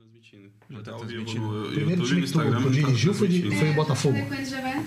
transmitindo. 0.00 0.50
Já 0.70 0.82
tá 0.82 0.92
tá 0.92 0.98
transmitindo. 0.98 1.46
O 1.68 1.72
primeiro 1.72 2.02
time 2.04 2.22
que 2.22 2.32
tu, 2.32 2.38
tu 2.40 2.62
tá 2.62 2.68
dirigiu 2.70 3.14
foi, 3.14 3.28
de, 3.28 3.50
foi 3.56 3.70
o 3.70 3.74
Botafogo. 3.74 4.18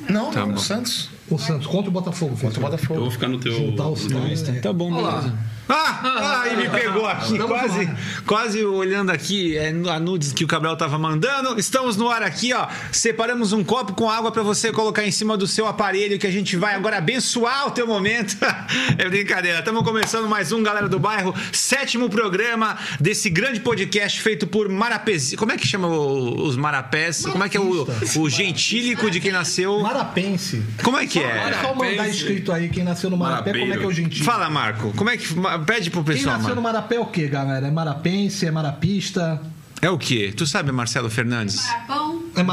Não, 0.10 0.32
Tá 0.32 0.40
não, 0.42 0.48
bom. 0.50 0.54
o 0.56 0.60
Santos. 0.60 1.10
O 1.30 1.38
Santos 1.38 1.68
contra 1.68 1.90
o 1.90 1.94
Botafogo. 1.94 2.32
Contra 2.38 2.48
o 2.48 2.52
foi. 2.54 2.64
Eu 2.64 2.70
Botafogo. 2.72 3.00
vou 3.02 3.12
ficar 3.12 3.28
no 3.28 3.40
teu, 3.40 3.54
Juntar 3.54 3.90
os. 3.90 4.06
Insta. 4.06 4.54
Tá 4.62 4.74
bom, 4.74 4.94
beleza. 4.94 5.38
Ah, 5.70 6.00
ah, 6.04 6.42
aí 6.42 6.58
me 6.58 6.70
pegou 6.70 7.06
aqui, 7.08 7.32
Estamos 7.34 7.48
quase, 7.58 7.90
quase 8.26 8.66
olhando 8.66 9.12
aqui 9.12 9.56
é, 9.58 9.70
a 9.70 10.00
nudes 10.00 10.34
que 10.34 10.44
o 10.44 10.48
Cabral 10.48 10.76
tava 10.76 11.00
mandando. 11.00 11.58
Estamos 11.58 11.96
no 11.96 12.10
ar 12.10 12.22
aqui, 12.22 12.54
ó. 12.54 12.68
Separamos 12.92 13.54
um 13.54 13.64
copo 13.64 13.94
com 13.94 14.10
água 14.10 14.30
pra 14.32 14.44
você 14.44 14.72
colocar 14.74 15.06
em 15.06 15.12
cima 15.12 15.38
do 15.38 15.48
seu 15.48 15.66
aparelho 15.66 16.20
que 16.20 16.28
a 16.28 16.32
gente 16.32 16.58
vai 16.58 16.76
agora 16.76 16.98
abençoar 16.98 17.68
o 17.68 17.72
teu 17.72 17.88
momento. 17.88 18.38
é 18.98 19.08
brincadeira. 19.08 19.60
Estamos 19.60 19.84
começando 19.84 20.28
mais 20.28 20.52
um 20.52 20.62
Galera 20.62 20.90
do 20.90 21.00
Bairro, 21.00 21.34
sétimo 21.54 22.10
programa 22.10 22.78
desse 23.00 23.30
grande 23.30 23.62
podcast 23.62 24.22
feito 24.22 24.46
por 24.46 24.68
Marapés. 24.68 25.34
Como 25.36 25.52
é 25.54 25.58
que 25.58 25.66
chama 25.66 25.88
o- 25.88 26.46
os 26.46 26.58
marapés? 26.58 27.26
Como 27.26 27.44
é 27.44 27.48
que 27.48 27.56
é 27.56 27.62
o, 27.62 27.88
o 28.18 28.30
gentílico 28.30 29.10
de 29.10 29.22
quem 29.22 29.32
nasceu? 29.32 29.80
Marapense. 29.80 30.62
Como 30.84 30.98
é 30.98 31.08
que 31.08 31.20
É 31.20 31.54
só 31.62 31.74
mandar 31.74 32.10
escrito 32.10 32.52
aí 32.52 32.68
quem 32.70 32.84
nasceu 32.84 33.10
no 33.10 33.16
Marapé, 33.18 33.58
como 33.58 33.74
é 33.74 33.78
que 33.78 33.84
é 33.84 33.88
o 33.88 33.92
gentil. 33.94 34.26
Fala, 34.26 34.50
Marco. 34.50 34.92
Como 34.96 35.10
é 35.10 35.16
que 35.18 35.26
pede 35.60 35.90
pro 35.90 36.04
Quem 36.04 36.16
pessoal, 36.16 36.38
nasceu 36.38 36.56
no 36.56 36.62
Marco? 36.62 36.78
Marapé 36.78 36.96
é 36.96 37.00
o 37.00 37.06
quê, 37.06 37.28
galera? 37.28 37.68
É 37.68 37.72
Marapense, 37.72 38.46
é 38.46 38.52
Marapista, 38.52 39.42
É 39.84 39.90
o 39.90 39.98
quê? 39.98 40.34
Tu 40.36 40.46
sabe, 40.48 40.72
Marcelo 40.72 41.10
Fernandes? 41.10 41.58
Marapão. 41.66 42.24
é 42.36 42.44
Marapão? 42.44 42.46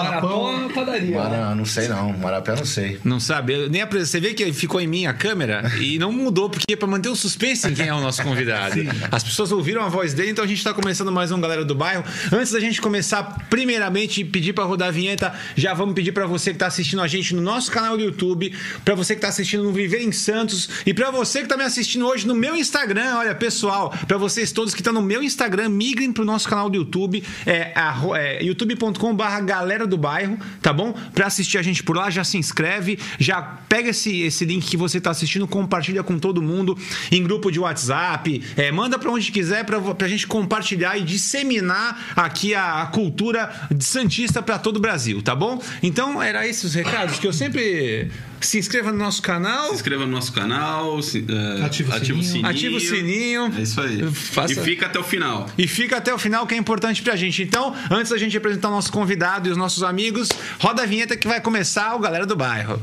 Marapão 0.43 0.53
é 0.53 0.57
uma 0.65 0.71
padaria. 0.75 1.17
Mara, 1.17 1.55
não 1.55 1.65
sei 1.65 1.87
não. 1.89 2.13
Marapé 2.19 2.53
eu 2.53 2.57
não 2.57 2.65
sei. 2.65 2.99
Não 3.05 3.21
sabe? 3.21 3.53
Eu 3.55 3.71
nem 3.71 3.83
apre- 3.83 4.05
Você 4.05 4.19
vê 4.19 4.35
que 4.35 4.53
ficou 4.53 4.81
em 4.81 4.87
mim 4.89 5.07
a 5.07 5.15
câmera 5.15 5.71
e 5.81 5.97
não 5.99 6.11
mudou, 6.13 6.51
porque 6.51 6.73
é 6.73 6.77
pra 6.77 6.89
manter 6.89 7.09
o 7.09 7.15
suspense 7.15 7.69
em 7.69 7.75
quem 7.75 7.87
é 7.87 7.95
o 7.95 8.01
nosso 8.01 8.23
convidado. 8.25 8.75
As 9.13 9.23
pessoas 9.23 9.53
ouviram 9.53 9.83
a 9.85 9.89
voz 9.89 10.13
dele, 10.13 10.31
então 10.33 10.45
a 10.45 10.47
gente 10.49 10.63
tá 10.65 10.75
começando 10.75 11.13
mais 11.13 11.31
um 11.31 11.41
Galera 11.41 11.65
do 11.65 11.75
Bairro. 11.75 12.05
Antes 12.33 12.51
da 12.53 12.59
gente 12.59 12.81
começar, 12.81 13.23
primeiramente, 13.49 14.25
pedir 14.25 14.53
pra 14.53 14.65
rodar 14.65 14.89
a 14.89 14.91
vinheta, 14.91 15.33
já 15.55 15.73
vamos 15.73 15.95
pedir 15.95 16.11
pra 16.13 16.27
você 16.27 16.53
que 16.53 16.59
tá 16.59 16.67
assistindo 16.67 17.01
a 17.01 17.07
gente 17.07 17.33
no 17.35 17.41
nosso 17.41 17.71
canal 17.71 17.97
do 17.97 18.03
YouTube, 18.03 18.53
pra 18.85 18.97
você 18.97 19.15
que 19.15 19.21
tá 19.21 19.29
assistindo 19.29 19.63
no 19.63 19.73
Viver 19.73 20.03
em 20.03 20.11
Santos 20.11 20.69
e 20.85 20.93
pra 20.93 21.11
você 21.13 21.43
que 21.43 21.47
tá 21.49 21.57
me 21.57 21.63
assistindo 21.65 22.07
hoje 22.07 22.27
no 22.27 22.35
meu 22.35 22.57
Instagram. 22.57 23.19
Olha, 23.19 23.35
pessoal, 23.37 23.95
pra 24.09 24.19
vocês 24.19 24.51
todos 24.51 24.75
que 24.75 24.81
estão 24.81 24.93
no 24.93 25.03
meu 25.03 25.23
Instagram, 25.23 25.69
migrem 25.69 26.13
pro 26.13 26.25
nosso 26.25 26.49
canal 26.49 26.69
do 26.69 26.77
YouTube, 26.77 27.20
é, 27.47 27.73
é, 28.17 28.43
youtube.com/barra 28.43 29.41
Galera 29.41 29.87
do 29.87 29.99
Bairro, 29.99 30.39
tá 30.63 30.73
bom? 30.73 30.95
Pra 31.15 31.27
assistir 31.27 31.59
a 31.59 31.63
gente 31.63 31.83
por 31.83 31.97
lá, 31.97 32.09
já 32.11 32.25
se 32.25 32.39
inscreve, 32.39 32.99
já 33.19 33.43
pega 33.43 33.91
esse, 33.91 34.23
esse 34.23 34.45
link 34.45 34.67
que 34.67 34.77
você 34.77 35.01
tá 35.01 35.11
assistindo, 35.11 35.47
compartilha 35.47 36.03
com 36.03 36.19
todo 36.19 36.41
mundo 36.41 36.77
em 37.11 37.23
grupo 37.23 37.51
de 37.51 37.61
WhatsApp, 37.61 38.43
é, 38.57 38.73
manda 38.73 38.99
pra 38.99 39.11
onde 39.11 39.31
quiser 39.31 39.65
pra, 39.65 39.81
pra 39.81 40.09
gente 40.09 40.27
compartilhar 40.27 40.97
e 40.97 41.03
disseminar 41.03 42.13
aqui 42.17 42.55
a, 42.55 42.83
a 42.83 42.87
cultura 42.87 43.69
Santista 43.79 44.43
pra 44.43 44.59
todo 44.59 44.77
o 44.77 44.81
Brasil, 44.81 45.21
tá 45.23 45.35
bom? 45.35 45.63
Então, 45.83 46.23
era 46.23 46.47
esses 46.47 46.71
os 46.71 46.75
recados 46.75 47.19
que 47.19 47.27
eu 47.27 47.33
sempre 47.33 48.11
se 48.41 48.59
inscreva 48.59 48.91
no 48.93 48.99
nosso 48.99 49.21
canal. 49.23 49.69
Se 49.69 49.75
inscreva 49.75 50.05
no 50.07 50.13
nosso 50.13 50.33
canal, 50.33 51.01
se, 51.03 51.25
é, 51.29 51.65
Ativa 51.65 51.93
o 51.93 51.97
ativa 51.97 52.19
o 52.19 52.23
sininho. 52.23 52.47
Ativa 52.47 52.77
o 52.77 52.81
sininho. 52.81 53.55
É 53.59 53.63
isso 53.63 53.81
aí. 53.81 54.03
Faça- 54.13 54.53
E 54.53 54.57
fica 54.57 54.87
até 54.87 54.99
o 54.99 55.05
final. 55.05 55.49
E 55.59 55.67
fica 55.67 55.97
até 55.99 56.13
o 56.15 56.19
final 56.19 56.47
que 56.47 56.55
é 56.55 56.57
importante 56.59 57.03
pra 57.03 57.17
gente. 57.17 57.43
Então, 57.43 57.75
antes 57.91 58.11
da 58.11 58.19
gente 58.19 58.37
apresentar 58.37 58.69
o 58.69 58.73
nosso 58.73 58.91
convidado 58.93 59.49
e 59.49 59.53
os 59.53 59.57
nossos 59.57 59.83
amigos, 59.83 60.29
roda 60.59 60.83
a 60.83 60.87
vinheta 60.87 61.17
que 61.17 61.27
vai 61.29 61.41
começar 61.41 61.95
o 61.95 61.99
Galera 61.99 62.27
do 62.27 62.37
Bairro. 62.37 62.81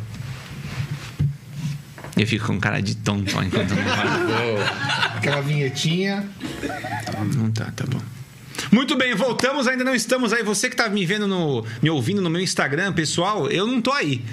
Eu 2.15 2.25
fico 2.25 2.47
com 2.47 2.59
cara 2.59 2.81
de 2.81 2.95
tonto 2.95 3.29
enquanto 3.43 3.69
não 3.75 3.83
fala. 3.83 5.13
Aquela 5.17 5.41
vinhetinha. 5.41 6.27
Não 7.35 7.51
tá, 7.51 7.71
tá 7.75 7.85
bom. 7.87 8.01
Muito 8.71 8.97
bem, 8.97 9.13
voltamos, 9.13 9.67
ainda 9.67 9.83
não 9.83 9.93
estamos 9.93 10.33
aí. 10.33 10.41
Você 10.41 10.67
que 10.67 10.75
tá 10.75 10.89
me 10.89 11.05
vendo 11.05 11.27
no. 11.27 11.63
me 11.81 11.91
ouvindo 11.91 12.19
no 12.21 12.29
meu 12.29 12.41
Instagram, 12.41 12.91
pessoal, 12.91 13.47
eu 13.51 13.67
não 13.67 13.79
tô 13.79 13.91
aí. 13.93 14.23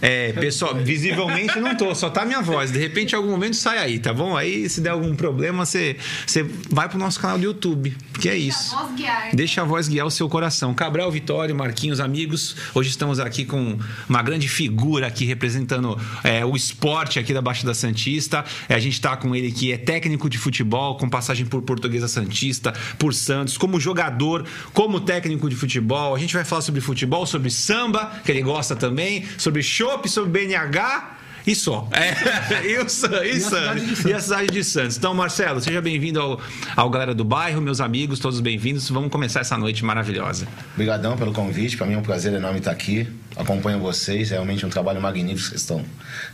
É, 0.00 0.32
pessoal, 0.32 0.74
visivelmente 0.74 1.58
não 1.60 1.76
tô, 1.76 1.94
só 1.94 2.08
tá 2.08 2.22
a 2.22 2.24
minha 2.24 2.40
voz. 2.40 2.70
De 2.70 2.78
repente, 2.78 3.12
em 3.12 3.16
algum 3.16 3.30
momento 3.30 3.56
sai 3.56 3.78
aí, 3.78 3.98
tá 3.98 4.12
bom? 4.12 4.36
Aí, 4.36 4.68
se 4.68 4.80
der 4.80 4.90
algum 4.90 5.14
problema, 5.14 5.66
você, 5.66 5.96
você 6.26 6.42
vai 6.70 6.88
pro 6.88 6.98
nosso 6.98 7.20
canal 7.20 7.38
do 7.38 7.44
YouTube, 7.44 7.96
porque 8.12 8.28
é 8.28 8.36
isso. 8.36 8.74
A 8.74 8.82
voz 8.82 8.94
guiar. 8.96 9.30
Deixa 9.34 9.60
a 9.62 9.64
voz 9.64 9.88
guiar 9.88 10.06
o 10.06 10.10
seu 10.10 10.28
coração. 10.28 10.72
Cabral, 10.74 11.10
Vitório, 11.10 11.54
Marquinhos, 11.54 12.00
amigos. 12.00 12.56
Hoje 12.74 12.90
estamos 12.90 13.20
aqui 13.20 13.44
com 13.44 13.78
uma 14.08 14.22
grande 14.22 14.48
figura 14.48 15.06
aqui 15.06 15.24
representando 15.24 15.98
é, 16.24 16.44
o 16.44 16.56
esporte 16.56 17.18
aqui 17.18 17.34
da 17.34 17.42
Baixa 17.42 17.66
da 17.66 17.74
Santista. 17.74 18.44
É, 18.68 18.74
a 18.74 18.78
gente 18.78 18.94
está 18.94 19.16
com 19.16 19.34
ele 19.34 19.52
que 19.52 19.72
é 19.72 19.76
técnico 19.76 20.30
de 20.30 20.38
futebol, 20.38 20.96
com 20.96 21.08
passagem 21.08 21.44
por 21.44 21.62
Portuguesa 21.62 22.08
Santista, 22.08 22.72
por 22.98 23.12
Santos, 23.12 23.58
como 23.58 23.78
jogador, 23.78 24.46
como 24.72 25.00
técnico 25.00 25.48
de 25.48 25.56
futebol. 25.56 26.14
A 26.14 26.18
gente 26.18 26.34
vai 26.34 26.44
falar 26.44 26.62
sobre 26.62 26.80
futebol, 26.80 27.26
sobre 27.26 27.50
samba, 27.50 28.12
que 28.24 28.30
ele 28.30 28.42
gosta 28.42 28.74
também, 28.74 29.24
sobre 29.36 29.62
chopp, 29.90 30.08
sobre 30.08 30.30
BNH. 30.30 31.16
E 31.46 31.54
só. 31.54 31.88
É, 31.92 32.12
e, 32.68 32.78
o, 32.78 32.88
San- 32.88 33.24
e 33.24 33.30
a 33.30 33.40
cidade 33.40 33.80
de 33.80 33.96
Santos. 33.96 34.04
E 34.04 34.12
a 34.12 34.20
cidade 34.20 34.46
de 34.48 34.64
Santos. 34.64 34.96
Então, 34.98 35.14
Marcelo, 35.14 35.60
seja 35.60 35.80
bem-vindo 35.80 36.20
ao, 36.20 36.40
ao 36.76 36.90
Galera 36.90 37.14
do 37.14 37.24
Bairro, 37.24 37.62
meus 37.62 37.80
amigos, 37.80 38.18
todos 38.18 38.40
bem-vindos. 38.40 38.88
Vamos 38.90 39.10
começar 39.10 39.40
essa 39.40 39.56
noite 39.56 39.82
maravilhosa. 39.84 40.46
Obrigadão 40.74 41.16
pelo 41.16 41.32
convite. 41.32 41.76
Para 41.78 41.86
mim 41.86 41.94
é 41.94 41.98
um 41.98 42.02
prazer 42.02 42.32
enorme 42.34 42.58
estar 42.58 42.70
aqui. 42.70 43.08
Acompanho 43.36 43.80
vocês. 43.80 44.30
É 44.30 44.34
realmente 44.34 44.66
um 44.66 44.68
trabalho 44.68 45.00
magnífico 45.00 45.38
que 45.38 45.48
vocês 45.48 45.62
estão, 45.62 45.84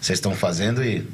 vocês 0.00 0.18
estão 0.18 0.34
fazendo 0.34 0.84
e 0.84 1.06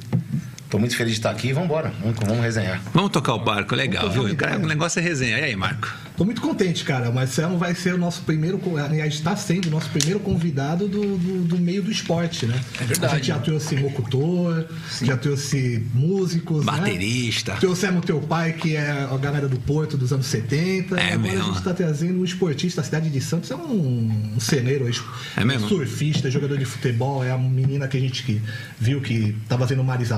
estou 0.72 0.80
muito 0.80 0.96
feliz 0.96 1.12
de 1.12 1.18
estar 1.18 1.30
aqui. 1.30 1.52
Vamos 1.52 1.66
embora. 1.68 1.92
Vamos, 2.00 2.16
vamos 2.26 2.42
resenhar. 2.42 2.80
Vamos 2.94 3.10
tocar 3.10 3.34
o 3.34 3.38
barco, 3.38 3.74
legal, 3.74 4.10
viu? 4.10 4.22
o 4.24 4.66
negócio 4.66 5.00
é 5.00 5.02
resenha. 5.02 5.38
E 5.38 5.44
aí, 5.44 5.56
Marco? 5.56 5.92
Tô 6.16 6.24
muito 6.24 6.40
contente, 6.40 6.84
cara. 6.84 7.10
O 7.10 7.14
Marcelo 7.14 7.58
vai 7.58 7.74
ser 7.74 7.94
o 7.94 7.98
nosso 7.98 8.22
primeiro, 8.22 8.60
aliás, 8.78 9.14
está 9.14 9.34
sendo 9.34 9.66
o 9.66 9.70
nosso 9.70 9.90
primeiro 9.90 10.20
convidado 10.20 10.86
do, 10.86 11.18
do, 11.18 11.44
do 11.44 11.58
meio 11.58 11.82
do 11.82 11.90
esporte, 11.90 12.46
né? 12.46 12.58
É 12.80 12.84
verdade. 12.84 13.12
A 13.12 13.16
gente 13.16 13.26
já 13.28 13.38
trouxe 13.38 13.76
locutor, 13.76 14.66
já 15.02 15.16
trouxe 15.16 15.84
músicos, 15.94 16.64
Baterista. 16.64 17.52
né? 17.54 17.60
Trouxemos 17.60 18.04
teu 18.04 18.20
pai, 18.20 18.52
que 18.52 18.76
é 18.76 18.90
a 19.10 19.16
galera 19.16 19.48
do 19.48 19.58
Porto 19.58 19.96
dos 19.96 20.12
anos 20.12 20.26
70. 20.26 20.98
É 20.98 21.12
Agora 21.14 21.18
mesmo. 21.18 21.42
a 21.42 21.54
gente 21.54 21.62
tá 21.62 21.74
trazendo 21.74 22.20
um 22.20 22.24
esportista, 22.24 22.80
a 22.80 22.84
cidade 22.84 23.10
de 23.10 23.20
Santos 23.20 23.50
é 23.50 23.56
um, 23.56 24.32
um 24.36 24.40
ceneiro, 24.40 24.88
É 25.36 25.44
mesmo? 25.44 25.68
surfista, 25.68 26.30
jogador 26.30 26.56
de 26.56 26.64
futebol, 26.64 27.24
é 27.24 27.30
a 27.30 27.38
menina 27.38 27.88
que 27.88 27.96
a 27.96 28.00
gente 28.00 28.22
que 28.22 28.40
viu 28.78 29.00
que 29.00 29.34
tá 29.48 29.58
fazendo 29.58 29.82
mares 29.82 30.12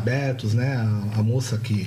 né? 0.53 0.77
A, 0.77 1.21
a 1.21 1.23
moça 1.23 1.57
que 1.57 1.87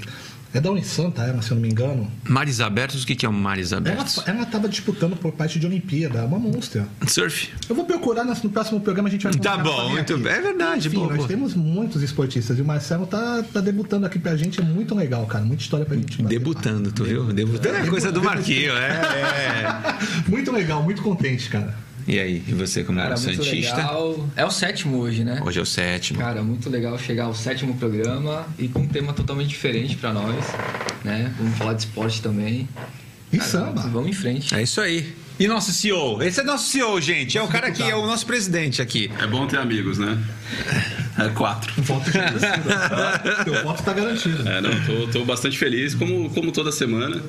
é 0.53 0.61
da 0.61 0.71
Unisanta, 0.71 1.21
ela, 1.23 1.41
se 1.41 1.51
eu 1.51 1.55
não 1.55 1.61
me 1.61 1.69
engano. 1.69 2.09
Mares 2.23 2.61
abertos, 2.61 3.03
o 3.03 3.05
que 3.05 3.15
que 3.15 3.25
é 3.25 3.29
um 3.29 3.33
mares 3.33 3.73
abertos? 3.73 4.23
ela 4.25 4.45
tava 4.45 4.67
disputando 4.69 5.15
por 5.17 5.31
parte 5.33 5.59
de 5.59 5.67
Olimpíada, 5.67 6.19
é 6.19 6.23
uma 6.23 6.39
monstra. 6.39 6.87
Surf. 7.05 7.49
Eu 7.69 7.75
vou 7.75 7.85
procurar 7.85 8.23
no 8.23 8.33
no 8.33 8.49
próximo 8.49 8.79
programa, 8.79 9.09
a 9.09 9.11
gente 9.11 9.23
vai 9.23 9.33
Tá 9.33 9.57
bom, 9.57 9.89
muito 9.89 10.13
aqui. 10.13 10.23
bem. 10.23 10.31
É 10.33 10.41
verdade, 10.41 10.87
Enfim, 10.87 10.97
boa, 10.97 11.07
nós 11.09 11.17
boa. 11.17 11.27
temos 11.27 11.53
muitos 11.53 12.01
esportistas 12.01 12.57
e 12.57 12.61
o 12.61 12.65
Marcelo 12.65 13.05
tá, 13.05 13.43
tá 13.51 13.59
debutando 13.59 14.05
aqui 14.05 14.17
pra 14.17 14.35
gente, 14.37 14.59
é 14.61 14.63
muito 14.63 14.95
legal, 14.95 15.25
cara. 15.25 15.43
Muita 15.43 15.61
história 15.63 15.85
pra 15.85 15.95
gente. 15.97 16.23
Debutando, 16.23 16.91
tu 16.93 17.03
viu? 17.03 17.25
Debutando 17.25 17.75
é 17.75 17.85
coisa 17.87 18.11
do 18.11 18.23
Marquinho, 18.23 18.71
é, 18.71 18.89
é. 18.89 19.97
Muito 20.29 20.51
legal, 20.51 20.81
muito 20.81 21.01
contente, 21.01 21.49
cara. 21.49 21.75
E 22.07 22.19
aí, 22.19 22.41
e 22.47 22.53
você 22.53 22.85
como 22.85 22.97
Cara, 22.97 23.17
muito 23.17 23.43
Santista? 23.43 23.75
legal. 23.75 24.29
É 24.35 24.45
o 24.45 24.49
sétimo 24.49 24.97
hoje, 24.97 25.25
né? 25.25 25.41
Hoje 25.45 25.59
é 25.59 25.61
o 25.61 25.65
sétimo. 25.65 26.19
Cara, 26.19 26.41
muito 26.41 26.69
legal 26.69 26.97
chegar 26.97 27.25
ao 27.25 27.35
sétimo 27.35 27.75
programa 27.75 28.47
e 28.57 28.69
com 28.69 28.79
um 28.79 28.87
tema 28.87 29.11
totalmente 29.11 29.49
diferente 29.49 29.97
pra 29.97 30.13
nós, 30.13 30.45
né? 31.03 31.33
Vamos 31.37 31.57
falar 31.57 31.73
de 31.73 31.81
esporte 31.81 32.21
também. 32.21 32.69
E 33.31 33.37
Cara, 33.37 33.49
samba. 33.49 33.81
Vamos 33.81 34.09
em 34.09 34.13
frente. 34.13 34.55
É 34.55 34.63
isso 34.63 34.79
aí. 34.79 35.13
E 35.39 35.47
nosso 35.47 35.71
CEO? 35.71 36.21
Esse 36.23 36.39
é 36.41 36.43
nosso 36.43 36.69
CEO, 36.69 36.99
gente. 36.99 37.37
É 37.37 37.43
o 37.43 37.47
cara 37.47 37.69
que 37.69 37.83
é 37.83 37.95
o 37.95 38.05
nosso 38.07 38.25
presidente 38.25 38.81
aqui. 38.81 39.11
É 39.19 39.27
bom 39.27 39.45
ter 39.45 39.57
amigos, 39.59 39.99
né? 39.99 40.17
É 41.19 41.29
quatro. 41.29 41.71
Voto 41.83 42.05
de 42.05 42.17
torcida. 42.17 43.43
Teu 43.43 43.63
voto 43.63 43.83
tá 43.83 43.93
garantido. 43.93 44.47
É, 44.47 44.61
não, 44.61 44.71
tô, 44.83 45.07
tô 45.07 45.25
bastante 45.25 45.57
feliz, 45.57 45.93
como, 45.93 46.29
como 46.31 46.51
toda 46.51 46.71
semana. 46.71 47.21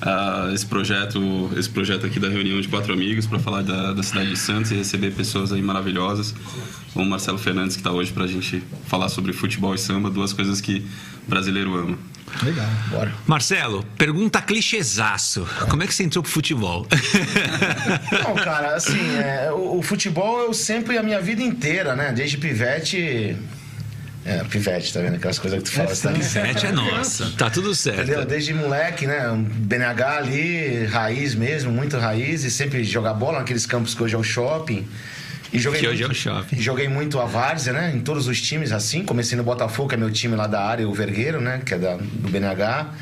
Ah, 0.00 0.50
esse 0.52 0.64
projeto 0.64 1.50
esse 1.56 1.68
projeto 1.68 2.06
aqui 2.06 2.20
da 2.20 2.28
reunião 2.28 2.60
de 2.60 2.68
quatro 2.68 2.92
amigos 2.92 3.26
para 3.26 3.38
falar 3.40 3.62
da, 3.62 3.92
da 3.92 4.02
cidade 4.02 4.30
de 4.30 4.36
Santos 4.36 4.70
e 4.70 4.76
receber 4.76 5.12
pessoas 5.12 5.52
aí 5.52 5.60
maravilhosas 5.60 6.32
como 6.92 7.04
o 7.04 7.08
Marcelo 7.08 7.36
Fernandes 7.36 7.74
que 7.74 7.80
está 7.80 7.90
hoje 7.90 8.12
para 8.12 8.22
a 8.22 8.26
gente 8.28 8.62
falar 8.86 9.08
sobre 9.08 9.32
futebol 9.32 9.74
e 9.74 9.78
samba 9.78 10.08
duas 10.08 10.32
coisas 10.32 10.60
que 10.60 10.86
brasileiro 11.26 11.74
ama 11.76 11.98
Legal. 12.42 12.66
Bora. 12.90 13.12
Marcelo, 13.26 13.82
pergunta 13.96 14.40
clichêzaço. 14.40 15.46
Como 15.68 15.82
é 15.82 15.86
que 15.86 15.94
você 15.94 16.02
entrou 16.04 16.22
pro 16.22 16.30
futebol? 16.30 16.86
Não, 18.24 18.34
cara, 18.36 18.74
assim, 18.74 19.16
é, 19.18 19.50
o, 19.52 19.78
o 19.78 19.82
futebol 19.82 20.40
eu 20.40 20.54
sempre, 20.54 20.96
a 20.98 21.02
minha 21.02 21.20
vida 21.20 21.42
inteira, 21.42 21.94
né? 21.96 22.12
Desde 22.12 22.36
pivete. 22.38 23.36
É, 24.24 24.44
pivete, 24.44 24.92
tá 24.92 25.00
vendo? 25.00 25.16
Aquelas 25.16 25.38
coisas 25.38 25.62
que 25.62 25.70
tu 25.70 25.74
fala. 25.74 25.90
Essa- 25.90 26.10
assim, 26.10 26.22
Sete 26.22 26.66
é 26.66 26.72
nossa. 26.72 27.32
Tá 27.38 27.48
tudo 27.48 27.74
certo. 27.74 28.02
Entendeu? 28.02 28.26
Desde 28.26 28.52
moleque, 28.52 29.06
né? 29.06 29.30
Um 29.30 29.42
BNH 29.42 30.16
ali, 30.18 30.84
raiz 30.86 31.34
mesmo, 31.34 31.72
muito 31.72 31.96
raiz, 31.96 32.44
e 32.44 32.50
sempre 32.50 32.84
jogar 32.84 33.14
bola 33.14 33.38
naqueles 33.38 33.64
campos 33.64 33.94
que 33.94 34.02
hoje 34.02 34.14
é 34.14 34.18
o 34.18 34.22
shopping. 34.22 34.86
E 35.52 35.58
joguei 35.58 35.80
Que 35.80 35.88
hoje 35.88 36.04
muito, 36.04 36.12
é 36.12 36.12
o 36.12 36.14
shopping. 36.14 36.56
Joguei 36.60 36.88
muito 36.88 37.18
a 37.18 37.24
várzea, 37.24 37.72
né? 37.72 37.92
Em 37.94 38.00
todos 38.00 38.26
os 38.26 38.40
times, 38.40 38.72
assim. 38.72 39.04
Comecei 39.04 39.36
no 39.36 39.44
Botafogo, 39.44 39.88
que 39.88 39.94
é 39.94 39.98
meu 39.98 40.10
time 40.10 40.36
lá 40.36 40.46
da 40.46 40.62
área, 40.62 40.88
o 40.88 40.92
Vergueiro, 40.92 41.40
né? 41.40 41.62
Que 41.64 41.74
é 41.74 41.78
da, 41.78 41.96
do 41.96 42.28
BNH. 42.28 42.92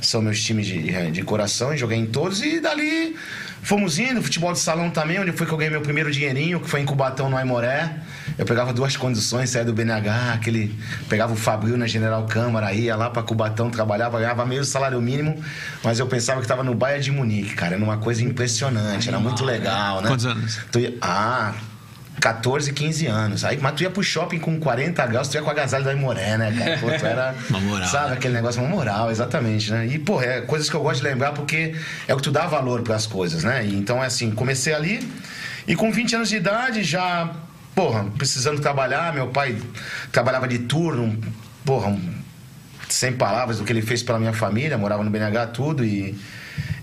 são 0.00 0.22
meus 0.22 0.42
times 0.42 0.66
de, 0.66 1.10
de 1.10 1.22
coração, 1.22 1.74
e 1.74 1.76
joguei 1.76 1.98
em 1.98 2.06
todos. 2.06 2.42
E 2.42 2.60
dali 2.60 3.16
fomos 3.62 3.98
indo, 3.98 4.22
futebol 4.22 4.52
de 4.52 4.58
salão 4.58 4.90
também, 4.90 5.20
onde 5.20 5.32
foi 5.32 5.46
que 5.46 5.52
eu 5.52 5.58
ganhei 5.58 5.70
meu 5.70 5.82
primeiro 5.82 6.10
dinheirinho, 6.10 6.60
que 6.60 6.68
foi 6.68 6.80
em 6.80 6.86
Cubatão, 6.86 7.28
no 7.28 7.36
Aimoré. 7.36 7.92
Eu 8.38 8.46
pegava 8.46 8.72
duas 8.72 8.96
condições, 8.96 9.50
saía 9.50 9.64
do 9.64 9.72
BNH, 9.72 10.32
aquele, 10.32 10.74
pegava 11.08 11.32
o 11.32 11.36
Fabril 11.36 11.76
na 11.76 11.86
General 11.86 12.24
Câmara, 12.24 12.72
ia 12.72 12.96
lá 12.96 13.10
pra 13.10 13.22
Cubatão, 13.22 13.68
trabalhava, 13.68 14.18
ganhava 14.18 14.46
meio 14.46 14.64
salário 14.64 15.00
mínimo, 15.00 15.42
mas 15.84 15.98
eu 15.98 16.06
pensava 16.06 16.40
que 16.40 16.46
tava 16.46 16.62
no 16.62 16.74
Baia 16.74 17.00
de 17.00 17.10
Munique, 17.10 17.54
cara, 17.54 17.74
era 17.74 17.84
uma 17.84 17.98
coisa 17.98 18.24
impressionante, 18.24 19.08
era 19.08 19.18
muito 19.18 19.44
legal, 19.44 20.00
né? 20.00 20.08
Quantos 20.08 20.24
anos? 20.24 20.58
Ah, 21.02 21.52
14, 22.20 22.72
15 22.72 23.06
anos. 23.06 23.44
Aí, 23.44 23.58
mas 23.60 23.74
tu 23.74 23.82
ia 23.82 23.90
pro 23.90 24.02
shopping 24.02 24.38
com 24.38 24.60
40 24.60 25.06
graus, 25.06 25.28
tu 25.28 25.34
ia 25.34 25.42
com 25.42 25.48
a 25.48 25.52
agasalho 25.52 25.84
da 25.84 25.92
Imoré, 25.92 26.36
né, 26.36 26.54
cara? 26.56 26.78
Pô, 26.78 26.86
tu 26.86 27.06
era. 27.06 27.34
Uma 27.48 27.60
moral, 27.60 27.88
Sabe, 27.88 28.10
né? 28.10 28.14
aquele 28.14 28.34
negócio, 28.34 28.60
uma 28.62 28.70
moral, 28.70 29.10
exatamente, 29.10 29.70
né? 29.70 29.86
E, 29.86 29.98
pô, 29.98 30.20
é 30.20 30.40
coisas 30.42 30.68
que 30.68 30.76
eu 30.76 30.82
gosto 30.82 31.02
de 31.02 31.08
lembrar 31.08 31.32
porque 31.32 31.74
é 32.06 32.14
o 32.14 32.16
que 32.16 32.22
tu 32.22 32.30
dá 32.30 32.46
valor 32.46 32.82
pras 32.82 33.06
coisas, 33.06 33.42
né? 33.42 33.64
E, 33.64 33.74
então, 33.74 34.02
é 34.02 34.06
assim, 34.06 34.30
comecei 34.30 34.72
ali 34.72 35.08
e 35.66 35.74
com 35.74 35.90
20 35.90 36.16
anos 36.16 36.28
de 36.28 36.36
idade 36.36 36.82
já, 36.82 37.30
porra, 37.74 38.04
precisando 38.16 38.60
trabalhar. 38.60 39.12
Meu 39.14 39.28
pai 39.28 39.56
trabalhava 40.12 40.46
de 40.46 40.58
turno, 40.60 41.18
porra, 41.64 41.96
sem 42.88 43.12
palavras 43.12 43.58
do 43.58 43.64
que 43.64 43.72
ele 43.72 43.82
fez 43.82 44.02
pela 44.02 44.18
minha 44.18 44.32
família, 44.32 44.76
morava 44.76 45.02
no 45.02 45.10
BNH, 45.10 45.46
tudo. 45.48 45.84
E, 45.84 46.18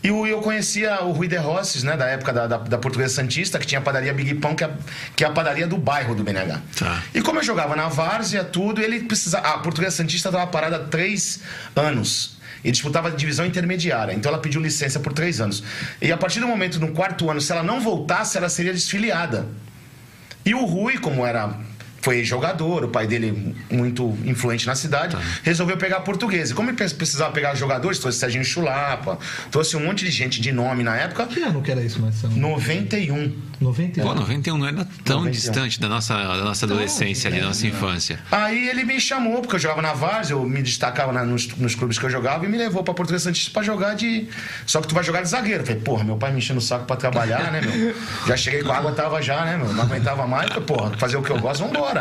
e 0.07 0.29
eu 0.29 0.41
conhecia 0.41 1.03
o 1.03 1.11
Rui 1.11 1.27
de 1.27 1.35
Rosses, 1.37 1.83
né, 1.83 1.97
da 1.97 2.05
época 2.05 2.31
da, 2.31 2.47
da, 2.47 2.57
da 2.57 2.77
Portuguesa 2.77 3.15
Santista, 3.15 3.59
que 3.59 3.65
tinha 3.65 3.79
a 3.79 3.81
padaria 3.81 4.13
Big 4.13 4.35
Pão, 4.35 4.55
que 4.55 4.63
é, 4.63 4.69
que 5.15 5.23
é 5.23 5.27
a 5.27 5.31
padaria 5.31 5.67
do 5.67 5.77
bairro 5.77 6.15
do 6.15 6.23
BNH. 6.23 6.61
Tá. 6.77 7.03
E 7.13 7.21
como 7.21 7.39
eu 7.39 7.43
jogava 7.43 7.75
na 7.75 7.87
Várzea, 7.87 8.43
tudo, 8.43 8.81
ele 8.81 9.01
precisava. 9.01 9.47
A 9.47 9.57
Portuguesa 9.59 9.97
Santista 9.97 10.29
estava 10.29 10.47
parada 10.47 10.77
há 10.77 10.79
três 10.79 11.41
anos. 11.75 12.37
E 12.63 12.71
disputava 12.71 13.09
a 13.09 13.11
divisão 13.11 13.45
intermediária. 13.45 14.13
Então 14.13 14.31
ela 14.31 14.41
pediu 14.41 14.59
licença 14.59 14.99
por 14.99 15.13
três 15.13 15.39
anos. 15.39 15.63
E 16.01 16.11
a 16.11 16.17
partir 16.17 16.39
do 16.39 16.47
momento, 16.47 16.79
no 16.79 16.91
quarto 16.91 17.29
ano, 17.29 17.39
se 17.39 17.51
ela 17.51 17.63
não 17.63 17.79
voltasse, 17.79 18.37
ela 18.37 18.49
seria 18.49 18.73
desfiliada. 18.73 19.45
E 20.43 20.53
o 20.53 20.65
Rui, 20.65 20.97
como 20.97 21.25
era 21.25 21.55
foi 22.07 22.23
jogador, 22.23 22.85
o 22.85 22.87
pai 22.87 23.05
dele 23.05 23.53
muito 23.69 24.17
influente 24.23 24.65
na 24.65 24.75
cidade, 24.75 25.17
resolveu 25.43 25.75
pegar 25.75 25.99
português. 25.99 26.51
E 26.51 26.53
como 26.53 26.69
ele 26.69 26.77
precisava 26.77 27.33
pegar 27.33 27.53
jogadores, 27.53 27.99
trouxe 27.99 28.17
Serginho 28.17 28.45
Chulapa, 28.45 29.19
trouxe 29.51 29.75
um 29.75 29.83
monte 29.85 30.05
de 30.05 30.11
gente 30.11 30.39
de 30.39 30.53
nome 30.53 30.83
na 30.83 30.95
época. 30.95 31.25
Que 31.25 31.41
ano 31.43 31.61
que 31.61 31.69
era 31.69 31.81
isso, 31.81 32.01
Marcelo? 32.01 32.33
91. 32.37 33.35
91. 33.59 34.03
Pô, 34.05 34.15
91 34.15 34.57
não 34.57 34.67
era 34.67 34.87
tão 35.03 35.17
91. 35.17 35.31
distante 35.31 35.81
da 35.81 35.89
nossa, 35.89 36.13
da 36.15 36.43
nossa 36.45 36.65
adolescência 36.65 37.29
ali, 37.29 37.41
da 37.41 37.47
nossa 37.47 37.67
infância. 37.67 38.19
Aí 38.31 38.69
ele 38.69 38.85
me 38.85 39.01
chamou, 39.01 39.41
porque 39.41 39.55
eu 39.55 39.59
jogava 39.59 39.81
na 39.81 39.91
Várzea, 39.93 40.35
eu 40.35 40.43
me 40.45 40.61
destacava 40.61 41.11
na- 41.11 41.25
nos, 41.25 41.47
nos 41.57 41.75
clubes 41.75 41.99
que 41.99 42.05
eu 42.05 42.09
jogava 42.09 42.45
e 42.45 42.47
me 42.47 42.57
levou 42.57 42.83
pra 42.85 42.93
Portuguesa 42.93 43.25
Santista 43.25 43.51
pra 43.51 43.63
jogar 43.63 43.95
de. 43.95 44.27
Só 44.65 44.79
que 44.79 44.87
tu 44.87 44.95
vai 44.95 45.03
jogar 45.03 45.23
de 45.23 45.27
zagueiro. 45.27 45.63
Eu 45.63 45.65
falei, 45.65 45.81
porra, 45.81 46.03
meu 46.05 46.15
pai 46.15 46.31
me 46.31 46.37
enchendo 46.37 46.59
o 46.59 46.61
saco 46.61 46.85
pra 46.85 46.95
trabalhar, 46.95 47.51
né, 47.51 47.59
meu? 47.59 47.93
Já 48.27 48.37
cheguei 48.37 48.63
com 48.63 48.71
a 48.71 48.77
água, 48.77 48.91
tava 48.93 49.21
já, 49.21 49.43
né, 49.43 49.57
meu? 49.57 49.73
Não 49.73 49.83
aguentava 49.83 50.25
mais, 50.25 50.47
falei, 50.49 50.63
porra, 50.63 50.91
fazer 50.97 51.17
o 51.17 51.21
que 51.23 51.31
eu 51.31 51.39
gosto, 51.39 51.65
vambora. 51.65 51.96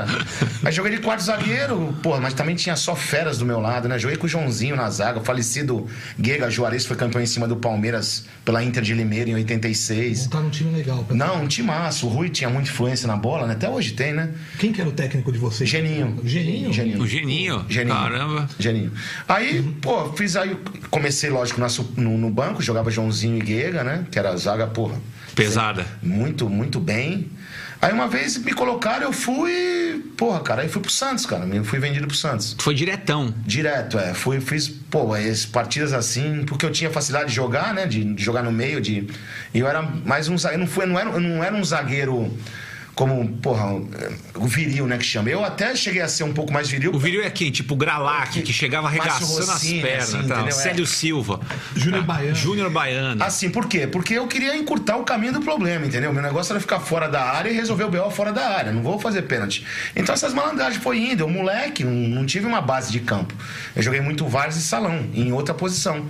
Aí 0.65 0.73
joguei 0.73 0.93
de 0.93 0.99
quarto 0.99 1.21
zagueiro, 1.23 1.95
porra, 2.03 2.21
mas 2.21 2.35
também 2.35 2.55
tinha 2.57 2.77
só 2.77 2.95
feras 2.97 3.39
do 3.39 3.47
meu 3.47 3.61
lado, 3.61 3.89
né? 3.89 3.99
Joguei 3.99 4.17
com 4.17 4.27
o 4.27 4.29
Joãozinho 4.29 4.77
na 4.77 4.91
zaga, 4.91 5.21
o 5.21 5.25
falecido 5.25 5.87
Guega 6.19 6.51
Juarez 6.51 6.85
foi 6.85 6.97
campeão 6.97 7.23
em 7.23 7.27
cima 7.27 7.47
do 7.47 7.57
Palmeiras 7.57 8.25
pela 8.45 8.63
Inter 8.63 8.83
de 8.83 8.93
Limeira 8.95 9.31
em 9.31 9.35
86. 9.35 10.23
Não 10.25 10.29
tá 10.29 10.41
num 10.41 10.51
time 10.51 10.77
legal. 10.77 11.05
pra- 11.05 11.17
Não, 11.17 11.43
um 11.45 11.47
timaço. 11.49 12.07
O 12.07 12.11
Rui 12.11 12.29
tinha 12.29 12.51
muita 12.51 12.69
influência 12.71 13.07
na 13.07 13.17
bola, 13.17 13.47
né? 13.47 13.55
Até 13.55 13.69
hoje 13.69 13.93
tem, 13.93 14.13
né? 14.13 14.31
Quem 14.59 14.73
que 14.73 14.81
era 14.81 14.91
o 14.91 14.93
técnico 14.93 15.31
de 15.33 15.39
vocês? 15.39 15.69
Geninho. 15.69 16.21
Geninho? 16.25 16.73
Geninho. 16.73 17.03
O 17.03 17.07
Geninho, 17.07 17.65
Geninho. 17.69 17.95
caramba. 17.97 18.49
Geninho. 18.59 18.93
Aí, 19.29 19.63
pô, 19.81 20.13
fiz 20.13 20.37
aí. 20.37 20.57
Comecei, 20.91 21.31
lógico, 21.31 21.61
no, 21.97 22.19
no 22.19 22.31
banco, 22.31 22.63
jogava 22.63 22.91
Joãozinho 22.91 23.37
e 23.37 23.41
Guega, 23.41 23.83
né? 23.85 24.05
Que 24.11 24.19
era 24.19 24.31
a 24.31 24.37
zaga, 24.37 24.67
porra. 24.67 24.97
Pesada. 25.35 25.87
Muito, 26.03 26.49
muito 26.49 26.81
bem. 26.81 27.29
Aí 27.81 27.93
uma 27.93 28.09
vez 28.09 28.39
me 28.39 28.53
colocaram, 28.53 29.05
eu 29.07 29.13
fui. 29.13 30.05
Porra, 30.17 30.41
cara, 30.41 30.63
aí 30.63 30.69
fui 30.69 30.81
pro 30.81 30.91
Santos, 30.91 31.27
cara. 31.27 31.47
Eu 31.47 31.65
fui 31.65 31.79
vendido 31.79 32.07
pro 32.07 32.17
Santos. 32.17 32.57
Foi 32.59 32.75
diretão. 32.75 33.35
Direto, 33.45 33.99
é. 33.99 34.15
Fui, 34.15 34.41
fiz, 34.41 34.69
pô, 34.69 35.15
as 35.15 35.45
partidas 35.45 35.93
assim, 35.93 36.45
porque 36.47 36.65
eu 36.65 36.71
tinha 36.71 36.91
facilidade 36.91 37.29
de 37.29 37.35
jogar, 37.37 37.75
né? 37.75 37.87
De, 37.87 38.03
de 38.03 38.23
jogar 38.23 38.43
no 38.43 38.51
meio, 38.51 38.81
de. 38.81 39.07
E 39.53 39.59
eu 39.59 39.69
era 39.69 39.83
mais 39.83 40.29
um 40.29 40.39
zagueiro. 40.39 40.65
Não, 40.65 40.71
fui, 40.71 40.87
não, 40.87 40.99
era, 40.99 41.11
eu 41.11 41.21
não 41.21 41.45
era 41.45 41.55
um 41.55 41.65
zagueiro 41.65 42.33
como, 42.97 43.29
porra, 43.43 43.75
o 44.37 44.47
viril, 44.49 44.87
né? 44.87 44.97
Que 44.97 45.05
chama. 45.05 45.29
Eu 45.29 45.45
até 45.45 45.77
cheguei 45.77 46.01
a 46.01 46.09
ser 46.09 46.25
um 46.25 46.33
pouco 46.33 46.51
mais 46.51 46.67
viril. 46.71 46.93
O 46.95 46.99
vídeo 46.99 47.21
é 47.23 47.29
quem? 47.29 47.51
Tipo 47.51 47.75
o 47.75 47.77
Gralac, 47.77 48.41
que 48.41 48.53
chegava 48.55 48.89
arregaçando 48.89 49.39
as 49.39 49.49
Rossini, 49.51 49.83
pernas. 49.83 50.09
assim, 50.09 50.19
entendeu? 50.25 50.47
É. 50.47 50.51
Célio 50.51 50.87
Silva. 50.87 51.39
Júnior 51.77 52.05
Baiano. 52.05 52.35
Júnior 52.35 52.71
Baiano. 52.71 53.23
Assim, 53.23 53.51
por 53.51 53.69
quê? 53.69 53.87
Porque 53.87 54.15
eu 54.15 54.27
queria 54.27 54.57
encurtar 54.57 54.97
o 54.97 55.05
caminho 55.05 55.35
do 55.35 55.43
problema, 55.43 55.85
entendeu? 55.85 56.11
Meu 56.11 56.23
negócio 56.23 56.55
era 56.55 56.61
ficar 56.61 56.81
fora 56.81 57.07
da 57.07 57.23
área 57.23 57.51
e 57.51 57.53
resolver 57.53 57.85
o 57.85 57.91
BO 57.91 58.11
fora 58.11 58.33
da 58.33 58.49
área. 58.49 58.73
Não 58.73 58.83
vou 58.83 58.99
fazer 58.99 59.23
pênalti. 59.23 59.63
Então 59.95 60.15
essas 60.15 60.33
malandragens 60.33 60.83
foi 60.83 60.97
indo. 60.99 61.21
Eu, 61.23 61.29
moleque, 61.29 61.85
não, 61.85 61.93
não 61.93 62.25
tive 62.25 62.47
uma 62.47 62.63
base 62.63 62.91
de 62.91 63.01
campo. 63.01 63.35
Eu 63.75 63.83
joguei 63.83 64.01
muito 64.01 64.27
vários 64.27 64.57
e 64.57 64.63
salão, 64.63 65.07
em 65.13 65.33
outra 65.33 65.53
posição. 65.53 66.07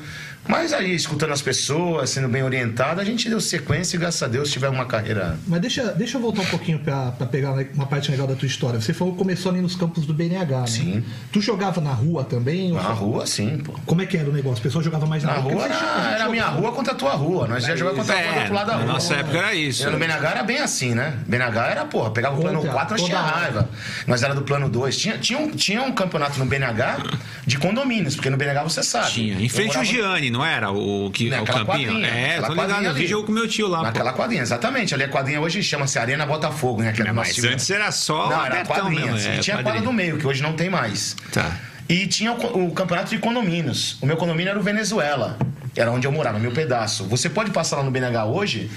Mas 0.48 0.72
aí, 0.72 0.94
escutando 0.94 1.32
as 1.32 1.42
pessoas, 1.42 2.10
sendo 2.10 2.28
bem 2.28 2.42
orientado, 2.42 3.00
a 3.00 3.04
gente 3.04 3.28
deu 3.28 3.40
sequência 3.40 3.96
e, 3.96 4.00
graças 4.00 4.22
a 4.22 4.26
Deus, 4.28 4.50
tive 4.50 4.66
uma 4.68 4.84
carreira. 4.86 5.38
Mas 5.46 5.60
deixa, 5.60 5.92
deixa 5.92 6.16
eu 6.16 6.20
voltar 6.20 6.42
um 6.42 6.46
pouquinho 6.46 6.78
pra, 6.78 7.10
pra 7.12 7.26
pegar 7.26 7.52
uma 7.74 7.86
parte 7.86 8.10
legal 8.10 8.26
da 8.26 8.34
tua 8.34 8.46
história. 8.46 8.80
Você 8.80 8.92
falou 8.92 9.12
que 9.14 9.18
começou 9.18 9.50
ali 9.52 9.60
nos 9.60 9.74
campos 9.74 10.06
do 10.06 10.14
BNH, 10.14 10.60
né? 10.60 10.66
Sim. 10.66 11.04
Tu 11.32 11.40
jogava 11.40 11.80
na 11.80 11.92
rua 11.92 12.24
também? 12.24 12.72
Na 12.72 12.80
rua, 12.82 13.26
sim, 13.26 13.58
pô. 13.58 13.72
Como 13.84 14.02
é 14.02 14.06
que 14.06 14.16
era 14.16 14.28
o 14.28 14.32
negócio? 14.32 14.60
O 14.60 14.62
pessoal 14.62 14.82
jogava 14.82 15.06
mais 15.06 15.22
na, 15.22 15.32
Na 15.34 15.38
rua? 15.38 15.52
rua 15.52 15.64
era, 15.64 16.24
a 16.24 16.28
minha 16.28 16.46
rua 16.46 16.72
contra 16.72 16.92
a 16.92 16.96
tua 16.96 17.12
rua. 17.14 17.46
Nós 17.46 17.66
ia 17.66 17.76
jogar 17.76 17.94
contra 17.94 18.14
a 18.14 18.18
rua 18.18 18.26
do 18.26 18.34
É, 18.36 18.38
outro 18.40 18.54
lado 18.54 18.66
da 18.66 18.72
na 18.76 18.82
rua. 18.84 18.92
nossa 18.92 19.14
época 19.14 19.38
era 19.38 19.54
isso. 19.54 19.84
Eu 19.84 19.90
no 19.92 19.98
BNH 19.98 20.30
era 20.30 20.42
bem 20.42 20.58
assim, 20.58 20.94
né? 20.94 21.18
BNH 21.26 21.66
era, 21.70 21.84
porra, 21.84 22.10
pegava 22.10 22.36
o 22.36 22.40
plano 22.40 22.58
Contra, 22.58 22.72
4, 22.72 22.96
nós 22.96 23.02
tinha 23.06 23.20
raiva. 23.20 23.68
Nós 24.06 24.22
era 24.22 24.34
do 24.34 24.42
plano 24.42 24.68
2. 24.68 24.96
Tinha, 24.96 25.18
tinha, 25.18 25.38
um, 25.38 25.50
tinha 25.50 25.82
um 25.82 25.92
campeonato 25.92 26.38
no 26.38 26.46
BNH 26.46 26.98
de 27.46 27.58
condomínios, 27.58 28.14
porque 28.14 28.30
no 28.30 28.36
BNH 28.36 28.62
você 28.64 28.82
sabe. 28.82 29.10
Tinha. 29.10 29.34
Em 29.40 29.48
frente 29.48 29.76
ao 29.76 29.84
morava- 29.84 29.96
Gianni, 29.96 30.30
não 30.36 30.44
era? 30.44 30.70
O, 30.70 31.10
que, 31.10 31.28
o 31.28 31.44
campinho? 31.44 31.64
quadrinha, 31.66 32.06
É, 32.06 32.40
tô 32.40 32.52
ligado. 32.52 32.84
Eu 32.84 32.94
vi 32.94 33.06
jogo 33.06 33.26
com 33.26 33.32
meu 33.32 33.48
tio 33.48 33.66
lá. 33.66 33.78
pô. 33.78 33.84
Naquela 33.84 34.12
quadrinha, 34.12 34.42
exatamente. 34.42 34.94
Ali 34.94 35.04
a 35.04 35.08
quadrinha 35.08 35.40
hoje 35.40 35.62
chama-se 35.62 35.98
Arena 35.98 36.26
Botafogo, 36.26 36.82
né? 36.82 36.92
Que 36.92 37.02
era 37.02 37.10
o 37.12 37.14
nosso 37.14 37.40
Mas 37.40 37.44
antes 37.52 37.70
era 37.70 37.90
só 37.90 38.28
Não, 38.28 38.44
era 38.44 38.64
quadrinha. 38.64 39.12
mesmo. 39.12 39.30
é, 39.32 39.38
tinha 39.38 39.56
a 39.56 39.62
quadra 39.62 39.80
do 39.80 39.92
meio, 39.92 40.18
que 40.18 40.26
hoje 40.26 40.42
não 40.42 40.52
tem 40.52 40.68
mais. 40.70 41.16
Tá. 41.32 41.56
E 41.88 42.06
tinha 42.06 42.32
o, 42.32 42.66
o 42.66 42.72
campeonato 42.72 43.10
de 43.10 43.18
condomínios. 43.18 43.96
O 44.00 44.06
meu 44.06 44.16
condomínio 44.16 44.50
era 44.50 44.58
o 44.58 44.62
Venezuela. 44.62 45.38
Era 45.76 45.90
onde 45.90 46.06
eu 46.06 46.12
morava, 46.12 46.38
meu 46.38 46.52
pedaço. 46.52 47.04
Você 47.04 47.28
pode 47.28 47.50
passar 47.50 47.76
lá 47.76 47.82
no 47.84 47.90
BNH 47.90 48.24
hoje, 48.26 48.70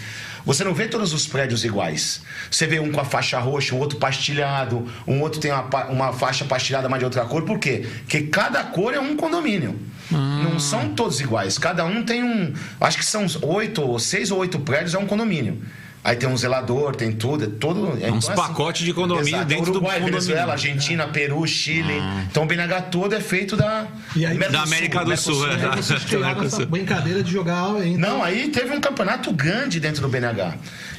você 0.49 0.63
não 0.63 0.73
vê 0.73 0.87
todos 0.87 1.13
os 1.13 1.27
prédios 1.27 1.63
iguais. 1.63 2.23
Você 2.49 2.65
vê 2.65 2.79
um 2.79 2.91
com 2.91 2.99
a 2.99 3.05
faixa 3.05 3.37
roxa, 3.37 3.75
um 3.75 3.77
outro 3.77 3.99
pastilhado, 3.99 4.83
um 5.05 5.21
outro 5.21 5.39
tem 5.39 5.51
uma, 5.51 5.85
uma 5.85 6.11
faixa 6.11 6.43
pastilhada, 6.43 6.89
mas 6.89 6.97
de 6.97 7.05
outra 7.05 7.23
cor. 7.23 7.43
Por 7.43 7.59
quê? 7.59 7.87
Porque 7.99 8.23
cada 8.23 8.63
cor 8.63 8.95
é 8.95 8.99
um 8.99 9.15
condomínio. 9.15 9.79
Não 10.09 10.59
são 10.59 10.89
todos 10.95 11.21
iguais. 11.21 11.59
Cada 11.59 11.85
um 11.85 12.03
tem 12.03 12.23
um. 12.23 12.51
Acho 12.81 12.97
que 12.97 13.05
são 13.05 13.27
oito, 13.43 13.83
ou 13.83 13.99
seis 13.99 14.31
ou 14.31 14.39
oito 14.39 14.57
prédios, 14.61 14.95
é 14.95 14.97
um 14.97 15.05
condomínio. 15.05 15.61
Aí 16.01 16.15
tem 16.15 16.29
um 16.29 16.37
zelador, 16.37 16.95
tem 16.95 17.11
tudo, 17.11 17.43
é 17.43 17.47
todo. 17.47 17.97
É, 18.01 18.09
Uns 18.09 18.29
pacotes 18.29 18.85
de 18.85 18.93
condomínio 18.93 19.43
dentro 19.43 19.65
do 19.65 19.71
Uruguai, 19.71 19.95
condomínio. 19.95 20.21
Venezuela, 20.21 20.53
Argentina, 20.53 21.07
Peru, 21.07 21.45
Chile. 21.45 22.01
Então 22.31 22.43
o 22.43 22.45
BNH 22.45 22.81
todo 22.83 23.13
é 23.13 23.19
feito 23.19 23.57
da. 23.57 23.85
E 24.15 24.25
aí- 24.25 24.37
Mercosul, 24.37 24.51
Da 24.51 24.63
América 24.63 25.03
do 25.03 25.17
Sul, 25.17 25.47
Mercosul, 25.47 25.69
é. 25.69 25.75
Vocês 25.81 26.03
essa 26.53 26.65
brincadeira 26.65 27.21
de 27.21 27.31
jogar 27.31 27.69
entre... 27.85 27.97
Não, 27.97 28.23
aí 28.23 28.47
teve 28.47 28.73
um 28.73 28.79
campeonato 28.79 29.31
grande 29.33 29.79
dentro 29.79 30.01
do 30.01 30.07
BNH. 30.07 30.53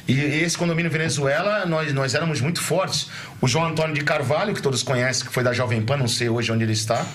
E 0.07 0.19
esse 0.19 0.57
condomínio 0.57 0.91
Venezuela, 0.91 1.65
nós, 1.65 1.93
nós 1.93 2.13
éramos 2.15 2.41
muito 2.41 2.61
fortes. 2.61 3.07
O 3.39 3.47
João 3.47 3.67
Antônio 3.67 3.93
de 3.93 4.01
Carvalho, 4.01 4.53
que 4.53 4.61
todos 4.61 4.83
conhecem, 4.83 5.25
que 5.25 5.33
foi 5.33 5.43
da 5.43 5.53
Jovem 5.53 5.81
Pan, 5.81 5.97
não 5.97 6.07
sei 6.07 6.29
hoje 6.29 6.51
onde 6.51 6.63
ele 6.63 6.73
está, 6.73 7.05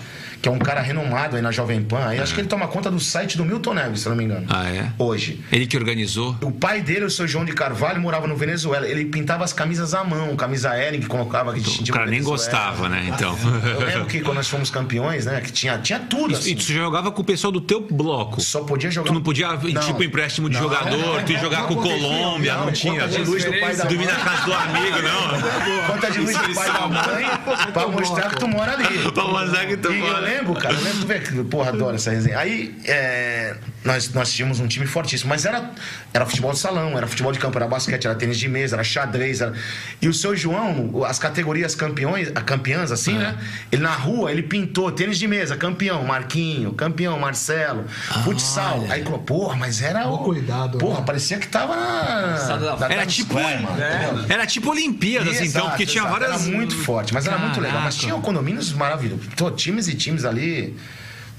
que 0.41 0.49
é 0.49 0.53
um 0.53 0.59
cara 0.59 0.81
renomado 0.81 1.37
aí 1.37 1.43
na 1.43 1.51
Jovem 1.51 1.83
Pan. 1.83 2.07
Aí 2.07 2.19
acho 2.21 2.35
que 2.35 2.41
ele 2.41 2.49
toma 2.49 2.67
conta 2.69 2.91
do 2.91 3.01
site 3.01 3.37
do 3.37 3.45
Milton 3.45 3.75
Neves, 3.75 4.01
se 4.01 4.07
eu 4.07 4.11
não 4.11 4.17
me 4.17 4.25
engano. 4.25 4.47
Ah, 4.49 4.69
é? 4.69 4.91
Hoje. 4.99 5.41
Ele 5.51 5.67
que 5.67 5.77
organizou. 5.77 6.37
O 6.43 6.51
pai 6.51 6.81
dele, 6.81 7.05
o 7.05 7.11
seu 7.11 7.27
João 7.27 7.45
de 7.45 7.53
Carvalho, 7.53 8.01
morava 8.01 8.27
no 8.27 8.37
Venezuela. 8.37 8.87
Ele 8.89 9.05
pintava 9.07 9.45
as 9.45 9.53
camisas 9.53 9.95
à 9.95 10.05
mão, 10.05 10.35
camisa 10.37 10.77
Ering 10.77 11.01
que 11.01 11.07
colocava 11.07 11.53
que 11.53 11.61
O 11.61 11.63
distinguia 11.63 11.95
cara 11.95 12.07
nem 12.07 12.23
gostava, 12.23 12.89
né? 12.89 13.07
Então. 13.09 13.37
Eu 13.65 13.87
lembro 13.87 14.07
que 14.07 14.21
quando 14.21 14.37
nós 14.37 14.49
fomos 14.49 14.71
campeões, 14.71 15.27
né? 15.27 15.41
Que 15.41 15.51
tinha, 15.53 15.79
tinha 15.79 15.99
tudo. 16.01 16.33
E 16.33 16.37
Assim. 16.37 16.55
tu 16.55 16.63
jogava 16.73 17.11
com 17.11 17.23
o 17.23 17.25
pessoal 17.25 17.53
do 17.53 17.61
teu 17.61 17.81
bloco. 17.81 18.41
Só 18.41 18.63
podia 18.63 18.91
jogar. 18.91 19.09
Tu 19.09 19.15
não 19.15 19.23
podia, 19.23 19.49
tipo, 19.57 20.03
empréstimo 20.03 20.49
de 20.49 20.57
jogador, 20.57 21.23
tu 21.25 21.33
ia 21.33 21.39
jogar 21.39 21.67
com 21.67 21.75
não 21.75 21.83
Colômbia, 21.83 22.55
não, 22.55 22.67
Não, 22.67 22.73
tinha. 22.77 23.01
Conta 23.03 23.09
de 23.09 23.25
luz 23.25 23.45
do 23.45 23.51
pai 23.61 23.77
da 23.77 23.85
Dormir 23.85 24.05
mãe. 24.07 24.15
na 24.15 24.21
casa 24.25 24.45
do 24.45 24.53
amigo, 24.55 24.99
não. 25.03 25.87
Conta 25.95 26.11
de 26.11 26.19
luz 26.21 26.37
do 26.37 26.55
pai 26.55 26.73
da 26.73 26.87
mãe 26.87 27.71
pra 27.73 27.89
mostrar 27.89 28.31
que 28.31 28.37
tu 28.37 28.49
mora 28.49 28.73
ali. 28.73 29.11
Pra 29.13 29.25
mostrar 29.25 29.67
que 29.67 29.77
tu 29.77 29.93
E 29.93 30.01
eu 30.01 30.21
lembro, 30.21 30.55
cara, 30.55 30.75
eu 30.75 30.81
lembro, 30.81 31.01
tu 31.01 31.07
vê 31.07 31.19
que, 31.21 31.45
porra, 31.45 31.71
adoro 31.71 31.97
essa 31.97 32.11
resenha. 32.11 32.39
Aí, 32.39 32.75
é, 32.85 33.57
nós, 33.85 34.13
nós 34.13 34.33
tínhamos 34.33 34.61
um 34.61 34.67
time 34.67 34.87
fortíssimo, 34.87 35.29
mas 35.31 35.45
era, 35.45 35.71
era 36.13 36.27
futebol 36.27 36.53
de 36.53 36.59
salão, 36.59 36.97
era 36.97 37.07
futebol 37.07 37.33
de 37.33 37.39
campo, 37.39 37.57
era 37.59 37.67
basquete, 37.67 38.07
era 38.07 38.15
tênis 38.15 38.39
de 38.39 38.49
mesa, 38.49 38.77
era 38.77 38.85
xadrez. 38.85 39.41
Era... 39.41 39.53
E 40.01 40.09
o 40.09 40.15
seu 40.15 40.37
João, 40.37 41.05
as 41.05 41.19
categorias 41.19 41.75
campeões, 41.75 42.31
a 42.35 42.41
campeãs, 42.41 42.91
assim, 42.93 43.17
É. 43.17 43.19
né? 43.19 43.39
Ele 43.73 43.83
na 43.83 43.93
rua, 43.95 44.31
ele 44.31 44.43
pintou 44.43 44.91
tênis 44.93 45.19
de 45.19 45.27
mesa, 45.29 45.57
campeão, 45.57 46.05
Marquinho, 46.05 46.73
campeão, 46.73 47.19
Marcelo, 47.19 47.85
futsal. 48.25 48.85
Aí, 48.89 49.03
falou, 49.05 49.21
porra, 49.21 49.57
mas 49.57 49.83
era. 49.83 50.07
Ó, 50.09 50.19
cuidado, 50.19 50.79
Porra, 50.79 51.01
né? 51.01 51.07
parecia 51.07 51.39
que 51.39 51.49
tava 51.49 51.77
na. 51.77 52.37
Era 52.71 53.07
Times 53.07 53.15
tipo, 53.15 53.35
Square, 53.35 53.63
mano, 53.63 53.77
entendeu? 53.77 54.27
era 54.29 54.47
tipo 54.47 54.71
Olimpíadas, 54.71 55.29
então, 55.35 55.45
Exato, 55.45 55.69
porque 55.69 55.87
tinha 55.87 56.03
exato. 56.05 56.21
várias. 56.21 56.47
Era 56.47 56.57
muito 56.57 56.77
forte, 56.77 57.15
mas 57.15 57.27
era 57.27 57.39
muito 57.39 57.61
legal. 57.61 57.81
Mas 57.83 57.97
Caraca. 57.97 58.13
tinha 58.13 58.23
condomínios 58.23 58.73
maravilhosos. 58.73 59.27
Times 59.57 59.89
e 59.89 59.95
times 59.95 60.25
ali. 60.25 60.77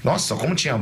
Nossa, 0.04 0.36
como 0.36 0.54
tinha. 0.54 0.80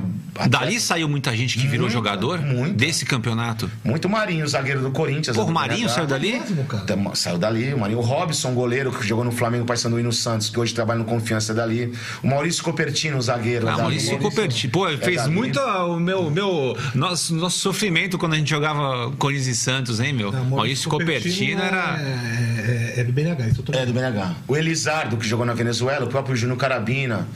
Dali 0.48 0.78
saiu 0.78 1.08
muita 1.08 1.34
gente 1.34 1.56
que 1.58 1.66
virou 1.66 1.86
Muita, 1.86 1.94
jogador 1.94 2.40
muita. 2.42 2.74
desse 2.74 3.06
campeonato. 3.06 3.70
Muito 3.82 4.08
Marinho, 4.10 4.46
zagueiro 4.46 4.82
do 4.82 4.90
Corinthians. 4.90 5.34
Pô, 5.34 5.42
o 5.44 5.46
do 5.46 5.52
Marinho 5.52 5.88
saiu 5.88 6.06
dali? 6.06 6.32
Mesmo, 6.38 6.64
cara. 6.64 6.84
Da- 6.84 7.14
Saiu 7.14 7.38
dali, 7.38 7.72
o 7.72 7.78
Marinho. 7.78 7.98
O 7.98 8.02
Robson, 8.02 8.52
goleiro, 8.52 8.92
que 8.92 9.06
jogou 9.06 9.24
no 9.24 9.32
Flamengo, 9.32 9.64
Paysandu 9.64 9.98
e 9.98 10.02
no 10.02 10.12
Santos, 10.12 10.50
que 10.50 10.60
hoje 10.60 10.74
trabalha 10.74 10.98
no 10.98 11.06
Confiança 11.06 11.52
é 11.52 11.54
dali. 11.54 11.92
O 12.22 12.26
Maurício 12.28 12.62
Copertino, 12.62 13.20
zagueiro. 13.22 13.66
é 13.66 13.70
Ah, 13.70 13.72
dali. 13.72 13.82
Maurício 13.82 14.18
Coperti. 14.18 14.68
Pô, 14.68 14.86
ele 14.86 14.98
fez 14.98 15.16
dali. 15.22 15.32
muito 15.34 15.58
o 15.60 15.98
meu, 15.98 16.30
meu 16.30 16.76
nosso, 16.94 17.34
nosso 17.34 17.58
sofrimento 17.58 18.18
quando 18.18 18.34
a 18.34 18.36
gente 18.36 18.50
jogava 18.50 19.10
Corinthians 19.12 19.46
e 19.46 19.54
Santos, 19.56 19.98
hein, 19.98 20.12
meu? 20.12 20.28
Ah, 20.28 20.42
Maurício 20.44 20.90
Copertino 20.90 21.62
era. 21.62 21.98
É, 22.00 22.94
é, 22.96 23.00
é 23.00 23.04
do 23.04 23.12
BNH, 23.12 23.48
isso 23.48 23.60
eu 23.60 23.64
tô 23.64 23.72
É, 23.72 23.86
do 23.86 23.92
BNH. 23.94 24.34
O 24.46 24.54
Elizardo, 24.56 25.16
que 25.16 25.26
jogou 25.26 25.46
na 25.46 25.54
Venezuela, 25.54 26.04
o 26.04 26.08
próprio 26.08 26.36
Júnior 26.36 26.58
Carabina. 26.58 27.26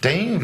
Tem 0.00 0.38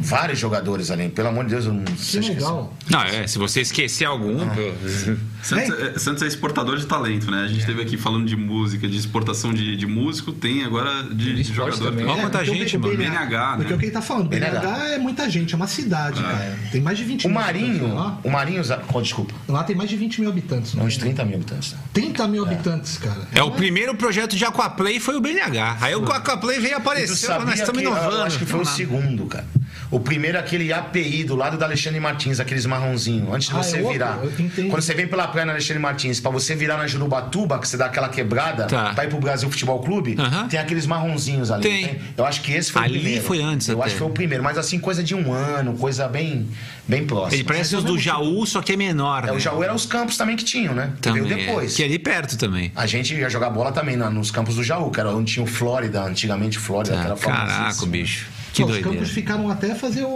vários 0.00 0.38
jogadores 0.38 0.90
ali. 0.90 1.08
Pelo 1.08 1.28
amor 1.28 1.44
de 1.44 1.50
Deus, 1.50 1.64
eu 1.66 1.72
não 1.72 1.84
Que 1.84 1.92
sei 1.98 2.20
esquecer. 2.20 2.34
legal. 2.40 2.72
Não, 2.90 3.02
é, 3.02 3.26
se 3.26 3.38
você 3.38 3.60
esquecer 3.62 4.04
algum. 4.04 4.42
Ah. 4.42 4.46
pô. 4.54 5.14
Santos 5.42 5.78
é, 5.78 5.98
Santos 5.98 6.22
é 6.22 6.26
exportador 6.26 6.78
de 6.78 6.86
talento, 6.86 7.30
né? 7.30 7.42
A 7.44 7.46
gente 7.48 7.60
esteve 7.60 7.82
aqui 7.82 7.96
falando 7.96 8.26
de 8.26 8.36
música, 8.36 8.88
de 8.88 8.96
exportação 8.96 9.52
de, 9.52 9.76
de 9.76 9.86
músico, 9.86 10.32
tem 10.32 10.64
agora 10.64 11.02
de, 11.04 11.34
De 11.34 11.42
jogador. 11.44 11.78
também. 11.90 12.04
Olha 12.06 12.22
quanta 12.22 12.38
porque 12.38 12.50
o 12.50 12.54
gente, 12.54 12.78
mano. 12.78 12.96
BNH, 12.96 13.50
né? 13.50 13.56
Porque 13.58 13.74
o 13.74 13.78
que 13.78 13.84
ele 13.86 13.92
tá 13.92 14.00
falando, 14.02 14.28
BNH. 14.28 14.60
BNH 14.60 14.88
é 14.94 14.98
muita 14.98 15.28
gente, 15.30 15.52
é 15.54 15.56
uma 15.56 15.66
cidade, 15.66 16.22
cara. 16.22 16.58
Tem 16.72 16.80
mais 16.80 16.96
de 16.98 17.04
20 17.04 17.24
O 17.26 17.28
mil 17.28 17.38
Marinho, 17.40 17.70
habitantes 17.72 17.94
lá. 17.94 18.18
o 18.24 18.30
Marinho, 18.30 18.62
oh, 18.92 19.00
desculpa, 19.02 19.34
Lá 19.48 19.64
tem 19.64 19.76
mais 19.76 19.90
de 19.90 19.96
20 19.96 20.20
mil 20.20 20.30
habitantes. 20.30 20.74
é 20.74 20.78
Né? 20.78 20.84
uns 20.84 20.96
30 20.96 21.24
mil 21.24 21.36
habitantes. 21.36 21.72
né? 21.72 21.78
30 21.92 22.28
mil 22.28 22.44
habitantes, 22.44 22.96
cara. 22.98 23.28
É 23.34 23.42
o 23.42 23.50
primeiro 23.50 23.94
projeto 23.94 24.36
de 24.36 24.44
Aquaplay 24.44 24.98
foi 25.00 25.14
o 25.16 25.20
BNH. 25.20 25.78
Aí 25.80 25.94
o 25.94 26.04
Aquaplay 26.10 26.58
veio 26.58 26.76
aparecer, 26.76 27.28
nós 27.40 27.54
estamos 27.60 27.82
que, 27.82 27.86
inovando. 27.88 28.22
acho 28.22 28.38
que 28.38 28.46
foi 28.46 28.60
o 28.60 28.64
Não. 28.64 28.73
Segundo, 28.74 29.26
cara. 29.26 29.44
O 29.90 30.00
primeiro 30.00 30.36
é 30.36 30.40
aquele 30.40 30.72
API 30.72 31.24
do 31.24 31.36
lado 31.36 31.56
da 31.56 31.66
Alexandre 31.66 32.00
Martins, 32.00 32.40
aqueles 32.40 32.66
marronzinhos, 32.66 33.28
antes 33.32 33.48
de 33.48 33.54
Ah, 33.54 33.62
você 33.62 33.78
é 33.78 33.82
virar. 33.82 34.18
Eu. 34.22 34.68
Quando 34.70 34.82
você 34.82 34.94
vem 34.94 35.06
pela 35.06 35.28
praia 35.28 35.44
na 35.46 35.52
Alexandre 35.52 35.80
Martins, 35.80 36.18
pra 36.20 36.30
você 36.30 36.54
virar 36.54 36.76
na 36.76 36.86
Jurubatuba, 36.86 37.58
que 37.58 37.68
você 37.68 37.76
dá 37.76 37.86
aquela 37.86 38.08
quebrada, 38.08 38.64
Tá. 38.66 38.92
pra 38.94 39.04
ir 39.04 39.08
pro 39.08 39.18
Brasil 39.18 39.48
Futebol 39.50 39.80
Clube, 39.80 40.16
Aham. 40.18 40.48
tem 40.48 40.58
aqueles 40.58 40.86
marronzinhos 40.86 41.50
ali. 41.50 41.62
Tem. 41.62 41.98
Eu 42.16 42.24
acho 42.24 42.40
que 42.42 42.52
esse 42.52 42.72
foi 42.72 42.82
Ali 42.82 42.98
o 42.98 43.00
primeiro. 43.00 43.24
foi 43.24 43.42
antes 43.42 43.68
Eu 43.68 43.76
até. 43.76 43.86
acho 43.86 43.94
que 43.94 43.98
foi 43.98 44.08
o 44.08 44.12
primeiro, 44.12 44.42
mas 44.42 44.58
assim, 44.58 44.78
coisa 44.78 45.02
de 45.02 45.14
um 45.14 45.32
ano, 45.32 45.74
coisa 45.76 46.08
bem, 46.08 46.48
bem 46.88 47.04
próxima. 47.06 47.34
Ele 47.34 47.44
parece 47.44 47.76
os 47.76 47.84
do 47.84 47.98
Jaú, 47.98 48.44
só 48.46 48.62
que 48.62 48.72
é 48.72 48.76
menor. 48.76 49.24
É, 49.24 49.26
né? 49.26 49.32
o 49.32 49.38
Jaú 49.38 49.62
era 49.62 49.74
os 49.74 49.86
campos 49.86 50.16
também 50.16 50.34
que 50.36 50.44
tinham, 50.44 50.74
né? 50.74 50.92
também. 51.00 51.22
Veio 51.22 51.36
depois. 51.46 51.72
É, 51.72 51.76
que 51.76 51.82
é 51.82 51.86
ali 51.86 51.98
perto 51.98 52.36
também. 52.36 52.72
A 52.74 52.86
gente 52.86 53.14
ia 53.14 53.28
jogar 53.28 53.50
bola 53.50 53.70
também 53.70 53.96
na- 53.96 54.10
nos 54.10 54.30
campos 54.30 54.56
do 54.56 54.62
Jaú, 54.64 54.90
que 54.90 54.98
era 54.98 55.10
onde 55.10 55.32
tinha 55.34 55.44
o 55.44 55.46
Flórida, 55.46 56.02
antigamente 56.02 56.58
Flórida, 56.58 56.96
Tá, 56.96 57.04
era 57.04 57.16
caraca, 57.16 57.86
bicho. 57.86 58.26
Que 58.54 58.62
Pô, 58.62 58.70
os 58.70 58.78
campos 58.78 59.10
ficaram 59.10 59.50
até 59.50 59.74
fazer 59.74 60.04
o, 60.04 60.08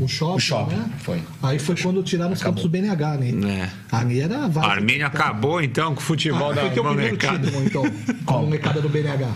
o 0.00 0.04
shopping. 0.08 0.36
O 0.36 0.40
shopping, 0.40 0.76
né? 0.76 0.90
foi. 1.00 1.20
Aí 1.42 1.58
foi 1.58 1.74
quando 1.76 2.00
tiraram 2.02 2.32
os 2.32 2.40
campos 2.42 2.62
do 2.62 2.68
BNH, 2.68 3.16
né? 3.16 3.30
É. 3.64 3.68
Ali 3.96 4.20
era. 4.20 4.48
Armênia 4.62 5.06
acabou 5.08 5.60
então 5.60 5.92
com 5.94 6.00
o 6.00 6.02
futebol 6.04 6.50
Ah, 6.52 6.54
da 6.54 6.60
foi 6.62 6.70
teu 6.70 6.84
primeiro 6.84 7.16
molecada. 7.16 7.46
título, 7.50 7.64
então, 7.66 7.84
com 8.24 8.34
a 8.36 8.42
molecada 8.42 8.80
do 8.80 8.88
BNH. 8.88 9.28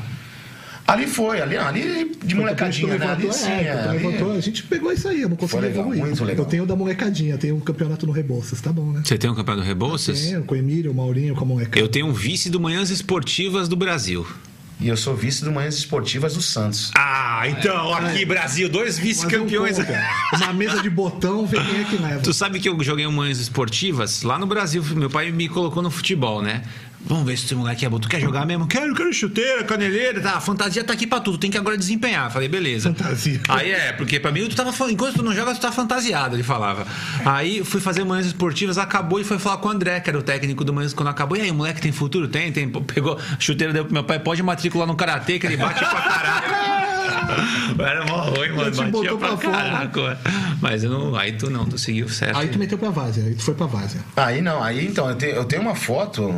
Ali 0.86 1.06
foi, 1.06 1.40
ali, 1.40 1.56
ali 1.56 2.14
de 2.22 2.34
molecadinha, 2.34 2.98
né? 2.98 3.06
Ali 3.06 3.22
levantou, 3.22 3.32
sim, 3.32 3.50
é, 3.50 3.62
é, 3.64 3.72
ali- 3.88 3.96
levantou, 4.04 4.32
a 4.36 4.40
gente 4.40 4.62
pegou 4.64 4.92
isso 4.92 5.08
aí, 5.08 5.22
eu 5.22 5.30
não 5.30 5.36
consegui 5.36 5.62
legal, 5.62 5.80
evoluir. 5.80 6.04
muito 6.04 6.24
legal. 6.24 6.44
Eu 6.44 6.48
tenho 6.50 6.62
o 6.64 6.66
da 6.66 6.76
molecadinha, 6.76 7.38
tenho 7.38 7.56
um 7.56 7.60
campeonato 7.60 8.06
no 8.06 8.12
Rebouças, 8.12 8.60
tá 8.60 8.70
bom, 8.70 8.92
né? 8.92 9.00
Você 9.02 9.16
tem 9.16 9.30
um 9.30 9.34
campeonato 9.34 9.64
do 9.64 9.66
Rebouças? 9.68 10.20
Tenho, 10.20 10.44
com 10.44 10.54
o 10.54 10.58
Emílio, 10.58 10.92
o 10.92 10.94
Maurinho, 10.94 11.34
com 11.34 11.42
a 11.42 11.46
molecada. 11.48 11.80
Eu 11.80 11.88
tenho 11.88 12.06
um 12.06 12.12
vice 12.12 12.50
do 12.50 12.60
Manhãs 12.60 12.90
Esportivas 12.90 13.66
do 13.66 13.74
Brasil. 13.76 14.26
E 14.80 14.88
eu 14.88 14.96
sou 14.96 15.14
vice 15.14 15.44
do 15.44 15.52
Manhãs 15.52 15.76
Esportivas 15.76 16.34
do 16.34 16.42
Santos. 16.42 16.90
Ah, 16.96 17.42
então, 17.48 17.94
aqui, 17.94 18.24
Brasil, 18.24 18.68
dois 18.68 18.98
vice-campeões. 18.98 19.78
não 19.78 19.84
conta. 19.86 20.04
Uma 20.36 20.52
mesa 20.52 20.82
de 20.82 20.90
botão, 20.90 21.46
vê 21.46 21.58
quem 21.58 21.80
é 21.80 21.84
que 21.84 21.96
leva. 21.96 22.20
Tu 22.20 22.34
sabe 22.34 22.58
que 22.60 22.68
eu 22.68 22.82
joguei 22.82 23.06
um 23.06 23.12
Manhãs 23.12 23.38
Esportivas 23.38 24.22
lá 24.22 24.38
no 24.38 24.46
Brasil. 24.46 24.82
Meu 24.94 25.08
pai 25.08 25.30
me 25.30 25.48
colocou 25.48 25.82
no 25.82 25.90
futebol, 25.90 26.42
né? 26.42 26.62
Vamos 27.06 27.24
ver 27.26 27.36
se 27.36 27.44
esse 27.44 27.54
moleque 27.54 27.84
é 27.84 27.88
bom. 27.88 27.98
Tu 27.98 28.08
quer 28.08 28.20
jogar 28.20 28.46
mesmo? 28.46 28.66
Quero, 28.66 28.94
quero 28.94 29.12
chuteira, 29.12 29.62
caneleira, 29.64 30.20
tá? 30.22 30.36
A 30.36 30.40
fantasia 30.40 30.82
tá 30.82 30.92
aqui 30.94 31.06
pra 31.06 31.20
tudo. 31.20 31.36
Tem 31.36 31.50
que 31.50 31.58
agora 31.58 31.76
desempenhar. 31.76 32.30
Falei, 32.32 32.48
beleza. 32.48 32.88
Fantasia. 32.94 33.40
Aí 33.48 33.70
é, 33.72 33.92
porque 33.92 34.18
pra 34.18 34.32
mim 34.32 34.48
tu 34.48 34.56
tava 34.56 34.72
falando, 34.72 34.94
enquanto 34.94 35.16
tu 35.16 35.22
não 35.22 35.34
joga, 35.34 35.54
tu 35.54 35.60
tá 35.60 35.70
fantasiado, 35.70 36.34
ele 36.36 36.42
falava. 36.42 36.86
Aí 37.24 37.62
fui 37.62 37.80
fazer 37.80 38.04
manhãs 38.04 38.26
esportivas, 38.26 38.78
acabou 38.78 39.20
e 39.20 39.24
foi 39.24 39.38
falar 39.38 39.58
com 39.58 39.68
o 39.68 39.70
André, 39.70 40.00
que 40.00 40.08
era 40.08 40.18
o 40.18 40.22
técnico 40.22 40.64
do 40.64 40.72
manhãs 40.72 40.94
quando 40.94 41.08
acabou. 41.08 41.36
E 41.36 41.42
aí, 41.42 41.50
o 41.50 41.54
moleque 41.54 41.80
tem 41.80 41.92
futuro? 41.92 42.26
Tem, 42.26 42.50
tem. 42.50 42.68
Pegou 42.70 43.18
chuteira, 43.38 43.72
deu 43.72 43.84
pro 43.84 43.92
meu 43.92 44.04
pai, 44.04 44.18
pode 44.18 44.42
matricular 44.42 44.86
no 44.86 44.96
karatê, 44.96 45.38
que 45.38 45.46
ele 45.46 45.56
bate 45.58 45.80
pra 45.80 46.00
caraca. 46.00 46.84
Era 47.78 48.04
mó 48.06 48.16
ruim, 48.22 48.50
mano. 48.52 48.70
te 48.70 48.76
Batia 48.76 48.90
botou 48.90 49.18
pra 49.18 49.28
pra 49.28 49.36
fora. 49.36 49.56
caraca. 49.56 50.18
Mas 50.60 50.84
eu 50.84 50.90
não. 50.90 51.16
Aí 51.16 51.32
tu 51.32 51.50
não, 51.50 51.64
tu 51.66 51.76
seguiu 51.76 52.08
certo. 52.08 52.36
Aí 52.38 52.48
tu 52.48 52.58
meteu 52.58 52.78
pra 52.78 52.90
Várzea, 52.90 53.24
aí 53.24 53.34
tu 53.34 53.42
foi 53.42 53.54
pra 53.54 53.66
Várzea. 53.66 54.00
Aí 54.16 54.40
não, 54.40 54.62
aí 54.62 54.86
então, 54.86 55.08
eu 55.08 55.16
tenho, 55.16 55.32
eu 55.34 55.44
tenho 55.44 55.62
uma 55.62 55.74
foto, 55.74 56.34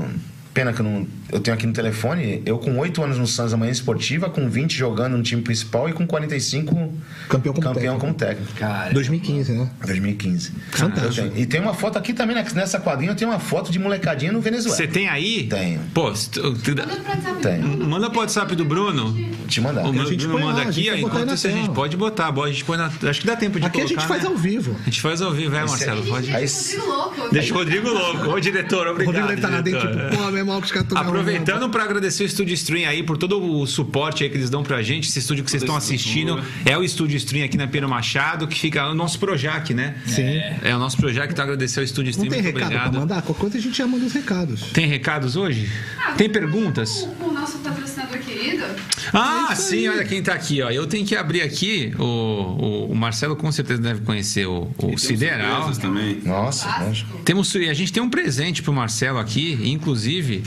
pena 0.57 0.73
que 0.73 0.81
eu 0.81 0.85
não. 0.85 1.07
Eu 1.33 1.41
tenho 1.41 1.57
aqui 1.57 1.67
no 1.67 1.73
telefone, 1.73 2.43
eu 2.47 2.59
com 2.59 2.79
8 2.79 3.03
anos 3.03 3.19
no 3.19 3.27
Santos 3.27 3.51
da 3.53 3.57
Manhã 3.59 3.73
Esportiva, 3.73 4.31
com 4.31 4.49
20 4.49 4.77
jogando 4.77 5.17
no 5.17 5.23
time 5.23 5.43
principal 5.43 5.89
e 5.89 5.93
com 5.93 6.07
45 6.07 6.93
Campeão 7.29 7.53
como 7.53 7.65
campeão 7.67 7.73
técnico. 7.75 8.01
como 8.01 8.15
técnico. 8.15 8.53
Cara, 8.55 8.93
2015, 8.93 9.53
né? 9.53 9.69
2015. 9.85 10.53
Fantástico. 10.71 11.33
E 11.37 11.45
tem 11.47 11.61
uma 11.61 11.75
foto 11.75 11.99
aqui 11.99 12.13
também, 12.13 12.37
né, 12.37 12.45
nessa 12.55 12.79
quadrinha, 12.79 13.11
eu 13.13 13.17
tenho 13.17 13.31
uma 13.31 13.41
foto 13.41 13.73
de 13.73 13.79
molecadinha 13.79 14.31
no 14.31 14.41
Venezuela. 14.41 14.77
Você 14.77 14.87
tem 14.87 15.09
aí? 15.09 15.47
Tenho. 15.49 15.81
Pô, 15.93 16.15
se 16.15 16.31
tu- 16.31 16.55
tu- 16.55 16.71
Manda 16.77 16.87
pro 16.97 17.11
WhatsApp. 17.11 17.43
Tem. 17.43 17.59
manda 17.63 18.11
pro 18.11 18.21
WhatsApp 18.21 18.55
do 18.57 18.65
Bruno. 18.65 19.17
Te 19.49 19.61
mandar. 19.61 19.85
O 19.87 19.93
meu 19.93 20.03
a 20.03 20.07
gente 20.07 20.19
Bruno 20.27 20.35
põe 20.35 20.43
manda 20.45 20.59
lá, 20.59 20.65
a 20.65 20.69
aqui, 20.69 20.75
gente 20.83 20.91
aí 20.91 21.01
enquanto 21.03 21.35
isso 21.35 21.47
a 21.47 21.51
gente 21.51 21.71
pode 21.71 21.97
botar. 21.97 22.31
bom, 22.31 22.45
A 22.45 22.49
gente 22.51 22.65
põe 22.65 22.77
na, 22.79 22.87
acho 22.87 23.21
que 23.21 23.27
dá 23.27 23.35
tempo 23.37 23.59
de 23.59 23.67
Aqui 23.67 23.81
a 23.81 23.85
colocar, 23.85 24.01
gente 24.01 24.09
faz 24.09 24.23
né? 24.23 24.29
ao 24.29 24.37
vivo. 24.37 24.77
A 24.81 24.85
gente 24.85 25.01
faz 25.01 25.23
ao 25.23 25.33
vivo, 25.33 25.55
é, 25.57 25.61
Marcelo? 25.61 26.03
Gente, 26.03 26.11
Pode. 26.11 26.27
deixa 26.31 26.45
o 26.45 26.49
Rodrigo 26.49 26.87
louco. 26.87 27.29
Deixa 27.33 27.55
o 27.55 27.57
Rodrigo 27.57 27.89
louco. 27.89 28.29
Ô, 28.31 28.41
diretor, 28.41 28.87
O 28.87 28.91
obrigado. 28.93 29.15
Rodrigo 29.15 29.29
deve 29.29 29.41
estar 29.41 29.51
lá 29.51 29.61
dentro, 29.61 29.81
tipo, 29.81 30.17
pô, 30.17 30.27
meu 30.31 30.39
irmão, 30.39 30.61
que 30.61 30.67
os 30.67 30.73
caras 30.73 30.89
Aproveitando 31.21 31.69
para 31.71 31.83
agradecer 31.85 32.23
o 32.23 32.27
Estúdio 32.27 32.55
Stream 32.55 32.89
aí 32.89 33.03
por 33.03 33.17
todo 33.17 33.43
o 33.43 33.67
suporte 33.67 34.23
aí 34.25 34.31
que 34.31 34.37
eles 34.37 34.51
dão 34.51 34.63
pra 34.63 34.83
gente. 34.83 35.09
Esse 35.09 35.19
estúdio 35.19 35.45
que 35.45 35.51
vocês 35.51 35.63
estão 35.63 35.77
assistindo 35.77 36.43
é 36.65 36.77
o 36.77 36.83
Estúdio 36.85 37.17
Stream 37.17 37.45
aqui 37.45 37.57
na 37.57 37.67
Pedro 37.67 37.89
Machado, 37.89 38.47
que 38.47 38.59
fica 38.59 38.87
o 38.89 38.95
nosso 38.95 39.19
Projac, 39.19 39.73
né? 39.75 39.97
Sim. 40.07 40.39
É 40.63 40.75
o 40.75 40.79
nosso 40.79 40.97
Projac, 40.97 41.33
então 41.33 41.45
agradecer 41.45 41.81
ao 41.81 41.85
Estúdio 41.85 42.13
Não 42.17 42.25
Stream. 42.25 42.31
tem 42.33 42.43
Muito 42.43 42.55
recado 42.55 42.67
obrigado. 42.73 42.91
pra 42.93 43.01
mandar? 43.01 43.23
Qualquer 43.23 43.41
coisa 43.41 43.59
a 43.59 43.61
gente 43.61 43.77
já 43.79 43.87
manda 43.87 44.05
os 44.05 44.13
recados. 44.13 44.63
Tem 44.73 44.87
recados 44.87 45.37
hoje? 45.37 45.71
Ah, 45.99 46.13
Tem 46.13 46.29
perguntas? 46.29 47.09
Com 47.19 47.27
o 47.29 47.33
nosso 47.33 47.59
patrocinador 47.59 48.19
querido. 48.19 48.65
Ah, 49.13 49.49
É 49.53 49.55
sim, 49.55 49.77
aí. 49.79 49.89
olha 49.89 50.05
quem 50.05 50.23
tá 50.23 50.33
aqui, 50.35 50.63
ó. 50.63 50.71
Eu 50.71 50.87
tenho 50.87 51.07
que 51.07 51.15
abrir 51.17 51.43
aqui, 51.43 51.93
o, 51.99 52.03
o, 52.05 52.93
o 52.93 52.95
Marcelo 52.95 53.37
com 53.37 53.51
certeza 53.53 53.81
deve 53.81 54.01
conhecer 54.03 54.47
o, 54.47 54.71
o 54.79 54.99
Sideral. 54.99 55.73
também. 55.73 56.21
Nossa, 56.25 56.67
lógico. 56.85 57.11
Clássico. 57.11 57.19
Temos, 57.25 57.55
a 57.57 57.75
gente 57.75 57.93
tem 57.93 58.03
um 58.03 58.11
presente 58.11 58.63
pro 58.63 58.73
Marcelo 58.73 59.19
aqui, 59.19 59.59
inclusive, 59.65 60.43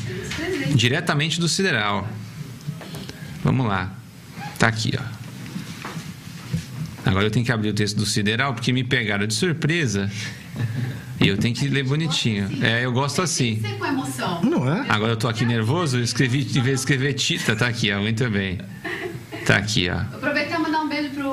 diretamente 0.76 1.40
do 1.40 1.48
Sideral. 1.48 2.08
Vamos 3.44 3.66
lá. 3.68 3.94
Tá 4.58 4.68
aqui, 4.68 4.94
ó. 4.98 5.20
Agora 7.06 7.26
eu 7.26 7.32
tenho 7.32 7.46
que 7.46 7.52
abrir 7.52 7.70
o 7.70 7.74
texto 7.74 7.96
do 7.96 8.06
Sideral 8.06 8.54
porque 8.54 8.72
me 8.74 8.84
pegaram 8.84 9.26
de 9.26 9.34
surpresa. 9.34 10.12
E 11.20 11.28
eu 11.28 11.38
tenho 11.38 11.54
que 11.54 11.68
ler 11.68 11.84
bonitinho. 11.84 12.50
É, 12.64 12.86
eu 12.86 12.92
gosto 12.92 13.22
assim. 13.22 13.62
Com 13.78 13.86
emoção. 13.86 14.42
Não 14.42 14.72
é? 14.72 14.86
Agora 14.88 15.12
eu 15.12 15.18
tô 15.18 15.28
aqui 15.28 15.46
nervoso, 15.46 15.98
eu 15.98 16.04
escrevi, 16.04 16.40
em 16.40 16.62
vez 16.62 16.64
de 16.64 16.72
escrever 16.72 17.14
Tita, 17.14 17.56
tá 17.56 17.68
aqui, 17.68 17.92
ó. 17.92 18.00
Muito 18.00 18.30
bem. 18.30 18.60
Tá 19.46 19.58
aqui, 19.58 19.90
ó. 19.90 19.98
Aproveitar 20.16 20.60
e 20.60 20.62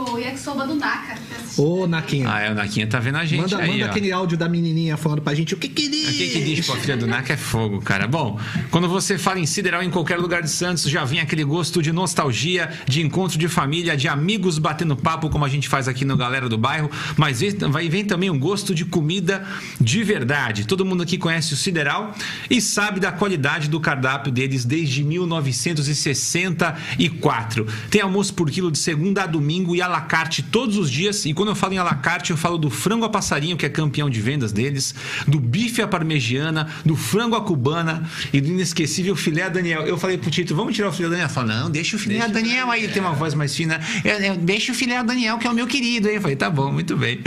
pro 0.07 0.21
Yakisoba 0.21 0.61
soba 0.61 0.73
do 0.73 0.79
Naka. 0.79 1.15
tá. 1.15 1.63
Ô, 1.63 1.87
Naquinha. 1.87 2.31
Ah, 2.31 2.41
é, 2.41 2.53
o 2.53 2.55
Naquinha 2.55 2.87
tá 2.87 3.01
vendo 3.01 3.17
a 3.17 3.25
gente 3.25 3.41
manda 3.41 3.59
aí, 3.59 3.73
manda 3.73 3.87
ó. 3.87 3.91
aquele 3.91 4.13
áudio 4.13 4.39
da 4.39 4.49
menininha 4.49 4.97
falando 4.97 5.21
pra 5.21 5.35
gente 5.35 5.53
o 5.55 5.57
que 5.57 5.69
que 5.69 5.89
diz. 5.89 6.09
O 6.09 6.13
que, 6.13 6.29
que 6.29 6.45
diz 6.45 6.65
pra 6.67 6.77
filha 6.77 6.97
do 6.97 7.07
Naka 7.07 7.33
é 7.33 7.37
fogo, 7.37 7.81
cara. 7.81 8.07
Bom, 8.07 8.39
quando 8.71 8.89
você 8.89 9.19
fala 9.19 9.41
em 9.41 9.47
Sideral 9.47 9.83
em 9.83 9.91
qualquer 9.91 10.19
lugar 10.19 10.43
de 10.43 10.51
Santos, 10.51 10.85
já 10.85 11.05
vem 11.05 11.19
aquele 11.19 11.43
gosto 11.45 11.83
de 11.83 11.93
nostalgia, 11.93 12.71
de 12.87 13.03
encontro 13.03 13.37
de 13.39 13.49
família, 13.49 13.97
de 13.97 14.07
amigos 14.07 14.59
batendo 14.59 14.95
papo, 14.97 15.29
como 15.29 15.45
a 15.45 15.49
gente 15.49 15.69
faz 15.69 15.89
aqui 15.89 16.05
no 16.05 16.17
Galera 16.17 16.49
do 16.49 16.57
Bairro, 16.57 16.89
mas 17.17 17.41
vem, 17.41 17.51
vai, 17.53 17.89
vem 17.89 18.05
também 18.05 18.31
um 18.31 18.39
gosto 18.39 18.73
de 18.75 18.85
comida 18.85 19.45
de 19.81 20.05
verdade. 20.05 20.67
Todo 20.67 20.85
mundo 20.85 21.03
aqui 21.03 21.19
conhece 21.19 21.53
o 21.55 21.57
Sideral 21.57 22.15
e 22.49 22.61
sabe 22.61 23.01
da 23.01 23.11
qualidade 23.11 23.69
do 23.69 23.81
cardápio 23.81 24.31
deles 24.31 24.65
desde 24.65 25.03
1964. 25.03 27.67
Tem 27.91 28.03
almoço 28.03 28.33
por 28.35 28.49
quilo 28.51 28.71
de 28.71 28.79
segunda 28.79 29.25
a 29.25 29.27
domingo 29.27 29.75
e 29.75 29.83
à 29.83 29.96
la 29.97 30.01
carte 30.03 30.43
todos 30.43 30.77
os 30.77 30.91
dias. 30.91 31.25
E 31.25 31.33
quando 31.33 31.49
eu 31.51 31.55
falo 31.55 31.73
em 31.73 31.79
à 31.79 31.83
la 31.83 31.95
carte, 31.95 32.31
eu 32.31 32.37
falo 32.37 32.59
do 32.59 32.69
frango 32.69 33.05
a 33.05 33.09
passarinho, 33.09 33.57
que 33.57 33.65
é 33.65 33.69
campeão 33.69 34.11
de 34.11 34.21
vendas 34.21 34.53
deles, 34.53 34.95
do 35.27 35.41
bife 35.41 35.81
à 35.81 35.89
parmegiana, 35.89 36.69
do 36.85 36.95
frango 36.95 37.35
à 37.35 37.41
cubana 37.41 38.09
e 38.33 38.41
do 38.41 38.49
inesquecível 38.49 39.17
filé 39.17 39.43
a 39.43 39.49
Daniel. 39.49 39.83
Eu 39.87 39.97
falei 39.97 40.19
pro 40.19 40.31
Tito, 40.31 40.55
vamos 40.55 40.75
tirar 40.75 40.89
o 40.89 40.93
filé 40.93 41.07
a 41.07 41.11
Daniel? 41.11 41.27
Ele 41.27 41.35
falou, 41.35 41.49
não, 41.49 41.71
deixa 41.71 41.97
o 41.97 41.99
filé 41.99 42.21
a 42.21 42.27
Daniel 42.27 42.71
aí. 42.71 42.85
Ele 42.85 42.93
tem 42.93 43.01
uma 43.01 43.13
voz 43.13 43.35
mais 43.35 43.55
fina. 43.55 43.81
Eu, 44.05 44.19
eu, 44.19 44.37
deixa 44.37 44.73
o 44.73 44.75
filé 44.75 44.97
a 44.97 45.03
Daniel, 45.03 45.39
que 45.39 45.47
é 45.47 45.51
o 45.51 45.55
meu 45.55 45.67
querido. 45.67 46.09
Aí 46.09 46.17
eu 46.17 46.21
falei, 46.21 46.37
tá 46.37 46.51
bom, 46.51 46.71
muito 46.71 46.97
bem. 46.97 47.21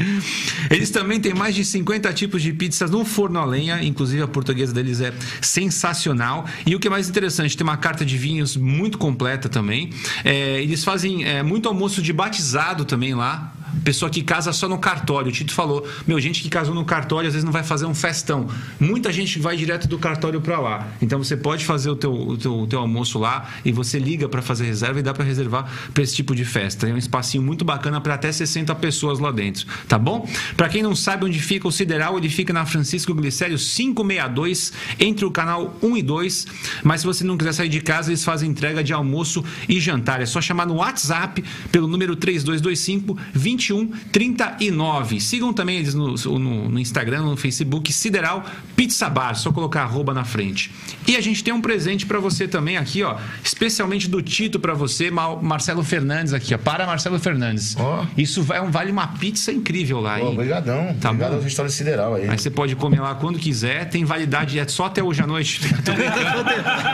Eles 0.70 0.92
também 0.92 1.20
têm 1.20 1.34
mais 1.34 1.56
de 1.56 1.66
50 1.66 2.14
tipos 2.14 2.42
de 2.42 2.54
pizzas 2.54 2.92
no 2.92 3.04
forno 3.04 3.40
a 3.40 3.46
lenha, 3.46 3.84
inclusive 3.84 4.22
a 4.22 4.28
portuguesa 4.28 4.74
deles 4.74 5.02
é 5.02 5.12
sensacional. 5.42 6.46
E 6.66 6.76
o 6.76 6.80
que 6.80 6.88
é 6.88 6.92
mais 6.92 7.10
interessante, 7.10 7.58
tem 7.58 7.64
uma 7.66 7.78
carta 7.78 8.06
de 8.06 8.18
vinhos 8.18 8.56
muito 8.56 8.98
completa 8.98 9.50
também. 9.50 9.90
É, 10.24 10.62
eles 10.62 10.84
fazem 10.84 11.24
é, 11.24 11.42
muito 11.42 11.68
almoço 11.68 12.02
de 12.02 12.14
batizado 12.14 12.49
também 12.86 13.14
lá. 13.14 13.52
Pessoa 13.84 14.10
que 14.10 14.22
casa 14.22 14.52
só 14.52 14.68
no 14.68 14.78
cartório. 14.78 15.30
O 15.30 15.32
Tito 15.32 15.54
falou: 15.54 15.88
Meu, 16.08 16.20
gente 16.20 16.42
que 16.42 16.50
casou 16.50 16.74
no 16.74 16.86
cartório 16.86 17.28
às 17.28 17.34
vezes 17.34 17.44
não 17.44 17.52
vai 17.52 17.64
fazer 17.64 17.86
um 17.86 17.96
festão. 17.96 18.48
Muita 18.80 19.12
gente 19.12 19.40
vai 19.40 19.56
direto 19.56 19.88
do 19.88 19.98
cartório 19.98 20.42
para 20.42 20.60
lá. 20.60 20.88
Então 21.02 21.22
você 21.22 21.36
pode 21.36 21.66
fazer 21.66 21.90
o 21.90 21.96
teu, 21.96 22.14
o 22.14 22.38
teu, 22.38 22.60
o 22.60 22.68
teu 22.68 22.80
almoço 22.80 23.20
lá 23.20 23.50
e 23.64 23.72
você 23.72 24.00
liga 24.00 24.28
para 24.28 24.42
fazer 24.42 24.66
reserva 24.66 25.00
e 25.00 25.04
dá 25.04 25.14
para 25.14 25.24
reservar 25.24 25.70
para 25.94 26.04
esse 26.04 26.16
tipo 26.16 26.36
de 26.36 26.46
festa. 26.46 26.88
É 26.88 26.94
um 26.94 26.98
espacinho 26.98 27.44
muito 27.44 27.64
bacana 27.64 28.02
para 28.02 28.16
até 28.16 28.32
60 28.32 28.74
pessoas 28.76 29.20
lá 29.20 29.32
dentro. 29.32 29.66
Tá 29.88 29.98
bom? 29.98 30.28
Para 30.56 30.70
quem 30.70 30.82
não 30.82 30.96
sabe 30.96 31.26
onde 31.26 31.40
fica 31.40 31.68
o 31.68 31.72
Sideral, 31.72 32.18
ele 32.18 32.30
fica 32.30 32.54
na 32.54 32.66
Francisco 32.66 33.14
Glicério 33.14 33.58
562, 33.58 34.74
entre 35.00 35.26
o 35.26 35.32
canal 35.32 35.76
1 35.82 35.98
e 35.98 36.02
2. 36.02 36.48
Mas 36.84 37.02
se 37.02 37.08
você 37.08 37.24
não 37.24 37.38
quiser 37.38 37.54
sair 37.54 37.70
de 37.70 37.82
casa, 37.82 38.10
eles 38.10 38.24
fazem 38.24 38.50
entrega 38.50 38.84
de 38.84 38.94
almoço 38.94 39.44
e 39.68 39.80
jantar. 39.80 40.22
É 40.22 40.26
só 40.26 40.42
chamar 40.42 40.66
no 40.66 40.76
WhatsApp 40.76 41.44
pelo 41.72 41.88
número 41.88 42.16
3225 42.16 43.18
2139. 43.60 45.20
Sigam 45.20 45.54
também 45.54 45.78
eles 45.78 45.94
no, 45.94 46.16
no, 46.16 46.70
no 46.70 46.80
Instagram, 46.80 47.22
no 47.24 47.38
Facebook, 47.38 47.92
Sideral 47.94 48.44
Pizza 48.76 49.10
Bar. 49.10 49.36
Só 49.36 49.52
colocar 49.52 49.84
arroba 49.84 50.14
na 50.14 50.24
frente. 50.24 50.72
E 51.08 51.16
a 51.16 51.22
gente 51.22 51.44
tem 51.44 51.54
um 51.54 51.62
presente 51.62 52.06
para 52.06 52.20
você 52.20 52.48
também 52.48 52.78
aqui, 52.78 53.04
ó. 53.04 53.16
Especialmente 53.44 54.10
do 54.10 54.22
Tito 54.22 54.60
para 54.60 54.74
você, 54.74 55.10
Mar- 55.12 55.42
Marcelo 55.42 55.84
Fernandes 55.84 56.34
aqui, 56.34 56.54
ó. 56.54 56.58
Para 56.58 56.86
Marcelo 56.86 57.20
Fernandes. 57.20 57.76
Ó. 57.78 58.06
Isso 58.18 58.44
vai, 58.44 58.62
vale 58.70 58.92
uma 58.92 59.08
pizza 59.08 59.52
incrível 59.52 60.00
lá, 60.00 60.20
hein? 60.20 60.28
obrigadão. 60.28 60.96
Tá 61.00 61.10
Obrigado 61.10 61.36
bom. 61.38 61.42
restaurante 61.42 61.74
Sideral 61.74 62.16
aí. 62.16 62.30
Aí 62.30 62.38
você 62.38 62.50
pode 62.50 62.76
comer 62.76 63.00
lá 63.02 63.16
quando 63.16 63.40
quiser. 63.40 63.90
Tem 63.90 64.06
validade 64.06 64.58
é 64.60 64.68
só 64.68 64.86
até 64.86 65.04
hoje 65.04 65.22
à 65.22 65.28
noite. 65.28 65.60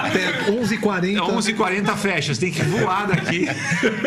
Até 0.06 0.52
11h40. 0.52 1.16
É 1.16 1.20
11h40 1.20 1.96
fecha. 1.98 2.34
Você 2.34 2.40
tem 2.42 2.52
que 2.52 2.62
voar 2.64 3.08
daqui. 3.08 3.48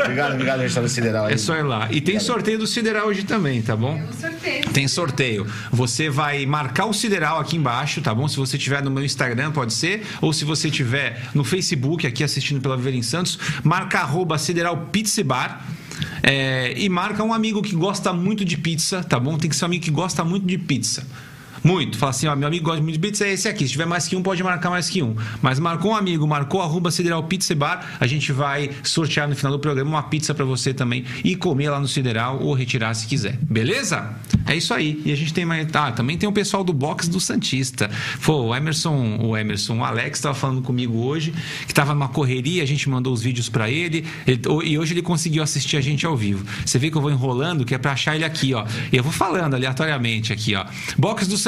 Obrigado, 0.03 0.33
obrigado 0.35 0.61
restaurante 0.61 0.93
Sideral 0.93 1.27
aí. 1.27 1.35
É 1.35 1.37
só 1.37 1.57
ir 1.57 1.63
lá. 1.63 1.89
E 1.91 2.01
tem 2.01 2.19
sorteio 2.19 2.48
do 2.57 2.67
Sideral 2.67 3.09
hoje 3.09 3.25
também, 3.25 3.61
tá 3.61 3.77
bom? 3.77 4.01
O 4.01 4.13
sorteio. 4.15 4.73
Tem 4.73 4.89
sorteio. 4.89 5.47
Você 5.71 6.09
vai 6.09 6.47
marcar 6.47 6.87
o 6.87 6.93
Sideral 6.93 7.41
aqui 7.41 7.57
embaixo, 7.57 8.01
tá 8.01 8.15
bom? 8.15 8.29
Se 8.29 8.37
você 8.37 8.57
tiver 8.57 8.83
no 8.83 8.91
meu 8.91 9.05
Instagram, 9.05 9.51
pode 9.51 9.75
ser. 9.75 10.07
Ou 10.23 10.33
se 10.33 10.45
você 10.45 10.71
tiver 10.71 11.29
no 11.35 11.45
Facebook, 11.45 12.07
aqui 12.07 12.25
assistindo 12.25 12.61
pela 12.61 12.77
Viver 12.77 12.95
em 12.95 13.03
Santos, 13.03 13.39
marca 13.63 13.99
arroba 13.99 14.39
Sideral 14.39 14.89
Pizza 14.93 15.23
Bar. 15.25 15.67
É, 16.23 16.75
e 16.77 16.89
marca 16.89 17.23
um 17.25 17.33
amigo 17.33 17.61
que 17.61 17.75
gosta 17.75 18.13
muito 18.13 18.45
de 18.45 18.57
pizza, 18.57 19.03
tá 19.03 19.19
bom? 19.19 19.37
Tem 19.37 19.51
que 19.51 19.57
ser 19.57 19.65
um 19.65 19.67
amigo 19.67 19.85
que 19.85 19.91
gosta 19.91 20.25
muito 20.25 20.47
de 20.47 20.57
pizza. 20.57 21.05
Muito. 21.63 21.97
Fala 21.99 22.11
assim, 22.11 22.27
ó, 22.27 22.37
meu 22.37 22.49
amigo 22.49 22.65
gosta 22.65 22.81
muito 22.83 22.95
de 22.95 22.99
pizza, 23.01 23.27
é 23.27 23.33
esse 23.33 23.49
aqui. 23.49 23.65
Se 23.67 23.73
tiver 23.73 23.87
mais 23.87 24.07
que 24.09 24.17
um, 24.17 24.23
pode 24.23 24.43
marcar 24.43 24.71
mais 24.71 24.89
que 24.89 25.03
um. 25.03 25.15
Mas 25.43 25.59
marcou 25.59 25.93
um 25.93 25.97
amigo, 25.97 26.27
marcou 26.27 26.61
arroba 26.63 26.91
Sideral 26.91 27.23
Pizza 27.25 27.55
Bar, 27.55 27.97
a 27.99 28.07
gente 28.07 28.33
vai 28.33 28.71
sortear 28.83 29.29
no 29.29 29.35
final 29.37 29.53
do 29.53 29.59
programa 29.59 29.91
uma 29.91 30.03
pizza 30.03 30.35
pra 30.35 30.45
você 30.45 30.73
também 30.75 31.05
e 31.25 31.35
comer 31.37 31.71
lá 31.71 31.81
no 31.81 31.89
Sideral 31.89 32.41
ou 32.43 32.53
retirar 32.55 32.95
se 32.95 33.07
quiser. 33.07 33.39
Beleza? 33.43 34.15
É 34.47 34.55
isso 34.57 34.73
aí. 34.73 35.03
E 35.05 35.13
a 35.13 35.17
gente 35.17 35.33
tem 35.35 35.45
mais. 35.45 35.67
Ah, 35.75 35.93
também 35.93 36.17
tem 36.17 36.29
o 36.29 36.33
pessoal 36.33 36.65
do 36.65 36.73
box 36.73 37.09
do 37.09 37.21
Santista. 37.21 37.91
Pô, 38.25 38.43
o 38.49 38.55
Emerson, 38.55 39.19
o 39.21 39.37
Emerson, 39.37 39.79
o 39.79 39.85
Alex 39.85 40.21
tava 40.21 40.35
falando 40.35 40.63
comigo 40.63 40.99
hoje, 41.05 41.33
que 41.67 41.75
tava 41.75 41.93
numa 41.95 42.09
correria, 42.09 42.63
a 42.63 42.67
gente 42.67 42.89
mandou 42.89 43.13
os 43.13 43.23
vídeos 43.23 43.49
pra 43.49 43.71
ele, 43.71 44.05
ele- 44.27 44.41
e 44.65 44.79
hoje 44.79 44.95
ele 44.95 45.03
conseguiu 45.03 45.43
assistir 45.43 45.77
a 45.77 45.81
gente 45.81 46.07
ao 46.07 46.17
vivo. 46.17 46.45
Você 46.65 46.79
vê 46.79 46.91
que 46.91 46.97
eu 46.97 47.03
vou 47.03 47.11
enrolando, 47.11 47.65
que 47.65 47.75
é 47.75 47.79
pra 47.79 47.93
achar 47.93 48.15
ele 48.15 48.25
aqui, 48.25 48.55
ó. 48.55 48.65
E 48.93 48.97
eu 48.97 49.03
vou 49.03 49.13
falando 49.13 49.55
aleatoriamente 49.55 50.33
aqui, 50.33 50.55
ó. 50.55 50.65
Box 50.97 51.27
do 51.27 51.37
Santista, 51.37 51.48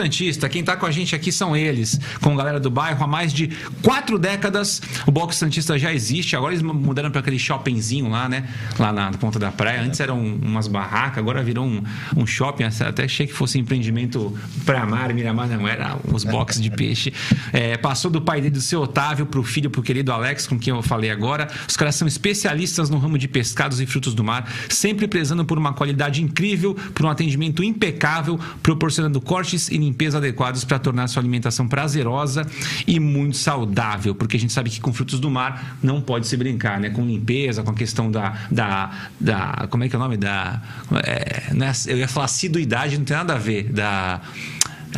quem 0.50 0.62
tá 0.62 0.76
com 0.76 0.86
a 0.86 0.90
gente 0.90 1.14
aqui 1.14 1.30
são 1.32 1.56
eles, 1.56 1.98
com 2.20 2.32
a 2.32 2.36
galera 2.36 2.60
do 2.60 2.70
bairro 2.70 3.02
há 3.02 3.06
mais 3.06 3.32
de 3.32 3.48
quatro 3.82 4.18
décadas. 4.18 4.80
O 5.06 5.10
Box 5.10 5.36
Santista 5.36 5.78
já 5.78 5.92
existe, 5.92 6.36
agora 6.36 6.52
eles 6.52 6.62
mudaram 6.62 7.10
para 7.10 7.20
aquele 7.20 7.38
shoppingzinho 7.38 8.08
lá, 8.08 8.28
né? 8.28 8.48
Lá 8.78 8.92
na 8.92 9.10
ponta 9.12 9.38
da 9.38 9.50
praia. 9.50 9.82
Antes 9.82 10.00
eram 10.00 10.18
umas 10.20 10.68
barracas, 10.68 11.18
agora 11.18 11.42
virou 11.42 11.66
um, 11.66 11.82
um 12.16 12.26
shopping. 12.26 12.64
Até 12.64 13.04
achei 13.04 13.26
que 13.26 13.32
fosse 13.32 13.58
empreendimento 13.58 14.36
pra 14.64 14.86
mar, 14.86 15.12
Miramar, 15.12 15.48
não, 15.48 15.66
era 15.66 15.96
os 16.12 16.24
boxes 16.24 16.60
de 16.60 16.70
peixe. 16.70 17.12
É, 17.52 17.76
passou 17.76 18.10
do 18.10 18.20
pai 18.20 18.40
dele, 18.40 18.54
do 18.54 18.60
seu 18.60 18.80
Otávio, 18.80 19.26
pro 19.26 19.42
filho, 19.42 19.70
pro 19.70 19.82
querido 19.82 20.12
Alex, 20.12 20.46
com 20.46 20.58
quem 20.58 20.74
eu 20.74 20.82
falei 20.82 21.10
agora. 21.10 21.48
Os 21.68 21.76
caras 21.76 21.94
são 21.94 22.06
especialistas 22.06 22.90
no 22.90 22.98
ramo 22.98 23.18
de 23.18 23.28
pescados 23.28 23.80
e 23.80 23.86
frutos 23.86 24.14
do 24.14 24.24
mar, 24.24 24.50
sempre 24.68 25.06
prezando 25.06 25.44
por 25.44 25.58
uma 25.58 25.72
qualidade 25.72 26.22
incrível, 26.22 26.74
por 26.94 27.06
um 27.06 27.08
atendimento 27.08 27.62
impecável, 27.62 28.38
proporcionando 28.62 29.20
cortes 29.20 29.68
e 29.68 29.78
limpeza 29.90 30.18
adequados 30.18 30.64
para 30.64 30.78
tornar 30.78 31.08
sua 31.08 31.20
alimentação 31.20 31.66
prazerosa 31.66 32.46
e 32.86 33.00
muito 33.00 33.36
saudável, 33.36 34.14
porque 34.14 34.36
a 34.36 34.40
gente 34.40 34.52
sabe 34.52 34.70
que 34.70 34.80
com 34.80 34.92
frutos 34.92 35.18
do 35.18 35.28
mar 35.30 35.76
não 35.82 36.00
pode 36.00 36.26
se 36.26 36.36
brincar, 36.36 36.78
né? 36.80 36.90
Com 36.90 37.04
limpeza, 37.04 37.62
com 37.62 37.70
a 37.70 37.74
questão 37.74 38.10
da. 38.10 38.38
da, 38.50 38.90
da 39.20 39.66
como 39.68 39.84
é 39.84 39.88
que 39.88 39.96
é 39.96 39.98
o 39.98 40.02
nome? 40.02 40.16
Da. 40.16 40.62
é, 41.04 41.52
não 41.52 41.66
é- 41.66 41.72
eu 41.86 41.98
ia 41.98 42.08
falar 42.08 42.26
assiduidade, 42.26 42.96
não 42.96 43.04
tem 43.04 43.16
nada 43.16 43.34
a 43.34 43.38
ver. 43.38 43.64
Da. 43.64 44.20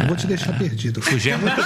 Eu 0.00 0.06
vou 0.06 0.16
te 0.16 0.26
deixar 0.26 0.52
perdido. 0.58 1.02
Fugir 1.02 1.32
é 1.32 1.36
muito 1.36 1.54
bom. 1.54 1.62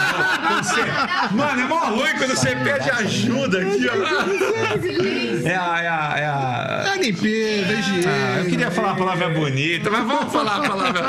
Você- 0.62 1.35
Mano, 1.35 1.61
é 1.61 1.65
mó 1.67 1.79
ruim 1.91 2.12
quando 2.19 2.31
você 2.35 2.57
pede 2.57 2.91
ajuda 2.91 3.61
aqui, 3.61 3.87
ó. 3.89 5.49
É 5.49 5.55
a. 5.55 5.81
É 5.83 5.89
a, 5.89 6.15
é 6.19 6.27
a... 6.27 6.93
A 6.93 6.97
limpeza, 6.97 7.69
a 7.71 7.73
higiene. 7.81 8.05
Ah, 8.07 8.39
eu 8.41 8.47
queria 8.51 8.71
falar 8.71 8.93
a 8.93 8.95
palavra 8.97 9.29
bonita, 9.29 9.91
mas 9.91 10.07
vamos 10.07 10.33
falar 10.33 10.57
a 10.57 10.69
palavra. 10.69 11.01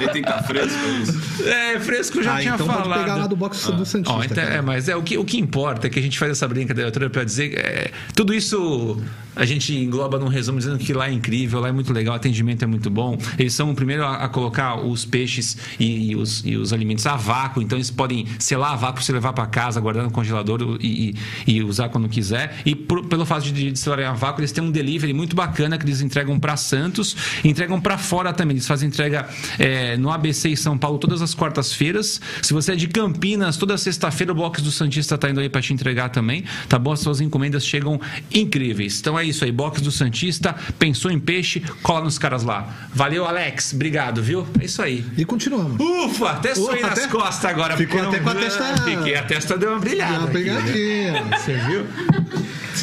Ele 0.00 0.10
tem 0.12 0.22
que 0.22 0.28
estar 0.28 0.42
fresco 0.44 0.78
é 0.78 0.88
isso. 1.02 1.48
É, 1.48 1.80
fresco 1.80 2.18
eu 2.18 2.22
já 2.22 2.36
Ah, 2.36 2.40
tinha 2.40 2.54
então 2.54 2.66
falado. 2.66 2.84
pode 2.88 2.98
pegar 3.00 3.14
lá 3.16 3.26
do 3.26 3.36
box 3.36 3.66
do 3.72 3.84
Santista. 3.84 4.12
Ó, 4.16 4.22
então, 4.24 4.44
é, 4.44 4.60
mas 4.62 4.88
é, 4.88 4.94
o, 4.96 5.02
que, 5.02 5.18
o 5.18 5.24
que 5.24 5.38
importa 5.38 5.86
é 5.88 5.90
que 5.90 5.98
a 5.98 6.02
gente 6.02 6.18
faz 6.18 6.30
essa 6.30 6.46
brincadeira 6.46 6.90
toda 6.92 7.10
pra 7.10 7.24
dizer. 7.24 7.58
é, 7.58 7.90
tudo 8.14 8.32
isso 8.32 9.02
a 9.36 9.44
gente 9.44 9.74
engloba 9.74 10.18
num 10.18 10.28
resumo 10.28 10.58
dizendo 10.58 10.78
que 10.78 10.92
lá 10.92 11.08
é 11.08 11.12
incrível, 11.12 11.60
lá 11.60 11.68
é 11.68 11.72
muito 11.72 11.92
legal, 11.92 12.14
o 12.14 12.16
atendimento 12.16 12.62
é 12.62 12.66
muito 12.66 12.90
bom. 12.90 13.18
Eles 13.38 13.52
são 13.54 13.70
o 13.70 13.74
primeiro 13.74 14.04
a, 14.04 14.24
a 14.24 14.28
colocar 14.28 14.76
os 14.80 15.04
peixes 15.04 15.56
e, 15.78 16.10
e 16.10 16.16
os, 16.16 16.42
e 16.44 16.56
os 16.56 16.72
alimentos 16.72 17.06
a 17.06 17.16
vácuo, 17.16 17.62
então 17.62 17.76
eles 17.78 17.90
podem 17.90 18.26
selar 18.38 18.72
a 18.72 18.76
vácuo 18.76 19.02
você 19.02 19.12
levar 19.12 19.32
pra 19.32 19.46
casa, 19.46 19.80
guardar 19.80 20.04
no 20.04 20.10
congelador 20.10 20.78
e, 20.80 21.14
e- 21.46 21.62
usar 21.64 21.88
quando 21.88 22.08
quiser. 22.08 22.56
E 22.66 22.74
por- 22.74 23.06
pelo 23.06 23.24
fato 23.24 23.44
de, 23.50 23.72
de 23.72 23.78
selarem 23.78 24.04
a 24.06 24.12
vácuo, 24.12 24.40
eles 24.40 24.52
têm 24.52 24.62
um 24.62 24.70
delivery 24.70 25.12
muito 25.12 25.34
bacana 25.34 25.78
que 25.78 25.84
eles 25.84 26.00
entregam 26.00 26.38
pra 26.38 26.56
Santos, 26.56 27.16
entregam 27.44 27.80
pra 27.80 27.96
fora 27.98 28.32
também. 28.32 28.54
Eles 28.56 28.66
fazem 28.66 28.88
entrega 28.88 29.28
é, 29.58 29.96
no 29.96 30.10
ABC 30.10 30.48
em 30.50 30.56
São 30.56 30.76
Paulo 30.76 30.98
todas 30.98 31.22
as 31.22 31.34
quartas-feiras. 31.34 32.20
Se 32.42 32.52
você 32.52 32.72
é 32.72 32.76
de 32.76 32.86
Campinas, 32.88 33.56
toda 33.56 33.76
sexta-feira 33.78 34.32
o 34.32 34.34
Box 34.34 34.60
do 34.62 34.70
Santista 34.70 35.16
tá 35.16 35.30
indo 35.30 35.40
aí 35.40 35.48
pra 35.48 35.60
te 35.62 35.72
entregar 35.72 36.08
também, 36.10 36.44
tá 36.68 36.78
bom? 36.78 36.92
As 36.92 37.00
suas 37.00 37.20
encomendas 37.20 37.64
chegam 37.66 38.00
incríveis. 38.32 39.00
Então 39.00 39.18
é 39.18 39.23
isso 39.28 39.44
aí, 39.44 39.52
Box 39.52 39.80
do 39.80 39.90
Santista, 39.90 40.54
pensou 40.78 41.10
em 41.10 41.18
peixe, 41.18 41.60
cola 41.82 42.04
nos 42.04 42.18
caras 42.18 42.42
lá. 42.42 42.88
Valeu, 42.94 43.26
Alex. 43.26 43.72
Obrigado, 43.74 44.22
viu? 44.22 44.46
É 44.60 44.64
isso 44.64 44.80
aí. 44.82 45.04
E 45.16 45.24
continuamos. 45.24 45.78
Ufa, 45.80 46.30
até 46.30 46.54
suei 46.54 46.80
nas 46.82 46.92
até- 46.98 47.08
costas 47.08 47.44
agora. 47.44 47.76
Ficou 47.76 48.00
até 48.00 48.18
com 48.20 48.30
a 48.30 48.34
testa- 48.34 48.76
Fiquei, 48.84 49.14
a 49.14 49.22
testa 49.22 49.56
deu 49.58 49.70
uma 49.70 49.78
brilhada. 49.80 50.26
Deu 50.28 50.52
uma 50.52 50.60
aqui, 50.60 51.10
né? 51.10 51.30
Você 51.38 51.54
viu? 51.54 51.86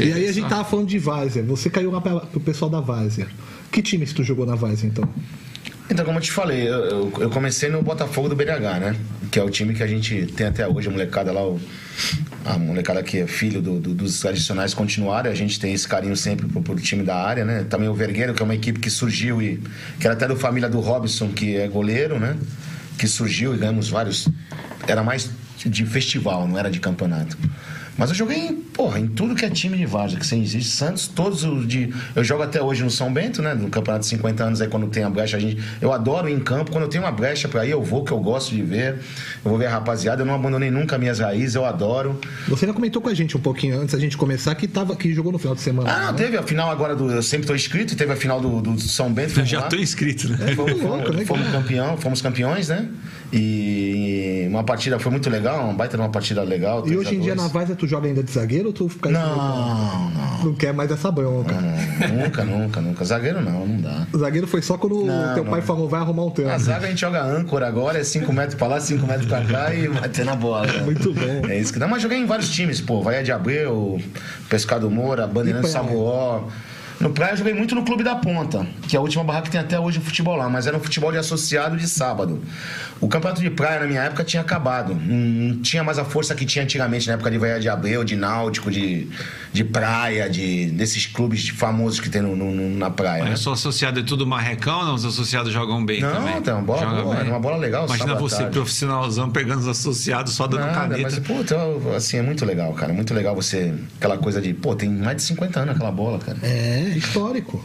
E 0.07 0.13
aí 0.13 0.27
a 0.27 0.31
gente 0.31 0.47
tava 0.47 0.63
falando 0.63 0.87
de 0.87 0.97
Várzea. 0.97 1.43
Você 1.43 1.69
caiu 1.69 1.91
lá 1.91 1.99
pro 2.01 2.39
pessoal 2.39 2.71
da 2.71 2.79
Várzea. 2.79 3.27
Que 3.71 3.81
time 3.81 4.05
que 4.05 4.13
tu 4.13 4.23
jogou 4.23 4.45
na 4.45 4.55
Várzea, 4.55 4.87
então? 4.87 5.07
Então, 5.91 6.05
como 6.05 6.17
eu 6.19 6.21
te 6.21 6.31
falei, 6.31 6.69
eu, 6.69 7.11
eu- 7.19 7.29
comecei 7.29 7.69
no 7.69 7.81
Botafogo 7.83 8.29
do 8.29 8.35
BNH, 8.35 8.79
né? 8.79 8.95
Que 9.29 9.37
é 9.37 9.43
o 9.43 9.49
time 9.49 9.73
que 9.73 9.83
a 9.83 9.87
gente 9.87 10.25
tem 10.37 10.47
até 10.47 10.65
hoje, 10.65 10.87
a 10.87 10.91
molecada 10.91 11.33
lá, 11.33 11.45
o 11.45 11.59
a 12.45 12.57
molecada 12.57 13.03
que 13.03 13.19
é 13.19 13.27
filho 13.27 13.61
do- 13.61 13.77
do- 13.79 13.93
dos 13.93 14.19
tradicionais 14.21 14.73
continuarem. 14.73 15.29
A 15.31 15.35
gente 15.35 15.59
tem 15.59 15.73
esse 15.73 15.85
carinho 15.87 16.15
sempre 16.15 16.47
pro, 16.47 16.61
pro 16.61 16.75
time 16.77 17.03
da 17.03 17.15
área, 17.15 17.43
né? 17.43 17.65
Também 17.69 17.89
o 17.89 17.93
Vergueiro, 17.93 18.33
que 18.33 18.41
é 18.41 18.45
uma 18.45 18.55
equipe 18.55 18.79
que 18.79 18.89
surgiu 18.89 19.41
e 19.41 19.61
que 19.99 20.07
era 20.07 20.13
até 20.15 20.27
da 20.27 20.35
família 20.35 20.69
do 20.69 20.79
Robson, 20.79 21.27
que 21.29 21.57
é 21.57 21.67
goleiro, 21.67 22.17
né? 22.19 22.37
Que 22.97 23.05
surgiu 23.05 23.53
e 23.53 23.57
ganhamos 23.57 23.89
vários. 23.89 24.27
Era 24.87 25.03
mais 25.03 25.29
de 25.65 25.85
festival, 25.85 26.47
não 26.47 26.57
era 26.57 26.71
de 26.71 26.79
campeonato. 26.79 27.37
Mas 27.97 28.09
eu 28.09 28.15
joguei 28.15 28.37
em, 28.37 28.55
porra, 28.55 28.99
em 28.99 29.07
tudo 29.07 29.35
que 29.35 29.45
é 29.45 29.49
time 29.49 29.77
de 29.77 29.85
Várzea, 29.85 30.17
que 30.17 30.25
sem 30.25 30.41
existe. 30.41 30.69
Santos, 30.71 31.07
todos 31.07 31.43
os 31.43 31.67
de. 31.67 31.93
Eu 32.15 32.23
jogo 32.23 32.41
até 32.41 32.61
hoje 32.61 32.83
no 32.83 32.89
São 32.89 33.11
Bento, 33.13 33.41
né? 33.41 33.53
No 33.53 33.69
campeonato 33.69 34.03
de 34.03 34.09
50 34.09 34.43
anos, 34.43 34.61
aí 34.61 34.67
quando 34.67 34.87
tem 34.87 35.03
a 35.03 35.09
brecha, 35.09 35.37
a 35.37 35.39
gente. 35.39 35.61
Eu 35.81 35.91
adoro 35.93 36.27
ir 36.29 36.33
em 36.33 36.39
campo. 36.39 36.71
Quando 36.71 36.85
eu 36.85 36.89
tenho 36.89 37.03
uma 37.03 37.11
brecha 37.11 37.47
pra 37.47 37.65
ir, 37.65 37.71
eu 37.71 37.83
vou, 37.83 38.03
que 38.03 38.11
eu 38.11 38.19
gosto 38.19 38.55
de 38.55 38.61
ver. 38.63 38.93
Eu 39.43 39.49
vou 39.51 39.57
ver 39.57 39.65
a 39.67 39.71
rapaziada. 39.71 40.21
Eu 40.21 40.25
não 40.25 40.33
abandonei 40.33 40.71
nunca 40.71 40.97
minhas 40.97 41.19
raízes, 41.19 41.55
eu 41.55 41.65
adoro. 41.65 42.19
Você 42.47 42.65
ainda 42.65 42.73
comentou 42.73 43.01
com 43.01 43.09
a 43.09 43.13
gente 43.13 43.35
um 43.37 43.41
pouquinho 43.41 43.79
antes 43.79 43.93
da 43.93 43.99
gente 43.99 44.15
começar 44.17 44.55
que, 44.55 44.67
tava, 44.67 44.95
que 44.95 45.13
jogou 45.13 45.31
no 45.31 45.37
final 45.37 45.53
de 45.53 45.61
semana. 45.61 45.91
Ah, 45.91 45.99
não, 46.05 46.11
né? 46.13 46.17
teve 46.17 46.37
a 46.37 46.43
final 46.43 46.71
agora 46.71 46.95
do. 46.95 47.11
Eu 47.11 47.21
sempre 47.21 47.45
tô 47.45 47.53
inscrito, 47.53 47.95
teve 47.95 48.11
a 48.13 48.15
final 48.15 48.39
do, 48.39 48.61
do 48.61 48.79
São 48.79 49.11
Bento. 49.11 49.31
Eu 49.31 49.35
fomos 49.35 49.49
já 49.49 49.59
lá. 49.59 49.67
tô 49.67 49.75
inscrito, 49.75 50.29
né? 50.29 50.55
Fomos, 50.55 50.81
louco, 50.81 51.03
fomos- 51.05 51.15
né, 51.17 51.25
fomos 51.25 51.45
cara? 51.47 51.57
campeão, 51.61 51.97
fomos 51.97 52.21
campeões, 52.21 52.69
né? 52.69 52.87
E 53.33 54.45
uma 54.49 54.63
partida 54.63 54.99
foi 54.99 55.11
muito 55.11 55.29
legal, 55.29 55.63
uma 55.65 55.73
baita 55.73 55.97
de 55.97 56.03
uma 56.03 56.09
partida 56.09 56.43
legal. 56.43 56.79
E 56.79 56.83
3 56.83 56.95
a 56.97 56.99
hoje 56.99 57.15
em 57.15 57.19
dia 57.21 57.35
2. 57.35 57.47
na 57.47 57.53
Várzea 57.53 57.75
tu 57.81 57.87
joga 57.87 58.07
ainda 58.07 58.21
de 58.23 58.31
zagueiro 58.31 58.67
ou 58.67 58.73
tu 58.73 58.87
fica 58.87 59.09
aí 59.09 59.13
Não, 59.13 60.09
não. 60.11 60.43
Não 60.45 60.53
quer 60.55 60.73
mais 60.73 60.89
essa 60.91 61.11
bronca. 61.11 61.53
não, 61.53 62.07
Nunca, 62.23 62.43
nunca, 62.45 62.81
nunca. 62.81 63.03
Zagueiro 63.05 63.41
não, 63.41 63.65
não 63.65 63.81
dá. 63.81 64.07
Zagueiro 64.17 64.47
foi 64.47 64.61
só 64.61 64.77
quando 64.77 65.03
Não, 65.05 65.33
teu 65.33 65.43
pai 65.45 65.59
não. 65.59 65.67
falou 65.67 65.89
vai 65.89 65.99
arrumar 65.99 66.25
um 66.25 66.29
tempo. 66.31 66.57
zaga 66.59 66.85
a 66.85 66.89
gente 66.89 67.01
joga 67.01 67.23
âncora 67.23 67.67
agora, 67.67 67.99
é 67.99 68.03
5 68.03 68.31
metros 68.33 68.55
pra 68.55 68.67
lá, 68.67 68.79
5 68.79 69.05
metros 69.05 69.25
pra 69.27 69.43
cá 69.43 69.73
e 69.73 69.87
bater 69.87 70.23
na 70.25 70.35
bola. 70.35 70.65
né? 70.67 70.81
Muito 70.83 71.13
bom. 71.13 71.47
É 71.49 71.59
isso 71.59 71.73
que 71.73 71.79
dá. 71.79 71.87
Mas 71.87 72.01
joguei 72.01 72.17
em 72.19 72.25
vários 72.25 72.49
times, 72.49 72.79
pô. 72.81 73.01
Vaia 73.01 73.23
de 73.23 73.31
Abreu, 73.31 73.99
Pescado 74.49 74.89
Moura, 74.89 75.27
Bandeirante 75.27 75.69
praia? 75.71 75.73
Sabuó. 75.87 76.43
No 77.01 77.09
praia 77.09 77.31
eu 77.33 77.37
joguei 77.37 77.53
muito 77.53 77.73
no 77.73 77.83
Clube 77.83 78.03
da 78.03 78.15
Ponta, 78.15 78.65
que 78.87 78.95
é 78.95 78.99
a 78.99 79.01
última 79.01 79.23
barraca 79.23 79.45
que 79.45 79.51
tem 79.51 79.59
até 79.59 79.79
hoje 79.79 79.97
o 79.97 80.01
futebol 80.01 80.35
lá, 80.35 80.47
mas 80.47 80.67
era 80.67 80.77
um 80.77 80.79
futebol 80.79 81.11
de 81.11 81.17
associado 81.17 81.75
de 81.75 81.87
sábado. 81.87 82.39
O 82.99 83.07
campeonato 83.07 83.41
de 83.41 83.49
praia 83.49 83.79
na 83.79 83.87
minha 83.87 84.01
época 84.03 84.23
tinha 84.23 84.41
acabado. 84.41 84.93
Não 84.95 85.31
não 85.51 85.61
tinha 85.61 85.83
mais 85.83 85.97
a 85.97 86.05
força 86.05 86.35
que 86.35 86.45
tinha 86.45 86.63
antigamente, 86.63 87.07
na 87.07 87.13
época 87.13 87.31
de 87.31 87.37
Vaia 87.37 87.59
de 87.59 87.67
Abreu, 87.67 88.03
de 88.03 88.15
Náutico, 88.15 88.69
de, 88.69 89.07
de 89.51 89.63
praia, 89.63 90.29
de, 90.29 90.67
desses 90.71 91.05
clubes 91.07 91.49
famosos 91.49 91.99
que 91.99 92.09
tem 92.09 92.21
no, 92.21 92.35
no- 92.35 92.77
na 92.77 92.89
praia. 92.91 93.23
né? 93.23 93.31
Eu 93.33 93.37
sou 93.37 93.53
associado 93.53 93.99
é 93.99 94.03
tudo 94.03 94.25
marrecão, 94.27 94.85
não? 94.85 94.93
Os 94.93 95.03
associados 95.03 95.51
jogam 95.51 95.83
bem 95.83 96.01
Não, 96.01 96.11
também. 96.13 96.41
tem 96.41 96.53
uma 96.53 96.61
bola 96.61 96.81
Joga 96.81 97.01
boa, 97.01 97.15
bem. 97.15 97.29
uma 97.29 97.39
bola 97.39 97.57
legal, 97.57 97.85
Imagina 97.85 98.15
você, 98.15 98.37
tarde. 98.37 98.51
profissionalzão, 98.51 99.29
pegando 99.31 99.59
os 99.61 99.67
associados 99.67 100.33
só 100.33 100.45
dando 100.47 100.61
Nada, 100.61 100.73
caneta. 100.73 101.01
mas, 101.03 101.19
puta, 101.19 101.55
eu- 101.55 101.95
assim, 101.95 102.17
é 102.17 102.21
muito 102.21 102.45
legal, 102.45 102.71
cara. 102.73 102.93
Muito 102.93 103.13
legal 103.13 103.33
você. 103.35 103.73
Aquela 103.97 104.17
coisa 104.17 104.39
de, 104.41 104.53
pô, 104.53 104.75
tem 104.75 104.89
mais 104.89 105.17
de 105.17 105.23
50 105.23 105.59
anos 105.59 105.75
aquela 105.75 105.91
bola, 105.91 106.19
cara. 106.19 106.37
É, 106.43 106.90
histórico. 106.97 107.63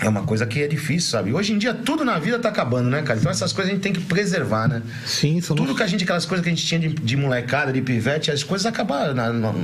É 0.00 0.08
uma 0.08 0.22
coisa 0.22 0.46
que 0.46 0.62
é 0.62 0.66
difícil, 0.68 1.10
sabe? 1.10 1.32
Hoje 1.32 1.52
em 1.52 1.58
dia 1.58 1.74
tudo 1.74 2.04
na 2.04 2.18
vida 2.18 2.38
tá 2.38 2.48
acabando, 2.48 2.88
né, 2.88 3.02
cara? 3.02 3.18
Então 3.18 3.30
essas 3.32 3.52
coisas 3.52 3.70
a 3.72 3.74
gente 3.74 3.82
tem 3.82 3.92
que 3.92 4.00
preservar, 4.00 4.68
né? 4.68 4.82
Sim, 5.04 5.40
são 5.40 5.56
Tudo 5.56 5.74
que 5.74 5.82
a 5.82 5.86
gente, 5.86 6.04
aquelas 6.04 6.24
coisas 6.24 6.44
que 6.44 6.50
a 6.50 6.54
gente 6.54 6.64
tinha 6.64 6.78
de, 6.80 6.88
de 6.88 7.16
molecada, 7.16 7.72
de 7.72 7.80
pivete, 7.82 8.30
as 8.30 8.42
coisas 8.44 8.64
acabaram 8.66 9.12
na- 9.14 9.32
na- 9.32 9.54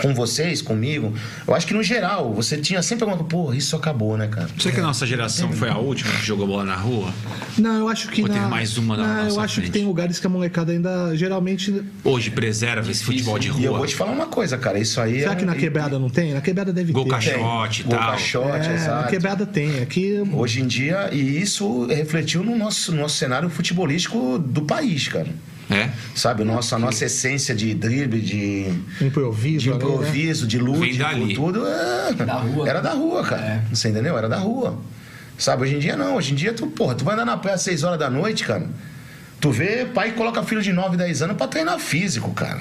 com 0.00 0.14
vocês, 0.14 0.62
comigo. 0.62 1.12
Eu 1.48 1.54
acho 1.54 1.66
que 1.66 1.74
no 1.74 1.82
geral, 1.82 2.32
você 2.32 2.56
tinha 2.56 2.80
sempre 2.82 3.02
alguma 3.04 3.24
coisa, 3.24 3.48
pô, 3.48 3.52
isso 3.52 3.74
acabou, 3.74 4.16
né, 4.16 4.28
cara? 4.28 4.48
Será 4.58 4.72
que 4.74 4.80
a 4.80 4.84
nossa 4.84 5.04
geração 5.04 5.50
foi 5.52 5.68
a 5.68 5.76
última 5.76 6.12
que 6.12 6.24
jogou 6.24 6.46
bola 6.46 6.64
na 6.64 6.76
rua? 6.76 7.12
Não, 7.58 7.76
eu 7.78 7.88
acho 7.88 8.08
que 8.08 8.22
Ou 8.22 8.28
na... 8.28 8.34
teve 8.34 8.46
mais 8.46 8.78
uma 8.78 8.96
na 8.96 9.02
Não, 9.24 9.28
eu 9.30 9.40
acho 9.40 9.54
frente? 9.56 9.66
que 9.66 9.72
tem 9.72 9.84
lugares 9.84 10.20
que 10.20 10.26
a 10.26 10.30
molecada 10.30 10.70
ainda 10.70 11.16
geralmente. 11.16 11.82
Hoje 12.04 12.30
preserva 12.30 12.88
esse 12.90 13.02
futebol 13.02 13.36
de 13.38 13.48
E 13.48 13.64
eu 13.64 13.70
rua. 13.70 13.78
vou 13.78 13.86
te 13.88 13.96
falar 13.96 14.12
uma 14.12 14.26
coisa, 14.26 14.56
cara. 14.56 14.78
Isso 14.78 15.00
aí 15.00 15.20
Será 15.20 15.32
é. 15.32 15.34
que 15.34 15.44
na 15.44 15.56
e- 15.56 15.58
quebrada 15.58 15.98
não 15.98 16.08
tem? 16.08 16.32
Na 16.32 16.40
quebrada 16.40 16.72
deve 16.72 16.92
Gol 16.92 17.04
ter. 17.04 17.10
Tem. 17.10 17.18
Caixote 17.32 17.80
e 17.80 17.84
Gol 17.84 17.98
tal. 17.98 18.10
caixote, 18.10 18.46
É, 18.66 18.68
na 18.68 18.74
exato. 18.74 19.08
quebrada 19.10 19.46
tem. 19.46 19.71
Aqui. 19.80 20.22
Hoje 20.32 20.60
em 20.60 20.66
dia, 20.66 21.08
e 21.12 21.40
isso 21.40 21.86
refletiu 21.86 22.42
no 22.42 22.56
nosso, 22.56 22.92
nosso 22.92 23.16
cenário 23.16 23.48
futebolístico 23.48 24.38
do 24.38 24.62
país, 24.62 25.08
cara. 25.08 25.28
É? 25.70 25.88
Sabe, 26.14 26.42
o 26.42 26.44
nosso, 26.44 26.74
a 26.74 26.78
nossa 26.78 27.04
essência 27.06 27.54
de 27.54 27.72
drible, 27.72 28.20
de, 28.20 28.66
Improviso. 29.00 29.60
de 29.64 29.70
ali, 29.70 29.78
né? 29.78 29.84
improviso, 29.84 30.46
de 30.46 30.58
lúdico, 30.58 31.34
tudo. 31.34 31.66
é- 31.66 32.12
Da 32.12 32.34
rua. 32.34 32.68
Era 32.68 32.80
da 32.80 32.92
rua, 32.92 33.22
cara. 33.22 33.42
É. 33.42 33.62
Você 33.74 33.88
entendeu? 33.88 34.18
Era 34.18 34.28
da 34.28 34.36
rua. 34.38 34.78
Sabe, 35.38 35.62
hoje 35.62 35.76
em 35.76 35.78
dia 35.78 35.96
não. 35.96 36.16
Hoje 36.16 36.32
em 36.32 36.34
dia, 36.34 36.52
tu, 36.52 36.66
porra, 36.66 36.94
tu 36.94 37.04
vai 37.04 37.14
andar 37.14 37.24
na 37.24 37.36
praia 37.36 37.54
às 37.54 37.62
6 37.62 37.84
horas 37.84 37.98
da 37.98 38.10
noite, 38.10 38.44
cara. 38.44 38.66
Tu 39.40 39.50
vê 39.50 39.86
pai 39.86 40.10
que 40.10 40.16
coloca 40.16 40.42
filho 40.42 40.60
de 40.62 40.72
9, 40.72 40.96
10 40.96 41.22
anos 41.22 41.36
pra 41.36 41.46
treinar 41.48 41.78
físico, 41.78 42.30
cara. 42.32 42.60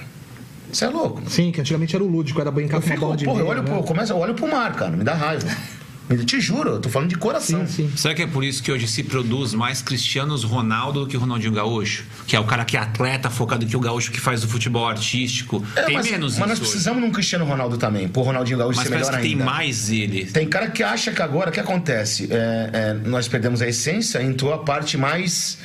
Você 0.72 0.86
é 0.86 0.90
louco. 0.90 1.22
Sim, 1.30 1.52
que 1.52 1.60
antigamente 1.60 1.94
era 1.96 2.04
o 2.04 2.08
lúdico, 2.08 2.40
era 2.40 2.50
brincar 2.50 2.78
Eu 2.78 2.82
com 2.82 2.88
fico, 2.88 3.00
bola 3.02 3.18
de 3.18 3.26
porra, 3.26 3.40
eu 3.42 3.46
meia, 3.46 3.56
olho, 3.58 3.64
né? 3.64 3.70
pro, 3.70 3.80
eu 3.80 3.84
começo, 3.84 4.14
eu 4.14 4.18
olho 4.18 4.34
pro 4.34 4.48
mar, 4.50 4.74
cara. 4.74 4.92
Me 4.96 5.04
dá 5.04 5.14
raiva. 5.16 5.46
Me- 6.10 6.26
Te 6.26 6.42
juro, 6.42 6.72
eu 6.72 6.80
tô 6.80 6.90
falando 6.90 7.10
de 7.10 7.16
coração. 7.16 7.66
Sim, 7.66 7.88
sim. 7.90 7.92
Será 7.98 8.14
que 8.14 8.22
é 8.22 8.28
por 8.28 8.44
isso 8.44 8.62
que 8.62 8.72
hoje 8.72 8.88
se 8.88 9.02
produz 9.04 9.54
mais 9.54 9.82
Cristianos 9.82 10.44
Ronaldo 10.44 11.02
do 11.02 11.08
que 11.08 11.16
Ronaldinho 11.16 11.54
Gaúcho? 11.54 12.04
Que 12.28 12.36
é 12.36 12.40
o 12.40 12.44
cara 12.44 12.66
que 12.66 12.76
é 12.76 12.80
atleta 12.80 13.30
focado 13.30 13.66
que 13.66 13.78
o 13.78 13.80
Gaúcho 13.80 14.12
que 14.12 14.20
faz 14.20 14.44
o 14.44 14.48
futebol 14.48 14.88
artístico. 14.88 15.64
É, 15.76 15.84
tem 15.84 15.96
mas, 15.96 16.10
menos 16.12 16.38
mas 16.38 16.50
nós 16.50 16.58
isso. 16.58 16.62
hoje. 16.64 16.72
precisamos 16.72 17.02
de 17.02 17.08
um 17.10 17.12
Cristiano 17.12 17.46
Ronaldo 17.46 17.78
também, 17.78 18.08
por 18.08 18.24
Ronaldinho 18.24 18.58
Gaúcho 18.58 18.78
Mas 18.80 18.88
ser 18.88 18.94
melhor 18.94 19.12
que 19.12 19.22
tem 19.22 19.32
ainda. 19.32 19.46
mais 19.46 19.90
ele. 19.90 20.26
Tem 20.26 20.48
cara 20.48 20.70
que 20.70 20.84
acha 20.84 21.12
que 21.12 21.22
agora 21.22 21.50
o 21.50 21.54
que 21.54 21.60
acontece? 21.60 22.28
É, 22.30 22.70
é, 22.74 22.94
nós 23.08 23.28
perdemos 23.28 23.62
a 23.62 23.68
essência, 23.68 24.22
entrou 24.22 24.54
a 24.54 24.58
parte 24.60 24.98
mais. 24.98 25.58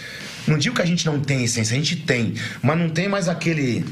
Não 0.46 0.56
digo 0.56 0.76
que 0.76 0.82
a 0.82 0.86
gente 0.86 1.04
não 1.06 1.18
tem 1.18 1.42
essência, 1.44 1.74
a 1.74 1.78
gente 1.78 1.96
tem, 1.96 2.34
mas 2.62 2.78
não 2.78 2.88
tem 2.88 3.08
mais 3.08 3.28
aquele. 3.28 3.84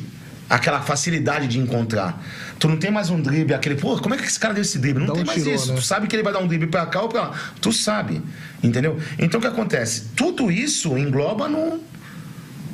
aquela 0.48 0.80
facilidade 0.80 1.48
de 1.48 1.58
encontrar. 1.58 2.22
Tu 2.64 2.68
não 2.68 2.78
tem 2.78 2.90
mais 2.90 3.10
um 3.10 3.20
drible, 3.20 3.52
aquele, 3.52 3.74
pô, 3.74 3.94
como 3.98 4.14
é 4.14 4.16
que 4.16 4.24
esse 4.24 4.40
cara 4.40 4.54
deu 4.54 4.62
esse 4.62 4.78
drible? 4.78 5.00
Não 5.00 5.08
Da 5.08 5.12
tem 5.16 5.24
mais 5.26 5.38
tirou, 5.42 5.54
isso. 5.54 5.68
né? 5.68 5.74
Tu 5.74 5.82
sabe 5.82 6.06
que 6.06 6.16
ele 6.16 6.22
vai 6.22 6.32
dar 6.32 6.38
um 6.38 6.46
drible 6.46 6.66
pra 6.66 6.86
cá 6.86 7.02
ou 7.02 7.10
pra 7.10 7.20
lá. 7.24 7.32
Tu 7.60 7.70
sabe. 7.74 8.22
Entendeu? 8.62 8.98
Então 9.18 9.38
o 9.38 9.40
que 9.42 9.46
acontece? 9.46 10.04
Tudo 10.16 10.50
isso 10.50 10.96
engloba 10.96 11.46
no, 11.46 11.78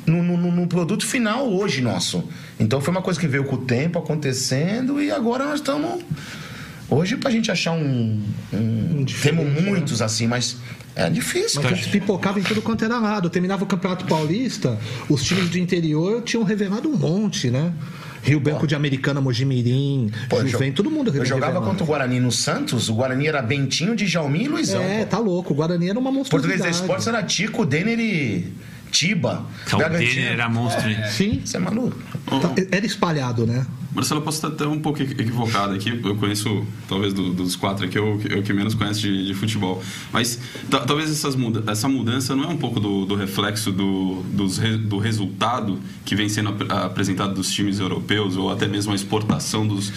no, 0.07 0.23
no- 0.23 0.49
no- 0.49 0.65
produto 0.67 1.05
final 1.05 1.45
hoje 1.51 1.81
nosso. 1.81 2.23
Então 2.57 2.79
foi 2.79 2.89
uma 2.93 3.01
coisa 3.01 3.19
que 3.19 3.27
veio 3.27 3.43
com 3.43 3.57
o 3.57 3.65
tempo 3.65 3.99
acontecendo 3.99 5.01
e 5.03 5.11
agora 5.11 5.43
nós 5.43 5.55
estamos. 5.55 6.01
Hoje, 6.89 7.17
pra 7.17 7.29
gente 7.29 7.51
achar 7.51 7.73
um. 7.73 8.23
um 8.53 9.03
temos 9.21 9.43
né? 9.45 9.59
muitos 9.59 10.01
assim, 10.01 10.25
mas 10.25 10.55
é 10.95 11.09
difícil. 11.09 11.61
Mas 11.61 11.63
cara. 11.65 11.75
eles 11.75 11.87
pipocavam 11.87 12.39
em 12.39 12.43
tudo 12.43 12.61
quanto 12.61 12.85
era 12.85 12.97
lado. 12.97 13.29
Terminava 13.29 13.65
o 13.65 13.67
Campeonato 13.67 14.05
Paulista, 14.05 14.79
os 15.09 15.21
times 15.21 15.49
do 15.49 15.57
interior 15.57 16.21
tinham 16.21 16.45
revelado 16.45 16.87
um 16.89 16.95
monte, 16.95 17.49
né? 17.49 17.73
Rio 18.23 18.39
Branco 18.39 18.67
de 18.67 18.75
Americana, 18.75 19.19
Mojimirim, 19.21 20.11
Pô, 20.29 20.37
Juventus, 20.45 20.67
jo- 20.67 20.73
todo 20.73 20.91
mundo 20.91 21.11
Eu 21.15 21.25
jogava 21.25 21.61
contra 21.61 21.83
o 21.83 21.87
Guarani 21.87 22.19
no 22.19 22.31
Santos, 22.31 22.87
o 22.89 22.93
Guarani 22.93 23.27
era 23.27 23.41
Bentinho, 23.41 23.95
Djalmin 23.95 24.43
e 24.43 24.47
Luizão. 24.47 24.81
É, 24.81 24.99
pô. 24.99 25.05
tá 25.07 25.17
louco. 25.19 25.53
O 25.53 25.55
Guarani 25.55 25.89
era 25.89 25.97
uma 25.99 26.11
monstruosidade. 26.11 26.57
Português 26.59 26.61
da 26.61 26.69
Esportes 26.83 27.07
era 27.07 27.23
Tico, 27.23 27.65
Denner 27.65 27.99
e 27.99 28.45
Tiba. 28.91 29.45
O 29.73 29.89
dele 29.97 30.21
era 30.21 30.47
monstro. 30.49 30.89
hein? 30.89 30.97
Sim, 31.09 31.41
Você 31.43 31.57
é 31.57 31.59
maluco? 31.59 31.97
tá- 32.25 32.53
era 32.71 32.85
espalhado, 32.85 33.47
né? 33.47 33.65
Marcelo, 33.93 34.21
eu 34.21 34.23
posso 34.23 34.37
estar 34.37 34.47
até 34.47 34.65
um 34.65 34.79
pouco 34.79 35.01
equi- 35.03 35.21
equivocado 35.21 35.73
aqui. 35.73 35.99
Eu 36.03 36.15
conheço, 36.15 36.65
talvez, 36.87 37.13
do- 37.13 37.33
dos 37.33 37.57
quatro 37.57 37.85
aqui, 37.85 37.97
eu, 37.97 38.21
eu 38.29 38.41
que 38.41 38.53
menos 38.53 38.73
conheço 38.73 39.01
de, 39.01 39.27
de 39.27 39.33
futebol. 39.33 39.83
Mas 40.13 40.39
ta- 40.69 40.79
talvez 40.81 41.09
essas 41.11 41.35
muda 41.35 41.69
essa 41.69 41.89
mudança 41.89 42.33
não 42.35 42.45
é 42.45 42.47
um 42.47 42.57
pouco 42.57 42.79
do, 42.79 43.05
do 43.05 43.15
reflexo 43.15 43.69
do, 43.71 44.21
dos 44.31 44.57
re- 44.57 44.77
do 44.77 44.97
resultado 44.97 45.77
que 46.05 46.15
vem 46.15 46.29
sendo 46.29 46.49
ap- 46.49 46.71
apresentado 46.71 47.33
dos 47.33 47.51
times 47.51 47.79
europeus, 47.79 48.37
ou 48.37 48.49
até 48.49 48.65
mesmo 48.65 48.93
a 48.93 48.95
exportação 48.95 49.67
dos, 49.67 49.91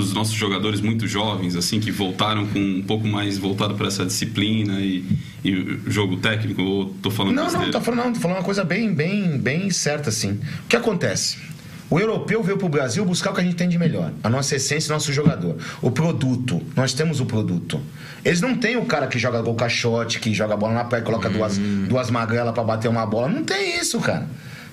dos 0.00 0.12
nossos 0.12 0.34
jogadores 0.34 0.80
muito 0.80 1.06
jovens, 1.06 1.56
assim, 1.56 1.80
que 1.80 1.90
voltaram 1.90 2.46
com 2.46 2.58
um 2.58 2.82
pouco 2.82 3.06
mais 3.06 3.38
voltado 3.38 3.74
para 3.74 3.88
essa 3.88 4.04
disciplina 4.04 4.78
e, 4.80 5.04
e 5.44 5.78
jogo 5.86 6.18
técnico, 6.18 6.62
ou 6.62 6.86
tô 7.02 7.10
falando 7.10 7.34
Não, 7.34 7.50
não, 7.50 7.70
tô 7.70 7.80
falando, 7.80 8.04
não, 8.04 8.12
tô 8.12 8.20
falando 8.20 8.36
uma 8.38 8.44
coisa 8.44 8.62
bem, 8.62 8.92
bem, 8.92 9.38
bem 9.38 9.70
certa, 9.70 10.10
assim. 10.10 10.32
O 10.64 10.68
que 10.68 10.76
acontece? 10.76 11.38
O 11.88 12.00
europeu 12.00 12.42
veio 12.42 12.58
pro 12.58 12.68
Brasil 12.68 13.04
buscar 13.04 13.30
o 13.30 13.34
que 13.34 13.40
a 13.40 13.44
gente 13.44 13.54
tem 13.54 13.68
de 13.68 13.78
melhor. 13.78 14.12
A 14.22 14.28
nossa 14.28 14.56
essência, 14.56 14.90
o 14.90 14.94
nosso 14.94 15.12
jogador. 15.12 15.56
O 15.80 15.90
produto. 15.90 16.60
Nós 16.74 16.92
temos 16.92 17.20
o 17.20 17.26
produto. 17.26 17.80
Eles 18.24 18.40
não 18.40 18.56
têm 18.56 18.76
o 18.76 18.84
cara 18.84 19.06
que 19.06 19.18
joga 19.18 19.40
gol 19.40 19.54
caixote, 19.54 20.18
que 20.18 20.34
joga 20.34 20.56
bola 20.56 20.74
na 20.74 20.84
praia, 20.84 21.04
coloca 21.04 21.30
duas, 21.30 21.56
duas 21.88 22.10
magrelas 22.10 22.52
pra 22.52 22.64
bater 22.64 22.88
uma 22.88 23.06
bola. 23.06 23.28
Não 23.28 23.44
tem 23.44 23.78
isso, 23.78 24.00
cara. 24.00 24.26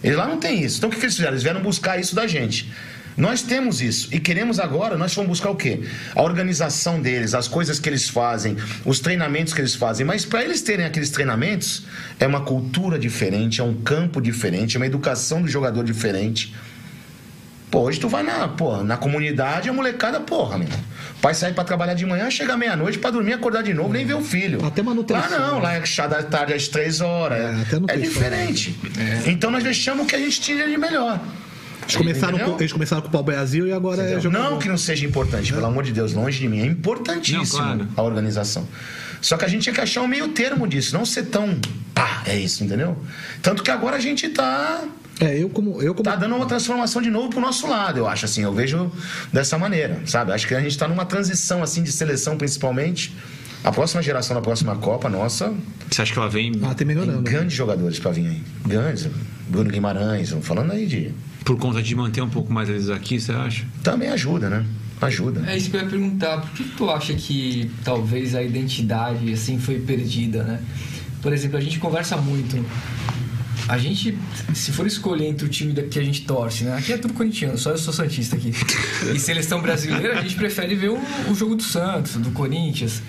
Eles 0.04 0.18
lá 0.18 0.28
não 0.28 0.38
tem 0.38 0.64
isso. 0.64 0.80
Então 0.80 0.90
o 0.90 0.92
que 0.92 1.00
que 1.00 1.06
eles 1.06 1.16
fizeram? 1.16 1.34
Eles 1.34 1.44
vieram 1.44 1.62
buscar 1.62 2.00
isso 2.00 2.16
da 2.16 2.26
gente. 2.26 2.70
Nós 3.15 3.41
temos 3.41 3.82
isso 3.82 4.10
e 4.12 4.19
queremos 4.19 4.60
agora, 4.60 4.97
nós 4.97 5.13
vamos 5.13 5.30
buscar 5.30 5.49
o 5.52 5.56
quê? 5.56 5.82
A 6.15 6.21
organização 6.21 7.02
deles, 7.02 7.34
as 7.34 7.47
coisas 7.47 7.80
que 7.80 7.88
eles 7.88 8.10
fazem, 8.10 8.58
os 8.86 8.99
treinamentos 8.99 9.54
que 9.54 9.62
eles 9.62 9.76
fazem. 9.76 10.06
Mas 10.06 10.26
para 10.26 10.43
eles 10.43 10.62
terem 10.62 10.86
aqueles 10.86 11.10
treinamentos, 11.10 11.84
é 12.19 12.26
uma 12.26 12.41
cultura 12.41 12.97
diferente, 12.97 13.62
é 13.62 13.63
um 13.63 13.76
campo 13.76 14.21
diferente, 14.21 14.76
é 14.76 14.80
uma 14.80 14.86
educação 14.86 15.41
do 15.41 15.47
jogador 15.47 15.84
diferente. 15.84 16.54
Pô, 17.69 17.80
hoje 17.82 17.99
tu 17.99 18.08
vai 18.08 18.21
na, 18.21 18.47
pô, 18.47 18.84
na 18.84 18.97
comunidade, 18.97 19.67
a 19.67 19.73
molecada, 19.73 20.19
porra, 20.19 20.60
meu. 20.60 20.67
O 20.67 21.19
pai 21.19 21.34
sai 21.34 21.54
pra 21.54 21.63
trabalhar 21.63 21.95
de 21.95 22.06
manhã, 22.06 22.30
chega 22.30 22.56
meia-noite 22.56 22.99
pra 22.99 23.10
dormir, 23.10 23.34
acordar 23.34 23.63
de 23.63 23.73
novo, 23.73 23.91
nem 23.91 24.06
ver 24.06 24.13
o 24.13 24.21
filho. 24.21 24.63
Até 24.63 24.84
manutenção. 24.84 25.32
Lá 25.32 25.39
não, 25.39 25.60
lá 25.60 25.73
é 25.73 25.84
chá 25.84 26.06
da 26.06 26.21
tarde 26.21 26.54
às 26.54 26.67
três 26.67 27.02
horas. 27.02 27.39
É, 27.39 27.65
É, 27.88 27.97
diferente. 27.97 28.80
Então 29.26 29.49
nós 29.49 29.63
deixamos 29.63 30.06
o 30.06 30.08
que 30.08 30.15
a 30.15 30.19
gente 30.19 30.39
tinha 30.39 30.67
de 30.67 30.78
melhor. 30.78 31.19
Eles 31.84 31.96
começaram, 31.96 32.39
com, 32.39 32.60
eles 32.60 32.72
começaram 32.74 33.02
com 33.02 33.08
o 33.08 33.12
pau 33.12 33.24
Brasil 33.24 33.67
e 33.67 33.72
agora 33.72 34.02
é 34.04 34.19
jogador. 34.19 34.50
Não 34.52 34.60
que 34.60 34.67
não 34.69 34.78
seja 34.78 35.06
importante, 35.06 35.52
pelo 35.54 35.65
amor 35.65 35.84
de 35.84 35.91
Deus, 35.91 36.13
longe 36.13 36.39
de 36.39 36.48
mim. 36.48 36.62
É 36.62 36.65
importantíssimo 36.65 37.60
Não, 37.62 37.78
claro. 37.78 37.88
a 37.96 38.02
organização. 38.04 38.67
Só 39.22 39.38
que 39.38 39.46
a 39.46 39.48
gente 39.48 39.63
tinha 39.63 39.74
que 39.74 39.80
achar 39.82 40.02
um 40.02 40.08
meio 40.08 40.30
termo 40.30 40.67
disso, 40.67 40.93
não 40.98 41.06
ser 41.06 41.24
tão. 41.28 41.58
Pá, 41.93 42.24
é 42.26 42.38
isso, 42.38 42.63
entendeu? 42.63 42.98
Tanto 43.41 43.63
que 43.63 43.72
agora 43.72 43.96
a 43.96 44.00
gente 44.00 44.28
tá. 44.30 44.84
É, 45.19 45.41
eu 45.41 45.48
como. 45.50 45.82
Eu 45.82 45.93
como 45.93 46.04
Tá 46.04 46.15
dando 46.15 46.36
uma 46.36 46.46
transformação 46.46 47.02
de 47.02 47.10
novo 47.10 47.30
pro 47.30 47.39
nosso 47.39 47.65
lado, 47.67 48.00
eu 48.00 48.08
acho, 48.08 48.26
assim. 48.26 48.41
Eu 48.43 48.54
vejo 48.54 48.91
dessa 49.32 49.58
maneira, 49.58 50.02
sabe? 50.06 50.32
Acho 50.34 50.48
que 50.48 50.56
a 50.56 50.60
gente 50.60 50.78
tá 50.78 50.88
numa 50.88 51.06
transição, 51.06 51.63
assim, 51.63 51.84
de 51.84 51.91
seleção, 51.91 52.38
principalmente. 52.38 53.15
A 53.63 53.72
próxima 53.72 54.02
geração 54.04 54.36
da 54.36 54.41
próxima 54.41 54.76
Copa, 54.76 55.08
nossa, 55.10 55.54
Você 55.89 56.02
acha 56.02 56.12
que 56.12 56.19
ela 56.19 56.28
vem 56.28 56.52
Ah, 56.63 56.67
tem 56.67 56.76
tem 56.76 56.88
melhorando. 56.88 57.22
né? 57.22 57.32
grandes 57.32 57.56
jogadores 57.56 57.98
pra 57.98 58.12
vir 58.12 58.28
aí. 58.28 58.41
Grandes. 58.67 59.08
Bruno 59.48 59.69
Guimarães, 59.69 60.36
falando 60.41 60.74
aí 60.74 60.86
de. 60.86 61.13
Por 61.43 61.58
conta 61.58 61.82
de 61.82 61.95
manter 61.95 62.21
um 62.21 62.29
pouco 62.29 62.51
mais 62.51 62.69
eles 62.69 62.89
aqui, 62.89 63.19
você 63.19 63.32
acha? 63.32 63.65
Também 63.84 64.10
ajuda, 64.10 64.49
né? 64.49 64.65
Ajuda. 65.01 65.43
É 65.47 65.58
isso 65.58 65.69
que 65.69 65.75
eu 65.75 65.82
ia 65.82 65.88
perguntar. 65.88 66.41
Por 66.41 66.51
que 66.51 66.63
tu 66.63 66.89
acha 66.89 67.13
que 67.13 67.69
talvez 67.84 68.36
a 68.36 68.41
identidade 68.41 69.32
assim 69.34 69.60
foi 69.60 69.79
perdida, 69.79 70.43
né? 70.43 70.62
Por 71.21 71.34
exemplo, 71.34 71.58
a 71.58 71.62
gente 71.62 71.79
conversa 71.79 72.15
muito. 72.17 72.63
A 73.67 73.77
gente, 73.77 74.17
se 74.53 74.71
for 74.71 74.86
escolher 74.86 75.27
entre 75.27 75.45
o 75.45 75.49
time 75.49 75.73
que 75.73 75.99
a 75.99 76.03
gente 76.03 76.21
torce, 76.21 76.65
né? 76.65 76.77
Aqui 76.77 76.93
é 76.93 76.97
tudo 76.97 77.13
corintiano, 77.13 77.58
só 77.58 77.71
eu 77.71 77.77
sou 77.77 77.93
santista 77.93 78.36
aqui. 78.36 78.53
E 79.13 79.19
seleção 79.19 79.62
brasileira, 79.62 80.19
a 80.19 80.21
gente 80.21 80.36
prefere 80.36 80.75
ver 80.75 80.89
o, 80.89 80.99
o 81.29 81.36
jogo 81.36 81.56
do 81.56 81.63
Santos, 81.63 82.13
do 82.13 82.32
Corinthians. 82.32 83.01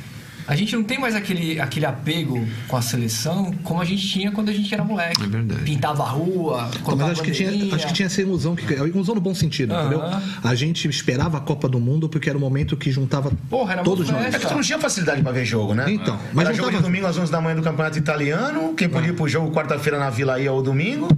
A 0.46 0.54
gente 0.54 0.76
não 0.76 0.84
tem 0.84 0.98
mais 0.98 1.14
aquele, 1.14 1.60
aquele 1.60 1.86
apego 1.86 2.46
com 2.68 2.76
a 2.76 2.82
seleção 2.82 3.52
como 3.62 3.80
a 3.80 3.84
gente 3.84 4.06
tinha 4.06 4.30
quando 4.30 4.50
a 4.50 4.52
gente 4.52 4.72
era 4.72 4.84
moleque. 4.84 5.22
É 5.22 5.26
verdade. 5.26 5.62
Pintava 5.62 6.02
a 6.02 6.08
rua, 6.08 6.70
colocava 6.82 7.08
Mas 7.08 7.12
acho 7.12 7.22
que, 7.22 7.30
tinha, 7.30 7.74
acho 7.74 7.86
que 7.86 7.92
tinha 7.92 8.06
essa 8.06 8.20
ilusão, 8.20 8.54
que, 8.54 8.72
ilusão 8.72 9.14
no 9.14 9.20
bom 9.20 9.34
sentido, 9.34 9.74
Aham. 9.74 9.86
entendeu? 9.86 10.20
A 10.42 10.54
gente 10.54 10.88
esperava 10.88 11.38
a 11.38 11.40
Copa 11.40 11.68
do 11.68 11.80
Mundo 11.80 12.08
porque 12.08 12.28
era 12.28 12.36
o 12.36 12.40
momento 12.40 12.76
que 12.76 12.90
juntava 12.90 13.32
Porra, 13.48 13.74
era 13.74 13.82
todos 13.82 14.08
nós. 14.10 14.34
É 14.34 14.38
que 14.38 14.46
tu 14.46 14.54
não 14.54 14.62
tinha 14.62 14.78
facilidade 14.78 15.22
pra 15.22 15.32
ver 15.32 15.44
jogo, 15.44 15.74
né? 15.74 15.86
Então, 15.88 16.18
mas 16.32 16.46
Era 16.46 16.56
não 16.56 16.64
jogo 16.64 16.76
de 16.76 16.82
domingo 16.82 17.06
às 17.06 17.16
11 17.16 17.30
da 17.30 17.40
manhã 17.40 17.56
do 17.56 17.62
Campeonato 17.62 17.98
Italiano. 17.98 18.74
Quem 18.74 18.88
podia 18.88 19.10
ir 19.10 19.14
pro 19.14 19.28
jogo 19.28 19.50
quarta-feira 19.50 19.98
na 19.98 20.10
Vila 20.10 20.38
ia 20.38 20.52
ou 20.52 20.62
domingo. 20.62 21.08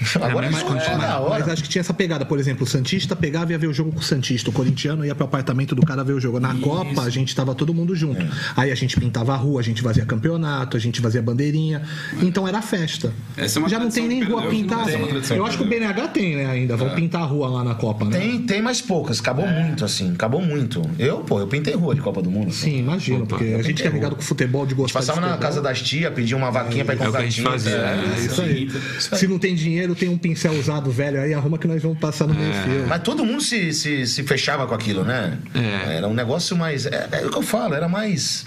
Agora 0.20 0.46
é 0.46 0.50
mais 0.50 0.62
jogo 0.62 0.74
condição, 0.74 0.98
toda 0.98 1.28
Mas 1.30 1.48
acho 1.48 1.62
que 1.62 1.68
tinha 1.68 1.80
essa 1.80 1.94
pegada, 1.94 2.24
por 2.24 2.38
exemplo, 2.38 2.64
o 2.64 2.66
Santista 2.66 3.16
pegava 3.16 3.52
e 3.52 3.54
ia 3.54 3.58
ver 3.58 3.66
o 3.66 3.72
jogo 3.72 3.92
com 3.92 4.00
o 4.00 4.02
Santista, 4.02 4.50
o 4.50 4.52
corintiano 4.52 5.04
ia 5.04 5.14
pro 5.14 5.24
apartamento 5.24 5.74
do 5.74 5.82
cara 5.82 6.02
ver 6.04 6.12
o 6.12 6.20
jogo. 6.20 6.40
Na 6.40 6.54
Copa, 6.56 7.02
a 7.02 7.10
gente 7.10 7.34
tava 7.34 7.54
todo 7.54 7.72
mundo 7.74 7.94
junto. 7.94 8.20
É. 8.22 8.28
Aí 8.56 8.70
a 8.70 8.74
gente 8.74 8.98
pintava 8.98 9.32
a 9.32 9.36
rua, 9.36 9.60
a 9.60 9.64
gente 9.64 9.82
fazia 9.82 10.04
campeonato, 10.04 10.76
a 10.76 10.80
gente 10.80 11.00
fazia 11.00 11.22
bandeirinha. 11.22 11.82
Então 12.22 12.46
era 12.46 12.60
festa. 12.62 13.12
Essa 13.36 13.58
é 13.58 13.60
uma 13.60 13.68
Já 13.68 13.78
não 13.78 13.90
tem 13.90 14.08
nem 14.08 14.22
rua 14.22 14.42
perdeu, 14.42 14.58
pintada. 14.60 14.90
é 14.90 15.38
Eu 15.38 15.46
acho 15.46 15.56
que 15.58 15.64
o 15.64 15.66
BNH 15.66 16.08
tem, 16.08 16.36
né, 16.36 16.46
ainda. 16.46 16.76
Vão 16.76 16.94
pintar 16.94 17.22
a 17.22 17.26
rua 17.26 17.48
lá 17.48 17.64
na 17.64 17.74
Copa, 17.74 18.04
né? 18.04 18.18
Tem, 18.18 18.42
tem 18.42 18.62
mais 18.62 18.80
poucas. 18.80 19.20
Acabou 19.20 19.46
muito, 19.46 19.84
assim. 19.84 20.12
Acabou 20.12 20.40
muito. 20.40 20.82
Eu, 20.98 21.18
pô, 21.18 21.40
eu 21.40 21.46
pintei 21.46 21.74
rua 21.74 21.94
de 21.94 22.00
Copa 22.00 22.22
do 22.22 22.30
Mundo. 22.30 22.52
Sim, 22.52 22.78
imagino, 22.78 23.24
Opa, 23.24 23.36
porque 23.36 23.54
a 23.54 23.62
gente 23.62 23.86
é 23.86 23.90
ligado 23.90 24.16
com 24.16 24.22
futebol 24.22 24.66
de 24.66 24.74
gostar 24.74 25.00
Passava 25.00 25.20
de 25.20 25.26
na 25.26 25.32
futebol. 25.32 25.48
casa 25.48 25.62
das 25.62 25.80
tia, 25.82 26.10
pedia 26.10 26.36
uma 26.36 26.50
vaquinha 26.50 26.84
pra 26.84 26.94
ir 26.94 27.02
É 27.02 27.08
o 27.08 27.12
que 27.12 27.16
a 27.18 27.22
gente 27.22 27.42
fazia, 27.42 27.72
É, 27.72 27.96
né? 27.96 28.16
Isso 28.24 28.42
aí. 28.42 28.70
Se 28.98 29.26
não 29.26 29.38
tem 29.38 29.54
dinheiro, 29.54 29.85
tem 29.94 30.08
um 30.08 30.18
pincel 30.18 30.52
usado 30.52 30.90
velho 30.90 31.20
aí, 31.20 31.34
arruma 31.34 31.58
que 31.58 31.66
nós 31.66 31.82
vamos 31.82 31.98
passar 31.98 32.26
no 32.26 32.34
meio 32.34 32.52
fio. 32.52 32.86
Mas 32.88 33.02
todo 33.02 33.24
mundo 33.24 33.42
se, 33.42 33.72
se, 33.72 34.06
se 34.06 34.22
fechava 34.22 34.66
com 34.66 34.74
aquilo, 34.74 35.04
né? 35.04 35.38
É. 35.54 35.96
Era 35.96 36.08
um 36.08 36.14
negócio 36.14 36.56
mais. 36.56 36.86
É, 36.86 37.08
é 37.12 37.26
o 37.26 37.30
que 37.30 37.38
eu 37.38 37.42
falo, 37.42 37.74
era 37.74 37.88
mais. 37.88 38.46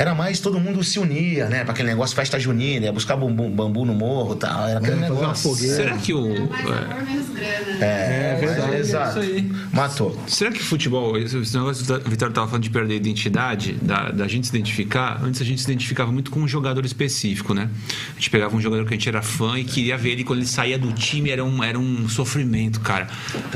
Era 0.00 0.14
mais 0.14 0.40
todo 0.40 0.58
mundo 0.58 0.82
se 0.82 0.98
unia, 0.98 1.46
né? 1.50 1.62
Pra 1.62 1.72
aquele 1.74 1.88
negócio, 1.88 2.16
festa 2.16 2.40
junina, 2.40 2.86
ia 2.86 2.92
buscar 2.92 3.16
bambu, 3.16 3.50
bambu 3.50 3.84
no 3.84 3.94
morro 3.94 4.34
e 4.34 4.38
tal. 4.38 4.66
Era 4.66 4.78
aquele 4.78 4.96
É, 4.96 5.00
negócio. 5.10 5.50
fogueira. 5.50 5.76
Será 5.76 5.96
que 5.98 6.14
o. 6.14 6.26
Era 6.34 6.46
mais 6.46 6.64
é, 6.66 6.70
amor, 6.70 7.04
menos 7.04 7.28
grana. 7.28 7.84
É, 7.84 8.36
verdade. 8.40 8.76
Exato. 8.76 9.18
É 9.18 9.24
isso 9.24 9.34
aí. 9.36 9.52
Matou. 9.72 10.18
Será 10.26 10.50
que 10.52 10.58
futebol, 10.62 11.18
esse 11.18 11.36
negócio 11.54 11.84
que 11.84 11.92
o 12.06 12.10
Vitório 12.10 12.30
estava 12.30 12.46
falando 12.46 12.62
de 12.62 12.70
perder 12.70 12.94
a 12.94 12.96
identidade, 12.96 13.72
da, 13.82 14.10
da 14.10 14.26
gente 14.26 14.46
se 14.46 14.56
identificar, 14.56 15.20
antes 15.22 15.40
a 15.42 15.44
gente 15.44 15.60
se 15.60 15.66
identificava 15.66 16.10
muito 16.10 16.30
com 16.30 16.40
um 16.40 16.48
jogador 16.48 16.84
específico, 16.86 17.52
né? 17.52 17.68
A 18.12 18.14
gente 18.14 18.30
pegava 18.30 18.56
um 18.56 18.60
jogador 18.60 18.86
que 18.86 18.94
a 18.94 18.96
gente 18.96 19.08
era 19.08 19.20
fã 19.20 19.58
e 19.58 19.64
queria 19.64 19.98
ver 19.98 20.12
ele 20.12 20.24
quando 20.24 20.38
ele 20.38 20.48
saía 20.48 20.78
do 20.78 20.92
time, 20.92 21.28
era 21.30 21.44
um, 21.44 21.62
era 21.62 21.78
um 21.78 22.08
sofrimento, 22.08 22.80
cara. 22.80 23.06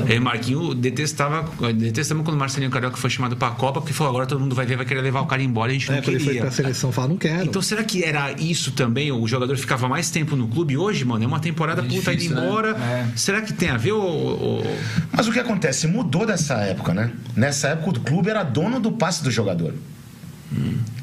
É, 0.07 0.19
Marquinho 0.19 0.75
detestava, 0.75 1.49
detestamos 1.73 2.23
quando 2.23 2.35
o 2.35 2.39
Marcelinho 2.39 2.69
Carioca 2.71 2.97
foi 2.97 3.09
chamado 3.09 3.35
pra 3.35 3.49
Copa, 3.49 3.81
porque 3.81 3.93
falou, 3.93 4.11
agora 4.11 4.27
todo 4.27 4.39
mundo 4.39 4.53
vai 4.55 4.65
ver, 4.65 4.75
vai 4.77 4.85
querer 4.85 5.01
levar 5.01 5.21
o 5.21 5.25
cara 5.25 5.41
embora 5.41 5.71
e 5.71 5.75
a 5.75 5.79
gente 5.79 5.89
É, 5.91 5.95
não 5.95 6.01
quando 6.01 6.09
ele 6.15 6.19
foi 6.19 6.33
queria. 6.33 6.34
Pra 6.41 6.51
seleção, 6.51 6.91
fala, 6.91 7.07
não 7.09 7.17
quero. 7.17 7.43
Então 7.43 7.61
será 7.61 7.83
que 7.83 8.03
era 8.03 8.31
isso 8.33 8.71
também? 8.71 9.11
O 9.11 9.27
jogador 9.27 9.57
ficava 9.57 9.87
mais 9.87 10.09
tempo 10.09 10.35
no 10.35 10.47
clube 10.47 10.77
hoje, 10.77 11.03
mano? 11.05 11.23
É 11.23 11.27
uma 11.27 11.39
temporada, 11.39 11.81
É 11.81 11.83
puta, 11.83 11.95
indo 11.95 12.03
difícil, 12.17 12.35
né? 12.35 12.45
embora. 12.47 12.69
É. 12.71 13.07
Será 13.15 13.41
que 13.41 13.53
tem 13.53 13.69
a 13.69 13.77
ver 13.77 13.93
ou. 13.93 14.63
Mas 15.11 15.27
o 15.27 15.31
que 15.31 15.39
acontece? 15.39 15.87
Mudou 15.87 16.25
dessa 16.25 16.55
época, 16.61 16.93
né? 16.93 17.11
Nessa 17.35 17.69
época 17.69 17.89
o 17.99 18.01
clube 18.01 18.29
era 18.29 18.43
dono 18.43 18.79
do 18.79 18.91
passe 18.91 19.23
do 19.23 19.31
jogador. 19.31 19.73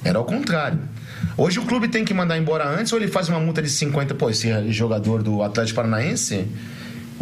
Era 0.04 0.18
ao 0.18 0.24
contrário. 0.24 0.78
Hoje 1.36 1.58
o 1.58 1.62
clube 1.62 1.88
tem 1.88 2.04
que 2.04 2.12
mandar 2.12 2.36
embora 2.38 2.68
antes 2.68 2.92
ou 2.92 2.98
ele 2.98 3.08
faz 3.08 3.28
uma 3.28 3.38
multa 3.38 3.62
de 3.62 3.70
50. 3.70 4.14
Pô, 4.14 4.28
esse 4.30 4.70
jogador 4.72 5.22
do 5.22 5.42
Atlético 5.42 5.76
Paranaense, 5.76 6.46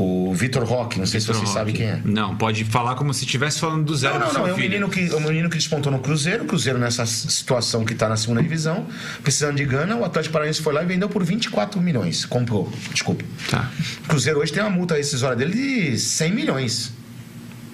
o 0.01 0.35
Vitor 0.35 0.65
Roque, 0.65 0.99
não 0.99 1.07
sei 1.07 1.21
se 1.21 1.27
você 1.27 1.47
sabe 1.47 1.73
quem 1.73 1.87
é. 1.87 2.01
Não, 2.05 2.37
pode 2.37 2.65
falar 2.65 2.95
como 2.95 3.13
se 3.13 3.25
estivesse 3.25 3.61
falando 3.61 3.85
do 3.85 3.95
zero 3.95 4.19
Não, 4.19 4.27
não, 4.27 4.33
não. 4.33 4.49
É 4.49 4.53
um 4.53 4.57
filho. 4.57 4.69
menino 4.69 4.89
que, 4.89 5.07
é 5.13 5.17
um 5.17 5.21
menino 5.21 5.51
que 5.51 5.57
despontou 5.57 5.93
no 5.93 5.99
Cruzeiro. 5.99 6.45
Cruzeiro 6.45 6.79
nessa 6.79 7.05
situação 7.07 7.85
que 7.85 7.93
está 7.93 8.09
na 8.09 8.17
segunda 8.17 8.43
divisão, 8.43 8.87
precisando 9.23 9.57
de 9.57 9.65
grana. 9.65 9.97
O 9.97 10.05
Atlético 10.05 10.33
Paranaense 10.33 10.63
foi 10.63 10.73
lá 10.73 10.83
e 10.83 10.87
vendeu 10.87 11.09
por 11.09 11.23
24 11.25 11.81
milhões. 11.81 12.25
Comprou, 12.25 12.73
desculpa. 12.93 13.25
Tá. 13.51 13.71
O 14.05 14.09
Cruzeiro 14.09 14.41
hoje 14.41 14.53
tem 14.53 14.63
uma 14.63 14.71
multa 14.71 14.97
rescisória 14.97 15.37
dele 15.37 15.53
de 15.53 15.99
100 15.99 16.33
milhões 16.33 16.93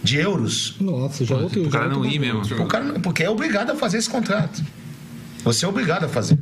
de 0.03 0.19
euros. 0.19 0.77
Nossa, 0.81 1.25
já 1.25 1.37
outro. 1.37 1.67
O 1.67 1.71
cara 1.71 1.89
não 1.89 2.05
ir 2.05 2.19
mesmo. 2.19 2.41
O 2.63 2.67
cara, 2.67 2.99
porque 3.01 3.23
é 3.23 3.31
obrigado 3.31 3.71
a 3.71 3.77
fazer 3.77 3.99
esse 3.99 4.09
contrato. 4.09 4.63
Você 5.47 5.65
é 5.65 5.69
obrigado 5.69 6.03
a 6.05 6.09
fazer. 6.09 6.37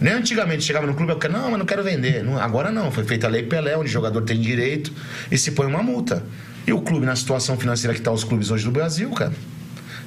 Nem 0.00 0.14
antigamente 0.14 0.62
chegava 0.64 0.86
no 0.86 0.94
clube, 0.94 1.12
eu 1.12 1.18
quero, 1.18 1.34
não, 1.34 1.50
mas 1.50 1.58
não 1.58 1.66
quero 1.66 1.84
vender. 1.84 2.24
Não, 2.24 2.38
agora 2.40 2.72
não, 2.72 2.90
foi 2.90 3.04
feita 3.04 3.26
a 3.26 3.30
Lei 3.30 3.42
Pelé, 3.42 3.76
onde 3.76 3.90
o 3.90 3.92
jogador 3.92 4.22
tem 4.22 4.40
direito 4.40 4.90
e 5.30 5.36
se 5.36 5.50
põe 5.50 5.66
uma 5.66 5.82
multa. 5.82 6.24
E 6.66 6.72
o 6.72 6.80
clube, 6.80 7.04
na 7.04 7.14
situação 7.14 7.58
financeira 7.58 7.92
que 7.92 8.00
está 8.00 8.10
os 8.10 8.24
clubes 8.24 8.50
hoje 8.50 8.64
do 8.64 8.70
Brasil, 8.70 9.10
cara, 9.10 9.34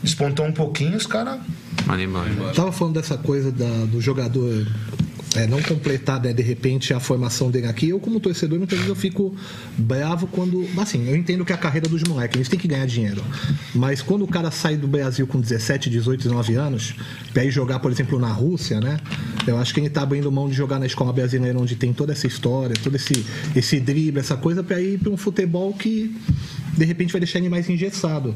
despontou 0.01 0.43
um 0.45 0.51
pouquinho, 0.51 0.97
os 0.97 1.05
caras. 1.05 1.39
Tava 2.55 2.71
falando 2.71 2.95
dessa 2.95 3.15
coisa 3.15 3.51
da- 3.51 3.85
do 3.85 4.01
jogador 4.01 4.65
é, 5.35 5.47
não 5.47 5.61
completar, 5.61 6.21
né, 6.21 6.33
de 6.33 6.43
repente, 6.43 6.93
a 6.93 6.99
formação 6.99 7.49
dele 7.49 7.67
aqui. 7.67 7.89
Eu, 7.89 7.99
como 7.99 8.19
torcedor, 8.19 8.57
muitas 8.57 8.77
vezes 8.77 8.89
eu 8.89 8.95
fico 8.95 9.33
bravo 9.77 10.27
quando. 10.27 10.67
Assim, 10.77 11.07
eu 11.07 11.15
entendo 11.15 11.45
que 11.45 11.51
é 11.51 11.55
a 11.55 11.57
carreira 11.57 11.87
dos 11.87 12.03
moleques, 12.03 12.35
eles 12.35 12.49
têm 12.49 12.59
que 12.59 12.67
ganhar 12.67 12.85
dinheiro. 12.85 13.23
Mas 13.73 14.01
quando 14.01 14.23
o 14.23 14.27
cara 14.27 14.51
sai 14.51 14.75
do 14.75 14.87
Brasil 14.87 15.25
com 15.25 15.39
17, 15.39 15.89
18, 15.89 16.23
19 16.23 16.55
anos, 16.55 16.95
pra 17.33 17.45
ir 17.45 17.51
jogar, 17.51 17.79
por 17.79 17.91
exemplo, 17.91 18.19
na 18.19 18.31
Rússia, 18.31 18.81
né? 18.81 18.99
Eu 19.47 19.57
acho 19.57 19.73
que 19.73 19.79
ele 19.79 19.89
tá 19.89 20.01
abrindo 20.01 20.29
mão 20.31 20.49
de 20.49 20.55
jogar 20.55 20.79
na 20.79 20.85
escola 20.85 21.13
brasileira, 21.13 21.57
onde 21.57 21.75
tem 21.75 21.93
toda 21.93 22.11
essa 22.11 22.27
história, 22.27 22.75
todo 22.83 22.95
esse, 22.95 23.25
esse 23.55 23.79
drible, 23.79 24.19
essa 24.19 24.35
coisa, 24.35 24.61
pra 24.61 24.81
ir 24.81 24.99
pra 24.99 25.09
um 25.09 25.17
futebol 25.17 25.73
que 25.73 26.13
de 26.77 26.85
repente 26.85 27.11
vai 27.13 27.21
deixar 27.21 27.39
ele 27.39 27.49
mais 27.49 27.69
engessado. 27.69 28.35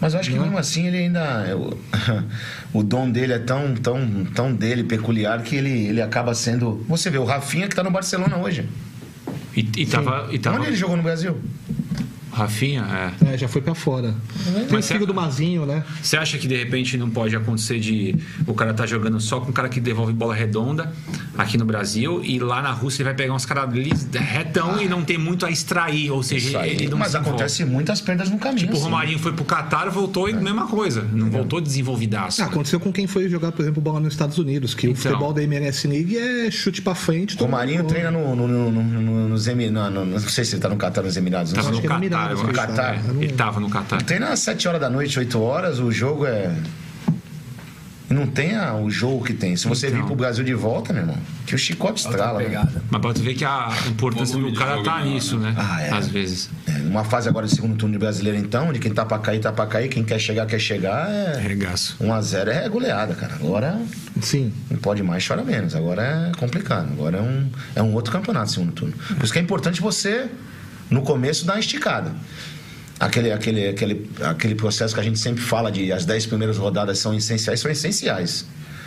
Mas 0.00 0.12
eu 0.14 0.20
acho 0.20 0.30
que 0.30 0.38
mesmo 0.38 0.58
assim 0.58 0.86
ele 0.86 0.98
ainda. 0.98 1.46
eu- 1.48 1.78
o 2.72 2.82
dom 2.82 3.10
dele 3.10 3.32
é 3.32 3.38
tão, 3.38 3.74
tão, 3.74 4.24
tão 4.34 4.52
dele, 4.54 4.84
peculiar, 4.84 5.42
que 5.42 5.56
ele, 5.56 5.70
ele 5.88 6.02
acaba 6.02 6.34
sendo. 6.34 6.84
Você 6.88 7.08
vê, 7.10 7.18
o 7.18 7.24
Rafinha 7.24 7.68
que 7.68 7.74
tá 7.74 7.82
no 7.82 7.90
Barcelona 7.90 8.36
hoje. 8.36 8.68
E, 9.56 9.60
e 9.78 9.86
tava. 9.86 10.28
E 10.30 10.38
tava 10.38 10.58
Onde 10.58 10.66
ele 10.66 10.76
jogou 10.76 10.96
no 10.96 11.02
Brasil? 11.02 11.36
Rafinha, 12.36 13.12
é. 13.22 13.34
É, 13.34 13.38
já 13.38 13.48
foi 13.48 13.62
pra 13.62 13.74
fora. 13.74 14.14
Tem 14.44 14.64
o 14.66 14.72
Mas 14.72 14.86
filho 14.88 15.00
você- 15.00 15.06
do 15.06 15.14
Mazinho, 15.14 15.64
né? 15.64 15.82
Você 16.02 16.16
acha 16.16 16.36
que 16.36 16.46
de 16.46 16.54
repente 16.56 16.96
não 16.98 17.08
pode 17.08 17.34
acontecer 17.34 17.78
de 17.80 18.14
o 18.46 18.52
cara 18.54 18.74
tá 18.74 18.84
jogando 18.86 19.18
só 19.20 19.40
com 19.40 19.48
um 19.50 19.52
cara 19.52 19.68
que 19.68 19.80
devolve 19.80 20.12
bola 20.12 20.34
redonda 20.34 20.92
aqui 21.36 21.56
no 21.56 21.64
Brasil 21.64 22.20
e 22.22 22.38
lá 22.38 22.60
na 22.60 22.70
Rússia 22.72 23.02
ele 23.02 23.08
vai 23.08 23.14
pegar 23.14 23.32
uns 23.34 23.46
caras 23.46 23.72
retão 24.20 24.80
e 24.80 24.86
não 24.88 25.02
tem 25.02 25.16
muito 25.18 25.46
a 25.46 25.50
extrair, 25.50 26.10
ou 26.10 26.22
seja, 26.22 26.48
Isso 26.48 26.58
aí. 26.58 26.70
ele 26.72 26.88
não 26.88 26.98
Mas 26.98 27.14
acontece 27.14 27.64
muitas 27.64 28.00
perdas 28.00 28.28
no 28.30 28.38
caminho. 28.38 28.66
Tipo, 28.66 28.76
o. 28.76 28.80
Romarinho 28.80 29.18
foi 29.18 29.32
pro 29.32 29.44
Catar, 29.44 29.88
voltou 29.90 30.28
e 30.28 30.32
mesma 30.34 30.66
coisa. 30.66 31.02
Não 31.12 31.30
voltou 31.30 31.60
desenvolvidaço. 31.60 32.42
Ah, 32.42 32.46
aconteceu 32.46 32.78
com 32.78 32.92
quem 32.92 33.06
foi 33.06 33.28
jogar, 33.28 33.52
por 33.52 33.62
exemplo, 33.62 33.80
bola 33.82 33.98
nos 34.00 34.12
Estados 34.12 34.36
Unidos, 34.38 34.74
que 34.74 34.86
o 34.86 34.90
Então. 34.90 35.02
futebol 35.02 35.32
da 35.32 35.42
MLS 35.42 35.86
League 35.88 36.16
é 36.18 36.50
chute 36.50 36.82
pra 36.82 36.94
frente. 36.94 37.36
Romarinho 37.36 37.84
treina 37.84 38.10
no, 38.10 38.34
no, 38.36 38.46
no, 38.48 38.70
no, 38.70 38.82
no, 38.82 39.28
nos 39.28 39.46
no- 39.90 40.04
Não 40.04 40.18
sei 40.20 40.44
se 40.44 40.54
ele 40.54 40.62
tá 40.62 40.68
no 40.68 40.76
Catar 40.76 41.02
nos 41.02 41.16
Emirados. 41.16 41.52
Não 41.52 41.56
Tava 41.56 41.68
sei. 41.68 41.76
no 41.76 41.82
acho 41.82 42.25
é 42.32 42.52
Catar, 42.52 42.66
ele 42.68 42.76
tá. 42.76 42.94
É, 42.94 43.08
Eu 43.08 43.14
não- 43.14 43.22
Ele 43.22 43.32
tava 43.32 43.60
no 43.60 43.68
Catar. 43.70 44.02
Treina 44.02 44.28
às 44.28 44.40
7 44.40 44.68
horas 44.68 44.80
da 44.80 44.90
noite, 44.90 45.18
8 45.18 45.40
horas, 45.40 45.78
o 45.78 45.90
jogo 45.92 46.26
é. 46.26 46.54
Não 48.08 48.24
tem 48.24 48.54
a- 48.54 48.72
o 48.76 48.88
jogo 48.88 49.24
que 49.24 49.34
tem. 49.34 49.56
Se 49.56 49.66
você 49.66 49.88
Então. 49.88 49.98
vir 49.98 50.06
pro 50.06 50.14
Brasil 50.14 50.44
de 50.44 50.54
volta, 50.54 50.92
meu 50.92 51.02
irmão, 51.02 51.18
que 51.44 51.56
o 51.56 51.58
chicote 51.58 52.00
estrala. 52.00 52.38
né? 52.40 52.64
Mas 52.88 53.14
tu 53.14 53.20
ver 53.20 53.34
que 53.34 53.44
a 53.44 53.68
importância 53.88 54.38
do 54.38 54.52
cara 54.54 54.80
tá 54.84 54.98
menor, 54.98 55.06
nisso, 55.12 55.36
né? 55.38 55.52
Ah, 55.58 55.82
é. 55.82 55.90
Às 55.90 56.06
vezes. 56.06 56.48
É, 56.68 56.78
numa 56.78 57.02
fase 57.02 57.28
agora 57.28 57.46
do 57.46 57.52
segundo 57.52 57.74
turno 57.74 57.92
de 57.94 57.98
brasileiro, 57.98 58.38
então, 58.38 58.72
de 58.72 58.78
quem 58.78 58.92
tá 58.94 59.04
pra 59.04 59.18
cair, 59.18 59.40
tá 59.40 59.50
pra 59.50 59.66
cair, 59.66 59.88
quem 59.88 60.04
quer 60.04 60.20
chegar, 60.20 60.46
quer 60.46 60.60
chegar, 60.60 61.10
é. 61.10 61.40
Regaço. 61.40 61.96
1x0 62.00 62.48
é 62.48 62.68
goleada, 62.68 63.12
cara. 63.16 63.34
Agora 63.34 63.76
Sim. 64.22 64.52
não 64.70 64.78
pode 64.78 65.02
mais, 65.02 65.26
chora 65.26 65.42
menos. 65.42 65.74
Agora 65.74 66.30
é 66.32 66.38
complicado. 66.38 66.86
Agora 66.92 67.18
é 67.18 67.22
um, 67.22 67.50
é 67.74 67.82
um 67.82 67.92
outro 67.92 68.12
campeonato 68.12 68.52
segundo 68.52 68.70
turno. 68.70 68.94
Por 69.16 69.24
isso 69.24 69.32
que 69.32 69.38
é 69.40 69.42
importante 69.42 69.80
você 69.80 70.28
no 70.90 71.02
começo 71.02 71.44
dá 71.46 71.54
uma 71.54 71.60
esticada. 71.60 72.14
Aquele, 72.98 73.30
aquele, 73.30 73.68
aquele, 73.68 74.10
aquele 74.22 74.54
processo 74.54 74.94
que 74.94 75.00
a 75.00 75.02
gente 75.02 75.18
sempre 75.18 75.42
fala 75.42 75.70
de 75.70 75.92
as 75.92 76.04
10 76.06 76.26
primeiras 76.26 76.56
rodadas 76.56 76.98
são 76.98 77.14
essenciais, 77.14 77.60
são 77.60 77.70
essenciais 77.70 78.46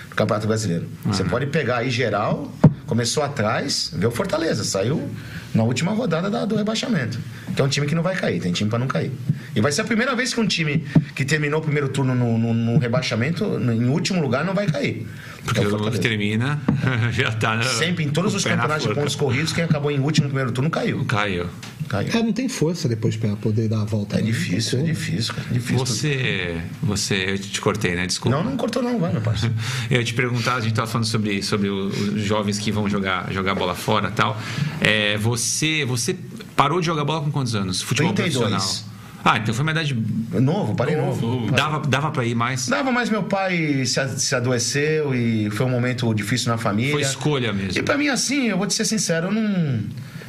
no 0.10 0.16
Campeonato 0.16 0.48
Brasileiro. 0.48 0.88
Você 1.06 1.24
pode 1.24 1.46
pegar 1.48 1.78
aí 1.78 1.92
geral, 1.92 2.52
começou 2.88 3.22
atrás, 3.22 3.92
vê 3.96 4.08
o 4.08 4.12
Fortaleza, 4.12 4.64
saiu 4.64 5.08
na 5.54 5.62
última 5.64 5.92
rodada 5.92 6.28
da- 6.30 6.44
do 6.46 6.56
rebaixamento. 6.56 7.20
Que 7.56 7.62
é 7.62 7.64
um 7.66 7.68
time 7.68 7.86
que 7.86 7.94
não 7.94 8.02
vai 8.02 8.16
cair, 8.16 8.40
tem 8.42 8.52
time 8.52 8.68
para 8.70 8.80
não 8.80 8.88
cair. 8.88 9.12
E 9.56 9.62
vai 9.62 9.72
ser 9.72 9.82
a 9.82 9.84
primeira 9.84 10.16
vez 10.16 10.34
que 10.34 10.40
um 10.40 10.48
time 10.48 10.84
que 11.16 11.24
terminou 11.24 11.60
o 11.60 11.64
primeiro 11.64 11.90
turno 11.90 12.16
no, 12.16 12.36
no- 12.38 12.54
no 12.54 12.78
rebaixamento, 12.80 13.46
no- 13.46 13.74
em 13.74 13.86
último 13.90 14.20
lugar, 14.22 14.44
não 14.44 14.56
vai 14.56 14.66
cair. 14.66 15.08
Porque 15.46 15.60
É 15.62 15.68
o 15.68 15.92
que 15.92 16.00
termina 16.00 16.60
já 17.12 17.32
tá 17.32 17.56
na- 17.56 17.64
Sempre, 17.64 18.06
em 18.06 18.10
todos 18.10 18.34
os 18.34 18.44
campeonatos 18.44 18.88
de 18.88 18.90
pontos 19.02 19.16
corridos, 19.16 19.54
quem 19.54 19.64
acabou 19.64 19.92
em 19.92 20.00
último 20.00 20.24
no 20.26 20.30
primeiro 20.32 20.52
turno 20.52 20.70
caiu. 20.72 21.06
Caiu. 21.06 21.46
Caiu. 21.90 22.10
É, 22.14 22.24
não 22.24 22.32
tem 22.32 22.48
força 22.48 22.88
depois 22.88 23.18
pra 23.18 23.36
poder 23.36 23.68
dar 23.68 23.82
a 23.82 23.86
volta. 23.86 24.18
É 24.18 24.22
né? 24.22 24.28
Difícil, 24.28 24.80
é 24.80 24.84
difícil, 24.84 25.34
cara. 25.34 25.48
Difícil. 25.52 25.78
Você, 25.78 26.62
você, 26.82 27.32
eu 27.32 27.40
te 27.40 27.60
cortei, 27.60 27.96
né? 27.96 28.06
Desculpa. 28.06 28.38
Não, 28.38 28.44
não 28.44 28.56
cortou 28.56 28.82
não, 28.82 29.00
vai, 29.00 29.12
meu 29.12 29.22
parceiro. 29.22 29.56
Eu 29.90 29.98
ia 29.98 30.04
te 30.04 30.14
perguntar, 30.14 30.56
a 30.56 30.60
gente 30.60 30.72
estava 30.72 30.88
falando 30.88 31.08
sobre, 31.08 31.42
sobre 31.42 31.70
os 31.70 32.22
jovens 32.22 32.60
que 32.60 32.72
vão 32.72 32.88
jogar, 32.88 33.32
jogar 33.34 33.56
bola 33.56 33.76
fora 33.76 34.10
e 34.10 34.12
tal. 34.12 34.38
É, 34.80 35.18
você, 35.18 35.84
você 35.86 36.16
parou 36.56 36.80
de 36.80 36.86
jogar 36.86 37.04
bola 37.04 37.22
com 37.22 37.32
quantos 37.32 37.56
anos? 37.56 37.82
Futebol 37.82 38.14
32. 38.14 38.48
profissional. 38.48 38.90
Ah, 39.24 39.38
então 39.38 39.54
foi 39.54 39.64
uma 39.64 39.72
idade. 39.72 39.94
Novo, 40.32 40.76
parei 40.76 40.96
novo. 40.96 41.52
Dava, 41.52 41.80
dava 41.80 42.12
pra 42.12 42.24
ir 42.26 42.36
mais? 42.36 42.68
Dava, 42.68 42.92
mas 42.92 43.10
meu 43.10 43.24
pai 43.24 43.86
se, 43.86 44.20
se 44.20 44.36
adoeceu 44.36 45.14
e 45.14 45.50
foi 45.52 45.66
um 45.66 45.70
momento 45.70 46.14
difícil 46.14 46.52
na 46.52 46.58
família. 46.58 46.94
Foi 46.94 47.02
escolha 47.02 47.52
mesmo. 47.52 47.78
E 47.78 47.84
pra 47.84 47.98
mim, 47.98 48.08
assim, 48.08 48.48
eu 48.48 48.58
vou 48.58 48.66
te 48.66 48.74
ser 48.74 48.86
sincero, 48.86 49.28
eu 49.28 49.32
não. 49.32 49.80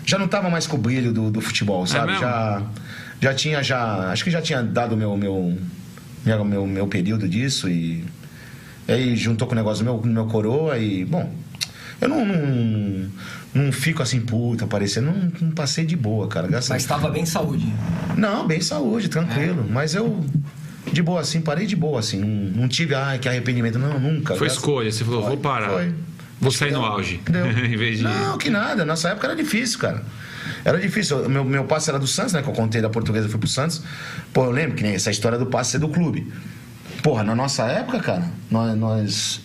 Já 0.05 0.19
não 0.19 0.29
tava 0.29 0.49
mais 0.51 0.67
com 0.67 0.77
o 0.77 0.81
brilho 0.81 1.13
do, 1.13 1.31
do 1.31 1.41
futebol, 1.41 1.87
sabe? 1.87 2.13
É 2.13 2.19
já, 2.19 2.63
já 3.21 3.35
tinha, 3.35 3.63
já. 3.63 4.11
Acho 4.11 4.25
que 4.25 4.31
já 4.31 4.41
tinha 4.43 4.63
dado 4.63 4.97
meu, 4.97 5.17
meu, 5.17 5.57
meu, 6.25 6.45
meu, 6.45 6.67
meu 6.67 6.87
período 6.87 7.29
disso 7.29 7.69
e. 7.69 8.05
aí 8.89 9.17
juntou 9.17 9.47
com 9.47 9.53
o 9.53 9.57
negócio 9.57 9.85
do 9.85 9.91
meu, 9.91 10.01
do 10.01 10.09
meu 10.09 10.27
coroa 10.27 10.79
e. 10.79 11.05
Bom, 11.05 11.33
eu 12.01 12.09
não. 12.09 12.25
não 12.25 13.11
não 13.53 13.73
fico 13.73 14.01
assim, 14.01 14.21
puta, 14.21 14.67
parecendo. 14.67 15.09
Não, 15.11 15.33
não 15.41 15.51
passei 15.51 15.85
de 15.85 15.97
boa, 15.97 16.29
cara. 16.29 16.47
Graças 16.47 16.69
Mas 16.71 16.83
estava 16.83 17.11
bem 17.11 17.27
saúde. 17.27 17.67
não, 18.17 18.47
bem 18.47 18.61
saúde, 18.61 19.09
tranquilo. 19.09 19.67
Mas 19.69 19.93
eu, 19.95 20.25
de 20.93 21.03
boa 21.03 21.21
assim, 21.21 21.41
parei 21.41 21.67
de 21.67 21.75
boa 21.75 21.99
assim. 21.99 22.21
Não, 22.21 22.63
não 22.63 22.69
tive, 22.69 22.95
ai, 22.95 23.19
que 23.19 23.29
arrependimento. 23.29 23.77
Não, 23.79 23.99
nunca. 23.99 24.35
Foi 24.37 24.47
Graças- 24.47 24.59
escolha, 24.59 24.93
você 24.93 25.05
falou, 25.05 25.23
Foi, 25.23 25.31
vou 25.31 25.39
parar. 25.39 25.71
foi. 25.71 25.93
Vou 26.41 26.51
sair 26.51 26.73
no 26.73 26.85
auge. 26.85 27.21
Em 27.29 27.77
vez 27.77 27.99
de. 27.99 28.05
Não, 28.05 28.39
que 28.39 28.49
nada. 28.49 28.85
Nossa 28.85 29.11
época 29.11 29.27
era 29.27 29.37
difícil, 29.37 29.79
cara. 29.79 30.03
Era 30.65 30.79
difícil. 30.79 31.29
Meu, 31.29 31.45
meu 31.45 31.65
passe 31.65 31.91
era 31.91 31.99
do 31.99 32.07
Santos, 32.07 32.33
né? 32.33 32.43
Que 32.43 32.49
eu 32.49 32.55
contei 32.55 32.81
da 32.81 32.89
portuguesa, 32.89 33.29
fui 33.29 33.39
pro 33.39 33.49
Santos. 33.49 33.83
Pô, 34.33 34.45
eu 34.45 34.51
lembro 34.51 34.77
que 34.77 34.83
nem 34.83 34.95
essa 34.95 35.11
história 35.11 35.39
do 35.39 35.47
passe 35.47 35.73
ser 35.73 35.79
do 35.79 35.89
clube. 35.89 36.33
Porra, 37.03 37.23
na 37.23 37.35
nossa 37.35 37.65
época, 37.65 38.01
cara, 38.01 38.31
nós, 38.51 38.77
nós 38.77 39.41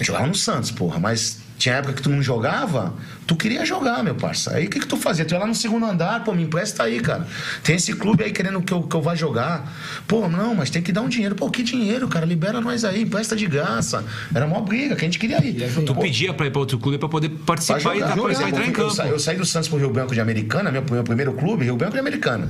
jogávamos 0.00 0.38
no 0.38 0.42
Santos, 0.42 0.70
porra, 0.70 0.98
mas 0.98 1.38
tinha 1.58 1.74
época 1.76 1.94
que 1.94 2.02
tu 2.02 2.08
não 2.08 2.22
jogava, 2.22 2.94
tu 3.26 3.34
queria 3.36 3.64
jogar, 3.66 4.02
meu 4.04 4.14
parça. 4.14 4.54
Aí 4.54 4.66
o 4.66 4.70
que, 4.70 4.78
que 4.80 4.86
tu 4.86 4.96
fazia? 4.96 5.24
Tu 5.24 5.34
ia 5.34 5.40
lá 5.40 5.46
no 5.46 5.54
segundo 5.54 5.84
andar, 5.84 6.22
pô, 6.24 6.32
me 6.32 6.42
empresta 6.44 6.84
aí, 6.84 7.00
cara. 7.00 7.26
Tem 7.64 7.76
esse 7.76 7.92
clube 7.94 8.22
aí 8.24 8.30
querendo 8.32 8.62
que 8.62 8.72
eu, 8.72 8.82
que 8.82 8.94
eu 8.94 9.02
vá 9.02 9.14
jogar. 9.14 9.70
Pô, 10.06 10.28
não, 10.28 10.54
mas 10.54 10.70
tem 10.70 10.80
que 10.80 10.92
dar 10.92 11.02
um 11.02 11.08
dinheiro. 11.08 11.34
Pô, 11.34 11.50
que 11.50 11.62
dinheiro, 11.62 12.06
cara? 12.08 12.24
Libera 12.24 12.60
nós 12.60 12.84
aí, 12.84 13.02
empresta 13.02 13.34
de 13.34 13.46
graça. 13.46 14.04
Era 14.34 14.46
mó 14.46 14.60
briga, 14.60 14.94
que 14.94 15.02
a 15.02 15.08
gente 15.08 15.18
queria 15.18 15.44
ir. 15.44 15.68
Tu 15.84 15.94
Pô, 15.94 16.00
pedia 16.00 16.32
pra 16.32 16.46
ir 16.46 16.50
pra 16.50 16.60
outro 16.60 16.78
clube 16.78 16.96
pra 16.98 17.08
poder 17.08 17.28
Pra 17.30 17.38
participar 17.56 17.78
e 17.78 17.98
jogar, 18.00 18.14
depois 18.14 18.38
jogar, 18.38 18.50
pra 18.52 18.58
entrar 18.60 18.64
em 18.64 18.68
eu, 18.68 18.72
campo. 18.74 18.94
sa- 18.94 19.06
eu 19.06 19.18
saí 19.18 19.36
do 19.36 19.44
Santos 19.44 19.68
pro 19.68 19.78
Rio 19.78 19.90
Branco 19.90 20.14
de 20.14 20.20
Americana, 20.20 20.70
meu, 20.70 20.84
meu 20.90 21.02
primeiro 21.02 21.32
clube, 21.32 21.64
Rio 21.64 21.76
Branco 21.76 21.94
de 21.94 21.98
Americana. 22.00 22.48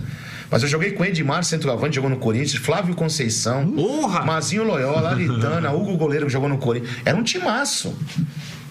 Mas 0.50 0.62
eu 0.62 0.68
joguei 0.68 0.92
com 0.92 1.04
Edmar, 1.04 1.44
centroavante, 1.44 1.96
jogou 1.96 2.08
no 2.10 2.16
Corinthians, 2.16 2.54
Flávio 2.54 2.94
Conceição, 2.94 3.66
Porra! 3.70 4.24
Mazinho 4.24 4.64
Loyola, 4.64 5.10
Aritana, 5.10 5.70
Hugo 5.72 5.96
Goleiro, 5.96 6.26
que 6.26 6.32
jogou 6.32 6.48
no 6.48 6.56
Corinthians. 6.58 6.90
Era 7.04 7.16
um 7.16 7.22
timaço. 7.22 7.94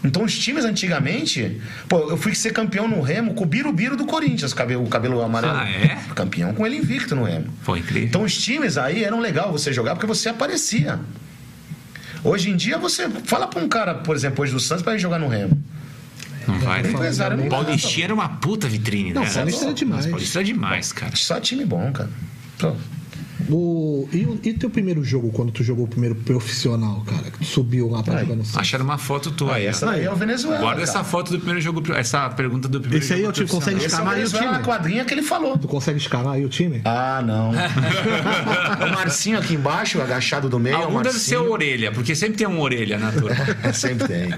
Então 0.04 0.24
os 0.24 0.38
times 0.38 0.64
antigamente, 0.64 1.60
pô, 1.90 2.12
eu 2.12 2.18
fui 2.18 2.34
ser 2.36 2.52
campeão 2.54 2.88
no 2.88 3.02
Remo 3.02 3.34
com 3.34 3.44
o 3.44 3.48
Birubiru 3.48 3.98
do 3.98 4.06
Corinthians, 4.06 4.54
cabelo, 4.54 4.84
o 4.84 4.88
cabelo 4.88 5.22
amarelo. 5.22 5.58
Ah, 5.58 5.68
é? 5.68 5.98
Campeão 6.14 6.54
com 6.54 6.66
ele 6.66 6.78
invicto 6.78 7.16
no 7.16 7.24
Remo. 7.24 7.48
Foi 7.64 7.80
incrível. 7.80 8.08
Então 8.08 8.24
os 8.24 8.38
times 8.38 8.78
aí 8.78 9.04
eram 9.04 9.20
legal 9.20 9.52
você 9.52 9.74
jogar 9.74 9.96
porque 9.96 10.06
você 10.06 10.30
aparecia. 10.30 11.00
Hoje 12.24 12.50
em 12.50 12.56
dia 12.56 12.78
você 12.78 13.10
fala 13.26 13.48
pra 13.48 13.62
um 13.62 13.68
cara, 13.68 13.96
por 13.96 14.16
exemplo, 14.16 14.44
hoje 14.44 14.54
do 14.54 14.60
Santos 14.60 14.84
pra 14.84 14.96
ir 14.96 15.00
jogar 15.00 15.20
no 15.20 15.28
Remo. 15.28 15.62
Não 16.48 16.60
vai. 16.60 16.82
O 16.82 16.88
empresário 16.88 17.38
não 17.38 17.50
Paulistinha 17.50 18.06
era 18.06 18.14
uma 18.14 18.30
puta 18.30 18.68
vitrine, 18.68 19.14
Não, 19.14 19.24
né? 19.24 19.30
Paulista 19.30 19.66
era 19.66 19.74
demais. 19.74 20.06
Paulista 20.06 20.40
era 20.40 20.46
demais, 20.46 20.92
cara. 20.94 21.16
Só 21.16 21.40
time 21.40 21.66
bom, 21.66 21.92
cara. 21.92 22.10
Pô. 22.58 22.74
O, 23.50 24.08
e, 24.12 24.26
o- 24.26 24.40
e 24.44 24.54
teu 24.54 24.70
primeiro 24.70 25.04
jogo, 25.04 25.30
quando 25.32 25.52
tu 25.52 25.64
jogou 25.64 25.86
o 25.86 25.88
primeiro 25.88 26.16
profissional, 26.16 27.02
cara? 27.06 27.32
Que 27.32 27.40
tu 27.40 27.46
subiu 27.46 27.90
lá 27.90 28.04
pra 28.04 28.16
Ai, 28.16 28.22
jogar 28.24 28.36
no 28.36 28.44
Santos? 28.46 28.60
Acharam 28.60 28.84
uma 28.86 28.98
foto 28.98 29.32
tua 29.32 29.56
Aí, 29.56 29.62
aí. 29.64 29.68
essa 29.68 29.86
ó. 29.88 29.92
daí 29.92 30.04
é 30.06 30.12
o 30.12 30.16
Venezuela. 30.16 30.60
Guarda 30.60 30.82
cara. 30.86 30.90
essa 31.00 31.04
foto 31.04 31.32
do 31.32 31.38
primeiro 31.38 31.62
jogo, 31.62 31.82
essa 31.94 32.30
pergunta 32.30 32.68
do 32.68 32.80
primeiro 32.82 33.04
Esse 33.04 33.14
aí 33.14 33.20
jogo 33.22 33.30
eu 33.30 33.46
te 33.46 33.52
consegue 33.52 33.78
Esse 33.78 33.86
é 33.86 33.88
escalar 33.88 34.14
aí 34.16 34.24
o 34.24 34.30
time? 34.30 34.46
na 34.46 34.60
quadrinha 34.60 35.06
que 35.06 35.14
ele 35.14 35.24
falou. 35.24 35.58
Tu 35.58 35.68
consegue 35.68 35.98
escalar 35.98 36.34
aí 36.34 36.46
o 36.46 36.50
time? 36.50 36.82
Ah, 36.86 37.24
não. 37.26 37.52
o 38.86 38.92
Marcinho 38.96 39.40
aqui 39.40 39.54
embaixo, 39.54 40.02
agachado 40.02 40.50
do 40.50 40.60
meio. 40.60 40.76
é 40.76 40.80
o 40.80 40.84
Algum 40.84 41.02
deve 41.02 41.18
ser 41.20 41.38
o 41.38 41.52
orelha, 41.52 41.92
porque 41.92 42.16
sempre 42.16 42.38
tem 42.38 42.48
um 42.48 42.60
orelha 42.60 42.98
na 42.98 43.12
turma. 43.12 43.38
Sempre 43.74 44.08
tem. 44.08 44.30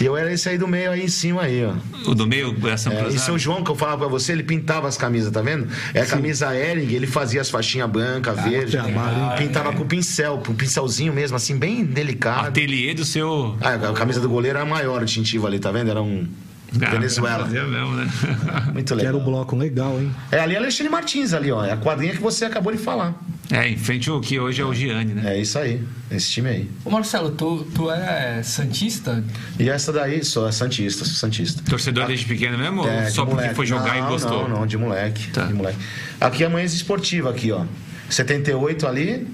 E 0.00 0.04
eu 0.04 0.16
era 0.16 0.32
esse 0.32 0.48
aí 0.48 0.58
do 0.58 0.66
meio 0.66 0.90
aí 0.90 1.04
em 1.04 1.08
cima 1.08 1.42
aí, 1.42 1.64
ó. 1.64 2.10
o 2.10 2.14
do 2.14 2.26
meio, 2.26 2.56
essa 2.68 2.92
É, 2.92 3.08
e 3.08 3.18
seu 3.18 3.38
João, 3.38 3.62
que 3.62 3.70
eu 3.70 3.76
falava 3.76 3.98
pra 3.98 4.08
você, 4.08 4.32
ele 4.32 4.42
pintava 4.42 4.88
as 4.88 4.96
camisas, 4.96 5.30
tá 5.30 5.40
vendo? 5.40 5.68
É 5.94 6.00
a 6.00 6.06
camisa 6.06 6.54
Ering, 6.56 6.92
ele 6.92 7.06
fazia 7.06 7.40
as 7.40 7.48
faixinhas 7.50 7.88
branca, 8.02 8.32
verde. 8.32 8.72
trabalho, 8.72 9.16
hein? 9.16 9.30
pintava 9.38 9.72
com 9.72 9.86
pincel, 9.86 10.42
com 10.44 10.52
um 10.52 10.56
pincelzinho 10.56 11.12
mesmo, 11.12 11.36
assim, 11.36 11.56
bem 11.56 11.84
delicado. 11.84 12.48
Ateliê 12.48 12.94
do 12.94 13.04
seu. 13.04 13.56
Ah, 13.60 13.74
a 13.74 13.92
camisa 13.92 14.20
do 14.20 14.28
goleiro 14.28 14.58
era 14.58 14.66
maior, 14.66 15.02
o 15.02 15.06
tintivo 15.06 15.46
ali, 15.46 15.58
tá 15.58 15.70
vendo? 15.70 15.90
Era 15.90 16.02
um 16.02 16.26
Venezuela. 16.72 17.46
É 17.46 17.64
mesmo, 17.64 17.94
né? 17.94 18.08
Muito 18.72 18.94
Que 18.94 19.00
era 19.00 19.12
legal. 19.12 19.24
bloco 19.24 19.56
legal, 19.56 20.00
hein? 20.00 20.10
É 20.30 20.40
ali 20.40 20.54
é 20.54 20.58
Alexandre 20.58 20.90
Martins 20.90 21.34
ali, 21.34 21.52
ó. 21.52 21.64
É 21.64 21.72
a 21.72 21.76
quadrinha 21.76 22.12
que 22.12 22.22
você 22.22 22.44
acabou 22.46 22.72
de 22.72 22.78
falar. 22.78 23.14
É, 23.50 23.68
em 23.68 23.76
frente 23.76 24.08
ao 24.08 24.20
que 24.20 24.40
hoje 24.40 24.62
é 24.62 24.64
o 24.64 24.72
Gianni, 24.72 25.12
né? 25.12 25.34
É 25.36 25.40
isso 25.40 25.58
aí, 25.58 25.82
esse 26.10 26.30
time 26.30 26.48
aí. 26.48 26.70
Ô 26.84 26.90
Marcelo, 26.90 27.32
tu, 27.32 27.66
tu 27.74 27.90
é 27.90 28.42
Santista? 28.42 29.22
E 29.58 29.68
essa 29.68 29.92
daí, 29.92 30.24
sou 30.24 30.50
Santista, 30.50 31.04
sou 31.04 31.14
Santista. 31.14 31.62
Torcedor 31.68 32.06
desde 32.06 32.24
pequeno 32.24 32.56
mesmo? 32.56 32.86
É, 32.86 33.00
ou 33.00 33.04
de 33.04 33.10
só 33.12 33.24
porque 33.24 33.36
moleque. 33.36 33.54
foi 33.54 33.66
jogar 33.66 33.94
não, 33.98 34.06
e 34.06 34.08
gostou? 34.08 34.48
Não, 34.48 34.60
não, 34.60 34.66
de 34.66 34.78
moleque. 34.78 35.28
Tá. 35.28 35.44
De 35.44 35.52
moleque. 35.52 35.76
Aqui 36.18 36.44
é 36.44 36.48
Manhãs 36.48 36.72
Esportiva, 36.72 37.28
aqui, 37.28 37.52
ó. 37.52 37.66
78 38.12 38.86
ali, 38.86 39.26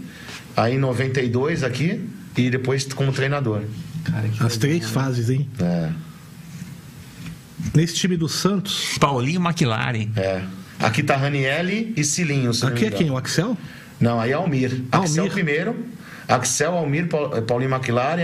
aí 0.57 0.79
92 0.79 1.63
aqui, 1.65 2.01
e 2.37 2.51
depois 2.51 2.85
como 2.93 3.13
treinador. 3.13 3.63
Cara, 4.05 4.29
As 4.41 4.57
três 4.57 4.89
fases, 4.89 5.29
hein? 5.31 5.49
É, 5.61 5.91
Nesse 7.75 7.95
time 7.95 8.17
do 8.17 8.29
Santos, 8.29 8.97
Paulinho 8.99 9.41
McLaren. 9.41 10.09
é. 10.17 10.43
Aqui 10.81 11.03
tá 11.03 11.17
Ranielli 11.17 11.93
e 11.97 12.05
não 12.63 12.73
aqui 12.73 12.85
é 12.87 12.91
quem? 12.93 13.11
O 13.11 13.17
Axel? 13.17 13.59
Não, 13.99 14.21
aí 14.21 14.31
é 14.31 14.35
Almir. 14.35 14.81
Axel 14.93 15.25
Almir. 15.25 15.33
primeiro. 15.33 15.75
Axel, 16.29 16.75
Almir, 16.75 17.09
Paul- 17.09 17.31
Paulinho 17.43 17.75
McLaren, 17.75 18.21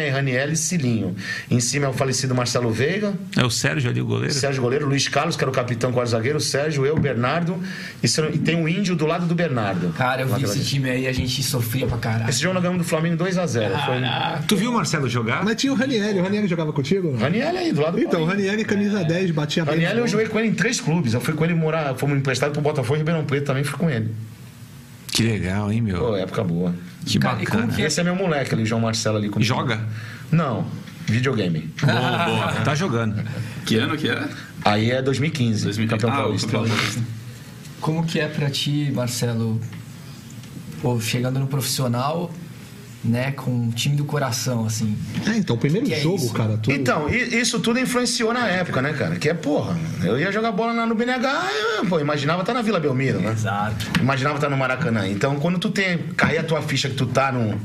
e 0.52 0.56
Cilinho. 0.56 1.16
Em 1.50 1.58
cima 1.58 1.86
é 1.86 1.88
o 1.88 1.92
falecido 1.92 2.34
Marcelo 2.34 2.70
Veiga, 2.70 3.14
É 3.36 3.42
o 3.44 3.50
Sérgio 3.50 3.90
ali, 3.90 4.00
o 4.00 4.04
goleiro? 4.04 4.34
Sérgio 4.34 4.62
Goleiro, 4.62 4.86
Luiz 4.86 5.08
Carlos, 5.08 5.36
que 5.36 5.42
era 5.42 5.50
o 5.50 5.54
capitão 5.54 5.90
quarto 5.90 6.10
zagueiro, 6.10 6.38
Sérgio, 6.38 6.84
eu, 6.84 6.98
Bernardo. 6.98 7.58
E, 8.02 8.38
tem 8.38 8.56
um 8.56 8.68
índio 8.68 8.94
do 8.94 9.06
lado 9.06 9.26
do 9.26 9.34
Bernardo. 9.34 9.88
Cara, 9.96 10.22
eu 10.22 10.28
vi 10.28 10.44
esse 10.44 10.54
vez. 10.56 10.68
time 10.68 10.90
aí, 10.90 11.06
a 11.06 11.12
gente 11.12 11.42
sofria 11.42 11.86
pra 11.86 11.96
caralho. 11.96 12.28
Esse 12.28 12.40
jogo 12.40 12.54
nós 12.54 12.62
ganhamos 12.62 12.82
do 12.84 12.88
Flamengo 12.88 13.16
2x0. 13.24 13.70
Foi... 13.86 14.46
Tu 14.46 14.56
viu 14.56 14.70
o 14.70 14.74
Marcelo 14.74 15.08
jogar? 15.08 15.42
Mas 15.44 15.56
tinha 15.56 15.72
o 15.72 15.76
Ranieri. 15.76 16.18
O 16.18 16.22
Ranieri 16.22 16.46
jogava 16.46 16.72
contigo? 16.72 17.16
Raniel 17.16 17.56
aí, 17.56 17.72
do 17.72 17.80
lado 17.80 17.96
do 17.96 18.02
Então, 18.02 18.22
o. 18.22 18.26
Ranieri, 18.26 18.64
camisa 18.64 19.02
10, 19.02 19.30
batia 19.30 19.64
bem. 19.64 19.74
Raniel, 19.74 19.98
eu 19.98 20.08
joguei 20.08 20.26
com 20.26 20.38
ele 20.38 20.48
em 20.48 20.54
três 20.54 20.80
clubes. 20.80 21.14
Eu 21.14 21.20
fui 21.20 21.32
com 21.34 21.44
ele 21.44 21.54
morar, 21.54 21.94
fomos 21.94 22.18
emprestados 22.18 22.52
pro 22.52 22.62
Botafogo 22.62 22.96
e 22.96 22.98
Ribeirão 22.98 23.24
Preto 23.24 23.46
também, 23.46 23.64
fui 23.64 23.78
com 23.78 23.88
ele. 23.88 24.10
Que 25.14 25.22
legal, 25.22 25.70
hein, 25.70 25.80
meu? 25.80 25.96
Pô, 26.00 26.16
época 26.16 26.42
boa. 26.42 26.74
que 27.06 27.20
Cara, 27.20 27.40
e 27.40 27.46
como 27.46 27.60
bacana. 27.60 27.76
que 27.76 27.82
é? 27.82 27.86
Esse 27.86 28.00
é 28.00 28.04
meu 28.04 28.16
moleque 28.16 28.52
ali, 28.52 28.66
João 28.66 28.80
Marcelo 28.80 29.16
ali 29.16 29.28
comigo. 29.28 29.46
Joga? 29.46 29.80
Não, 30.32 30.66
videogame. 31.06 31.70
Boa, 31.80 32.24
boa. 32.24 32.52
Tá 32.64 32.74
jogando. 32.74 33.22
Que 33.64 33.76
ano 33.76 33.96
que 33.96 34.08
é? 34.10 34.28
Aí 34.64 34.90
é 34.90 35.00
2015, 35.00 35.62
2015. 35.66 35.86
campeão 35.88 36.10
Ah, 36.12 36.22
paulista. 36.24 36.48
campeão 36.50 36.66
paulista. 36.76 37.02
Como 37.80 38.04
que 38.04 38.18
é 38.18 38.26
pra 38.26 38.50
ti, 38.50 38.90
Marcelo, 38.92 39.60
pô, 40.82 41.00
chegando 41.00 41.38
no 41.38 41.46
profissional, 41.46 42.32
né, 43.04 43.32
com 43.32 43.50
um 43.50 43.70
time 43.70 43.94
do 43.94 44.04
coração, 44.04 44.64
assim. 44.64 44.96
É, 45.26 45.36
então, 45.36 45.56
o 45.56 45.58
primeiro 45.58 45.86
Que 45.86 45.94
é 45.94 46.00
jogo, 46.00 46.16
isso? 46.16 46.32
cara, 46.32 46.56
tu... 46.56 46.72
Então, 46.72 47.08
isso 47.08 47.60
tudo 47.60 47.78
influenciou 47.78 48.32
na 48.32 48.48
época, 48.48 48.80
né, 48.80 48.94
cara? 48.94 49.16
Que 49.16 49.28
é 49.28 49.34
porra. 49.34 49.76
Eu 50.02 50.18
ia 50.18 50.32
jogar 50.32 50.52
bola 50.52 50.72
lá 50.72 50.86
no 50.86 50.94
BNH, 50.94 51.50
eu, 51.76 51.86
pô, 51.86 52.00
imaginava 52.00 52.40
estar 52.40 52.54
na 52.54 52.62
Vila 52.62 52.80
Belmiro, 52.80 53.20
né? 53.20 53.32
Exato. 53.32 54.00
Imaginava 54.00 54.36
estar 54.36 54.48
no 54.48 54.56
Maracanã. 54.56 55.06
Então, 55.06 55.36
quando 55.36 55.58
tu 55.58 55.70
tem. 55.70 55.98
cair 56.16 56.38
a 56.38 56.42
tua 56.42 56.62
ficha 56.62 56.88
que 56.88 56.94
tu 56.94 57.06
tá 57.06 57.30
no. 57.30 57.60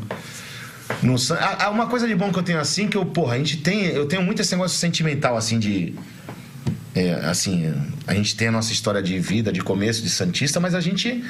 no 1.01 1.15
uma 1.71 1.87
coisa 1.87 2.07
de 2.07 2.15
bom 2.15 2.31
que 2.31 2.39
eu 2.39 2.43
tenho 2.43 2.59
assim, 2.59 2.87
que 2.87 2.97
eu, 2.97 3.05
porra, 3.05 3.35
a 3.35 3.37
gente 3.37 3.57
tem. 3.57 3.85
Eu 3.85 4.05
tenho 4.07 4.21
muito 4.21 4.41
esse 4.41 4.53
negócio 4.53 4.77
sentimental, 4.77 5.37
assim, 5.37 5.57
de. 5.57 5.95
É, 7.07 7.13
assim, 7.25 7.73
a 8.05 8.13
gente 8.13 8.35
tem 8.35 8.47
a 8.47 8.51
nossa 8.51 8.71
história 8.73 9.01
de 9.01 9.17
vida, 9.19 9.51
de 9.51 9.61
começo 9.61 10.01
de 10.01 10.09
Santista, 10.09 10.59
mas 10.59 10.75
a 10.75 10.81
gente 10.81 11.23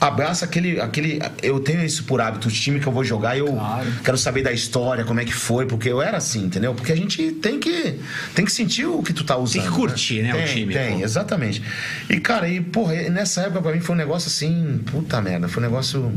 abraça 0.00 0.44
aquele. 0.44 0.80
aquele 0.80 1.18
eu 1.42 1.58
tenho 1.60 1.84
isso 1.84 2.04
por 2.04 2.20
hábito, 2.20 2.48
o 2.48 2.50
time 2.50 2.78
que 2.80 2.86
eu 2.86 2.92
vou 2.92 3.02
jogar, 3.04 3.36
eu 3.36 3.46
Claro. 3.46 3.86
quero 4.04 4.18
saber 4.18 4.42
da 4.42 4.52
história, 4.52 5.04
como 5.04 5.18
é 5.20 5.24
que 5.24 5.34
foi, 5.34 5.66
porque 5.66 5.88
eu 5.88 6.00
era 6.00 6.16
assim, 6.18 6.44
entendeu? 6.44 6.74
Porque 6.74 6.92
a 6.92 6.96
gente 6.96 7.32
tem 7.32 7.58
que, 7.58 7.98
tem 8.34 8.44
que 8.44 8.52
sentir 8.52 8.86
o 8.86 9.02
que 9.02 9.12
tu 9.12 9.24
tá 9.24 9.36
usando. 9.36 9.62
que 9.64 9.70
curtir, 9.70 10.22
né, 10.22 10.32
o 10.32 10.36
Tem, 10.36 10.46
time, 10.46 10.72
Tem, 10.74 10.98
pô. 10.98 11.04
exatamente. 11.04 11.62
E, 12.08 12.20
cara, 12.20 12.48
e, 12.48 12.60
porra, 12.60 12.94
nessa 13.10 13.42
época 13.42 13.62
pra 13.62 13.72
mim 13.72 13.80
foi 13.80 13.94
um 13.94 13.98
negócio 13.98 14.28
assim, 14.28 14.80
puta 14.86 15.20
merda, 15.20 15.48
foi 15.48 15.62
um 15.62 15.66
negócio. 15.66 16.12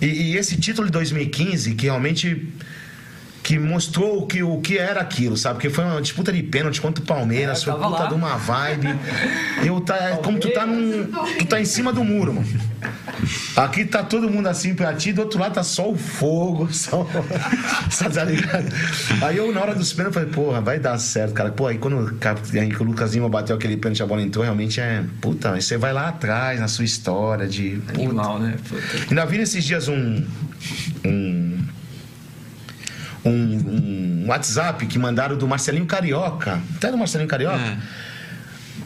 E, 0.00 0.06
e 0.06 0.36
esse 0.36 0.56
título 0.56 0.86
de 0.86 0.92
2015, 0.92 1.74
que 1.74 1.84
realmente 1.86 2.48
que 3.50 3.58
mostrou 3.58 4.22
o 4.22 4.26
que, 4.28 4.44
o 4.44 4.60
que 4.60 4.78
era 4.78 5.00
aquilo, 5.00 5.36
sabe? 5.36 5.54
Porque 5.56 5.70
foi 5.70 5.82
uma 5.82 6.00
disputa 6.00 6.32
de 6.32 6.40
pênalti 6.40 6.80
contra 6.80 7.02
o 7.02 7.06
Palmeiras, 7.06 7.62
É, 7.62 7.64
foi 7.64 7.74
puta 7.74 7.88
lá. 7.88 8.06
de 8.06 8.14
uma 8.14 8.36
vibe. 8.36 8.94
Eu 9.66 9.80
tá, 9.80 9.96
é 9.96 10.16
como 10.18 10.38
tu 10.38 10.52
tá 10.52 10.64
num. 10.64 11.10
Tu 11.36 11.46
tá 11.46 11.60
em 11.60 11.64
cima 11.64 11.92
do 11.92 12.04
muro, 12.04 12.32
mano. 12.34 12.46
Aqui 13.56 13.84
tá 13.84 14.04
todo 14.04 14.30
mundo 14.30 14.46
assim 14.46 14.72
pra 14.72 14.94
ti, 14.94 15.12
do 15.12 15.22
outro 15.22 15.40
lado 15.40 15.54
tá 15.54 15.64
só 15.64 15.90
o 15.90 15.96
fogo, 15.96 16.68
só. 16.72 17.04
Tá 18.14 18.22
ligado? 18.22 18.72
Aí 19.20 19.36
eu, 19.36 19.52
na 19.52 19.60
hora 19.62 19.74
dos 19.74 19.92
pênaltis, 19.92 20.14
falei, 20.22 20.30
porra, 20.32 20.60
vai 20.60 20.78
dar 20.78 20.96
certo, 20.98 21.34
cara. 21.34 21.50
Pô, 21.50 21.66
aí 21.66 21.76
quando 21.76 21.96
o 21.96 22.84
Lucas 22.84 23.12
Lima 23.14 23.28
bateu 23.28 23.56
aquele 23.56 23.76
pênalti, 23.76 24.00
a 24.00 24.06
bola 24.06 24.22
entrou, 24.22 24.44
realmente 24.44 24.80
é. 24.80 25.02
Puta, 25.20 25.54
aí 25.54 25.60
você 25.60 25.76
vai 25.76 25.92
lá 25.92 26.06
atrás 26.08 26.60
na 26.60 26.68
sua 26.68 26.84
história 26.84 27.48
de. 27.48 27.82
puta, 27.88 28.00
Animal, 28.00 28.38
né? 28.38 28.54
Puta. 28.68 28.82
Ainda 29.10 29.26
vi 29.26 29.38
nesses 29.38 29.64
dias 29.64 29.88
um. 29.88 30.24
Um. 31.04 31.58
Um, 33.24 33.30
um 33.30 34.24
WhatsApp 34.28 34.86
que 34.86 34.98
mandaram 34.98 35.36
do 35.36 35.46
Marcelinho 35.46 35.86
Carioca. 35.86 36.60
Até 36.76 36.90
do 36.90 36.98
Marcelinho 36.98 37.28
Carioca. 37.28 37.58
É. 37.58 37.78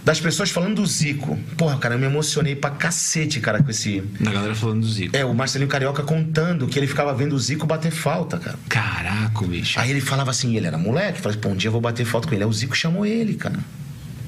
Das 0.05 0.21
pessoas 0.21 0.51
falando 0.51 0.77
do 0.77 0.87
Zico. 0.87 1.39
Porra, 1.57 1.79
cara, 1.79 1.95
eu 1.95 1.99
me 1.99 2.05
emocionei 2.05 2.55
pra 2.55 2.71
cacete, 2.71 3.41
cara, 3.41 3.63
com 3.63 3.71
esse. 3.71 4.03
Da 4.21 4.31
galera 4.33 4.55
falando 4.55 4.81
do 4.81 4.87
Zico. 4.87 5.17
É, 5.17 5.25
o 5.25 5.35
Marcelinho 5.35 5.69
Carioca 5.69 6.03
contando 6.03 6.67
que 6.67 6.79
ele 6.79 6.87
ficava 6.87 7.15
vendo 7.15 7.35
o 7.35 7.39
Zico 7.39 7.67
bater 7.67 7.91
falta, 7.91 8.39
cara. 8.39 8.59
Caraca, 8.69 9.47
bicho. 9.47 9.81
Aí 9.81 9.91
ele 9.91 10.03
falava 10.03 10.31
assim, 10.31 10.57
ele 10.57 10.67
era 10.67 10.77
moleque, 10.77 11.21
falava, 11.21 11.41
pô, 11.41 11.49
um 11.49 11.57
dia 11.57 11.69
eu 11.69 11.73
vou 11.73 11.81
bater 11.81 12.05
falta 12.05 12.29
com 12.29 12.35
ele. 12.35 12.45
Aí 12.45 12.51
o 12.51 12.53
Zico 12.53 12.77
chamou 12.77 13.07
ele, 13.07 13.35
cara. 13.35 13.59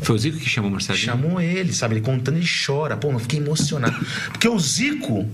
Foi 0.00 0.14
o 0.14 0.18
Zico 0.18 0.38
que 0.38 0.48
chamou 0.48 0.70
o 0.70 0.72
Marcelinho? 0.72 1.04
Chamou 1.04 1.40
ele, 1.40 1.72
sabe? 1.74 1.94
Ele 1.94 2.00
contando, 2.00 2.36
ele 2.36 2.46
chora. 2.46 2.96
Pô, 2.96 3.10
eu 3.10 3.18
fiquei 3.18 3.38
emocionado. 3.38 3.98
Porque 4.32 4.48
o 4.48 4.58
Zico, 4.58 5.28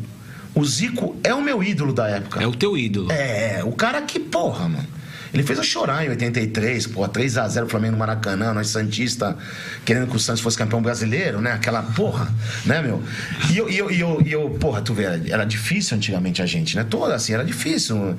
o 0.54 0.64
Zico 0.64 1.16
é 1.22 1.34
o 1.34 1.40
meu 1.40 1.62
ídolo 1.62 1.92
da 1.92 2.08
época. 2.08 2.42
É 2.42 2.46
o 2.46 2.52
teu 2.52 2.76
ídolo. 2.76 3.10
É, 3.10 3.62
o 3.64 3.72
cara 3.72 4.02
que, 4.02 4.18
porra, 4.18 4.68
mano. 4.68 5.02
Ele 5.32 5.42
fez 5.42 5.58
eu 5.58 5.64
chorar 5.64 6.04
em 6.04 6.10
83, 6.10 6.88
porra, 6.88 7.08
3x0 7.08 7.66
Flamengo 7.66 7.92
no 7.92 7.98
Maracanã, 7.98 8.52
nós 8.52 8.68
Santista 8.68 9.34
querendo 9.82 10.06
que 10.06 10.14
o 10.14 10.18
Santos 10.18 10.42
fosse 10.42 10.58
campeão 10.58 10.82
brasileiro, 10.82 11.40
né? 11.40 11.52
Aquela 11.52 11.82
porra, 11.82 12.30
né, 12.66 12.82
meu? 12.82 13.02
E 13.50 13.56
eu, 13.56 13.70
e 13.70 13.78
eu, 13.78 13.90
e 13.90 14.00
eu, 14.00 14.22
e 14.26 14.32
eu, 14.32 14.50
porra, 14.50 14.82
tu 14.82 14.92
vê, 14.92 15.04
era 15.04 15.44
difícil 15.44 15.96
antigamente 15.96 16.42
a 16.42 16.46
gente, 16.46 16.76
né? 16.76 16.84
Toda 16.84 17.14
assim, 17.14 17.32
era 17.32 17.44
difícil. 17.44 18.14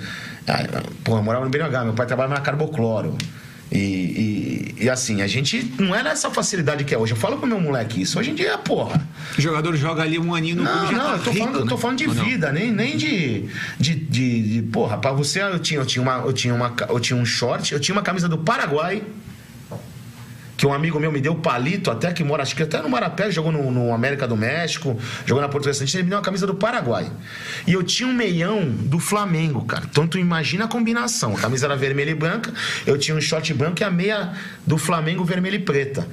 Ah, 0.48 0.82
Porra, 1.04 1.20
eu 1.20 1.24
morava 1.24 1.46
no 1.46 1.52
BNH, 1.52 1.84
meu 1.84 1.94
pai 1.94 2.08
trabalhava 2.08 2.34
na 2.34 2.42
Carbocloro. 2.42 3.16
E, 3.76 4.74
e, 4.78 4.84
e 4.84 4.90
assim, 4.90 5.24
a 5.24 5.28
gente 5.28 5.74
não 5.80 5.96
era 5.96 6.12
essa 6.12 6.30
facilidade 6.30 6.84
que 6.84 6.94
é 6.94 6.98
hoje. 6.98 7.14
Eu 7.14 7.18
falo 7.18 7.38
pro 7.38 7.48
meu 7.48 7.60
moleque 7.60 8.02
isso. 8.04 8.20
Hoje 8.20 8.30
em 8.30 8.36
dia, 8.36 8.56
porra. 8.58 9.02
O 9.36 9.42
jogador 9.42 9.76
joga 9.76 10.04
ali 10.04 10.20
um 10.20 10.36
aninho 10.36 10.58
no 10.58 10.64
Não, 10.64 10.92
não, 10.92 11.00
tá 11.00 11.12
eu 11.16 11.24
tô 11.24 11.32
rico, 11.32 11.46
falando, 11.46 11.60
eu 11.62 11.66
tô 11.68 11.76
né? 11.76 11.82
falando 11.82 11.98
de 11.98 12.08
Ou 12.08 12.14
não? 12.14 12.24
vida, 12.26 12.52
nem, 12.52 12.72
nem 12.72 12.96
de, 12.96 13.46
de, 13.80 13.96
de, 13.96 14.42
de- 14.62 14.62
Porra, 14.72 14.98
pra 15.00 15.12
você 15.12 15.42
eu 15.42 15.58
tinha, 15.58 15.80
eu, 15.80 15.86
tinha 15.86 16.04
uma, 16.04 16.18
eu, 16.18 16.32
tinha 16.32 16.54
uma, 16.54 16.72
eu 16.88 17.00
tinha 17.00 17.18
um 17.20 17.26
short, 17.26 17.74
eu 17.74 17.80
tinha 17.80 17.96
uma 17.96 18.04
camisa 18.04 18.30
do 18.30 18.38
Paraguai. 18.38 19.02
Que 20.64 20.68
um 20.68 20.72
amigo 20.74 20.98
meu 20.98 21.12
me 21.12 21.20
deu 21.20 21.36
palito, 21.36 21.92
até 21.92 22.14
que 22.14 22.24
mora, 22.24 22.42
acho 22.42 22.56
que 22.56 22.64
até 22.64 22.82
no 22.82 22.88
Marapé, 22.88 23.30
jogou 23.30 23.52
no, 23.52 23.70
no 23.70 23.94
América 23.94 24.26
do 24.26 24.38
México, 24.38 24.98
jogou 25.26 25.42
na 25.42 25.50
Portuguesa 25.50 25.80
Santista, 25.80 25.98
ele 25.98 26.06
me 26.06 26.10
deu 26.12 26.18
uma 26.20 26.24
camisa 26.24 26.48
do 26.48 26.56
Paraguai. 26.56 27.12
E 27.68 27.74
eu 27.74 27.84
tinha 27.84 28.08
um 28.08 28.14
meião 28.14 28.64
do 28.66 28.98
Flamengo, 28.98 29.66
cara. 29.66 29.84
Então 29.92 30.08
tu 30.08 30.18
imagina 30.18 30.64
a 30.64 30.68
combinação. 30.70 31.36
A 31.36 31.38
camisa 31.38 31.66
era 31.66 31.76
vermelha 31.76 32.12
e 32.12 32.16
branca, 32.16 32.54
eu 32.88 32.98
tinha 32.98 33.18
um 33.18 33.20
short 33.20 33.54
branco 33.54 33.82
e 33.82 33.84
a 33.84 33.92
meia 33.92 34.32
do 34.66 34.78
Flamengo 34.78 35.26
vermelha 35.26 35.58
e 35.58 35.60
preta. 35.60 36.08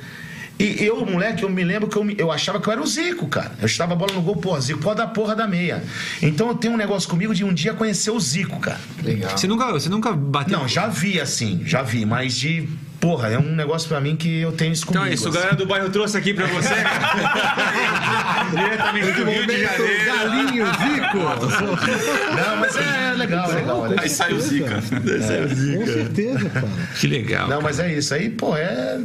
E 0.59 0.85
eu, 0.85 1.07
moleque, 1.07 1.45
eu 1.45 1.49
me 1.49 1.63
lembro 1.63 1.89
que 1.89 1.97
eu, 1.97 2.03
me- 2.03 2.17
eu 2.19 2.33
achava 2.33 2.61
que 2.61 2.67
eu 2.69 2.73
era 2.73 2.83
o 2.83 2.87
Zico, 2.89 3.29
cara. 3.29 3.53
Eu 3.61 3.67
estava 3.67 3.93
a 3.93 3.97
bola 3.97 4.13
no 4.15 4.21
gol, 4.21 4.35
porra, 4.35 4.61
Zico, 4.61 4.81
pode 4.81 4.97
dar 4.99 5.07
porra 5.07 5.37
da 5.37 5.47
meia. 5.47 5.81
Então 6.21 6.49
eu 6.49 6.55
tenho 6.57 6.75
um 6.75 6.77
negócio 6.77 7.09
comigo 7.09 7.33
de 7.33 7.45
um 7.45 7.55
dia 7.55 7.73
conhecer 7.73 8.11
o 8.11 8.19
Zico, 8.19 8.59
cara. 8.59 8.81
Legal. 9.01 9.39
Você 9.39 9.47
nunca, 9.47 9.71
você 9.71 9.89
nunca 9.89 10.11
bateu. 10.13 10.59
Não, 10.59 10.67
já 10.67 10.89
vi 10.89 11.21
assim, 11.21 11.63
já 11.65 11.83
vi, 11.83 12.05
mas 12.05 12.35
de. 12.35 12.69
Porra, 13.01 13.29
é 13.29 13.39
um 13.39 13.55
negócio 13.55 13.89
pra 13.89 13.99
mim 13.99 14.15
que 14.15 14.41
eu 14.41 14.53
tenho 14.53 14.75
isso 14.75 14.85
comigo. 14.85 15.03
Então 15.03 15.11
é 15.11 15.15
isso, 15.15 15.25
o 15.25 15.29
assim. 15.31 15.39
galera 15.39 15.57
do 15.57 15.65
bairro 15.65 15.89
trouxe 15.89 16.19
aqui 16.19 16.35
pra 16.35 16.47
você. 16.47 16.69
Diretamente 18.55 19.13
do 19.13 19.25
Rio 19.25 19.47
de 19.47 19.61
Janeiro. 19.63 20.05
Galinho, 20.05 20.67
Zico. 20.67 21.19
Não, 22.37 22.57
mas 22.61 22.77
é 22.77 23.15
legal, 23.17 23.51
legal. 23.51 23.87
Aí 23.99 24.09
sai 24.09 24.35
o 24.35 24.41
Zica. 24.41 24.75
Com 24.75 25.87
certeza, 25.87 26.51
cara. 26.51 26.69
Que 27.01 27.07
legal. 27.07 27.49
Não, 27.49 27.63
mas 27.63 27.81
é 27.81 27.91
isso. 27.91 28.13
Aí, 28.13 28.29
pô, 28.29 28.55
é. 28.55 29.01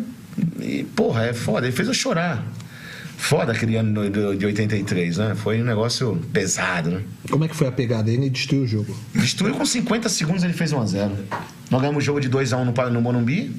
E, 0.59 0.83
porra, 0.83 1.27
é 1.27 1.33
foda. 1.33 1.65
Ele 1.65 1.75
fez 1.75 1.87
eu 1.87 1.93
chorar. 1.93 2.43
Foda 3.17 3.53
aquele 3.53 3.77
ano 3.77 4.09
de 4.35 4.45
83, 4.45 5.17
né? 5.17 5.35
Foi 5.35 5.61
um 5.61 5.65
negócio 5.65 6.21
pesado, 6.33 6.91
né? 6.91 7.01
Como 7.29 7.45
é 7.45 7.47
que 7.47 7.55
foi 7.55 7.67
a 7.67 7.71
pegada? 7.71 8.11
Ele 8.11 8.29
destruiu 8.29 8.63
o 8.63 8.67
jogo. 8.67 8.97
Destruiu 9.15 9.55
com 9.55 9.65
50 9.65 10.09
segundos, 10.09 10.43
ele 10.43 10.51
fez 10.51 10.73
1x0. 10.73 11.11
Nós 11.71 11.81
ganhamos 11.81 12.03
o 12.03 12.05
jogo 12.05 12.19
de 12.19 12.29
2x1 12.29 12.65
no, 12.65 12.89
no 12.89 13.01
Morumbi. 13.01 13.55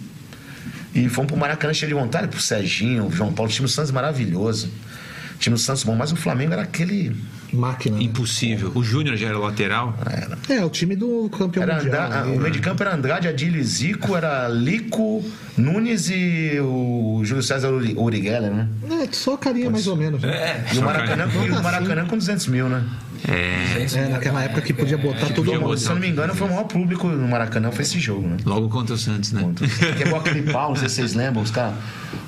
E 0.96 1.08
fomos 1.08 1.30
pro 1.30 1.38
Maracanã 1.40 1.72
cheio 1.74 1.88
de 1.88 1.94
vontade, 1.94 2.28
pro 2.28 2.40
Serginho, 2.40 3.10
João 3.10 3.32
Paulo. 3.32 3.50
O 3.50 3.54
time 3.54 3.66
do 3.66 3.70
Santos 3.72 3.90
maravilhoso. 3.90 4.68
O 5.34 5.38
time 5.38 5.54
do 5.54 5.60
Santos 5.60 5.84
bom, 5.84 5.94
mas 5.94 6.12
o 6.12 6.16
Flamengo 6.16 6.52
era 6.54 6.62
aquele. 6.62 7.14
Máquina. 7.52 7.96
né? 7.96 8.02
Impossível. 8.02 8.72
O 8.74 8.82
Júnior 8.82 9.16
já 9.16 9.28
era 9.28 9.38
lateral. 9.38 9.96
Era, 10.04 10.36
É, 10.60 10.64
o 10.64 10.68
time 10.68 10.96
do 10.96 11.30
campeão 11.30 11.62
era 11.62 11.76
mundial. 11.76 12.06
Andra- 12.06 12.24
né? 12.24 12.36
o 12.36 12.40
meio 12.40 12.50
de 12.52 12.58
campo 12.58 12.82
era 12.82 12.92
Andrade, 12.94 13.28
Adílio 13.28 13.60
e 13.60 13.64
Zico, 13.64 14.16
era 14.16 14.48
Lico, 14.48 15.24
Nunes 15.56 16.10
e 16.10 16.58
o 16.60 17.20
Júlio 17.24 17.42
César 17.42 17.70
Uriguela, 17.70 18.50
né? 18.50 18.68
É, 18.90 19.08
só 19.12 19.34
a 19.34 19.38
carinha 19.38 19.70
mais 19.70 19.86
ou 19.86 19.94
menos. 19.96 20.20
né? 20.20 20.66
E 20.74 20.78
o 20.78 20.82
Maracanã, 20.82 21.28
e 21.46 21.50
o 21.50 21.62
Maracanã 21.62 22.04
com 22.06 22.18
200 22.18 22.46
mil, 22.48 22.68
né? 22.68 22.82
É, 23.28 24.08
naquela 24.08 24.42
época 24.42 24.60
que 24.62 24.72
podia 24.72 24.96
botar 24.98 25.26
todo 25.28 25.44
podia 25.46 25.58
mundo. 25.60 25.76
Se 25.78 25.88
eu 25.88 25.94
não 25.94 26.00
me 26.00 26.08
engano, 26.08 26.34
foi 26.34 26.46
o 26.46 26.50
maior 26.50 26.64
público 26.64 27.06
no 27.08 27.28
Maracanã, 27.28 27.70
foi 27.70 27.82
esse 27.82 27.98
jogo, 27.98 28.26
né? 28.26 28.36
Logo 28.44 28.68
contra 28.68 28.94
o 28.94 28.98
Santos, 28.98 29.32
né? 29.32 29.42
Quebrou 29.96 30.20
aquele 30.20 30.50
pau, 30.52 30.70
não 30.70 30.76
sei 30.76 30.88
se 30.88 30.96
vocês 30.96 31.14
lembram, 31.14 31.42
os 31.42 31.50
caras, 31.50 31.74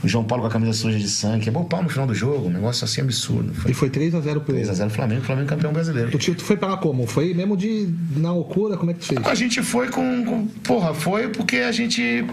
o 0.03 0.09
João 0.09 0.25
Paulo 0.25 0.43
com 0.43 0.49
a 0.49 0.51
camisa 0.53 0.73
suja 0.73 0.99
de 0.99 1.09
sangue, 1.09 1.45
quebrou 1.45 1.65
o 1.65 1.67
pau 1.67 1.83
no 1.83 1.89
final 1.89 2.07
do 2.07 2.15
jogo, 2.15 2.49
um 2.49 2.53
negócio 2.53 2.85
assim 2.85 3.01
absurdo. 3.01 3.53
Foi 3.55 3.71
E 3.71 3.75
foi 3.75 3.91
3x0 3.91 4.41
pro 4.41 4.55
3x0 4.55 4.91
Flamengo, 4.91 5.23
Flamengo 5.23 5.49
campeão 5.49 5.73
brasileiro. 5.73 6.15
O 6.15 6.19
tio, 6.19 6.35
tu 6.35 6.43
foi 6.45 6.57
pra 6.57 6.69
lá 6.69 6.77
como? 6.77 7.07
Foi 7.07 7.33
mesmo 7.35 7.57
de 7.57 7.89
na 8.17 8.33
loucura? 8.33 8.77
Como 8.77 8.91
é 8.91 8.95
que 8.95 9.01
tu 9.01 9.07
fez? 9.07 9.21
A 9.27 9.35
gente 9.35 9.63
foi 9.63 9.89
com, 9.89 10.25
com- 10.25 10.47
Porra, 10.65 10.95
foi 10.95 11.29
porque 11.29 11.57
a 11.59 11.73
gente. 11.73 12.25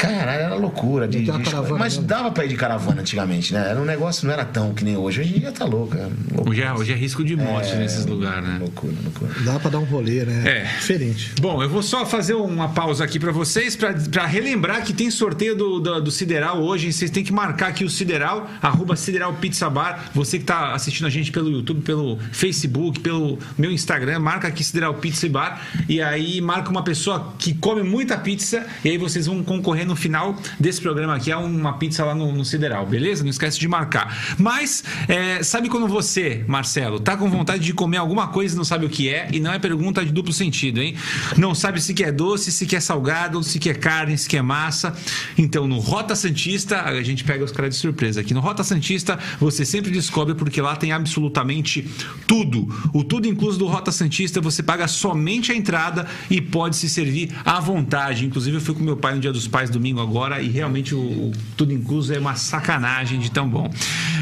Caralho, 0.00 0.42
era 0.42 0.54
loucura. 0.54 1.06
De, 1.06 1.20
de- 1.20 1.26
caravana 1.30 1.78
mas 1.78 1.94
mesmo. 1.94 2.08
dava 2.08 2.30
pra 2.30 2.44
ir 2.44 2.48
de 2.48 2.56
caravana 2.56 3.00
antigamente, 3.02 3.52
né? 3.52 3.68
Era 3.70 3.80
um 3.80 3.84
negócio, 3.84 4.26
não 4.26 4.32
era 4.32 4.44
tão 4.44 4.72
que 4.72 4.84
nem 4.84 4.96
hoje. 4.96 5.20
Hoje 5.20 5.36
em 5.36 5.40
dia 5.40 5.52
tá 5.52 5.64
louco. 5.64 5.94
Loucura. 5.96 6.50
Hoje 6.50 6.62
é, 6.62 6.72
hoje 6.72 6.92
é 6.92 6.96
risco 6.96 7.24
de 7.24 7.36
morte 7.36 7.74
nesses 7.76 8.06
lugares, 8.06 8.42
né? 8.48 8.56
Loucura, 8.60 8.94
loucura. 9.02 9.30
Dá 9.44 9.58
pra 9.58 9.70
dar 9.70 9.78
um 9.78 9.84
rolê, 9.84 10.24
né? 10.24 10.42
É. 10.48 10.64
Diferente. 10.78 11.32
Bom, 11.40 11.62
eu 11.62 11.68
vou 11.68 11.82
só 11.82 12.06
fazer 12.06 12.34
uma 12.34 12.68
pausa 12.70 13.04
aqui 13.04 13.18
pra 13.18 13.30
vocês, 13.32 13.76
pra 13.76 13.92
pra 13.92 14.26
relembrar 14.26 14.82
que 14.84 14.92
tem 14.92 15.10
sorteio 15.10 15.54
do, 15.56 15.78
do, 15.80 16.00
do 16.00 16.10
Sideral 16.10 16.60
hoje. 16.62 16.92
Vocês 16.92 17.10
têm 17.10 17.22
que 17.22 17.32
marcar 17.32 17.68
aqui 17.68 17.84
o 17.84 17.90
Sideral, 17.90 18.48
arroba 18.62 18.96
Sideral 18.96 19.34
Pizza 19.34 19.68
Bar. 19.68 20.10
Você 20.14 20.38
que 20.38 20.44
tá 20.44 20.72
assistindo 20.72 21.06
a 21.06 21.10
gente 21.10 21.30
pelo 21.30 21.50
YouTube, 21.50 21.82
pelo 21.82 22.18
Facebook, 22.32 23.00
pelo 23.00 23.38
meu 23.58 23.70
Instagram, 23.70 24.18
marca 24.20 24.48
aqui 24.48 24.64
Sideral 24.64 24.94
Pizza 24.94 25.26
e 25.26 25.28
Bar. 25.28 25.60
E 25.88 26.00
aí 26.00 26.40
marca 26.40 26.70
uma 26.70 26.82
pessoa 26.82 27.34
que 27.38 27.52
come 27.54 27.82
muita 27.82 28.16
pizza. 28.16 28.64
E 28.84 28.88
aí 28.90 28.96
vocês 28.98 29.26
vão 29.26 29.42
concorrer 29.42 29.86
no 29.90 29.96
final 29.96 30.36
desse 30.58 30.80
programa 30.80 31.16
aqui 31.16 31.30
a 31.30 31.38
uma 31.38 31.74
pizza 31.74 32.04
lá 32.04 32.14
no, 32.14 32.32
no 32.32 32.44
Sideral, 32.44 32.86
beleza? 32.86 33.22
Não 33.22 33.30
esquece 33.30 33.58
de 33.58 33.68
marcar. 33.68 34.36
Mas, 34.38 34.82
é, 35.08 35.42
sabe 35.42 35.68
quando 35.68 35.88
você, 35.88 36.44
Marcelo, 36.46 37.00
tá 37.00 37.16
com 37.16 37.28
vontade 37.28 37.64
de 37.64 37.74
comer 37.74 37.98
alguma 37.98 38.28
coisa 38.28 38.54
e 38.54 38.56
não 38.56 38.64
sabe 38.64 38.86
o 38.86 38.88
que 38.88 39.08
é? 39.08 39.28
E 39.32 39.40
não 39.40 39.52
é 39.52 39.58
pergunta 39.58 40.04
de 40.04 40.12
duplo 40.12 40.32
sentido, 40.32 40.80
hein? 40.80 40.94
Não 41.36 41.54
sabe 41.54 41.80
se 41.80 41.92
quer 41.92 42.12
doce, 42.12 42.52
se 42.52 42.66
quer 42.66 42.80
salgado, 42.80 43.42
se 43.42 43.58
quer 43.58 43.78
carne, 43.78 44.16
se 44.16 44.28
quer 44.28 44.42
massa. 44.42 44.96
Então, 45.36 45.66
no 45.66 45.78
Rota 45.78 46.14
Santista, 46.14 46.82
a 46.82 47.02
gente 47.02 47.24
pega 47.24 47.44
os 47.44 47.52
caras 47.52 47.74
de 47.74 47.80
surpresa 47.80 48.20
aqui. 48.20 48.32
No 48.32 48.40
Rota 48.40 48.62
Santista, 48.62 49.18
você 49.38 49.64
sempre 49.64 49.90
descobre 49.90 50.34
porque 50.34 50.60
lá 50.60 50.76
tem 50.76 50.92
absolutamente 50.92 51.86
tudo. 52.26 52.68
O 52.94 53.02
tudo 53.02 53.26
incluso 53.26 53.58
do 53.58 53.66
Rota 53.66 53.90
Santista, 53.90 54.40
você 54.40 54.62
paga 54.62 54.86
somente 54.86 55.50
a 55.52 55.56
entrada 55.56 56.06
e 56.30 56.40
pode 56.40 56.76
se 56.76 56.88
servir 56.88 57.30
à 57.44 57.58
vontade. 57.58 58.24
Inclusive, 58.24 58.56
eu 58.56 58.60
fui 58.60 58.74
com 58.74 58.82
meu 58.82 58.96
pai 58.96 59.14
no 59.14 59.20
Dia 59.20 59.32
dos 59.32 59.48
Pais 59.48 59.70
domingo 59.80 60.00
agora 60.00 60.42
e 60.42 60.48
realmente 60.48 60.94
o, 60.94 61.00
o 61.00 61.32
tudo 61.56 61.72
incluso 61.72 62.12
é 62.12 62.18
uma 62.18 62.34
sacanagem 62.34 63.18
de 63.18 63.30
tão 63.30 63.48
bom. 63.48 63.70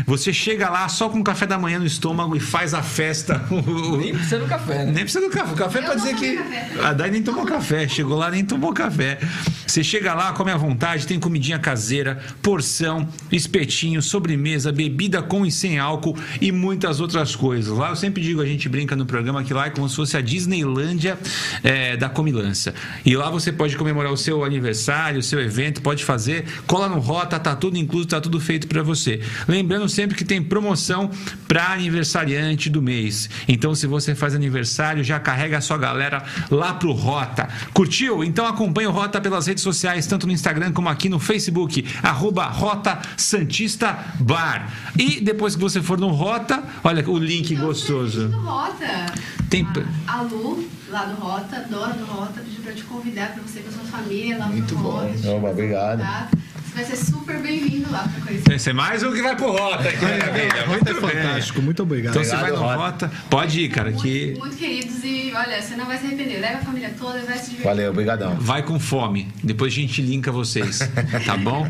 Você 0.07 0.33
chega 0.33 0.71
lá 0.71 0.89
só 0.89 1.09
com 1.09 1.23
café 1.23 1.47
da 1.47 1.59
manhã 1.59 1.81
no 1.81 1.87
estômago 1.87 2.37
e 2.37 2.41
faz 2.41 2.73
a 2.73 2.83
festa. 2.83 3.45
Nem 3.99 4.15
precisa 4.15 4.39
do 4.39 4.47
café, 4.47 4.85
né? 4.87 4.93
Nem 4.93 5.05
precisa 5.05 5.21
do 5.21 5.31
café. 5.31 5.53
O 5.53 5.57
café 5.57 5.79
Eu 5.81 5.83
pode 5.85 5.97
dizer 5.97 6.13
não 6.13 6.19
que. 6.19 6.37
café. 6.37 6.71
A 6.85 6.93
Dai 6.93 7.11
nem 7.11 7.23
tomou 7.23 7.45
café. 7.45 7.89
Chegou 7.89 8.17
lá, 8.17 8.31
nem 8.31 8.45
tomou 8.45 8.73
café. 8.73 9.19
Você 9.67 9.83
chega 9.83 10.15
lá, 10.15 10.33
come 10.33 10.51
à 10.51 10.57
vontade, 10.57 11.07
tem 11.07 11.19
comidinha 11.19 11.59
caseira, 11.59 12.19
porção, 12.41 13.07
espetinho, 13.31 14.01
sobremesa, 14.01 14.73
bebida 14.73 15.21
com 15.21 15.45
e 15.45 15.51
sem 15.51 15.79
álcool 15.79 16.17
e 16.41 16.51
muitas 16.51 17.01
outras 17.01 17.37
coisas. 17.37 17.77
Lá 17.77 17.91
eu 17.91 17.97
sempre 17.97 18.23
digo, 18.23 18.41
a 18.41 18.47
gente 18.47 18.69
brinca 18.69 18.97
no 18.97 19.05
programa 19.05 19.43
que 19.45 19.53
lá 19.53 19.67
é 19.67 19.71
como 19.71 19.89
se 19.89 19.97
fosse 19.97 20.17
a 20.17 20.21
Disneylândia 20.21 21.19
é, 21.63 21.97
da 21.97 22.09
comilança. 22.09 22.75
E 23.05 23.17
lá 23.17 23.31
você 23.31 23.53
pode 23.53 23.77
comemorar 23.77 24.13
o 24.13 24.17
seu 24.17 24.45
aniversário, 24.45 25.21
o 25.21 25.23
seu 25.23 25.41
evento, 25.49 25.82
pode 25.82 26.05
fazer, 26.05 26.44
cola 26.66 26.88
no 26.88 26.99
Rota, 27.01 27.38
tá 27.40 27.57
tudo 27.57 27.76
incluso, 27.76 28.07
tá 28.07 28.20
tudo 28.20 28.38
feito 28.40 28.66
para 28.68 28.82
você. 28.82 29.20
Lembrando 29.49 29.88
sempre 29.88 30.16
que 30.16 30.24
tem 30.24 30.42
promoção 30.42 31.11
para 31.49 31.72
aniversariante 31.72 32.70
do 32.70 32.80
mês. 32.80 33.28
Então, 33.49 33.74
se 33.74 33.86
você 33.86 34.14
faz 34.14 34.34
aniversário, 34.34 35.03
já 35.03 35.18
carrega 35.18 35.59
a 35.59 35.61
sua 35.61 35.76
galera 35.78 36.22
lá 36.51 36.74
pro 36.74 36.92
Rota. 36.92 37.49
Curtiu? 37.72 38.22
Então 38.22 38.46
acompanhe 38.46 38.86
o 38.86 38.90
Rota 38.92 39.20
pelas 39.20 39.46
redes 39.46 39.62
sociais, 39.62 40.07
tanto 40.07 40.26
no 40.26 40.32
Instagram 40.32 40.72
como 40.72 40.88
aqui 40.88 41.09
no 41.09 41.18
Facebook, 41.18 41.84
arroba 42.03 42.44
Rota 42.46 42.99
Santista 43.16 43.96
Bar. 44.20 44.72
E 44.99 45.20
depois 45.20 45.55
que 45.55 45.61
você 45.61 45.80
for 45.82 45.99
no 45.99 46.09
Rota, 46.09 46.62
olha 46.84 47.09
o 47.09 47.18
link 47.18 47.53
Então, 47.55 47.66
gostoso. 47.66 48.28
do 48.28 48.38
Rota. 48.40 49.12
Tem- 49.51 49.66
A, 50.07 50.18
a 50.18 50.22
Lu, 50.22 50.68
lá 50.91 51.05
do 51.05 51.20
Rota, 51.20 51.57
adora 51.57 51.93
do 51.95 52.05
Rota, 52.05 52.41
pediu 52.41 52.62
pra 52.62 52.72
te 52.72 52.82
convidar 52.84 53.32
pra 53.34 53.43
você 53.43 53.61
com 53.61 53.68
a 53.68 53.72
sua 53.72 53.84
família 53.84 54.39
lá 54.39 54.47
Muito 54.47 54.74
pro 54.74 54.78
bom. 54.82 54.91
Rota. 54.91 55.18
te 55.18 55.28
Oba, 55.28 55.51
obrigado. 55.51 55.99
convidar. 55.99 56.30
Vai 56.79 56.85
ser 56.85 56.97
super 56.97 57.41
bem-vindo 57.41 57.91
lá 57.91 58.07
pra 58.09 58.24
conhecer. 58.24 58.53
Esse 58.53 58.70
é 58.70 58.72
mais 58.72 59.03
um 59.03 59.11
que 59.12 59.20
vai 59.20 59.35
pro 59.35 59.51
Rota 59.51 59.89
aqui, 59.89 60.05
É, 60.05 60.16
maravilha. 60.18 60.45
Rota 60.47 60.61
é 60.62 60.66
Muito 60.68 60.85
bem. 60.85 60.95
fantástico, 61.22 61.61
muito 61.62 61.83
obrigado. 61.83 62.12
Então 62.12 62.22
você 62.24 62.37
vai 62.37 62.51
no 62.53 62.57
Rota. 62.57 62.76
Rota, 62.76 63.12
pode 63.29 63.61
ir, 63.61 63.68
cara, 63.68 63.91
que 63.93 64.26
Muito, 64.26 64.39
muito 64.39 64.57
queridos 64.57 65.03
e 65.03 65.33
olha, 65.35 65.61
você 65.61 65.74
não 65.74 65.87
vai 65.87 65.99
se 65.99 66.07
arrepender. 66.07 66.41
Leva 66.41 66.59
a 66.59 66.61
família 66.61 66.95
toda, 66.97 67.18
vai 67.24 67.37
se 67.37 67.47
divertir. 67.51 67.64
Valeu, 67.64 67.91
obrigadão. 67.91 68.37
vai 68.39 68.62
com 68.62 68.79
fome. 68.79 69.26
Depois 69.43 69.72
a 69.72 69.76
gente 69.76 70.01
linka 70.01 70.31
vocês, 70.31 70.79
tá 71.26 71.37
bom? 71.37 71.68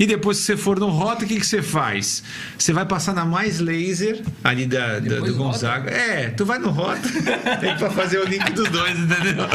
E 0.00 0.06
depois 0.06 0.38
que 0.38 0.44
você 0.44 0.56
for 0.56 0.80
no 0.80 0.88
Rota, 0.88 1.24
o 1.24 1.28
que, 1.28 1.38
que 1.38 1.46
você 1.46 1.62
faz? 1.62 2.24
Você 2.58 2.72
vai 2.72 2.84
passar 2.84 3.14
na 3.14 3.24
Mais 3.24 3.60
Laser, 3.60 4.20
ali 4.42 4.66
da, 4.66 4.98
da- 4.98 5.20
do 5.20 5.34
Gonzaga. 5.36 5.88
É, 5.88 6.30
tu 6.30 6.44
vai 6.44 6.58
no 6.58 6.70
Rota, 6.70 7.08
tem 7.60 7.76
pra 7.76 7.90
fazer 7.90 8.18
o 8.18 8.24
link 8.24 8.50
dos 8.52 8.68
dois, 8.70 8.98
entendeu? 8.98 9.46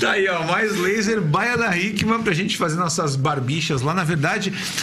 Tá 0.00 0.10
aí, 0.12 0.26
ó, 0.28 0.42
Mais 0.46 0.76
Laser, 0.76 1.20
Baia 1.20 1.56
da 1.56 1.76
Hickman, 1.78 2.22
pra 2.24 2.34
gente 2.34 2.56
fazer 2.56 2.74
nossas 2.76 3.14
barbichas 3.14 3.82
lá. 3.82 3.94
Na 3.94 4.02
verdade, 4.02 4.31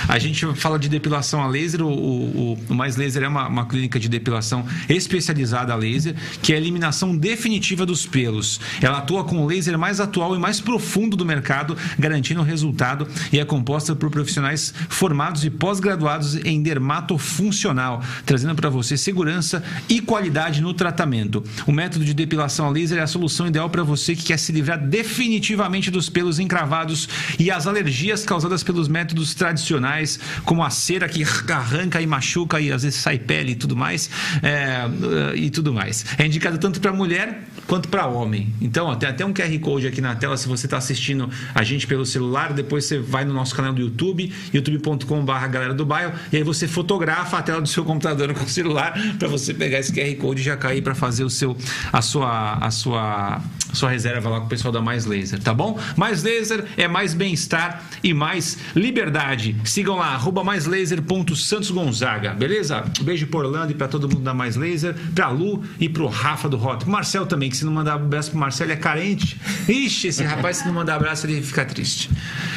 a 0.07 0.19
gente 0.19 0.45
fala 0.55 0.77
de 0.77 0.89
depilação 0.89 1.41
a 1.41 1.47
laser, 1.47 1.81
o, 1.81 1.89
o- 1.89 2.57
o 2.69 2.73
Mais 2.75 2.95
Laser 2.95 3.23
é 3.23 3.27
uma, 3.27 3.47
uma 3.47 3.65
clínica 3.65 3.99
de 3.99 4.09
depilação 4.09 4.65
especializada 4.87 5.73
a 5.73 5.75
laser, 5.75 6.15
que 6.41 6.53
é 6.53 6.55
a 6.55 6.59
eliminação 6.59 7.15
definitiva 7.15 7.85
dos 7.85 8.05
pelos. 8.05 8.59
Ela 8.81 8.97
atua 8.99 9.23
com 9.23 9.43
o 9.43 9.45
laser 9.47 9.77
mais 9.77 9.99
atual 9.99 10.35
e 10.35 10.39
mais 10.39 10.59
profundo 10.59 11.15
do 11.15 11.25
mercado, 11.25 11.77
garantindo 11.97 12.41
o 12.41 12.43
resultado 12.43 13.07
e 13.31 13.39
é 13.39 13.45
composta 13.45 13.95
por 13.95 14.09
profissionais 14.09 14.73
formados 14.89 15.43
e 15.45 15.49
pós-graduados 15.49 16.35
em 16.45 16.61
dermatofuncional, 16.61 18.01
trazendo 18.25 18.55
para 18.55 18.69
você 18.69 18.97
segurança 18.97 19.63
e 19.87 20.01
qualidade 20.01 20.61
no 20.61 20.73
tratamento. 20.73 21.43
O 21.67 21.71
método 21.71 22.03
de 22.05 22.13
depilação 22.13 22.67
a 22.67 22.69
laser 22.69 22.97
é 22.97 23.01
a 23.01 23.07
solução 23.07 23.47
ideal 23.47 23.69
para 23.69 23.83
você 23.83 24.15
que 24.15 24.23
quer 24.23 24.37
se 24.39 24.51
livrar 24.51 24.79
definitivamente 24.79 25.91
dos 25.91 26.09
pelos 26.09 26.39
encravados 26.39 27.07
e 27.37 27.51
as 27.51 27.67
alergias 27.67 28.23
causadas 28.25 28.63
pelos 28.63 28.87
métodos 28.87 29.33
tradicionais, 29.39 30.19
como 30.45 30.63
a 30.63 30.69
cera 30.69 31.09
que 31.09 31.23
arranca 31.51 31.99
e 31.99 32.05
machuca 32.05 32.59
e 32.59 32.71
às 32.71 32.83
vezes 32.83 32.99
sai 32.99 33.17
pele 33.17 33.53
e 33.53 33.55
tudo 33.55 33.75
mais, 33.75 34.09
é, 34.43 35.35
e 35.35 35.49
tudo 35.49 35.73
mais. 35.73 36.05
É 36.17 36.25
indicado 36.25 36.57
tanto 36.57 36.79
para 36.79 36.93
mulher 36.93 37.43
quanto 37.69 37.87
para 37.87 38.07
homem. 38.07 38.51
Então, 38.59 38.87
ó, 38.87 38.95
tem 38.95 39.07
até 39.07 39.23
um 39.23 39.31
QR 39.31 39.59
Code 39.59 39.85
aqui 39.85 40.01
na 40.01 40.15
tela 40.15 40.35
se 40.35 40.47
você 40.47 40.65
está 40.65 40.77
assistindo 40.77 41.29
a 41.53 41.63
gente 41.63 41.85
pelo 41.85 42.03
celular, 42.03 42.51
depois 42.51 42.85
você 42.85 42.97
vai 42.97 43.23
no 43.23 43.31
nosso 43.31 43.55
canal 43.55 43.71
do 43.71 43.79
YouTube, 43.79 44.33
youtube.com/barra 44.51 45.47
galera 45.47 45.73
do 45.75 45.85
bairro, 45.85 46.13
e 46.33 46.37
aí 46.37 46.43
você 46.43 46.67
fotografa 46.67 47.37
a 47.37 47.43
tela 47.43 47.61
do 47.61 47.69
seu 47.69 47.85
computador 47.85 48.33
com 48.33 48.43
o 48.43 48.49
celular 48.49 48.99
para 49.19 49.27
você 49.27 49.53
pegar 49.53 49.77
esse 49.77 49.93
QR 49.93 50.15
Code 50.15 50.41
e 50.41 50.43
já 50.43 50.57
cair 50.57 50.81
para 50.81 50.95
fazer 50.95 51.23
o 51.23 51.29
seu 51.29 51.55
a 51.93 52.01
sua 52.01 52.53
a 52.55 52.71
sua 52.71 53.39
a 53.71 53.75
sua 53.75 53.91
reserva 53.91 54.29
lá 54.29 54.39
com 54.39 54.47
o 54.47 54.49
pessoal 54.49 54.71
da 54.71 54.81
Mais 54.81 55.05
Laser, 55.05 55.39
tá 55.39 55.53
bom? 55.53 55.79
Mais 55.95 56.23
Laser 56.23 56.65
é 56.75 56.87
mais 56.87 57.13
bem-estar 57.13 57.83
e 58.03 58.15
mais 58.15 58.57
liberdade. 58.75 59.55
Sigam 59.63 59.95
lá, 59.95 60.07
arroba 60.07 60.43
maislaser.santosgonzaga, 60.43 62.33
beleza? 62.33 62.83
Beijo 63.01 63.27
por 63.27 63.45
Orlando 63.45 63.71
e 63.71 63.75
pra 63.75 63.87
todo 63.87 64.09
mundo 64.09 64.23
da 64.23 64.33
Mais 64.33 64.55
Laser, 64.55 64.95
pra 65.13 65.29
Lu 65.29 65.63
e 65.79 65.87
pro 65.87 66.07
Rafa 66.07 66.49
do. 66.49 66.57
Pro 66.57 66.89
Marcel 66.89 67.25
também, 67.25 67.49
que 67.49 67.58
se 67.59 67.65
não 67.65 67.71
mandar 67.73 67.93
abraço 67.95 68.31
pro 68.31 68.39
Marcel, 68.39 68.65
ele 68.65 68.73
é 68.73 68.77
carente. 68.77 69.39
Ixi, 69.67 70.07
esse 70.07 70.23
rapaz, 70.23 70.57
se 70.57 70.65
não 70.65 70.73
mandar 70.73 70.95
abraço, 70.95 71.25
ele 71.27 71.41
fica 71.41 71.65
triste. 71.65 72.09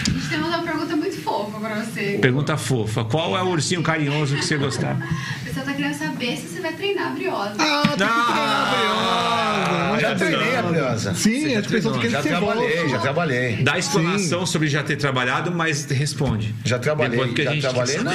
A 0.07 0.11
gente 0.11 0.29
tem 0.29 0.39
uma 0.39 0.63
pergunta 0.63 0.95
muito 0.97 1.17
fofa 1.21 1.59
pra 1.59 1.85
você. 1.85 2.19
Pergunta 2.21 2.57
fofa: 2.57 3.05
qual 3.05 3.37
é 3.37 3.43
o 3.43 3.49
ursinho 3.49 3.83
carinhoso 3.83 4.37
que 4.37 4.45
você 4.45 4.57
gostar? 4.57 4.97
O 5.43 5.45
pessoal 5.45 5.67
tá 5.67 5.73
querendo 5.75 5.95
saber 5.95 6.37
se 6.37 6.49
você 6.49 6.61
vai 6.61 6.73
treinar 6.73 7.09
a 7.09 7.11
briosa. 7.11 7.55
Ah, 7.59 7.83
tem 7.83 7.93
que 7.93 8.23
treinar 8.33 8.63
a 8.63 9.93
briosa. 9.93 10.01
já 10.01 10.15
treinei 10.15 10.57
a 10.57 10.63
briosa. 10.63 11.15
Sim, 11.15 11.55
as 11.57 11.67
pessoas 11.67 11.97
querem 11.97 12.11
Já 12.11 12.17
que 12.19 12.23
você 12.23 12.29
trabalhei, 12.31 12.77
volte. 12.77 12.91
já 12.91 12.99
trabalhei. 12.99 13.57
Dá 13.63 13.79
explanação 13.79 14.47
sobre 14.47 14.69
já 14.69 14.83
ter 14.83 14.97
trabalhado, 14.97 15.51
mas 15.53 15.85
responde. 15.87 16.55
Já 16.65 16.79
trabalhei, 16.79 17.19
já 17.37 17.61
trabalhei. 17.61 17.97
Não, 17.99 18.05
não, 18.05 18.13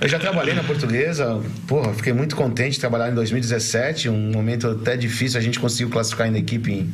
eu 0.00 0.08
já 0.08 0.18
trabalhei 0.18 0.54
na 0.54 0.62
portuguesa. 0.64 1.40
Porra, 1.66 1.92
fiquei 1.94 2.12
muito 2.12 2.36
contente 2.36 2.72
de 2.74 2.80
trabalhar 2.80 3.10
em 3.10 3.14
2017, 3.14 4.08
um 4.08 4.30
momento 4.32 4.68
até 4.68 4.95
difícil. 4.96 5.38
A 5.38 5.42
gente 5.42 5.58
conseguiu 5.58 5.88
classificar 5.88 6.26
ainda 6.26 6.38
a 6.38 6.40
equipe 6.40 6.72
em, 6.72 6.92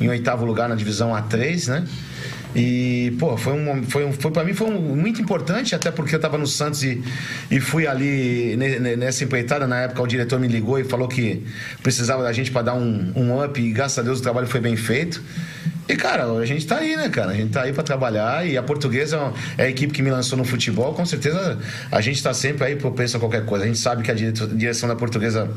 em 0.00 0.08
oitavo 0.08 0.44
lugar 0.44 0.68
na 0.68 0.74
divisão 0.74 1.10
A3, 1.10 1.68
né? 1.68 1.84
E, 2.54 3.16
pô, 3.18 3.34
foi 3.38 3.54
um, 3.54 3.82
foi 3.84 4.04
um, 4.04 4.12
foi 4.12 4.30
para 4.30 4.44
mim 4.44 4.52
foi 4.52 4.66
um, 4.66 4.78
muito 4.78 5.22
importante, 5.22 5.74
até 5.74 5.90
porque 5.90 6.14
eu 6.14 6.20
tava 6.20 6.36
no 6.36 6.46
Santos 6.46 6.82
e, 6.84 7.02
e 7.50 7.58
fui 7.60 7.86
ali 7.86 8.54
ne- 8.58 8.78
ne- 8.78 8.96
nessa 8.96 9.24
empreitada. 9.24 9.66
Na 9.66 9.80
época, 9.80 10.02
o 10.02 10.06
diretor 10.06 10.38
me 10.38 10.48
ligou 10.48 10.78
e 10.78 10.84
falou 10.84 11.08
que 11.08 11.42
precisava 11.82 12.22
da 12.22 12.30
gente 12.30 12.50
para 12.50 12.60
dar 12.62 12.74
um, 12.74 13.10
um 13.16 13.42
up. 13.42 13.58
E 13.58 13.72
graças 13.72 13.98
a 13.98 14.02
Deus 14.02 14.18
o 14.20 14.22
trabalho 14.22 14.46
foi 14.46 14.60
bem 14.60 14.76
feito. 14.76 15.22
E, 15.88 15.96
cara, 15.96 16.30
a 16.30 16.44
gente 16.44 16.66
tá 16.66 16.76
aí, 16.76 16.94
né, 16.94 17.08
cara? 17.08 17.30
A 17.30 17.34
gente 17.34 17.50
tá 17.52 17.62
aí 17.62 17.72
para 17.72 17.82
trabalhar. 17.82 18.46
E 18.46 18.58
a 18.58 18.62
portuguesa 18.62 19.32
é 19.56 19.64
a 19.64 19.68
equipe 19.70 19.90
que 19.94 20.02
me 20.02 20.10
lançou 20.10 20.36
no 20.36 20.44
futebol. 20.44 20.92
Com 20.92 21.06
certeza 21.06 21.58
a 21.90 22.00
gente 22.02 22.22
tá 22.22 22.34
sempre 22.34 22.66
aí 22.66 22.76
propenso 22.76 23.16
a 23.16 23.20
qualquer 23.20 23.46
coisa. 23.46 23.64
A 23.64 23.66
gente 23.66 23.78
sabe 23.78 24.02
que 24.02 24.10
a 24.10 24.14
direção 24.14 24.90
da 24.90 24.94
portuguesa 24.94 25.50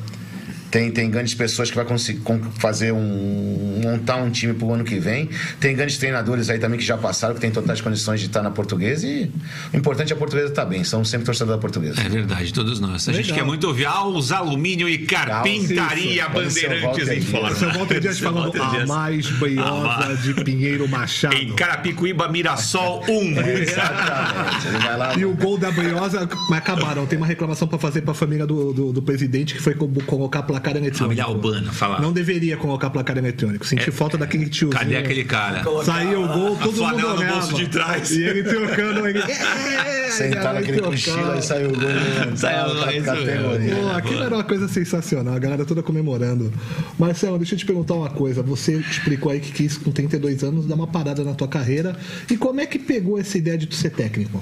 tem, 0.76 0.92
tem 0.92 1.10
grandes 1.10 1.34
pessoas 1.34 1.70
que 1.70 1.76
vai 1.78 1.86
conseguir 1.86 2.20
con- 2.20 2.42
fazer 2.60 2.92
um 2.92 3.80
montar 3.82 4.18
um 4.18 4.30
time 4.30 4.54
pro 4.54 4.74
ano 4.74 4.84
que 4.84 5.00
vem. 5.00 5.30
Tem 5.58 5.74
grandes 5.74 5.98
treinadores 5.98 6.50
aí 6.50 6.60
também 6.60 6.78
que 6.78 6.84
já 6.86 6.98
passaram, 6.98 7.34
que 7.34 7.40
tem 7.40 7.50
totais 7.50 7.80
condições 7.80 8.20
de 8.20 8.26
estar 8.26 8.42
na 8.42 8.52
portuguesa. 8.52 9.08
E 9.08 9.32
o 9.74 9.78
importante 9.78 10.12
é 10.12 10.16
a 10.16 10.20
portuguesa 10.20 10.50
estar 10.50 10.66
bem. 10.66 10.84
Somos 10.84 11.08
sempre 11.10 11.26
torcedores 11.26 11.56
da 11.58 11.62
portuguesa. 11.62 12.02
É 12.02 12.10
verdade, 12.10 12.52
todos 12.54 12.82
nós. 12.82 13.08
A 13.08 13.14
gente 13.14 13.28
Legal. 13.28 13.38
quer 13.38 13.46
muito 13.46 13.68
ouvir 13.68 13.86
Aos 13.86 14.34
Alumínio 14.34 14.90
e 14.90 14.98
Carpintaria 14.98 16.24
Isso. 16.24 16.32
Bandeirantes 16.34 16.84
Walter 16.84 17.14
em 17.18 17.22
forma. 17.22 17.56
Seu 17.56 17.72
Walter 17.72 18.00
Dias 18.02 18.18
Seu 18.18 18.34
falando 18.34 18.62
a 18.62 18.86
mais 18.86 19.28
A 19.58 19.72
mais- 19.72 20.24
de 20.24 20.34
Pinheiro 20.44 20.90
Machado. 20.90 21.36
Em 21.40 21.54
Carapicuíba, 21.54 22.28
Mirassol 22.28 23.02
1. 23.08 23.40
Exatamente. 23.50 24.68
Ele 24.68 24.78
vai 24.80 24.98
lá. 24.98 25.16
E 25.18 25.24
o 25.26 25.34
gol 25.36 25.58
da 25.58 25.72
Briosa, 25.72 26.28
mas 26.50 26.58
acabaram. 26.60 27.06
Tem 27.06 27.18
uma 27.18 27.28
reclamação 27.28 27.66
pra 27.68 27.78
fazer 27.80 28.02
pra 28.02 28.14
família 28.14 28.46
do, 28.46 28.74
do, 28.74 28.92
do 28.92 29.02
presidente 29.02 29.54
que 29.54 29.62
foi 29.62 29.74
co- 29.74 29.88
colocar 30.06 30.44
placar 30.66 30.76
eletrônico. 30.78 30.98
Família 30.98 31.24
Albana, 31.24 31.72
fala. 31.72 32.00
Não 32.00 32.12
deveria 32.12 32.58
colocar 32.58 32.90
placar 32.90 33.18
eletrônico. 33.18 33.66
Senti 33.66 33.92
falta 33.92 34.18
daquele 34.18 34.50
tiozinho. 34.50 34.80
Cadê 34.80 34.98
aquele 34.98 35.24
cara? 35.24 35.64
Saiu 35.84 36.24
o 36.24 36.28
gol, 36.28 36.56
todo 36.58 36.66
mundo 36.66 36.76
flanela 36.78 37.14
no 37.14 37.20
olhava. 37.20 37.34
bolso 37.40 37.54
de 37.56 37.68
trás. 37.68 38.12
E 38.12 38.24
ele 38.24 38.44
trocando. 38.44 39.08
Ele... 39.08 39.20
É, 39.20 40.10
Sentar 40.16 40.56
ele 40.64 40.82
naquele 40.82 40.96
e 40.96 41.42
saiu 41.42 41.70
o 41.70 41.74
gol. 41.74 41.82
né? 41.90 42.32
Saiu 42.36 42.66
o 42.72 42.74
gol, 42.74 42.84
Tá- 42.86 43.16
categoria. 43.16 43.60
mesmo. 43.60 43.82
Pô, 43.82 43.90
aquilo 43.90 44.24
era 44.24 44.36
uma 44.36 44.44
coisa 44.44 44.68
sensacional, 44.68 45.34
a 45.36 45.40
galera 45.40 45.66
toda 45.66 45.84
comemorando. 45.84 46.52
Marcelo, 46.98 47.38
deixa 47.38 47.56
eu 47.56 47.60
te 47.60 47.66
perguntar 47.66 47.94
uma 47.96 48.10
coisa. 48.10 48.42
Você 48.44 48.74
explicou 48.78 49.32
aí 49.32 49.40
que 49.40 49.52
quis, 49.52 49.78
com 49.78 49.92
32 49.92 50.44
anos, 50.44 50.66
dar 50.66 50.76
uma 50.76 50.88
parada 50.88 51.24
na 51.24 51.34
tua 51.34 51.48
carreira. 51.48 51.96
E 52.30 52.38
como 52.38 52.62
é 52.62 52.66
que 52.66 52.80
pegou 52.80 53.20
essa 53.20 53.38
ideia 53.38 53.58
de 53.58 53.66
tu 53.68 53.76
ser 53.76 53.90
técnico? 53.90 54.42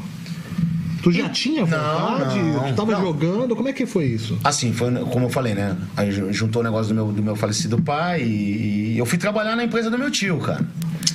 Tu 1.04 1.12
já 1.12 1.28
tinha 1.30 1.66
vontade? 1.66 2.40
não, 2.40 2.64
tu 2.72 2.76
tava 2.76 2.92
não. 2.94 3.02
jogando? 3.02 3.56
Como 3.56 3.68
é 3.68 3.74
que 3.74 3.86
foi 3.86 4.06
isso? 4.06 4.40
Assim, 4.44 4.72
foi 4.74 4.90
como 5.06 5.26
eu 5.26 5.30
falei, 5.30 5.54
né? 5.54 5.76
Aí 5.98 6.12
ju- 6.12 6.32
juntou 6.32 6.62
o 6.62 6.64
negócio 6.64 6.88
do 6.88 6.96
meu, 6.96 7.12
do 7.14 7.22
meu 7.22 7.36
falecido 7.36 7.80
pai 7.82 8.22
e, 8.24 8.94
e 8.94 8.98
eu 8.98 9.06
fui 9.06 9.18
trabalhar 9.18 9.56
na 9.56 9.64
empresa 9.66 9.90
do 9.92 9.98
meu 10.00 10.10
tio, 10.10 10.38
cara. 10.40 10.66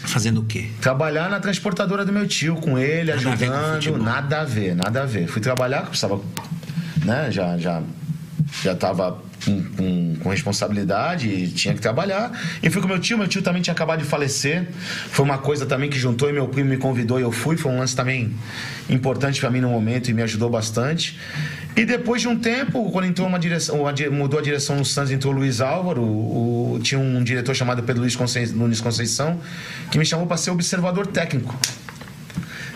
Fazendo 0.04 0.40
o 0.40 0.44
quê? 0.44 0.66
Trabalhar 0.80 1.28
na 1.30 1.40
transportadora 1.40 2.04
do 2.04 2.12
meu 2.12 2.26
tio, 2.28 2.56
com 2.56 2.78
ele, 2.78 3.12
Nada 3.14 3.30
a 3.32 3.34
ver 3.34 3.48
com 3.48 3.54
ajudando. 3.56 4.02
nada 4.04 4.40
a 4.40 4.44
ver, 4.44 4.74
nada 4.76 5.02
a 5.02 5.06
ver. 5.06 5.26
Fui 5.26 5.40
trabalhar, 5.40 5.78
que 5.78 5.84
eu 5.84 5.90
precisava, 5.90 6.20
né? 7.04 7.30
Já, 7.30 7.56
já 7.58 7.82
Já 8.62 8.74
tava 8.74 9.18
com, 9.44 9.62
com, 9.76 10.16
com 10.22 10.28
responsabilidade 10.30 11.28
e 11.28 11.48
tinha 11.48 11.74
que 11.74 11.80
trabalhar. 11.80 12.32
E 12.62 12.68
fui 12.70 12.80
com 12.82 12.88
meu 12.88 12.98
tio, 12.98 13.16
meu 13.18 13.28
tio 13.28 13.42
também 13.42 13.62
tinha 13.62 13.72
acabado 13.72 14.00
de 14.00 14.04
falecer. 14.04 14.66
Foi 15.10 15.24
uma 15.24 15.38
coisa 15.38 15.64
também 15.66 15.88
que 15.90 15.98
juntou 15.98 16.28
e 16.28 16.32
meu 16.32 16.48
primo 16.48 16.68
me 16.70 16.76
convidou 16.76 17.18
e 17.18 17.22
eu 17.22 17.30
fui. 17.30 17.56
Foi 17.56 17.70
um 17.70 17.78
lance 17.78 17.94
também 17.94 18.32
importante 18.88 19.40
para 19.40 19.50
mim 19.50 19.60
no 19.60 19.68
momento 19.68 20.10
e 20.10 20.14
me 20.14 20.22
ajudou 20.22 20.50
bastante. 20.50 21.18
E 21.76 21.84
depois 21.84 22.20
de 22.22 22.26
um 22.28 22.36
tempo, 22.36 22.90
quando 22.90 23.04
entrou 23.04 23.28
uma 23.28 23.38
direção, 23.38 23.84
mudou 24.10 24.40
a 24.40 24.42
direção 24.42 24.76
no 24.76 24.84
Santos, 24.84 25.12
entrou 25.12 25.32
o 25.32 25.36
Luiz 25.36 25.60
Álvaro, 25.60 26.02
o- 26.02 26.80
tinha 26.82 26.98
um 26.98 27.22
diretor 27.22 27.54
chamado 27.54 27.82
Pedro 27.84 28.02
Luiz 28.02 28.16
Nunes 28.52 28.80
Conceição, 28.80 29.38
que 29.90 29.98
me 29.98 30.04
chamou 30.04 30.26
para 30.26 30.36
ser 30.36 30.50
observador 30.50 31.06
técnico. 31.06 31.54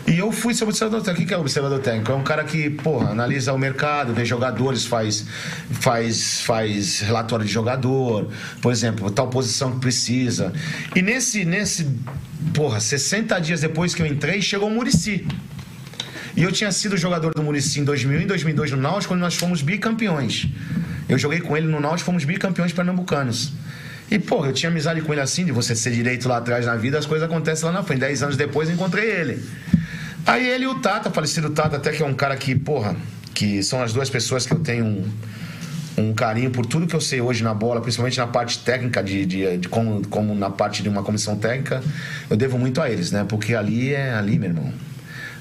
E 0.07 0.19
eu 0.19 0.33
fui 0.33 0.53
ser 0.53 0.65
observador 0.65 1.01
técnico. 1.03 1.25
O 1.25 1.27
que 1.29 1.35
é 1.35 1.39
observador 1.39 1.79
técnico? 1.79 2.11
É 2.11 2.15
um 2.15 2.25
cara 2.25 2.43
que, 2.43 2.69
porra, 2.71 3.11
analisa 3.11 3.53
o 3.53 3.59
mercado, 3.59 4.13
vê 4.13 4.25
jogadores, 4.25 4.85
faz, 4.85 5.25
faz, 5.71 6.41
faz 6.41 7.01
relatório 7.01 7.47
de 7.47 7.53
jogador, 7.53 8.29
por 8.61 8.73
exemplo, 8.73 9.11
tal 9.11 9.29
posição 9.29 9.73
que 9.73 9.79
precisa. 9.81 10.53
E 10.97 11.03
nesse, 11.03 11.45
nesse, 11.45 11.89
porra, 12.53 12.81
60 12.81 13.39
dias 13.41 13.61
depois 13.61 13.95
que 13.95 14.03
eu 14.03 14.07
entrei, 14.07 14.43
chegou 14.43 14.69
o 14.69 14.73
Murici. 14.73 15.27
E 16.37 16.43
eu 16.43 16.51
tinha 16.51 16.73
sido 16.73 16.97
jogador 16.97 17.33
do 17.33 17.43
Murici 17.43 17.79
em 17.79 17.85
2001 17.85 18.23
e 18.23 18.27
2002 18.27 18.71
no 18.73 18.79
Náutico, 18.79 19.13
quando 19.13 19.21
nós 19.21 19.35
fomos 19.35 19.63
bicampeões. 19.63 20.49
Eu 21.09 21.19
joguei 21.19 21.41
com 21.41 21.57
ele 21.57 21.69
no 21.69 21.79
Náutico, 21.79 22.07
fomos 22.07 22.25
bicampeões 22.25 22.73
pernambucanos. 22.73 23.53
E, 24.11 24.19
porra, 24.19 24.49
eu 24.49 24.53
tinha 24.53 24.69
amizade 24.69 25.01
com 25.01 25.13
ele 25.13 25.23
assim, 25.23 25.45
de 25.45 25.53
você 25.53 25.77
ser 25.77 25.93
direito 25.93 26.29
lá 26.29 26.39
atrás 26.39 26.67
na 26.67 26.75
vida, 26.75 26.99
as 26.99 27.07
coisas 27.07 27.27
acontecem 27.27 27.67
lá 27.67 27.73
na 27.73 27.83
frente. 27.83 28.01
Dez 28.01 28.23
anos 28.23 28.37
depois 28.37 28.69
encontrei 28.69 29.11
ele. 29.11 29.43
Aí 30.27 30.49
ele 30.49 30.65
e 30.65 30.67
o 30.69 30.77
Tata, 30.77 31.11
falecido 31.11 31.51
Tata, 31.51 31.77
até 31.77 31.91
que 31.91 32.03
é 32.03 32.07
um 32.07 32.15
cara 32.15 32.37
que, 32.37 32.55
porra, 32.55 32.97
que 33.35 33.63
são 33.63 33.83
as 33.83 33.93
duas 33.93 34.09
pessoas 34.09 34.47
que 34.47 34.53
eu 34.53 34.61
tenho 34.61 34.85
um, 34.85 35.11
um 35.99 36.15
carinho 36.15 36.51
por 36.51 36.65
tudo 36.65 36.87
que 36.87 36.95
eu 36.95 37.01
sei 37.01 37.21
hoje 37.21 37.43
na 37.43 37.53
bola, 37.53 37.81
principalmente 37.81 38.19
na 38.19 38.27
parte 38.27 38.59
técnica, 38.61 39.03
de, 39.03 39.27
de, 39.27 39.59
de 39.59 39.69
como, 39.69 40.07
como 40.09 40.35
na 40.35 40.49
parte 40.49 40.83
de 40.83 40.89
uma 40.89 41.03
comissão 41.03 41.37
técnica, 41.37 41.83
eu 42.31 42.37
devo 42.37 42.59
muito 42.59 42.81
a 42.81 42.89
eles, 42.89 43.11
né? 43.11 43.25
Porque 43.29 43.55
ali 43.55 43.93
é 43.93 44.15
ali, 44.15 44.39
meu 44.39 44.51
irmão. 44.51 44.73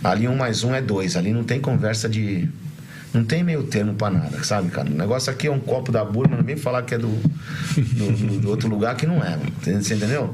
Ali 0.04 0.28
um 0.28 0.36
mais 0.36 0.64
um 0.64 0.74
é 0.74 0.82
dois. 0.82 1.16
Ali 1.16 1.32
não 1.32 1.44
tem 1.44 1.60
conversa 1.60 2.10
de. 2.10 2.50
Não 3.14 3.26
tem 3.26 3.44
meio 3.44 3.64
termo 3.64 3.94
pra 3.94 4.10
nada, 4.10 4.42
sabe, 4.44 4.70
cara? 4.72 4.90
O 4.90 4.94
negócio 4.94 5.30
aqui 5.32 5.48
é 5.48 5.52
um 5.52 5.60
copo 5.60 5.92
da 5.92 6.04
burma, 6.06 6.38
não 6.38 6.44
vem 6.46 6.56
falar 6.56 6.82
que 6.84 6.96
é 6.96 6.98
do, 6.98 7.10
do, 7.10 8.40
do- 8.40 8.50
outro 8.50 8.70
lugar 8.70 8.96
que 8.96 9.06
não 9.06 9.18
é, 9.22 9.32
mano. 9.32 9.52
Você 9.62 9.96
entendeu? 9.96 10.34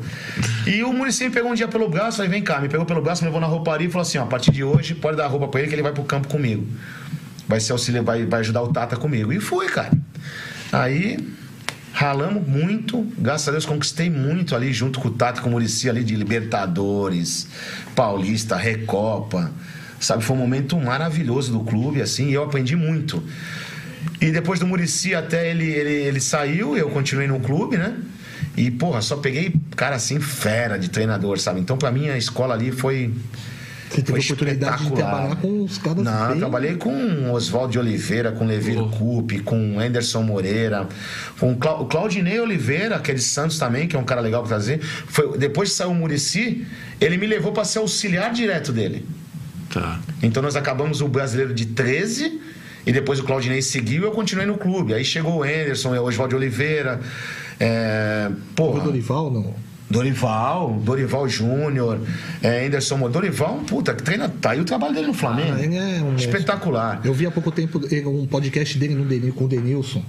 E 0.67 0.83
o 0.83 0.93
me 0.93 1.11
pegou 1.31 1.51
um 1.51 1.55
dia 1.55 1.67
pelo 1.67 1.89
braço, 1.89 2.17
falei, 2.17 2.29
vem 2.29 2.43
cá, 2.43 2.59
me 2.61 2.69
pegou 2.69 2.85
pelo 2.85 3.01
braço, 3.01 3.23
me 3.23 3.29
levou 3.29 3.41
na 3.41 3.47
rouparia 3.47 3.87
e 3.87 3.89
falou 3.89 4.03
assim: 4.03 4.19
ó, 4.19 4.23
a 4.23 4.27
partir 4.27 4.51
de 4.51 4.63
hoje 4.63 4.93
pode 4.93 5.17
dar 5.17 5.25
roupa 5.25 5.47
pra 5.47 5.59
ele 5.61 5.69
que 5.69 5.75
ele 5.75 5.81
vai 5.81 5.91
pro 5.91 6.03
campo 6.03 6.27
comigo. 6.27 6.67
Vai 7.47 7.59
ser 7.59 7.71
auxiliar, 7.71 8.03
vai, 8.03 8.25
vai 8.25 8.41
ajudar 8.41 8.61
o 8.61 8.67
Tata 8.71 8.95
comigo. 8.95 9.33
E 9.33 9.39
fui, 9.39 9.65
cara. 9.67 9.91
Aí 10.71 11.17
ralamos 11.93 12.47
muito, 12.47 13.07
graças 13.17 13.47
a 13.47 13.51
Deus 13.51 13.65
conquistei 13.65 14.07
muito 14.07 14.55
ali 14.55 14.71
junto 14.71 14.99
com 14.99 15.07
o 15.07 15.11
Tata 15.11 15.41
com 15.41 15.49
o 15.49 15.51
Murici 15.53 15.89
ali 15.89 16.03
de 16.03 16.15
Libertadores, 16.15 17.47
Paulista, 17.95 18.55
Recopa. 18.55 19.51
Sabe, 19.99 20.23
foi 20.23 20.35
um 20.35 20.39
momento 20.39 20.77
maravilhoso 20.79 21.51
do 21.51 21.61
clube, 21.61 22.01
assim, 22.01 22.29
e 22.29 22.33
eu 22.33 22.43
aprendi 22.43 22.75
muito. 22.75 23.23
E 24.21 24.31
depois 24.31 24.59
do 24.59 24.67
Murici 24.67 25.13
até 25.15 25.49
ele, 25.49 25.65
ele, 25.65 25.91
ele 25.91 26.19
saiu, 26.19 26.77
eu 26.77 26.89
continuei 26.89 27.27
no 27.27 27.39
clube, 27.39 27.77
né? 27.77 27.95
E, 28.55 28.71
porra, 28.71 29.01
só 29.01 29.17
peguei 29.17 29.53
cara 29.75 29.95
assim, 29.95 30.19
fera 30.19 30.77
de 30.77 30.89
treinador, 30.89 31.39
sabe? 31.39 31.59
Então, 31.59 31.77
pra 31.77 31.91
mim, 31.91 32.09
a 32.09 32.17
escola 32.17 32.53
ali 32.55 32.71
foi. 32.71 33.13
Você 33.89 34.01
teve 34.01 34.11
foi 34.11 34.19
a 34.19 34.23
oportunidade 34.23 34.83
de 34.85 34.91
trabalhar 34.91 35.35
com 35.37 35.63
os 35.63 35.77
caras 35.77 36.03
Não, 36.03 36.23
eu 36.23 36.29
bem- 36.31 36.39
trabalhei 36.39 36.75
com 36.75 37.31
Oswaldo 37.31 37.71
de 37.71 37.79
Oliveira, 37.79 38.31
com 38.33 38.45
Levir 38.45 38.75
Coupe, 38.97 39.39
com 39.39 39.79
Anderson 39.79 40.23
Moreira, 40.23 40.87
com 41.39 41.53
o 41.53 41.55
Clau- 41.55 41.83
o 41.83 41.85
Claudinei 41.85 42.39
Oliveira, 42.39 42.99
que 42.99 43.11
é 43.11 43.13
de 43.13 43.21
Santos 43.21 43.57
também, 43.57 43.87
que 43.87 43.95
é 43.95 43.99
um 43.99 44.03
cara 44.03 44.19
legal 44.21 44.41
pra 44.41 44.49
trazer. 44.49 44.81
Foi, 44.81 45.37
depois 45.37 45.69
que 45.69 45.75
saiu 45.75 45.91
o 45.91 45.95
Murici, 45.95 46.65
ele 46.99 47.17
me 47.17 47.27
levou 47.27 47.51
pra 47.53 47.63
ser 47.63 47.79
auxiliar 47.79 48.33
direto 48.33 48.73
dele. 48.73 49.05
Tá. 49.73 49.99
Então 50.23 50.41
nós 50.41 50.55
acabamos 50.55 51.01
o 51.01 51.07
brasileiro 51.07 51.53
de 51.53 51.65
13 51.67 52.39
e 52.85 52.91
depois 52.91 53.19
o 53.19 53.23
Claudinei 53.23 53.61
seguiu 53.61 54.03
e 54.03 54.05
eu 54.05 54.11
continuei 54.11 54.45
no 54.47 54.57
clube. 54.57 54.93
Aí 54.93 55.03
chegou 55.03 55.37
o 55.39 55.43
Anderson, 55.43 55.95
o 55.95 56.03
Oswaldo 56.05 56.35
Oliveira. 56.35 56.99
É, 57.59 58.29
porra, 58.55 58.79
O 58.81 58.83
Dorival, 58.85 59.31
não. 59.31 59.53
Dorival, 59.89 60.81
Dorival 60.83 61.29
Júnior, 61.29 61.99
é, 62.43 62.65
Anderson 62.65 62.97
Mo- 62.97 63.09
Dorival, 63.09 63.55
puta, 63.65 63.93
que 63.93 64.03
treina. 64.03 64.27
Tá 64.29 64.51
aí 64.51 64.59
o 64.59 64.65
trabalho 64.65 64.93
dele 64.93 65.07
no 65.07 65.13
Flamengo. 65.13 65.53
Ah, 65.57 65.63
ele 65.63 65.75
é 65.77 66.01
um- 66.03 66.15
Espetacular. 66.15 66.99
Eu 67.05 67.13
vi 67.13 67.25
há 67.25 67.31
pouco 67.31 67.51
tempo 67.51 67.79
um 68.09 68.27
podcast 68.27 68.77
dele 68.77 68.95
no 68.95 69.05
Denil, 69.05 69.33
com 69.33 69.45
o 69.45 69.47
Denilson. 69.47 70.03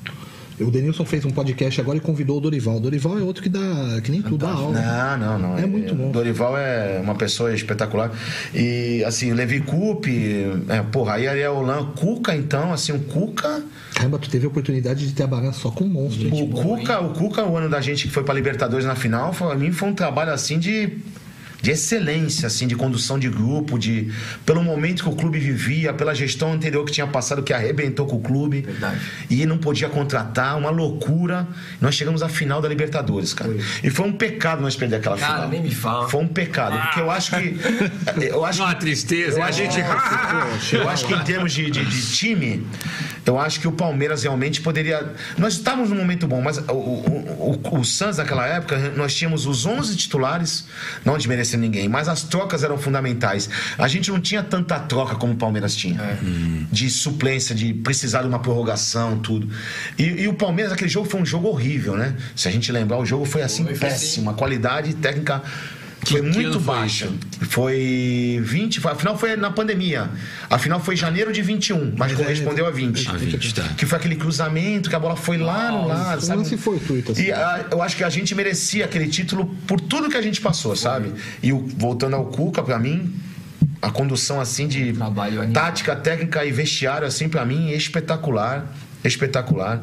O 0.60 0.70
Denilson 0.70 1.04
fez 1.04 1.24
um 1.24 1.30
podcast 1.30 1.80
agora 1.80 1.98
e 1.98 2.00
convidou 2.00 2.38
o 2.38 2.40
Dorival. 2.40 2.76
O 2.76 2.80
Dorival 2.80 3.18
é 3.18 3.22
outro 3.22 3.42
que 3.42 3.48
dá, 3.48 4.00
que 4.02 4.10
nem 4.10 4.22
tudo 4.22 4.38
dá 4.38 4.50
aula. 4.50 4.80
Não, 4.80 5.18
não, 5.18 5.38
não. 5.38 5.58
É 5.58 5.66
muito 5.66 5.94
bom. 5.94 6.10
Dorival 6.10 6.56
é 6.56 7.00
uma 7.00 7.14
pessoa 7.14 7.54
espetacular. 7.54 8.10
E, 8.54 9.04
assim, 9.04 9.32
Levi 9.32 9.60
Coupe, 9.60 10.46
é, 10.68 10.82
porra, 10.82 11.14
aí 11.14 11.28
Ariel 11.28 11.56
Holan, 11.56 11.92
Cuca, 11.96 12.34
então, 12.34 12.72
assim, 12.72 12.92
o 12.92 13.00
Cuca. 13.00 13.62
Caramba, 13.94 14.18
tu 14.18 14.28
teve 14.28 14.46
a 14.46 14.48
oportunidade 14.48 15.06
de 15.06 15.12
trabalhar 15.14 15.52
só 15.52 15.70
com 15.70 15.84
monstros. 15.84 16.30
O 16.32 16.48
Cuca, 16.48 17.00
o 17.00 17.10
Cuca, 17.10 17.44
o 17.44 17.56
ano 17.56 17.68
da 17.68 17.80
gente 17.80 18.06
que 18.06 18.12
foi 18.12 18.22
pra 18.22 18.34
Libertadores 18.34 18.86
na 18.86 18.94
final, 18.94 19.32
pra 19.32 19.54
mim 19.54 19.72
foi 19.72 19.88
um 19.88 19.94
trabalho 19.94 20.32
assim 20.32 20.58
de. 20.58 20.98
De 21.60 21.72
excelência, 21.72 22.46
assim, 22.46 22.68
de 22.68 22.76
condução 22.76 23.18
de 23.18 23.28
grupo, 23.28 23.78
de 23.78 24.12
pelo 24.46 24.62
momento 24.62 25.02
que 25.02 25.08
o 25.08 25.12
clube 25.16 25.38
vivia, 25.40 25.92
pela 25.92 26.14
gestão 26.14 26.52
anterior 26.52 26.84
que 26.84 26.92
tinha 26.92 27.06
passado, 27.06 27.42
que 27.42 27.52
arrebentou 27.52 28.06
com 28.06 28.16
o 28.16 28.20
clube. 28.20 28.60
Verdade. 28.60 29.00
E 29.28 29.44
não 29.44 29.58
podia 29.58 29.88
contratar, 29.88 30.56
uma 30.56 30.70
loucura. 30.70 31.48
Nós 31.80 31.96
chegamos 31.96 32.22
à 32.22 32.28
final 32.28 32.60
da 32.60 32.68
Libertadores, 32.68 33.34
cara. 33.34 33.56
E 33.82 33.90
foi 33.90 34.06
um 34.06 34.12
pecado 34.12 34.62
nós 34.62 34.76
perder 34.76 34.96
aquela 34.96 35.16
Cara, 35.18 35.34
final. 35.34 35.48
nem 35.48 35.62
me 35.62 35.74
fala. 35.74 36.08
Foi 36.08 36.20
um 36.22 36.28
pecado, 36.28 36.78
porque 36.80 37.00
eu 37.00 37.10
acho 37.10 37.30
que. 37.36 37.56
Eu 38.28 38.44
acho 38.44 38.62
Uma 38.62 38.74
que 38.74 38.80
tristeza. 38.80 39.42
A 39.42 39.50
gente. 39.50 39.78
eu 40.72 40.88
acho 40.88 41.06
que 41.06 41.14
em 41.14 41.24
termos 41.24 41.52
de, 41.52 41.70
de- 41.70 41.84
de 41.84 42.12
time, 42.12 42.66
eu 43.26 43.38
acho 43.38 43.58
que 43.60 43.66
o 43.68 43.72
Palmeiras 43.72 44.22
realmente 44.22 44.60
poderia. 44.60 45.12
Nós 45.36 45.54
estávamos 45.54 45.90
num 45.90 45.96
momento 45.96 46.26
bom, 46.28 46.40
mas 46.40 46.58
o, 46.58 46.72
o, 46.72 47.60
o, 47.72 47.78
o 47.80 47.84
Santos 47.84 48.18
naquela 48.18 48.46
época, 48.46 48.92
nós 48.96 49.14
tínhamos 49.14 49.46
os 49.46 49.66
11 49.66 49.96
titulares, 49.96 50.66
não 51.04 51.16
desmerecendo 51.16 51.47
ninguém, 51.56 51.88
mas 51.88 52.08
as 52.08 52.22
trocas 52.22 52.62
eram 52.62 52.76
fundamentais. 52.78 53.48
A 53.76 53.88
gente 53.88 54.10
não 54.10 54.20
tinha 54.20 54.42
tanta 54.42 54.78
troca 54.78 55.16
como 55.16 55.32
o 55.32 55.36
Palmeiras 55.36 55.74
tinha. 55.74 56.18
De 56.70 56.90
suplência, 56.90 57.54
de 57.54 57.72
precisar 57.72 58.22
de 58.22 58.28
uma 58.28 58.38
prorrogação, 58.38 59.18
tudo. 59.18 59.48
E, 59.98 60.04
e 60.04 60.28
o 60.28 60.34
Palmeiras, 60.34 60.72
aquele 60.72 60.90
jogo 60.90 61.08
foi 61.08 61.20
um 61.20 61.26
jogo 61.26 61.48
horrível, 61.48 61.96
né? 61.96 62.14
Se 62.36 62.48
a 62.48 62.50
gente 62.50 62.70
lembrar, 62.72 62.98
o 62.98 63.06
jogo 63.06 63.24
foi 63.24 63.42
assim 63.42 63.64
Foi, 63.64 63.74
foi 63.74 63.88
péssimo. 63.88 64.30
A 64.30 64.34
qualidade 64.34 64.94
técnica. 64.94 65.42
Que- 66.04 66.12
Foi 66.12 66.22
muito 66.22 66.60
foi 66.60 66.74
baixa. 66.76 67.04
isso? 67.06 67.18
Foi 67.50 68.40
20, 68.42 68.80
foi- 68.80 68.92
a 68.92 68.94
final 68.94 69.18
foi 69.18 69.36
na 69.36 69.50
pandemia. 69.50 70.08
A 70.48 70.58
final 70.58 70.80
foi 70.80 70.96
janeiro 70.96 71.32
de 71.32 71.42
21, 71.42 71.92
mas 71.96 72.12
é- 72.12 72.14
correspondeu 72.14 72.66
a 72.66 72.70
20. 72.70 73.08
A 73.08 73.12
20, 73.12 73.54
tá. 73.54 73.62
Que 73.76 73.84
foi 73.84 73.98
aquele 73.98 74.16
cruzamento 74.16 74.88
que 74.88 74.96
a 74.96 74.98
bola 74.98 75.16
foi 75.16 75.36
lá 75.38 75.70
no 75.72 75.86
lado, 75.88 76.18
foi 76.20 76.26
sabe? 76.28 76.38
lance 76.38 76.56
fortuito, 76.56 77.12
assim. 77.12 77.24
E 77.24 77.32
a- 77.32 77.66
eu 77.70 77.82
acho 77.82 77.96
que 77.96 78.04
a 78.04 78.08
gente 78.10 78.34
merecia 78.34 78.84
aquele 78.84 79.08
título 79.08 79.54
por 79.66 79.80
tudo 79.80 80.08
que 80.08 80.16
a 80.16 80.22
gente 80.22 80.40
passou, 80.40 80.74
sabe? 80.76 81.12
E 81.42 81.52
o- 81.52 81.66
voltando 81.76 82.14
ao 82.16 82.26
Cuca, 82.26 82.62
pra 82.62 82.78
mim, 82.78 83.12
a 83.82 83.90
condução 83.90 84.40
assim 84.40 84.66
de 84.68 84.92
tática, 85.52 85.94
técnica 85.96 86.44
e 86.44 86.50
vestiário, 86.52 87.06
assim, 87.06 87.28
pra 87.28 87.44
mim, 87.44 87.70
espetacular. 87.70 88.72
Espetacular. 89.08 89.82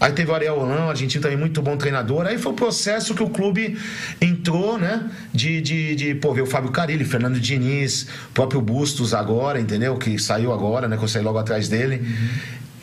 Aí 0.00 0.12
teve 0.12 0.30
o 0.30 0.34
Ariel 0.34 0.58
Holan, 0.58 0.88
argentino 0.90 1.22
também 1.22 1.36
muito 1.38 1.60
bom 1.62 1.76
treinador. 1.76 2.26
Aí 2.26 2.38
foi 2.38 2.52
o 2.52 2.54
processo 2.54 3.14
que 3.14 3.22
o 3.22 3.30
clube 3.30 3.78
entrou, 4.20 4.78
né? 4.78 5.10
De, 5.32 5.60
de, 5.60 5.94
de 5.96 6.14
pô, 6.14 6.32
ver 6.34 6.42
o 6.42 6.46
Fábio 6.46 6.70
Carilli, 6.70 7.04
Fernando 7.04 7.40
Diniz, 7.40 8.06
próprio 8.34 8.60
Bustos 8.60 9.14
agora, 9.14 9.58
entendeu? 9.60 9.96
Que 9.96 10.18
saiu 10.18 10.52
agora, 10.52 10.86
né? 10.86 10.96
Que 10.96 11.04
eu 11.04 11.08
saí 11.08 11.22
logo 11.22 11.38
atrás 11.38 11.68
dele. 11.68 12.06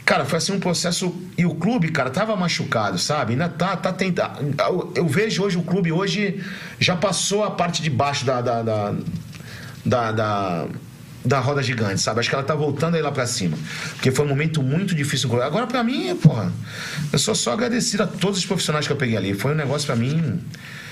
Cara, 0.06 0.26
foi 0.26 0.38
assim 0.38 0.52
um 0.54 0.60
processo. 0.60 1.16
E 1.38 1.46
o 1.46 1.56
clube, 1.56 1.90
cara, 1.90 2.10
tava 2.10 2.36
machucado, 2.36 2.98
sabe? 3.00 3.34
Ainda 3.34 3.48
tá, 3.48 3.76
tá 3.78 3.94
tentando. 3.94 4.54
Eu, 4.60 4.92
eu 4.96 5.08
vejo 5.08 5.44
hoje 5.44 5.58
o 5.58 5.64
clube, 5.64 5.92
hoje 5.94 6.44
já 6.80 6.96
passou 6.96 7.44
a 7.44 7.52
parte 7.52 7.82
de 7.82 7.90
baixo 7.90 8.26
da- 8.26 8.42
da- 8.42 8.62
da, 9.86 10.12
da, 10.12 10.12
da, 11.26 11.38
da 11.38 11.40
roda 11.40 11.62
gigante, 11.64 12.02
sabe? 12.02 12.20
Acho 12.20 12.30
que 12.30 12.36
ela 12.36 12.44
tá 12.44 12.56
voltando 12.56 12.96
aí 12.96 13.02
lá 13.02 13.12
pra 13.12 13.26
cima. 13.26 13.58
Porque 13.96 14.12
foi 14.12 14.26
um 14.26 14.30
momento 14.30 14.62
muito 14.62 14.94
difícil. 14.96 15.42
Agora, 15.42 15.66
pra 15.68 15.84
mim, 15.84 16.16
porra, 16.16 16.52
eu 17.12 17.20
sou 17.20 17.36
só 17.36 17.54
agradecido 17.54 18.04
a 18.04 18.08
todos 18.08 18.40
os 18.40 18.46
profissionais 18.46 18.86
que 18.88 18.94
eu 18.94 18.98
peguei 18.98 19.18
ali. 19.18 19.34
Foi 19.34 19.52
um 19.52 19.56
negócio 19.56 19.86
pra 19.86 19.96
mim. 19.96 20.40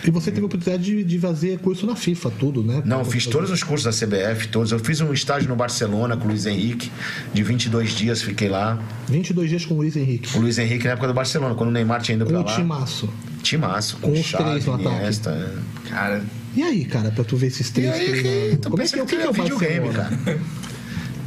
E 0.03 0.09
você 0.09 0.31
teve 0.31 0.41
a 0.41 0.45
oportunidade 0.47 0.83
de, 0.83 1.03
de 1.03 1.19
fazer 1.19 1.59
curso 1.59 1.85
na 1.85 1.95
FIFA, 1.95 2.31
tudo, 2.39 2.63
né? 2.63 2.81
Não, 2.83 3.05
fiz 3.05 3.27
todos 3.27 3.51
os 3.51 3.61
cursos 3.61 3.85
da 3.99 4.05
CBF, 4.07 4.47
todos. 4.47 4.71
Eu 4.71 4.79
fiz 4.79 4.99
um 4.99 5.13
estágio 5.13 5.47
no 5.47 5.55
Barcelona 5.55 6.17
com 6.17 6.25
o 6.25 6.27
Luiz 6.29 6.47
Henrique, 6.47 6.91
de 7.31 7.43
22 7.43 7.91
dias, 7.91 8.21
fiquei 8.21 8.49
lá. 8.49 8.79
22 9.07 9.49
dias 9.49 9.65
com 9.65 9.75
o 9.75 9.77
Luiz 9.77 9.95
Henrique. 9.95 10.35
O 10.35 10.41
Luiz 10.41 10.57
Henrique 10.57 10.85
na 10.85 10.93
época 10.93 11.07
do 11.07 11.13
Barcelona, 11.13 11.53
quando 11.53 11.69
o 11.69 11.71
Neymar 11.71 12.01
tinha 12.01 12.15
ido 12.15 12.25
Com 12.25 12.31
pra 12.31 12.39
o 12.41 12.45
lá. 12.45 12.55
timaço. 12.55 13.09
Timaço, 13.43 13.97
Com 13.97 14.11
os 14.11 14.19
Xavi, 14.25 14.43
três 14.43 14.65
no 14.65 14.73
ataque. 14.73 15.29
É. 15.29 15.89
Cara, 15.89 16.23
E 16.53 16.63
aí, 16.63 16.85
cara, 16.85 17.11
pra 17.11 17.23
tu 17.23 17.37
ver 17.37 17.47
esses 17.47 17.69
E 17.69 17.73
três 17.73 17.93
aí 17.93 18.51
que 18.51 18.57
tu 18.57 18.69
Como 18.69 18.81
é 18.81 18.85
que, 18.85 18.93
que, 18.93 19.01
o 19.01 19.05
que, 19.05 19.15
que 19.15 19.23
é 19.23 19.29
o 19.29 19.33
videogame, 19.33 19.89
cara. 19.89 20.11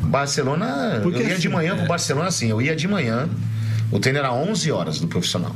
Barcelona, 0.03 1.01
Porque 1.03 1.19
eu 1.19 1.27
ia 1.27 1.33
assim, 1.33 1.41
de 1.41 1.49
manhã 1.49 1.77
pro 1.77 1.87
Barcelona 1.87 2.29
assim, 2.29 2.49
eu 2.49 2.61
ia 2.61 2.77
de 2.77 2.87
manhã, 2.87 3.29
O 3.91 3.99
treino 3.99 4.19
era 4.19 4.33
11 4.33 4.71
horas 4.71 5.01
do 5.01 5.09
profissional. 5.09 5.55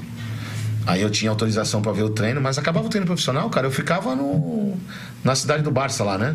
Aí 0.87 1.03
eu 1.03 1.11
tinha 1.11 1.31
autorização 1.31 1.83
para 1.83 1.93
ver 1.93 2.03
o 2.03 2.09
treino, 2.11 2.41
mas 2.41 2.57
acabava 2.57 2.87
o 2.87 2.89
treino 2.89 3.07
profissional, 3.07 3.51
cara, 3.51 3.67
eu 3.67 3.71
ficava 3.71 4.17
no, 4.17 4.75
na 5.23 5.35
cidade 5.35 5.63
do 5.63 5.71
Barça 5.71 6.03
lá, 6.03 6.17
né? 6.17 6.35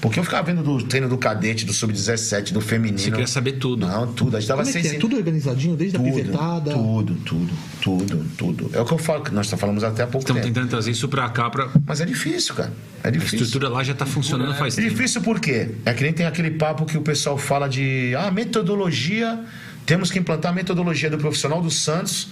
Porque 0.00 0.20
eu 0.20 0.24
ficava 0.24 0.44
vendo 0.44 0.62
do 0.62 0.82
treino 0.84 1.08
do 1.08 1.18
cadete, 1.18 1.64
do 1.64 1.72
sub-17, 1.72 2.52
do 2.52 2.60
feminino. 2.60 2.98
Você 2.98 3.10
queria 3.10 3.26
saber 3.26 3.52
tudo. 3.52 3.86
Não, 3.86 4.06
tudo. 4.12 4.36
A 4.36 4.40
gente 4.40 4.48
dava 4.48 4.62
Como 4.64 4.76
é 4.76 4.80
é? 4.80 4.94
Tudo 4.94 5.16
organizadinho, 5.16 5.76
desde 5.76 5.96
a 5.96 6.00
tudo, 6.00 6.14
pivetada. 6.14 6.72
tudo, 6.72 7.14
tudo, 7.24 7.52
tudo, 7.82 8.24
tudo. 8.36 8.70
É 8.72 8.80
o 8.80 8.84
que 8.84 8.92
eu 8.92 8.98
falo, 8.98 9.24
que 9.24 9.34
nós 9.34 9.50
falamos 9.50 9.82
até 9.82 10.04
há 10.04 10.06
pouco 10.06 10.20
Estamos 10.20 10.42
tempo. 10.42 10.54
tentando 10.54 10.70
trazer 10.70 10.92
isso 10.92 11.08
pra 11.08 11.28
cá, 11.30 11.50
pra... 11.50 11.68
Mas 11.84 12.00
é 12.00 12.04
difícil, 12.04 12.54
cara. 12.54 12.72
É 13.02 13.08
a 13.08 13.10
difícil. 13.10 13.40
estrutura 13.40 13.68
lá 13.68 13.82
já 13.82 13.94
tá 13.94 14.06
funcionando 14.06 14.54
faz 14.54 14.78
É 14.78 14.82
tempo. 14.82 14.94
difícil 14.94 15.20
por 15.20 15.40
quê? 15.40 15.70
É 15.84 15.92
que 15.92 16.02
nem 16.04 16.12
tem 16.12 16.26
aquele 16.26 16.52
papo 16.52 16.84
que 16.86 16.96
o 16.96 17.02
pessoal 17.02 17.36
fala 17.36 17.68
de 17.68 18.14
ah, 18.16 18.30
metodologia, 18.30 19.40
temos 19.84 20.10
que 20.10 20.18
implantar 20.18 20.52
a 20.52 20.54
metodologia 20.54 21.10
do 21.10 21.18
profissional 21.18 21.60
do 21.60 21.70
Santos, 21.70 22.28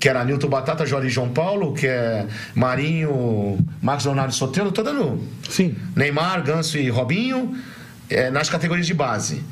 que 0.00 0.08
era 0.08 0.24
Nilton 0.24 0.48
Batata, 0.48 0.86
Jorge 0.86 1.08
João 1.08 1.28
Paulo, 1.30 1.74
que 1.74 1.86
é 1.86 2.26
Marinho, 2.54 3.58
Marcos 3.82 4.04
Leonardo 4.06 4.32
Sotelo, 4.34 4.70
tô 4.70 4.82
dando 4.82 5.20
Sim. 5.48 5.74
Neymar, 5.96 6.42
Ganso 6.42 6.78
e 6.78 6.88
Robinho, 6.88 7.56
é, 8.08 8.30
nas 8.30 8.48
categorias 8.48 8.86
de 8.86 8.94
base. 8.94 9.42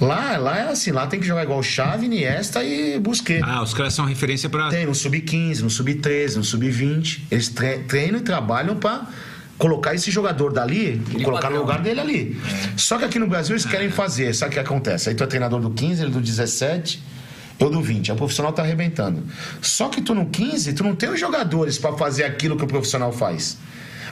Lá, 0.00 0.38
lá 0.38 0.58
é 0.58 0.68
assim, 0.70 0.90
lá 0.92 1.06
tem 1.06 1.20
que 1.20 1.26
jogar 1.26 1.42
igual 1.42 1.62
Chave, 1.62 2.06
Iniesta 2.06 2.64
e 2.64 2.98
Busquets. 2.98 3.42
Ah, 3.46 3.62
os 3.62 3.74
caras 3.74 3.92
são 3.92 4.06
referência 4.06 4.48
pra. 4.48 4.68
Tem 4.70 4.86
no 4.86 4.94
sub-15, 4.94 5.60
no 5.60 5.68
sub-13, 5.68 6.36
no 6.36 6.44
sub-20. 6.44 7.20
Eles 7.30 7.48
tre- 7.50 7.80
treinam 7.80 8.18
e 8.18 8.22
trabalham 8.22 8.76
para 8.76 9.06
colocar 9.58 9.94
esse 9.94 10.10
jogador 10.10 10.54
dali 10.54 11.02
e 11.14 11.22
colocar 11.22 11.50
no 11.50 11.56
padrão. 11.56 11.60
lugar 11.60 11.80
dele 11.82 12.00
ali. 12.00 12.40
Só 12.78 12.96
que 12.96 13.04
aqui 13.04 13.18
no 13.18 13.26
Brasil 13.26 13.52
eles 13.54 13.66
querem 13.66 13.90
fazer. 13.90 14.34
Sabe 14.34 14.52
o 14.52 14.54
que 14.54 14.58
acontece? 14.60 15.10
Aí 15.10 15.14
tu 15.14 15.22
é 15.22 15.26
treinador 15.26 15.60
do 15.60 15.68
15, 15.70 16.00
ele 16.02 16.10
do 16.10 16.20
17, 16.22 17.02
eu 17.60 17.70
do 17.70 17.80
20. 17.82 18.10
Aí 18.10 18.14
o 18.14 18.18
profissional 18.18 18.52
tá 18.52 18.62
arrebentando. 18.62 19.22
Só 19.60 19.88
que 19.88 20.00
tu 20.00 20.14
no 20.14 20.26
15, 20.26 20.72
tu 20.72 20.82
não 20.82 20.96
tem 20.96 21.10
os 21.10 21.20
jogadores 21.20 21.78
para 21.78 21.92
fazer 21.96 22.24
aquilo 22.24 22.56
que 22.56 22.64
o 22.64 22.66
profissional 22.66 23.12
faz. 23.12 23.58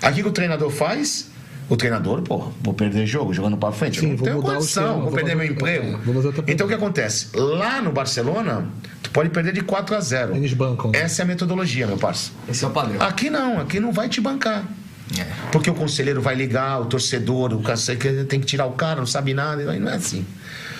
Aqui 0.02 0.22
que 0.22 0.28
o 0.28 0.32
treinador 0.32 0.70
faz. 0.70 1.30
O 1.70 1.76
treinador, 1.76 2.22
pô, 2.22 2.50
vou 2.62 2.72
perder 2.72 3.06
jogo 3.06 3.34
jogando 3.34 3.56
para 3.58 3.70
frente. 3.72 4.00
Sim, 4.00 4.06
eu 4.06 4.10
não 4.12 4.16
vou 4.16 4.24
tenho 4.24 4.36
mudar 4.38 4.52
o 4.52 4.54
condição, 4.54 4.94
vou 4.94 5.02
vou 5.02 5.12
perder 5.12 5.32
fazer 5.32 5.44
meu 5.44 5.52
emprego. 5.52 6.00
é, 6.46 6.52
Então 6.52 6.66
o 6.66 6.68
que 6.68 6.74
acontece? 6.74 7.28
Lá 7.34 7.82
no 7.82 7.92
Barcelona, 7.92 8.66
tu 9.02 9.10
pode 9.10 9.28
perder 9.28 9.52
de 9.52 9.60
4 9.60 9.94
a 9.94 10.00
0. 10.00 10.34
Eles 10.34 10.54
bancam. 10.54 10.90
né? 10.90 11.00
Essa 11.00 11.20
é 11.20 11.24
a 11.24 11.26
metodologia, 11.26 11.86
meu 11.86 11.98
parceiro. 11.98 12.34
Esse 12.48 12.64
é 12.64 12.68
o 12.68 12.70
padrão. 12.70 13.02
Aqui 13.02 13.28
não, 13.28 13.60
aqui 13.60 13.80
não 13.80 13.92
vai 13.92 14.08
te 14.08 14.18
bancar. 14.18 14.64
É. 15.18 15.26
Porque 15.52 15.68
o 15.70 15.74
conselheiro 15.74 16.22
vai 16.22 16.34
ligar, 16.34 16.80
o 16.80 16.86
torcedor, 16.86 17.52
o 17.52 17.62
cara 17.62 17.78
que 17.98 18.24
tem 18.24 18.40
que 18.40 18.46
tirar 18.46 18.64
o 18.64 18.72
cara, 18.72 18.96
não 19.00 19.06
sabe 19.06 19.34
nada, 19.34 19.62
não 19.78 19.90
é 19.90 19.94
assim. 19.94 20.24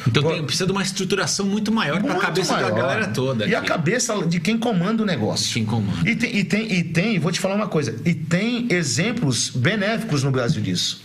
Então 0.07 0.23
tem- 0.23 0.43
precisa 0.45 0.67
de 0.67 0.73
uma 0.73 0.83
estruturação 0.83 1.47
muito 1.47 1.71
maior 1.73 2.01
pra 2.01 2.11
Muito 2.13 2.21
cabeça 2.23 2.53
maior. 2.55 2.71
da 2.71 2.77
galera 2.77 3.07
toda. 3.09 3.47
E 3.47 3.55
a 3.55 3.59
aqui. 3.59 3.69
cabeça 3.69 4.15
de 4.27 4.41
quem 4.41 4.57
comanda 4.59 5.03
o 5.03 5.07
negócio. 5.07 5.53
Quem 5.55 5.65
comanda. 5.65 6.09
E 6.09 6.15
tem, 6.17 6.37
e 6.37 6.45
tem, 6.45 6.73
e 6.73 6.85
tem, 6.85 7.19
vou 7.19 7.33
te 7.33 7.41
falar 7.41 7.55
uma 7.55 7.69
coisa, 7.69 7.95
e 8.05 8.15
tem 8.15 8.67
exemplos 8.71 9.51
benéficos 9.51 10.23
no 10.23 10.31
Brasil 10.31 10.63
disso. 10.63 11.03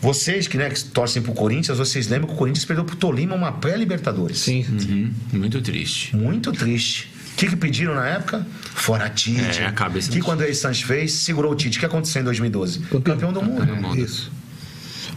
Vocês 0.00 0.46
que, 0.46 0.56
né, 0.58 0.68
que 0.68 0.84
torcem 0.84 1.22
pro 1.22 1.32
Corinthians, 1.32 1.78
vocês 1.78 2.06
lembram 2.08 2.28
que 2.28 2.34
o 2.34 2.36
Corinthians 2.36 2.64
perdeu 2.64 2.84
pro 2.84 2.94
Tolima 2.96 3.34
uma 3.34 3.50
pré-Libertadores. 3.52 4.38
Sim. 4.38 4.64
Uhum, 4.68 5.10
muito 5.38 5.60
triste. 5.62 6.14
Muito 6.14 6.52
triste. 6.52 7.10
O 7.32 7.36
que, 7.36 7.48
que 7.48 7.56
pediram 7.56 7.94
na 7.94 8.06
época? 8.06 8.46
Fora 8.74 9.08
Tite. 9.10 9.60
É, 9.60 9.66
a 9.66 9.72
cabeça 9.72 10.08
O 10.08 10.12
que 10.12 10.18
do- 10.18 10.24
que 10.24 10.30
o 10.30 10.32
André 10.32 10.52
Santos 10.54 10.82
fez? 10.82 11.12
Segurou 11.12 11.52
o 11.52 11.54
Tite. 11.54 11.76
O 11.76 11.80
que 11.80 11.86
aconteceu 11.86 12.20
em 12.22 12.24
2012? 12.24 12.80
Campeão, 13.04 13.32
do 13.32 13.42
mundo. 13.42 13.98
Isso. 13.98 14.30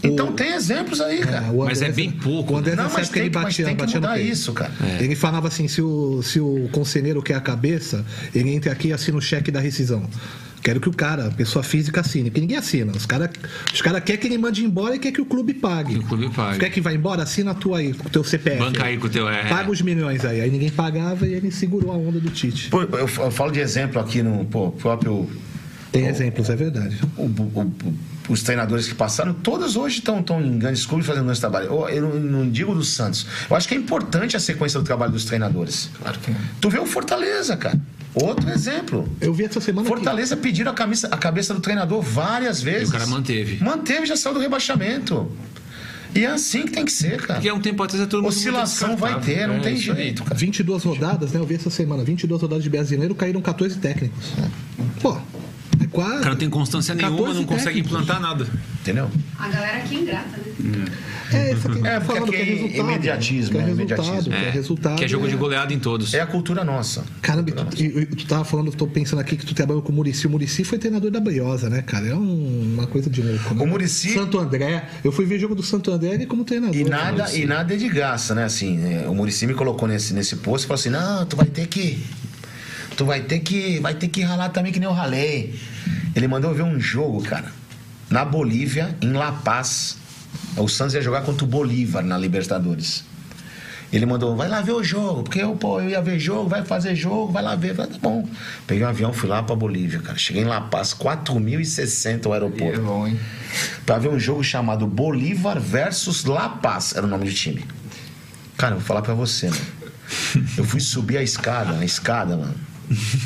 Então 0.04 0.30
O- 0.30 0.32
tem 0.34 0.54
exemplos 0.54 1.02
aí, 1.02 1.20
cara. 1.20 1.48
É, 1.48 1.52
Mas 1.66 1.82
é 1.82 1.92
bem 1.92 2.10
pouco, 2.10 2.54
O 2.54 2.58
André, 2.58 2.76
Não, 2.76 2.90
mas 2.92 3.10
tem, 3.10 3.24
ele 3.24 3.30
que- 3.30 3.36
mas 3.36 3.44
batia, 3.46 3.66
tem 3.66 3.76
que 3.76 3.86
mudar 3.96 4.14
peito. 4.16 4.32
isso, 4.32 4.54
cara. 4.54 4.72
Ele 5.00 5.16
falava 5.16 5.48
assim: 5.48 5.68
se 5.68 5.82
o, 5.82 6.22
se 6.24 6.40
o 6.40 6.70
conselheiro 6.72 7.22
quer 7.22 7.36
a 7.36 7.42
cabeça, 7.42 8.06
ele 8.34 8.50
entra 8.54 8.72
aqui 8.72 8.90
e 8.90 8.94
assina 8.94 9.18
o 9.18 9.22
cheque 9.22 9.52
da 9.52 9.60
rescisão. 9.60 10.04
Quero 10.62 10.82
que 10.82 10.90
o 10.90 10.94
cara, 10.94 11.28
a 11.28 11.32
pessoa 11.32 11.64
física, 11.64 12.02
assine, 12.02 12.30
porque 12.30 12.42
ninguém 12.42 12.58
assina. 12.58 12.92
Os 12.92 13.06
caras 13.06 13.30
os 13.74 13.82
cara 13.82 14.02
querem 14.02 14.20
que 14.20 14.28
ele 14.28 14.38
mande 14.38 14.64
embora 14.64 14.94
e 14.96 15.00
quer 15.00 15.12
que 15.14 15.22
o 15.22 15.26
clube 15.26 15.54
pague. 15.54 15.94
Que 15.94 16.00
o 16.00 16.04
clube 16.04 16.30
pague. 16.36 16.60
Quer 16.60 16.70
que 16.70 16.82
vá 16.82 16.94
embora? 16.94 17.24
Assina 17.24 17.52
a 17.52 17.54
tua 17.54 17.78
aí, 17.80 17.94
com 17.94 18.08
o 18.08 18.12
teu 18.12 18.26
CPF. 18.26 18.58
Banca 18.60 18.84
aí 18.84 18.98
com 18.98 19.08
o 19.08 19.10
teu. 19.10 19.28
É, 19.30 19.48
Paga 19.48 19.72
os 19.72 19.82
milhões 19.82 20.26
aí. 20.26 20.42
Aí 20.42 20.52
ninguém 20.52 20.70
pagava 20.70 21.26
e 21.26 21.34
ele 21.34 21.50
segurou 21.50 21.92
a 21.94 21.96
onda 21.96 22.20
do 22.20 22.30
Tite. 22.30 22.68
Pô, 22.70 22.82
eu, 22.82 22.90
eu 23.00 23.08
falo 23.32 23.52
de 23.52 23.60
exemplo 23.62 24.02
aqui 24.02 24.22
no 24.22 24.44
pô, 24.46 24.72
próprio. 24.72 25.30
Tem 25.92 26.06
exemplos, 26.08 26.50
é 26.50 26.56
verdade. 26.56 26.98
o- 27.18 27.22
o- 27.24 27.62
o- 27.62 27.94
os 28.32 28.44
treinadores 28.44 28.88
que 28.88 28.94
passaram, 28.94 29.34
todos 29.34 29.76
hoje 29.76 30.00
estão 30.00 30.24
em 30.40 30.60
grandes 30.60 30.86
clubes 30.86 31.08
fazendo 31.08 31.24
grande 31.26 31.40
trabalho. 31.40 31.66
Eu, 31.66 31.90
eu 31.90 32.20
não, 32.20 32.48
digo 32.50 32.76
dos 32.76 32.90
Santos. 32.90 33.26
Eu 33.50 33.56
acho 33.56 33.68
que 33.68 33.74
é 33.74 33.78
importante 33.78 34.38
a 34.38 34.40
sequência 34.40 34.80
do 34.80 34.86
trabalho 34.86 35.12
dos 35.12 35.26
treinadores. 35.26 35.90
Claro 36.00 36.20
que 36.20 36.30
é. 36.32 36.36
Tu 36.62 36.70
vê 36.70 36.78
o 36.80 36.86
Fortaleza, 36.86 37.58
cara. 37.58 37.80
Outro 38.14 38.50
exemplo. 38.50 39.08
Eu 39.22 39.34
vi 39.34 39.46
essa 39.46 39.60
semana 39.62 39.88
que- 39.88 39.94
Fortaleza 39.96 40.36
pediram 40.38 40.72
a, 40.72 40.76
camisa, 40.76 41.08
a 41.10 41.18
cabeça 41.18 41.54
do 41.54 41.60
treinador 41.60 42.02
várias 42.02 42.62
vezes. 42.62 42.88
E 42.88 42.90
o 42.90 42.92
cara 42.92 43.08
manteve. 43.08 43.64
Manteve, 43.64 44.06
já 44.06 44.16
saiu 44.16 44.36
do 44.36 44.40
rebaixamento. 44.40 45.32
E 46.16 46.26
é 46.26 46.28
assim 46.28 46.64
que 46.66 46.72
tem 46.72 46.86
que 46.86 46.92
ser, 46.92 47.18
cara. 47.22 47.36
Porque 47.36 47.50
é 47.50 47.54
um 47.54 47.60
tempo 47.62 47.82
atrás 47.84 48.02
é 48.04 48.08
todo 48.08 48.24
mundo 48.24 48.32
Oscilação 48.32 48.98
vai 48.98 49.20
ter, 49.22 49.48
não 49.48 49.58
É, 49.58 49.60
tem 49.60 49.76
jeito, 49.78 50.24
cara. 50.24 50.36
22 50.36 50.84
rodadas, 50.84 51.32
né? 51.32 51.40
Eu 51.40 51.46
vi 51.46 51.54
essa 51.56 51.70
semana. 51.70 52.04
22 52.04 52.42
rodadas 52.42 52.64
de 52.64 52.70
brasileiro, 52.70 53.14
caíram 53.14 53.42
14 53.42 53.78
técnicos. 53.78 54.26
Pô, 55.02 55.16
é 55.16 55.20
quase. 55.88 56.16
O 56.16 56.18
cara 56.20 56.30
não 56.32 56.36
tem 56.38 56.50
constância 56.50 56.94
nenhuma, 56.96 57.18
14 57.18 57.40
não 57.40 57.46
consegue 57.46 57.66
técnicos. 57.82 57.92
implantar 57.92 58.22
nada. 58.22 58.48
Entendeu? 58.82 59.10
A 59.38 59.48
galera 59.50 59.78
aqui 59.78 59.96
é 59.96 60.00
ingrata, 60.00 60.38
né? 60.60 60.86
É, 61.32 61.54
isso 61.54 61.68
aqui, 61.68 61.88
É, 61.88 62.00
porque 62.00 62.14
falando 62.14 62.30
que 62.32 62.36
é 62.38 62.42
é 62.42 62.44
resultado. 62.44 62.80
imediatismo, 62.90 63.52
Que 63.52 63.58
é 63.58 63.62
é 63.62 63.66
resultado, 63.66 63.82
imediatismo. 64.02 64.34
que 64.34 64.40
é, 64.46 64.50
resultado. 64.50 64.96
Que 64.98 65.04
é 65.06 65.08
jogo 65.08 65.28
é- 65.28 65.30
de 65.30 65.36
goleada 65.36 65.74
em 65.74 65.80
todos. 65.80 66.14
É 66.14 66.22
a 66.22 66.26
cultura 66.26 66.64
nossa. 66.64 67.04
Caramba, 67.22 67.50
e 67.50 67.54
tu, 67.54 67.84
e 67.84 68.06
tu 68.08 68.26
tava 68.26 68.44
falando, 68.44 68.72
tô 68.72 68.88
pensando 68.88 69.20
aqui 69.20 69.36
que 69.38 69.46
tu 69.46 69.54
trabalhou 69.54 69.82
com 69.84 69.92
o 69.92 69.96
Murici. 69.96 70.26
O 70.26 70.30
Murici 70.30 70.64
foi 70.64 70.80
treinador 70.80 71.12
da 71.12 71.20
Briosa, 71.20 71.70
né, 71.70 71.84
cara? 71.84 72.08
É 72.08 72.16
um- 72.16 72.74
uma 72.74 72.88
coisa 72.88 73.10
de 73.10 73.22
louco, 73.22 73.54
né? 73.54 73.64
O 73.64 73.68
Muricy- 73.68 74.14
Santo 74.14 74.40
André. 74.40 74.90
Eu 75.04 75.12
fui 75.12 75.26
ver 75.26 75.38
jogo 75.38 75.54
do 75.54 75.62
Santo 75.62 75.92
André 75.92 76.14
ele 76.16 76.26
como 76.26 76.44
treinador. 76.44 76.76
E 76.76 76.84
né? 76.84 76.90
nada, 76.90 77.32
e 77.36 77.46
nada 77.46 77.74
é 77.74 77.78
de 77.78 77.88
graça, 77.90 78.34
né? 78.34 78.46
Assim, 78.46 78.80
é, 78.84 79.08
o 79.08 79.14
Murici 79.14 79.46
me 79.46 79.54
colocou 79.54 79.88
nesse, 79.88 80.14
nesse 80.16 80.36
posto 80.38 80.64
e 80.64 80.68
falou 80.68 80.80
assim: 80.80 80.90
não, 80.90 81.26
tu 81.28 81.36
vai 81.36 81.46
ter 81.46 81.68
que. 81.68 82.02
Tu 82.98 83.06
vai 83.06 83.22
ter 83.22 83.40
que. 83.40 83.80
Vai 83.80 83.94
ter 83.94 84.08
que 84.08 84.22
ralar 84.24 84.50
também 84.50 84.72
que 84.72 84.80
nem 84.80 84.90
eu 84.90 84.94
ralei. 84.96 85.54
Ele 86.16 86.28
mandou 86.28 86.54
ver 86.54 86.64
um 86.64 86.80
jogo, 86.80 87.22
cara, 87.24 87.52
na 88.10 88.26
Bolívia, 88.26 88.96
em 89.02 89.14
La 89.14 89.32
Paz. 89.32 89.98
O 90.58 90.68
Santos 90.68 90.94
ia 90.96 91.02
jogar 91.02 91.22
contra 91.22 91.44
o 91.44 91.48
Bolívar 91.48 92.04
na 92.04 92.18
Libertadores. 92.18 93.04
Ele 93.92 94.06
mandou, 94.06 94.36
vai 94.36 94.48
lá 94.48 94.62
ver 94.62 94.74
o 94.74 94.84
jogo, 94.84 95.24
porque 95.24 95.42
eu, 95.42 95.56
pô, 95.56 95.82
eu 95.82 95.90
ia 95.90 96.02
ver 96.02 96.20
jogo, 96.20 96.48
vai 96.48 96.64
fazer 96.64 96.94
jogo, 96.96 97.32
vai 97.32 97.42
lá 97.42 97.56
ver. 97.56 97.72
Eu 97.72 97.76
Falei, 97.76 97.92
tá 97.92 97.98
bom. 98.00 98.30
Peguei 98.68 98.86
um 98.86 98.88
avião, 98.88 99.12
fui 99.12 99.28
lá 99.28 99.42
pra 99.42 99.56
Bolívia, 99.56 100.00
cara. 100.00 100.16
Cheguei 100.18 100.44
em 100.44 100.46
La 100.46 100.62
Paz, 100.62 100.94
4.060 100.94 102.26
o 102.26 102.30
E 102.30 102.32
é 102.32 102.34
aeroporto 102.34 102.82
bom, 102.82 103.08
hein? 103.08 103.20
pra 103.88 103.98
ver 103.98 104.10
um 104.10 104.20
jogo 104.20 104.44
chamado 104.44 104.86
Bolívar 104.86 105.60
versus 105.60 106.26
La 106.26 106.50
Paz, 106.50 106.94
era 106.96 107.06
o 107.06 107.10
nome 107.10 107.26
do 107.26 107.34
time. 107.34 107.66
Cara, 108.58 108.76
eu 108.76 108.80
vou 108.80 108.86
falar 108.86 109.02
pra 109.02 109.16
você, 109.16 109.50
mano. 109.50 109.62
Eu 110.58 110.64
fui 110.64 110.80
subir 110.80 111.18
a 111.18 111.24
escada, 111.24 111.80
a 111.80 111.86
escada, 111.86 112.38
mano. 112.38 112.56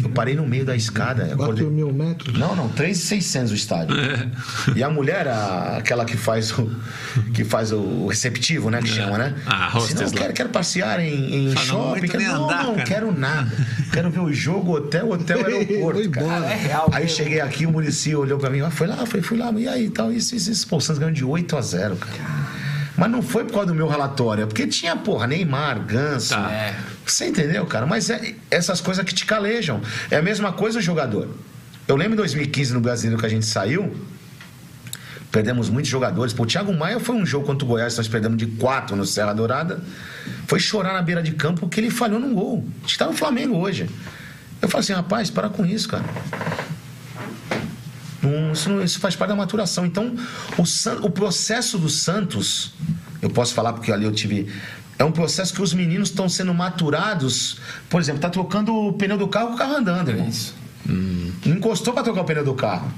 Eu 0.03 0.09
parei 0.09 0.36
no 0.36 0.45
meio 0.45 0.66
da 0.66 0.76
escada. 0.76 1.26
4 1.28 1.43
acordei- 1.43 1.68
mil 1.70 1.91
metros. 1.93 2.38
Não, 2.38 2.55
não, 2.55 2.68
3,600 2.70 3.51
o 3.51 3.55
estádio. 3.55 3.95
E 4.76 4.84
a 4.84 4.89
mulher, 4.89 5.28
a- 5.28 5.78
aquela 5.78 6.03
que 6.05 6.18
faz 6.18 6.51
o 6.51 6.70
que 7.34 7.43
faz 7.43 7.72
o 7.72 8.07
receptivo, 8.07 8.70
né, 8.70 8.82
que 8.82 8.88
chama, 8.89 9.18
né? 9.18 9.36
Ah, 9.45 9.70
hostess 9.74 10.11
não, 10.11 10.18
quero, 10.18 10.34
quero 10.34 10.49
passear 10.49 10.99
em, 10.99 11.49
em 11.51 11.55
shopping. 11.57 12.07
Quero, 12.07 12.24
não, 12.24 12.45
andar, 12.45 12.64
não, 12.64 12.74
cara. 12.76 12.84
quero 12.88 13.18
nada. 13.18 13.51
Quero 13.91 14.09
ver 14.09 14.20
o 14.20 14.34
jogo, 14.34 14.76
hotel, 14.76 15.09
hotel, 15.11 15.38
aeroporto, 15.45 16.09
cara. 16.09 16.45
É 16.45 16.55
real. 16.55 16.89
Aí 16.91 17.03
mesmo. 17.03 17.18
cheguei 17.18 17.39
aqui, 17.41 17.66
o 17.66 17.72
Murici 17.72 18.16
olhou 18.16 18.38
pra 18.38 18.49
mim, 18.49 18.61
ah, 18.61 18.70
foi 18.72 18.88
lá, 18.88 19.05
foi, 19.05 19.22
fui 19.22 19.38
lá, 19.38 19.51
e 19.53 19.68
aí, 19.68 19.89
tal, 19.89 20.11
isso, 20.11 20.36
isso, 20.36 20.51
isso. 20.51 20.68
Pô, 20.68 20.78
o 20.78 20.82
Santos 20.82 20.99
ganhou 20.99 21.14
de 21.14 21.24
8 21.24 21.55
a 21.55 21.61
0, 21.61 21.95
cara. 21.95 22.14
Mas 22.95 23.09
não 23.09 23.22
foi 23.24 23.43
por 23.43 23.53
causa 23.53 23.68
do 23.68 23.74
meu 23.76 23.88
relatório, 23.88 24.43
é 24.43 24.45
porque 24.45 24.68
tinha, 24.68 24.95
porra, 24.95 25.26
Neymar, 25.26 25.80
Ganso. 25.86 26.30
Tá. 26.36 26.51
É. 26.51 26.76
Você 27.05 27.27
entendeu, 27.27 27.65
cara? 27.65 27.85
Mas 27.85 28.09
é 28.09 28.35
essas 28.49 28.79
coisas 28.81 29.03
que 29.05 29.13
te 29.13 29.25
calejam. 29.25 29.81
É 30.09 30.17
a 30.17 30.21
mesma 30.21 30.51
coisa 30.53 30.79
o 30.79 30.81
jogador. 30.81 31.29
Eu 31.87 31.95
lembro 31.95 32.13
em 32.13 32.17
2015 32.17 32.73
no 32.73 32.79
Brasileiro 32.79 33.19
que 33.19 33.25
a 33.25 33.29
gente 33.29 33.45
saiu, 33.45 33.93
perdemos 35.31 35.69
muitos 35.69 35.91
jogadores. 35.91 36.31
Pô, 36.33 36.43
o 36.43 36.45
Thiago 36.45 36.73
Maia 36.73 36.99
foi 36.99 37.15
um 37.15 37.25
jogo 37.25 37.45
contra 37.45 37.65
o 37.65 37.67
Goiás, 37.67 37.97
nós 37.97 38.07
perdemos 38.07 38.37
de 38.37 38.45
4 38.45 38.95
no 38.95 39.05
Serra 39.05 39.33
Dourada. 39.33 39.81
Foi 40.47 40.59
chorar 40.59 40.93
na 40.93 41.01
beira 41.01 41.21
de 41.21 41.33
campo 41.33 41.61
porque 41.61 41.79
ele 41.79 41.89
falhou 41.89 42.19
num 42.19 42.33
gol. 42.33 42.65
A 42.83 42.87
gente 42.87 42.97
tá 42.97 43.05
no 43.05 43.13
Flamengo 43.13 43.57
hoje. 43.57 43.89
Eu 44.61 44.69
falei 44.69 44.83
assim, 44.83 44.93
rapaz, 44.93 45.29
para 45.29 45.49
com 45.49 45.65
isso, 45.65 45.89
cara. 45.89 46.05
Isso, 48.53 48.69
não- 48.69 48.81
isso 48.83 48.99
faz 48.99 49.15
parte 49.15 49.29
da 49.29 49.35
maturação. 49.35 49.85
Então, 49.85 50.15
o, 50.57 50.65
San- 50.65 50.99
o 51.01 51.09
processo 51.09 51.77
do 51.77 51.89
Santos, 51.89 52.73
eu 53.21 53.29
posso 53.29 53.53
falar 53.53 53.73
porque 53.73 53.91
ali 53.91 54.05
eu 54.05 54.11
tive. 54.13 54.47
É 54.97 55.03
um 55.03 55.11
processo 55.11 55.53
que 55.53 55.61
os 55.61 55.73
meninos 55.73 56.09
estão 56.09 56.29
sendo 56.29 56.53
maturados. 56.53 57.59
Por 57.89 57.99
exemplo, 57.99 58.21
tá 58.21 58.29
trocando 58.29 58.73
o 58.75 58.93
pneu 58.93 59.17
do 59.17 59.27
carro, 59.27 59.53
o 59.53 59.57
carro 59.57 59.75
andando, 59.75 60.09
irmão. 60.09 60.27
Isso. 60.27 60.55
Não 60.85 61.55
encostou 61.55 61.93
para 61.93 62.03
trocar 62.03 62.21
o 62.21 62.25
pneu 62.25 62.43
do 62.43 62.53
carro. 62.53 62.91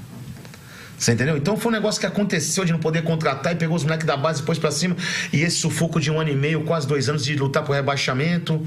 Você 0.98 1.12
entendeu? 1.12 1.36
Então 1.36 1.56
foi 1.56 1.70
um 1.70 1.74
negócio 1.74 2.00
que 2.00 2.06
aconteceu 2.06 2.64
de 2.64 2.72
não 2.72 2.78
poder 2.78 3.02
contratar 3.02 3.52
e 3.52 3.56
pegou 3.56 3.76
os 3.76 3.84
moleques 3.84 4.06
da 4.06 4.16
base 4.16 4.40
depois 4.40 4.58
pra 4.58 4.70
cima. 4.70 4.96
E 5.32 5.40
esse 5.42 5.56
sufoco 5.56 6.00
de 6.00 6.10
um 6.10 6.18
ano 6.18 6.30
e 6.30 6.36
meio, 6.36 6.64
quase 6.64 6.86
dois 6.86 7.08
anos, 7.08 7.24
de 7.24 7.36
lutar 7.36 7.62
por 7.64 7.74
rebaixamento, 7.74 8.66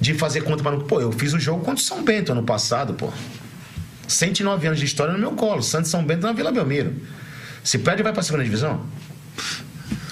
de 0.00 0.14
fazer 0.14 0.42
conta 0.42 0.62
para 0.62 0.78
Pô, 0.78 1.00
eu 1.00 1.12
fiz 1.12 1.34
o 1.34 1.38
jogo 1.38 1.60
contra 1.60 1.82
o 1.82 1.84
São 1.84 2.02
Bento 2.02 2.32
ano 2.32 2.42
passado, 2.42 2.94
pô. 2.94 3.12
109 4.08 4.68
anos 4.68 4.78
de 4.78 4.86
história 4.86 5.12
no 5.12 5.18
meu 5.18 5.32
colo. 5.32 5.62
Santos 5.62 5.90
São 5.90 6.04
Bento 6.04 6.26
na 6.26 6.32
Vila 6.32 6.50
Belmiro. 6.50 6.94
Se 7.62 7.78
perde, 7.78 8.02
vai 8.02 8.12
pra 8.12 8.22
segunda 8.22 8.44
divisão. 8.44 8.86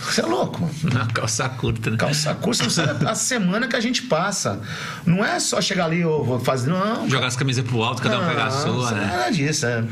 Você 0.04 0.20
é 0.20 0.26
louco. 0.26 0.68
Na 0.92 1.06
calça 1.06 1.48
curta, 1.48 1.90
né? 1.90 1.96
Calça 1.96 2.34
curta, 2.34 2.64
você 2.64 2.82
não 2.82 2.86
sabe 2.88 3.06
a 3.08 3.14
semana 3.14 3.66
que 3.66 3.74
a 3.76 3.80
gente 3.80 4.02
passa. 4.02 4.60
Não 5.06 5.24
é 5.24 5.40
só 5.40 5.60
chegar 5.60 5.86
ali 5.86 6.04
ou 6.04 6.38
fazer. 6.40 6.70
Não, 6.70 7.08
Jogar 7.08 7.26
as 7.26 7.36
camisas 7.36 7.64
pro 7.64 7.82
alto, 7.82 8.02
cada 8.02 8.20
um 8.20 8.26
pegar 8.26 8.46
a 8.46 8.50
não, 8.50 8.60
sua, 8.60 8.90
não 8.90 8.98
é 8.98 9.00
né? 9.00 9.06
nada 9.16 9.30
disso. 9.30 9.66
É, 9.66 9.84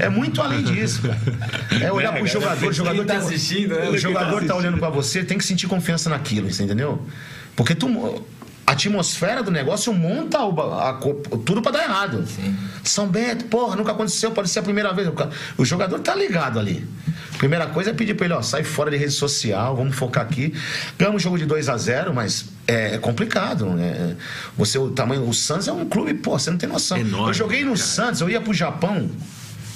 é 0.00 0.08
muito 0.08 0.40
além 0.42 0.62
disso, 0.62 1.02
cara. 1.02 1.18
É 1.84 1.92
olhar 1.92 2.12
pro 2.12 2.26
jogador, 2.26 2.68
o 2.68 2.72
jogador 2.72 3.04
tá 3.04 3.14
tem- 3.14 3.22
assistindo, 3.22 3.74
né? 3.76 3.88
O 3.88 3.96
jogador 3.98 4.40
tá 4.42 4.46
tá 4.48 4.54
olhando 4.56 4.78
pra 4.78 4.88
você, 4.90 5.24
tem 5.24 5.38
que 5.38 5.44
sentir 5.44 5.66
confiança 5.66 6.10
naquilo, 6.10 6.52
você 6.52 6.62
entendeu? 6.62 7.06
Porque 7.54 7.74
tu, 7.74 7.88
a 8.66 8.72
atmosfera 8.72 9.42
do 9.42 9.50
negócio 9.50 9.92
monta 9.92 10.40
o 10.40 10.50
ba- 10.52 10.90
a 10.90 10.92
co- 10.94 11.14
tudo 11.44 11.62
pra 11.62 11.70
dar 11.70 11.84
errado. 11.84 12.24
São 12.82 13.06
Bento, 13.06 13.44
porra, 13.46 13.76
nunca 13.76 13.92
aconteceu, 13.92 14.30
pode 14.32 14.48
ser 14.48 14.58
a 14.58 14.62
primeira 14.62 14.92
vez. 14.92 15.08
O 15.08 15.62
O 15.62 15.64
jogador 15.64 15.98
tá 16.00 16.14
ligado 16.14 16.58
ali. 16.58 16.84
Primeira 17.38 17.66
coisa 17.66 17.90
é 17.90 17.92
pedir 17.92 18.14
pra 18.14 18.24
ele, 18.24 18.34
ó, 18.34 18.40
sai 18.42 18.64
fora 18.64 18.90
de 18.90 18.96
rede 18.96 19.12
social, 19.12 19.76
vamos 19.76 19.94
focar 19.94 20.24
aqui. 20.24 20.54
Ganhamos 20.98 21.20
um 21.20 21.22
jogo 21.22 21.38
de 21.38 21.44
2 21.46 21.68
a 21.68 21.76
0 21.76 22.14
mas 22.14 22.46
é, 22.66 22.94
é 22.94 22.98
complicado. 22.98 23.66
Né? 23.66 24.16
Você, 24.56 24.78
o 24.78 24.90
tamanho. 24.90 25.28
O 25.28 25.34
Santos 25.34 25.68
é 25.68 25.72
um 25.72 25.84
clube, 25.84 26.14
pô, 26.14 26.38
você 26.38 26.50
não 26.50 26.58
tem 26.58 26.68
noção. 26.68 26.96
Enorme, 26.98 27.28
eu 27.28 27.34
joguei 27.34 27.62
no 27.64 27.76
Santos, 27.76 28.20
eu 28.20 28.28
ia 28.30 28.40
pro 28.40 28.54
Japão 28.54 29.08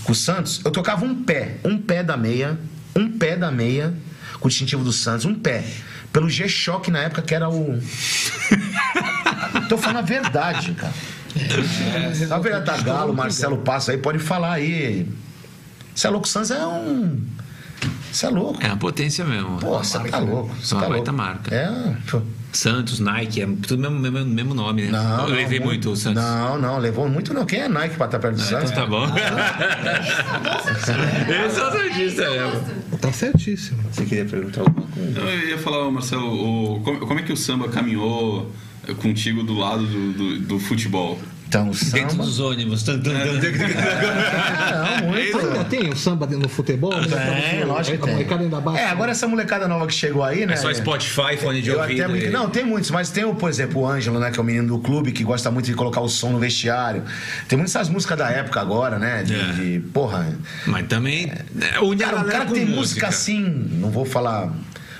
com 0.05 0.13
o 0.13 0.15
Santos, 0.15 0.61
eu 0.65 0.71
tocava 0.71 1.05
um 1.05 1.23
pé, 1.23 1.59
um 1.65 1.77
pé 1.79 2.03
da 2.03 2.17
meia, 2.17 2.59
um 2.97 3.09
pé 3.19 3.37
da 3.37 3.51
meia, 3.53 3.93
com 4.41 4.47
o 4.47 4.51
distintivo 4.51 4.83
do 4.83 4.93
Santos, 4.93 5.27
um 5.27 5.35
pé. 5.35 5.63
Pelo 6.13 6.29
G-Shock 6.29 6.91
na 6.91 7.01
época, 7.01 7.23
que 7.23 7.35
era 7.35 7.49
o. 7.49 7.81
Tô 9.69 9.79
falando 9.79 9.99
a 9.99 10.03
verdade, 10.03 10.73
cara. 10.75 10.93
A 12.31 12.39
verdade 12.39 12.65
da 12.65 12.77
Galo, 12.79 13.15
Marcelo 13.15 13.59
Passa 13.59 13.93
aí, 13.93 13.99
pode 13.99 14.19
falar 14.19 14.55
aí. 14.55 15.09
Você 15.95 16.07
é 16.07 16.11
louco, 16.11 16.27
o 16.27 16.31
Santos 16.31 16.51
é 16.51 16.67
um. 16.67 17.21
Você 18.13 18.27
é 18.27 18.29
louco. 18.31 18.63
É 18.63 18.67
uma 18.67 18.77
potência 18.77 19.25
mesmo. 19.25 19.59
Pô, 19.59 19.79
você 19.79 19.99
tá 20.01 20.19
louco. 20.19 20.55
Você 20.61 20.75
Uma 20.75 20.83
tá 20.83 20.89
baita 20.89 21.11
louco. 21.13 21.25
marca. 21.27 21.55
É, 21.55 21.97
pô. 22.11 22.21
Santos, 22.53 22.99
Nike, 22.99 23.43
é 23.43 23.47
tudo 23.47 23.79
mesmo, 23.89 24.01
mesmo, 24.01 24.29
mesmo 24.29 24.55
nome, 24.55 24.83
né? 24.83 24.91
Não, 24.91 25.01
eu 25.23 25.29
não, 25.29 25.37
levei 25.37 25.61
muito, 25.61 25.89
o 25.91 25.97
Santos. 25.97 26.21
Não, 26.21 26.59
não, 26.59 26.79
levou 26.79 27.09
muito 27.09 27.33
não. 27.33 27.47
Quem 27.47 27.61
é 27.61 27.69
Nike 27.69 27.95
pra 27.95 28.07
estar 28.07 28.19
perto 28.19 28.35
do 28.35 28.43
Santos? 28.43 28.73
Então 28.73 28.83
tá 28.83 28.91
bom. 28.91 29.07
Eu 31.29 31.51
sou 31.51 31.71
santista 31.71 32.29
mesmo. 32.31 32.99
Tá 32.99 33.13
certíssimo. 33.13 33.83
Você 33.91 34.05
queria 34.05 34.25
perguntar 34.25 34.63
alguma 34.63 34.87
coisa? 34.89 35.21
Eu 35.21 35.49
ia 35.49 35.59
falar, 35.59 35.89
Marcelo, 35.91 36.75
o- 36.77 36.81
como, 36.81 36.99
como 37.01 37.21
é 37.21 37.23
que 37.23 37.33
o 37.33 37.37
samba 37.37 37.69
caminhou 37.69 38.51
contigo 39.01 39.43
do 39.43 39.55
lado 39.55 39.85
do, 39.87 40.13
do, 40.13 40.39
do 40.41 40.59
futebol? 40.59 41.19
Então, 41.51 41.69
o 41.71 41.73
Dentro 41.73 42.11
samba. 42.11 42.25
dos 42.25 42.39
ônibus. 42.39 42.85
Não, 42.87 42.95
muito. 45.09 45.39
Ainda 45.39 45.65
tem 45.65 45.89
o 45.89 45.97
samba 45.97 46.25
no 46.27 46.49
futebol? 46.49 46.95
né? 47.01 47.51
Tem, 47.51 47.65
lógico 47.65 47.97
que 47.99 48.05
tem. 48.05 48.13
molecada 48.15 48.43
ainda 48.45 48.61
baixa. 48.61 48.81
É, 48.81 48.87
agora 48.89 49.11
essa 49.11 49.27
molecada 49.27 49.67
nova 49.67 49.85
que 49.89 49.95
chegou 49.95 50.23
aí, 50.23 50.47
né? 50.47 50.53
É 50.55 50.57
só 50.57 50.73
Spotify, 50.73 51.37
fone 51.37 51.61
de 51.61 51.73
ouvido. 51.73 52.31
Não, 52.31 52.49
tem 52.49 52.65
muitos, 52.65 52.91
mas 52.93 53.11
tem, 53.11 53.25
o, 53.25 53.35
por 53.35 53.51
exemplo, 53.51 53.81
o 53.83 53.87
Ângelo, 53.89 54.21
né? 54.21 54.31
Que 54.31 54.39
é 54.39 54.43
o 54.43 54.45
menino 54.45 54.69
do 54.69 54.79
clube, 54.79 55.11
que 55.11 55.25
gosta 55.25 55.51
muito 55.51 55.67
de 55.67 55.75
colocar 55.75 56.01
o 56.01 56.09
som 56.09 56.31
no 56.31 56.39
vestiário. 56.39 57.03
Tem 57.49 57.57
muitas 57.59 57.75
essas 57.75 57.89
músicas 57.89 58.17
da 58.19 58.31
época 58.31 58.61
agora, 58.61 58.97
né? 58.99 59.25
De, 59.25 59.35
É. 59.35 59.53
de- 59.53 59.81
porra. 59.93 60.29
Mas 60.67 60.87
também. 60.87 61.25
é, 61.33 61.45
Cara, 61.73 61.97
galera 61.97 62.31
cara 62.31 62.45
tem 62.47 62.65
música 62.67 63.09
assim, 63.09 63.43
não 63.73 63.91
vou 63.91 64.05
falar. 64.05 64.53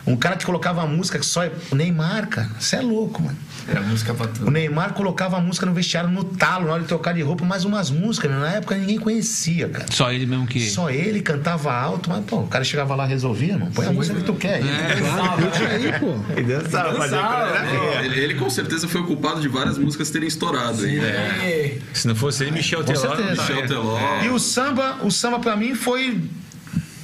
Um 0.07 0.17
cara 0.17 0.35
que 0.37 0.47
colocava 0.47 0.83
uma 0.83 0.97
música 0.97 1.19
que 1.19 1.27
só 1.27 1.45
é. 1.45 1.53
O 1.71 1.77
Neymar, 1.77 2.27
cara. 2.29 2.49
Você 2.59 2.77
é 2.77 2.81
louco, 2.81 3.23
mano. 3.23 3.37
Era 3.71 3.81
música 3.83 4.13
pra 4.13 4.27
O 4.27 4.29
tudo. 4.29 4.51
Neymar 4.51 4.93
colocava 4.95 5.37
a 5.37 5.41
música 5.41 5.65
no 5.65 5.73
vestiário 5.73 6.11
no 6.11 6.25
talo, 6.25 6.67
na 6.67 6.73
hora 6.73 6.83
de 6.83 6.89
trocar 6.89 7.15
de 7.15 7.23
roupa, 7.23 7.45
mais 7.45 7.65
umas 7.65 7.91
músicas, 7.91 8.31
meu. 8.31 8.41
Na 8.41 8.49
época 8.55 8.75
ninguém 8.77 8.99
conhecia, 8.99 9.69
cara. 9.69 9.87
Só 9.91 10.13
ele 10.13 10.27
mesmo 10.27 10.47
que. 10.47 10.69
Só 10.69 10.91
ele 10.91 11.21
cantava 11.23 11.73
alto, 11.73 12.11
mas, 12.11 12.25
pô, 12.25 12.41
o 12.41 12.47
cara 12.49 12.65
chegava 12.65 12.95
lá 12.95 13.07
e 13.07 13.09
resolvia, 13.09 13.57
não. 13.57 13.71
Põe 13.71 13.87
a 13.87 13.93
música 13.93 14.17
que 14.19 14.25
tu 14.25 14.35
quer. 14.35 14.61
Claro, 14.61 15.43
curte 15.43 15.63
aí, 15.65 15.93
pô. 16.01 16.15
E 16.39 16.43
dançava, 16.43 17.07
É, 17.07 18.05
Ele, 18.05 18.21
ele 18.21 18.35
com 18.35 18.51
certeza 18.51 18.89
foi 18.89 19.01
o 19.01 19.07
culpado 19.07 19.41
de 19.41 19.49
várias 19.49 19.79
músicas 19.79 20.11
terem 20.11 20.27
estourado. 20.29 20.87
hein? 20.87 20.99
É. 21.01 21.79
Se 21.93 22.09
não 22.09 22.15
fosse 22.17 22.43
ele, 22.45 22.53
Michel 22.53 22.83
Teló. 22.85 23.17
Michel 23.17 23.67
Teló. 23.67 23.99
E 24.25 24.29
o 24.29 24.39
samba, 24.39 24.99
o 25.03 25.11
samba 25.11 25.39
pra 25.39 25.57
mim 25.57 25.75
foi 25.75 26.21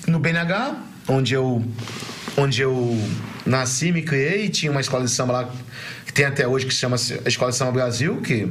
no 0.06 0.18
BNH, 0.18 0.74
onde 1.08 1.34
eu 1.34 1.64
onde 2.36 2.60
eu 2.60 3.00
nasci, 3.46 3.90
me 3.92 4.02
criei, 4.02 4.48
tinha 4.48 4.70
uma 4.70 4.80
escola 4.80 5.04
de 5.04 5.10
samba 5.10 5.32
lá 5.32 5.48
tem 6.16 6.24
até 6.26 6.48
hoje 6.48 6.66
que 6.66 6.72
se 6.74 6.80
chama 6.80 6.96
a 6.96 7.28
Escola 7.28 7.50
de 7.50 7.56
Samba 7.58 7.72
Brasil, 7.72 8.16
que 8.22 8.50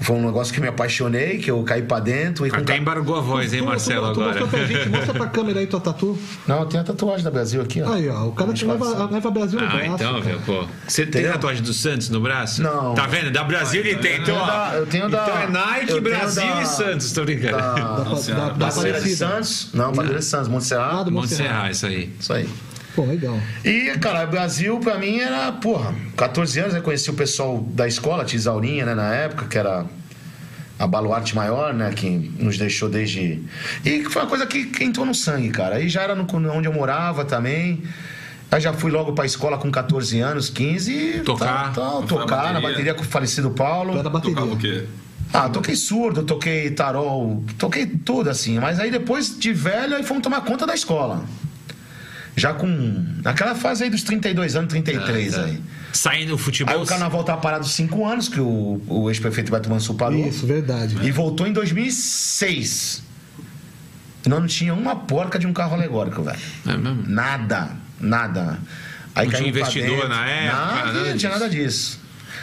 foi 0.00 0.16
um 0.16 0.24
negócio 0.26 0.52
que 0.52 0.60
me 0.60 0.66
apaixonei, 0.66 1.38
que 1.38 1.48
eu 1.48 1.62
caí 1.62 1.82
pra 1.82 2.00
dentro 2.00 2.44
e 2.44 2.50
Até 2.50 2.62
ca- 2.62 2.76
embargou 2.76 3.16
a 3.16 3.20
voz, 3.20 3.52
hein, 3.52 3.60
Tu- 3.60 3.64
tu- 3.64 3.68
Marcelo, 3.68 4.12
tu 4.12 4.20
agora. 4.22 4.46
pra 4.48 4.64
gente, 4.64 4.88
mostra 4.88 5.12
pra 5.14 5.26
câmera 5.28 5.60
aí 5.60 5.66
tua 5.68 5.80
tatu. 5.80 6.18
Não, 6.46 6.66
tem 6.66 6.80
a 6.80 6.82
tatuagem 6.84 7.22
da 7.24 7.30
Brasil 7.30 7.62
aqui, 7.62 7.80
ó. 7.82 7.92
Aí, 7.92 8.08
ó, 8.08 8.26
o 8.26 8.32
cara 8.32 8.52
te 8.52 8.64
leva, 8.64 9.08
leva 9.10 9.30
Brasil 9.30 9.60
no 9.60 9.66
Ah, 9.66 9.70
braço. 9.70 9.84
então, 9.94 10.12
cara. 10.14 10.20
velho, 10.24 10.40
pô. 10.46 10.64
Você 10.88 11.02
tem 11.06 11.20
Entendeu? 11.20 11.32
tatuagem 11.34 11.62
do 11.62 11.72
Santos 11.72 12.08
no 12.10 12.20
braço? 12.20 12.62
Não. 12.62 12.94
Tá 12.94 13.06
vendo? 13.06 13.30
Da 13.30 13.44
Brasil 13.44 13.80
ele 13.80 13.94
tem. 13.96 14.20
Então, 14.20 14.36
ó. 14.36 14.46
da- 14.46 14.72
eu 14.74 14.86
tenho 14.86 15.08
da- 15.08 15.22
Então 15.22 15.38
é 15.38 15.46
Nike, 15.48 16.00
Brasil 16.00 16.46
da- 16.48 16.62
e 16.62 16.66
Santos, 16.66 17.12
tô 17.12 17.24
brincando. 17.24 17.56
Da, 17.58 17.74
Da, 17.74 18.02
da, 18.02 18.04
da 18.04 18.48
da 18.54 18.68
Aparecida. 18.68 19.16
Santos. 19.16 19.68
Não, 19.72 19.92
Bandeira 19.92 20.18
de 20.18 20.24
Santos, 20.24 20.48
Ah, 20.48 20.50
Montserrat. 20.50 21.04
do 21.04 21.12
Monte 21.12 21.30
Monserrat. 21.30 21.48
Serra, 21.52 21.70
isso 21.70 21.86
aí. 21.86 22.12
Isso 22.18 22.32
aí. 22.32 22.48
Pô, 22.94 23.04
legal. 23.04 23.38
E, 23.64 23.90
cara, 23.98 24.26
Brasil 24.26 24.78
pra 24.78 24.98
mim 24.98 25.18
era, 25.18 25.50
porra, 25.52 25.94
14 26.16 26.60
anos 26.60 26.74
eu 26.74 26.82
conheci 26.82 27.10
o 27.10 27.14
pessoal 27.14 27.58
da 27.58 27.88
escola, 27.88 28.22
a 28.22 28.26
tia 28.26 28.36
Isaurinha, 28.36 28.84
né, 28.84 28.94
na 28.94 29.14
época, 29.14 29.46
que 29.46 29.56
era 29.56 29.86
a 30.78 30.86
baluarte 30.86 31.34
maior, 31.34 31.72
né, 31.72 31.92
que 31.92 32.08
nos 32.38 32.58
deixou 32.58 32.88
desde. 32.88 33.42
E 33.84 34.04
foi 34.04 34.22
uma 34.22 34.28
coisa 34.28 34.46
que, 34.46 34.66
que 34.66 34.84
entrou 34.84 35.06
no 35.06 35.14
sangue, 35.14 35.50
cara. 35.50 35.76
Aí 35.76 35.88
já 35.88 36.02
era 36.02 36.14
no, 36.14 36.26
onde 36.50 36.68
eu 36.68 36.72
morava 36.72 37.24
também. 37.24 37.82
Aí 38.50 38.60
já 38.60 38.72
fui 38.74 38.90
logo 38.90 39.14
pra 39.14 39.24
escola 39.24 39.56
com 39.56 39.70
14 39.70 40.20
anos, 40.20 40.50
15 40.50 40.92
e. 40.92 41.20
Tocar. 41.20 41.72
tal, 41.72 42.02
tal, 42.02 42.02
tocar 42.02 42.26
na 42.26 42.60
bateria? 42.60 42.68
bateria 42.68 42.94
com 42.94 43.00
o 43.00 43.04
falecido 43.04 43.50
Paulo. 43.50 43.96
Era 43.96 44.10
bateria. 44.10 44.34
Tocava 44.34 44.54
o 44.54 44.58
quê? 44.58 44.84
Ah, 45.32 45.48
toquei 45.48 45.74
surdo, 45.74 46.24
toquei 46.24 46.70
tarol, 46.70 47.42
toquei 47.56 47.86
tudo 47.86 48.28
assim. 48.28 48.58
Mas 48.58 48.78
aí 48.78 48.90
depois 48.90 49.38
de 49.38 49.50
velho, 49.54 49.96
aí 49.96 50.02
fomos 50.02 50.22
tomar 50.22 50.42
conta 50.42 50.66
da 50.66 50.74
escola. 50.74 51.24
Já 52.34 52.54
com. 52.54 53.04
Naquela 53.22 53.54
fase 53.54 53.84
aí 53.84 53.90
dos 53.90 54.02
32 54.02 54.56
anos, 54.56 54.70
33 54.70 55.34
Ah, 55.34 55.38
tá. 55.38 55.44
aí. 55.44 55.60
Saindo 55.92 56.30
do 56.30 56.38
futebol. 56.38 56.74
Aí 56.74 56.80
o 56.82 56.86
carnaval 56.86 57.22
tá 57.24 57.36
parado 57.36 57.66
5 57.66 58.06
anos, 58.06 58.28
que 58.28 58.40
o, 58.40 58.80
o 58.86 59.10
ex-prefeito 59.10 59.52
Beto 59.52 59.68
Mansur 59.68 59.94
parou. 59.96 60.26
Isso, 60.26 60.46
verdade. 60.46 60.96
E 61.02 61.10
voltou 61.10 61.46
em 61.46 61.52
2006. 61.52 63.02
E 64.24 64.28
nós 64.28 64.40
não 64.40 64.46
tinha 64.46 64.72
uma 64.72 64.96
porca 64.96 65.38
de 65.38 65.46
um 65.46 65.52
carro 65.52 65.74
alegórico, 65.74 66.22
velho. 66.22 66.38
É 66.66 66.76
mesmo? 66.76 67.04
Nada, 67.06 67.70
nada. 68.00 68.58
Aí 69.14 69.26
Não 69.26 69.34
tinha 69.34 69.48
investidor 69.48 69.90
dentro. 69.90 70.08
na 70.08 70.26
época, 70.26 70.56
Nada, 70.56 70.74
nada 70.86 70.92
não 70.92 71.02
tinha 71.02 71.12
disso. 71.14 71.28
nada 71.28 71.50
disso. 71.50 72.00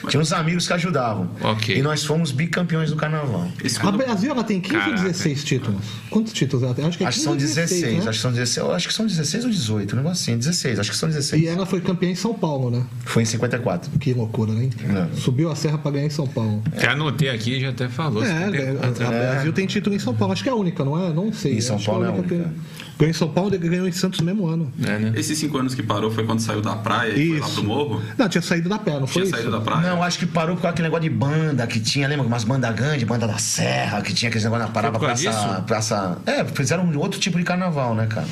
Tinha 0.07 0.21
uns 0.21 0.31
amigos 0.31 0.67
que 0.67 0.73
ajudavam. 0.73 1.29
Ok. 1.41 1.75
E 1.77 1.81
nós 1.81 2.03
fomos 2.05 2.31
bicampeões 2.31 2.89
do 2.89 2.95
carnaval. 2.95 3.47
Esse 3.63 3.77
A 3.77 3.81
quando- 3.81 3.97
Brasil, 3.97 4.31
ela 4.31 4.43
tem 4.43 4.61
15 4.61 4.73
Caraca. 4.73 4.91
ou 4.91 5.03
16 5.07 5.43
títulos? 5.43 5.81
Quantos 6.09 6.33
títulos 6.33 6.63
ela 6.63 6.73
tem? 6.73 6.85
Acho 6.85 6.97
que, 6.97 7.03
é 7.03 7.07
Acho 7.07 7.19
que 7.19 7.25
15 7.25 7.25
são 7.25 7.33
ou 7.33 7.37
16, 7.39 7.81
né? 7.81 7.97
acho 7.99 8.09
que 8.09 8.21
são 8.21 8.31
16, 8.31 8.57
eu 8.67 8.73
acho 8.73 8.87
que 8.87 8.93
são 8.93 9.05
16 9.07 9.43
ou 9.45 9.49
18, 9.51 9.93
um 9.93 9.97
negócio 9.97 10.21
assim, 10.23 10.37
16, 10.37 10.79
acho 10.79 10.91
que 10.91 10.97
são 10.97 11.09
16. 11.09 11.41
E 11.43 11.47
ela 11.47 11.65
foi 11.65 11.81
campeã 11.81 12.09
em 12.09 12.15
São 12.15 12.33
Paulo, 12.33 12.69
né? 12.71 12.83
Foi 13.05 13.23
em 13.23 13.25
54. 13.25 13.91
Que 13.99 14.13
loucura, 14.13 14.51
né? 14.53 14.69
É. 15.13 15.15
Subiu 15.19 15.51
a 15.51 15.55
serra 15.55 15.77
pra 15.77 15.91
ganhar 15.91 16.05
em 16.05 16.09
São 16.09 16.27
Paulo. 16.27 16.61
Até 16.67 16.87
anotei 16.89 17.29
aqui, 17.29 17.59
já 17.59 17.69
até 17.69 17.87
falou. 17.89 18.23
É, 18.23 18.29
a, 18.45 19.07
a 19.07 19.09
Brasil 19.11 19.53
tem 19.53 19.65
título 19.65 19.95
em 19.95 19.99
São 19.99 20.13
Paulo. 20.15 20.33
Acho 20.33 20.43
que 20.43 20.49
é 20.49 20.51
a 20.51 20.55
única, 20.55 20.83
não 20.85 20.97
é? 21.03 21.11
Não 21.13 21.31
sei. 21.33 21.57
Em 21.57 21.61
São 21.61 21.75
Acho 21.75 21.85
Paulo 21.85 22.01
que 22.01 22.07
é 22.07 22.11
a 22.11 22.13
única 22.13 22.35
única. 22.35 22.53
Ganhou 22.99 23.11
em 23.11 23.13
São 23.13 23.29
Paulo 23.29 23.55
e 23.55 23.57
ganhou 23.57 23.87
em 23.87 23.93
Santos 23.93 24.19
no 24.19 24.25
mesmo 24.25 24.45
ano. 24.45 24.69
É, 24.83 24.99
né? 24.99 25.13
Esses 25.15 25.37
cinco 25.37 25.57
anos 25.57 25.73
que 25.73 25.81
parou 25.81 26.11
foi 26.11 26.25
quando 26.25 26.41
saiu 26.41 26.61
da 26.61 26.75
praia 26.75 27.13
e 27.13 27.29
foi 27.29 27.39
lá 27.39 27.47
pro 27.47 27.63
morro? 27.63 28.01
Não, 28.17 28.27
tinha 28.27 28.41
saído 28.41 28.67
da 28.67 28.77
pé, 28.77 28.99
não 28.99 29.07
foi 29.07 29.21
Tinha 29.21 29.23
isso? 29.23 29.31
saído 29.31 29.51
da 29.51 29.61
praia? 29.61 29.89
Não, 29.89 30.03
acho 30.03 30.19
que 30.19 30.25
parou 30.25 30.57
por 30.57 30.63
causa 30.63 30.73
daquele 30.73 30.89
negócio 30.89 31.09
de 31.09 31.15
banda 31.15 31.65
que 31.65 31.79
tinha, 31.79 32.09
lembra? 32.09 32.27
Umas 32.27 32.43
bandas 32.43 32.75
grandes, 32.75 33.07
banda 33.07 33.25
da 33.25 33.37
Serra, 33.37 34.01
que 34.01 34.13
tinha 34.13 34.27
aqueles 34.27 34.43
negócios 34.43 34.67
na 34.67 34.73
parada 34.73 34.99
praça, 34.99 35.63
praça. 35.65 36.17
É, 36.25 36.43
fizeram 36.43 36.83
um 36.83 36.97
outro 36.97 37.17
tipo 37.21 37.37
de 37.37 37.45
carnaval, 37.45 37.95
né, 37.95 38.05
cara? 38.05 38.27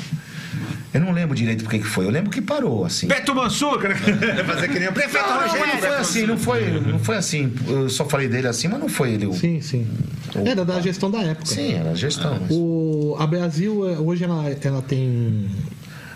Eu 0.92 1.00
não 1.02 1.12
lembro 1.12 1.34
direito 1.36 1.64
por 1.64 1.70
que 1.70 1.78
que 1.80 1.86
foi. 1.86 2.06
Eu 2.06 2.10
lembro 2.10 2.30
que 2.30 2.40
parou, 2.40 2.84
assim. 2.84 3.06
Beto 3.06 3.34
Mansur, 3.34 3.78
cara. 3.78 3.94
Fazer 4.46 4.68
que 4.68 4.78
nem 4.78 4.88
o 4.88 4.92
prefeito 4.92 5.26
Não, 5.28 5.40
Rogério. 5.42 5.66
não 5.66 5.78
foi 5.80 5.96
assim, 5.96 6.26
não 6.26 6.38
foi, 6.38 6.80
não 6.80 6.98
foi 6.98 7.16
assim. 7.16 7.52
Eu 7.66 7.88
só 7.90 8.04
falei 8.06 8.28
dele 8.28 8.48
assim, 8.48 8.68
mas 8.68 8.80
não 8.80 8.88
foi 8.88 9.12
ele. 9.12 9.26
o- 9.26 9.34
Sim, 9.34 9.60
sim. 9.60 9.86
Era 10.46 10.64
da 10.64 10.80
gestão 10.80 11.10
da 11.10 11.18
época. 11.22 11.46
Sim, 11.46 11.74
era 11.74 11.90
a 11.90 11.94
gestão. 11.94 12.38
mas- 12.40 12.50
O, 12.50 13.16
a 13.18 13.26
Brasil, 13.26 13.86
é, 13.88 13.98
hoje 13.98 14.24
ela, 14.24 14.44
ela 14.62 14.82
tem. 14.82 15.50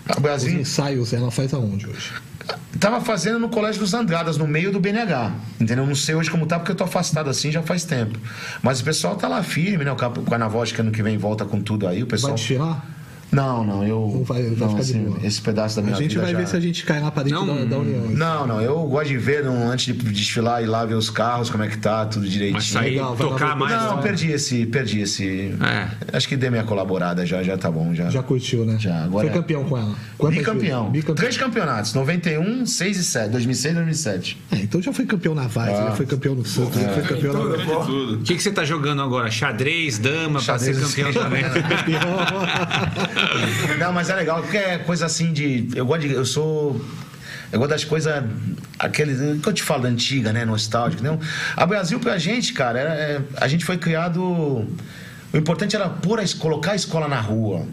O 0.09 0.11
Os 0.13 0.19
Brasil 0.19 0.59
ensaios, 0.59 1.13
ela 1.13 1.29
faz 1.31 1.53
aonde 1.53 1.87
hoje? 1.87 2.11
tava 2.79 2.99
fazendo 2.99 3.39
no 3.39 3.47
Colégio 3.47 3.79
dos 3.79 3.93
Andradas, 3.93 4.35
no 4.37 4.45
meio 4.45 4.69
do 4.69 4.77
BNH. 4.79 5.31
Entendeu? 5.61 5.85
Não 5.85 5.95
sei 5.95 6.13
hoje 6.15 6.29
como 6.29 6.45
tá, 6.45 6.59
porque 6.59 6.71
eu 6.73 6.75
tô 6.75 6.83
afastado 6.83 7.29
assim 7.29 7.49
já 7.51 7.61
faz 7.61 7.85
tempo. 7.85 8.19
Mas 8.61 8.81
o 8.81 8.83
pessoal 8.83 9.15
tá 9.15 9.27
lá 9.29 9.41
firme, 9.41 9.85
né? 9.85 9.91
O 9.91 9.95
o 9.95 10.23
carnaval 10.23 10.61
acho 10.61 10.73
que 10.73 10.81
ano 10.81 10.91
que 10.91 11.01
vem 11.01 11.17
volta 11.17 11.45
com 11.45 11.61
tudo 11.61 11.87
aí. 11.87 11.97
O 12.03 12.05
Vai 12.05 12.09
pessoal. 12.09 12.35
te 12.35 12.43
tirar? 12.43 12.85
Não, 13.33 13.63
não, 13.63 13.83
eu. 13.85 13.97
Ou 13.99 14.23
vai- 14.23 14.41
vai 14.43 14.49
não, 14.51 14.69
ficar 14.69 14.83
de 14.83 14.91
assim, 14.91 15.03
boa? 15.05 15.17
esse 15.23 15.41
pedaço 15.41 15.75
da 15.75 15.81
A 15.81 15.85
minha 15.85 15.97
gente 15.97 16.09
vida 16.11 16.21
vai 16.21 16.31
já... 16.31 16.37
ver 16.37 16.47
se 16.47 16.55
a 16.55 16.59
gente 16.59 16.83
cai 16.85 17.01
lá 17.01 17.11
pra 17.11 17.23
dentro 17.23 17.45
Não, 17.45 17.55
da, 17.57 17.65
da 17.65 17.77
União. 17.79 18.05
Não, 18.09 18.47
não, 18.47 18.61
eu 18.61 18.75
gosto 18.85 19.07
de 19.09 19.17
ver 19.17 19.43
não, 19.43 19.69
antes 19.69 19.85
de 19.87 19.93
desfilar 20.11 20.63
e 20.63 20.65
lá 20.65 20.85
ver 20.85 20.95
os 20.95 21.09
carros, 21.09 21.49
como 21.49 21.63
é 21.63 21.67
que 21.67 21.77
tá, 21.77 22.05
tudo 22.05 22.25
direitinho. 22.27 22.53
Mas 22.53 22.67
sair, 22.67 22.91
Legal, 22.91 23.15
vai 23.15 23.27
tocar 23.27 23.55
mais. 23.55 23.73
Não, 23.73 23.95
né? 23.97 24.01
perdi 24.01 24.31
esse, 24.31 24.65
perdi 24.67 24.99
esse. 25.01 25.53
É. 25.61 25.87
Acho 26.15 26.27
que 26.27 26.35
dei 26.37 26.49
minha 26.49 26.63
colaborada 26.63 27.25
já, 27.25 27.41
já 27.43 27.57
tá 27.57 27.69
bom. 27.71 27.93
Já. 27.93 28.09
Já 28.09 28.21
curtiu, 28.23 28.65
né? 28.65 28.77
Já, 28.79 29.03
agora 29.03 29.27
Foi 29.27 29.35
é. 29.35 29.41
campeão 29.41 29.63
com 29.63 29.77
ela. 29.77 29.95
Quantas 30.17 30.37
Bicampeão. 30.39 30.89
Bicampeão. 30.91 31.15
Três 31.15 31.37
campeonatos, 31.37 31.93
91, 31.93 32.65
6 32.65 32.97
e 32.97 33.03
7. 33.03 33.29
2006 33.31 33.71
e 33.71 33.75
2007. 33.75 34.37
É, 34.51 34.55
então 34.57 34.81
já 34.81 34.93
foi 34.93 35.05
campeão 35.05 35.33
na 35.35 35.47
Vaz, 35.47 35.71
Ah. 35.79 35.83
já 35.89 35.91
foi 35.91 36.05
campeão 36.05 36.35
no 36.35 36.45
Santos, 36.45 36.79
já 36.81 36.89
foi 36.89 37.03
campeão 37.03 37.33
na... 37.49 37.57
De 37.57 37.65
tudo. 37.65 38.13
O 38.15 38.17
que, 38.23 38.35
que 38.35 38.43
você 38.43 38.51
tá 38.51 38.63
jogando 38.63 39.01
agora? 39.01 39.29
Xadrez, 39.31 39.97
dama, 39.97 40.39
Xadrez, 40.39 40.77
pra 40.77 40.87
ser 40.87 41.03
campeão 41.05 41.23
também. 41.23 41.43
Não, 43.79 43.91
mas 43.93 44.09
é 44.09 44.15
legal, 44.15 44.41
porque 44.41 44.57
é 44.57 44.77
coisa 44.79 45.05
assim 45.05 45.31
de. 45.33 45.67
Eu 45.75 45.85
gosto 45.85 46.01
de. 46.07 46.13
Eu 46.13 46.25
sou. 46.25 46.83
Eu 47.51 47.59
gosto 47.59 47.71
das 47.71 47.83
coisas. 47.83 48.23
Aquele. 48.79 49.39
que 49.39 49.47
eu 49.47 49.53
te 49.53 49.63
falo, 49.63 49.85
antiga, 49.85 50.33
né? 50.33 50.45
Nostálgico. 50.45 51.03
Não? 51.03 51.19
A 51.55 51.65
Brasil, 51.65 51.99
pra 51.99 52.17
gente, 52.17 52.53
cara, 52.53 52.79
era- 52.79 52.93
é- 52.95 53.21
a 53.37 53.47
gente 53.47 53.63
foi 53.65 53.77
criado. 53.77 54.21
O 54.23 55.37
importante 55.37 55.75
era 55.75 55.89
pôr 55.89 56.19
a, 56.19 56.23
colocar 56.39 56.71
a 56.71 56.75
escola 56.75 57.07
na 57.07 57.19
rua. 57.19 57.65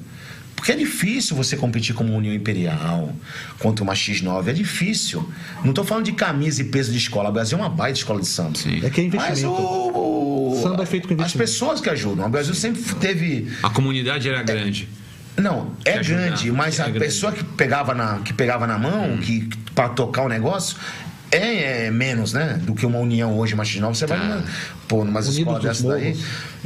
Porque 0.56 0.72
é 0.72 0.76
difícil 0.76 1.34
você 1.34 1.56
competir 1.56 1.94
como 1.94 2.14
União 2.14 2.34
Imperial 2.34 3.14
contra 3.58 3.82
uma 3.82 3.94
X9. 3.94 4.48
É 4.48 4.52
difícil. 4.52 5.26
Não 5.64 5.72
tô 5.72 5.82
falando 5.84 6.04
de 6.04 6.12
camisa 6.12 6.60
e 6.60 6.64
peso 6.66 6.92
de 6.92 6.98
escola. 6.98 7.30
O 7.30 7.32
Brasil 7.32 7.56
é 7.56 7.60
uma 7.62 7.70
baita 7.70 7.98
escola 7.98 8.20
de 8.20 8.26
samba. 8.26 8.58
Sim. 8.58 8.78
É 8.84 8.90
que 8.90 9.00
é 9.00 9.04
Mas 9.04 9.14
investimento. 9.40 9.54
o, 9.54 10.52
o- 10.58 10.60
Samba 10.62 10.82
é 10.82 10.86
feito 10.86 11.08
com 11.08 11.14
As 11.14 11.20
investimento. 11.20 11.50
pessoas 11.50 11.80
que 11.80 11.88
ajudam. 11.88 12.26
O 12.26 12.28
Brasil 12.28 12.52
sempre 12.54 12.82
teve. 12.96 13.50
A 13.62 13.70
comunidade 13.70 14.28
era 14.28 14.42
grande. 14.42 14.86
Não, 15.40 15.72
é 15.84 15.98
ajudar, 15.98 16.22
grande, 16.22 16.52
mas 16.52 16.78
a 16.78 16.84
grande. 16.84 16.98
Hum. 16.98 17.00
pessoa 17.02 17.32
que 17.32 17.42
pegava 17.42 17.94
na, 17.94 18.18
que 18.18 18.32
pegava 18.32 18.66
na 18.66 18.78
mão, 18.78 19.16
que 19.18 19.48
para 19.74 19.88
tocar 19.88 20.22
o 20.22 20.28
negócio, 20.28 20.76
é, 21.30 21.86
é 21.86 21.90
menos, 21.90 22.32
né? 22.32 22.60
Do 22.62 22.74
que 22.74 22.84
uma 22.84 22.98
união 22.98 23.38
hoje, 23.38 23.54
X9. 23.54 23.94
Você 23.94 24.06
vai 24.06 24.18
Tá. 24.18 24.24
numa, 24.24 24.44
pô, 24.88 25.04
numa 25.04 25.20
Unidos 25.20 25.38
escolas 25.38 25.82
daí. 25.82 26.16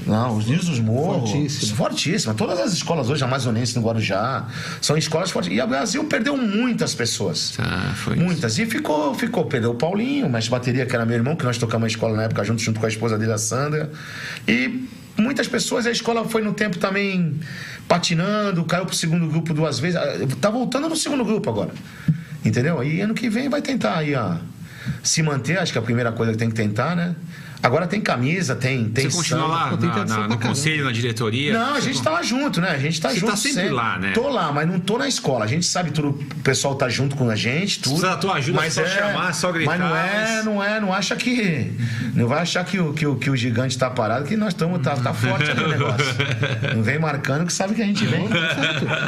Não, 0.07 0.37
os 0.37 0.47
Unidos 0.47 0.67
dos 0.67 0.81
Morros. 0.81 1.31
Fortíssimo. 1.31 1.77
Fortíssima. 1.77 2.35
Todas 2.35 2.59
as 2.59 2.73
escolas 2.73 3.11
hoje, 3.11 3.23
amazonenses 3.23 3.75
no 3.75 3.83
Guarujá, 3.83 4.47
são 4.81 4.97
escolas 4.97 5.31
fortes. 5.31 5.53
E 5.53 5.61
o 5.61 5.67
Brasil 5.67 6.05
perdeu 6.05 6.37
muitas 6.37 6.95
pessoas. 6.95 7.53
Tá, 7.57 7.93
foi 7.95 8.17
Muitas. 8.17 8.59
E 8.59 8.65
ficou, 8.65 9.15
ficou. 9.15 9.45
Perdeu 9.45 9.73
o 9.73 9.75
Paulinho, 9.75 10.31
mas 10.31 10.49
bateria, 10.49 10.87
que 10.87 10.95
era 10.95 11.05
meu 11.05 11.17
irmão, 11.17 11.37
que 11.37 11.45
nós 11.45 11.59
tocamos 11.59 11.85
a 11.85 11.89
escola 11.89 12.17
na 12.17 12.23
época 12.25 12.43
junto, 12.45 12.63
junto 12.63 12.81
com 12.81 12.87
a 12.87 12.89
esposa 12.89 13.19
dele, 13.19 13.33
a 13.33 13.39
Sandra. 13.39 13.91
E 14.49 14.89
muitas 15.17 15.47
pessoas, 15.47 15.87
a 15.87 15.91
escola 15.91 16.25
foi 16.25 16.43
no 16.43 16.55
tempo 16.55 16.79
também 16.79 17.39
patinando, 17.89 18.65
caiu 18.65 18.87
pro 18.87 18.95
segundo 18.95 19.27
grupo 19.29 19.53
duas 19.55 19.79
vezes. 19.79 19.97
Ah, 19.97 20.05
Tá 20.41 20.51
voltando 20.51 20.89
no 20.89 20.97
segundo 20.97 21.25
grupo 21.25 21.49
agora. 21.51 21.71
Entendeu? 22.45 22.83
E 22.83 23.01
ano 23.01 23.15
que 23.15 23.29
vem 23.29 23.49
vai 23.49 23.63
tentar 23.63 23.97
aí, 23.99 24.15
ó, 24.15 24.37
se 25.03 25.23
manter, 25.23 25.59
acho 25.59 25.73
que 25.73 25.79
é 25.79 25.81
a 25.81 25.85
primeira 25.85 26.13
coisa 26.13 26.33
que 26.33 26.39
tem 26.39 26.49
que 26.49 26.55
tentar, 26.55 26.95
né? 26.95 27.15
Agora 27.65 27.87
tem 27.87 27.99
camisa, 28.01 28.55
tem, 28.55 28.91
tem 28.91 29.09
Você 29.09 29.17
continua 29.17 29.47
lá 29.47 29.69
Pô, 29.71 29.77
na- 29.77 29.87
na- 29.87 30.05
no 30.05 30.07
caramba. 30.09 30.37
conselho, 30.37 30.85
na 30.85 30.93
diretoria? 30.93 31.53
Não, 31.55 31.75
a 31.75 31.81
gente 31.81 32.03
tá 32.03 32.11
lá 32.11 32.23
junto, 32.23 32.61
né? 32.61 32.69
A 32.71 32.79
gente 32.79 33.01
tá 33.01 33.09
Você 33.09 33.21
junto. 33.21 33.31
tá 33.31 33.37
sempre 33.37 33.71
lá, 33.71 33.99
né? 33.99 34.13
Tô 34.13 34.29
lá, 34.29 34.53
mas 34.53 34.69
não 34.69 34.79
tô 34.79 34.99
na 34.99 35.09
escola. 35.09 35.47
A 35.47 35.49
gente 35.49 35.65
sabe 35.65 35.91
tudo, 35.91 36.11
o 36.11 36.41
pessoal 36.43 36.75
tá 36.75 36.91
junto 36.91 37.17
com 37.17 37.31
a 37.31 37.35
gente, 37.35 37.81
tudo. 37.81 37.93
precisa 37.95 38.11
da 38.11 38.17
tua 38.19 38.35
ajuda, 38.35 38.61
mas 38.61 38.75
só 38.75 38.83
é, 38.83 38.87
chamar, 38.87 39.33
só 39.33 39.51
gritar, 39.51 39.79
Mas 39.79 39.81
não 39.81 39.97
é, 39.97 40.43
não 40.43 40.63
é, 40.63 40.81
não 40.81 40.93
acha 40.93 41.17
que. 41.17 41.73
Não 42.15 42.29
vai 42.29 42.41
achar 42.43 42.65
que 42.67 42.79
o, 42.79 42.93
que 42.93 43.07
o, 43.07 43.17
que 43.17 43.31
o 43.31 43.37
gigante 43.37 43.79
tá 43.79 43.89
parado, 43.89 44.27
que 44.27 44.37
nós 44.37 44.49
estamos. 44.49 44.83
Tá, 44.83 44.95
tá 44.97 45.15
forte 45.15 45.51
ali 45.51 45.65
o 45.65 45.69
negócio. 45.73 46.05
Não 46.77 46.83
vem 46.83 46.99
marcando 46.99 47.47
que 47.47 47.53
sabe 47.53 47.75
que 47.75 47.81
a 47.81 47.87
gente 47.87 48.05
vem. 48.05 48.29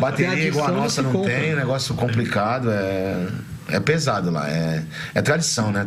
Bateria 0.00 0.48
igual 0.48 0.68
a 0.68 0.72
nossa 0.72 1.02
não 1.02 1.12
compra. 1.12 1.30
tem, 1.34 1.54
negócio 1.54 1.94
complicado, 1.94 2.70
é. 2.70 3.26
É 3.68 3.80
pesado 3.80 4.30
lá, 4.30 4.48
é, 4.48 4.82
é 5.14 5.20
tradição, 5.22 5.72
né? 5.72 5.84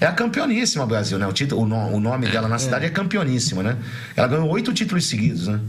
É 0.00 0.06
a 0.06 0.12
campeoníssima 0.12 0.84
Brasil, 0.84 1.16
né? 1.18 1.26
O, 1.26 1.32
título, 1.32 1.62
o, 1.62 1.66
no- 1.66 1.94
o 1.96 2.00
nome 2.00 2.26
dela 2.28 2.48
na 2.48 2.58
cidade 2.58 2.86
é 2.86 2.90
campeoníssima, 2.90 3.62
né? 3.62 3.76
Ela 4.16 4.26
ganhou 4.26 4.48
oito 4.48 4.72
títulos 4.72 5.06
seguidos, 5.06 5.46
né? 5.46 5.60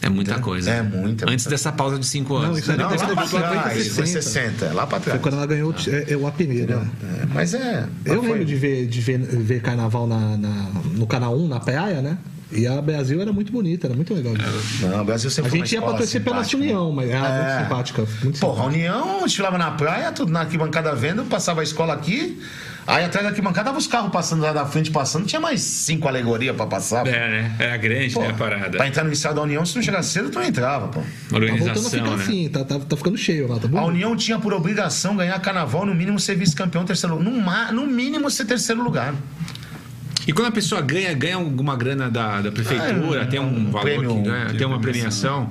É 0.00 0.08
muita 0.08 0.38
coisa. 0.40 0.68
É 0.70 0.82
muita, 0.82 1.26
Antes 1.26 1.44
muita. 1.44 1.50
dessa 1.50 1.70
pausa 1.70 1.96
de 1.98 2.06
cinco 2.06 2.34
Não, 2.34 2.42
anos. 2.46 2.58
isso 2.58 2.72
é 2.72 2.76
Não, 2.76 2.88
Deve 2.88 3.00
lá 3.02 3.08
ter 3.08 3.14
pra 3.14 3.24
voltado 3.24 3.52
pra 3.52 3.62
trás, 3.62 3.88
foi 3.88 4.06
60. 4.06 4.22
60, 4.22 4.72
lá 4.74 4.86
pra 4.86 4.98
Foi 4.98 5.04
trás. 5.04 5.20
quando 5.22 5.34
ela 5.34 5.46
ganhou 5.46 5.74
é, 5.86 6.12
é 6.12 6.16
o 6.16 6.26
A 6.26 6.32
primeira. 6.32 6.76
né? 6.76 6.90
É, 7.22 7.26
mas 7.32 7.54
é. 7.54 7.86
Eu 8.04 8.20
foi- 8.20 8.28
lembro 8.32 8.44
de 8.44 8.54
ver, 8.56 8.86
de 8.88 9.00
ver, 9.00 9.18
ver 9.18 9.60
carnaval 9.62 10.06
na, 10.08 10.36
na- 10.36 10.70
no 10.94 11.06
canal 11.06 11.38
1, 11.38 11.46
na 11.46 11.60
praia, 11.60 12.02
né? 12.02 12.18
E 12.52 12.66
a 12.66 12.80
Brasil 12.82 13.20
era 13.20 13.32
muito 13.32 13.50
bonita, 13.50 13.86
era 13.86 13.94
muito 13.94 14.12
legal. 14.14 14.34
Não, 14.80 15.00
o 15.00 15.04
Brasil 15.04 15.28
A 15.28 15.32
sempre 15.32 15.50
foi 15.50 15.58
uma 15.60 15.66
gente 15.66 15.74
ia 15.74 15.80
torcer 15.82 16.22
pela 16.22 16.44
simpática, 16.44 16.56
União, 16.56 16.92
mas 16.92 17.08
era 17.10 17.26
É. 17.28 17.42
muito 17.46 17.62
simpática. 17.64 18.06
Muito 18.22 18.40
Porra, 18.40 18.52
a 18.68 18.70
simpática. 18.70 18.96
União 18.96 19.24
desfilava 19.24 19.58
na 19.58 19.70
praia, 19.72 20.12
tudo 20.12 20.30
na 20.32 20.40
arquibancada 20.40 20.94
vendo, 20.94 21.24
passava 21.24 21.60
a 21.60 21.64
escola 21.64 21.94
aqui. 21.94 22.40
Aí 22.84 23.04
atrás 23.04 23.22
da 23.24 23.30
arquibancada 23.30 23.66
tava 23.66 23.78
os 23.78 23.86
carros 23.86 24.10
passando 24.10 24.42
lá 24.42 24.52
da 24.52 24.66
frente, 24.66 24.90
passando. 24.90 25.24
Tinha 25.24 25.40
mais 25.40 25.60
cinco 25.60 26.08
alegorias 26.08 26.54
pra 26.56 26.66
passar. 26.66 27.06
É, 27.06 27.10
né? 27.30 27.56
Era 27.58 27.76
grande, 27.76 28.12
Pô, 28.12 28.20
né, 28.22 28.30
a 28.30 28.34
parada. 28.34 28.76
Pra 28.76 28.88
entrar 28.88 29.04
no 29.04 29.08
inicial 29.08 29.32
da 29.32 29.40
União, 29.42 29.64
se 29.64 29.76
não 29.76 29.82
chegasse 29.82 30.10
cedo, 30.10 30.30
tu 30.30 30.38
não 30.40 30.44
entrava, 30.44 30.88
pô. 30.88 31.00
Tá 31.00 31.06
voltando 31.30 31.32
a 31.32 31.36
Organização, 31.54 31.90
ficar 31.90 32.16
né? 32.16 32.22
assim, 32.24 32.48
tá, 32.48 32.64
tá, 32.64 32.80
tá 32.80 32.96
ficando 32.96 33.16
cheio 33.16 33.46
lá, 33.48 33.60
tá 33.60 33.68
bom? 33.68 33.78
A 33.78 33.84
União 33.84 34.16
tinha 34.16 34.36
por 34.36 34.52
obrigação 34.52 35.16
ganhar 35.16 35.38
carnaval, 35.40 35.86
no 35.86 35.94
mínimo 35.94 36.18
ser 36.18 36.34
vice-campeão, 36.34 36.84
terceiro 36.84 37.14
lugar. 37.16 37.72
No, 37.72 37.82
no 37.82 37.86
mínimo 37.86 38.28
ser 38.28 38.46
terceiro 38.46 38.82
lugar. 38.82 39.14
E 40.26 40.32
quando 40.32 40.48
a 40.48 40.52
pessoa 40.52 40.80
ganha, 40.80 41.12
ganha 41.14 41.36
alguma 41.36 41.76
grana 41.76 42.08
da, 42.10 42.40
da 42.40 42.52
prefeitura, 42.52 43.22
Ah, 43.22 43.26
tem 43.26 43.40
um 43.40 43.44
um 43.44 43.70
valor 43.70 43.82
prêmio, 43.84 44.14
que 44.16 44.22
ganha, 44.22 44.46
tem 44.54 44.66
uma 44.66 44.78
premiação. 44.80 45.50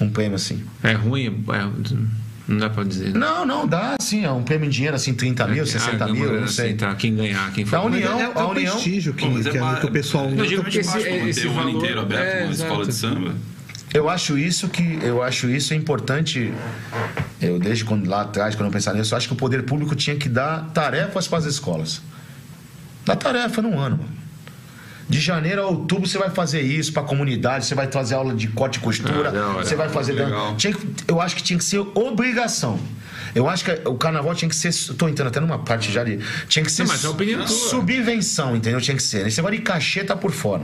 Um 0.00 0.08
prêmio 0.10 0.36
assim. 0.36 0.62
É 0.82 0.92
ruim, 0.92 1.26
é- 1.52 2.06
não 2.48 2.58
dá 2.58 2.70
pra 2.70 2.84
dizer. 2.84 3.12
Não, 3.14 3.44
não, 3.44 3.66
dá 3.66 3.96
sim. 4.00 4.24
É 4.24 4.30
um 4.30 4.42
prêmio 4.42 4.66
em 4.66 4.70
dinheiro, 4.70 4.94
assim, 4.94 5.12
30 5.14 5.46
mil, 5.48 5.66
60 5.66 6.04
Ah, 6.04 6.08
mil, 6.08 6.22
grana 6.24 6.40
não 6.42 6.48
sei. 6.48 6.68
assim, 6.68 6.76
tá, 6.76 6.94
quem 6.94 7.14
ganhar, 7.16 7.50
quem 7.52 7.64
for. 7.64 7.72
Da 7.72 7.82
União, 7.82 8.18
é, 8.20 8.22
é 8.22 8.32
a 8.34 8.46
União. 8.46 8.72
prestígio 8.74 9.12
que, 9.14 9.24
Pô, 9.26 9.32
mas 9.32 9.46
é 9.46 9.50
que, 9.50 9.58
ba- 9.58 9.76
que 9.80 9.86
o 9.86 9.90
pessoal. 9.90 10.30
Não, 10.30 10.46
digo 10.46 10.62
baixo 10.62 10.78
esse- 10.78 10.98
esse 11.28 11.46
o 11.46 11.50
ano 11.50 11.54
valor- 11.64 11.76
inteiro 11.76 12.00
aberto 12.00 12.22
é, 12.22 12.44
uma 12.44 12.52
escola 12.52 12.86
de 12.86 12.92
samba. 12.92 13.34
Eu 13.92 14.08
acho 14.08 14.36
isso 14.38 14.68
que 14.68 14.98
eu 15.02 15.22
acho 15.22 15.48
isso 15.48 15.72
importante. 15.74 16.52
Eu 17.40 17.58
desde 17.58 17.84
quando 17.84 18.06
lá 18.08 18.22
atrás, 18.22 18.54
quando 18.54 18.66
eu 18.66 18.72
pensava 18.72 18.96
nisso, 18.96 19.12
eu 19.14 19.18
acho 19.18 19.26
que 19.28 19.32
o 19.34 19.36
poder 19.36 19.62
público 19.64 19.94
tinha 19.96 20.16
que 20.16 20.28
dar 20.28 20.70
tarefas 20.72 21.26
para 21.26 21.38
as 21.38 21.44
escolas. 21.46 22.00
Dá 23.06 23.16
tarefa 23.16 23.62
num 23.62 23.78
ano. 23.78 23.96
mano. 23.96 24.16
De 25.08 25.20
janeiro 25.20 25.62
a 25.62 25.66
outubro 25.66 26.06
você 26.08 26.18
vai 26.18 26.30
fazer 26.30 26.60
isso 26.62 26.92
para 26.92 27.02
a 27.02 27.04
comunidade, 27.06 27.64
você 27.64 27.76
vai 27.76 27.86
fazer 27.90 28.16
aula 28.16 28.34
de 28.34 28.48
corte 28.48 28.76
e 28.76 28.80
costura, 28.80 29.28
Ah, 29.28 29.32
da 29.32 29.46
hora. 29.46 29.64
você 29.64 29.76
vai 29.76 29.88
fazer. 29.88 30.16
Tinha 30.58 30.72
que- 30.74 30.86
eu 31.06 31.20
acho 31.20 31.36
que 31.36 31.42
tinha 31.44 31.56
que 31.56 31.64
ser 31.64 31.78
obrigação. 31.94 32.78
Eu 33.32 33.48
acho 33.48 33.64
que 33.64 33.70
o 33.88 33.94
carnaval 33.94 34.34
tinha 34.34 34.48
que 34.48 34.56
ser. 34.56 34.68
Estou 34.70 35.08
entrando 35.08 35.28
até 35.28 35.38
numa 35.38 35.60
parte 35.60 35.92
já 35.92 36.02
de. 36.02 36.18
Tinha 36.48 36.64
que 36.64 36.72
ser. 36.72 36.82
Não, 36.82 36.88
mas 36.88 37.04
é 37.04 37.08
opinião 37.08 37.46
subvenção, 37.46 38.56
entendeu? 38.56 38.80
Tinha 38.80 38.96
que 38.96 39.02
ser. 39.02 39.24
Esse 39.26 39.36
negócio 39.36 39.56
de 39.58 39.62
cachê 39.62 40.02
tá 40.02 40.16
por 40.16 40.32
fora. 40.32 40.62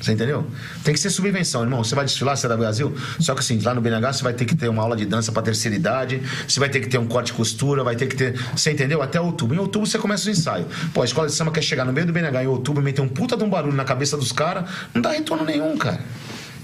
Você 0.00 0.12
entendeu? 0.12 0.46
Tem 0.82 0.92
que 0.92 1.00
ser 1.00 1.10
subvenção, 1.10 1.62
irmão. 1.62 1.82
Você 1.82 1.94
vai 1.94 2.04
desfilar, 2.04 2.36
você 2.36 2.46
é 2.46 2.48
da 2.48 2.56
Brasil. 2.56 2.94
Só 3.18 3.34
que 3.34 3.40
assim, 3.40 3.58
lá 3.60 3.74
no 3.74 3.80
BNH 3.80 4.12
você 4.12 4.22
vai 4.22 4.34
ter 4.34 4.44
que 4.44 4.54
ter 4.54 4.68
uma 4.68 4.82
aula 4.82 4.96
de 4.96 5.06
dança 5.06 5.32
para 5.32 5.42
terceira 5.42 5.74
idade, 5.74 6.22
você 6.46 6.60
vai 6.60 6.68
ter 6.68 6.80
que 6.80 6.88
ter 6.88 6.98
um 6.98 7.06
corte 7.06 7.30
e 7.30 7.32
costura, 7.32 7.82
vai 7.82 7.96
ter 7.96 8.06
que 8.06 8.16
ter. 8.16 8.38
Você 8.54 8.72
entendeu? 8.72 9.00
Até 9.00 9.20
outubro. 9.20 9.56
Em 9.56 9.58
outubro 9.58 9.88
você 9.88 9.98
começa 9.98 10.28
o 10.28 10.30
ensaio. 10.30 10.66
Pô, 10.92 11.02
a 11.02 11.04
escola 11.04 11.26
de 11.26 11.32
samba 11.32 11.50
quer 11.50 11.62
chegar 11.62 11.84
no 11.84 11.92
meio 11.92 12.06
do 12.06 12.12
BNH 12.12 12.44
em 12.44 12.46
outubro 12.46 12.82
e 12.82 12.84
meter 12.84 13.00
um 13.00 13.08
puta 13.08 13.36
de 13.36 13.44
um 13.44 13.48
barulho 13.48 13.74
na 13.74 13.84
cabeça 13.84 14.16
dos 14.16 14.32
caras, 14.32 14.68
não 14.92 15.00
dá 15.00 15.10
retorno 15.10 15.44
nenhum, 15.44 15.76
cara. 15.76 16.00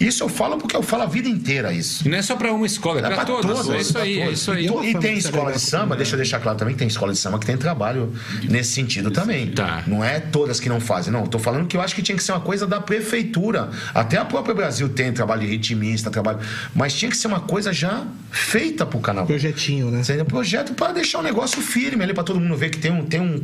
Isso 0.01 0.25
eu 0.25 0.29
falo 0.29 0.57
porque 0.57 0.75
eu 0.75 0.83
falo 0.83 1.03
a 1.03 1.07
vida 1.07 1.29
inteira 1.29 1.73
isso. 1.73 2.07
E 2.07 2.11
não 2.11 2.17
é 2.17 2.23
só 2.23 2.35
pra 2.35 2.51
uma 2.53 2.65
escola, 2.65 3.01
é, 3.01 3.05
É 3.05 3.07
pra, 3.07 3.17
pra 3.17 3.25
todas. 3.27 3.59
todas, 3.59 3.69
é 3.69 3.81
isso 3.81 3.99
aí, 3.99 4.21
é 4.21 4.31
isso 4.31 4.51
aí. 4.51 4.67
E, 4.67 4.91
e 4.91 4.95
tem 4.99 5.19
escola 5.19 5.53
de 5.53 5.61
samba, 5.61 5.95
deixa 5.95 6.15
eu 6.15 6.17
deixar 6.17 6.41
claro 6.41 6.57
também, 6.57 6.75
tem 6.75 6.89
escola 6.89 7.13
de 7.13 7.19
samba 7.19 7.39
que 7.39 7.45
tem 7.45 7.57
trabalho 7.57 8.13
nesse 8.45 8.73
sentido 8.73 9.11
também. 9.11 9.51
Tá. 9.51 9.85
Não 9.87 10.03
é 10.03 10.19
todas 10.19 10.59
que 10.59 10.69
não 10.69 10.81
fazem, 10.81 11.13
não. 11.13 11.27
Tô 11.27 11.39
falando 11.39 11.67
que 11.67 11.77
eu 11.77 11.83
acho 11.83 11.95
que 11.95 12.03
tinha 12.03 12.17
que 12.17 12.25
ser 12.25 12.33
uma 12.33 12.41
coisa 12.41 12.67
da 12.67 12.81
prefeitura. 12.81 13.69
Até 13.95 14.17
a 14.17 14.25
própria 14.25 14.55
Brasil 14.55 14.89
tem 14.89 15.13
trabalho 15.13 15.43
de 15.43 15.49
ritmista, 15.49 16.11
trabalho. 16.11 16.39
Mas 16.75 16.95
tinha 16.95 17.11
que 17.11 17.17
ser 17.17 17.27
uma 17.27 17.41
coisa 17.41 17.73
já 17.73 18.05
feita 18.31 18.87
pro 18.87 19.01
canal. 19.01 19.27
Projetinho, 19.27 19.91
né? 19.91 20.03
Seria 20.03 20.23
um 20.23 20.27
projeto 20.27 20.73
para 20.73 20.93
deixar 20.93 21.19
o 21.19 21.23
negócio 21.23 21.61
firme 21.61 22.03
ali 22.03 22.15
para 22.15 22.25
todo 22.25 22.41
mundo 22.41 22.57
ver 22.57 22.71
que 22.71 22.79
tem 22.79 22.91
um 22.91 23.05
tem 23.05 23.21
um, 23.21 23.43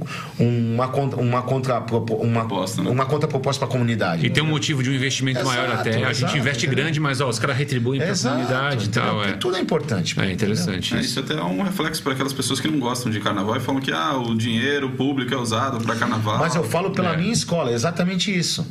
uma 0.73 0.89
contra 0.89 1.21
uma 1.21 1.43
contra 1.43 1.85
uma 2.21 2.47
Proposta, 2.47 2.83
né? 2.83 2.91
uma 2.91 3.07
contraproposta 3.07 3.61
para 3.61 3.69
a 3.69 3.73
comunidade. 3.73 4.25
E 4.25 4.31
tem 4.31 4.43
um 4.43 4.47
motivo 4.47 4.83
de 4.83 4.91
um 4.91 4.95
investimento 4.95 5.41
Exato, 5.41 5.57
maior 5.57 5.75
até. 5.75 6.05
A 6.05 6.13
gente 6.13 6.25
exato, 6.25 6.37
investe 6.47 6.67
entendeu? 6.67 6.85
grande, 6.85 7.01
mas 7.01 7.21
ó, 7.21 7.29
os 7.29 7.39
caras 7.39 7.57
retribuem 7.57 8.01
pra 8.01 8.09
Exato, 8.11 8.37
comunidade 8.37 8.85
e 8.87 8.89
tal. 8.89 9.15
Porque 9.17 9.31
É, 9.31 9.33
Tudo 9.37 9.57
é 9.57 9.61
importante. 9.61 10.19
é 10.21 10.31
interessante 10.33 10.95
É, 10.95 11.01
isso. 11.01 11.11
isso 11.11 11.21
até 11.21 11.35
é 11.35 11.43
um 11.43 11.63
reflexo 11.63 12.03
para 12.03 12.13
aquelas 12.13 12.33
pessoas 12.33 12.61
que 12.61 12.69
não 12.69 12.79
gostam 12.79 13.11
de 13.11 13.21
carnaval 13.21 13.57
e 13.57 13.61
falam 13.61 13.81
que 13.81 13.93
ah, 13.93 14.17
o 14.17 14.35
dinheiro 14.37 14.91
público 14.91 15.33
é 15.33 15.37
usado 15.37 15.83
para 15.85 15.95
carnaval. 15.97 16.39
Mas 16.39 16.55
eu 16.55 16.65
falo 16.65 16.91
pela 16.91 17.13
É. 17.13 17.17
minha 17.17 17.33
escola, 17.33 17.71
é 17.71 17.75
exatamente 17.75 18.37
isso. 18.37 18.67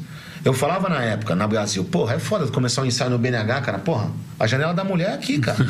Eu 0.46 0.54
falava 0.54 0.88
na 0.88 1.02
época, 1.02 1.36
na 1.36 1.48
Brasil, 1.48 1.84
porra, 1.84 2.14
é 2.14 2.20
foda 2.20 2.46
começar 2.52 2.84
um 2.84 2.86
ensaio 2.86 3.10
no 3.10 3.18
BNH, 3.18 3.62
cara. 3.62 3.80
Porra, 3.80 4.12
a 4.40 4.46
janela 4.46 4.76
da 4.76 4.84
mulher 4.84 5.10
é 5.10 5.14
aqui, 5.16 5.40
cara. 5.40 5.58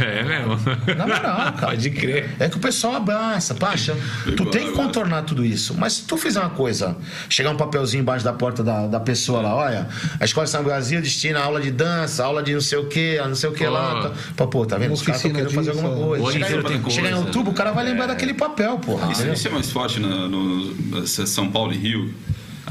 É, 0.00 0.20
é 0.20 0.22
mesmo. 0.22 0.58
Na 0.96 1.06
moral, 1.06 1.36
cara. 1.52 1.66
Pode 1.68 1.90
crer. 1.90 2.30
É 2.38 2.48
que 2.48 2.56
o 2.56 2.60
pessoal 2.60 2.96
abraça, 2.96 3.54
pacha. 3.54 3.94
Tu 4.36 4.46
tem 4.46 4.68
que 4.68 4.72
contornar 4.72 5.22
tudo 5.22 5.44
isso. 5.44 5.74
Mas 5.76 5.94
se 5.94 6.02
tu 6.04 6.16
fizer 6.16 6.40
uma 6.40 6.50
coisa, 6.50 6.96
chegar 7.28 7.50
um 7.50 7.56
papelzinho 7.56 8.00
embaixo 8.00 8.24
da 8.24 8.32
porta 8.32 8.62
da, 8.64 8.86
da 8.86 9.00
pessoa 9.00 9.42
lá, 9.42 9.54
olha, 9.54 9.88
a 10.18 10.24
Escola 10.24 10.46
de 10.46 10.50
São 10.50 10.64
Brasil 10.64 11.02
destina 11.02 11.40
aula 11.40 11.60
de 11.60 11.70
dança, 11.70 12.24
aula 12.24 12.42
de 12.42 12.54
não 12.54 12.60
sei 12.60 12.78
o 12.78 12.86
que, 12.86 13.18
não 13.18 13.34
sei 13.34 13.50
o 13.50 13.52
que 13.52 13.66
lá. 13.66 14.02
Tá. 14.02 14.12
Pô, 14.34 14.46
pô, 14.46 14.64
tá 14.64 14.78
vendo? 14.78 14.94
Os 14.94 15.02
caras 15.02 15.16
estão 15.16 15.32
querendo 15.32 15.52
fazer 15.52 15.70
alguma 15.70 15.90
é. 15.90 15.94
coisa. 15.94 16.24
O 16.24 16.28
ano 16.28 16.32
Chegar 16.32 16.50
em, 16.50 16.90
chegar 16.90 17.08
em 17.08 17.12
coisa. 17.12 17.16
outubro, 17.26 17.50
o 17.50 17.54
cara 17.54 17.72
vai 17.72 17.84
lembrar 17.84 18.06
daquele 18.06 18.32
papel, 18.32 18.78
porra. 18.78 19.12
Isso, 19.12 19.26
isso 19.26 19.48
é 19.48 19.50
mais 19.50 19.70
forte 19.70 20.00
na, 20.00 20.26
no, 20.26 21.06
São 21.06 21.50
Paulo 21.50 21.72
e 21.74 21.76
Rio. 21.76 22.14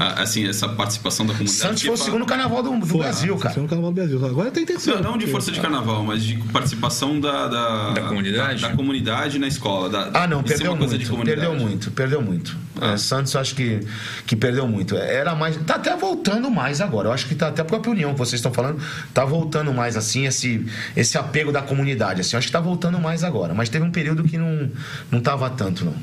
Assim, 0.00 0.48
essa 0.48 0.66
participação 0.66 1.26
da 1.26 1.34
comunidade. 1.34 1.58
Santos 1.60 1.82
foi 1.82 1.92
o 1.92 1.96
segundo 1.96 2.24
carnaval 2.24 2.62
do, 2.62 2.70
do 2.78 2.86
Foi, 2.86 3.00
Brasil, 3.00 3.36
cara. 3.36 3.54
No 3.60 3.68
Carnaval 3.68 3.90
do 3.90 3.94
Brasil. 3.94 4.26
Agora 4.26 4.50
tem 4.50 4.64
terceiro. 4.64 5.02
Não, 5.02 5.10
não 5.12 5.18
de 5.18 5.26
força 5.26 5.52
de 5.52 5.60
carnaval, 5.60 6.02
mas 6.02 6.22
de 6.24 6.38
participação 6.50 7.20
da, 7.20 7.48
da, 7.48 7.90
Da 7.90 8.02
comunidade? 8.02 8.62
Da, 8.62 8.68
da 8.68 8.74
comunidade 8.76 9.38
na 9.38 9.46
escola. 9.46 9.90
Da, 9.90 10.10
Ah, 10.14 10.26
não, 10.26 10.42
perdeu 10.42 10.72
uma 10.72 10.78
coisa 10.78 10.96
de 10.96 11.04
muito. 11.04 11.10
comunidade. 11.10 11.40
Perdeu 11.46 11.66
muito, 11.68 11.90
perdeu 11.90 12.22
muito. 12.22 12.56
Ah. 12.80 12.92
É, 12.92 12.96
Santos 12.96 13.36
acho 13.36 13.54
que, 13.54 13.80
que 14.26 14.34
perdeu 14.34 14.66
muito. 14.66 14.96
Era 14.96 15.34
mais. 15.34 15.56
Tá 15.58 15.74
até 15.74 15.94
voltando 15.94 16.50
mais 16.50 16.80
agora. 16.80 17.08
Eu 17.08 17.12
acho 17.12 17.26
que 17.26 17.34
tá 17.34 17.48
até 17.48 17.60
a 17.60 17.64
própria 17.66 17.90
união 17.90 18.12
que 18.14 18.18
vocês 18.18 18.38
estão 18.40 18.52
falando, 18.54 18.80
tá 19.12 19.24
voltando 19.26 19.72
mais 19.74 19.98
assim, 19.98 20.24
esse, 20.26 20.64
esse 20.96 21.18
apego 21.18 21.52
da 21.52 21.60
comunidade. 21.60 22.22
Assim, 22.22 22.36
eu 22.36 22.38
acho 22.38 22.46
que 22.46 22.52
tá 22.52 22.60
voltando 22.60 22.98
mais 22.98 23.22
agora. 23.22 23.52
Mas 23.52 23.68
teve 23.68 23.84
um 23.84 23.90
período 23.90 24.24
que 24.24 24.38
não, 24.38 24.70
não 25.10 25.20
tava 25.20 25.50
tanto, 25.50 25.84
não. 25.84 25.94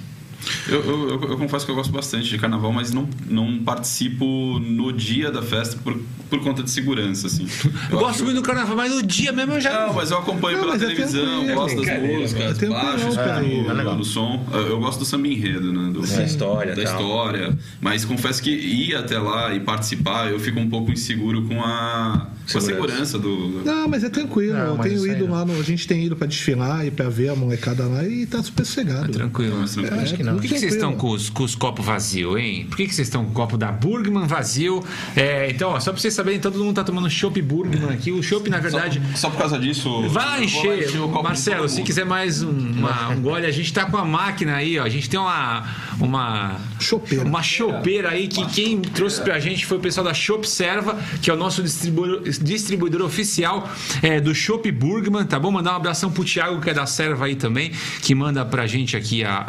Eu, 0.70 0.82
eu, 0.84 1.10
eu- 1.10 1.30
eu 1.32 1.38
confesso 1.38 1.66
que 1.66 1.72
eu 1.72 1.76
gosto 1.76 1.92
bastante 1.92 2.30
de 2.30 2.38
carnaval, 2.38 2.72
mas 2.72 2.92
não, 2.94 3.08
não 3.30 3.60
participo 3.64 4.60
no 4.60 4.92
dia 4.94 5.32
da 5.32 5.42
festa 5.42 5.78
por, 5.84 5.98
por 6.30 6.40
conta 6.42 6.62
de 6.64 6.70
segurança, 6.72 7.28
assim. 7.28 7.48
Eu 7.90 8.00
gosto 8.00 8.16
acho- 8.16 8.24
muito 8.26 8.38
do 8.38 8.44
carnaval, 8.44 8.76
mas 8.76 8.94
no 8.94 9.02
dia 9.02 9.32
mesmo 9.32 9.54
eu 9.54 9.62
já. 9.62 9.88
Não, 9.88 9.94
mas 9.94 10.12
eu 10.12 10.18
acompanho 10.18 10.58
Não, 10.58 10.66
pela 10.66 10.76
é 10.76 10.80
televisão, 10.80 11.46
gosto 11.54 11.82
das 11.82 12.02
músicas, 12.02 12.62
é 12.64 12.68
baixos, 12.70 13.18
é, 13.18 13.22
é 13.70 13.74
legal. 13.74 13.96
no 13.96 14.04
som. 14.04 14.46
Eu 14.54 14.80
gosto 14.80 15.00
do 15.00 15.06
samba 15.06 15.28
enredo, 15.28 15.72
né? 15.72 15.92
Do, 15.92 16.02
Da 16.02 16.24
história, 16.24 16.76
Da 16.76 16.84
tal. 16.84 16.94
história. 17.02 17.58
Mas 17.80 18.04
confesso 18.06 18.42
que 18.44 18.50
ir 18.52 18.96
até 18.96 19.18
lá 19.18 19.54
e 19.54 19.60
participar, 19.62 20.30
eu 20.30 20.40
fico 20.40 20.60
um 20.60 20.70
pouco 20.70 20.92
inseguro 20.92 21.44
com 21.44 21.62
a, 21.64 22.28
com 22.52 22.58
a 22.58 22.62
segurança 22.62 23.18
do. 23.18 23.62
Não, 23.64 23.88
mas 23.88 24.04
é 24.04 24.10
tranquilo. 24.10 24.54
Não, 24.54 24.76
eu 24.76 24.78
tenho 24.80 25.08
ido 25.08 25.26
não. 25.28 25.34
lá, 25.34 25.46
no- 25.46 25.58
a 25.60 25.64
gente 25.64 25.88
tem 25.88 26.06
ido 26.06 26.16
pra 26.16 26.28
desfilar 26.28 26.86
e 26.86 26.92
pra 26.92 27.08
ver 27.10 27.30
a 27.30 27.36
molecada 27.36 27.86
lá 27.86 28.06
e 28.06 28.26
tá 28.26 28.42
super 28.44 28.66
sossegado. 28.66 29.12
Tranquilo. 29.12 29.58
Mas 29.60 29.74
tranquilo. 29.74 30.02
acho 30.02 30.14
que 30.16 30.24
não. 30.28 30.34
Por 30.40 30.42
que, 30.44 30.48
que 30.50 30.60
vocês 30.60 30.74
estão 30.76 30.96
com 30.96 31.10
os, 31.10 31.30
com 31.30 31.44
os 31.44 31.56
copos 31.56 31.86
vazios, 31.86 32.38
hein? 32.40 32.66
Por 32.70 32.78
que, 32.78 32.88
que 32.88 32.94
vocês 32.96 33.08
estão 33.08 33.24
com 33.26 33.32
o 33.32 33.34
copo 33.34 33.58
da 33.58 33.72
Burgman 33.72 34.26
vazio? 34.28 34.84
É, 35.16 35.50
então, 35.50 35.72
ó, 35.72 35.80
só 35.80 35.92
pra 35.92 36.00
vocês 36.02 36.14
saberem, 36.14 36.40
todo 36.40 36.58
mundo 36.60 36.76
tá 36.76 36.84
tomando 36.84 37.10
chopp 37.10 37.42
Burgman 37.42 37.90
aqui. 37.94 38.12
O 38.12 38.22
chopp, 38.22 38.50
na 38.50 38.60
verdade. 38.60 39.02
Só, 39.14 39.18
só 39.18 39.30
por 39.30 39.38
causa 39.40 39.58
disso. 39.60 40.08
Vai 40.10 40.44
encher. 40.46 40.90
Marcelo, 41.24 41.68
se 41.70 41.82
quiser 41.84 42.06
mais 42.06 42.42
um, 42.44 42.50
uma- 42.50 43.10
um 43.16 43.22
gole, 43.22 43.46
a 43.46 43.52
gente 43.52 43.72
tá 43.74 43.86
com 43.86 43.98
a 43.98 44.06
máquina 44.06 44.56
aí, 44.56 44.78
ó. 44.80 44.84
A 44.84 44.90
gente 44.90 45.10
tem 45.10 45.20
uma. 45.20 45.66
Uma 46.00 46.56
Chopeira. 46.80 47.26
Uma 47.26 47.42
chopeira 47.42 48.10
aí 48.10 48.28
que 48.28 48.46
quem 48.48 48.80
trouxe 48.80 49.20
pra 49.22 49.40
gente 49.40 49.66
foi 49.66 49.78
o 49.78 49.82
pessoal 49.82 50.06
da 50.06 50.14
Shop 50.14 50.48
Serva, 50.48 50.96
que 51.22 51.30
é 51.30 51.34
o 51.34 51.38
nosso 51.38 51.64
distribuidor, 51.64 52.22
distribuidor 52.22 53.02
oficial 53.02 53.68
é, 54.04 54.20
do 54.22 54.34
Shop 54.36 54.70
Burgman, 54.72 55.26
tá 55.26 55.40
bom? 55.40 55.52
Mandar 55.52 55.74
um 55.74 55.78
abração 55.78 56.12
pro 56.12 56.24
Thiago, 56.24 56.62
que 56.62 56.70
é 56.70 56.74
da 56.74 56.86
Serva 56.86 57.26
aí 57.26 57.36
também, 57.36 57.72
que 58.04 58.14
manda 58.14 58.46
pra 58.46 58.68
gente 58.68 58.96
aqui 58.96 59.24
a, 59.24 59.44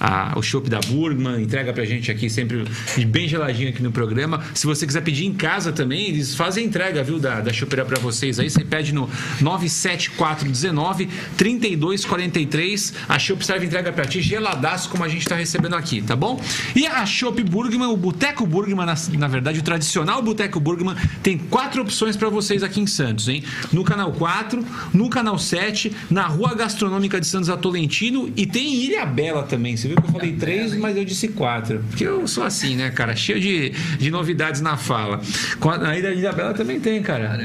a- 0.00 0.01
a- 0.02 0.32
o 0.36 0.42
Shop 0.42 0.68
da 0.68 0.80
Burgman, 0.80 1.40
entrega 1.40 1.72
pra 1.72 1.84
gente 1.84 2.10
aqui 2.10 2.28
sempre 2.28 2.64
bem 3.06 3.28
geladinho 3.28 3.68
aqui 3.68 3.82
no 3.82 3.92
programa. 3.92 4.42
Se 4.54 4.66
você 4.66 4.84
quiser 4.86 5.02
pedir 5.02 5.26
em 5.26 5.32
casa 5.32 5.70
também, 5.72 6.08
eles 6.08 6.34
fazem 6.34 6.64
entrega, 6.66 7.02
viu, 7.04 7.18
da, 7.20 7.40
da 7.40 7.52
chopeira 7.52 7.84
pra 7.84 7.98
vocês 8.00 8.38
aí. 8.40 8.50
Você 8.50 8.64
pede 8.64 8.92
no 8.92 9.08
97419 9.40 11.08
3243. 11.36 12.94
A 13.08 13.18
Shop 13.18 13.44
Serva 13.44 13.64
entrega 13.64 13.92
pra 13.92 14.04
ti 14.04 14.20
geladaço, 14.20 14.88
como 14.88 15.04
a 15.04 15.08
gente 15.08 15.26
tá 15.28 15.36
recebendo 15.36 15.74
aqui, 15.76 16.02
tá 16.02 16.16
bom? 16.16 16.40
E 16.74 16.86
a 16.86 17.04
Shop 17.06 17.40
Burgman, 17.44 17.88
o 17.88 17.96
Boteco 17.96 18.46
Burgman, 18.46 18.86
na, 18.86 18.94
na 19.18 19.28
verdade, 19.28 19.60
o 19.60 19.62
tradicional 19.62 20.20
Boteco 20.22 20.58
Burgman, 20.58 20.96
tem 21.22 21.38
quatro 21.38 21.82
opções 21.82 22.16
pra 22.16 22.28
vocês 22.28 22.62
aqui 22.62 22.80
em 22.80 22.86
Santos, 22.86 23.28
hein? 23.28 23.42
No 23.72 23.84
canal 23.84 24.12
4, 24.12 24.64
no 24.92 25.08
canal 25.08 25.38
7, 25.38 25.92
na 26.10 26.26
Rua 26.26 26.54
Gastronômica 26.54 27.20
de 27.20 27.26
Santos 27.26 27.48
a 27.48 27.56
Tolentino 27.56 28.32
e 28.36 28.46
tem 28.46 28.66
em 28.74 28.84
Ilha 28.84 29.04
Bela 29.06 29.42
também. 29.42 29.76
Você 29.76 29.88
viu 29.88 29.91
que 30.00 30.08
eu 30.08 30.12
falei 30.12 30.32
três, 30.32 30.74
mas 30.76 30.96
eu 30.96 31.04
disse 31.04 31.28
quatro. 31.28 31.82
Porque 31.88 32.04
eu 32.04 32.26
sou 32.26 32.44
assim, 32.44 32.76
né, 32.76 32.90
cara? 32.90 33.14
Cheio 33.16 33.40
de, 33.40 33.70
de 33.98 34.10
novidades 34.10 34.60
na 34.60 34.76
fala. 34.76 35.20
Com 35.60 35.70
a- 35.70 35.78
Na 35.78 35.96
Ilha, 35.98 36.12
Ilha 36.12 36.32
Bela 36.32 36.54
também 36.54 36.78
tem, 36.80 37.02
cara. 37.02 37.38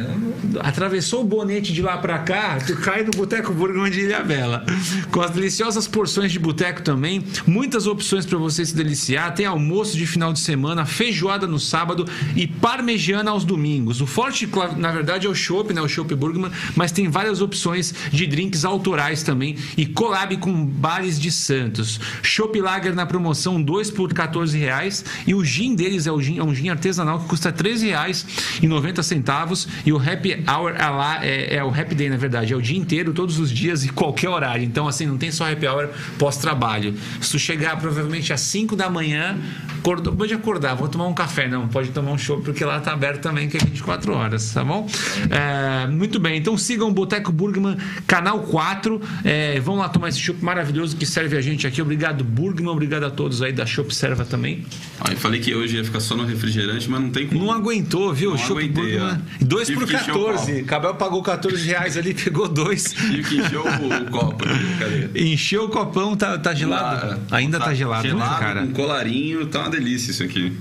Atravessou 0.60 1.22
o 1.22 1.24
bonete 1.26 1.74
de 1.74 1.82
lá 1.82 1.98
pra 1.98 2.20
cá, 2.20 2.58
tu 2.66 2.76
cai 2.78 3.04
no 3.04 3.12
Boteco 3.12 3.54
Burgman 3.54 3.90
de 3.92 4.02
Ilha 4.02 4.22
Bela. 4.24 4.66
Com 5.12 5.22
as 5.22 5.32
deliciosas 5.32 5.88
porções 5.88 6.32
de 6.32 6.40
boteco 6.40 6.82
também, 6.82 7.24
muitas 7.46 7.88
opções 7.88 8.26
pra 8.26 8.38
você 8.38 8.66
se 8.66 8.76
deliciar. 8.76 9.32
Tem 9.34 9.46
almoço 9.46 9.98
de 9.98 10.06
final 10.06 10.32
de 10.34 10.40
semana, 10.40 10.86
feijoada 10.86 11.48
no 11.48 11.60
sábado 11.60 12.06
e 12.36 12.48
parmegiana 12.48 13.32
aos 13.32 13.44
domingos. 13.44 14.02
O 14.02 14.06
forte, 14.08 14.48
na 14.78 14.92
verdade, 14.92 15.28
é 15.28 15.30
o 15.30 15.36
chopp, 15.36 15.74
né? 15.74 15.82
O 15.82 15.88
chopp 15.88 16.14
Burgman, 16.16 16.52
mas 16.76 16.92
tem 16.92 17.08
várias 17.10 17.42
opções 17.42 17.94
de 18.12 18.26
drinks 18.28 18.66
autorais 18.66 19.24
também 19.24 19.56
e 19.76 19.86
collab 19.86 20.36
com 20.38 20.66
bares 20.66 21.20
de 21.20 21.32
Santos. 21.32 22.00
Chopp 22.38 22.62
Lager 22.62 22.94
na 22.94 23.04
promoção, 23.04 23.60
2 23.60 23.90
por 23.90 24.14
14 24.14 24.60
reais 24.60 25.04
e 25.26 25.34
o 25.34 25.44
gin 25.44 25.74
deles 25.74 26.06
é, 26.06 26.12
o 26.12 26.22
gin, 26.22 26.38
é 26.38 26.44
um 26.44 26.54
gin 26.54 26.70
artesanal 26.70 27.20
que 27.20 27.26
custa 27.26 27.52
13 27.52 27.88
reais 27.88 28.28
e 28.62 28.68
90 28.68 29.02
centavos 29.02 29.68
e 29.84 29.92
o 29.92 29.98
Happy 29.98 30.44
Hour 30.48 30.76
é 30.78 30.88
lá 30.88 31.26
é, 31.26 31.56
é 31.56 31.64
o 31.64 31.70
Happy 31.70 31.96
Day, 31.96 32.12
na 32.12 32.18
verdade, 32.18 32.54
é 32.54 32.56
o 32.56 32.62
dia 32.62 32.78
inteiro, 32.78 33.12
todos 33.12 33.40
os 33.40 33.50
dias 33.50 33.84
e 33.84 33.90
qualquer 33.90 34.30
horário. 34.30 34.64
Então, 34.64 34.88
assim, 34.88 35.08
não 35.08 35.18
tem 35.18 35.32
só 35.32 35.52
Happy 35.52 35.66
Hour 35.66 35.90
pós-trabalho. 36.20 36.94
Se 37.20 37.32
tu 37.32 37.40
chegar 37.40 37.76
provavelmente 37.78 38.32
às 38.32 38.42
5 38.42 38.76
da 38.76 38.88
manhã, 38.88 39.36
acordou, 39.80 40.14
pode 40.14 40.32
acordar, 40.32 40.76
vou 40.76 40.88
tomar 40.88 41.08
um 41.08 41.16
café. 41.16 41.48
Não, 41.48 41.68
pode 41.68 41.90
tomar 41.90 42.12
um 42.12 42.20
show 42.20 42.40
porque 42.42 42.64
lá 42.64 42.80
tá 42.80 42.94
aberto 42.94 43.22
também, 43.22 43.50
que 43.50 43.58
é 43.58 43.60
24 43.60 44.14
horas, 44.14 44.54
tá 44.54 44.64
bom? 44.64 44.88
É, 45.32 45.88
muito 45.88 46.20
bem, 46.20 46.38
então 46.38 46.56
sigam 46.56 46.90
o 46.90 46.92
Boteco 46.92 47.32
Burgman, 47.32 47.78
canal 48.06 48.42
4. 48.42 49.02
É, 49.24 49.60
vão 49.60 49.78
lá 49.78 49.90
tomar 49.90 50.10
esse 50.10 50.20
chopp 50.20 50.44
maravilhoso 50.44 50.96
que 50.96 51.06
serve 51.06 51.36
a 51.36 51.42
gente 51.42 51.66
aqui. 51.66 51.82
Obrigado, 51.82 52.27
Burgman, 52.28 52.70
obrigado 52.72 53.04
a 53.06 53.10
todos 53.10 53.42
aí 53.42 53.52
da 53.52 53.66
Shop 53.66 53.94
Serva 53.94 54.26
também. 54.26 54.66
Ah, 55.00 55.12
eu 55.12 55.18
falei 55.18 55.40
que 55.40 55.54
hoje 55.56 55.78
ia 55.78 55.84
ficar 55.84 56.00
só 56.00 56.16
no 56.16 56.26
refrigerante, 56.26 56.90
mas 56.90 57.02
não 57.02 57.10
tem 57.10 57.28
como. 57.28 57.40
Não 57.46 57.52
aguentou, 57.52 58.14
viu? 58.14 58.32
Não 58.32 58.38
Chopp 58.38 58.60
aguentei, 58.64 58.98
Burgman. 59.00 59.22
ó. 59.42 59.46
2 59.46 59.68
Tive 59.68 59.80
por 59.80 59.88
que 59.88 59.96
encher 59.96 60.12
o 60.16 60.26
14. 60.26 60.64
Cabel 60.64 60.96
pagou 60.96 61.24
14 61.24 61.66
reais 61.66 61.98
ali, 61.98 62.14
pegou 62.14 62.48
dois. 62.48 62.84
Tive 62.94 63.24
que 63.24 63.38
encher 63.38 63.58
o, 63.60 63.64
o 63.64 64.06
copo. 64.12 64.46
Cadê? 64.80 65.32
Encheu 65.32 65.66
o 65.66 65.70
copão, 65.70 66.16
tá, 66.16 66.38
tá 66.38 66.54
gelado? 66.54 67.20
Ah, 67.32 67.36
Ainda 67.38 67.60
tá, 67.60 67.74
gelado, 67.74 68.08
né, 68.08 68.36
cara? 68.40 68.62
Com 68.68 68.74
colarinho, 68.74 69.46
tá 69.48 69.62
uma 69.62 69.70
delícia 69.70 70.12
isso 70.12 70.24
aqui. 70.24 70.54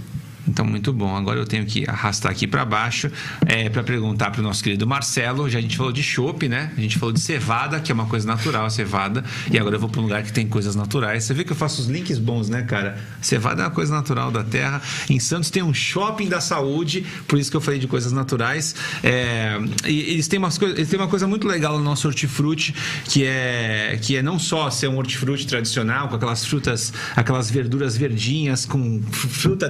Então, 0.49 0.65
muito 0.65 0.93
bom. 0.93 1.17
Agora 1.17 1.39
eu 1.39 1.47
tenho 1.47 1.65
que 1.67 1.89
arrastar 1.89 2.31
aqui 2.31 2.47
para 2.47 2.65
baixo 2.65 3.11
é, 3.47 3.69
para 3.69 3.83
perguntar 3.83 4.31
para 4.31 4.41
o 4.41 4.43
nosso 4.43 4.63
querido 4.63 4.87
Marcelo. 4.87 5.49
Já 5.49 5.59
a 5.59 5.63
gente 5.63 5.77
falou 5.77 5.93
de 5.93 6.03
chopp, 6.03 6.49
né? 6.49 6.73
A 6.77 6.81
gente 6.81 6.99
falou 6.99 7.13
de 7.13 7.21
cevada, 7.21 7.81
que 7.81 7.91
é 7.91 7.95
uma 7.95 8.07
coisa 8.07 8.27
natural, 8.27 8.67
a 8.67 8.71
cevada. 8.71 9.25
E 9.51 9.59
agora 9.59 9.77
eu 9.77 9.81
vou 9.81 9.89
para 9.89 10.01
um 10.01 10.05
lugar 10.05 10.23
que 10.23 10.33
tem 10.33 10.47
coisas 10.47 10.77
naturais. 10.77 11.25
Você 11.25 11.35
vê 11.35 11.45
que 11.45 11.53
eu 11.53 11.57
faço 11.57 11.81
os 11.81 11.89
links 11.89 12.19
bons, 12.19 12.49
né, 12.49 12.63
cara? 12.63 12.99
Cevada 13.21 13.63
é 13.63 13.65
uma 13.65 13.71
coisa 13.71 13.95
natural 13.95 14.31
da 14.31 14.45
terra. 14.45 14.81
Em 15.11 15.19
Santos 15.19 15.51
tem 15.51 15.63
um 15.63 15.75
shopping 15.75 16.29
da 16.29 16.41
saúde, 16.41 17.05
por 17.27 17.39
isso 17.39 17.51
que 17.51 17.57
eu 17.57 17.61
falei 17.61 17.81
de 17.81 17.87
coisas 17.87 18.13
naturais. 18.13 18.75
É, 19.03 19.59
e 19.87 20.13
eles 20.13 20.29
têm, 20.29 20.39
umas 20.39 20.61
eles 20.61 20.89
têm 20.89 20.99
uma 20.99 21.09
coisa 21.09 21.27
muito 21.27 21.47
legal 21.47 21.79
no 21.79 21.85
nosso 21.85 22.07
hortifruti, 22.07 22.75
que 23.05 23.25
é, 23.25 23.99
que 24.01 24.17
é 24.17 24.23
não 24.23 24.39
só 24.39 24.71
ser 24.71 24.89
um 24.89 24.97
hortifruti 24.97 25.47
tradicional, 25.47 26.09
com 26.09 26.17
aquelas 26.17 26.45
frutas, 26.45 26.93
aquelas 27.15 27.51
verduras 27.51 27.97
verdinhas, 27.97 28.65
com 28.65 29.03
fruta 29.11 29.69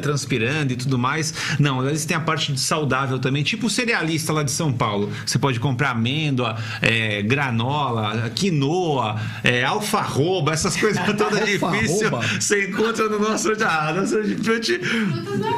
e 0.72 0.76
tudo 0.76 0.98
mais. 0.98 1.34
Não, 1.58 1.86
eles 1.86 2.04
têm 2.04 2.16
a 2.16 2.20
parte 2.20 2.52
de 2.52 2.60
saudável 2.60 3.18
também, 3.18 3.42
tipo 3.42 3.66
o 3.66 3.70
cerealista 3.70 4.32
lá 4.32 4.42
de 4.42 4.50
São 4.50 4.72
Paulo. 4.72 5.10
Você 5.24 5.38
pode 5.38 5.60
comprar 5.60 5.90
amêndoa, 5.90 6.56
é, 6.80 7.22
granola, 7.22 8.30
quinoa, 8.34 9.20
é, 9.42 9.64
alfarroba, 9.64 10.52
essas 10.52 10.76
coisas 10.76 11.04
todas 11.16 11.44
difíceis. 11.46 12.10
Você 12.40 12.68
encontra 12.68 13.08
no 13.08 13.18
nosso 13.18 13.50
ah, 13.64 13.92
nosso. 13.92 14.16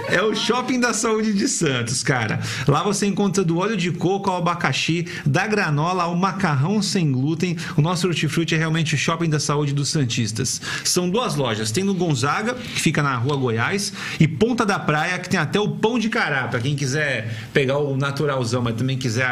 É 0.09 0.22
o 0.22 0.35
shopping 0.35 0.80
da 0.80 0.93
saúde 0.93 1.32
de 1.32 1.48
Santos, 1.48 2.02
cara. 2.02 2.40
Lá 2.66 2.82
você 2.82 3.06
encontra 3.06 3.44
do 3.44 3.59
óleo 3.59 3.76
de 3.76 3.90
coco 3.90 4.30
ao 4.30 4.39
abacaxi, 4.39 5.06
da 5.24 5.47
granola 5.47 6.05
ao 6.05 6.14
macarrão 6.14 6.82
sem 6.82 7.10
glúten. 7.10 7.56
O 7.76 7.82
nosso 7.82 8.06
hortifruti 8.06 8.55
é 8.55 8.59
realmente 8.59 8.94
o 8.94 8.98
shopping 8.98 9.28
da 9.28 9.40
saúde 9.40 9.72
dos 9.72 9.89
Santistas. 9.89 10.60
São 10.85 11.09
duas 11.09 11.35
lojas. 11.35 11.70
Tem 11.70 11.85
no 11.85 11.94
Gonzaga, 11.94 12.55
que 12.55 12.80
fica 12.80 13.02
na 13.02 13.16
rua 13.16 13.36
Goiás, 13.36 13.93
e 14.18 14.26
Ponta 14.28 14.64
da 14.64 14.78
Praia 14.78 14.97
praia 14.98 15.18
que 15.18 15.28
tem 15.28 15.38
até 15.38 15.60
o 15.60 15.68
pão 15.68 15.98
de 15.98 16.08
cará. 16.08 16.48
Pra 16.48 16.58
quem 16.60 16.74
quiser 16.74 17.32
pegar 17.52 17.78
o 17.78 17.96
naturalzão, 17.96 18.60
mas 18.62 18.74
também 18.74 18.96
quiser 18.98 19.26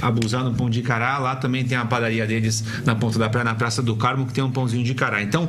abusar 0.00 0.44
no 0.44 0.54
pão 0.54 0.70
de 0.70 0.80
cará, 0.82 1.18
lá 1.18 1.34
também 1.34 1.64
tem 1.64 1.76
a 1.76 1.84
padaria 1.84 2.24
deles 2.26 2.62
na 2.84 2.94
ponta 2.94 3.18
da 3.18 3.28
praia, 3.28 3.44
na 3.44 3.54
Praça 3.54 3.82
do 3.82 3.96
Carmo, 3.96 4.26
que 4.26 4.32
tem 4.32 4.44
um 4.44 4.50
pãozinho 4.50 4.84
de 4.84 4.94
cará. 4.94 5.20
Então, 5.22 5.48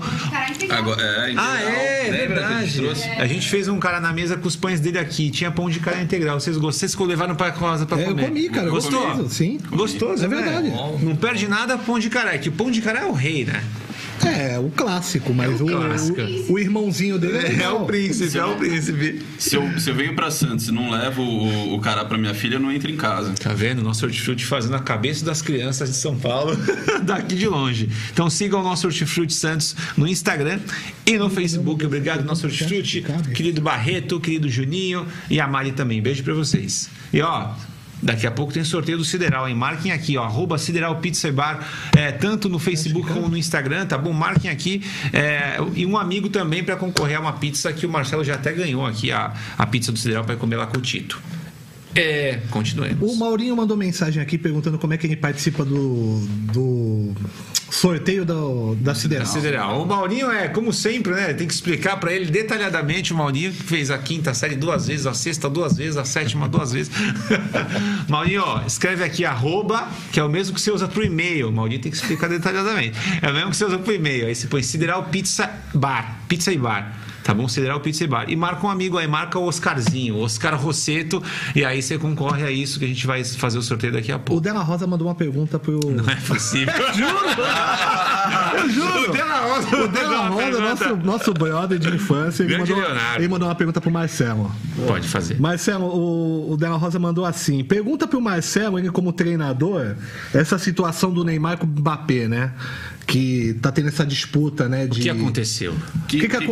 integral. 0.49 0.79
Agora, 0.79 1.01
é, 1.01 1.23
integral. 1.31 1.45
ah, 1.45 1.61
é, 1.61 2.11
verdade. 2.27 2.65
gente 2.65 2.77
trouxe? 2.77 3.09
A 3.09 3.27
gente 3.27 3.47
fez 3.47 3.67
um 3.67 3.79
cara 3.79 3.99
na 3.99 4.11
mesa 4.11 4.37
com 4.37 4.47
os 4.47 4.55
pães 4.55 4.79
dele 4.79 4.97
aqui. 4.97 5.29
Tinha 5.29 5.51
pão 5.51 5.69
de 5.69 5.79
cará 5.79 6.01
integral. 6.01 6.39
Vocês 6.39 6.57
gostaram? 6.57 6.89
Vocês 6.89 7.07
levaram 7.07 7.35
pra 7.35 7.51
casa 7.51 7.85
pra 7.85 7.99
É, 7.99 8.03
eu 8.03 8.07
comer? 8.09 8.27
comi, 8.27 8.49
cara, 8.49 8.69
Gostou? 8.69 9.05
gostoso, 9.07 9.29
sim. 9.29 9.59
Gostoso, 9.69 10.25
É 10.25 10.27
né? 10.27 10.35
verdade. 10.35 10.69
Não 11.03 11.15
perde 11.15 11.47
nada 11.47 11.77
pão 11.77 11.99
de 11.99 12.09
cará. 12.09 12.33
É 12.33 12.37
que 12.37 12.49
o 12.49 12.51
pão 12.51 12.71
de 12.71 12.81
cará 12.81 13.01
é 13.01 13.05
o 13.05 13.11
rei, 13.13 13.45
né? 13.45 13.63
É, 14.25 14.59
o 14.59 14.69
clássico, 14.69 15.33
mas 15.33 15.59
É 15.59 15.63
o 15.63 15.65
o, 15.65 15.69
clássico. 15.69 16.21
o, 16.49 16.53
o 16.53 16.59
irmãozinho 16.59 17.17
dele 17.17 17.37
é, 17.37 17.51
igual. 17.53 17.85
príncipe, 17.85 18.37
é 18.37 18.45
o 18.45 18.55
príncipe. 18.55 19.21
Se 19.37 19.55
eu, 19.55 19.79
se 19.79 19.89
eu 19.89 19.95
venho 19.95 20.15
pra 20.15 20.29
Santos 20.31 20.67
e 20.67 20.71
não 20.71 20.89
levo 20.89 21.21
o, 21.21 21.75
o 21.75 21.79
cará 21.79 22.03
pra 22.05 22.17
minha 22.17 22.33
filha, 22.33 22.55
eu 22.55 22.59
não 22.59 22.71
entro 22.71 22.89
em 22.91 22.97
casa. 22.97 23.33
Tá 23.39 23.53
vendo? 23.53 23.81
Nosso 23.81 24.05
hortifruti 24.05 24.45
fazendo 24.45 24.75
a 24.75 24.79
cabeça 24.79 25.23
das 25.25 25.41
crianças 25.41 25.89
de 25.89 25.95
São 25.95 26.17
Paulo 26.17 26.55
daqui 27.03 27.35
de 27.35 27.47
longe. 27.47 27.89
Então 28.11 28.29
sigam 28.29 28.59
o 28.61 28.63
nosso 28.63 28.87
Hortifruti 28.87 29.33
Santos 29.33 29.75
no 29.95 30.07
Instagram 30.07 30.59
e 31.05 31.17
no 31.17 31.29
Facebook. 31.29 31.85
Obrigado, 31.85 32.23
nosso 32.25 32.45
hortifruti, 32.47 33.03
querido 33.33 33.61
Barreto, 33.61 34.19
querido 34.19 34.49
Juninho 34.49 35.05
e 35.29 35.39
a 35.39 35.47
Mari 35.47 35.71
também. 35.71 36.01
Beijo 36.01 36.23
pra 36.23 36.33
vocês. 36.33 36.89
E 37.13 37.21
ó. 37.21 37.49
Daqui 38.01 38.26
a 38.26 38.31
pouco 38.31 38.53
tem 38.53 38.63
sorteio 38.63 38.97
do 38.97 39.03
Sideral, 39.03 39.47
hein? 39.47 39.55
Marquem 39.55 39.91
aqui, 39.91 40.17
ó, 40.17 40.23
arroba 40.23 40.57
Sideral 40.57 40.95
Pizza 40.97 41.31
Bar, 41.31 41.67
é, 41.95 42.11
tanto 42.11 42.47
no 42.47 42.57
Facebook 42.57 43.11
como 43.11 43.27
no 43.27 43.38
Instagram, 43.38 43.85
tá 43.85 43.97
bom? 43.97 44.13
Marquem 44.13 44.49
aqui. 44.49 44.81
é, 45.11 45.57
e 45.76 45.85
um 45.85 45.97
amigo 45.97 46.30
também 46.30 46.63
para 46.63 46.76
concorrer 46.76 47.17
a 47.17 47.19
uma 47.19 47.34
pizza 47.34 47.71
que 47.73 47.85
o 47.85 47.89
Marcelo 47.89 48.23
já 48.23 48.35
até 48.35 48.53
ganhou 48.53 48.85
aqui, 48.85 49.11
a, 49.11 49.34
a 49.57 49.65
pizza 49.65 49.91
do 49.91 49.99
Sideral 49.99 50.23
para 50.23 50.35
comer 50.35 50.55
lá 50.55 50.67
com 50.67 50.77
o 50.77 50.81
Tito. 50.81 51.21
É, 51.95 52.39
continuemos. 52.49 53.11
O 53.11 53.17
Maurinho 53.17 53.55
mandou 53.55 53.76
mensagem 53.76 54.21
aqui 54.21 54.38
perguntando 54.38 54.77
como 54.77 54.93
é 54.93 54.97
que 54.97 55.07
ele 55.07 55.15
participa 55.15 55.65
do, 55.65 56.19
do 56.53 57.13
sorteio 57.71 58.25
do, 58.25 58.75
da 58.75 58.95
Sideral. 58.95 59.25
Sideral. 59.25 59.81
O 59.83 59.85
Maurinho 59.85 60.31
é, 60.31 60.47
como 60.47 60.73
sempre, 60.73 61.13
né? 61.13 61.33
Tem 61.33 61.47
que 61.47 61.53
explicar 61.53 61.97
pra 61.97 62.11
ele 62.13 62.25
detalhadamente. 62.25 63.13
O 63.13 63.15
Maurinho 63.15 63.51
que 63.51 63.63
fez 63.63 63.91
a 63.91 63.97
quinta 63.97 64.33
série 64.33 64.55
duas 64.55 64.87
vezes, 64.87 65.05
a 65.05 65.13
sexta 65.13 65.49
duas 65.49 65.77
vezes, 65.77 65.97
a 65.97 66.05
sétima 66.05 66.47
duas 66.47 66.71
vezes. 66.71 66.91
Maurinho, 68.07 68.43
ó, 68.45 68.61
escreve 68.65 69.03
aqui 69.03 69.25
arroba, 69.25 69.87
que 70.11 70.19
é 70.19 70.23
o 70.23 70.29
mesmo 70.29 70.55
que 70.55 70.61
você 70.61 70.71
usa 70.71 70.87
pro 70.87 71.03
e-mail. 71.03 71.49
O 71.49 71.51
Maurinho 71.51 71.81
tem 71.81 71.91
que 71.91 71.97
explicar 71.97 72.27
detalhadamente. 72.27 72.97
É 73.21 73.29
o 73.29 73.33
mesmo 73.33 73.51
que 73.51 73.57
você 73.57 73.65
usa 73.65 73.77
pro 73.77 73.93
e-mail. 73.93 74.27
Aí 74.27 74.35
você 74.35 74.47
põe 74.47 74.63
Sideral 74.63 75.03
Pizza 75.05 75.49
Bar. 75.73 76.19
Pizza 76.27 76.51
e 76.51 76.57
Bar. 76.57 77.09
Tá 77.30 77.34
bom? 77.35 77.47
Sideral 77.47 77.80
Pizza 77.80 78.07
Bar. 78.07 78.26
E 78.27 78.35
marca 78.35 78.65
um 78.65 78.69
amigo 78.72 78.97
aí, 78.97 79.07
marca 79.07 79.38
o 79.38 79.45
Oscarzinho, 79.45 80.15
o 80.15 80.22
Oscar 80.22 80.60
Rosseto. 80.60 81.22
E 81.56 81.64
aí 81.64 81.80
você 81.80 81.95
concorre 81.95 82.43
a 82.43 82.49
isso 82.49 82.80
que 82.80 82.85
a 82.85 82.88
gente 82.88 83.06
vai 83.06 83.23
fazer 83.23 83.60
o 83.60 83.61
sorteio 83.61 83.93
daqui 83.93 84.11
a 84.11 84.15
O 84.15 84.19
pouco. 84.19 84.41
Della 84.41 84.64
Rosa 84.64 84.88
mandou 84.88 85.07
uma 85.07 85.14
pergunta 85.14 85.60
pro. 85.60 85.80
Não 85.93 86.10
é 86.11 86.15
possível. 86.15 86.73
Eu 86.73 86.93
juro! 88.69 89.10
O 89.10 89.11
Della 89.14 89.39
Rosa, 89.41 89.84
O 89.84 89.88
Della 89.89 90.27
Rosa, 90.27 90.60
nosso, 90.60 90.95
nosso 90.97 91.34
brother 91.34 91.77
de 91.77 91.89
infância, 91.89 92.41
ele 92.41 92.57
mandou, 92.57 92.77
ele 93.15 93.27
mandou 93.27 93.47
uma 93.47 93.53
pergunta 93.53 93.80
pro 93.80 93.91
Marcelo. 93.91 94.51
Pode 94.88 95.07
fazer. 95.07 95.39
Marcelo, 95.39 95.85
o, 95.85 96.53
o 96.53 96.57
Della 96.57 96.77
Rosa 96.77 96.97
mandou 96.97 97.26
assim: 97.26 97.64
pergunta 97.64 98.07
pro 98.07 98.19
Marcelo, 98.19 98.80
ele 98.80 98.89
como 98.89 99.14
treinador, 99.14 99.95
essa 100.34 100.57
situação 100.57 101.14
do 101.14 101.23
Neymar 101.23 101.60
com 101.60 101.68
o 101.68 101.69
Mbappé, 101.69 102.27
né? 102.27 102.53
Que 103.10 103.56
tá 103.61 103.72
tendo 103.72 103.88
essa 103.88 104.06
disputa, 104.06 104.69
né? 104.69 104.86
O 104.86 104.90
De... 104.90 105.02
que 105.02 105.10
aconteceu? 105.10 105.73
Que, 106.07 106.19
Que 106.19 106.27
que 106.30 106.38
que- 106.38 106.45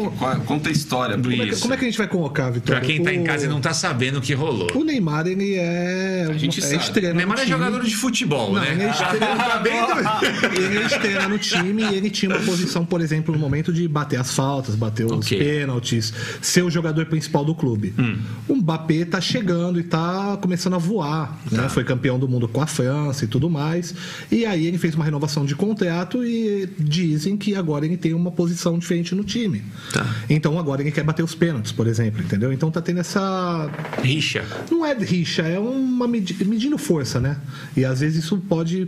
conta 0.45 0.69
a 0.69 0.71
história. 0.71 1.15
Como 1.17 1.31
é, 1.43 1.55
como 1.55 1.73
é 1.73 1.77
que 1.77 1.85
a 1.85 1.87
gente 1.87 1.97
vai 1.97 2.07
colocar, 2.07 2.49
Vitor? 2.49 2.75
Pra 2.77 2.81
quem 2.85 3.03
tá 3.03 3.13
em 3.13 3.21
O- 3.21 3.23
casa 3.25 3.45
e 3.45 3.47
não 3.47 3.61
tá 3.61 3.73
sabendo 3.73 4.17
o 4.17 4.21
que 4.21 4.33
rolou. 4.33 4.67
O 4.73 4.83
Neymar, 4.83 5.27
ele 5.27 5.53
é. 5.55 6.27
gente 6.37 6.59
é 6.59 6.63
sabe. 6.63 6.75
estrela 6.77 7.13
O 7.13 7.17
Neymar 7.17 7.39
é 7.39 7.45
jogador 7.45 7.83
de 7.83 7.95
futebol, 7.95 8.53
Não, 8.53 8.61
né? 8.61 8.71
ele 8.71 8.83
é 8.83 8.89
estrela, 8.89 9.35
Tá 9.37 9.57
vendo? 9.59 10.55
ele 10.67 10.77
é 10.79 10.85
estrela 10.85 11.27
no 11.29 11.37
time 11.37 11.83
e 11.83 11.95
ele 11.95 12.09
tinha 12.09 12.29
uma 12.35 12.43
posição, 12.43 12.83
por 12.85 13.01
exemplo, 13.01 13.33
no 13.33 13.39
momento 13.39 13.71
de 13.71 13.87
bater 13.87 14.19
as 14.19 14.31
faltas, 14.33 14.73
bater 14.75 15.05
os 15.05 15.11
Ok. 15.11 15.37
pênaltis, 15.37 16.11
ser 16.41 16.63
o 16.63 16.69
jogador 16.71 17.05
principal 17.05 17.45
do 17.45 17.53
clube. 17.53 17.93
Hum. 17.99 18.17
O 18.47 18.55
Mbappé 18.55 19.05
tá 19.05 19.21
chegando 19.21 19.79
e 19.79 19.83
tá 19.83 20.37
começando 20.41 20.73
a 20.73 20.77
voar. 20.79 21.37
Tá. 21.49 21.61
Né? 21.63 21.69
Foi 21.69 21.83
campeão 21.83 22.17
do 22.17 22.27
mundo 22.27 22.47
com 22.47 22.61
a 22.61 22.67
França 22.67 23.25
e 23.25 23.27
tudo 23.27 23.49
mais. 23.49 23.93
E 24.31 24.45
aí 24.45 24.65
ele 24.65 24.77
fez 24.79 24.95
uma 24.95 25.05
renovação 25.05 25.45
de 25.45 25.53
contrato 25.55 26.23
e 26.25 26.46
dizem 26.77 27.37
que 27.37 27.55
agora 27.55 27.85
ele 27.85 27.97
tem 27.97 28.13
uma 28.13 28.31
posição 28.31 28.77
diferente 28.77 29.13
no 29.15 29.23
time. 29.23 29.63
Tá. 29.91 30.05
Então 30.29 30.57
agora 30.59 30.81
ele 30.81 30.91
quer 30.91 31.03
bater 31.03 31.23
os 31.23 31.35
pênaltis, 31.35 31.71
por 31.71 31.87
exemplo, 31.87 32.21
entendeu? 32.21 32.51
Então 32.51 32.71
tá 32.71 32.81
tendo 32.81 32.99
essa 32.99 33.69
Rixa. 34.01 34.43
não 34.71 34.85
é 34.85 34.93
rixa, 34.93 35.43
é 35.43 35.59
uma 35.59 36.07
medi 36.07 36.35
medindo 36.45 36.77
força, 36.77 37.19
né? 37.19 37.37
E 37.75 37.85
às 37.85 37.99
vezes 37.99 38.23
isso 38.23 38.37
pode 38.37 38.87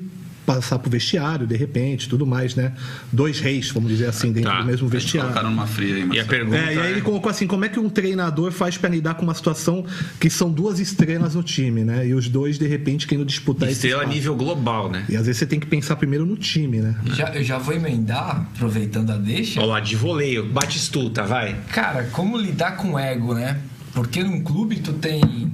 passar 0.50 0.80
pro 0.80 0.90
vestiário, 0.90 1.46
de 1.46 1.56
repente, 1.56 2.10
tudo 2.10 2.26
mais, 2.26 2.56
né? 2.56 2.74
Dois 3.12 3.40
reis, 3.40 3.70
vamos 3.70 3.92
dizer 3.92 4.08
assim, 4.08 4.32
dentro 4.32 4.50
Tá. 4.50 4.62
do 4.62 4.66
mesmo 4.66 4.88
vestiário. 4.88 5.30
Colocaram 5.30 5.52
numa 5.52 5.68
fria 5.68 5.94
aí, 5.96 6.10
E 6.12 6.20
a 6.20 6.26
pergunta 6.26 6.58
É, 6.58 6.74
e 6.74 6.80
aí 6.80 6.92
ele 6.94 7.02
colocou 7.02 7.30
assim, 7.30 7.46
como 7.46 7.66
é 7.66 7.70
que 7.70 7.80
um 7.80 7.88
treinador 7.88 8.52
faz 8.52 8.76
pra 8.76 8.90
lidar 8.90 9.14
com 9.14 9.22
uma 9.22 9.36
situação 9.36 9.86
que 10.20 10.28
são 10.28 10.52
duas 10.52 10.80
estrelas 10.80 11.36
no 11.36 11.44
time, 11.44 11.84
né? 11.84 12.08
E 12.08 12.16
os 12.16 12.28
dois, 12.28 12.58
de 12.58 12.66
repente, 12.68 13.06
querendo 13.06 13.28
disputar 13.28 13.70
esse 13.70 13.76
estrela 13.78 13.98
a 13.98 14.04
espaço. 14.06 14.16
nível 14.18 14.36
global, 14.36 14.90
né? 14.90 15.06
E 15.08 15.16
às 15.16 15.28
vezes 15.28 15.38
você 15.38 15.46
tem 15.46 15.60
que 15.60 15.68
pensar 15.68 15.96
primeiro 15.98 16.26
no 16.26 16.36
time, 16.36 16.80
né? 16.80 16.96
Já, 17.14 17.28
eu 17.36 17.44
já 17.44 17.60
vou 17.60 17.76
emendar, 17.76 18.48
aproveitando 18.56 19.12
a 19.12 19.18
deixa. 19.18 19.60
Olha 19.60 19.70
lá, 19.74 19.80
de 19.80 19.96
voleio, 19.96 20.48
batistuta, 20.48 21.24
vai. 21.24 21.56
Cara, 21.72 22.06
como 22.12 22.36
lidar 22.38 22.72
com 22.76 22.98
ego, 22.98 23.36
né? 23.36 23.60
Porque 23.94 24.24
num 24.24 24.42
clube 24.42 24.78
tu 24.78 24.94
tem 24.94 25.52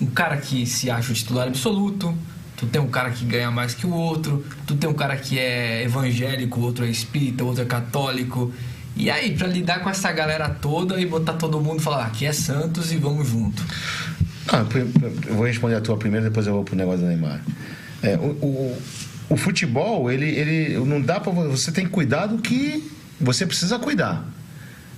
um 0.00 0.06
cara 0.06 0.36
que 0.38 0.66
se 0.66 0.90
acha 0.90 1.12
o 1.12 1.14
titular 1.14 1.46
absoluto, 1.46 2.12
tu 2.62 2.68
tem 2.68 2.80
um 2.80 2.86
cara 2.86 3.10
que 3.10 3.24
ganha 3.24 3.50
mais 3.50 3.74
que 3.74 3.84
o 3.84 3.92
outro, 3.92 4.46
tu 4.64 4.76
tem 4.76 4.88
um 4.88 4.94
cara 4.94 5.16
que 5.16 5.36
é 5.36 5.82
evangélico, 5.82 6.60
outro 6.60 6.84
é 6.84 6.88
espírita, 6.88 7.42
outro 7.42 7.62
é 7.64 7.66
católico. 7.66 8.52
E 8.94 9.10
aí, 9.10 9.36
pra 9.36 9.48
lidar 9.48 9.80
com 9.80 9.90
essa 9.90 10.12
galera 10.12 10.48
toda 10.48 11.00
e 11.00 11.04
botar 11.04 11.32
todo 11.32 11.60
mundo 11.60 11.80
e 11.80 11.82
falar, 11.82 12.04
"Ah, 12.04 12.06
aqui 12.06 12.24
é 12.24 12.32
Santos 12.32 12.92
e 12.92 12.98
vamos 12.98 13.28
junto. 13.28 13.60
Ah, 14.46 14.64
eu 15.26 15.34
vou 15.34 15.44
responder 15.44 15.74
a 15.74 15.80
tua 15.80 15.96
primeiro, 15.96 16.24
depois 16.24 16.46
eu 16.46 16.52
vou 16.52 16.62
pro 16.62 16.76
negócio 16.76 17.00
do 17.00 17.06
Neymar. 17.06 17.40
É, 18.00 18.16
o, 18.16 18.30
o, 18.40 18.82
o 19.30 19.36
futebol, 19.36 20.08
ele, 20.08 20.28
ele 20.28 20.78
não 20.84 21.00
dá 21.00 21.18
para 21.18 21.32
você 21.32 21.72
tem 21.72 21.84
que 21.84 21.90
cuidar 21.90 22.26
do 22.26 22.38
que 22.38 22.88
você 23.20 23.44
precisa 23.44 23.76
cuidar. 23.76 24.24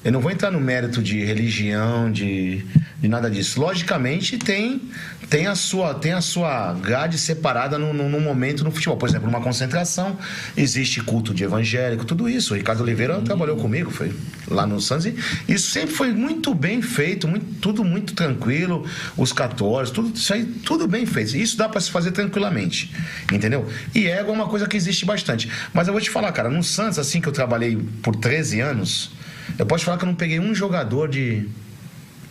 Eu 0.04 0.12
não 0.12 0.20
vou 0.20 0.30
entrar 0.30 0.50
no 0.50 0.60
mérito 0.60 1.02
de 1.02 1.24
religião, 1.24 2.12
de, 2.12 2.62
de 3.00 3.08
nada 3.08 3.30
disso. 3.30 3.58
Logicamente 3.58 4.36
tem 4.36 4.82
tem 5.30 5.46
a 5.46 5.54
sua 5.54 5.94
tem 5.94 6.12
a 6.12 6.20
sua 6.20 6.72
grade 6.74 7.18
separada 7.18 7.78
num, 7.78 7.92
num- 7.92 8.08
num 8.08 8.20
momento 8.20 8.62
no 8.64 8.70
futebol. 8.70 8.96
Por 8.96 9.08
exemplo, 9.08 9.26
numa 9.30 9.40
concentração 9.42 10.16
existe 10.56 11.00
culto 11.02 11.32
de 11.34 11.44
evangélico, 11.44 12.04
tudo 12.04 12.28
isso. 12.28 12.54
O 12.54 12.56
Ricardo 12.56 12.82
Oliveira 12.82 13.20
trabalhou 13.20 13.56
comigo, 13.56 13.90
foi 13.90 14.12
lá 14.48 14.66
no 14.66 14.80
Santos. 14.80 15.06
e 15.06 15.14
Isso 15.48 15.70
sempre 15.70 15.94
foi 15.94 16.12
muito 16.12 16.54
bem 16.54 16.82
feito, 16.82 17.26
muito, 17.26 17.46
tudo 17.60 17.84
muito 17.84 18.14
tranquilo. 18.14 18.86
Os 19.16 19.32
católicos, 19.32 19.90
tudo 19.90 20.14
isso 20.16 20.32
aí, 20.32 20.44
tudo 20.44 20.86
bem 20.86 21.06
feito. 21.06 21.36
Isso 21.36 21.56
dá 21.56 21.68
para 21.68 21.80
se 21.80 21.90
fazer 21.90 22.12
tranquilamente, 22.12 22.92
entendeu? 23.32 23.66
E 23.94 24.06
ego 24.06 24.30
é 24.30 24.32
uma 24.34 24.46
coisa 24.48 24.66
que 24.66 24.76
existe 24.76 25.04
bastante. 25.04 25.48
Mas 25.72 25.86
eu 25.88 25.92
vou 25.94 26.00
te 26.02 26.10
falar, 26.10 26.30
cara, 26.32 26.48
no 26.50 26.62
Santos, 26.62 26.98
assim 26.98 27.20
que 27.20 27.28
eu 27.28 27.32
trabalhei 27.32 27.76
por 28.02 28.14
13 28.16 28.60
anos, 28.60 29.10
eu 29.58 29.66
posso 29.66 29.84
falar 29.84 29.98
que 29.98 30.04
eu 30.04 30.08
não 30.08 30.14
peguei 30.14 30.38
um 30.40 30.54
jogador 30.54 31.08
de 31.08 31.48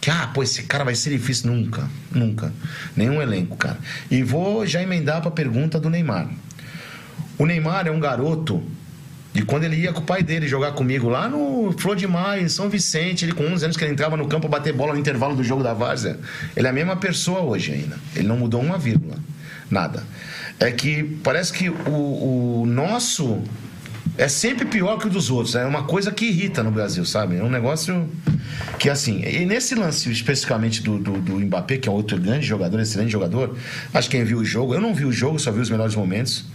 que, 0.03 0.11
ah, 0.11 0.29
pô, 0.33 0.43
esse 0.43 0.63
cara 0.63 0.83
vai 0.83 0.95
ser 0.95 1.11
difícil. 1.11 1.49
Nunca, 1.49 1.89
nunca. 2.11 2.51
Nenhum 2.93 3.21
elenco, 3.21 3.55
cara. 3.55 3.77
E 4.11 4.21
vou 4.21 4.67
já 4.67 4.83
emendar 4.83 5.21
para 5.21 5.29
a 5.29 5.31
pergunta 5.31 5.79
do 5.79 5.89
Neymar. 5.89 6.27
O 7.37 7.45
Neymar 7.45 7.87
é 7.87 7.91
um 7.91 8.01
garoto 8.01 8.61
de 9.31 9.45
quando 9.45 9.63
ele 9.63 9.77
ia 9.77 9.93
com 9.93 10.01
o 10.01 10.03
pai 10.03 10.21
dele 10.21 10.45
jogar 10.45 10.73
comigo 10.73 11.07
lá 11.07 11.29
no 11.29 11.73
Flor 11.79 11.95
de 11.95 12.05
Maio, 12.05 12.43
em 12.43 12.49
São 12.49 12.67
Vicente, 12.67 13.23
ele 13.23 13.31
com 13.31 13.45
11 13.45 13.63
anos 13.63 13.77
que 13.77 13.83
ele 13.85 13.93
entrava 13.93 14.17
no 14.17 14.27
campo 14.27 14.49
bater 14.49 14.73
bola 14.73 14.91
no 14.91 14.99
intervalo 14.99 15.37
do 15.37 15.43
jogo 15.43 15.63
da 15.63 15.73
Várzea. 15.73 16.19
Ele 16.53 16.67
é 16.67 16.69
a 16.69 16.73
mesma 16.73 16.97
pessoa 16.97 17.39
hoje 17.39 17.71
ainda. 17.71 17.97
Ele 18.13 18.27
não 18.27 18.35
mudou 18.35 18.59
uma 18.59 18.77
vírgula. 18.77 19.15
Nada. 19.71 20.03
É 20.59 20.69
que 20.69 21.01
parece 21.23 21.53
que 21.53 21.69
o, 21.69 22.63
o 22.63 22.65
nosso 22.67 23.41
é 24.17 24.27
sempre 24.27 24.65
pior 24.65 24.97
que 24.97 25.07
o 25.07 25.09
dos 25.09 25.29
outros. 25.31 25.55
É 25.55 25.65
uma 25.65 25.83
coisa 25.83 26.11
que 26.11 26.25
irrita 26.25 26.61
no 26.61 26.71
Brasil, 26.71 27.03
sabe? 27.05 27.37
É 27.37 27.43
um 27.43 27.49
negócio 27.49 28.07
que, 28.77 28.89
assim. 28.89 29.23
E 29.23 29.45
nesse 29.45 29.75
lance 29.75 30.11
especificamente 30.11 30.81
do, 30.83 30.99
do, 30.99 31.13
do 31.13 31.39
Mbappé, 31.39 31.77
que 31.77 31.89
é 31.89 31.91
outro 31.91 32.19
grande 32.19 32.45
jogador, 32.45 32.79
excelente 32.79 33.11
jogador, 33.11 33.57
acho 33.93 34.09
que 34.09 34.17
quem 34.17 34.25
viu 34.25 34.39
o 34.39 34.45
jogo, 34.45 34.73
eu 34.73 34.81
não 34.81 34.93
vi 34.93 35.05
o 35.05 35.11
jogo, 35.11 35.39
só 35.39 35.51
vi 35.51 35.61
os 35.61 35.69
melhores 35.69 35.95
momentos. 35.95 36.45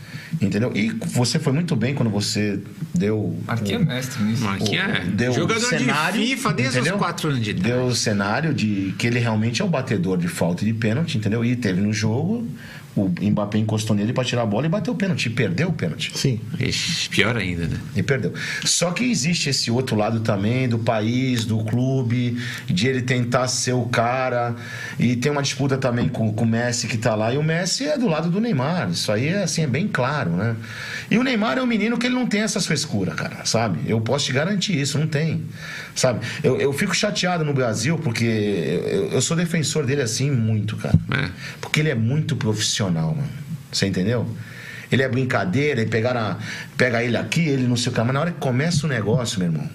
Entendeu? 0.41 0.71
E 0.75 0.91
você 0.91 1.39
foi 1.39 1.53
muito 1.53 1.75
bem 1.75 1.95
quando 1.95 2.11
você 2.11 2.61
deu. 2.95 3.37
Marquinhos 3.47 3.83
é 3.83 3.85
mestre 3.85 4.23
nisso. 4.23 4.45
Marquinhos 4.45 4.85
é 4.85 5.05
deu 5.07 5.33
jogador 5.33 5.59
o 5.59 5.69
cenário, 5.69 6.21
de 6.21 6.27
FIFA 6.29 6.53
desde 6.53 6.79
entendeu? 6.79 6.95
os 6.95 7.01
4 7.01 7.29
anos 7.29 7.41
de 7.41 7.51
idade. 7.51 7.69
Deu 7.69 7.87
o 7.87 7.95
cenário 7.95 8.55
de 8.55 8.95
que 8.99 9.07
ele 9.07 9.19
realmente 9.19 9.63
é 9.63 9.65
o 9.65 9.69
batedor 9.69 10.19
de 10.19 10.29
falta 10.29 10.65
e 10.65 10.67
de 10.67 10.75
pênalti, 10.75 11.17
entendeu? 11.17 11.43
E 11.45 11.57
teve 11.57 11.81
no 11.81 11.93
jogo, 11.95 12.47
o 12.99 13.31
Mbappé 13.31 13.59
encostou 13.59 13.95
nele 13.95 14.13
pra 14.13 14.25
tirar 14.25 14.43
a 14.43 14.47
bola 14.47 14.67
e 14.67 14.69
bateu 14.69 14.95
o 14.95 14.97
pênalti. 14.97 15.27
E 15.27 15.31
perdeu 15.31 15.69
o 15.69 15.73
pênalti. 15.73 16.13
Sim. 16.15 16.41
Ixi, 16.59 17.09
pior 17.09 17.37
ainda, 17.37 17.67
né? 17.67 17.79
E 17.97 18.03
perdeu. 18.03 18.33
Só 18.65 18.91
que 18.91 19.05
existe 19.05 19.51
esse 19.51 19.71
outro 19.71 19.97
lado 19.97 20.21
também 20.21 20.69
do 20.69 20.79
país, 20.79 21.45
do 21.45 21.65
clube, 21.65 22.39
de 22.67 22.89
ele 22.89 23.03
tentar 23.03 23.49
ser 23.49 23.73
o 23.73 23.85
cara. 23.87 24.55
E 24.99 25.17
tem 25.17 25.31
uma 25.31 25.43
disputa 25.43 25.77
também 25.77 26.09
com, 26.09 26.33
com 26.33 26.45
o 26.45 26.49
Messi 26.49 26.87
que 26.87 26.97
tá 26.97 27.15
lá. 27.15 27.33
E 27.33 27.39
o 27.39 27.43
Messi 27.43 27.87
é 27.87 27.99
do 27.99 28.09
lado 28.09 28.31
do 28.31 28.41
Neymar. 28.41 28.91
Isso 28.91 29.11
aí 29.13 29.29
é 29.29 29.43
assim, 29.43 29.63
é 29.63 29.67
bem 29.67 29.89
claro, 29.89 30.31
né? 30.31 30.57
E 31.11 31.19
o 31.19 31.23
Neymar 31.23 31.59
é 31.59 31.63
um 31.63 31.67
menino 31.67 31.99
que 31.99 32.07
ele 32.07 32.15
não 32.15 32.27
tem 32.27 32.43
essas 32.43 32.67
frescuras, 32.67 33.15
cara, 33.15 33.45
sabe? 33.45 33.81
Eu 33.87 34.01
posso 34.01 34.27
te 34.27 34.33
garantir 34.33 34.79
isso, 34.79 34.99
não 34.99 35.07
tem. 35.07 35.45
Sabe? 35.95 36.21
Eu, 36.43 36.61
eu 36.61 36.73
fico 36.73 36.95
chateado 36.95 37.45
no 37.45 37.53
Brasil 37.53 37.99
porque 37.99 38.25
eu, 38.25 39.11
eu 39.11 39.21
sou 39.21 39.37
defensor 39.37 39.85
dele 39.85 40.03
assim 40.03 40.31
muito, 40.31 40.77
cara. 40.77 40.95
É. 41.11 41.29
Porque 41.61 41.81
ele 41.81 41.89
é 41.91 41.95
muito 41.95 42.37
profissional, 42.37 42.88
mano. 42.91 43.29
Você 43.71 43.87
entendeu? 43.87 44.27
Ele 44.91 45.03
é 45.03 45.09
brincadeira, 45.09 45.83
e 45.83 45.87
pegar 45.87 46.17
a, 46.17 46.39
pega 46.77 47.03
ele 47.03 47.17
aqui, 47.17 47.47
ele 47.47 47.67
não 47.67 47.77
sei 47.77 47.93
o 47.93 47.95
que. 47.95 48.01
Mas 48.01 48.15
na 48.15 48.21
hora 48.21 48.31
que 48.31 48.39
começa 48.39 48.87
o 48.87 48.89
negócio, 48.89 49.39
meu 49.39 49.49
irmão, 49.49 49.69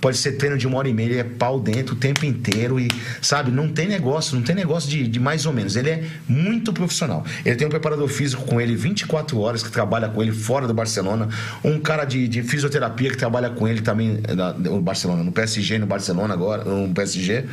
pode 0.00 0.16
ser 0.16 0.32
treino 0.32 0.56
de 0.56 0.66
uma 0.66 0.78
hora 0.78 0.88
e 0.88 0.94
meia, 0.94 1.06
ele 1.10 1.18
é 1.18 1.24
pau 1.24 1.60
dentro 1.60 1.94
o 1.94 1.98
tempo 1.98 2.24
inteiro 2.24 2.80
e, 2.80 2.88
sabe, 3.20 3.50
não 3.50 3.68
tem 3.68 3.86
negócio, 3.86 4.34
não 4.34 4.42
tem 4.42 4.54
negócio 4.56 4.88
de, 4.88 5.06
de 5.06 5.20
mais 5.20 5.44
ou 5.44 5.52
menos. 5.52 5.76
Ele 5.76 5.90
é 5.90 6.04
muito 6.26 6.72
profissional. 6.72 7.24
Ele 7.44 7.54
tem 7.54 7.66
um 7.66 7.70
preparador 7.70 8.08
físico 8.08 8.42
com 8.44 8.60
ele 8.60 8.74
24 8.74 9.38
horas 9.38 9.62
que 9.62 9.70
trabalha 9.70 10.08
com 10.08 10.22
ele 10.22 10.32
fora 10.32 10.66
do 10.66 10.72
Barcelona, 10.72 11.28
um 11.62 11.78
cara 11.78 12.04
de, 12.04 12.26
de 12.26 12.42
fisioterapia 12.42 13.10
que 13.10 13.16
trabalha 13.16 13.50
com 13.50 13.68
ele 13.68 13.82
também 13.82 14.20
no 14.58 14.80
Barcelona, 14.80 15.22
no 15.22 15.32
PSG, 15.32 15.78
no 15.78 15.86
Barcelona 15.86 16.32
agora, 16.32 16.64
no 16.64 16.92
PSG. 16.94 17.44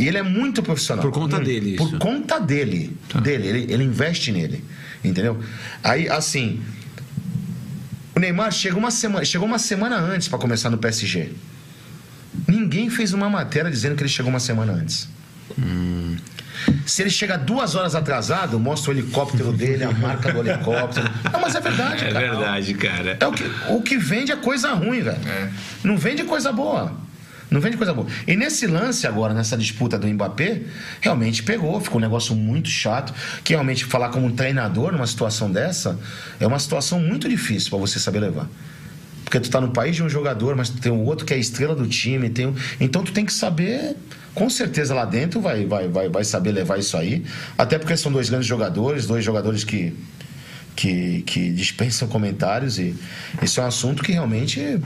E 0.00 0.08
ele 0.08 0.18
é 0.18 0.22
muito 0.22 0.62
profissional. 0.62 1.02
Por 1.04 1.12
conta 1.12 1.36
Hum, 1.38 1.42
dele, 1.44 1.76
Por 1.76 1.88
isso. 1.88 1.98
conta 1.98 2.38
dele. 2.40 2.96
Dele. 3.22 3.46
Ele, 3.48 3.72
ele 3.72 3.84
investe 3.84 4.32
nele. 4.32 4.64
Entendeu? 5.04 5.38
Aí, 5.82 6.08
assim. 6.08 6.60
O 8.16 8.18
Neymar 8.20 8.50
chegou 8.52 8.78
uma 8.78 8.90
semana, 8.90 9.24
chegou 9.24 9.46
uma 9.46 9.58
semana 9.58 9.96
antes 9.98 10.26
para 10.28 10.38
começar 10.38 10.68
no 10.70 10.78
PSG. 10.78 11.32
Ninguém 12.46 12.88
fez 12.90 13.12
uma 13.12 13.28
matéria 13.28 13.70
dizendo 13.70 13.94
que 13.96 14.02
ele 14.02 14.08
chegou 14.10 14.30
uma 14.30 14.40
semana 14.40 14.72
antes. 14.72 15.08
Se 16.86 17.02
ele 17.02 17.10
chega 17.10 17.36
duas 17.38 17.74
horas 17.74 17.94
atrasado, 17.94 18.58
mostra 18.58 18.90
o 18.90 18.94
helicóptero 18.94 19.52
dele, 19.52 19.84
a 19.84 19.92
marca 19.92 20.32
do 20.32 20.40
helicóptero. 20.40 21.08
Não, 21.32 21.40
mas 21.40 21.54
é 21.54 21.60
verdade, 21.60 22.04
É 22.04 22.12
cara. 22.12 22.30
verdade, 22.30 22.74
cara. 22.74 23.16
É 23.20 23.26
o 23.26 23.32
que, 23.32 23.44
o 23.70 23.80
que 23.82 23.96
vende 23.96 24.32
é 24.32 24.36
coisa 24.36 24.72
ruim, 24.72 25.00
velho. 25.02 25.18
Não 25.82 25.96
vende 25.96 26.22
coisa 26.24 26.52
boa. 26.52 26.92
Não 27.50 27.60
vende 27.60 27.76
coisa 27.76 27.92
boa. 27.92 28.06
E 28.26 28.36
nesse 28.36 28.66
lance 28.66 29.06
agora, 29.06 29.34
nessa 29.34 29.56
disputa 29.56 29.98
do 29.98 30.06
Mbappé, 30.06 30.62
realmente 31.00 31.42
pegou, 31.42 31.80
ficou 31.80 31.98
um 31.98 32.00
negócio 32.00 32.34
muito 32.34 32.68
chato. 32.68 33.12
Que 33.42 33.54
realmente 33.54 33.84
falar 33.84 34.10
como 34.10 34.26
um 34.26 34.32
treinador 34.32 34.92
numa 34.92 35.06
situação 35.06 35.50
dessa 35.50 35.98
é 36.38 36.46
uma 36.46 36.58
situação 36.58 37.00
muito 37.00 37.28
difícil 37.28 37.70
para 37.70 37.78
você 37.78 37.98
saber 37.98 38.20
levar. 38.20 38.48
Porque 39.24 39.40
tu 39.40 39.50
tá 39.50 39.60
no 39.60 39.70
país 39.70 39.96
de 39.96 40.02
um 40.02 40.08
jogador, 40.08 40.56
mas 40.56 40.70
tu 40.70 40.78
tem 40.78 40.90
um 40.90 41.04
outro 41.04 41.24
que 41.24 41.34
é 41.34 41.38
estrela 41.38 41.74
do 41.74 41.86
time, 41.86 42.28
tem 42.30 42.46
um... 42.46 42.54
então 42.80 43.04
tu 43.04 43.12
tem 43.12 43.24
que 43.24 43.32
saber, 43.32 43.96
com 44.34 44.50
certeza 44.50 44.92
lá 44.92 45.04
dentro 45.04 45.40
vai, 45.40 45.64
vai, 45.66 45.86
vai, 45.86 46.08
vai 46.08 46.24
saber 46.24 46.50
levar 46.50 46.78
isso 46.78 46.96
aí. 46.96 47.24
Até 47.56 47.78
porque 47.78 47.96
são 47.96 48.10
dois 48.10 48.28
grandes 48.28 48.48
jogadores, 48.48 49.06
dois 49.06 49.24
jogadores 49.24 49.62
que 49.62 49.94
que, 50.76 51.22
que 51.22 51.50
dispensam 51.50 52.08
comentários 52.08 52.78
e 52.78 52.94
isso 53.42 53.60
é 53.60 53.64
um 53.64 53.66
assunto 53.66 54.02
que 54.02 54.12
realmente 54.12 54.80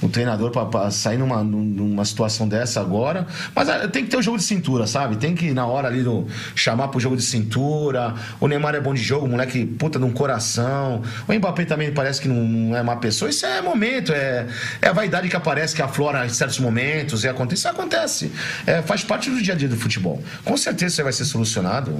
o 0.00 0.08
treinador 0.08 0.50
para 0.50 0.90
sair 0.90 1.18
numa, 1.18 1.42
numa 1.42 2.04
situação 2.04 2.46
dessa 2.46 2.80
agora, 2.80 3.26
mas 3.54 3.68
ah, 3.68 3.88
tem 3.88 4.04
que 4.04 4.10
ter 4.10 4.16
o 4.16 4.22
jogo 4.22 4.38
de 4.38 4.44
cintura, 4.44 4.86
sabe? 4.86 5.16
Tem 5.16 5.34
que 5.34 5.52
na 5.52 5.66
hora 5.66 5.88
ali 5.88 6.02
do, 6.02 6.26
chamar 6.54 6.88
pro 6.88 7.00
jogo 7.00 7.16
de 7.16 7.22
cintura. 7.22 8.14
O 8.40 8.46
Neymar 8.46 8.74
é 8.74 8.80
bom 8.80 8.92
de 8.92 9.02
jogo, 9.02 9.26
moleque 9.26 9.64
puta 9.64 9.98
de 9.98 10.04
um 10.04 10.12
coração. 10.12 11.02
O 11.26 11.32
Mbappé 11.32 11.64
também 11.64 11.92
parece 11.92 12.20
que 12.20 12.28
não, 12.28 12.44
não 12.44 12.76
é 12.76 12.82
má 12.82 12.96
pessoa. 12.96 13.30
Isso 13.30 13.46
é 13.46 13.62
momento, 13.62 14.12
é, 14.12 14.46
é 14.82 14.88
a 14.88 14.92
vaidade 14.92 15.28
que 15.28 15.36
aparece, 15.36 15.74
que 15.74 15.82
aflora 15.82 16.24
em 16.26 16.28
certos 16.28 16.58
momentos, 16.58 17.24
e 17.24 17.28
acontece, 17.28 17.60
isso 17.60 17.68
acontece. 17.68 18.32
É, 18.66 18.82
faz 18.82 19.02
parte 19.02 19.30
do 19.30 19.40
dia 19.40 19.54
a 19.54 19.56
dia 19.56 19.68
do 19.68 19.76
futebol. 19.76 20.22
Com 20.44 20.56
certeza 20.56 20.94
isso 20.94 21.02
vai 21.02 21.12
ser 21.12 21.24
solucionado. 21.24 21.98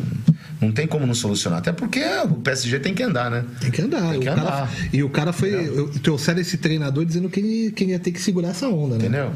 Não 0.61 0.73
tem 0.73 0.87
como 0.87 1.07
não 1.07 1.15
solucionar, 1.15 1.59
até 1.59 1.73
porque 1.73 2.01
o 2.25 2.35
PSG 2.37 2.79
tem 2.81 2.95
que 2.95 3.03
andar, 3.03 3.31
né? 3.31 3.45
Tem 3.61 3.71
que 3.71 3.83
andar. 3.83 4.11
Tem 4.13 4.21
que 4.21 4.29
o 4.29 4.35
cara- 4.35 4.41
andar. 4.43 4.71
e 4.93 5.03
o 5.03 5.09
cara 5.11 5.33
foi. 5.33 5.51
eu- 5.53 5.89
Trouxeram 6.03 6.41
esse 6.41 6.57
treinador 6.57 7.05
dizendo 7.05 7.29
que 7.29 7.41
ele, 7.41 7.73
que 7.73 7.85
ele 7.85 7.91
ia 7.93 7.99
ter 7.99 8.13
que 8.13 8.21
segurar 8.21 8.49
essa 8.51 8.69
onda, 8.69 8.97
né? 8.97 9.01
Entendeu? 9.05 9.33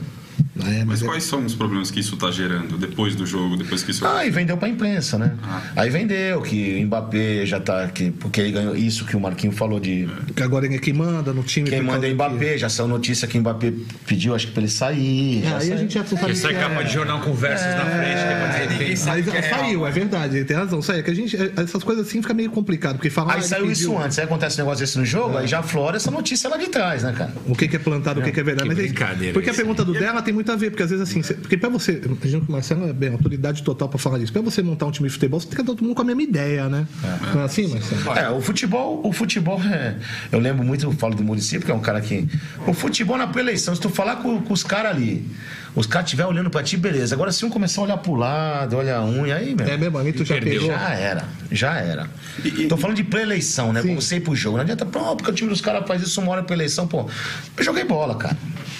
É, 0.66 0.78
Mas 0.78 0.86
mas 0.86 1.02
é- 1.02 1.06
quais 1.06 1.24
são 1.24 1.44
os 1.44 1.54
problemas 1.54 1.90
que 1.90 2.00
isso 2.00 2.14
está 2.14 2.30
gerando 2.30 2.76
depois 2.76 3.14
do 3.14 3.24
jogo, 3.26 3.56
depois 3.56 3.82
que 3.82 3.90
isso. 3.90 4.04
Ah, 4.06 4.24
e 4.26 4.30
vendeu 4.30 4.56
pra 4.56 4.68
imprensa, 4.68 5.18
né? 5.18 5.34
Ah. 5.42 5.62
Aí 5.76 5.90
vendeu 5.90 6.40
que 6.42 6.80
o 6.82 6.86
Mbappé 6.86 7.46
já 7.46 7.60
tá. 7.60 7.88
Que, 7.88 8.10
porque 8.10 8.40
ele 8.40 8.52
ganhou 8.52 8.76
isso 8.76 9.04
que 9.04 9.16
o 9.16 9.20
Marquinho 9.20 9.52
falou 9.52 9.78
de. 9.80 10.08
que 10.34 10.42
agora 10.42 10.66
é 10.66 10.78
quem 10.78 10.92
manda 10.94 11.32
no 11.32 11.42
time. 11.42 11.68
Quem 11.68 11.82
manda 11.82 12.06
é 12.06 12.12
o 12.12 12.16
causa 12.16 12.30
que- 12.34 12.38
Mbappé, 12.40 12.58
já 12.58 12.68
saiu 12.68 12.88
notícia 12.88 13.26
que 13.28 13.38
o 13.38 13.40
Mbappé 13.40 13.72
pediu, 14.06 14.34
acho 14.34 14.46
que 14.48 14.52
pra 14.52 14.62
ele 14.62 14.70
sair. 14.70 15.44
É, 15.44 15.48
aí 15.48 15.54
a 15.54 15.60
saiu. 15.60 15.78
gente 15.78 15.94
já 15.94 16.04
sabe. 16.04 16.32
Isso 16.32 16.46
é 16.48 16.54
capa 16.54 16.82
de 16.82 16.92
jornal 16.92 17.20
com 17.20 17.32
versos 17.34 17.66
na 17.66 17.84
frente, 17.84 18.76
que 18.78 18.92
é 18.92 18.96
sabe 18.96 19.22
que 19.22 19.36
é 19.36 19.42
saiu, 19.42 19.82
né? 19.82 19.88
é 19.88 19.92
verdade, 19.92 20.36
ele 20.36 20.44
tem 20.44 20.56
razão. 20.56 20.80
Saiu, 20.82 21.00
é 21.00 21.02
que 21.02 21.10
a 21.10 21.14
gente, 21.14 21.36
essas 21.56 21.82
coisas 21.82 22.06
assim 22.06 22.20
fica 22.22 22.34
meio 22.34 22.50
complicado, 22.50 22.96
porque 22.96 23.10
falar. 23.10 23.34
Aí 23.34 23.42
saiu 23.42 23.70
isso 23.70 23.96
antes, 23.96 24.18
aí 24.18 24.24
acontece 24.24 24.56
um 24.56 24.64
negócio 24.64 24.84
desse 24.84 24.98
no 24.98 25.04
jogo, 25.04 25.36
aí 25.36 25.46
já 25.46 25.62
flora 25.62 25.96
essa 25.96 26.10
notícia 26.10 26.48
lá 26.50 26.56
de 26.56 26.68
trás, 26.68 27.02
né, 27.02 27.12
cara? 27.16 27.32
O 27.46 27.54
que 27.54 27.68
que 27.68 27.76
é 27.76 27.78
plantado, 27.78 28.20
o 28.20 28.22
que 28.22 28.32
que 28.32 28.40
é 28.40 28.42
verdade. 28.42 28.68
Que 28.68 28.74
Mas 28.74 28.84
é- 28.84 28.88
brincadeira 28.88 29.32
porque 29.32 29.50
a 29.50 29.54
pergunta 29.54 29.84
do 29.84 29.92
dela 29.92 30.22
tem 30.22 30.32
muito 30.34 30.47
a 30.52 30.56
ver, 30.56 30.70
porque 30.70 30.82
às 30.82 30.90
vezes 30.90 31.08
assim, 31.08 31.22
porque 31.34 31.56
pra 31.56 31.68
você, 31.68 32.00
imagino 32.04 32.42
que 32.42 32.48
o 32.48 32.52
Marcelo 32.52 32.88
é 32.88 32.92
bem 32.92 33.10
autoridade 33.10 33.62
total 33.62 33.88
pra 33.88 33.98
falar 33.98 34.18
disso. 34.18 34.32
Pra 34.32 34.42
você 34.42 34.62
montar 34.62 34.86
um 34.86 34.90
time 34.90 35.08
de 35.08 35.14
futebol, 35.14 35.40
você 35.40 35.46
tem 35.46 35.56
que 35.56 35.62
ter 35.62 35.66
todo 35.66 35.82
mundo 35.82 35.94
com 35.94 36.02
a 36.02 36.04
mesma 36.04 36.22
ideia, 36.22 36.68
né? 36.68 36.86
Não 37.34 37.42
é 37.42 37.44
assim, 37.44 37.68
Marcelo? 37.68 38.18
É, 38.18 38.30
o 38.30 38.40
futebol, 38.40 39.00
o 39.04 39.12
futebol 39.12 39.60
é. 39.62 39.96
Eu 40.30 40.38
lembro 40.38 40.64
muito, 40.64 40.84
eu 40.84 40.92
falo 40.92 41.14
do 41.14 41.22
município, 41.22 41.64
que 41.64 41.70
é 41.70 41.74
um 41.74 41.80
cara 41.80 42.00
que. 42.00 42.28
O 42.66 42.72
futebol 42.72 43.16
na 43.16 43.26
pré-eleição, 43.26 43.74
se 43.74 43.80
tu 43.80 43.88
falar 43.88 44.16
com, 44.16 44.40
com 44.40 44.52
os 44.52 44.62
caras 44.62 44.92
ali, 44.92 45.26
os 45.74 45.86
caras 45.86 46.06
estiverem 46.06 46.32
olhando 46.32 46.50
pra 46.50 46.62
ti, 46.62 46.76
beleza. 46.76 47.14
Agora, 47.14 47.30
se 47.32 47.44
um 47.44 47.50
começar 47.50 47.80
a 47.80 47.84
olhar 47.84 47.96
pro 47.98 48.14
lado, 48.14 48.76
olhar 48.76 48.98
a 48.98 49.04
unha, 49.04 49.36
aí, 49.36 49.54
meu. 49.54 49.66
É 49.66 49.76
mesmo, 49.76 49.98
ali 49.98 50.12
tu 50.12 50.24
já 50.24 50.34
Perdeu. 50.34 50.60
pegou. 50.62 50.68
Já 50.76 50.90
era, 50.94 51.24
já 51.50 51.76
era. 51.78 52.06
E- 52.44 52.48
e- 52.48 52.68
Tô 52.68 52.76
falando 52.76 52.96
de 52.96 53.04
pré-eleição, 53.04 53.72
né? 53.72 53.80
Sim. 53.82 53.88
Como 53.88 54.00
você 54.02 54.16
ir 54.16 54.20
pro 54.20 54.34
jogo. 54.34 54.56
Não 54.56 54.64
adianta, 54.64 54.84
pô, 54.86 55.14
porque 55.16 55.30
o 55.30 55.34
time 55.34 55.48
dos 55.50 55.60
caras 55.60 55.86
faz 55.86 56.02
isso 56.02 56.20
uma 56.20 56.32
hora 56.32 56.42
pré-eleição, 56.42 56.86
pô. 56.86 57.08
Eu 57.56 57.64
joguei 57.64 57.84
bola, 57.84 58.14
cara. 58.16 58.36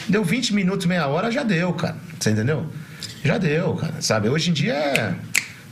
Deu 0.09 0.25
20 0.25 0.55
minutos, 0.55 0.87
meia 0.87 1.07
hora, 1.07 1.31
já 1.31 1.43
deu, 1.43 1.73
cara. 1.73 1.97
Você 2.19 2.31
entendeu? 2.31 2.67
Já 3.25 3.37
deu, 3.39 3.75
cara. 3.75 3.95
Sabe? 4.01 4.29
Hoje 4.29 4.51
em 4.51 4.53
dia 4.53 4.73
é. 4.75 5.15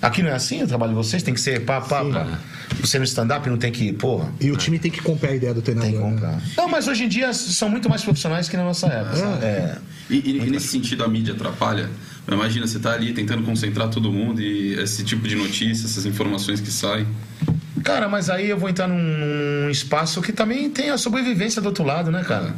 Aqui 0.06 0.22
não 0.22 0.30
é 0.30 0.34
assim 0.34 0.62
o 0.62 0.66
trabalho 0.66 0.92
de 0.92 0.96
vocês? 0.96 1.22
Tem 1.22 1.34
que 1.34 1.40
ser 1.40 1.64
pá, 1.64 1.80
pá, 1.80 2.04
pá. 2.04 2.38
Você 2.80 2.98
no 2.98 3.04
stand-up 3.04 3.48
não 3.48 3.56
tem 3.56 3.72
que. 3.72 3.92
Porra. 3.92 4.28
E 4.40 4.50
o 4.50 4.56
time 4.56 4.78
tem 4.78 4.90
que 4.90 5.00
comprar 5.02 5.30
a 5.30 5.34
ideia 5.34 5.52
do 5.54 5.62
treinador. 5.62 5.90
Tem 5.90 5.98
que 6.00 6.04
né? 6.06 6.12
comprar. 6.14 6.40
Não, 6.56 6.68
mas 6.68 6.86
hoje 6.86 7.04
em 7.04 7.08
dia 7.08 7.32
são 7.32 7.68
muito 7.68 7.88
mais 7.88 8.02
profissionais 8.02 8.48
que 8.48 8.56
na 8.56 8.64
nossa 8.64 8.86
época. 8.86 9.16
sabe? 9.16 9.44
É. 9.44 9.78
E, 10.08 10.14
e- 10.16 10.36
e 10.46 10.50
nesse 10.50 10.68
sentido 10.68 11.02
a 11.04 11.08
mídia 11.08 11.34
atrapalha? 11.34 11.90
Imagina, 12.30 12.66
você 12.66 12.78
tá 12.78 12.92
ali 12.92 13.12
tentando 13.12 13.42
concentrar 13.44 13.88
todo 13.88 14.10
mundo 14.12 14.40
e 14.42 14.74
esse 14.80 15.04
tipo 15.04 15.26
de 15.28 15.36
notícias, 15.36 15.90
essas 15.92 16.06
informações 16.06 16.60
que 16.60 16.70
saem. 16.70 17.06
Cara, 17.84 18.08
mas 18.08 18.28
aí 18.28 18.50
eu 18.50 18.58
vou 18.58 18.68
entrar 18.68 18.88
num, 18.88 18.96
num 19.64 19.70
espaço 19.70 20.20
que 20.20 20.32
também 20.32 20.68
tem 20.70 20.90
a 20.90 20.98
sobrevivência 20.98 21.62
do 21.62 21.66
outro 21.66 21.84
lado, 21.84 22.10
né, 22.10 22.24
cara? 22.24 22.54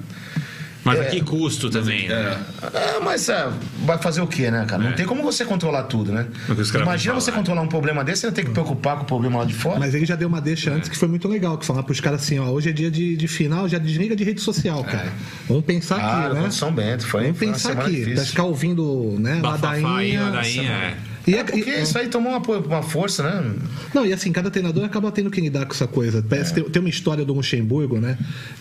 Mas 0.89 1.01
a 1.01 1.05
que 1.11 1.21
custo 1.21 1.71
também, 1.71 2.09
né? 2.09 2.39
É, 2.75 2.97
É, 2.97 3.01
mas 3.01 3.29
é, 3.29 3.49
vai 3.85 3.99
fazer 3.99 4.21
o 4.21 4.27
quê, 4.27 4.51
né, 4.51 4.65
cara? 4.67 4.83
Não 4.83 4.91
É. 4.91 4.95
tem 4.95 5.07
como 5.07 5.23
você 5.23 5.45
controlar 5.45 5.85
tudo, 5.85 6.13
né? 6.13 6.27
É 6.49 6.79
Imagina 6.81 7.15
você 7.15 7.31
controlar 7.33 7.61
um 7.63 7.69
problema 7.69 8.05
desse, 8.05 8.23
você 8.23 8.33
tem 8.33 8.45
que 8.45 8.51
preocupar 8.51 8.97
com 8.97 9.03
o 9.03 9.07
problema 9.07 9.39
lá 9.39 9.45
de 9.45 9.55
fora. 9.55 9.79
Mas 9.79 9.95
ele 9.95 10.05
já 10.07 10.17
deu 10.17 10.29
uma 10.29 10.41
deixa 10.41 10.71
antes 10.73 10.89
que 10.89 10.97
foi 10.97 11.09
muito 11.09 11.29
legal, 11.29 11.57
que 11.59 11.65
falar 11.67 11.83
pros 11.83 12.01
caras 12.01 12.23
assim, 12.23 12.39
ó, 12.39 12.49
hoje 12.51 12.71
é 12.71 12.73
dia 12.73 12.91
de, 12.91 13.17
de 13.17 13.29
final, 13.29 13.69
já 13.69 13.79
desliga 13.79 14.15
de 14.17 14.25
rede 14.25 14.41
social, 14.41 14.83
cara. 14.85 15.13
Vamos 15.49 15.65
pensar 15.65 15.99
ah, 16.01 16.27
aqui, 16.27 16.35
né? 16.35 16.51
São 16.51 16.73
Bento, 16.73 17.07
foi, 17.07 17.23
Vamos 17.25 17.39
pensar 17.39 17.73
aqui, 17.73 17.91
difícil. 17.91 18.15
pra 18.15 18.25
ficar 18.25 18.45
ouvindo, 18.45 19.17
né, 19.19 19.37
Bafafá 19.41 19.73
ladainha. 19.79 20.23
ladainha, 20.25 20.71
é. 20.71 20.97
E 21.29 21.35
É 21.35 21.45
porque 21.45 21.71
e- 21.71 21.83
isso 21.83 21.97
aí 21.99 22.09
tomou 22.09 22.33
uma, 22.33 22.41
uma 22.59 22.83
força, 22.83 23.23
né? 23.23 23.55
Não, 23.95 24.05
e 24.07 24.13
assim, 24.13 24.33
cada 24.33 24.51
treinador 24.51 24.85
acaba 24.85 25.11
tendo 25.13 25.31
que 25.31 25.41
lidar 25.41 25.67
com 25.67 25.73
essa 25.75 25.87
coisa. 25.87 26.25
Parece 26.29 26.55
que 26.55 26.61
tem, 26.63 26.71
tem 26.71 26.81
uma 26.81 26.89
história 26.89 27.25
do 27.25 27.33
Luxemburgo, 27.35 27.99
né? 28.01 28.17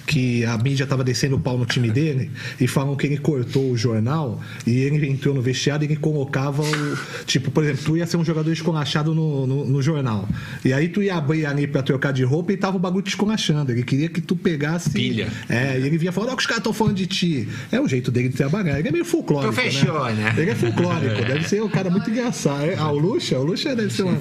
Que 0.06 0.44
a 0.45 0.57
mídia 0.57 0.85
tava 0.85 1.03
descendo 1.03 1.35
o 1.35 1.39
pau 1.39 1.57
no 1.57 1.65
time 1.65 1.89
dele 1.89 2.30
e 2.60 2.68
falam 2.68 2.95
que 2.95 3.06
ele 3.07 3.18
cortou 3.18 3.72
o 3.72 3.77
jornal 3.77 4.39
e 4.65 4.77
ele 4.77 5.07
entrou 5.07 5.34
no 5.34 5.41
vestiário 5.41 5.84
e 5.84 5.88
ele 5.88 5.95
colocava 5.95 6.61
o. 6.61 6.98
Tipo, 7.26 7.52
por 7.52 7.64
exemplo, 7.64 7.81
tu 7.85 7.98
ia 7.98 8.06
ser 8.06 8.18
um 8.18 8.26
jogador 8.26 8.52
esculachado 8.52 9.14
no, 9.14 9.48
no, 9.48 9.65
no 9.65 9.81
jornal. 9.81 10.27
E 10.65 10.73
aí 10.73 10.88
tu 10.89 11.02
ia 11.02 11.15
abrir 11.15 11.45
ali 11.45 11.68
pra 11.68 11.81
trocar 11.81 12.11
de 12.11 12.23
roupa 12.23 12.52
e 12.53 12.57
tava 12.57 12.76
o 12.77 12.80
bagulho 12.80 13.03
te 13.03 13.10
esculachando. 13.10 13.72
Ele 13.72 13.84
queria 13.84 14.10
que 14.10 14.19
tu 14.22 14.35
pegasse. 14.35 14.89
Pilha. 14.89 15.27
É, 15.49 15.80
e 15.80 15.85
ele 15.85 15.98
vinha 15.98 16.11
falando, 16.11 16.31
ó, 16.31 16.35
que 16.35 16.41
os 16.41 16.48
caras 16.48 16.60
estão 16.60 16.73
falando 16.73 16.95
de 16.95 17.06
ti. 17.07 17.48
É 17.72 17.80
o 17.80 17.88
jeito 17.88 18.11
dele 18.11 18.30
de 18.30 18.35
trabalhar. 18.35 18.80
Ele 18.80 18.88
é 18.88 18.91
meio 18.91 19.06
folclórico. 19.06 19.53
Professor, 19.53 20.11
né? 20.14 20.34
Ele 20.38 20.52
é 20.52 20.56
folclórico, 20.56 21.26
deve 21.26 21.48
ser 21.48 21.61
um 21.64 21.69
cara 21.69 21.89
muito 21.89 22.10
engraçado. 22.10 22.56
É, 22.63 22.75
Ah, 22.77 22.91
o 22.91 22.97
Luxa? 22.97 23.38
O 23.38 23.43
Luxa 23.43 23.75
deve 23.75 23.91
ser 23.93 24.03
uma, 24.03 24.17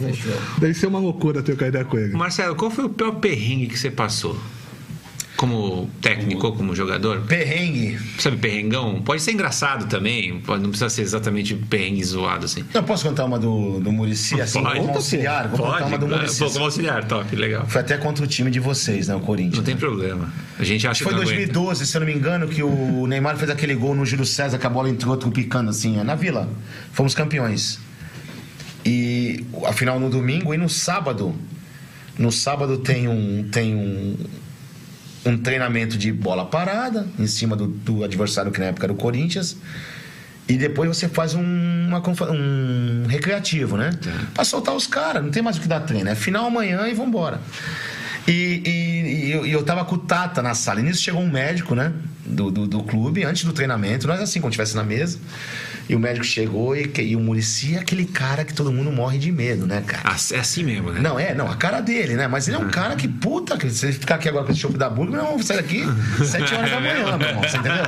deve 0.59 0.75
ser 0.75 0.87
uma 0.87 0.99
loucura 0.99 1.43
trocar 1.43 1.69
ideia 1.69 1.85
com 1.85 1.99
ele. 1.99 2.13
Marcelo, 2.15 2.55
qual 2.57 2.71
foi 2.71 2.85
o 2.85 2.89
pior 2.89 3.13
perrengue 3.13 3.67
que 3.69 3.79
você 3.79 3.91
passou? 3.91 4.39
Como 5.37 5.91
técnico, 6.01 6.51
como 6.53 6.75
jogador? 6.75 7.21
Perrengue. 7.29 7.99
Sabe, 8.19 8.39
perrengão? 8.39 9.03
Pode 9.03 9.21
ser 9.21 9.33
engraçado 9.33 9.87
também, 9.87 10.41
pode- 10.41 10.63
não 10.63 10.71
precisa 10.71 10.89
ser 10.89 11.03
exatamente 11.03 11.55
perrengue 11.55 12.03
zoado 12.03 12.47
assim. 12.47 12.65
Não, 12.73 12.83
posso 12.83 13.07
contar 13.07 13.27
uma 13.27 13.39
do, 13.39 13.79
do 13.79 13.93
Murici, 13.93 14.41
assim, 14.41 14.63
Pode. 14.63 14.81
como 14.81 14.95
auxiliar? 14.95 15.49
Vou 15.49 15.59
contar 15.59 15.85
uma 15.85 15.99
do 15.99 16.07
Pode, 16.07 16.21
Murici. 16.21 16.39
Pô, 16.39 16.51
como 16.51 16.65
auxiliar, 16.65 17.05
top, 17.05 17.37
legal. 17.37 17.67
Foi 17.69 17.83
até 17.83 17.99
contra 17.99 18.25
o 18.25 18.27
time 18.27 18.51
de 18.51 18.59
vocês, 18.61 19.09
né, 19.09 19.15
o 19.15 19.21
Corinthians. 19.21 19.59
Não 19.59 19.63
tem 19.65 19.77
problema. 19.77 20.33
A 20.59 20.65
gente 20.65 20.87
acha 20.87 21.05
Foi 21.05 21.13
que 21.13 21.21
aguenta. 21.21 21.35
2012, 21.37 21.87
se 21.87 21.95
eu 21.95 22.01
não 22.01 22.07
me 22.07 22.15
engano, 22.15 22.49
que 22.49 22.63
o 22.63 23.07
Neymar 23.07 23.37
fez 23.37 23.51
aquele 23.51 23.75
gol 23.75 23.95
no 23.95 24.07
Júlio 24.07 24.25
César, 24.25 24.57
que 24.57 24.67
a 24.67 24.71
bola 24.71 24.89
entrou 24.89 25.19
picando 25.19 25.69
assim, 25.69 26.03
na 26.03 26.15
Vila. 26.15 26.49
Fomos 26.95 27.15
campeões. 27.15 27.79
E 28.87 29.45
a 29.67 29.73
final 29.73 29.99
no 29.99 30.09
domingo 30.09 30.55
e 30.55 30.57
no 30.57 30.69
sábado. 30.69 31.35
No 32.17 32.31
sábado 32.31 32.79
tem 32.79 33.09
um, 33.09 33.49
tem 33.51 33.75
um, 33.75 34.17
um 35.27 35.37
treinamento 35.37 35.99
de 35.99 36.13
bola 36.13 36.47
parada 36.47 37.07
em 37.19 37.27
cima 37.27 37.57
do, 37.57 37.67
do 37.67 38.05
adversário, 38.05 38.53
que 38.53 38.61
na 38.61 38.67
época 38.67 38.87
era 38.87 38.93
o 38.93 38.97
Corinthians. 38.97 39.57
E 40.49 40.57
depois 40.57 40.89
você 40.89 41.09
faz 41.09 41.35
um, 41.35 41.43
uma 41.43 42.01
um 42.31 43.07
recreativo, 43.09 43.77
né? 43.77 43.91
Pra 44.33 44.45
soltar 44.45 44.75
os 44.77 44.87
caras, 44.87 45.23
não 45.25 45.33
tem 45.33 45.43
mais 45.43 45.57
o 45.57 45.61
que 45.61 45.67
dar 45.67 45.81
treino. 45.81 46.09
É 46.09 46.15
final 46.15 46.47
amanhã 46.47 46.87
e 46.87 46.95
vambora. 46.95 47.41
E, 48.29 48.63
e, 48.65 49.27
e 49.27 49.33
eu, 49.33 49.45
eu 49.45 49.63
tava 49.65 49.85
com 49.85 49.97
o 49.97 49.99
Tata 49.99 50.41
na 50.43 50.55
sala. 50.55 50.81
E 50.81 50.85
nisso 50.85 51.03
chegou 51.03 51.21
um 51.21 51.29
médico, 51.29 51.75
né? 51.75 51.93
Do, 52.25 52.53
do, 52.53 52.67
do 52.67 52.83
clube, 52.85 53.25
antes 53.25 53.45
do 53.45 53.53
treinamento. 53.53 54.07
Nós 54.07 54.21
assim, 54.21 54.41
quando 54.41 54.53
estivesse 54.53 54.77
na 54.77 54.85
mesa. 54.85 55.19
E 55.89 55.95
o 55.95 56.01
médico 56.01 56.25
chegou 56.25 56.77
e, 56.77 56.91
e 56.99 57.15
o 57.15 57.21
Murici 57.21 57.77
é 57.77 57.79
aquele 57.79 58.05
cara 58.05 58.45
que 58.45 58.53
todo 58.53 58.73
mundo 58.73 58.91
morre 58.91 59.19
de 59.19 59.31
medo, 59.31 59.67
né, 59.67 59.83
cara? 59.87 60.03
Ah, 60.05 60.17
É 60.35 60.39
assim 60.41 60.65
mesmo, 60.65 60.91
né? 60.91 61.01
Não, 61.01 61.19
é, 61.19 61.35
não, 61.35 61.49
a 61.51 61.55
cara 61.57 61.81
dele, 61.81 62.15
né? 62.15 62.27
Mas 62.27 62.49
ele 62.49 62.57
é 62.57 62.61
um 62.61 62.69
cara 62.69 62.97
que, 62.97 63.07
puta, 63.07 63.57
que 63.57 63.71
se 63.71 63.87
ele 63.87 63.93
ficar 63.93 64.17
aqui 64.17 64.29
agora 64.29 64.45
com 64.45 64.51
esse 64.53 64.61
chope 64.61 64.77
da 64.77 64.91
Burger, 64.91 65.17
não, 65.17 65.41
sai 65.43 65.59
daqui 65.59 65.85
sete 66.25 66.55
horas 66.55 66.71
da 66.71 66.81
manhã, 66.81 67.17
meu 67.17 67.29
irmão, 67.29 67.43
você 67.43 67.57
entendeu? 67.57 67.85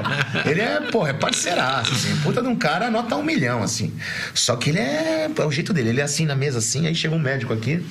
Ele 0.47 0.61
é, 0.61 0.81
porra, 0.93 1.11
é 1.11 1.13
parceiraço, 1.13 1.93
assim, 1.93 2.17
puta 2.23 2.41
de 2.41 2.49
um 2.49 2.57
cara, 2.57 2.91
nota 2.91 3.17
um 3.17 3.23
milhão, 3.23 3.63
assim. 3.63 3.93
Só 4.33 4.55
que 4.57 4.71
ele 4.71 4.79
é, 4.79 5.29
é 5.37 5.45
o 5.45 5.51
jeito 5.51 5.73
dele, 5.73 5.89
ele 5.91 6.01
é 6.01 6.05
assim 6.05 6.25
na 6.25 6.37
mesa, 6.37 6.59
assim, 6.59 6.87
aí 6.87 6.95
chega 6.95 7.15
um 7.15 7.19
médico 7.19 7.53
aqui, 7.53 7.85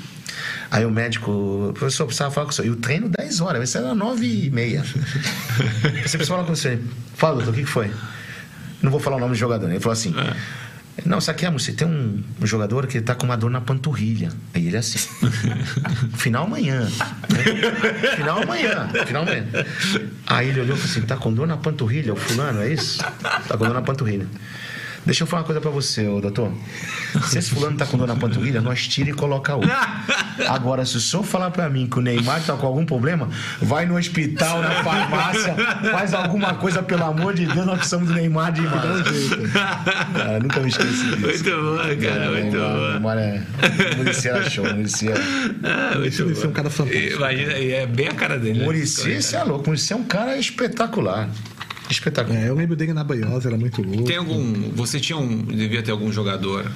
aí 0.71 0.85
o 0.85 0.89
médico, 0.91 1.71
professor, 1.77 2.05
precisava 2.05 2.31
falar 2.31 2.45
com 2.45 2.51
o 2.51 2.55
senhor, 2.55 2.67
e 2.67 2.71
o 2.71 2.75
treino 2.77 3.09
10 3.09 3.41
horas, 3.41 3.57
vai 3.57 3.67
ser 3.67 3.79
era 3.79 3.93
9 3.93 4.25
e 4.25 4.49
meia. 4.49 4.83
Você 4.83 6.17
precisa 6.17 6.25
falar 6.25 6.43
com 6.45 6.55
você. 6.55 6.79
Fala, 7.15 7.35
doutor, 7.35 7.51
o 7.51 7.53
que 7.53 7.65
foi? 7.65 7.91
Não 8.81 8.91
vou 8.91 8.99
falar 8.99 9.17
o 9.17 9.19
nome 9.19 9.33
do 9.33 9.37
jogador, 9.37 9.67
né? 9.67 9.73
Ele 9.73 9.79
falou 9.79 9.93
assim... 9.93 10.13
Não, 11.05 11.21
sabe 11.21 11.39
que 11.39 11.45
é, 11.45 11.51
você 11.51 11.71
tem 11.71 11.87
um, 11.87 12.23
um 12.41 12.45
jogador 12.47 12.87
que 12.87 12.99
tá 12.99 13.13
com 13.13 13.25
uma 13.25 13.37
dor 13.37 13.51
na 13.51 13.61
panturrilha. 13.61 14.31
Aí 14.53 14.65
ele 14.67 14.75
é 14.75 14.79
assim. 14.79 14.97
Final 16.17 16.45
amanhã. 16.45 16.81
né? 16.81 18.15
Final 18.15 18.41
amanhã. 18.41 18.89
Final 19.05 19.21
amanhã. 19.21 19.45
Aí 20.25 20.49
ele 20.49 20.61
olhou 20.61 20.75
e 20.75 20.79
falou 20.79 20.91
assim: 20.91 21.01
tá 21.01 21.15
com 21.15 21.31
dor 21.31 21.45
na 21.45 21.57
panturrilha, 21.57 22.13
o 22.13 22.15
fulano, 22.15 22.61
é 22.61 22.73
isso? 22.73 22.97
Tá 22.97 23.41
com 23.47 23.57
dor 23.57 23.73
na 23.75 23.81
panturrilha. 23.83 24.27
Deixa 25.05 25.23
eu 25.23 25.27
falar 25.27 25.41
uma 25.41 25.45
coisa 25.45 25.61
pra 25.61 25.71
você, 25.71 26.07
ô, 26.07 26.19
doutor. 26.19 26.51
Se 27.27 27.39
esse 27.39 27.51
fulano 27.51 27.77
tá 27.77 27.85
com 27.85 27.97
dor 27.97 28.07
na 28.07 28.15
panturrilha, 28.15 28.61
nós 28.61 28.87
tira 28.87 29.09
e 29.09 29.13
coloca 29.13 29.55
outro. 29.55 29.69
Agora, 30.47 30.85
se 30.85 30.97
o 30.97 30.99
senhor 30.99 31.23
falar 31.23 31.49
pra 31.49 31.67
mim 31.69 31.87
que 31.87 31.97
o 31.97 32.01
Neymar 32.01 32.41
tá 32.43 32.53
com 32.55 32.67
algum 32.67 32.85
problema, 32.85 33.27
vai 33.59 33.85
no 33.85 33.97
hospital, 33.97 34.61
na 34.61 34.83
farmácia, 34.83 35.55
faz 35.91 36.13
alguma 36.13 36.53
coisa, 36.55 36.83
pelo 36.83 37.03
amor 37.05 37.33
de 37.33 37.45
Deus, 37.47 37.65
nós 37.65 37.77
precisamos 37.79 38.07
do 38.07 38.13
Neymar 38.13 38.51
de 38.51 38.61
um 38.61 38.69
Cara, 40.13 40.39
nunca 40.39 40.59
me 40.59 40.69
esqueci 40.69 41.03
disso. 41.15 41.19
Muito 41.19 41.43
bom, 41.43 41.77
cara, 41.77 42.31
muito 42.31 42.57
Neymar, 42.57 42.77
bom. 42.77 42.91
Neymar 42.91 43.17
é. 43.17 43.43
O 43.93 43.97
Muricy 43.97 44.27
era 44.29 44.49
show, 44.49 44.65
o 44.65 44.75
Muricy 44.75 45.09
é. 45.09 45.13
Ah, 45.63 45.97
muito 45.97 46.21
é 46.21 46.47
um 46.47 46.51
cara 46.51 46.69
fantástico. 46.69 47.15
Imagina, 47.15 47.51
é 47.53 47.85
bem 47.87 48.07
a 48.07 48.13
cara 48.13 48.37
dele. 48.37 48.59
né? 48.59 48.65
Muricy, 48.65 49.21
você 49.21 49.35
é 49.35 49.43
louco. 49.43 49.67
Muricy 49.67 49.93
é 49.93 49.95
um 49.95 50.03
cara 50.03 50.37
espetacular. 50.37 51.29
Espetacular. 51.89 52.37
É, 52.39 52.49
eu 52.49 52.55
lembro 52.55 52.75
dele 52.75 52.93
na 52.93 53.03
Banhosa, 53.03 53.49
era 53.49 53.57
muito 53.57 53.81
louco. 53.81 54.03
Tem 54.03 54.17
algum. 54.17 54.71
Você 54.75 54.99
tinha 54.99 55.17
um. 55.17 55.43
Devia 55.43 55.81
ter 55.81 55.91
algum 55.91 56.11
jogador 56.11 56.69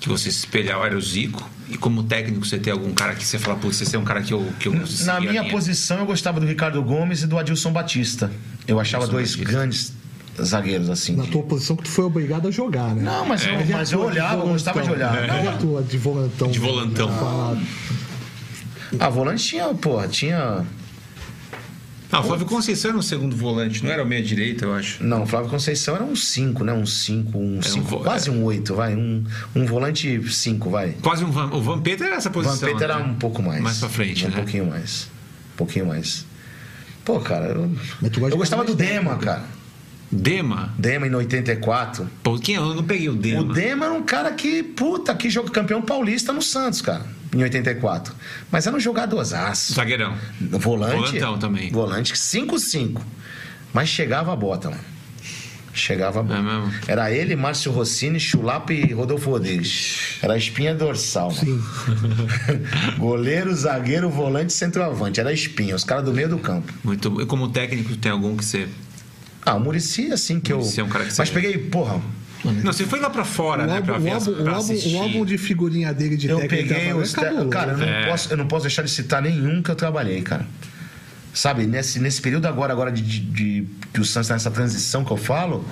que 0.00 0.08
você 0.08 0.30
se 0.30 0.38
espelhava, 0.40 0.86
era 0.86 0.96
o 0.96 1.00
Zico. 1.00 1.48
E 1.70 1.76
como 1.76 2.02
técnico, 2.02 2.46
você 2.46 2.58
tem 2.58 2.72
algum 2.72 2.92
cara 2.92 3.14
que 3.14 3.24
você 3.24 3.38
fala, 3.38 3.56
putz, 3.58 3.80
esse 3.80 3.94
é 3.94 3.98
um 3.98 4.04
cara 4.04 4.22
que 4.22 4.32
eu. 4.32 4.46
Que 4.58 4.68
eu 4.68 4.74
Na 5.04 5.16
a 5.16 5.20
minha 5.20 5.44
posição, 5.50 5.98
eu 5.98 6.06
gostava 6.06 6.38
do 6.40 6.46
Ricardo 6.46 6.82
Gomes 6.82 7.22
e 7.22 7.26
do 7.26 7.38
Adilson 7.38 7.72
Batista. 7.72 8.30
Eu 8.66 8.78
achava 8.80 9.04
Adilson 9.04 9.16
dois 9.18 9.34
Batista. 9.36 9.52
grandes 9.58 9.92
zagueiros, 10.42 10.88
assim. 10.88 11.16
Na 11.16 11.26
tua 11.26 11.42
posição 11.42 11.74
que 11.76 11.82
tu 11.82 11.88
foi 11.90 12.04
obrigado 12.04 12.46
a 12.46 12.50
jogar, 12.50 12.94
né? 12.94 13.02
Não, 13.02 13.26
mas, 13.26 13.44
eu, 13.44 13.54
Ele 13.60 13.72
mas 13.72 13.90
eu 13.92 14.00
olhava, 14.00 14.42
eu 14.42 14.48
gostava 14.48 14.80
de 14.82 14.90
olhar. 14.90 15.12
volantão. 15.14 15.38
Ele 15.38 15.48
atua 15.48 15.82
de 15.82 15.98
volantão. 15.98 16.50
De 16.50 16.58
volantão. 16.58 17.08
Fala- 17.10 17.58
A 19.00 19.08
volante 19.10 19.44
tinha, 19.44 19.68
porra, 19.74 20.08
tinha. 20.08 20.64
Ah, 22.10 22.20
o 22.20 22.22
Flávio 22.22 22.46
Conceição 22.46 22.90
era 22.90 22.98
um 22.98 23.02
segundo 23.02 23.36
volante, 23.36 23.84
não 23.84 23.90
era 23.92 24.02
o 24.02 24.06
meia-direita, 24.06 24.64
eu 24.64 24.74
acho. 24.74 25.04
Não, 25.04 25.24
o 25.24 25.26
Flávio 25.26 25.50
Conceição 25.50 25.94
era 25.94 26.04
um 26.04 26.16
5, 26.16 26.64
né? 26.64 26.72
Um 26.72 26.86
5, 26.86 27.38
um 27.38 27.58
um 27.58 27.62
5, 27.62 27.84
vo- 27.84 27.98
quase 28.00 28.30
um 28.30 28.42
8, 28.44 28.74
vai. 28.74 28.94
Um, 28.96 29.22
um 29.54 29.66
volante 29.66 30.20
5, 30.32 30.70
vai. 30.70 30.94
Quase 31.02 31.22
um 31.22 31.30
Van, 31.30 31.50
o 31.52 31.60
Vampeta 31.60 32.04
era 32.04 32.16
essa 32.16 32.30
O 32.30 32.32
posição. 32.32 32.56
Vampeta 32.56 32.84
era 32.84 32.98
né? 32.98 33.04
um 33.04 33.14
pouco 33.14 33.42
mais. 33.42 33.60
Mais 33.60 33.78
pra 33.78 33.88
frente, 33.90 34.24
um 34.24 34.30
né? 34.30 34.36
pouquinho 34.36 34.66
mais. 34.66 35.08
Um 35.52 35.56
pouquinho 35.58 35.86
mais. 35.86 36.24
Pô, 37.04 37.20
cara, 37.20 37.46
eu, 37.46 37.70
Mas 38.00 38.10
tu 38.10 38.20
gosta 38.20 38.34
eu 38.34 38.38
gostava 38.38 38.64
do 38.64 38.74
Dema, 38.74 39.10
tempo. 39.10 39.24
cara. 39.24 39.44
Dema? 40.10 40.72
Dema 40.78 41.06
em 41.06 41.14
84. 41.14 42.08
Pô, 42.22 42.38
quem, 42.38 42.54
eu 42.54 42.74
não 42.74 42.82
peguei 42.84 43.10
o 43.10 43.14
Dema. 43.14 43.42
O 43.42 43.52
Dema 43.52 43.84
era 43.84 43.94
um 43.94 44.02
cara 44.02 44.32
que, 44.32 44.62
puta, 44.62 45.14
que 45.14 45.28
jogo 45.28 45.50
campeão 45.50 45.82
paulista 45.82 46.32
no 46.32 46.40
Santos, 46.40 46.80
cara, 46.80 47.04
em 47.34 47.42
84. 47.42 48.14
Mas 48.50 48.66
era 48.66 48.74
um 48.76 48.80
jogadorzaço. 48.80 49.74
Zagueirão. 49.74 50.16
Volante. 50.40 50.96
Volantão 50.96 51.38
também. 51.38 51.70
Volante 51.70 52.12
5-5. 52.14 53.00
Mas 53.72 53.88
chegava 53.88 54.32
a 54.32 54.36
bota, 54.36 54.70
mano. 54.70 54.82
Chegava 55.74 56.20
a 56.20 56.22
bota. 56.22 56.40
É 56.40 56.42
mesmo? 56.42 56.72
Era 56.88 57.12
ele, 57.12 57.36
Márcio 57.36 57.70
Rossini, 57.70 58.18
Chulapa 58.18 58.72
e 58.72 58.92
Rodolfo 58.92 59.30
Rodrigues. 59.30 60.16
Era 60.22 60.34
a 60.34 60.36
espinha 60.36 60.74
dorsal, 60.74 61.32
mano. 61.32 61.62
Goleiro, 62.98 63.54
zagueiro, 63.54 64.08
volante, 64.10 64.52
centroavante. 64.52 65.20
Era 65.20 65.30
a 65.30 65.32
espinha, 65.32 65.74
os 65.76 65.84
caras 65.84 66.04
do 66.04 66.12
meio 66.12 66.28
do 66.28 66.38
campo. 66.38 66.72
Muito, 66.82 67.20
e 67.20 67.26
como 67.26 67.48
técnico, 67.50 67.96
tem 67.96 68.10
algum 68.10 68.36
que 68.36 68.44
você. 68.44 68.68
Ah, 69.44 69.54
o 69.54 69.60
Murici, 69.60 70.10
assim 70.12 70.40
que 70.40 70.52
eu. 70.52 70.58
Muricy 70.58 70.80
é 70.80 70.84
um 70.84 70.88
cara 70.88 71.04
que 71.04 71.14
Mas 71.16 71.28
você- 71.28 71.34
peguei, 71.34 71.58
porra. 71.58 72.00
Não, 72.44 72.72
você 72.72 72.84
foi 72.84 73.00
lá 73.00 73.10
pra 73.10 73.24
fora, 73.24 73.64
O 73.64 73.66
né? 73.66 73.74
álbum, 73.74 73.84
Pra 73.86 73.94
o, 73.94 73.96
álbum, 74.14 74.30
o, 74.30 74.34
pra 74.42 74.52
álbum, 74.52 74.58
assistir. 74.72 74.94
o 74.94 75.00
álbum 75.02 75.24
de 75.24 75.36
figurinha 75.38 75.92
dele 75.92 76.16
de 76.16 76.28
Eu 76.28 76.38
peguei 76.46 76.92
os. 76.92 77.12
te- 77.12 77.20
Cara, 77.50 77.72
eu 77.72 77.78
não, 77.78 77.84
É. 77.86 78.06
posso, 78.08 78.32
eu 78.32 78.36
não 78.36 78.46
posso 78.46 78.62
deixar 78.62 78.82
de 78.82 78.90
citar 78.90 79.20
nenhum 79.20 79.62
que 79.62 79.70
eu 79.70 79.74
trabalhei, 79.76 80.22
cara. 80.22 80.46
Sabe, 81.34 81.66
nesse, 81.66 82.00
nesse 82.00 82.20
período 82.20 82.46
agora, 82.46 82.72
agora 82.72 82.90
de, 82.90 83.02
de- 83.02 83.20
de- 83.20 83.66
que 83.92 84.00
o 84.00 84.04
Santos 84.04 84.28
tá 84.28 84.34
nessa 84.34 84.50
transição 84.50 85.04
que 85.04 85.10
eu 85.10 85.16
falo, 85.16 85.64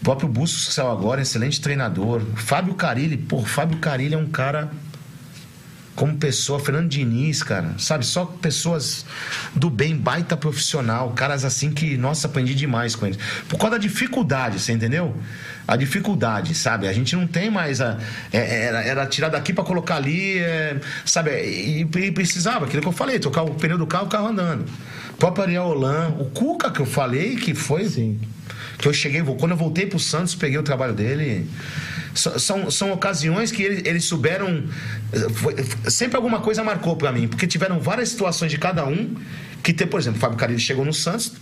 o 0.00 0.04
próprio 0.04 0.28
Bustos 0.28 0.66
que 0.66 0.72
saiu 0.72 0.90
agora, 0.90 1.20
excelente 1.22 1.60
treinador. 1.60 2.20
Fábio 2.36 2.74
Carilli, 2.74 3.16
pô, 3.16 3.42
Fábio 3.42 3.78
Carilli 3.78 4.14
é 4.14 4.18
um 4.18 4.26
cara 4.26 4.70
como 5.98 6.16
pessoa, 6.16 6.60
Fernando 6.60 6.88
Diniz, 6.88 7.42
cara, 7.42 7.74
sabe? 7.76 8.06
Só 8.06 8.24
pessoas 8.24 9.04
do 9.52 9.68
bem, 9.68 9.96
baita 9.96 10.36
profissional, 10.36 11.10
caras 11.10 11.44
assim 11.44 11.72
que, 11.72 11.96
nossa, 11.96 12.28
aprendi 12.28 12.54
demais 12.54 12.94
com 12.94 13.04
eles. 13.04 13.18
Por 13.48 13.58
causa 13.58 13.72
da 13.72 13.78
dificuldade, 13.78 14.60
você 14.60 14.70
entendeu? 14.72 15.12
A 15.66 15.74
dificuldade, 15.74 16.54
sabe? 16.54 16.86
A 16.86 16.92
gente 16.92 17.16
não 17.16 17.26
tem 17.26 17.50
mais 17.50 17.80
a. 17.80 17.98
é- 18.32 18.66
Era, 18.68 18.80
era 18.84 19.06
tirar 19.06 19.28
daqui 19.28 19.52
pra 19.52 19.64
colocar 19.64 19.96
ali, 19.96 20.38
é, 20.38 20.76
sabe? 21.04 21.30
E, 21.32 21.80
e 21.80 22.12
precisava, 22.12 22.66
aquilo 22.66 22.80
que 22.80 22.86
eu 22.88 22.92
falei, 22.92 23.18
tocar 23.18 23.42
o 23.42 23.54
pneu 23.54 23.76
do 23.76 23.86
carro, 23.86 24.06
o 24.06 24.08
carro 24.08 24.28
andando. 24.28 24.66
O 25.14 25.16
próprio 25.16 25.42
Ariel 25.42 25.64
Holan, 25.64 26.14
o 26.20 26.26
Cuca 26.26 26.70
que 26.70 26.78
eu 26.78 26.86
falei, 26.86 27.34
que 27.34 27.56
foi. 27.56 27.88
Sim. 27.88 28.20
Que 28.78 28.86
eu 28.86 28.92
cheguei, 28.92 29.22
quando 29.22 29.50
eu 29.52 29.56
voltei 29.56 29.86
pro 29.86 29.98
Santos, 29.98 30.34
peguei 30.34 30.56
o 30.58 30.62
trabalho 30.62 30.94
dele. 30.94 31.48
São, 32.14 32.70
são 32.70 32.92
ocasiões 32.92 33.50
que 33.50 33.62
eles, 33.62 33.82
eles 33.84 34.04
souberam. 34.04 34.64
foi- 35.34 35.56
sempre 35.90 36.16
alguma 36.16 36.40
coisa 36.40 36.62
marcou 36.62 36.96
pra 36.96 37.10
mim, 37.12 37.26
porque 37.28 37.46
tiveram 37.46 37.80
várias 37.80 38.10
situações 38.10 38.50
de 38.50 38.58
cada 38.58 38.86
um. 38.86 39.16
Que 39.62 39.72
tem, 39.72 39.86
por 39.86 39.98
exemplo, 39.98 40.18
o 40.18 40.20
Fábio 40.20 40.38
Carilli 40.38 40.60
chegou 40.60 40.84
no 40.84 40.94
Santos. 40.94 41.32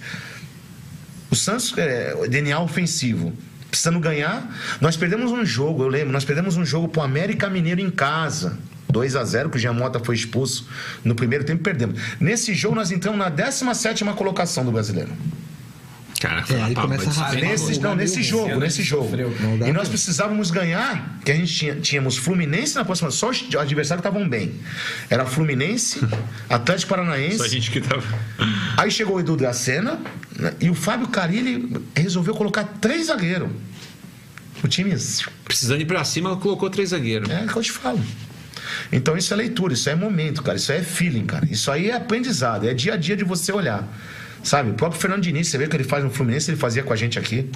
O 1.31 1.37
Santos, 1.37 1.77
é, 1.77 2.27
DNA 2.29 2.59
ofensivo. 2.61 3.33
Precisando 3.71 4.01
ganhar. 4.01 4.51
Nós 4.81 4.97
perdemos 4.97 5.31
um 5.31 5.45
jogo, 5.45 5.83
eu 5.83 5.89
lembro, 5.89 6.13
nós 6.13 6.25
perdemos 6.25 6.57
um 6.57 6.65
jogo 6.65 6.89
pro 6.89 7.03
América 7.03 7.51
Mineiro 7.51 7.81
em 7.81 7.91
casa. 7.91 8.59
2 8.89 9.17
a 9.17 9.25
0 9.25 9.51
que 9.51 9.57
o 9.57 9.61
Jean 9.61 9.73
Mota 9.75 10.01
foi 10.01 10.15
expulso 10.15 10.67
no 11.05 11.15
primeiro 11.15 11.45
tempo 11.45 11.63
perdemos. 11.63 12.01
Nesse 12.19 12.55
jogo 12.55 12.75
nós 12.75 12.91
entramos 12.91 13.19
na 13.19 13.29
17 13.29 14.05
colocação 14.15 14.65
do 14.65 14.73
brasileiro. 14.73 15.11
Cara, 16.21 16.45
foi 16.45 16.57
É, 16.57 16.65
uma 16.67 16.75
começa 16.75 17.25
a. 17.25 17.33
Nesse, 17.33 17.81
não, 17.81 17.95
nesse 17.95 18.23
jogo, 18.23 18.57
nesse 18.59 18.83
jogo. 18.83 19.11
E 19.67 19.73
nós 19.73 19.89
precisávamos 19.89 20.51
ganhar, 20.51 21.19
que 21.25 21.31
a 21.31 21.35
gente 21.35 21.55
tinha, 21.55 21.75
tínhamos 21.77 22.17
Fluminense 22.17 22.75
na 22.75 22.85
próxima, 22.85 23.11
só 23.11 23.31
os 23.31 23.55
adversários 23.55 24.05
estavam 24.05 24.29
bem. 24.29 24.55
Era 25.11 25.27
Fluminense, 25.27 26.01
Atlético 26.49 26.91
Paranaense. 26.91 27.39
Só 27.39 27.45
a 27.45 27.49
gente 27.49 27.71
que 27.71 27.81
tava. 27.81 28.03
Aí 28.77 28.91
chegou 28.91 29.17
o 29.17 29.21
Edu 29.21 29.37
Dracena 29.37 29.99
né, 30.39 30.55
e 30.61 30.71
o 30.71 30.75
Fábio 30.75 31.09
Carilli 31.09 31.71
resolveu 31.95 32.35
colocar 32.35 32.65
três 32.81 33.07
zagueiros. 33.07 33.51
O 34.65 34.69
time. 34.69 34.97
Precisando 35.45 35.81
ir 35.81 35.87
pra 35.87 36.03
cima, 36.05 36.37
colocou 36.37 36.71
três 36.71 36.91
zagueiros. 36.91 37.29
É 37.29 37.45
o 37.45 37.47
que 37.47 37.57
eu 37.57 37.63
te 37.63 37.73
falo. 37.73 38.03
Então 38.91 39.17
isso 39.17 39.33
é 39.33 39.37
leitura, 39.37 39.75
isso 39.75 39.89
é 39.89 39.95
momento, 39.95 40.43
cara. 40.43 40.57
Isso 40.57 40.73
é 40.73 40.83
feeling, 40.83 41.27
cara. 41.27 41.47
Isso 41.51 41.71
aí 41.71 41.91
é 41.91 41.95
aprendizado, 41.95 42.67
é 42.69 42.75
dia 42.75 42.95
a 42.95 42.97
dia 42.97 43.17
de 43.17 43.25
você 43.25 43.53
olhar. 43.53 43.87
Sabe? 44.47 44.71
O 44.71 44.75
próprio 44.75 45.01
Fernando 45.01 45.23
Diniz, 45.23 45.49
você 45.49 45.59
vê 45.59 45.65
o 45.65 45.69
que 45.69 45.77
ele 45.77 45.83
faz 45.83 46.05
no 46.05 46.11
Fluminense, 46.11 46.49
ele 46.49 46.57
fazia 46.57 46.85
com 46.85 46.93
a 46.93 46.97
gente 46.97 47.19
aqui. 47.19 47.51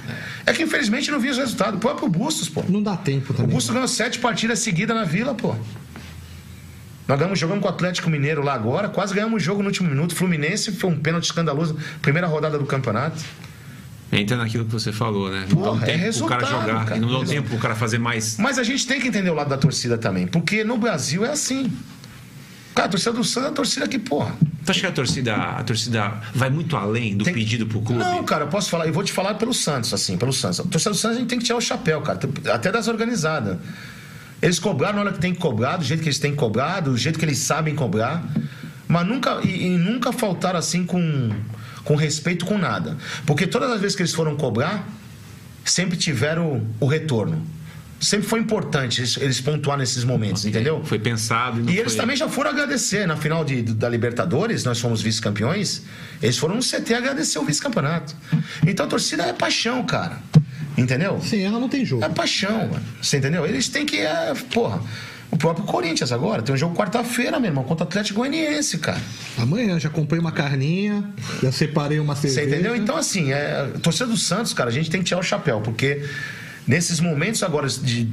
É 0.45 0.51
que 0.51 0.61
infelizmente 0.63 1.09
não 1.09 1.21
vi 1.21 1.29
os 1.29 1.37
resultados. 1.37 1.75
O 1.77 1.79
próprio 1.79 2.09
Bustos, 2.09 2.49
pô. 2.49 2.65
Não 2.67 2.83
dá 2.83 2.97
tempo 2.97 3.31
O 3.31 3.33
também. 3.33 3.49
Bustos 3.55 3.73
ganhou 3.73 3.87
sete 3.87 4.19
partidas 4.19 4.59
seguidas 4.59 4.93
na 4.93 5.05
vila, 5.05 5.33
pô. 5.33 5.55
Nós 7.07 7.17
ganhamos, 7.17 7.39
jogamos 7.39 7.61
com 7.61 7.69
o 7.69 7.71
Atlético 7.71 8.09
Mineiro 8.09 8.43
lá 8.43 8.53
agora, 8.53 8.89
quase 8.89 9.13
ganhamos 9.13 9.41
o 9.41 9.45
jogo 9.45 9.61
no 9.61 9.69
último 9.69 9.89
minuto. 9.89 10.13
Fluminense 10.13 10.73
foi 10.73 10.89
um 10.89 10.99
pênalti 10.99 11.23
escandaloso, 11.23 11.77
primeira 12.01 12.27
rodada 12.27 12.59
do 12.59 12.65
campeonato. 12.65 13.23
Entra 14.11 14.35
naquilo 14.35 14.65
que 14.65 14.73
você 14.73 14.91
falou, 14.91 15.31
né? 15.31 15.45
Não 15.49 15.61
dá 15.61 15.71
um 15.71 15.79
Porra, 15.79 15.89
é 15.89 15.97
tempo 15.97 16.17
pro 16.17 16.27
cara 16.27 16.41
resultado, 16.41 16.67
jogar. 16.67 16.85
cara. 16.85 16.97
e 16.97 16.99
não 16.99 17.09
dá 17.09 17.19
um 17.19 17.25
tempo 17.25 17.47
pro 17.47 17.57
cara 17.57 17.75
fazer 17.75 17.99
mais. 17.99 18.35
Mas 18.37 18.59
a 18.59 18.63
gente 18.63 18.85
tem 18.85 18.99
que 18.99 19.07
entender 19.07 19.29
o 19.29 19.33
lado 19.33 19.47
da 19.49 19.57
torcida 19.57 19.97
também, 19.97 20.27
porque 20.27 20.65
no 20.65 20.77
Brasil 20.77 21.25
é 21.25 21.29
assim. 21.29 21.71
Cara, 22.73 22.87
a 22.87 22.91
torcida 22.91 23.11
do 23.13 23.23
Santos 23.23 23.47
é 23.47 23.51
a 23.51 23.53
torcida 23.53 23.87
que, 23.87 23.99
porra. 23.99 24.33
Tu 24.65 24.71
acha 24.71 24.79
que 24.79 24.85
a 24.85 24.91
torcida, 24.91 25.35
a 25.35 25.63
torcida 25.63 26.13
vai 26.33 26.49
muito 26.49 26.77
além 26.77 27.17
do 27.17 27.23
Tem- 27.25 27.33
pedido 27.33 27.65
pro 27.65 27.81
clube? 27.81 28.01
Não, 28.01 28.23
cara, 28.23 28.45
eu 28.45 28.47
posso 28.47 28.69
falar, 28.69 28.87
eu 28.87 28.93
vou 28.93 29.03
te 29.03 29.11
falar 29.11 29.33
pelo 29.35 29.53
Santos, 29.53 29.93
assim, 29.93 30.17
pelo 30.17 30.31
Santos. 30.31 30.59
A 30.61 30.63
torcida 30.63 30.91
do 30.91 30.95
Santos 30.97 31.17
a 31.17 31.19
gente 31.19 31.29
tem 31.29 31.39
que 31.39 31.45
tirar 31.45 31.57
o 31.57 31.61
chapéu, 31.61 32.01
cara, 32.01 32.19
até 32.53 32.71
das 32.71 32.87
organizadas. 32.87 33.57
Eles 34.41 34.57
cobraram 34.57 34.95
na 34.95 35.01
hora 35.01 35.13
que 35.13 35.19
tem 35.19 35.33
que 35.33 35.39
cobrar, 35.39 35.77
do 35.77 35.83
jeito 35.83 36.01
que 36.01 36.07
eles 36.09 36.17
têm 36.19 36.33
cobrar, 36.33 36.79
do 36.79 36.97
jeito 36.97 37.19
que 37.19 37.25
eles 37.25 37.37
sabem 37.39 37.75
cobrar, 37.75 38.23
mas 38.87 39.05
nunca, 39.05 39.39
e, 39.43 39.67
e 39.67 39.69
nunca 39.77 40.11
faltaram 40.11 40.57
assim 40.57 40.85
com, 40.85 41.29
com 41.83 41.95
respeito 41.95 42.45
com 42.45 42.57
nada. 42.57 42.97
Porque 43.25 43.45
todas 43.45 43.69
as 43.71 43.81
vezes 43.81 43.95
que 43.95 44.01
eles 44.01 44.13
foram 44.13 44.35
cobrar, 44.35 44.87
sempre 45.65 45.97
tiveram 45.97 46.65
o 46.79 46.85
retorno. 46.87 47.45
Sempre 48.01 48.27
foi 48.27 48.39
importante 48.39 48.99
eles, 49.21 49.39
pontuar 49.39 49.77
nesses 49.77 50.03
momentos, 50.03 50.43
entendeu? 50.45 50.81
Foi 50.83 50.97
pensado 50.97 51.59
e 51.59 51.63
não 51.63 51.71
E 51.71 51.77
eles 51.77 51.93
foi... 51.93 52.01
também 52.01 52.15
já 52.17 52.27
foram 52.27 52.49
agradecer 52.49 53.05
na 53.05 53.15
final 53.15 53.45
de- 53.45 53.61
da 53.61 53.87
Libertadores, 53.87 54.63
nós 54.63 54.79
fomos 54.79 55.01
vice-campeões. 55.03 55.83
Eles 56.21 56.35
foram 56.37 56.55
no 56.55 56.61
CT 56.63 56.95
agradecer 56.95 57.37
o 57.37 57.43
vice-campeonato. 57.45 58.15
Então 58.65 58.87
a 58.87 58.89
torcida 58.89 59.23
é 59.23 59.33
paixão, 59.33 59.85
cara. 59.85 60.17
Entendeu? 60.75 61.21
Sem 61.21 61.43
ela 61.43 61.59
não 61.59 61.69
tem 61.69 61.85
jogo. 61.85 62.03
É 62.03 62.09
paixão, 62.09 62.57
mano. 62.69 62.81
Você 63.01 63.17
entendeu? 63.17 63.45
Eles 63.45 63.67
têm 63.69 63.85
que. 63.85 63.97
É, 63.99 64.33
porra. 64.51 64.81
O 65.29 65.37
próprio 65.37 65.63
Corinthians 65.65 66.11
agora 66.11 66.41
tem 66.41 66.53
um 66.53 66.57
jogo 66.57 66.75
quarta-feira, 66.75 67.39
meu 67.39 67.49
irmão, 67.49 67.63
contra 67.63 67.85
o 67.85 67.87
Atlético 67.87 68.19
Goianiense, 68.19 68.77
cara. 68.79 68.99
Amanhã 69.37 69.79
já 69.79 69.89
comprei 69.89 70.19
uma 70.19 70.31
carninha, 70.33 71.03
já 71.41 71.51
separei 71.53 71.99
uma 71.99 72.15
Você 72.15 72.27
cerveja. 72.29 72.55
entendeu? 72.57 72.75
Então, 72.75 72.97
assim, 72.97 73.31
é, 73.31 73.69
torcida 73.81 74.07
do 74.07 74.17
Santos, 74.17 74.51
cara, 74.53 74.69
a 74.69 74.73
gente 74.73 74.89
tem 74.89 74.99
que 75.01 75.07
tirar 75.07 75.21
o 75.21 75.23
chapéu, 75.23 75.61
porque 75.61 76.03
nesses 76.67 76.99
momentos 76.99 77.43
agora 77.43 77.67
de. 77.67 78.07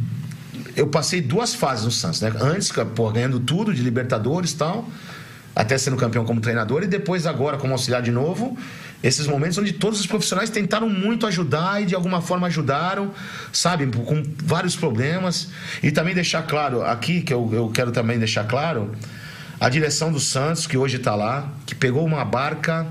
Eu 0.76 0.86
passei 0.86 1.20
duas 1.20 1.54
fases 1.54 1.84
no 1.84 1.90
Santos, 1.90 2.20
né? 2.20 2.32
Antes, 2.40 2.70
pô, 2.94 3.10
ganhando 3.10 3.40
tudo 3.40 3.74
de 3.74 3.82
Libertadores 3.82 4.52
e 4.52 4.56
tal, 4.56 4.88
até 5.54 5.76
sendo 5.76 5.96
campeão 5.96 6.24
como 6.24 6.40
treinador, 6.40 6.82
e 6.84 6.86
depois 6.86 7.26
agora 7.26 7.56
como 7.56 7.72
auxiliar 7.72 8.02
de 8.02 8.10
novo. 8.10 8.56
Esses 9.00 9.28
momentos 9.28 9.56
onde 9.58 9.72
todos 9.72 10.00
os 10.00 10.06
profissionais 10.06 10.50
tentaram 10.50 10.88
muito 10.88 11.24
ajudar 11.26 11.80
e 11.80 11.86
de 11.86 11.94
alguma 11.94 12.20
forma 12.20 12.48
ajudaram, 12.48 13.12
sabe? 13.52 13.86
Com 13.86 14.24
vários 14.42 14.74
problemas. 14.74 15.48
E 15.82 15.92
também 15.92 16.14
deixar 16.14 16.42
claro, 16.42 16.82
aqui, 16.82 17.20
que 17.20 17.32
eu, 17.32 17.48
eu 17.52 17.68
quero 17.68 17.92
também 17.92 18.18
deixar 18.18 18.44
claro, 18.44 18.90
a 19.60 19.68
direção 19.68 20.12
do 20.12 20.18
Santos, 20.18 20.66
que 20.66 20.76
hoje 20.76 20.96
está 20.96 21.14
lá, 21.14 21.48
que 21.64 21.74
pegou 21.74 22.04
uma 22.04 22.24
barca 22.24 22.86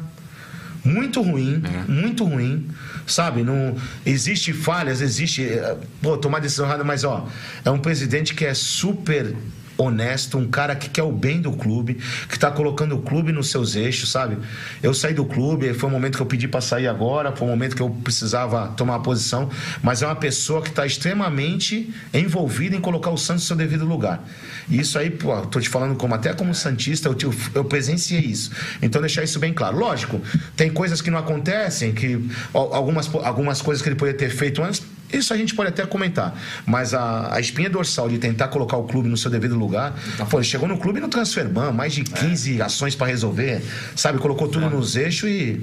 muito 0.83 1.21
ruim, 1.21 1.61
muito 1.87 2.23
ruim, 2.23 2.67
sabe? 3.07 3.43
Não 3.43 3.75
existe 4.05 4.53
falhas, 4.53 5.01
existe, 5.01 5.43
eh, 5.43 5.77
pô, 6.01 6.17
tomar 6.17 6.39
decisão 6.39 6.65
errada, 6.65 6.83
mas 6.83 7.03
ó, 7.03 7.27
é 7.63 7.71
um 7.71 7.79
presidente 7.79 8.35
que 8.35 8.45
é 8.45 8.53
super 8.53 9.33
honesto, 9.77 10.37
um 10.37 10.47
cara 10.47 10.75
que 10.75 10.89
quer 10.89 11.03
o 11.03 11.11
bem 11.11 11.39
do 11.39 11.51
clube, 11.51 11.95
que 12.27 12.35
está 12.35 12.49
colocando 12.49 12.95
o 12.95 13.01
clube 13.01 13.31
nos 13.31 13.49
seus 13.49 13.75
eixos, 13.75 14.09
sabe? 14.11 14.37
Eu 14.81 14.93
saí 14.93 15.13
do 15.13 15.25
clube, 15.25 15.73
foi 15.73 15.89
um 15.89 15.91
momento 15.91 16.15
que 16.15 16.21
eu 16.21 16.25
pedi 16.25 16.47
para 16.47 16.61
sair 16.61 16.87
agora, 16.87 17.31
foi 17.35 17.47
um 17.47 17.51
momento 17.51 17.75
que 17.75 17.81
eu 17.81 17.89
precisava 17.89 18.69
tomar 18.69 18.93
uma 18.95 19.03
posição, 19.03 19.49
mas 19.83 20.01
é 20.01 20.05
uma 20.05 20.15
pessoa 20.15 20.61
que 20.61 20.69
está 20.69 20.85
extremamente 20.85 21.93
envolvida 22.13 22.75
em 22.75 22.81
colocar 22.81 23.09
o 23.11 23.17
Santos 23.17 23.43
no 23.43 23.47
seu 23.47 23.55
devido 23.55 23.85
lugar. 23.85 24.23
E 24.69 24.79
isso 24.79 24.97
aí, 24.97 25.09
pô, 25.09 25.35
tô 25.41 25.59
te 25.59 25.69
falando 25.69 25.95
como 25.95 26.13
até 26.15 26.33
como 26.33 26.53
santista, 26.53 27.07
eu, 27.09 27.13
te- 27.15 27.27
eu 27.53 27.65
presenciei 27.65 28.21
isso. 28.21 28.51
Então 28.81 29.01
deixar 29.01 29.23
isso 29.23 29.39
bem 29.39 29.53
claro. 29.53 29.77
Lógico, 29.77 30.21
tem 30.55 30.69
coisas 30.69 31.01
que 31.01 31.09
não 31.11 31.17
acontecem, 31.19 31.93
que 31.93 32.19
al- 32.53 32.73
algumas 32.73 33.07
algumas 33.23 33.61
coisas 33.61 33.81
que 33.81 33.89
ele 33.89 33.95
poderia 33.95 34.17
ter 34.17 34.29
feito 34.29 34.61
antes 34.63 34.81
isso 35.11 35.33
a 35.33 35.37
gente 35.37 35.53
pode 35.55 35.69
até 35.69 35.85
comentar, 35.85 36.35
mas 36.65 36.93
a, 36.93 37.33
a 37.35 37.39
espinha 37.39 37.69
dorsal 37.69 38.09
de 38.09 38.17
tentar 38.17 38.47
colocar 38.49 38.77
o 38.77 38.83
clube 38.83 39.07
no 39.07 39.17
seu 39.17 39.29
devido 39.31 39.55
lugar, 39.55 39.93
pô, 40.29 40.37
ele 40.37 40.45
chegou 40.45 40.67
no 40.67 40.77
clube 40.77 40.99
no 40.99 41.07
Transferban, 41.07 41.71
mais 41.71 41.93
de 41.93 42.03
15 42.03 42.61
ações 42.61 42.95
para 42.95 43.07
resolver, 43.07 43.61
sabe? 43.95 44.17
Colocou 44.19 44.47
tudo 44.47 44.69
nos 44.69 44.95
eixos 44.95 45.29
e 45.29 45.61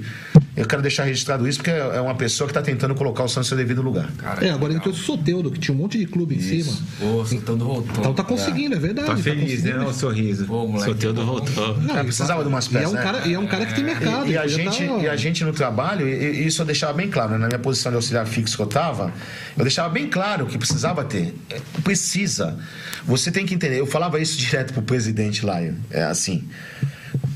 eu 0.55 0.65
quero 0.65 0.81
deixar 0.81 1.03
registrado 1.03 1.47
isso 1.47 1.59
porque 1.59 1.71
é 1.71 1.99
uma 1.99 2.15
pessoa 2.15 2.47
que 2.47 2.51
está 2.51 2.61
tentando 2.61 2.95
colocar 2.95 3.23
o 3.23 3.27
Santos 3.27 3.49
no 3.51 3.55
seu 3.55 3.57
devido 3.57 3.81
lugar. 3.81 4.09
Cara, 4.17 4.45
É, 4.45 4.49
agora 4.51 4.73
entrou 4.73 4.93
o 4.93 4.97
Soteudo, 4.97 5.51
que 5.51 5.59
tinha 5.59 5.75
um 5.75 5.77
monte 5.77 5.97
de 5.97 6.05
clube 6.05 6.35
em 6.35 6.39
cima. 6.39 6.71
Pô, 6.99 7.25
Soteudo 7.25 7.65
voltou. 7.65 7.95
Então 7.99 8.13
tá 8.13 8.23
conseguindo, 8.23 8.75
é, 8.75 8.79
verdade. 8.79 9.07
Tá 9.07 9.17
feliz, 9.17 9.63
né? 9.63 9.77
O 9.79 9.93
sorriso. 9.93 10.45
Pô, 10.45 10.65
moleque. 10.65 10.91
Soteudo 10.91 11.25
voltou. 11.25 11.77
Não, 11.77 11.97
É, 11.97 12.01
e 12.01 12.03
precisava 12.05 12.37
tá- 12.39 12.43
de 12.43 12.49
umas 12.49 12.65
e 12.65 12.69
é 12.69 12.71
peças, 12.79 12.91
um 12.91 12.95
né? 12.95 13.01
cara 13.03 13.27
E 13.27 13.33
é 13.33 13.39
um 13.39 13.47
cara 13.47 13.65
que 13.65 13.75
tem 13.75 13.83
mercado. 13.83 14.27
E, 14.27 14.31
e 14.31 14.37
a 14.37 14.47
gente, 14.47 14.87
tá- 14.87 14.97
e 14.97 15.07
a 15.09 15.15
gente 15.15 15.43
no 15.43 15.51
trabalho, 15.51 16.07
e, 16.07 16.13
e 16.43 16.47
isso 16.47 16.61
eu 16.61 16.65
deixava 16.65 16.93
bem 16.93 17.09
claro, 17.09 17.31
né? 17.33 17.37
na 17.37 17.47
minha 17.47 17.59
posição 17.59 17.91
de 17.91 17.97
auxiliar 17.97 18.25
fixo 18.25 18.55
que 18.55 18.61
eu 18.63 18.67
estava, 18.67 19.11
eu 19.57 19.63
deixava 19.63 19.89
bem 19.89 20.07
claro 20.07 20.45
que 20.45 20.57
precisava 20.57 21.03
ter. 21.03 21.35
É, 21.49 21.59
Precisa. 21.83 22.57
Você 23.05 23.31
tem 23.31 23.45
que 23.45 23.53
entender. 23.53 23.79
Eu 23.79 23.87
falava 23.87 24.19
isso 24.19 24.37
direto 24.39 24.73
pro 24.73 24.81
presidente 24.81 25.45
lá. 25.45 25.59
É 25.89 26.03
assim. 26.03 26.47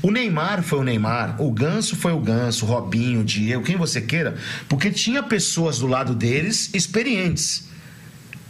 O 0.02 0.10
Neymar 0.10 0.62
foi 0.62 0.78
o 0.78 0.82
Neymar, 0.82 1.40
o 1.40 1.50
Ganso 1.50 1.96
foi 1.96 2.12
o 2.12 2.20
Ganso, 2.20 2.64
o 2.64 2.68
Robinho, 2.68 3.20
o 3.20 3.24
Diego, 3.24 3.62
quem 3.62 3.76
você 3.76 4.00
queira, 4.00 4.34
porque 4.68 4.90
tinha 4.90 5.22
pessoas 5.22 5.78
do 5.78 5.86
lado 5.86 6.14
deles 6.14 6.70
experientes. 6.74 7.68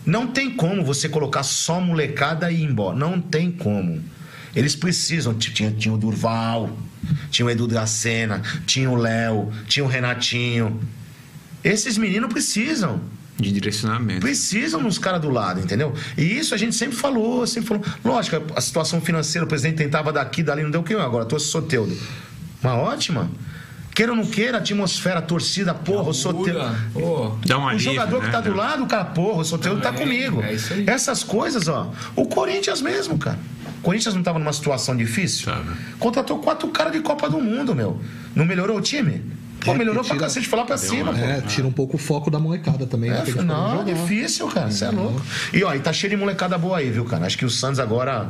Não 0.04 0.28
tem 0.28 0.50
como 0.50 0.84
você 0.84 1.08
colocar 1.08 1.42
só 1.42 1.80
molecada 1.80 2.50
e 2.50 2.62
ir 2.62 2.64
embora. 2.64 2.96
Não 2.96 3.20
tem 3.20 3.50
como. 3.50 4.02
Eles 4.54 4.74
precisam. 4.74 5.34
Tinha, 5.34 5.70
tinha 5.70 5.94
o 5.94 5.98
Durval, 5.98 6.76
tinha 7.30 7.46
o 7.46 7.50
Edu 7.50 7.66
Dracena, 7.66 8.42
tinha 8.66 8.90
o 8.90 8.96
Léo, 8.96 9.52
tinha 9.66 9.84
o 9.84 9.88
Renatinho. 9.88 10.80
Esses 11.62 11.98
meninos 11.98 12.32
precisam. 12.32 13.00
De 13.40 13.50
direcionamento. 13.52 14.20
Precisam 14.20 14.82
nos 14.82 14.98
caras 14.98 15.20
do 15.20 15.30
lado, 15.30 15.60
entendeu? 15.60 15.94
E 16.16 16.22
isso 16.22 16.54
a 16.54 16.58
gente 16.58 16.74
sempre 16.74 16.96
falou, 16.96 17.46
sempre 17.46 17.68
falou. 17.68 17.84
Lógico, 18.04 18.42
a 18.54 18.60
situação 18.60 19.00
financeira, 19.00 19.44
o 19.44 19.48
presidente 19.48 19.76
tentava 19.78 20.12
daqui, 20.12 20.42
dali, 20.42 20.62
não 20.62 20.70
deu 20.70 20.80
o 20.80 20.84
que 20.84 20.94
agora, 20.94 21.24
trouxe 21.24 21.46
o 21.46 21.50
Soteudo. 21.50 21.96
Uma 22.62 22.74
ótima. 22.76 23.30
Queira 23.94 24.12
ou 24.12 24.16
não 24.16 24.24
queira, 24.26 24.58
a 24.58 24.60
atmosfera, 24.60 25.18
a 25.18 25.22
torcida, 25.22 25.74
porra, 25.74 26.10
o 26.10 26.14
Soteudo. 26.14 26.60
Um 26.94 27.74
O 27.74 27.78
jogador 27.78 28.20
né? 28.20 28.26
que 28.26 28.32
tá 28.32 28.40
do 28.40 28.54
lado, 28.54 28.86
cara, 28.86 29.04
porra, 29.06 29.40
o 29.40 29.44
Soteudo 29.44 29.80
tá 29.80 29.88
É, 29.90 29.92
comigo. 29.92 30.42
é 30.42 30.54
isso 30.54 30.72
aí. 30.72 30.84
Essas 30.86 31.24
coisas, 31.24 31.66
ó. 31.68 31.90
O 32.14 32.26
Corinthians 32.26 32.80
mesmo, 32.80 33.18
cara. 33.18 33.38
O 33.78 33.82
Corinthians 33.82 34.14
não 34.14 34.22
tava 34.22 34.38
numa 34.38 34.52
situação 34.52 34.96
difícil? 34.96 35.46
Tava. 35.52 35.76
Contratou 35.98 36.38
quatro 36.38 36.68
caras 36.68 36.92
de 36.92 37.00
Copa 37.00 37.28
do 37.28 37.40
Mundo, 37.40 37.74
meu. 37.74 38.00
Não 38.34 38.44
melhorou 38.44 38.76
o 38.76 38.80
time? 38.80 39.22
Pô, 39.64 39.72
É, 39.72 39.78
melhorou 39.78 40.02
que 40.02 40.08
pra 40.08 40.16
tira- 40.16 40.26
cacete, 40.28 40.48
foi 40.48 40.58
lá 40.58 40.64
pra 40.64 40.76
cima, 40.78 41.12
pô. 41.12 41.18
É, 41.18 41.40
tira 41.42 41.66
um 41.66 41.72
pouco 41.72 41.96
o 41.96 41.98
foco 41.98 42.30
da 42.30 42.38
molecada 42.38 42.86
também. 42.86 43.10
né, 43.10 43.18
É, 43.18 43.30
eles 43.30 43.44
não, 43.44 43.84
difícil, 43.84 44.46
cara. 44.48 44.70
Você 44.70 44.84
é 44.84 44.90
louco. 44.90 45.20
E 45.52 45.62
ó, 45.62 45.74
e 45.74 45.80
tá 45.80 45.92
cheio 45.92 46.10
de 46.10 46.16
molecada 46.16 46.56
boa 46.58 46.78
aí, 46.78 46.90
viu, 46.90 47.04
cara? 47.04 47.26
Acho 47.26 47.36
que 47.38 47.44
o 47.44 47.50
Santos 47.50 47.78
agora. 47.78 48.28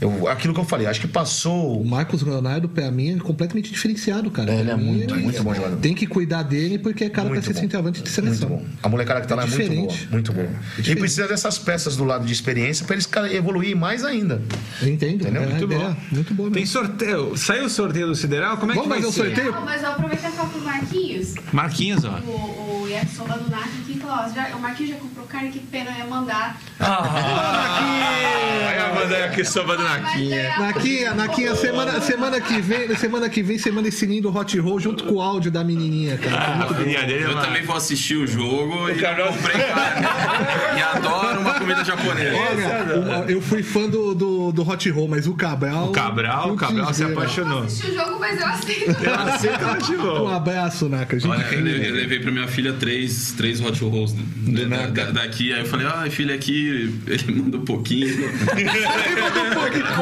Eu, 0.00 0.28
aquilo 0.28 0.54
que 0.54 0.60
eu 0.60 0.64
falei, 0.64 0.86
acho 0.86 1.00
que 1.00 1.08
passou. 1.08 1.80
O 1.80 1.84
Marcos 1.86 2.22
Leonardo, 2.22 2.68
pra 2.68 2.90
mim, 2.90 3.16
é 3.16 3.18
completamente 3.18 3.70
diferenciado, 3.72 4.30
cara. 4.30 4.52
Ele 4.52 4.64
Pra 4.64 4.72
é 4.72 4.76
muito, 4.76 5.14
muito 5.16 5.42
bom 5.42 5.54
jogador. 5.54 5.76
Tem 5.78 5.94
que 5.94 6.06
cuidar 6.06 6.42
dele 6.44 6.78
porque 6.78 7.04
é 7.04 7.10
cara 7.10 7.28
pra 7.28 7.42
ser 7.42 7.52
bom. 7.54 7.60
centroavante 7.60 8.02
de 8.02 8.08
seleção. 8.08 8.48
Muito 8.48 8.64
bom. 8.64 8.70
A 8.82 8.88
molecada 8.88 9.20
que 9.20 9.26
tá 9.28 9.34
É 9.34 9.36
lá 9.38 9.42
é 9.44 9.46
muito 9.46 9.68
boa. 9.74 9.94
Muito 10.10 10.32
boa. 10.32 10.48
e 10.78 10.94
precisa 10.96 11.26
dessas 11.26 11.58
peças 11.58 11.96
do 11.96 12.04
lado 12.04 12.24
de 12.24 12.32
experiência 12.32 12.84
pra 12.86 12.94
eles 12.94 13.08
evoluir 13.32 13.76
mais 13.76 14.04
ainda. 14.04 14.40
Eu 14.80 14.88
entendo. 14.88 15.22
Entendeu? 15.22 15.42
É, 15.42 15.46
Muito 15.46 15.64
é, 15.64 15.76
bom. 15.78 15.96
muito 16.12 16.34
bom 16.34 16.50
Tem 16.50 16.64
sorteio. 16.66 17.36
Saiu 17.36 17.64
o 17.64 17.70
sorteio 17.70 18.06
do 18.06 18.14
Sideral? 18.14 18.56
Como 18.58 18.72
é 18.72 18.74
Vamos 18.74 18.88
que 18.92 19.00
vai 19.00 19.02
fazer 19.02 19.08
o 19.08 19.24
ser? 19.24 19.34
sorteio? 19.34 19.52
Não, 19.52 19.64
mas 19.64 19.82
eu 19.82 19.90
aproveitar 19.90 20.28
e 20.28 20.32
falar 20.32 20.48
pro 20.48 20.60
Marquinhos. 20.72 21.34
Marquinhos, 21.52 22.04
ó. 22.04 22.18
O, 22.26 22.82
o 22.84 22.88
Yakisoba 22.88 23.38
do 23.38 23.50
Nath 23.50 23.68
aqui 23.82 23.98
falou: 23.98 24.16
ó, 24.24 24.28
já, 24.34 24.54
o 24.56 24.60
Marquinhos 24.60 24.92
já 24.92 24.98
comprou 24.98 25.26
carne, 25.26 25.50
que 25.50 25.58
pena 25.60 25.90
eu 25.92 25.96
ia 25.98 26.06
mandar. 26.06 26.56
Aí 26.80 28.78
a 28.78 28.92
banda 28.94 29.24
aqui 29.24 29.44
soba 29.44 29.76
do 29.76 29.82
Naquinha. 29.82 30.58
Naquinha, 30.58 31.14
Naquinha, 31.14 31.54
semana, 31.56 32.00
semana 32.00 32.40
que 32.40 32.60
vem, 32.60 32.94
semana 32.96 33.28
que 33.28 33.42
vem, 33.42 33.58
você 33.58 33.70
manda 33.70 33.88
esse 33.88 34.04
lindo 34.06 34.34
hot 34.36 34.58
roll 34.58 34.78
junto 34.80 35.04
com 35.04 35.14
o 35.14 35.20
áudio 35.22 35.50
da 35.50 35.64
menininha, 35.64 36.16
cara. 36.18 36.68
Ah, 36.68 36.72
dele 36.72 36.96
é 36.96 37.26
Eu 37.26 37.32
uma- 37.32 37.42
também 37.42 37.62
vou 37.64 37.76
assistir 37.76 38.16
o 38.16 38.26
jogo 38.26 38.88
e 38.90 39.00
não 39.00 39.32
comprei 39.32 39.56
carne. 39.66 40.06
e 40.76 40.82
adoro 40.82 41.40
uma 41.40 41.54
comida 41.54 41.84
japonês. 41.84 42.34
Olha, 42.34 43.24
eu 43.30 43.40
fui 43.40 43.62
fã 43.62 43.88
do, 43.88 44.14
do, 44.14 44.52
do 44.52 44.68
Hot 44.68 44.90
Roll, 44.90 45.08
mas 45.08 45.26
o 45.26 45.34
Cabral. 45.34 45.86
O 45.88 45.92
Cabral, 45.92 46.52
o 46.52 46.56
Cabral 46.56 46.92
se. 46.94 47.02
Eu 47.02 47.12
apaixonou. 47.12 47.60
não 47.60 47.66
assisti 47.66 47.90
o 47.90 47.94
jogo, 47.94 48.18
mas 48.20 48.40
eu 48.40 48.46
aceito. 48.46 49.02
Eu 49.04 49.14
aceito 49.14 49.64
o 49.64 49.70
Hot 49.72 49.92
Um 49.94 50.02
Roll. 50.02 50.28
Abraço, 50.58 50.88
Naka. 50.88 51.16
A 51.16 51.18
gente 51.18 51.30
Olha, 51.30 51.42
eu 51.54 51.62
levei, 51.62 51.88
eu 51.90 51.94
levei 51.94 52.20
pra 52.20 52.30
minha 52.30 52.48
filha 52.48 52.72
três, 52.74 53.32
três 53.36 53.60
hot 53.60 53.80
rolls 53.82 54.14
né, 54.46 54.64
da- 54.64 54.86
da- 54.86 55.10
daqui. 55.10 55.52
Aí 55.52 55.60
eu 55.60 55.66
falei, 55.66 55.86
ah, 55.86 56.06
filha, 56.10 56.34
aqui 56.34 56.92
ele 57.06 57.32
mandou 57.40 57.60
pouquinho. 57.68 58.08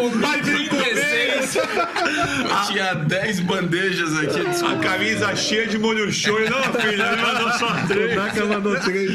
O 0.02 0.20
pai 0.20 0.40
36. 0.42 1.56
Eu 1.56 2.66
tinha 2.66 2.94
10 2.94 3.40
bandejas 3.40 4.16
aqui. 4.16 4.40
A 4.66 4.76
camisa 4.76 5.34
cheia 5.36 5.66
de 5.66 5.78
molho 5.78 6.10
show. 6.12 6.38
Não, 6.48 6.62
filha, 6.80 7.04
ele 7.12 7.22
mandou 7.22 7.52
só 7.52 7.66
O 7.84 7.86
três. 7.86 8.16
Naka 8.16 8.44
mandou 8.46 8.76
três. 8.80 9.10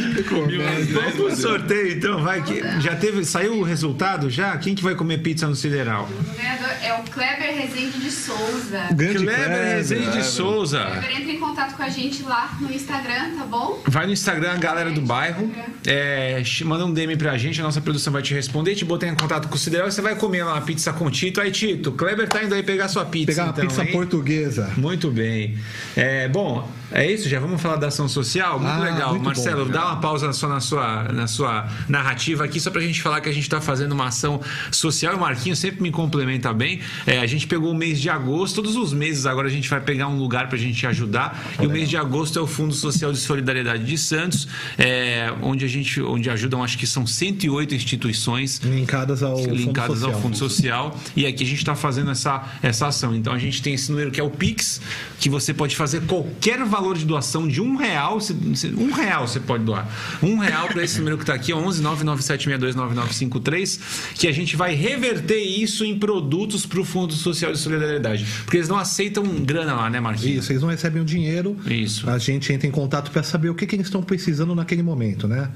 Vamos 0.91 1.13
pro 1.15 1.35
sorteio, 1.35 1.93
então, 1.97 2.23
vai 2.23 2.41
que 2.43 2.61
já 2.81 2.95
teve, 2.95 3.25
saiu 3.25 3.55
o 3.59 3.63
resultado 3.63 4.29
já? 4.29 4.57
Quem 4.57 4.75
que 4.75 4.83
vai 4.83 4.95
comer 4.95 5.19
pizza 5.19 5.47
no 5.47 5.55
Sideral? 5.55 6.09
É 6.83 6.93
o 6.93 7.03
Kleber 7.03 7.53
Rezende 7.55 7.99
de 7.99 8.11
Souza. 8.11 8.87
Grande 8.93 9.19
Kleber 9.25 9.75
Rezende 9.75 10.11
de 10.11 10.23
Souza. 10.25 10.79
Kleber, 10.85 11.25
entra 11.31 11.33
em 11.33 11.39
contato 11.39 11.75
com 11.75 11.83
a 11.83 11.89
gente 11.89 12.23
lá 12.23 12.57
no 12.59 12.71
Instagram, 12.71 13.35
tá 13.37 13.45
bom? 13.45 13.81
Vai 13.87 14.05
no 14.05 14.11
Instagram, 14.11 14.59
galera 14.59 14.91
do 14.91 15.01
bairro, 15.01 15.51
é, 15.87 16.43
manda 16.65 16.85
um 16.85 16.93
DM 16.93 17.15
pra 17.17 17.37
gente, 17.37 17.59
a 17.61 17.63
nossa 17.63 17.81
produção 17.81 18.11
vai 18.11 18.21
te 18.21 18.33
responder, 18.33 18.75
te 18.75 18.85
botar 18.85 19.07
em 19.07 19.15
contato 19.15 19.47
com 19.47 19.55
o 19.55 19.57
Sideral 19.57 19.87
e 19.87 19.91
você 19.91 20.01
vai 20.01 20.15
comer 20.15 20.43
lá 20.43 20.53
uma 20.53 20.61
pizza 20.61 20.91
com 20.93 21.09
Tito. 21.09 21.39
Aí, 21.39 21.51
Tito, 21.51 21.91
Kleber 21.93 22.27
tá 22.27 22.43
indo 22.43 22.53
aí 22.53 22.63
pegar 22.63 22.87
sua 22.87 23.05
pizza. 23.05 23.27
Pegar 23.27 23.43
uma 23.45 23.51
então, 23.51 23.67
pizza 23.67 23.83
hein? 23.83 23.91
portuguesa. 23.91 24.71
Muito 24.77 25.09
bem. 25.09 25.57
É, 25.95 26.27
bom, 26.27 26.69
é 26.91 27.11
isso, 27.11 27.27
já 27.29 27.39
vamos 27.39 27.61
falar 27.61 27.77
da 27.77 27.87
ação 27.87 28.07
social? 28.07 28.59
Muito 28.59 28.71
Ah, 28.71 28.79
legal. 28.79 29.09
muito 29.11 29.23
Marcelo, 29.25 29.65
bom, 29.65 29.71
dá 29.71 29.85
uma 29.87 29.97
pausa 30.01 30.31
só 30.33 30.47
na 30.47 30.59
sua, 30.59 31.03
na 31.11 31.27
sua 31.27 31.67
narrativa 31.87 32.43
aqui, 32.43 32.59
só 32.59 32.69
pra 32.71 32.81
gente 32.81 33.01
falar 33.01 33.21
que 33.21 33.29
a 33.29 33.31
gente 33.33 33.49
tá 33.49 33.61
fazendo 33.61 33.91
uma 33.93 34.07
ação 34.07 34.41
social. 34.71 35.15
O 35.15 35.19
Marquinho 35.19 35.55
sempre 35.55 35.81
me 35.81 35.91
complementa 35.91 36.53
bem. 36.53 36.79
É, 37.05 37.19
a 37.19 37.25
gente 37.25 37.47
pegou 37.47 37.71
o 37.71 37.75
mês 37.75 37.99
de 38.01 38.09
agosto, 38.09 38.55
todos 38.55 38.75
os 38.75 38.93
meses 38.93 39.25
agora 39.25 39.47
a 39.47 39.51
gente 39.51 39.69
vai 39.69 39.79
pegar 39.81 40.07
um 40.07 40.17
lugar 40.17 40.49
pra 40.49 40.57
gente 40.57 40.85
ajudar. 40.87 41.41
E 41.61 41.65
o 41.65 41.69
mês 41.69 41.89
de 41.89 41.97
agosto 41.97 42.37
é 42.37 42.41
o 42.41 42.47
Fundo 42.47 42.73
Social 42.73 43.11
de 43.11 43.19
Solidariedade 43.19 43.83
de 43.83 43.97
Santos, 43.97 44.47
é, 44.77 45.31
onde 45.41 45.65
a 45.65 45.67
gente 45.67 46.01
onde 46.01 46.29
ajudam, 46.29 46.63
acho 46.63 46.77
que 46.77 46.87
são 46.87 47.05
108 47.07 47.73
instituições 47.75 48.59
Linkadas 48.63 49.23
ao 49.23 49.37
Fundo 49.37 49.55
linkadas 49.55 49.99
Social. 49.99 50.13
ao 50.15 50.21
Fundo 50.21 50.37
Social. 50.37 50.97
E 51.15 51.25
aqui 51.25 51.43
a 51.43 51.47
gente 51.47 51.57
está 51.59 51.75
fazendo 51.75 52.11
essa, 52.11 52.43
essa 52.61 52.87
ação. 52.87 53.15
Então 53.15 53.33
a 53.33 53.37
gente 53.37 53.61
tem 53.61 53.73
esse 53.73 53.91
número 53.91 54.11
que 54.11 54.19
é 54.19 54.23
o 54.23 54.29
Pix, 54.29 54.81
que 55.19 55.29
você 55.29 55.53
pode 55.53 55.75
fazer 55.75 56.01
qualquer 56.01 56.63
valor 56.65 56.80
de 56.97 57.05
doação 57.05 57.47
de 57.47 57.61
um 57.61 57.75
real. 57.75 58.17
Um 58.77 58.91
real 58.91 59.27
você 59.27 59.39
pode 59.39 59.63
doar. 59.63 59.87
Um 60.21 60.37
real 60.37 60.67
para 60.67 60.83
esse 60.83 60.97
número 60.97 61.17
que 61.17 61.23
está 61.23 61.33
aqui, 61.33 61.53
11 61.53 61.81
997629953, 61.81 63.79
que 64.15 64.27
a 64.27 64.31
gente 64.31 64.55
vai 64.55 64.73
reverter 64.75 65.39
isso 65.39 65.83
em 65.83 65.97
produtos 65.97 66.65
para 66.65 66.79
o 66.79 66.85
Fundo 66.85 67.13
Social 67.13 67.51
de 67.51 67.59
Solidariedade. 67.59 68.25
Porque 68.43 68.57
eles 68.57 68.69
não 68.69 68.77
aceitam 68.77 69.23
grana 69.43 69.73
lá, 69.73 69.89
né, 69.89 69.99
Marquinhos? 69.99 70.43
Isso, 70.43 70.51
eles 70.51 70.61
não 70.61 70.69
recebem 70.69 71.01
o 71.01 71.05
dinheiro. 71.05 71.57
Isso. 71.65 72.09
A 72.09 72.17
gente 72.17 72.51
entra 72.53 72.67
em 72.67 72.71
contato 72.71 73.11
para 73.11 73.23
saber 73.23 73.49
o 73.49 73.55
que, 73.55 73.65
que 73.65 73.75
eles 73.75 73.87
estão 73.87 74.01
precisando 74.03 74.55
naquele 74.55 74.83
momento, 74.83 75.27
né? 75.27 75.49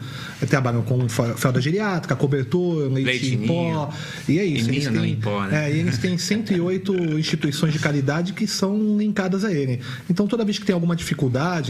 Trabalham 0.49 0.81
com 0.81 1.07
fralda 1.09 1.61
geriátrica, 1.61 2.15
cobertor, 2.15 2.91
leite, 2.91 3.05
Leite 3.05 3.35
em 3.35 3.47
pó. 3.47 3.89
E 4.27 4.39
é 4.39 4.45
isso. 4.45 4.69
Eles 4.69 4.87
têm, 4.87 5.11
em 5.11 5.15
pó, 5.15 5.43
né? 5.43 5.69
é, 5.69 5.75
e 5.75 5.79
eles 5.79 5.97
têm 5.97 6.17
108 6.17 6.93
instituições 7.17 7.73
de 7.73 7.79
caridade 7.79 8.33
que 8.33 8.47
são 8.47 8.97
linkadas 8.97 9.43
a 9.43 9.51
ele. 9.51 9.79
Então, 10.09 10.27
toda 10.27 10.43
vez 10.43 10.59
que 10.59 10.65
tem 10.65 10.73
alguma 10.73 10.95
dificuldade, 10.95 11.14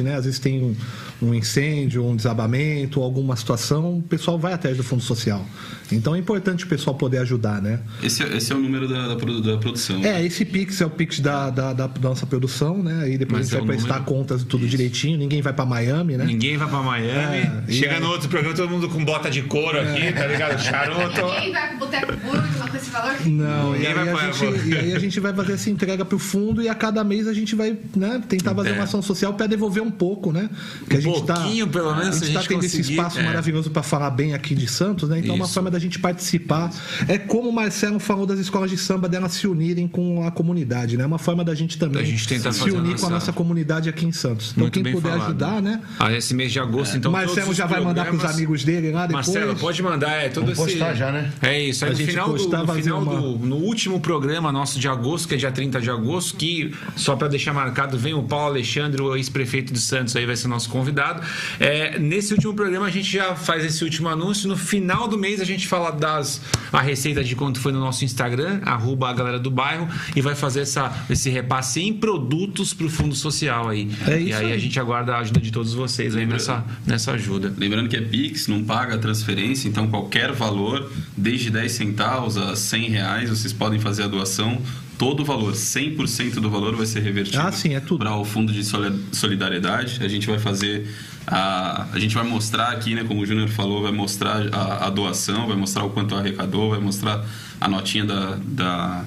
né? 0.03 0.15
Às 0.15 0.26
vezes 0.26 0.39
tem 0.39 0.61
um, 0.63 0.76
um 1.27 1.34
incêndio, 1.34 2.05
um 2.05 2.15
desabamento, 2.15 3.01
alguma 3.01 3.35
situação, 3.35 3.97
o 3.97 4.01
pessoal 4.01 4.38
vai 4.38 4.53
atrás 4.53 4.76
do 4.77 4.84
Fundo 4.84 5.01
Social. 5.03 5.45
Então, 5.91 6.15
é 6.15 6.19
importante 6.19 6.65
o 6.65 6.67
pessoal 6.67 6.95
poder 6.95 7.19
ajudar, 7.19 7.61
né? 7.61 7.80
Esse, 8.01 8.23
é- 8.23 8.38
esse 8.38 8.51
é 8.51 8.55
o 8.55 8.59
número 8.59 8.88
da, 8.88 9.09
da, 9.09 9.15
da 9.15 9.57
produção. 9.57 10.03
É, 10.03 10.23
esse 10.26 10.43
Pix 10.43 10.81
é 10.81 10.85
o 10.85 10.89
Pix 10.89 11.19
da, 11.19 11.49
da, 11.51 11.73
da 11.73 11.89
nossa 12.01 12.26
produção, 12.26 12.81
né? 12.81 13.03
Aí 13.03 13.17
depois 13.19 13.41
Mas 13.41 13.53
a 13.53 13.57
é 13.57 13.59
gente 13.59 13.67
vai 13.67 13.76
o 13.76 13.80
prestar 13.80 13.99
número. 13.99 14.15
contas 14.15 14.41
e 14.41 14.45
tudo 14.45 14.67
direitinho. 14.67 15.17
Ninguém 15.17 15.41
vai 15.43 15.53
pra 15.53 15.63
Miami, 15.63 16.17
né? 16.17 16.26
Ninguém 16.26 16.57
vai 16.57 16.67
para 16.67 16.81
Miami. 16.81 17.11
É, 17.38 17.63
e 17.67 17.73
Chega 17.73 17.95
aí- 17.95 17.99
no 18.01 18.07
outro 18.09 18.27
programa, 18.27 18.55
todo 18.55 18.67
mundo 18.69 18.89
com 18.89 19.05
bota 19.05 19.30
de 19.30 19.43
couro 19.43 19.80
aqui, 19.80 20.11
tá 20.11 20.26
ligado? 20.26 20.59
Charuto. 20.59 21.22
Ninguém 21.35 21.51
vai 21.53 21.67
pro 21.69 21.77
Boteco 21.77 22.13
Burger 22.17 22.69
com 22.72 22.77
esse 22.77 22.89
valor? 22.89 23.13
Não, 23.27 23.76
e 23.76 23.77
Ninguém 23.77 23.88
aí, 23.88 23.93
vai 23.93 24.03
a 24.09 24.17
pra- 24.17 24.31
gente, 24.31 24.67
e 24.69 24.76
aí 24.76 24.93
a 24.95 24.99
gente 24.99 25.19
vai 25.19 25.34
fazer 25.35 25.53
essa 25.53 25.69
entrega 25.69 26.03
pro 26.03 26.17
fundo 26.17 26.63
e 26.63 26.67
a 26.67 26.73
cada 26.73 27.03
mês 27.03 27.27
a 27.27 27.34
gente 27.34 27.55
vai 27.55 27.77
né, 27.95 28.23
tentar 28.27 28.55
fazer 28.55 28.69
É. 28.69 28.73
uma 28.73 28.85
ação 28.85 29.03
social 29.03 29.34
para 29.35 29.47
devolver 29.47 29.83
um 29.83 29.91
pouco, 29.91 30.31
né? 30.31 30.49
Que 30.89 30.95
a 30.95 30.99
Um 30.99 31.01
gente 31.01 31.23
tá, 31.25 31.35
pouquinho, 31.35 31.67
pelo 31.67 31.95
menos, 31.95 32.15
a 32.17 32.19
a 32.19 32.25
gente 32.25 32.33
tá 32.33 32.39
gente 32.39 32.49
tendo 32.49 32.63
esse 32.65 32.81
espaço 32.81 33.19
é. 33.19 33.23
maravilhoso 33.23 33.69
para 33.69 33.83
falar 33.83 34.09
bem 34.09 34.33
aqui 34.33 34.55
de 34.55 34.67
Santos, 34.67 35.09
né? 35.09 35.19
Então 35.19 35.33
é 35.33 35.35
uma 35.37 35.45
Isso. 35.45 35.53
forma 35.53 35.69
da 35.69 35.79
gente 35.79 35.99
participar. 35.99 36.71
É 37.07 37.17
como 37.17 37.49
o 37.49 37.53
Marcelo 37.53 37.99
falou 37.99 38.25
das 38.25 38.39
escolas 38.39 38.69
de 38.69 38.77
samba 38.77 39.07
delas 39.07 39.33
se 39.33 39.47
unirem 39.47 39.87
com 39.87 40.25
a 40.25 40.31
comunidade, 40.31 40.97
né? 40.97 41.03
É 41.03 41.07
uma 41.07 41.17
forma 41.19 41.43
da 41.43 41.53
gente 41.53 41.77
também 41.77 42.01
Da 42.01 42.07
gente 42.07 42.27
tentar 42.27 42.51
se 42.51 42.59
fazer 42.59 42.71
a 42.75 42.79
unir 42.79 42.99
com 42.99 43.05
a 43.05 43.09
nossa 43.09 43.31
comunidade 43.33 43.89
aqui 43.89 44.05
em 44.05 44.11
Santos. 44.11 44.51
Então 44.51 44.61
Muito 44.63 44.73
quem 44.73 44.83
bem 44.83 44.93
puder 44.93 45.11
falado. 45.11 45.25
ajudar, 45.27 45.61
né? 45.61 45.81
Ah, 45.99 46.11
esse 46.13 46.33
mês 46.33 46.51
de 46.51 46.59
agosto, 46.59 46.97
então. 46.97 47.09
o 47.09 47.13
Marcelo 47.13 47.35
todos 47.35 47.49
os 47.51 47.57
já 47.57 47.65
vai 47.65 47.81
mandar 47.81 48.03
pros 48.05 48.15
programas- 48.17 48.35
amigos 48.37 48.63
dele 48.63 48.91
lá 48.91 49.05
depois. 49.07 49.27
Marcelo, 49.27 49.55
pode 49.55 49.83
mandar, 49.83 50.11
é 50.11 50.29
todo 50.29 50.45
Vamos 50.45 50.59
esse. 50.59 50.77
postar 50.77 50.93
já, 50.93 51.11
né? 51.11 51.31
É 51.41 51.59
isso. 51.61 51.83
Aí 51.85 51.89
A 51.89 51.93
no 51.93 51.99
gente 51.99 52.09
final, 52.11 52.27
do, 52.27 52.33
postar, 52.33 52.59
no, 52.59 52.67
fazer 52.67 52.81
final 52.83 53.01
uma- 53.01 53.21
do- 53.21 53.37
no 53.45 53.55
último 53.57 53.99
programa 53.99 54.51
nosso 54.51 54.79
de 54.79 54.87
agosto, 54.87 55.27
que 55.27 55.35
é 55.35 55.37
dia 55.37 55.51
30 55.51 55.81
de 55.81 55.89
agosto, 55.89 56.35
que 56.37 56.73
só 56.95 57.15
para 57.15 57.27
deixar 57.27 57.53
marcado, 57.53 57.97
vem 57.97 58.13
o 58.13 58.23
Paulo 58.23 58.45
Alexandre, 58.47 59.01
o 59.01 59.11
ex-prefeito 59.26 59.73
de 59.73 59.80
Santos, 59.80 60.15
aí 60.15 60.26
vai 60.26 60.35
ser 60.35 60.47
nosso 60.47 60.69
convidado. 60.69 61.22
É, 61.60 61.97
nesse 61.99 62.34
último 62.34 62.53
programa 62.53 62.85
a 62.85 62.91
gente 62.91 63.11
já 63.11 63.35
faz 63.35 63.65
esse 63.65 63.84
último 63.84 64.07
anúncio. 64.07 64.47
No 64.47 64.56
final 64.56 65.07
do 65.07 65.18
mês 65.18 65.41
a 65.41 65.43
gente 65.43 65.68
fala 65.68 65.91
das 65.91 66.41
a 66.72 66.81
receita 66.81 67.23
de 67.23 67.35
quanto 67.35 67.60
foi 67.60 67.72
no 67.72 67.80
nosso 67.80 68.06
Instagram, 68.06 68.61
arroba 68.64 69.10
a 69.10 69.14
galera 69.14 69.39
do 69.39 69.49
bairro, 69.49 69.88
e 70.15 70.22
vai 70.22 70.35
fazer 70.35 70.61
essa, 70.61 71.06
esse 71.10 71.30
repasse 71.30 71.81
em 71.81 71.93
produtos 71.93 72.73
para 72.73 72.85
o 72.85 72.89
Fundo 72.89 73.15
Social 73.15 73.69
aí. 73.69 73.89
É 74.07 74.19
e 74.19 74.30
isso 74.30 74.39
aí, 74.39 74.52
a 74.52 74.53
aí. 74.53 74.60
gente 74.60 74.80
aguarda 74.80 75.15
a 75.15 75.19
ajuda 75.19 75.39
de 75.39 75.52
todos 75.52 75.73
vocês 75.73 76.15
aí 76.15 76.26
nessa, 76.26 76.64
nessa 76.85 77.14
ajuda. 77.14 77.53
Lembrando 77.57 77.89
que 77.89 77.95
é 77.95 78.02
Pix, 78.02 78.47
não 78.47 78.64
paga 78.64 78.97
transferência, 78.97 79.68
então 79.68 79.88
qualquer 79.88 80.31
valor, 80.31 80.91
desde 81.15 81.49
10 81.49 81.72
centavos 81.72 82.38
a 82.38 82.56
100 82.56 82.89
reais, 82.89 83.30
vocês 83.30 83.53
podem 83.53 83.80
fazer 83.80 84.03
a 84.03 84.07
doação. 84.07 84.61
Todo 84.97 85.22
o 85.22 85.26
valor, 85.26 85.53
100% 85.53 86.35
do 86.35 86.49
valor 86.49 86.76
vai 86.76 86.85
ser 86.85 87.01
revertido 87.01 87.39
Ah, 87.41 87.51
sim, 87.51 87.73
é 87.76 87.80
para 87.81 88.15
o 88.15 88.23
Fundo 88.23 88.53
de 88.53 88.63
Soli- 88.63 89.03
Solidariedade. 89.11 89.99
A 90.03 90.07
gente 90.07 90.26
vai 90.27 90.39
fazer, 90.39 90.88
a, 91.27 91.88
a 91.91 91.99
gente 91.99 92.15
vai 92.15 92.23
mostrar 92.23 92.69
aqui, 92.69 92.95
né, 92.95 93.03
como 93.03 93.22
o 93.22 93.26
Júnior 93.26 93.49
falou, 93.49 93.81
vai 93.84 93.91
mostrar 93.91 94.47
a, 94.53 94.85
a 94.85 94.89
doação, 94.89 95.47
vai 95.47 95.57
mostrar 95.57 95.84
o 95.84 95.89
quanto 95.89 96.15
arrecadou, 96.15 96.69
vai 96.69 96.80
mostrar 96.80 97.26
a 97.59 97.67
notinha 97.67 98.05
da, 98.05 98.38
da, 98.41 99.05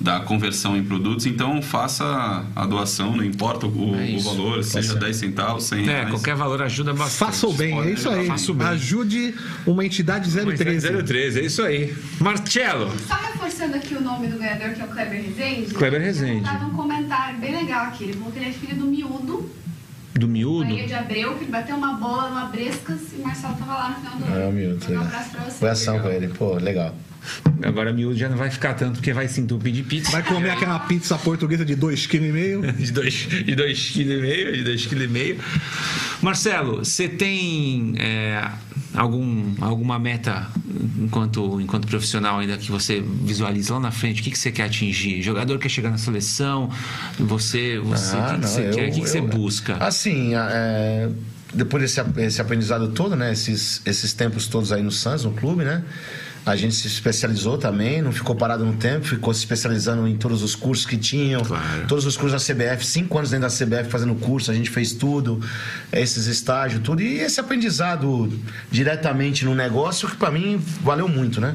da 0.00 0.20
conversão 0.20 0.76
em 0.76 0.84
produtos. 0.84 1.26
Então 1.26 1.60
faça 1.60 2.44
a 2.54 2.66
doação, 2.66 3.16
não 3.16 3.24
importa 3.24 3.66
o, 3.66 3.94
É 3.96 4.16
o 4.16 4.20
valor, 4.20 4.62
seja 4.62 4.94
10 4.94 5.16
centavos, 5.16 5.64
100 5.64 5.80
É, 5.80 5.82
reais. 5.82 6.10
qualquer 6.10 6.36
valor 6.36 6.62
ajuda 6.62 6.92
bastante. 6.94 7.18
Faça 7.18 7.46
o 7.46 7.52
bem, 7.52 7.78
é 7.80 7.90
isso 7.90 8.08
aí. 8.08 8.26
Faça 8.26 8.52
o 8.52 8.54
bem. 8.54 8.66
Ajude 8.68 9.34
uma 9.66 9.84
entidade 9.84 10.30
013. 10.30 11.02
013, 11.02 11.40
é 11.40 11.44
isso 11.44 11.62
aí. 11.62 11.94
Marcelo. 12.20 12.92
Só 13.06 13.14
reforçando 13.14 13.76
aqui 13.76 13.94
o 13.94 14.00
nome 14.00 14.28
do 14.28 14.38
ganhador, 14.38 14.70
que 14.70 14.80
é 14.80 14.84
o 14.84 14.88
Kleber 14.88 15.22
Rezende. 15.22 15.74
Kleber 15.74 16.00
Rezende. 16.00 16.48
Ele 16.48 16.64
um 16.64 16.70
comentário 16.70 17.38
bem 17.38 17.56
legal 17.56 17.86
aqui. 17.86 18.04
Ele 18.04 18.12
falou 18.14 18.30
que 18.32 18.38
ele 18.38 18.48
é 18.50 18.52
filho 18.52 18.76
do 18.76 18.86
Miúdo, 18.86 19.50
Do 20.18 20.28
miúdo? 20.28 20.64
Bahia 20.64 20.86
de 20.86 20.94
Abreu, 20.94 21.34
que 21.36 21.44
ele 21.44 21.52
bateu 21.52 21.76
uma 21.76 21.94
bola 21.94 22.28
numa 22.28 22.44
Brescas 22.46 23.00
e 23.12 23.20
o 23.20 23.22
Marcelo 23.24 23.54
tava 23.54 23.72
lá 23.74 23.88
no 23.90 23.94
final 23.96 24.16
do 24.18 24.24
ano. 24.24 24.40
É, 24.42 24.46
o 24.48 24.52
Miúdo, 24.52 24.92
Um 24.92 25.00
abraço 25.00 25.30
pra 25.30 25.44
você. 25.44 25.58
Foi 25.58 25.68
ação 25.70 26.00
com 26.00 26.08
ele. 26.08 26.28
Pô, 26.28 26.54
legal. 26.54 26.94
Agora 27.62 27.92
miúdo 27.92 28.16
já 28.16 28.28
não 28.28 28.36
vai 28.36 28.50
ficar 28.50 28.74
tanto, 28.74 28.94
porque 28.94 29.12
vai 29.12 29.28
se 29.28 29.40
entupir 29.40 29.72
de 29.72 29.82
pizza. 29.82 30.10
Vai 30.10 30.22
comer 30.22 30.50
aquela 30.50 30.78
pizza 30.78 31.16
portuguesa 31.18 31.64
de 31.64 31.76
2,5 31.76 32.08
kg. 32.08 32.72
De 32.72 32.92
2,5 32.92 33.44
de 33.44 33.54
dois 33.54 33.90
kg 33.90 34.00
e 34.00 34.20
meio, 34.20 34.52
de 34.64 34.64
2,5 34.72 34.88
kg. 34.88 35.02
e 35.04 35.08
meio. 35.08 35.38
Marcelo, 36.22 36.84
você 36.84 37.08
tem 37.08 37.94
é, 37.98 38.48
algum, 38.98 39.54
alguma 39.60 39.98
meta 39.98 40.46
enquanto, 40.98 41.60
enquanto 41.60 41.86
profissional 41.86 42.38
ainda 42.40 42.56
que 42.58 42.70
você 42.70 43.00
visualiza 43.00 43.74
lá 43.74 43.80
na 43.80 43.90
frente? 43.90 44.20
O 44.20 44.24
que, 44.24 44.30
que 44.30 44.38
você 44.38 44.50
quer 44.50 44.64
atingir? 44.64 45.22
Jogador 45.22 45.58
quer 45.58 45.68
chegar 45.68 45.90
na 45.90 45.98
seleção? 45.98 46.70
Você, 47.18 47.78
você 47.78 48.16
Ah, 48.16 48.20
o 48.20 48.24
que, 48.26 48.34
que 48.34 48.40
não, 48.40 48.48
você 48.48 48.60
eu- 48.68 48.70
quer? 48.74 48.88
O 48.88 48.92
que, 48.92 49.00
que 49.00 49.08
você 49.08 49.18
eu- 49.20 49.26
busca? 49.28 49.76
Assim, 49.76 50.32
é, 50.34 51.08
depois 51.54 51.82
desse 51.82 52.00
esse 52.18 52.40
aprendizado 52.40 52.88
todo, 52.88 53.14
né? 53.16 53.32
Esses, 53.32 53.80
esses 53.86 54.12
tempos 54.12 54.46
todos 54.48 54.72
aí 54.72 54.82
no 54.82 54.90
Suns, 54.90 55.24
no 55.24 55.32
clube, 55.32 55.64
né? 55.64 55.82
A 56.46 56.56
gente 56.56 56.74
se 56.74 56.86
especializou 56.86 57.58
também, 57.58 58.00
não 58.00 58.10
ficou 58.12 58.34
parado 58.34 58.64
no 58.64 58.72
tempo, 58.74 59.06
ficou 59.06 59.34
se 59.34 59.40
especializando 59.40 60.06
em 60.08 60.16
todos 60.16 60.42
os 60.42 60.54
cursos 60.54 60.86
que 60.86 60.96
tinham, 60.96 61.42
Claro. 61.42 61.86
todos 61.86 62.06
os 62.06 62.16
cursos 62.16 62.46
da 62.46 62.54
CBF, 62.54 62.86
cinco 62.86 63.18
anos 63.18 63.30
dentro 63.30 63.46
da 63.48 63.54
CBF 63.54 63.90
fazendo 63.90 64.14
curso, 64.14 64.50
a 64.50 64.54
gente 64.54 64.70
fez 64.70 64.92
tudo, 64.92 65.40
esses 65.92 66.26
estágios, 66.26 66.80
tudo, 66.82 67.02
e 67.02 67.18
esse 67.18 67.38
aprendizado 67.38 68.32
diretamente 68.70 69.44
no 69.44 69.54
negócio 69.54 70.08
que 70.08 70.16
para 70.16 70.30
mim 70.30 70.58
valeu 70.82 71.06
muito, 71.08 71.40
né? 71.40 71.54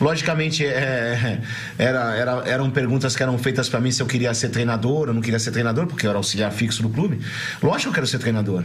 Logicamente, 0.00 0.64
é, 0.64 1.40
era, 1.76 2.14
era, 2.14 2.32
eram 2.48 2.70
perguntas 2.70 3.16
que 3.16 3.22
eram 3.22 3.36
feitas 3.38 3.68
para 3.68 3.80
mim 3.80 3.90
se 3.90 4.02
eu 4.02 4.06
queria 4.06 4.32
ser 4.34 4.50
treinador 4.50 5.08
ou 5.08 5.14
não 5.14 5.20
queria 5.20 5.38
ser 5.38 5.50
treinador, 5.50 5.86
porque 5.86 6.06
eu 6.06 6.10
era 6.10 6.18
auxiliar 6.18 6.52
fixo 6.52 6.82
do 6.82 6.88
clube. 6.88 7.20
Lógico 7.62 7.82
que 7.82 7.88
eu 7.88 7.92
quero 7.94 8.06
ser 8.06 8.18
treinador. 8.18 8.64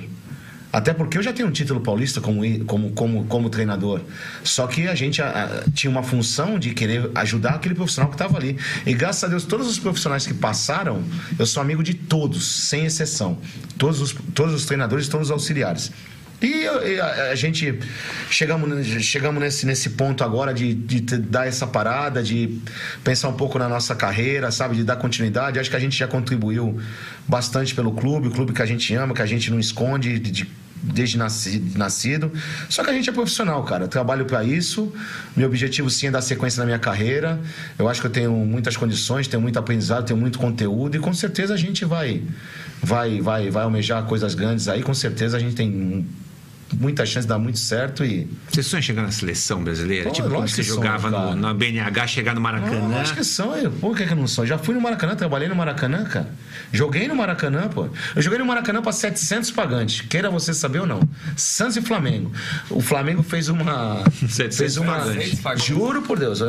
Até 0.76 0.94
porque 0.94 1.18
eu 1.18 1.24
já 1.24 1.32
tenho 1.32 1.48
um 1.48 1.52
título 1.52 1.80
paulista 1.80 2.20
como, 2.20 2.42
como, 2.66 2.92
como, 2.92 3.24
como 3.28 3.50
treinador. 3.50 4.02
Só 4.44 4.68
que 4.68 4.90
a 4.90 4.94
gente 4.94 5.22
a, 5.22 5.46
a, 5.46 5.72
tinha 5.72 5.90
uma 5.90 6.04
função 6.04 6.60
de 6.60 6.74
querer 6.74 7.10
ajudar 7.16 7.52
aquele 7.52 7.74
profissional 7.74 8.10
que 8.10 8.16
estava 8.16 8.38
ali. 8.38 8.58
E 8.86 8.94
graças 8.94 9.24
a 9.24 9.28
Deus, 9.28 9.46
todos 9.46 9.70
os 9.70 9.80
profissionais 9.80 10.28
que 10.28 10.34
passaram, 10.34 11.02
eu 11.40 11.46
sou 11.46 11.64
amigo 11.64 11.82
de 11.82 11.94
todos, 11.94 12.68
sem 12.68 12.84
exceção. 12.86 13.38
Todos 13.78 14.02
os, 14.02 14.14
todos 14.34 14.54
os 14.54 14.66
treinadores, 14.66 15.08
todos 15.08 15.28
os 15.28 15.32
auxiliares. 15.32 15.94
E 16.42 16.68
a, 17.00 17.32
a, 17.32 17.36
gente 17.36 17.80
chegamos, 18.30 18.86
chegamos 19.02 19.42
nesse, 19.42 19.66
nesse 19.66 19.92
ponto 19.92 20.26
agora 20.26 20.54
de, 20.54 20.74
de 20.74 21.00
dar 21.20 21.48
essa 21.48 21.66
parada, 21.66 22.22
de 22.22 22.60
pensar 23.02 23.30
um 23.30 23.34
pouco 23.34 23.58
na 23.58 23.70
nossa 23.70 23.96
carreira, 23.96 24.52
sabe? 24.52 24.76
De 24.76 24.84
dar 24.84 24.98
continuidade. 24.98 25.58
Acho 25.58 25.70
que 25.70 25.76
a 25.78 25.80
gente 25.80 25.98
já 25.98 26.06
contribuiu 26.06 26.78
bastante 27.26 27.74
pelo 27.74 27.94
clube, 27.94 28.28
o 28.28 28.32
clube 28.32 28.52
que 28.52 28.62
a 28.62 28.66
gente 28.66 28.94
ama, 28.94 29.14
que 29.14 29.22
a 29.22 29.26
gente 29.26 29.50
não 29.50 29.58
esconde, 29.58 30.20
de, 30.20 30.32
de 30.32 30.65
desde 30.82 31.18
nascido. 31.18 32.32
Só 32.70 32.84
que 32.84 32.90
a 32.90 32.94
gente 32.94 33.10
é 33.10 33.14
profissional, 33.14 33.64
cara. 33.64 33.86
Eu 33.86 33.88
trabalho 33.88 34.26
para 34.26 34.44
isso. 34.44 34.92
Meu 35.36 35.48
objetivo 35.48 35.90
sim 35.90 36.08
é 36.08 36.12
dar 36.12 36.22
sequência 36.22 36.60
na 36.60 36.66
minha 36.66 36.80
carreira. 36.80 37.40
Eu 37.78 37.88
acho 37.88 38.02
que 38.02 38.08
eu 38.08 38.12
tenho 38.12 38.32
muitas 38.32 38.78
condições, 38.78 39.28
tenho 39.28 39.42
muito 39.42 39.58
aprendizado, 39.58 40.06
tenho 40.06 40.20
muito 40.20 40.38
conteúdo 40.38 40.96
e 40.96 41.00
com 41.00 41.14
certeza 41.14 41.54
a 41.54 41.58
gente 41.58 41.86
vai 41.86 42.24
vai 42.82 43.22
vai 43.22 43.50
vai 43.50 43.64
almejar 43.64 44.04
coisas 44.06 44.36
grandes 44.36 44.68
aí. 44.68 44.84
Com 44.84 44.94
certeza 44.94 45.38
a 45.38 45.40
gente 45.40 45.56
tem 45.56 46.06
muita 46.74 47.06
chance 47.06 47.26
de 47.26 47.30
dar 47.30 47.40
muito 47.40 47.60
certo 47.60 48.04
e. 48.04 48.28
Você 48.50 48.64
sonha 48.64 48.82
chegar 48.82 49.02
na 49.04 49.12
seleção 49.12 49.64
brasileira? 49.64 50.06
Pô, 50.06 50.12
tipo, 50.12 50.30
como 50.30 50.48
você 50.48 50.64
jogava 50.64 51.10
no, 51.10 51.36
na 51.36 51.54
BNH, 51.54 52.08
chegar 52.08 52.34
no 52.34 52.42
Maracanã? 52.42 52.88
Não, 52.88 52.98
acho 52.98 53.14
que 53.14 53.24
sonho. 53.24 53.72
Por 53.72 53.96
que, 53.96 54.06
que 54.06 54.14
eu 54.14 54.18
não 54.18 54.28
sonho? 54.28 54.48
Já 54.48 54.58
fui 54.58 54.74
no 54.74 54.82
Maracanã, 54.82 55.16
trabalhei 55.16 55.48
no 55.48 55.56
Maracanã, 55.56 56.04
cara. 56.04 56.30
Joguei 56.72 57.08
no 57.08 57.16
Maracanã, 57.16 57.68
pô. 57.70 57.88
Eu 58.16 58.22
joguei 58.22 58.40
no 58.40 58.46
Maracanã 58.46 58.82
para 58.82 58.92
700 58.92 59.52
pagantes. 59.52 60.02
Queira 60.02 60.30
você 60.30 60.54
saber 60.54 60.80
ou 60.80 60.88
não. 60.88 61.02
Santos 61.36 61.78
e 61.78 61.82
Flamengo. 61.82 62.32
O 62.70 62.82
Flamengo 62.82 63.24
fez 63.24 63.50
uma. 63.50 64.04
700 64.28 64.58
fez 64.58 64.78
uma. 64.78 64.98
pagantes. 64.98 65.66
Juro 65.66 66.02
por 66.02 66.20
Deus. 66.20 66.40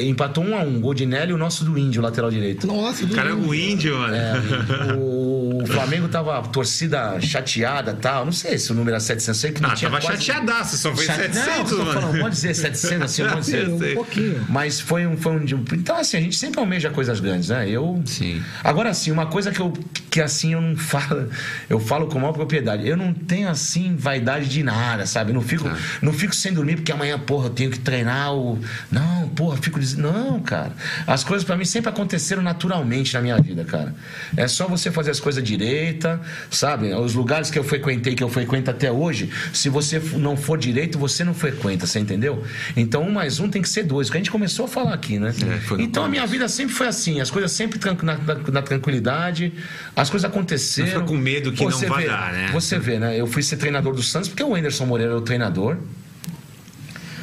Empatou 0.00 0.44
um 0.44 0.56
a 0.56 0.62
um. 0.62 0.80
Gol 0.80 0.94
de 0.94 1.06
Nelly 1.06 1.30
e 1.30 1.34
o 1.34 1.38
nosso 1.38 1.64
do 1.64 1.78
Índio, 1.78 2.02
lateral 2.02 2.30
direito. 2.30 2.66
Nossa, 2.66 3.06
do 3.06 3.14
Cara, 3.14 3.34
o 3.34 3.54
índio, 3.54 3.96
mano. 3.98 4.14
É, 4.14 4.94
o, 4.96 5.62
o 5.62 5.66
Flamengo 5.70 6.08
tava 6.08 6.40
torcida 6.48 7.20
chateada 7.20 7.94
tal. 7.94 8.24
Não 8.24 8.32
sei 8.32 8.58
se 8.58 8.70
o 8.72 8.74
número 8.74 8.90
era 8.90 9.00
700. 9.00 9.40
Sei 9.40 9.52
que 9.54 9.62
não 9.62 9.70
Ah, 9.70 9.74
tinha 9.74 9.90
tava 9.90 10.02
quase- 10.02 10.22
chateadaço, 10.22 10.76
só 10.76 10.94
foi 10.94 11.04
Chate- 11.06 11.34
700, 11.34 11.72
não, 11.72 11.78
mano. 11.84 12.00
falando, 12.00 12.20
pode 12.20 12.34
dizer 12.34 12.54
700 12.54 13.02
assim, 13.02 13.24
pode 13.24 13.40
dizer. 13.46 13.68
Um 13.68 13.94
pouquinho. 13.94 14.46
Mas 14.48 14.80
foi 14.80 15.06
um, 15.06 15.16
foi 15.16 15.32
um. 15.32 15.44
Então, 15.72 15.96
assim, 15.96 16.16
a 16.16 16.20
gente 16.20 16.36
sempre 16.36 16.60
almeja 16.60 16.90
coisas 16.90 17.20
grandes, 17.20 17.48
né? 17.48 17.68
Eu. 17.68 18.02
Sim. 18.04 18.42
Agora, 18.62 18.90
assim, 18.90 19.10
uma 19.10 19.26
coisa 19.26 19.50
que 19.50 19.60
eu. 19.60 19.72
Que 20.10 20.20
assim 20.20 20.52
eu 20.52 20.60
não 20.60 20.76
falo. 20.76 21.28
Eu 21.68 21.80
falo 21.80 22.06
com 22.06 22.18
maior 22.18 22.32
propriedade. 22.32 22.86
Eu 22.86 22.96
não 22.96 23.12
tenho, 23.12 23.48
assim, 23.48 23.96
vaidade 23.96 24.48
de 24.48 24.62
nada, 24.62 25.06
sabe? 25.06 25.30
Eu 25.30 25.34
não 25.34 25.42
fico, 25.42 25.64
Tá. 25.68 25.76
não 26.02 26.12
fico 26.12 26.34
sem 26.34 26.52
dormir 26.52 26.76
porque 26.76 26.92
amanhã, 26.92 27.18
porra, 27.18 27.46
eu 27.46 27.50
tenho 27.50 27.70
que 27.70 27.78
treinar 27.78 28.32
o. 28.34 28.58
Não, 28.92 29.28
porra, 29.30 29.56
fico 29.56 29.80
dizendo. 29.80 30.02
Não, 30.12 30.40
cara. 30.40 30.72
As 31.06 31.24
coisas 31.24 31.44
pra 31.44 31.56
mim 31.56 31.64
sempre 31.64 31.88
aconteceram 31.90 32.42
naturalmente 32.42 33.14
na 33.14 33.20
minha 33.20 33.36
vida, 33.40 33.64
cara. 33.64 33.94
É 34.36 34.46
só 34.46 34.66
você 34.68 34.90
fazer 34.90 35.10
as 35.10 35.20
coisas 35.20 35.42
direita, 35.42 36.20
sabe? 36.50 36.92
Os 36.94 37.14
lugares 37.14 37.50
que 37.50 37.58
eu 37.58 37.64
frequentei, 37.64 38.14
que 38.14 38.22
eu 38.22 38.28
frequento 38.28 38.70
até 38.70 38.90
hoje, 38.92 39.30
se 39.52 39.68
você 39.68 39.98
não 40.16 40.36
for 40.36 40.58
direito, 40.58 40.98
você 40.98 41.24
não 41.24 41.34
frequenta, 41.34 41.86
você 41.86 41.98
entendeu? 41.98 42.44
Então, 42.76 43.02
um 43.02 43.10
mais 43.12 43.40
um 43.40 43.48
tem 43.48 43.60
que 43.62 43.68
ser 43.68 43.82
dois, 43.84 44.10
que 44.10 44.16
a 44.16 44.20
gente 44.20 44.30
começou 44.30 44.66
a 44.66 44.68
falar 44.68 44.94
aqui, 44.94 45.18
né? 45.18 45.32
É, 45.78 45.82
então, 45.82 46.04
a 46.04 46.08
minha 46.08 46.26
vida 46.26 46.48
sempre 46.48 46.74
foi 46.74 46.86
assim, 46.88 47.20
as 47.20 47.30
coisas 47.30 47.52
sempre 47.52 47.78
na, 48.02 48.14
na- 48.14 48.34
na 48.52 48.62
tranquilidade, 48.62 49.52
as 49.96 50.10
coisas 50.10 50.28
aconteceram. 50.28 50.88
Não 50.88 50.94
fica 51.00 51.06
com 51.06 51.16
medo 51.16 51.52
que 51.52 51.62
não 51.64 51.70
Você 51.70 51.86
vai 51.86 52.02
vê- 52.04 52.08
dar, 52.08 52.32
né? 52.32 52.50
Você 52.52 52.78
vê, 52.78 52.98
né? 52.98 53.18
Eu 53.20 53.26
fui 53.26 53.42
ser 53.42 53.56
treinador 53.56 53.94
do 53.94 54.02
Santos 54.02 54.28
porque 54.28 54.42
o 54.42 54.54
Anderson 54.54 54.86
Moreira 54.86 55.12
era 55.12 55.18
o 55.18 55.22
treinador. 55.22 55.76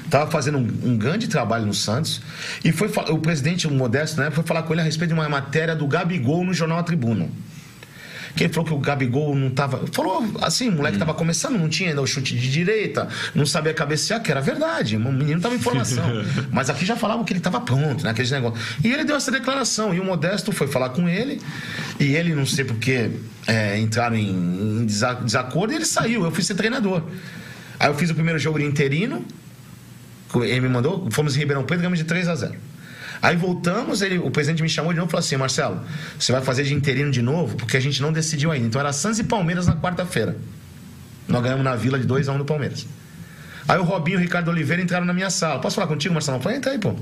Tava 0.10 0.30
fazendo 0.30 0.58
um, 0.58 0.68
um 0.92 0.98
grande 0.98 1.28
trabalho 1.30 1.66
no 1.66 1.74
Santos. 1.74 2.22
E 2.66 2.72
foi 2.74 2.90
o 3.10 3.18
presidente, 3.20 3.66
o 3.66 3.72
Modesto, 3.72 4.20
né, 4.20 4.30
foi 4.30 4.44
falar 4.44 4.64
com 4.64 4.74
ele 4.74 4.82
a 4.82 4.84
respeito 4.84 5.14
de 5.14 5.20
uma 5.20 5.30
matéria 5.30 5.74
do 5.76 5.88
Gabigol 5.88 6.44
no 6.44 6.54
jornal 6.54 6.80
A 6.80 6.84
Tribuna. 6.84 7.30
Que 8.36 8.46
ele 8.46 8.54
falou 8.54 8.68
que 8.68 8.74
o 8.74 8.80
Gabigol 8.80 9.36
não 9.36 9.50
tava. 9.50 9.86
Falou 9.92 10.24
assim, 10.42 10.70
o 10.70 10.74
moleque 10.74 10.98
tava 10.98 11.14
começando, 11.14 11.58
não 11.58 11.68
tinha 11.68 11.90
ainda 11.90 12.02
o 12.02 12.08
chute 12.08 12.36
de 12.38 12.50
direita, 12.52 13.08
não 13.36 13.46
sabia 13.46 13.74
cabecear, 13.74 14.22
que 14.22 14.32
era 14.32 14.40
verdade. 14.42 14.96
O 14.96 15.12
menino 15.12 15.42
tava 15.42 15.56
em 15.56 15.60
formação. 15.60 16.04
Mas 16.52 16.70
aqui 16.70 16.86
já 16.86 16.96
falavam 16.96 17.24
que 17.26 17.34
ele 17.34 17.40
tava 17.42 17.60
pronto, 17.62 18.04
né? 18.04 18.12
Aqueles 18.12 18.32
negócios. 18.32 18.64
E 18.84 18.88
ele 18.92 19.04
deu 19.04 19.16
essa 19.16 19.32
declaração. 19.32 19.94
E 19.94 20.00
o 20.00 20.06
Modesto 20.06 20.52
foi 20.52 20.68
falar 20.68 20.90
com 20.90 21.10
ele. 21.10 21.42
E 22.00 22.16
ele, 22.16 22.34
não 22.34 22.46
sei 22.46 22.64
porque, 22.64 23.12
é, 23.48 23.78
entraram 23.80 24.16
em, 24.16 24.30
em 24.30 24.86
desa- 24.86 25.14
desacordo 25.16 25.74
e 25.74 25.76
ele 25.76 25.86
saiu. 25.86 26.24
Eu 26.24 26.32
fui 26.32 26.44
ser 26.44 26.56
treinador. 26.56 27.04
Aí 27.80 27.88
eu 27.90 27.96
fiz 27.96 28.10
o 28.10 28.14
primeiro 28.16 28.40
jogo 28.40 28.60
de 28.60 28.66
interino. 28.66 29.26
Ele 30.34 30.62
me 30.62 30.70
mandou, 30.70 31.10
fomos 31.12 31.36
em 31.36 31.40
Ribeirão 31.40 31.64
Preto, 31.64 31.80
ganhamos 31.80 32.00
de 32.00 32.06
3 32.06 32.28
a 32.30 32.36
0. 32.36 32.54
Aí 33.22 33.36
voltamos, 33.36 34.02
ele, 34.02 34.18
o 34.18 34.32
presidente 34.32 34.64
me 34.64 34.70
chamou 34.70 34.92
de 34.92 34.98
novo 34.98 35.10
e 35.10 35.12
falou 35.12 35.24
assim: 35.24 35.38
Marcelo, 35.38 35.82
você 36.18 36.32
vai 36.32 36.42
fazer 36.42 36.64
de 36.64 36.74
interino 36.74 37.12
de 37.12 37.22
novo, 37.22 37.56
porque 37.56 37.78
a 37.78 37.80
gente 37.80 38.02
não 38.02 38.12
decidiu 38.12 38.52
ainda. 38.52 38.68
Então 38.68 38.82
era 38.82 38.92
Santos 38.92 39.20
e 39.20 39.24
Palmeiras 39.24 39.68
na 39.68 39.76
quarta-feira. 39.76 40.36
Nós 41.28 41.44
ganhamos 41.44 41.64
na 41.64 41.76
vila 41.76 42.00
de 42.00 42.06
2 42.06 42.28
a 42.28 42.34
1 42.34 42.38
do 42.40 42.46
Palmeiras. 42.46 42.86
Aí 43.68 43.78
o 43.78 43.84
Robinho 43.84 44.16
e 44.16 44.18
o 44.18 44.22
Ricardo 44.22 44.50
Oliveira 44.50 44.82
entraram 44.82 45.06
na 45.06 45.14
minha 45.14 45.30
sala. 45.30 45.62
Posso 45.62 45.76
falar 45.76 45.88
contigo, 45.88 46.14
Marcelo? 46.14 46.38
Eu 46.38 46.42
falei, 46.42 46.58
entra 46.58 46.72
aí, 46.72 46.80
pô. 46.80 46.96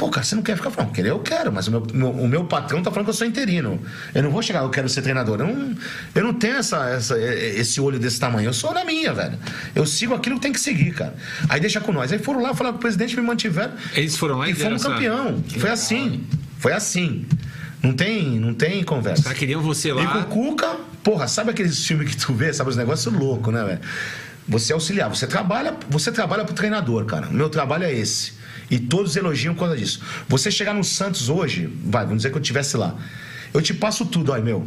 Pô, 0.00 0.08
cara, 0.08 0.24
você 0.24 0.34
não 0.34 0.42
quer 0.42 0.56
ficar 0.56 0.70
falando? 0.70 0.92
Querer 0.92 1.10
eu 1.10 1.18
quero, 1.18 1.52
mas 1.52 1.68
o 1.68 1.70
meu, 1.70 1.86
meu- 1.92 2.10
o 2.10 2.26
meu 2.26 2.44
patrão 2.44 2.82
tá 2.82 2.90
falando 2.90 3.04
que 3.04 3.10
eu 3.10 3.14
sou 3.14 3.26
interino. 3.26 3.78
Eu 4.14 4.22
não 4.22 4.30
vou 4.30 4.40
chegar, 4.40 4.60
eu 4.62 4.70
quero 4.70 4.88
ser 4.88 5.02
treinador. 5.02 5.38
Eu 5.40 5.46
não, 5.48 5.74
eu 6.14 6.24
não 6.24 6.32
tenho 6.32 6.56
essa, 6.56 6.88
essa- 6.88 7.18
esse 7.20 7.78
olho 7.82 7.98
desse 7.98 8.18
tamanho. 8.18 8.48
Eu 8.48 8.54
sou 8.54 8.72
na 8.72 8.82
minha, 8.82 9.12
velho. 9.12 9.38
Eu 9.74 9.84
sigo 9.84 10.14
aquilo 10.14 10.36
que 10.36 10.40
tem 10.40 10.52
que 10.54 10.58
seguir, 10.60 10.94
cara. 10.94 11.14
Aí 11.50 11.60
deixa 11.60 11.82
com 11.82 11.92
nós. 11.92 12.10
Aí 12.10 12.18
foram 12.18 12.40
lá 12.40 12.54
falar 12.54 12.70
com 12.72 12.78
o 12.78 12.80
presidente, 12.80 13.14
me 13.14 13.20
mantiveram. 13.20 13.74
Eles 13.94 14.16
foram 14.16 14.38
lá 14.38 14.48
e 14.48 14.52
e 14.52 14.54
deram 14.54 14.70
fomos 14.78 14.82
campeão. 14.84 15.44
Foi 15.58 15.68
assim. 15.68 16.24
Foi 16.58 16.72
assim. 16.72 17.26
Não 17.82 17.92
tem, 17.92 18.40
não 18.40 18.54
tem 18.54 18.82
conversa. 18.82 19.24
Caras 19.24 19.38
queriam 19.38 19.60
você 19.60 19.90
E 19.90 19.92
com 19.92 20.00
o 20.00 20.04
lá. 20.04 20.24
Cuca, 20.24 20.76
porra, 21.04 21.28
sabe 21.28 21.50
aqueles 21.50 21.86
filmes 21.86 22.08
que 22.08 22.16
tu 22.16 22.32
vê, 22.32 22.54
sabe 22.54 22.70
os 22.70 22.76
negócios 22.76 23.12
loucos, 23.12 23.52
né, 23.52 23.62
velho? 23.64 23.80
Você 24.48 24.72
é 24.72 24.74
auxiliar, 24.74 25.10
você 25.10 25.26
trabalha, 25.26 25.74
você 25.90 26.10
trabalha 26.10 26.42
pro 26.42 26.54
treinador, 26.54 27.04
cara. 27.04 27.28
O 27.28 27.34
meu 27.34 27.50
trabalho 27.50 27.84
é 27.84 27.92
esse. 27.92 28.39
E 28.70 28.78
todos 28.78 29.16
elogiam 29.16 29.54
por 29.54 29.60
causa 29.60 29.76
disso. 29.76 30.00
Você 30.28 30.50
chegar 30.50 30.74
no 30.74 30.84
Santos 30.84 31.28
hoje, 31.28 31.68
vai, 31.84 32.04
vamos 32.04 32.18
dizer 32.18 32.30
que 32.30 32.36
eu 32.36 32.40
estivesse 32.40 32.76
lá. 32.76 32.96
Eu 33.52 33.60
te 33.60 33.74
passo 33.74 34.06
tudo, 34.06 34.30
olha, 34.32 34.42
meu. 34.42 34.66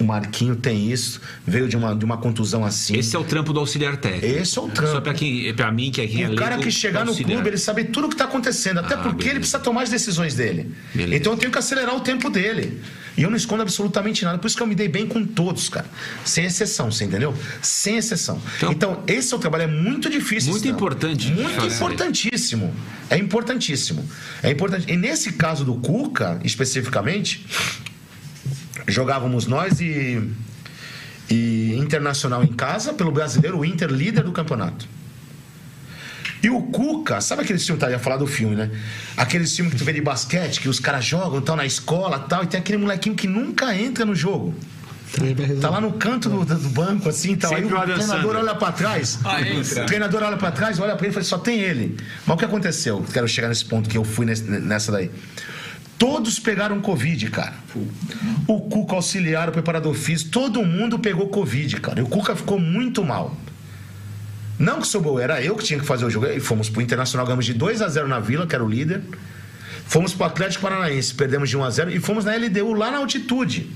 O 0.00 0.04
Marquinho 0.04 0.56
tem 0.56 0.90
isso, 0.90 1.20
veio 1.46 1.68
de 1.68 1.76
uma, 1.76 1.94
de 1.94 2.04
uma 2.04 2.16
contusão 2.16 2.64
assim. 2.64 2.96
Esse 2.96 3.14
é 3.14 3.18
o 3.18 3.24
trampo 3.24 3.52
do 3.52 3.60
auxiliar 3.60 3.96
técnico. 3.98 4.26
Esse 4.26 4.58
é 4.58 4.62
o 4.62 4.68
trampo. 4.68 4.92
Só 4.92 5.00
pra, 5.00 5.12
quem, 5.12 5.52
pra 5.54 5.70
mim, 5.70 5.90
que 5.90 6.00
aqui 6.00 6.22
é 6.22 6.28
O 6.30 6.34
cara 6.36 6.56
leigo, 6.56 6.62
que 6.64 6.70
chegar 6.70 7.04
no 7.04 7.10
auxiliar. 7.10 7.34
clube, 7.34 7.50
ele 7.50 7.58
sabe 7.58 7.84
tudo 7.84 8.06
o 8.06 8.08
que 8.08 8.14
está 8.14 8.24
acontecendo, 8.24 8.80
até 8.80 8.94
Ah, 8.94 8.98
porque 8.98 9.10
beleza. 9.16 9.30
ele 9.32 9.38
precisa 9.40 9.58
tomar 9.58 9.82
as 9.82 9.90
decisões 9.90 10.34
dele. 10.34 10.72
Beleza. 10.94 11.16
Então 11.16 11.32
eu 11.34 11.38
tenho 11.38 11.52
que 11.52 11.58
acelerar 11.58 11.94
o 11.94 12.00
tempo 12.00 12.30
dele. 12.30 12.80
E 13.16 13.22
eu 13.22 13.28
não 13.28 13.36
escondo 13.36 13.60
absolutamente 13.60 14.24
nada. 14.24 14.38
Por 14.38 14.46
isso 14.46 14.56
que 14.56 14.62
eu 14.62 14.66
me 14.66 14.74
dei 14.74 14.88
bem 14.88 15.06
com 15.06 15.22
todos, 15.26 15.68
cara. 15.68 15.84
Sem 16.24 16.46
exceção, 16.46 16.90
você 16.90 17.04
entendeu? 17.04 17.34
Sem 17.60 17.96
exceção. 17.98 18.40
Então- 18.56 18.72
Então, 18.72 19.02
esse 19.06 19.34
é 19.34 19.36
o 19.36 19.40
trabalho, 19.40 19.64
é 19.64 19.66
muito 19.66 20.08
difícil. 20.08 20.52
Muito 20.52 20.66
importante 20.68 21.28
Muito 21.30 21.66
importantíssimo. 21.66 22.72
É 23.10 23.18
importantíssimo. 23.18 24.08
É 24.42 24.50
importante. 24.50 24.90
E 24.90 24.96
nesse 24.96 25.32
caso 25.32 25.64
do 25.64 25.74
Cuca, 25.74 26.40
especificamente, 26.44 27.44
jogávamos 28.90 29.46
nós 29.46 29.80
e, 29.80 30.20
e 31.30 31.74
Internacional 31.76 32.42
em 32.42 32.48
casa, 32.52 32.92
pelo 32.92 33.10
brasileiro, 33.12 33.58
o 33.58 33.64
Inter 33.64 33.88
líder 33.90 34.24
do 34.24 34.32
campeonato. 34.32 34.86
E 36.42 36.48
o 36.48 36.62
Cuca, 36.62 37.20
sabe 37.20 37.42
aquele 37.42 37.58
filme, 37.58 37.78
tá? 37.78 37.90
Ia 37.90 37.98
falar 37.98 38.16
do 38.16 38.26
filme, 38.26 38.56
né? 38.56 38.70
Aquele 39.16 39.46
filme 39.46 39.70
que 39.70 39.76
tu 39.76 39.84
vê 39.84 39.92
de 39.92 40.00
basquete, 40.00 40.60
que 40.60 40.68
os 40.70 40.80
caras 40.80 41.04
jogam, 41.04 41.40
tal, 41.42 41.54
na 41.54 41.66
escola 41.66 42.18
tal, 42.18 42.42
e 42.42 42.46
tem 42.46 42.58
aquele 42.58 42.78
molequinho 42.78 43.14
que 43.14 43.26
nunca 43.26 43.74
entra 43.76 44.06
no 44.06 44.14
jogo. 44.14 44.54
Tá 45.60 45.68
lá 45.68 45.80
no 45.82 45.92
canto 45.94 46.30
do, 46.30 46.44
do 46.44 46.68
banco, 46.70 47.08
assim, 47.10 47.34
tal. 47.36 47.50
Aí 47.54 47.64
o 47.64 47.68
treinador 48.06 48.36
olha 48.36 48.54
pra 48.54 48.72
trás. 48.72 49.18
Ah, 49.24 49.40
entra. 49.42 49.82
O 49.82 49.86
treinador 49.86 50.22
olha 50.22 50.36
pra 50.38 50.50
trás, 50.52 50.78
olha 50.78 50.94
pra 50.96 51.04
ele 51.04 51.12
e 51.12 51.14
fala, 51.14 51.24
só 51.24 51.36
tem 51.36 51.60
ele. 51.60 51.96
Mas 52.24 52.34
o 52.36 52.38
que 52.38 52.44
aconteceu? 52.46 53.04
Quero 53.12 53.28
chegar 53.28 53.48
nesse 53.48 53.64
ponto 53.66 53.90
que 53.90 53.98
eu 53.98 54.04
fui 54.04 54.24
nesse- 54.24 54.44
nessa 54.44 54.90
daí. 54.92 55.10
Todos 56.00 56.38
pegaram 56.38 56.80
Covid, 56.80 57.30
cara. 57.30 57.52
O 58.46 58.58
Cuca 58.58 58.94
auxiliar, 58.94 59.50
o 59.50 59.52
preparador 59.52 59.92
físico, 59.92 60.30
todo 60.30 60.64
mundo 60.64 60.98
pegou 60.98 61.28
Covid, 61.28 61.78
cara. 61.78 62.00
E 62.00 62.02
o 62.02 62.06
Cuca 62.06 62.34
ficou 62.34 62.58
muito 62.58 63.04
mal. 63.04 63.36
Não 64.58 64.80
que 64.80 64.86
sobrou, 64.86 65.20
era 65.20 65.42
eu 65.42 65.54
que 65.56 65.62
tinha 65.62 65.78
que 65.78 65.84
fazer 65.84 66.06
o 66.06 66.10
jogo. 66.10 66.24
E 66.24 66.40
fomos 66.40 66.70
pro 66.70 66.80
Internacional, 66.80 67.26
ganhamos 67.26 67.44
de 67.44 67.52
2 67.52 67.82
a 67.82 67.88
0 67.88 68.08
na 68.08 68.18
Vila, 68.18 68.46
que 68.46 68.54
era 68.54 68.64
o 68.64 68.68
líder. 68.68 69.02
Fomos 69.84 70.14
pro 70.14 70.24
Atlético 70.24 70.62
Paranaense, 70.62 71.12
perdemos 71.12 71.50
de 71.50 71.58
1 71.58 71.64
a 71.64 71.70
0 71.70 71.90
e 71.90 72.00
fomos 72.00 72.24
na 72.24 72.34
LDU 72.34 72.72
lá 72.72 72.90
na 72.90 72.96
altitude. 72.96 73.70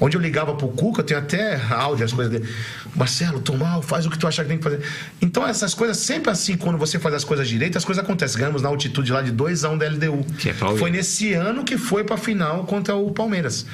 Onde 0.00 0.16
eu 0.16 0.20
ligava 0.20 0.54
pro 0.54 0.68
Cuca, 0.68 1.00
eu 1.00 1.04
tenho 1.04 1.18
até 1.18 1.60
áudio, 1.70 2.04
as 2.04 2.12
coisas 2.12 2.32
dele. 2.32 2.48
Marcelo, 2.94 3.40
tô 3.40 3.56
mal, 3.56 3.82
faz 3.82 4.06
o 4.06 4.10
que 4.10 4.18
tu 4.18 4.26
achar 4.26 4.44
que 4.44 4.48
tem 4.48 4.58
que 4.58 4.64
fazer. 4.64 4.80
Então, 5.20 5.46
essas 5.46 5.74
coisas, 5.74 5.96
sempre 5.96 6.30
assim, 6.30 6.56
quando 6.56 6.78
você 6.78 6.98
faz 6.98 7.14
as 7.14 7.24
coisas 7.24 7.48
direito, 7.48 7.76
as 7.76 7.84
coisas 7.84 8.02
acontecem. 8.02 8.38
Ganhamos 8.38 8.62
na 8.62 8.68
altitude 8.68 9.10
lá 9.10 9.22
de 9.22 9.32
2 9.32 9.64
a 9.64 9.70
1 9.70 9.78
da 9.78 9.88
LDU. 9.88 10.24
Que 10.38 10.50
é 10.50 10.54
foi 10.54 10.90
nesse 10.90 11.32
ano 11.34 11.64
que 11.64 11.76
foi 11.76 12.04
pra 12.04 12.16
final 12.16 12.64
contra 12.64 12.94
o 12.94 13.10
Palmeiras. 13.10 13.66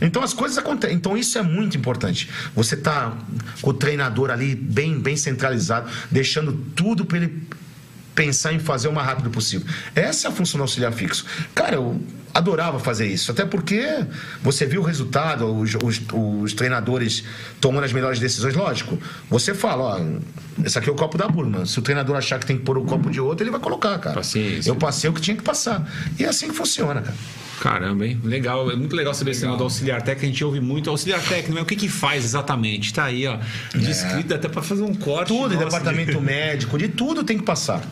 Então 0.00 0.22
as 0.22 0.32
coisas 0.32 0.56
acontecem. 0.56 0.96
Então 0.96 1.16
isso 1.16 1.38
é 1.38 1.42
muito 1.42 1.76
importante. 1.76 2.28
Você 2.54 2.76
tá 2.76 3.16
com 3.60 3.70
o 3.70 3.74
treinador 3.74 4.30
ali 4.30 4.54
bem, 4.54 4.98
bem 4.98 5.16
centralizado, 5.16 5.90
deixando 6.10 6.52
tudo 6.74 7.04
para 7.04 7.18
ele 7.18 7.42
pensar 8.14 8.52
em 8.52 8.58
fazer 8.58 8.88
o 8.88 8.92
mais 8.92 9.06
rápido 9.06 9.30
possível. 9.30 9.66
Essa 9.94 10.28
é 10.28 10.30
a 10.30 10.32
função 10.32 10.58
do 10.58 10.62
auxiliar 10.62 10.92
fixo. 10.92 11.24
Cara, 11.54 11.76
eu 11.76 12.00
adorava 12.32 12.78
fazer 12.78 13.06
isso, 13.06 13.30
até 13.30 13.44
porque 13.44 14.04
você 14.42 14.66
viu 14.66 14.80
o 14.80 14.84
resultado, 14.84 15.46
os, 15.46 15.74
os, 15.82 16.00
os 16.12 16.52
treinadores 16.52 17.24
tomando 17.60 17.84
as 17.84 17.92
melhores 17.92 18.18
decisões. 18.18 18.54
Lógico, 18.54 18.98
você 19.28 19.54
fala, 19.54 19.96
ó, 19.96 20.64
esse 20.64 20.78
aqui 20.78 20.88
é 20.88 20.92
o 20.92 20.94
copo 20.94 21.18
da 21.18 21.28
Burma. 21.28 21.66
Se 21.66 21.78
o 21.78 21.82
treinador 21.82 22.16
achar 22.16 22.38
que 22.38 22.46
tem 22.46 22.56
que 22.56 22.64
pôr 22.64 22.78
o 22.78 22.84
copo 22.84 23.10
de 23.10 23.20
outro, 23.20 23.44
ele 23.44 23.50
vai 23.50 23.60
colocar, 23.60 23.98
cara. 23.98 24.16
Paciência. 24.16 24.70
Eu 24.70 24.76
passei 24.76 25.10
o 25.10 25.12
que 25.12 25.20
tinha 25.20 25.36
que 25.36 25.42
passar. 25.42 25.88
E 26.18 26.24
é 26.24 26.28
assim 26.28 26.48
que 26.48 26.54
funciona, 26.54 27.02
cara. 27.02 27.16
Caramba, 27.60 28.06
hein? 28.06 28.18
Legal, 28.24 28.70
é 28.70 28.74
muito 28.74 28.96
legal 28.96 29.12
saber 29.12 29.32
esse 29.32 29.42
negócio 29.42 29.58
do 29.58 29.64
auxiliar 29.64 30.00
técnico. 30.00 30.24
A 30.24 30.28
gente 30.28 30.44
ouve 30.44 30.60
muito 30.60 30.88
auxiliar 30.88 31.20
técnico, 31.20 31.52
mas 31.52 31.62
o 31.62 31.66
que 31.66 31.76
que 31.76 31.88
faz 31.88 32.24
exatamente? 32.24 32.92
Tá 32.92 33.04
aí, 33.04 33.26
ó. 33.26 33.38
Descrito 33.74 34.34
até 34.34 34.48
pra 34.48 34.62
fazer 34.62 34.82
um 34.82 34.94
corte. 34.94 35.30
É. 35.30 35.36
Tudo, 35.36 35.54
Nossa, 35.54 35.66
departamento 35.66 36.18
médico, 36.22 36.78
de 36.78 36.88
tudo 36.88 37.22
tem 37.22 37.36
que 37.36 37.44
passar. 37.44 37.82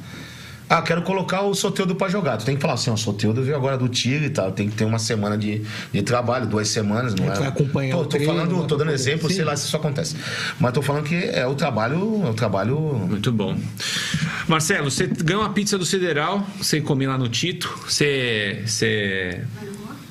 Ah, 0.69 0.82
quero 0.82 1.03
colocar 1.03 1.43
o 1.43 1.55
Soteudo 1.55 1.95
pra 1.95 2.09
jogar. 2.09 2.36
Tu 2.36 2.45
tem 2.45 2.57
que 2.57 2.61
falar 2.61 2.74
assim, 2.74 2.90
ó, 2.90 2.95
o 2.95 2.99
Soteudo 2.99 3.43
veio 3.43 3.57
agora 3.57 3.78
do 3.78 3.89
Tigre 3.89 4.27
e 4.27 4.31
tal. 4.31 4.53
Tem 4.53 4.69
que 4.69 4.77
ter 4.77 4.85
uma 4.85 4.99
semana 4.99 5.36
de, 5.36 5.62
de 5.93 6.03
trabalho, 6.03 6.47
duas 6.47 6.69
semanas, 6.69 7.15
não 7.15 7.32
é? 7.32 7.39
vai 7.39 7.49
acompanhar 7.49 7.95
Pô, 7.95 8.03
o 8.03 8.05
tô 8.05 8.11
treino, 8.11 8.35
falando, 8.35 8.66
tô 8.66 8.77
dando 8.77 8.90
exemplo, 8.90 9.28
Sim. 9.28 9.36
sei 9.36 9.45
lá 9.45 9.57
se 9.57 9.66
isso 9.66 9.77
acontece. 9.77 10.16
Mas 10.61 10.73
tô 10.73 10.82
falando 10.82 11.05
que 11.05 11.15
é 11.15 11.47
o 11.47 11.55
trabalho, 11.55 12.23
é 12.24 12.31
o 12.31 12.35
trabalho. 12.35 12.78
Muito 12.78 13.32
bom. 13.32 13.57
Marcelo, 14.47 14.90
você 14.90 15.07
ganhou 15.07 15.43
uma 15.43 15.51
pizza 15.53 15.78
do 15.78 15.86
Federal, 15.86 16.47
você 16.59 16.81
comeu 16.81 17.11
lá 17.11 17.19
no 17.19 17.28
Tito, 17.28 17.78
você, 17.86 18.62
você, 18.66 19.40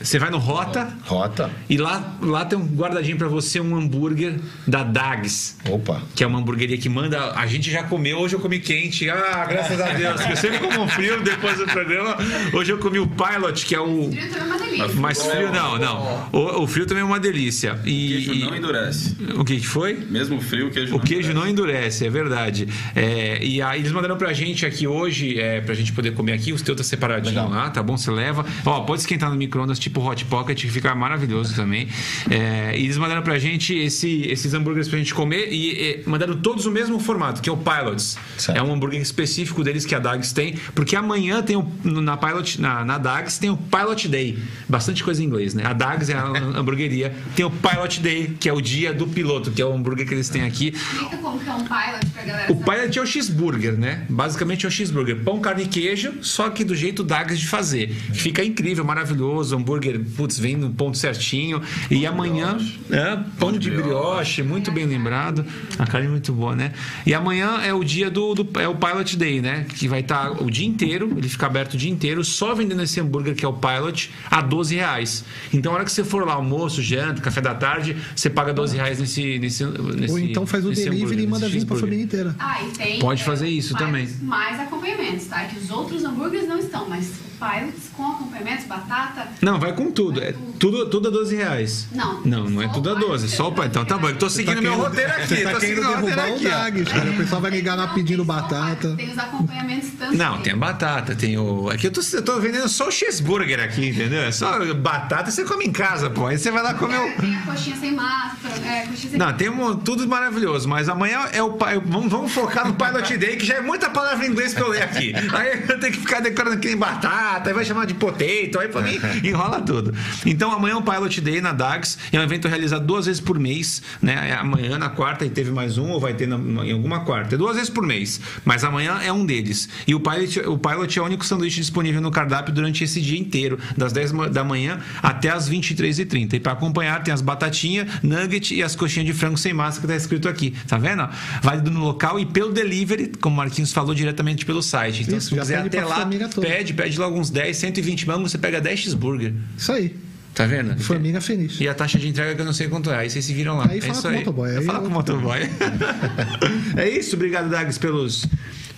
você 0.02 0.20
vai 0.20 0.30
no 0.30 0.38
Rota 0.38 0.88
Rota. 1.06 1.50
e 1.70 1.78
lá, 1.78 2.16
lá 2.22 2.46
tem 2.46 2.58
um 2.58 2.66
guardadinho 2.66 3.18
pra 3.18 3.28
você 3.28 3.60
um 3.60 3.76
hambúrguer 3.76 4.36
da 4.68 4.84
Dags. 4.84 5.58
Opa. 5.70 6.02
Que 6.16 6.24
é 6.24 6.28
uma 6.28 6.40
hamburgueria 6.40 6.78
que 6.78 6.88
manda. 6.90 7.32
A 7.34 7.46
gente 7.48 7.72
já 7.72 7.84
comeu, 7.84 8.18
hoje 8.20 8.36
eu 8.36 8.40
comi 8.40 8.60
quente. 8.60 9.10
Ah, 9.10 9.46
graças 9.46 9.80
a 9.80 9.90
Deus. 9.94 10.22
Eu 10.30 10.36
sempre 10.38 10.60
como 10.60 10.82
um 10.84 10.88
frio 10.88 11.22
depois 11.24 11.58
do 11.58 11.66
programa. 11.66 12.16
Hoje 12.54 12.72
eu 12.72 12.78
comi 12.78 13.00
o 13.00 13.08
Pilot, 13.08 13.66
que 13.66 13.76
é 13.76 13.80
o. 13.80 14.10
Frio 14.12 14.30
também 14.30 14.40
é 14.40 14.44
uma 14.46 14.58
delícia. 14.58 15.02
Mais 15.02 15.22
frio, 15.22 15.52
não, 15.52 15.78
não. 15.78 16.30
O, 16.32 16.64
o 16.64 16.68
frio 16.68 16.86
também 16.86 17.02
é 17.02 17.06
uma 17.06 17.20
delícia. 17.20 17.80
E, 17.86 18.24
Queijo 18.26 18.46
não 18.46 18.56
endurece. 18.56 19.16
o 19.36 19.44
que 19.44 19.60
foi? 19.60 19.94
Mesmo 20.10 20.40
frio, 20.42 20.68
o 20.68 20.72
queijo 20.72 20.94
O 20.94 20.98
não 20.98 21.04
queijo 21.04 21.32
endurece. 21.32 21.34
não 21.46 21.48
endurece, 21.50 22.06
é 22.06 22.10
verdade. 22.10 22.68
É, 22.96 23.44
e 23.44 23.62
aí 23.62 23.80
eles 23.80 23.92
mandaram 23.92 24.18
pra 24.18 24.32
gente 24.34 24.66
aqui 24.66 24.88
hoje, 24.88 25.40
é, 25.40 25.62
pra 25.62 25.74
gente 25.74 25.92
poder 25.94 26.12
comer 26.14 26.34
aqui, 26.34 26.54
os 26.54 26.62
teus 26.62 26.78
tá 26.78 26.84
separadinho 26.84 27.36
Legal. 27.36 27.50
lá, 27.50 27.70
tá 27.70 27.82
bom? 27.82 27.98
Você 27.98 28.12
leva. 28.12 28.46
Ó, 28.66 28.82
pode 28.82 29.02
esquentar 29.02 29.30
no 29.30 29.36
micro-ondas, 29.36 29.80
tipo 29.90 30.02
Hot 30.08 30.26
Pocket, 30.26 30.60
que 30.62 30.68
fica 30.70 30.94
maravilhoso 30.96 31.56
também. 31.56 31.88
É, 32.30 32.78
e 32.78 32.84
eles 32.84 32.98
mandaram 32.98 33.22
pra 33.22 33.38
gente 33.40 33.74
esse- 33.76 34.24
esses 34.28 34.54
hambúrgueres 34.54 34.88
pra 34.88 34.98
gente 34.98 35.14
comer 35.14 35.48
e, 35.52 35.72
e 35.72 36.04
mandaram 36.06 36.36
todos 36.38 36.66
o 36.66 36.72
mesmo 36.72 37.00
formato, 37.00 37.42
que 37.42 37.50
é 37.50 37.52
o 37.52 37.58
Pilots. 37.58 38.18
Certo. 38.38 38.58
É 38.58 38.62
um 38.64 38.74
hambúrguer 38.74 39.02
específico 39.02 39.64
deles 39.64 39.86
que 39.86 39.96
a 39.96 40.00
Dags 40.00 40.32
tem, 40.32 40.56
porque 40.76 40.96
amanhã 40.96 41.42
tem 41.42 41.56
o, 41.56 41.66
na 41.84 42.18
Pilot, 42.18 42.60
na, 42.62 42.84
na 42.86 42.98
Dags 42.98 43.38
tem 43.38 43.50
o 43.50 43.58
Pilot 43.58 44.08
Day. 44.08 44.38
Bastante 44.68 45.04
coisa 45.04 45.22
em 45.24 45.26
inglês, 45.26 45.54
né? 45.54 45.64
A 45.66 45.74
Dags 45.74 46.10
é 46.10 46.14
a 46.16 46.24
hamburgueria, 46.58 47.14
tem 47.36 47.46
o 47.46 47.52
Pilot 47.52 48.00
Day, 48.02 48.36
que 48.40 48.50
é 48.50 48.54
o 48.54 48.62
dia 48.62 48.94
do 48.94 49.08
piloto, 49.08 49.52
que 49.52 49.62
é 49.62 49.66
o 49.66 49.74
hambúrguer 49.74 50.08
que 50.08 50.14
eles 50.14 50.30
têm 50.30 50.44
aqui. 50.44 50.68
Explica 50.76 51.18
como 51.18 51.40
que 51.40 51.50
é 51.50 51.54
um 51.54 51.64
pilot 51.64 52.06
pra 52.14 52.24
galera. 52.24 52.52
O 52.52 52.56
pilot 52.58 53.00
é 53.00 53.02
o 53.02 53.06
cheeseburger, 53.06 53.74
né? 53.78 54.06
Basicamente 54.10 54.66
é 54.66 54.70
o 54.70 54.72
cheeseburger. 54.72 55.18
Pão, 55.24 55.40
carne 55.40 55.64
e 55.64 55.68
queijo, 55.68 56.14
só 56.22 56.50
que 56.50 56.64
do 56.64 56.76
jeito 56.76 57.04
Dags 57.04 57.40
de 57.40 57.48
fazer. 57.48 57.90
Fica 58.14 58.44
incrível, 58.44 58.84
maravilhoso. 58.84 59.56
Hambúrguer, 59.56 59.77
putz, 60.16 60.38
vem 60.40 60.56
no 60.56 60.70
ponto 60.72 60.98
certinho. 60.98 61.62
E 61.90 62.06
amanhã, 62.06 62.58
é, 62.92 63.18
pão 63.40 63.52
de 63.52 63.70
brioche, 63.72 64.42
muito 64.44 64.72
bem 64.72 64.86
lembrado. 64.86 65.46
A 65.78 65.86
carne 65.86 66.08
é 66.08 66.10
muito 66.10 66.32
boa, 66.34 66.56
né? 66.56 66.72
E 67.06 67.14
amanhã 67.14 67.62
é 67.64 67.74
o 67.74 67.84
dia 67.84 68.10
do, 68.10 68.34
do- 68.34 68.60
é 68.60 68.68
o 68.68 68.76
Pilot 68.76 69.16
Day, 69.18 69.42
né? 69.42 69.66
Que 69.70 69.88
vai 69.88 70.00
estar 70.02 70.32
o 70.42 70.50
dia 70.50 70.66
inteiro, 70.68 71.14
ele 71.18 71.28
fica 71.30 71.46
aberto 71.46 71.74
o 71.74 71.78
dia 71.78 71.92
inteiro, 71.92 72.24
só 72.24 72.54
vendendo 72.54 72.82
esse 72.82 73.00
hambúrguer 73.00 73.36
que 73.36 73.46
é 73.46 73.48
o 73.48 73.54
Pilot 73.54 74.12
a 74.30 74.42
12 74.42 74.76
reais. 74.76 75.24
Então, 75.54 75.72
a 75.72 75.76
hora 75.76 75.86
que 75.86 75.92
você 75.92 76.04
for 76.04 76.26
lá, 76.26 76.34
almoço, 76.34 76.82
janta, 76.82 77.22
café 77.22 77.42
da 77.42 77.54
tarde, 77.56 77.96
você 78.16 78.30
paga 78.30 78.54
12 78.54 78.76
reais 78.76 79.00
nesse. 79.00 79.40
nesse, 79.40 79.64
nesse 79.66 80.12
Ou 80.12 80.20
então 80.20 80.46
faz 80.46 80.66
o 80.66 80.70
delivery 80.70 80.98
hambúrguer, 81.04 81.20
e 81.24 81.28
manda 81.28 81.48
vir 81.48 81.66
pra 81.66 81.76
cheeseburger. 81.78 81.82
família 81.86 82.04
inteira. 82.04 82.36
Ah, 82.40 82.62
e 82.64 82.72
tem. 82.72 83.00
Pode 83.00 83.24
fazer 83.24 83.48
isso 83.48 83.74
mais, 83.74 83.86
também. 83.86 84.10
Mais 84.22 84.60
acompanhamentos, 84.60 85.26
tá? 85.26 85.46
Que 85.46 85.58
os 85.60 85.70
outros 85.70 86.04
hambúrgueres 86.04 86.48
não 86.48 86.58
estão, 86.60 86.88
mas 86.90 87.08
o 87.08 87.46
pilots 87.46 87.90
com 87.96 88.04
acompanhamentos, 88.12 88.66
batata. 88.66 89.28
Não, 89.42 89.60
vai 89.60 89.67
com 89.72 89.92
tudo. 89.92 90.22
É 90.22 90.34
tudo, 90.60 90.90
tudo 90.90 91.08
a 91.08 91.12
12 91.12 91.36
reais. 91.36 91.88
Não. 91.94 92.22
Não, 92.24 92.50
não 92.50 92.62
é 92.62 92.68
tudo 92.68 92.90
a 92.90 92.94
o 92.94 93.00
12. 93.00 93.30
Só 93.30 93.50
o 93.50 93.52
pai. 93.52 93.68
Então 93.68 93.86
tá 93.86 93.98
bom. 93.98 94.10
Eu 94.10 94.18
tô 94.18 94.30
seguindo 94.30 94.62
meu 94.62 94.76
roteiro 94.76 95.12
aqui. 95.12 95.28
Você 95.28 95.44
tá 95.44 95.52
tô 95.52 95.60
querendo 95.60 95.76
seguindo 95.76 95.90
meu 95.90 96.00
roteiro 96.00 96.16
derrubar 96.16 96.32
o 96.32 96.36
aqui. 96.36 96.44
Dags, 96.44 96.92
cara. 96.92 97.10
O 97.10 97.18
pessoal 97.18 97.42
vai 97.42 97.52
ligar 97.52 97.76
lá 97.76 97.88
pedindo 97.88 98.24
batata. 98.24 98.96
Tem 98.96 99.12
os 99.12 99.18
acompanhamentos 99.18 99.90
também. 99.98 100.18
Não, 100.18 100.42
tem 100.42 100.54
a 100.54 100.58
batata, 100.58 101.16
tem 101.16 101.38
o. 101.38 101.70
Aqui 101.70 101.88
eu 101.88 101.92
tô, 101.92 102.02
eu 102.14 102.22
tô 102.22 102.40
vendendo 102.40 102.68
só 102.68 102.88
o 102.88 102.92
cheeseburger 102.92 103.60
aqui, 103.60 103.90
entendeu? 103.90 104.22
É 104.22 104.32
só 104.32 104.74
batata 104.74 105.32
você 105.32 105.44
come 105.44 105.66
em 105.66 105.72
casa, 105.72 106.10
pô. 106.10 106.28
Aí 106.28 106.38
você 106.38 106.52
vai 106.52 106.64
lá 106.64 106.74
comer 106.74 106.98
o. 106.98 107.22
Tem 107.22 107.36
a 107.36 107.42
coxinha 107.42 107.76
sem 107.76 107.92
massa, 107.94 108.48
é, 108.66 108.86
coxinha 108.88 109.12
sem 109.12 109.20
Não, 109.20 109.34
tem 109.34 109.50
um, 109.50 109.76
tudo 109.76 110.08
maravilhoso, 110.08 110.68
mas 110.68 110.90
amanhã 110.90 111.28
é 111.32 111.42
o 111.42 111.54
pai. 111.54 111.80
Vamos, 111.84 112.12
vamos 112.12 112.32
focar 112.32 112.68
no 112.68 112.74
Pilot 112.74 113.18
Day, 113.18 113.38
que 113.38 113.46
já 113.46 113.56
é 113.56 113.62
muita 113.62 113.90
palavra 113.90 114.26
em 114.26 114.30
inglês 114.30 114.54
pra 114.54 114.64
eu 114.64 114.70
ler 114.70 114.84
aqui. 114.84 115.14
Aí 115.34 115.64
eu 115.68 115.80
tenho 115.80 115.94
que 115.94 116.00
ficar 116.00 116.20
decorando 116.20 116.58
que 116.58 116.68
nem 116.68 116.78
batata, 116.78 117.50
aí 117.50 117.54
vai 117.54 117.66
chamar 117.66 117.86
de 117.86 117.94
potato, 117.94 118.60
aí 118.60 118.68
pra 118.68 118.82
mim 118.82 119.00
enrola 119.24 119.57
tudo. 119.60 119.94
Então 120.26 120.52
amanhã 120.52 120.74
é 120.74 120.78
o 120.78 120.82
Pilot 120.82 121.22
Day 121.22 121.42
na 121.42 121.52
DAX, 121.54 121.98
é 122.12 122.20
um 122.20 122.24
evento 122.24 122.48
realizado 122.48 122.86
duas 122.86 123.06
vezes 123.06 123.22
por 123.22 123.40
mês, 123.40 123.82
né? 124.02 124.30
É 124.32 124.34
Amanhã, 124.38 124.78
na 124.78 124.90
quarta, 124.90 125.26
e 125.26 125.30
teve 125.30 125.52
mais 125.52 125.78
um, 125.78 125.90
ou 125.90 126.00
vai 126.00 126.14
ter 126.14 126.28
na- 126.28 126.38
em 126.66 126.72
alguma 126.72 127.02
quarta. 127.02 127.36
É 127.36 127.38
duas 127.38 127.56
vezes 127.56 127.70
por 127.70 127.86
mês, 127.86 128.20
mas 128.46 128.64
amanhã 128.64 129.00
é 129.04 129.12
um 129.12 129.26
deles. 129.26 129.68
E 129.88 129.94
o 129.96 130.00
Pilot, 130.00 130.40
o 130.42 130.58
Pilot 130.58 131.00
é 131.00 131.02
o 131.02 131.06
único 131.06 131.26
sanduíche 131.26 131.60
disponível 131.60 132.02
no 132.02 132.12
cardápio 132.12 132.54
durante 132.54 132.84
esse 132.84 133.02
dia 133.02 133.18
inteiro, 133.20 133.58
das 133.76 133.92
10 133.92 134.12
ma- 134.12 134.28
da 134.28 134.44
manhã 134.44 134.80
até 135.02 135.30
as 135.30 135.50
23h30. 135.50 136.34
E 136.36 136.40
para 136.40 136.52
acompanhar, 136.54 137.04
tem 137.04 137.14
as 137.14 137.22
batatinhas, 137.22 137.88
nugget 138.04 138.54
e 138.56 138.64
as 138.64 138.76
coxinhas 138.76 139.06
de 139.08 139.14
frango 139.14 139.38
sem 139.38 139.54
massa 139.54 139.82
que 139.82 139.88
tá 139.88 139.96
escrito 139.96 140.30
aqui. 140.30 140.54
Tá 140.68 140.78
vendo? 140.78 141.08
Válido 141.42 141.72
no 141.72 141.80
local 141.84 142.20
e 142.20 142.26
pelo 142.26 142.52
delivery, 142.54 143.12
como 143.20 143.34
o 143.36 143.38
Marquinhos 143.38 143.72
falou, 143.74 143.94
diretamente 143.96 144.46
pelo 144.46 144.62
site. 144.62 145.04
Então, 145.04 145.18
Isso, 145.18 145.30
se 145.30 145.36
quiser 145.40 145.60
até 145.60 145.84
lá, 145.84 146.06
pede, 146.42 146.74
pede 146.74 147.00
logo 147.00 147.20
uns 147.20 147.30
10, 147.30 147.58
120 147.58 148.08
mangos, 148.08 148.32
você 148.32 148.38
pega 148.38 148.62
10 148.62 148.80
cheeseburger. 148.80 149.34
Isso 149.56 149.72
aí. 149.72 149.96
Tá 150.34 150.46
vendo? 150.46 150.78
Família 150.84 151.20
feliz. 151.20 151.60
E 151.60 151.68
a 151.68 151.74
taxa 151.74 151.98
de 151.98 152.08
entrega 152.08 152.36
que 152.36 152.42
eu 152.42 152.46
não 152.46 152.54
sei 152.54 152.68
quanto 152.68 152.92
é. 152.92 152.98
Aí 153.00 153.10
vocês 153.10 153.26
se 153.26 153.34
viram 153.34 153.58
lá. 153.58 153.68
Aí 153.70 153.80
é 153.80 153.82
fala 153.82 153.94
isso 153.94 154.02
com 154.04 154.08
o 154.10 154.14
motoboy, 154.18 154.56
aí 154.58 154.64
falo 154.66 154.78
eu- 154.78 154.82
com 154.84 154.88
o 154.88 154.92
motoboy. 154.92 155.40
é 156.78 156.90
isso. 156.90 157.16
Obrigado, 157.16 157.50
Dags, 157.50 157.80
pelos, 157.80 158.26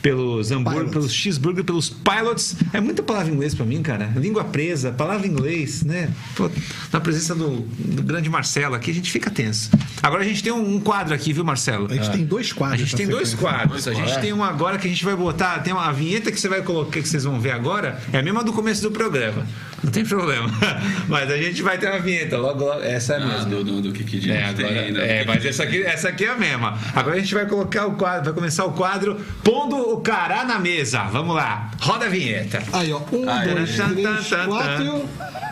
pelos 0.01 0.51
hambúrguer, 0.51 0.79
Pilots. 0.83 0.93
pelos 0.93 1.13
cheeseburger, 1.13 1.63
pelos 1.65 1.89
pilots. 1.89 2.55
É 2.71 2.79
muita 2.79 3.03
palavra 3.03 3.29
em 3.29 3.35
inglês 3.35 3.53
pra 3.53 3.65
mim, 3.65 3.81
cara. 3.81 4.09
Língua 4.15 4.45
presa, 4.45 4.91
palavra 4.93 5.27
em 5.27 5.31
inglês, 5.31 5.83
né? 5.83 6.09
Pô, 6.35 6.49
na 6.93 7.01
presença 7.01 7.35
do, 7.35 7.57
do 7.77 8.03
grande 8.03 8.29
Marcelo 8.29 8.75
aqui, 8.75 8.91
a 8.91 8.93
gente 8.93 9.11
fica 9.11 9.29
tenso. 9.29 9.69
Agora 10.01 10.23
a 10.23 10.25
gente 10.25 10.41
tem 10.41 10.53
um, 10.53 10.75
um 10.75 10.79
quadro 10.79 11.13
aqui, 11.13 11.33
viu, 11.33 11.43
Marcelo? 11.43 11.87
A 11.91 11.93
gente 11.93 12.09
tem 12.11 12.25
dois 12.25 12.51
A 12.51 12.55
quadros. 12.55 12.79
gente 12.79 12.89
pra 12.91 12.97
tem 12.99 13.07
dois 13.07 13.33
quadros. 13.33 13.85
A 13.85 13.93
gente 13.93 14.17
tem 14.21 14.31
um 14.31 14.43
agora 14.43 14.77
que 14.77 14.87
a 14.87 14.89
gente 14.89 15.03
vai 15.03 15.15
botar. 15.15 15.59
Tem 15.59 15.73
uma 15.73 15.89
a 15.89 15.91
vinheta 15.91 16.31
que 16.31 16.39
você 16.39 16.47
vai 16.47 16.61
colocar, 16.61 17.01
que 17.01 17.07
vocês 17.09 17.25
vão 17.25 17.37
ver 17.37 17.51
agora, 17.51 17.99
é 18.13 18.19
a 18.19 18.23
mesma 18.23 18.43
do 18.45 18.53
começo 18.53 18.81
do 18.81 18.91
programa. 18.91 19.45
Não 19.83 19.91
tem 19.91 20.03
problema. 20.05 20.49
Mas 21.07 21.31
a 21.31 21.37
gente 21.37 21.61
vai 21.61 21.77
ter 21.77 21.87
uma 21.89 21.99
vinheta. 21.99 22.37
Logo, 22.37 22.65
logo 22.65 22.81
essa 22.81 23.13
é 23.13 23.17
a 23.17 23.19
Ah, 23.19 23.25
mesma. 23.27 23.45
do, 23.45 23.63
do, 23.63 23.81
do 23.81 23.91
Kiki 23.93 24.19
Di, 24.19 24.31
É, 24.31 24.43
a 24.43 24.47
gente 24.49 24.63
agora, 24.65 24.83
tem, 24.93 24.97
é, 25.01 25.25
mas 25.25 25.45
essa 25.45 25.63
aqui, 25.63 25.83
essa 25.83 26.09
aqui 26.09 26.25
é 26.25 26.29
a 26.29 26.35
mesma. 26.35 26.77
Agora 26.95 27.15
a 27.15 27.19
gente 27.19 27.33
vai 27.33 27.45
colocar 27.45 27.85
o 27.87 27.93
quadro, 27.95 28.25
vai 28.25 28.33
começar 28.33 28.65
o 28.65 28.73
quadro 28.73 29.15
pondo 29.43 29.75
o 29.93 30.01
cará 30.01 30.43
na 30.43 30.59
mesa. 30.59 31.03
Vamos 31.03 31.35
lá. 31.35 31.71
Roda 31.79 32.05
a 32.05 32.09
vinheta. 32.09 32.61
Aí, 32.73 32.91
ó. 32.91 32.99
Um, 33.11 33.29
é. 33.29 33.47
dois, 33.53 33.75
três, 33.75 33.93
tan, 34.03 34.23
tan, 34.23 34.45
quatro, 34.47 35.09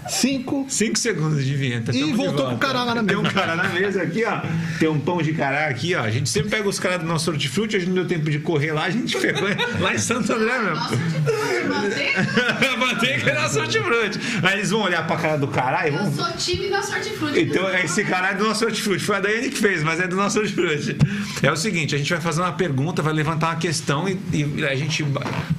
cinco. 0.09 0.65
Cinco 0.69 0.97
segundos 0.99 1.43
de 1.45 1.55
vinheta. 1.55 1.95
E 1.95 1.99
Tamo 2.01 2.15
voltou 2.15 2.47
com 2.49 2.55
o 2.55 2.57
cará 2.57 2.83
lá 2.83 2.95
na 2.95 3.03
Tem 3.03 3.15
um 3.17 3.21
mesa. 3.21 3.33
cará 3.33 3.55
na 3.55 3.69
mesa 3.69 4.01
aqui, 4.03 4.23
ó. 4.25 4.41
Tem 4.79 4.89
um 4.89 4.99
pão 4.99 5.21
de 5.21 5.33
cará 5.33 5.67
aqui, 5.67 5.95
ó. 5.95 6.01
A 6.03 6.11
gente 6.11 6.29
sempre 6.29 6.49
pega 6.49 6.67
os 6.67 6.79
caras 6.79 6.99
do 6.99 7.05
nosso 7.05 7.31
hortifruti, 7.31 7.75
a 7.75 7.79
gente 7.79 7.89
não 7.89 7.95
deu 7.95 8.05
tempo 8.07 8.29
de 8.29 8.39
correr 8.39 8.71
lá, 8.73 8.85
a 8.85 8.89
gente 8.89 9.15
pegou 9.19 9.43
lá 9.79 9.93
em 9.93 9.97
Santo 9.97 10.31
André 10.33 10.59
mesmo. 10.59 10.77
Manteiga. 11.67 12.77
Manteiga 12.77 13.31
é 13.31 13.41
nosso 13.41 13.59
hortifruti. 13.59 14.16
Aí 14.43 14.57
eles 14.57 14.69
vão 14.69 14.81
olhar 14.81 15.05
pra 15.05 15.17
cara 15.17 15.37
do 15.37 15.45
e 15.47 15.87
Eu 15.87 15.93
vão. 15.93 16.13
sou 16.13 16.37
time 16.37 16.69
da 16.69 16.81
sortifruti. 16.81 17.39
Então, 17.39 17.69
esse 17.77 18.03
cara 18.03 18.31
é 18.31 18.33
do 18.33 18.43
nosso 18.43 18.65
hortifruti. 18.65 19.03
Foi 19.03 19.17
a 19.17 19.19
Daiane 19.19 19.49
que 19.49 19.57
fez, 19.57 19.83
mas 19.83 19.99
é 19.99 20.07
do 20.07 20.15
nosso 20.15 20.39
hortifruti. 20.39 20.97
É 21.41 21.51
o 21.51 21.55
seguinte, 21.55 21.95
a 21.95 21.97
gente 21.97 22.11
vai 22.11 22.21
fazer 22.21 22.41
uma 22.41 22.53
pergunta, 22.53 23.01
vai 23.01 23.13
levantar 23.13 23.47
uma 23.47 23.55
questão 23.55 24.07
e, 24.07 24.17
e 24.33 24.65
a 24.65 24.75
gente 24.75 25.05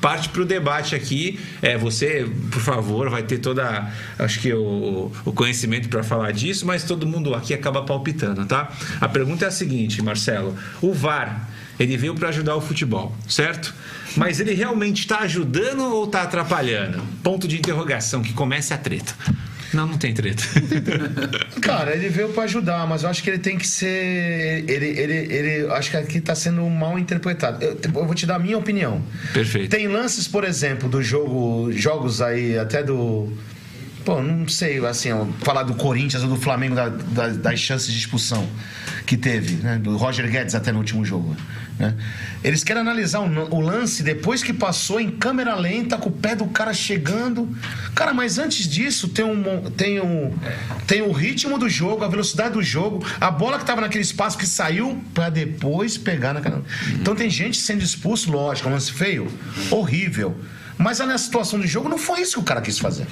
parte 0.01 0.29
pro 0.29 0.45
debate 0.45 0.95
aqui. 0.95 1.39
É, 1.63 1.77
você, 1.77 2.29
por 2.51 2.61
favor, 2.61 3.11
vai 3.11 3.23
ter 3.23 3.39
toda, 3.39 3.91
acho 4.19 4.41
que 4.41 4.53
o, 4.53 5.11
o 5.25 5.33
conhecimento 5.33 5.89
para 5.89 6.03
falar 6.03 6.33
disso, 6.33 6.67
mas 6.67 6.85
todo 6.85 7.07
mundo 7.07 7.35
aqui 7.35 7.55
acaba 7.55 7.83
palpitando, 7.83 8.45
tá? 8.47 8.71
A 9.01 9.09
pergunta 9.09 9.45
é 9.45 9.49
a 9.49 9.51
seguinte, 9.51 10.03
Marcelo. 10.03 10.57
O 10.81 10.93
VAR, 10.93 11.49
ele 11.79 11.97
veio 11.97 12.15
para 12.15 12.29
ajudar 12.29 12.57
o 12.57 12.61
futebol, 12.61 13.15
certo? 13.29 13.75
Mas 14.19 14.41
ele 14.41 14.53
realmente 14.53 15.01
está 15.01 15.21
ajudando 15.21 15.81
ou 15.85 16.05
está 16.05 16.23
atrapalhando? 16.23 17.01
Ponto 17.23 17.47
de 17.47 17.57
interrogação, 17.57 18.21
que 18.23 18.33
comece 18.33 18.75
a 18.75 18.79
treta. 18.79 19.15
Não, 19.73 19.87
não 19.87 19.99
tem 19.99 20.15
treta. 20.15 20.43
Cara, 21.61 21.95
ele 21.95 22.09
veio 22.09 22.31
pra 22.31 22.45
ajudar, 22.45 22.87
mas 22.87 23.03
eu 23.03 23.11
acho 23.11 23.23
que 23.23 23.29
ele 23.31 23.39
tem 23.39 23.59
que 23.59 23.67
ser. 23.69 24.65
Ele, 24.67 24.87
ele, 24.87 25.13
ele 25.33 25.71
acho 25.73 25.91
que 25.91 25.97
aqui 25.97 26.21
tá 26.21 26.35
sendo 26.35 26.63
mal 26.69 26.99
interpretado. 26.99 27.63
Eu, 27.63 27.79
eu 27.85 27.91
vou 28.07 28.15
te 28.15 28.25
dar 28.27 28.37
a 28.37 28.39
minha 28.39 28.57
opinião. 28.57 29.03
Perfeito. 29.33 29.71
Tem 29.71 29.87
lances, 29.87 30.27
por 30.27 30.43
exemplo, 30.45 30.89
do 30.89 31.03
jogo, 31.03 31.71
jogos 31.73 32.21
aí, 32.23 32.59
até 32.59 32.83
do. 32.83 33.31
Pô, 34.07 34.23
não 34.23 34.49
sei, 34.49 34.85
assim, 34.87 35.11
falar 35.43 35.65
do 35.65 35.75
Corinthians 35.75 36.23
ou 36.23 36.31
do 36.31 36.37
Flamengo, 36.37 36.75
da- 36.75 36.89
da- 36.89 37.29
das 37.29 37.61
chances 37.61 37.93
de 37.93 37.99
expulsão 37.99 38.49
que 39.07 39.19
teve, 39.19 39.57
né? 39.57 39.77
Do 39.77 39.99
Roger 39.99 40.31
Guedes 40.31 40.55
até 40.55 40.73
no 40.73 40.79
último 40.79 41.05
jogo. 41.05 41.37
Né? 41.79 41.95
Eles 42.43 42.65
querem 42.65 42.83
analisar 42.83 43.21
o, 43.21 43.61
lance 43.61 44.03
depois 44.03 44.43
que 44.43 44.53
passou 44.53 45.01
em 45.01 45.11
câmera 45.11 45.55
lenta, 45.55 45.97
com 45.97 46.09
o 46.09 46.13
pé 46.13 46.35
do 46.35 46.47
cara 46.47 46.75
chegando. 46.75 47.49
Cara, 47.95 48.13
mas 48.13 48.39
antes 48.39 48.69
disso 48.69 49.09
tem 49.09 49.25
um, 49.25 49.71
tem 49.71 50.01
um, 50.01 50.33
tem 50.87 51.03
o 51.03 51.13
ritmo 51.13 51.59
do 51.59 51.69
jogo, 51.69 52.05
a 52.05 52.09
velocidade 52.09 52.55
do 52.55 52.63
jogo, 52.63 53.07
a 53.21 53.31
bola 53.31 53.59
que 53.59 53.65
tava 53.65 53.81
naquele 53.81 54.03
espaço 54.03 54.37
que 54.37 54.47
saiu 54.47 55.01
pra 55.15 55.31
depois 55.31 55.97
pegar 55.97 56.35
na 56.35 56.41
canela. 56.41 56.65
Então 56.95 57.15
tem 57.15 57.31
gente 57.31 57.59
sendo 57.59 57.83
expulso, 57.83 58.31
lógico, 58.31 58.69
é 58.69 58.71
um 58.71 58.75
lance 58.75 58.93
feio, 58.93 59.29
horrível. 59.71 60.37
Mas 60.79 61.01
na 61.01 61.19
situação 61.19 61.59
do 61.59 61.67
jogo 61.67 61.89
não 61.89 61.99
foi 61.99 62.21
isso 62.21 62.35
que 62.35 62.39
o 62.41 62.43
cara 62.45 62.61
quis 62.61 62.79
fazer. 62.79 63.07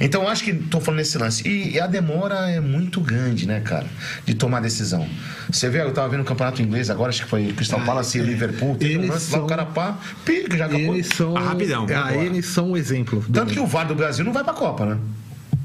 Então 0.00 0.22
eu 0.22 0.28
acho 0.28 0.44
que 0.44 0.52
tô 0.54 0.80
falando 0.80 0.98
nesse 0.98 1.16
lance. 1.18 1.48
E, 1.48 1.72
e 1.74 1.80
a 1.80 1.86
demora 1.86 2.50
é 2.50 2.60
muito 2.60 3.00
grande, 3.00 3.46
né, 3.46 3.60
cara? 3.60 3.86
De 4.24 4.34
tomar 4.34 4.60
decisão. 4.60 5.08
Você 5.50 5.68
vê, 5.68 5.80
eu 5.80 5.92
tava 5.92 6.08
vendo 6.10 6.20
o 6.20 6.24
campeonato 6.24 6.60
inglês 6.62 6.90
agora, 6.90 7.08
acho 7.08 7.24
que 7.24 7.28
foi 7.30 7.52
Crystal 7.52 7.80
Palace 7.80 8.18
e 8.18 8.22
Liverpool. 8.22 8.76
Teve 8.76 8.96
um 8.96 9.00
Eles 9.00 9.10
lance 9.10 9.32
lá, 9.32 9.38
são- 9.38 9.46
o 9.46 9.48
cara 9.48 9.64
pá, 9.66 9.98
pica, 10.24 10.56
já 10.56 10.66
acabou. 10.66 10.94
Eles 10.94 11.08
são. 11.08 11.36
Ah, 11.36 11.40
rapidão, 11.40 11.86
Ah, 11.94 12.14
eles 12.14 12.46
são 12.46 12.70
o 12.72 12.76
exemplo. 12.76 13.24
Tanto 13.32 13.52
que 13.52 13.58
o 13.60 13.66
VAR 13.66 13.86
do 13.88 13.94
Brasil 13.94 14.24
não 14.24 14.32
vai 14.32 14.44
pra 14.44 14.52
Copa, 14.52 14.84
né? 14.86 14.98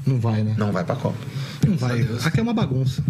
Não 0.06 0.18
vai, 0.18 0.42
né? 0.42 0.54
Não 0.58 0.72
vai 0.72 0.82
pra 0.84 0.96
Copa. 0.96 1.18
Não 1.66 1.76
vai. 1.76 2.06
Aqui 2.24 2.40
é 2.40 2.42
uma 2.42 2.54
bagunça. 2.54 3.04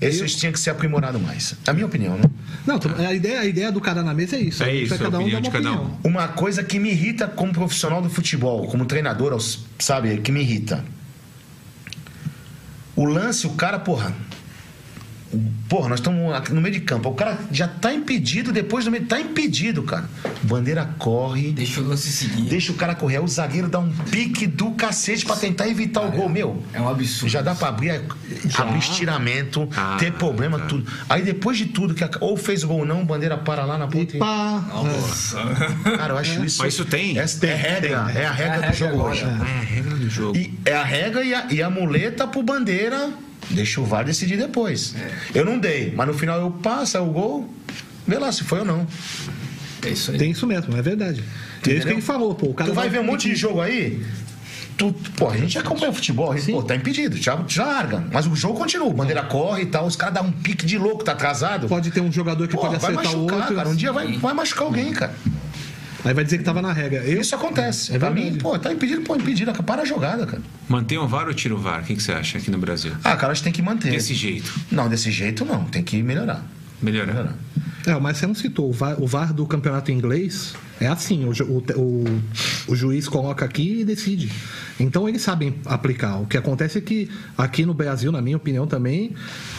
Esses 0.00 0.36
tinha 0.36 0.52
que 0.52 0.60
ser 0.60 0.70
aprimorado 0.70 1.18
mais. 1.18 1.54
É 1.66 1.70
a 1.70 1.72
minha 1.72 1.86
opinião, 1.86 2.16
né? 2.16 2.24
Não, 2.66 2.78
a 3.06 3.14
ideia, 3.14 3.40
a 3.40 3.44
ideia 3.46 3.72
do 3.72 3.80
cara 3.80 4.02
na 4.02 4.12
mesa 4.12 4.36
é 4.36 4.40
isso. 4.40 4.62
É 4.62 4.74
isso, 4.74 4.94
a 4.94 4.98
cada 4.98 5.18
um 5.18 5.28
de 5.28 5.34
uma 5.34 5.50
cada 5.50 5.70
um. 5.70 5.74
opinião. 5.74 5.98
Uma 6.04 6.28
coisa 6.28 6.62
que 6.62 6.78
me 6.78 6.90
irrita 6.90 7.26
como 7.26 7.52
profissional 7.52 8.02
do 8.02 8.10
futebol, 8.10 8.66
como 8.66 8.84
treinador, 8.84 9.38
sabe, 9.78 10.18
que 10.18 10.30
me 10.30 10.40
irrita. 10.40 10.84
O 12.94 13.04
lance, 13.04 13.46
o 13.46 13.50
cara, 13.50 13.78
porra. 13.78 14.14
Porra, 15.68 15.88
nós 15.88 15.98
estamos 16.00 16.32
aqui 16.34 16.52
no 16.52 16.60
meio 16.60 16.72
de 16.74 16.80
campo. 16.80 17.08
O 17.08 17.14
cara 17.14 17.38
já 17.50 17.66
tá 17.66 17.92
impedido, 17.92 18.52
depois 18.52 18.84
do 18.84 18.90
meio. 18.90 19.04
Tá 19.06 19.20
impedido, 19.20 19.82
cara. 19.82 20.08
Bandeira 20.42 20.88
corre. 20.98 21.52
Deixa 21.52 21.80
o 21.80 21.84
lance 21.88 22.08
seguir. 22.10 22.42
Deixa 22.42 22.72
o 22.72 22.74
cara 22.76 22.94
correr. 22.94 23.16
Aí 23.16 23.22
O 23.22 23.28
zagueiro 23.28 23.68
dá 23.68 23.78
um 23.78 23.90
pique 24.10 24.46
do 24.46 24.70
cacete 24.72 25.24
pra 25.24 25.36
tentar 25.36 25.68
evitar 25.68 26.02
o 26.02 26.10
gol. 26.10 26.28
Meu, 26.28 26.62
É 26.72 26.80
um 26.80 26.88
absurdo. 26.88 27.30
já 27.30 27.42
dá 27.42 27.54
pra 27.54 27.68
abrir, 27.68 27.90
abrir 28.56 28.78
estiramento, 28.78 29.68
Ah, 29.76 29.96
ter 29.98 30.12
problema, 30.12 30.58
tá. 30.58 30.66
tudo. 30.66 30.86
Aí 31.08 31.22
depois 31.22 31.56
de 31.58 31.66
tudo, 31.66 31.94
que 31.94 32.04
a- 32.04 32.10
ou 32.20 32.36
fez 32.36 32.62
o 32.62 32.68
gol 32.68 32.78
ou 32.80 32.86
não, 32.86 33.04
bandeira 33.04 33.36
para 33.36 33.64
lá 33.64 33.76
na 33.78 33.86
E 33.86 33.88
ponta. 33.90 34.16
e- 34.16 34.18
pá. 34.20 34.62
Cara, 35.96 36.12
eu 36.14 36.18
acho 36.18 36.44
isso. 36.44 36.62
Mas 36.62 36.74
isso 36.74 36.84
tem? 36.84 37.18
Essa 37.18 37.46
é 37.46 37.54
regra. 37.54 38.10
É 38.14 38.26
a 38.26 38.32
regra 38.32 38.44
É 38.44 38.48
a 38.48 38.56
do 38.56 38.60
regra 38.60 38.72
jogo 38.74 38.92
agora. 38.94 39.10
hoje. 39.12 39.24
É, 39.24 39.28
a 39.28 39.60
regra 39.64 39.94
do 39.96 40.10
jogo. 40.10 40.36
E 40.36 40.54
é 40.64 40.74
a 40.74 40.84
regra 40.84 41.24
e 41.24 41.34
a, 41.34 41.46
e 41.50 41.62
a 41.62 41.70
muleta 41.70 42.26
pro 42.26 42.42
bandeira. 42.42 43.10
Deixa 43.50 43.80
o 43.80 43.84
VAR 43.84 44.04
decidir 44.04 44.36
depois. 44.36 44.94
Eu 45.34 45.44
não 45.44 45.58
dei, 45.58 45.92
mas 45.96 46.06
no 46.06 46.14
final 46.14 46.40
eu 46.40 46.50
passo, 46.50 46.96
é 46.96 47.00
o 47.00 47.06
gol. 47.06 47.48
Vê 48.06 48.18
lá 48.18 48.30
se 48.32 48.44
foi 48.44 48.60
ou 48.60 48.64
não. 48.64 48.86
É 49.84 49.90
isso 49.90 50.10
aí. 50.10 50.18
Tem 50.18 50.30
isso 50.30 50.46
mesmo, 50.46 50.76
é 50.76 50.82
verdade. 50.82 51.20
É 51.20 51.22
isso 51.22 51.62
que 51.62 51.70
Entendeu? 51.70 51.92
ele 51.94 52.02
falou, 52.02 52.34
pô. 52.34 52.46
O 52.46 52.54
cara 52.54 52.70
Tu 52.70 52.74
vai 52.74 52.88
ver 52.88 53.00
um 53.00 53.04
monte 53.04 53.28
de 53.28 53.34
jogo 53.36 53.60
aí. 53.60 54.04
Tu, 54.76 54.92
pô, 55.16 55.30
a 55.30 55.36
gente 55.36 55.58
acompanha 55.58 55.90
o 55.90 55.94
futebol, 55.94 56.30
a 56.32 56.36
gente, 56.36 56.52
pô, 56.52 56.62
tá 56.62 56.76
impedido, 56.76 57.16
já, 57.16 57.42
já 57.48 57.64
larga. 57.64 58.04
Mas 58.12 58.26
o 58.26 58.36
jogo 58.36 58.58
continua, 58.58 58.92
bandeira 58.92 59.22
corre 59.22 59.62
e 59.62 59.66
tal, 59.66 59.86
os 59.86 59.96
caras 59.96 60.14
dão 60.16 60.26
um 60.26 60.32
pique 60.32 60.66
de 60.66 60.76
louco, 60.76 61.02
tá 61.02 61.12
atrasado. 61.12 61.66
Pode 61.66 61.90
ter 61.90 62.02
um 62.02 62.12
jogador 62.12 62.46
que 62.46 62.54
Pô, 62.54 62.60
pode 62.60 62.76
vai 62.78 62.92
acertar 62.92 63.14
o 63.14 63.16
machucar, 63.24 63.38
outro. 63.38 63.56
cara. 63.56 63.68
Um 63.70 63.74
dia 63.74 63.90
vai, 63.90 64.12
vai 64.18 64.34
machucar 64.34 64.64
alguém, 64.64 64.92
cara. 64.92 65.14
Aí 66.06 66.14
vai 66.14 66.22
dizer 66.22 66.38
que 66.38 66.44
tava 66.44 66.62
na 66.62 66.72
regra. 66.72 67.00
Eu, 67.00 67.20
Isso 67.20 67.34
acontece. 67.34 67.92
É 67.92 67.98
pra 67.98 68.10
verdade. 68.10 68.34
mim, 68.34 68.38
pô, 68.38 68.56
tá 68.56 68.72
impedido, 68.72 69.02
pô, 69.02 69.16
impedido. 69.16 69.52
Para 69.64 69.82
a 69.82 69.84
jogada, 69.84 70.24
cara. 70.24 70.40
Mantém 70.68 70.96
o 70.98 71.08
VAR 71.08 71.26
ou 71.26 71.34
tira 71.34 71.52
o 71.52 71.58
VAR? 71.58 71.82
O 71.82 71.84
que, 71.84 71.96
que 71.96 72.02
você 72.02 72.12
acha 72.12 72.38
aqui 72.38 72.48
no 72.48 72.58
Brasil? 72.58 72.92
Ah, 73.02 73.16
cara, 73.16 73.32
a 73.32 73.34
gente 73.34 73.42
tem 73.42 73.52
que 73.52 73.60
manter. 73.60 73.90
Desse 73.90 74.14
jeito. 74.14 74.54
Não, 74.70 74.88
desse 74.88 75.10
jeito 75.10 75.44
não. 75.44 75.64
Tem 75.64 75.82
que 75.82 76.00
melhorar. 76.04 76.46
Melhorar. 76.80 77.12
Melhorar. 77.12 77.34
É, 77.86 77.98
mas 77.98 78.18
você 78.18 78.26
não 78.26 78.36
citou. 78.36 78.70
O 78.70 78.72
VAR, 78.72 79.02
o 79.02 79.06
VAR 79.06 79.32
do 79.34 79.44
campeonato 79.46 79.90
inglês 79.90 80.54
é 80.80 80.86
assim: 80.86 81.24
o, 81.24 81.32
o, 81.42 81.80
o, 81.80 82.22
o 82.68 82.76
juiz 82.76 83.08
coloca 83.08 83.44
aqui 83.44 83.80
e 83.80 83.84
decide. 83.84 84.30
Então 84.78 85.08
eles 85.08 85.22
sabem 85.22 85.56
aplicar. 85.64 86.18
O 86.18 86.26
que 86.26 86.36
acontece 86.36 86.78
é 86.78 86.80
que 86.80 87.10
aqui 87.36 87.66
no 87.66 87.74
Brasil, 87.74 88.12
na 88.12 88.22
minha 88.22 88.36
opinião 88.36 88.64
também, 88.66 89.12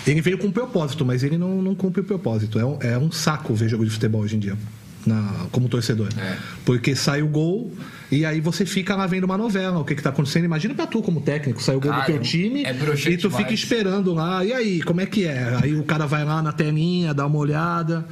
ele 0.05 0.21
veio 0.21 0.37
com 0.37 0.47
um 0.47 0.51
propósito, 0.51 1.03
mas 1.03 1.23
ele 1.23 1.37
não, 1.37 1.61
não 1.61 1.75
cumpre 1.75 1.99
o 1.99 2.03
propósito. 2.05 2.57
É 2.57 2.65
um, 2.65 2.77
é 2.81 2.97
um 2.97 3.11
saco 3.11 3.53
ver 3.53 3.67
jogo 3.67 3.83
de 3.83 3.91
futebol 3.91 4.21
hoje 4.21 4.37
em 4.37 4.39
dia. 4.39 4.57
Na- 5.05 5.45
como 5.51 5.67
torcedor. 5.69 6.09
É. 6.17 6.35
Porque 6.65 6.95
sai 6.95 7.21
o 7.21 7.27
gol 7.27 7.71
e 8.11 8.25
aí 8.25 8.39
você 8.39 8.65
fica 8.65 8.95
lá 8.95 9.05
vendo 9.05 9.25
uma 9.25 9.37
novela, 9.37 9.79
o 9.79 9.85
que, 9.85 9.95
que 9.95 10.01
tá 10.01 10.09
acontecendo. 10.09 10.45
Imagina 10.45 10.73
pra 10.73 10.87
tu, 10.87 11.01
como 11.01 11.21
técnico, 11.21 11.61
sai 11.61 11.75
o 11.75 11.79
gol 11.79 11.91
Cara, 11.91 12.03
do 12.03 12.05
teu 12.07 12.19
time 12.21 12.63
é 12.63 12.73
e 13.09 13.17
tu 13.17 13.29
fica 13.29 13.53
esperando 13.53 14.13
lá. 14.13 14.43
E 14.45 14.53
aí, 14.53 14.81
como 14.81 15.01
é 15.01 15.05
que 15.05 15.25
é? 15.25 15.57
Aí 15.61 15.75
o 15.75 15.83
cara 15.83 16.05
vai 16.05 16.23
lá 16.23 16.41
na 16.41 16.51
telinha, 16.51 17.13
dá 17.13 17.25
uma 17.25 17.37
olhada. 17.37 18.05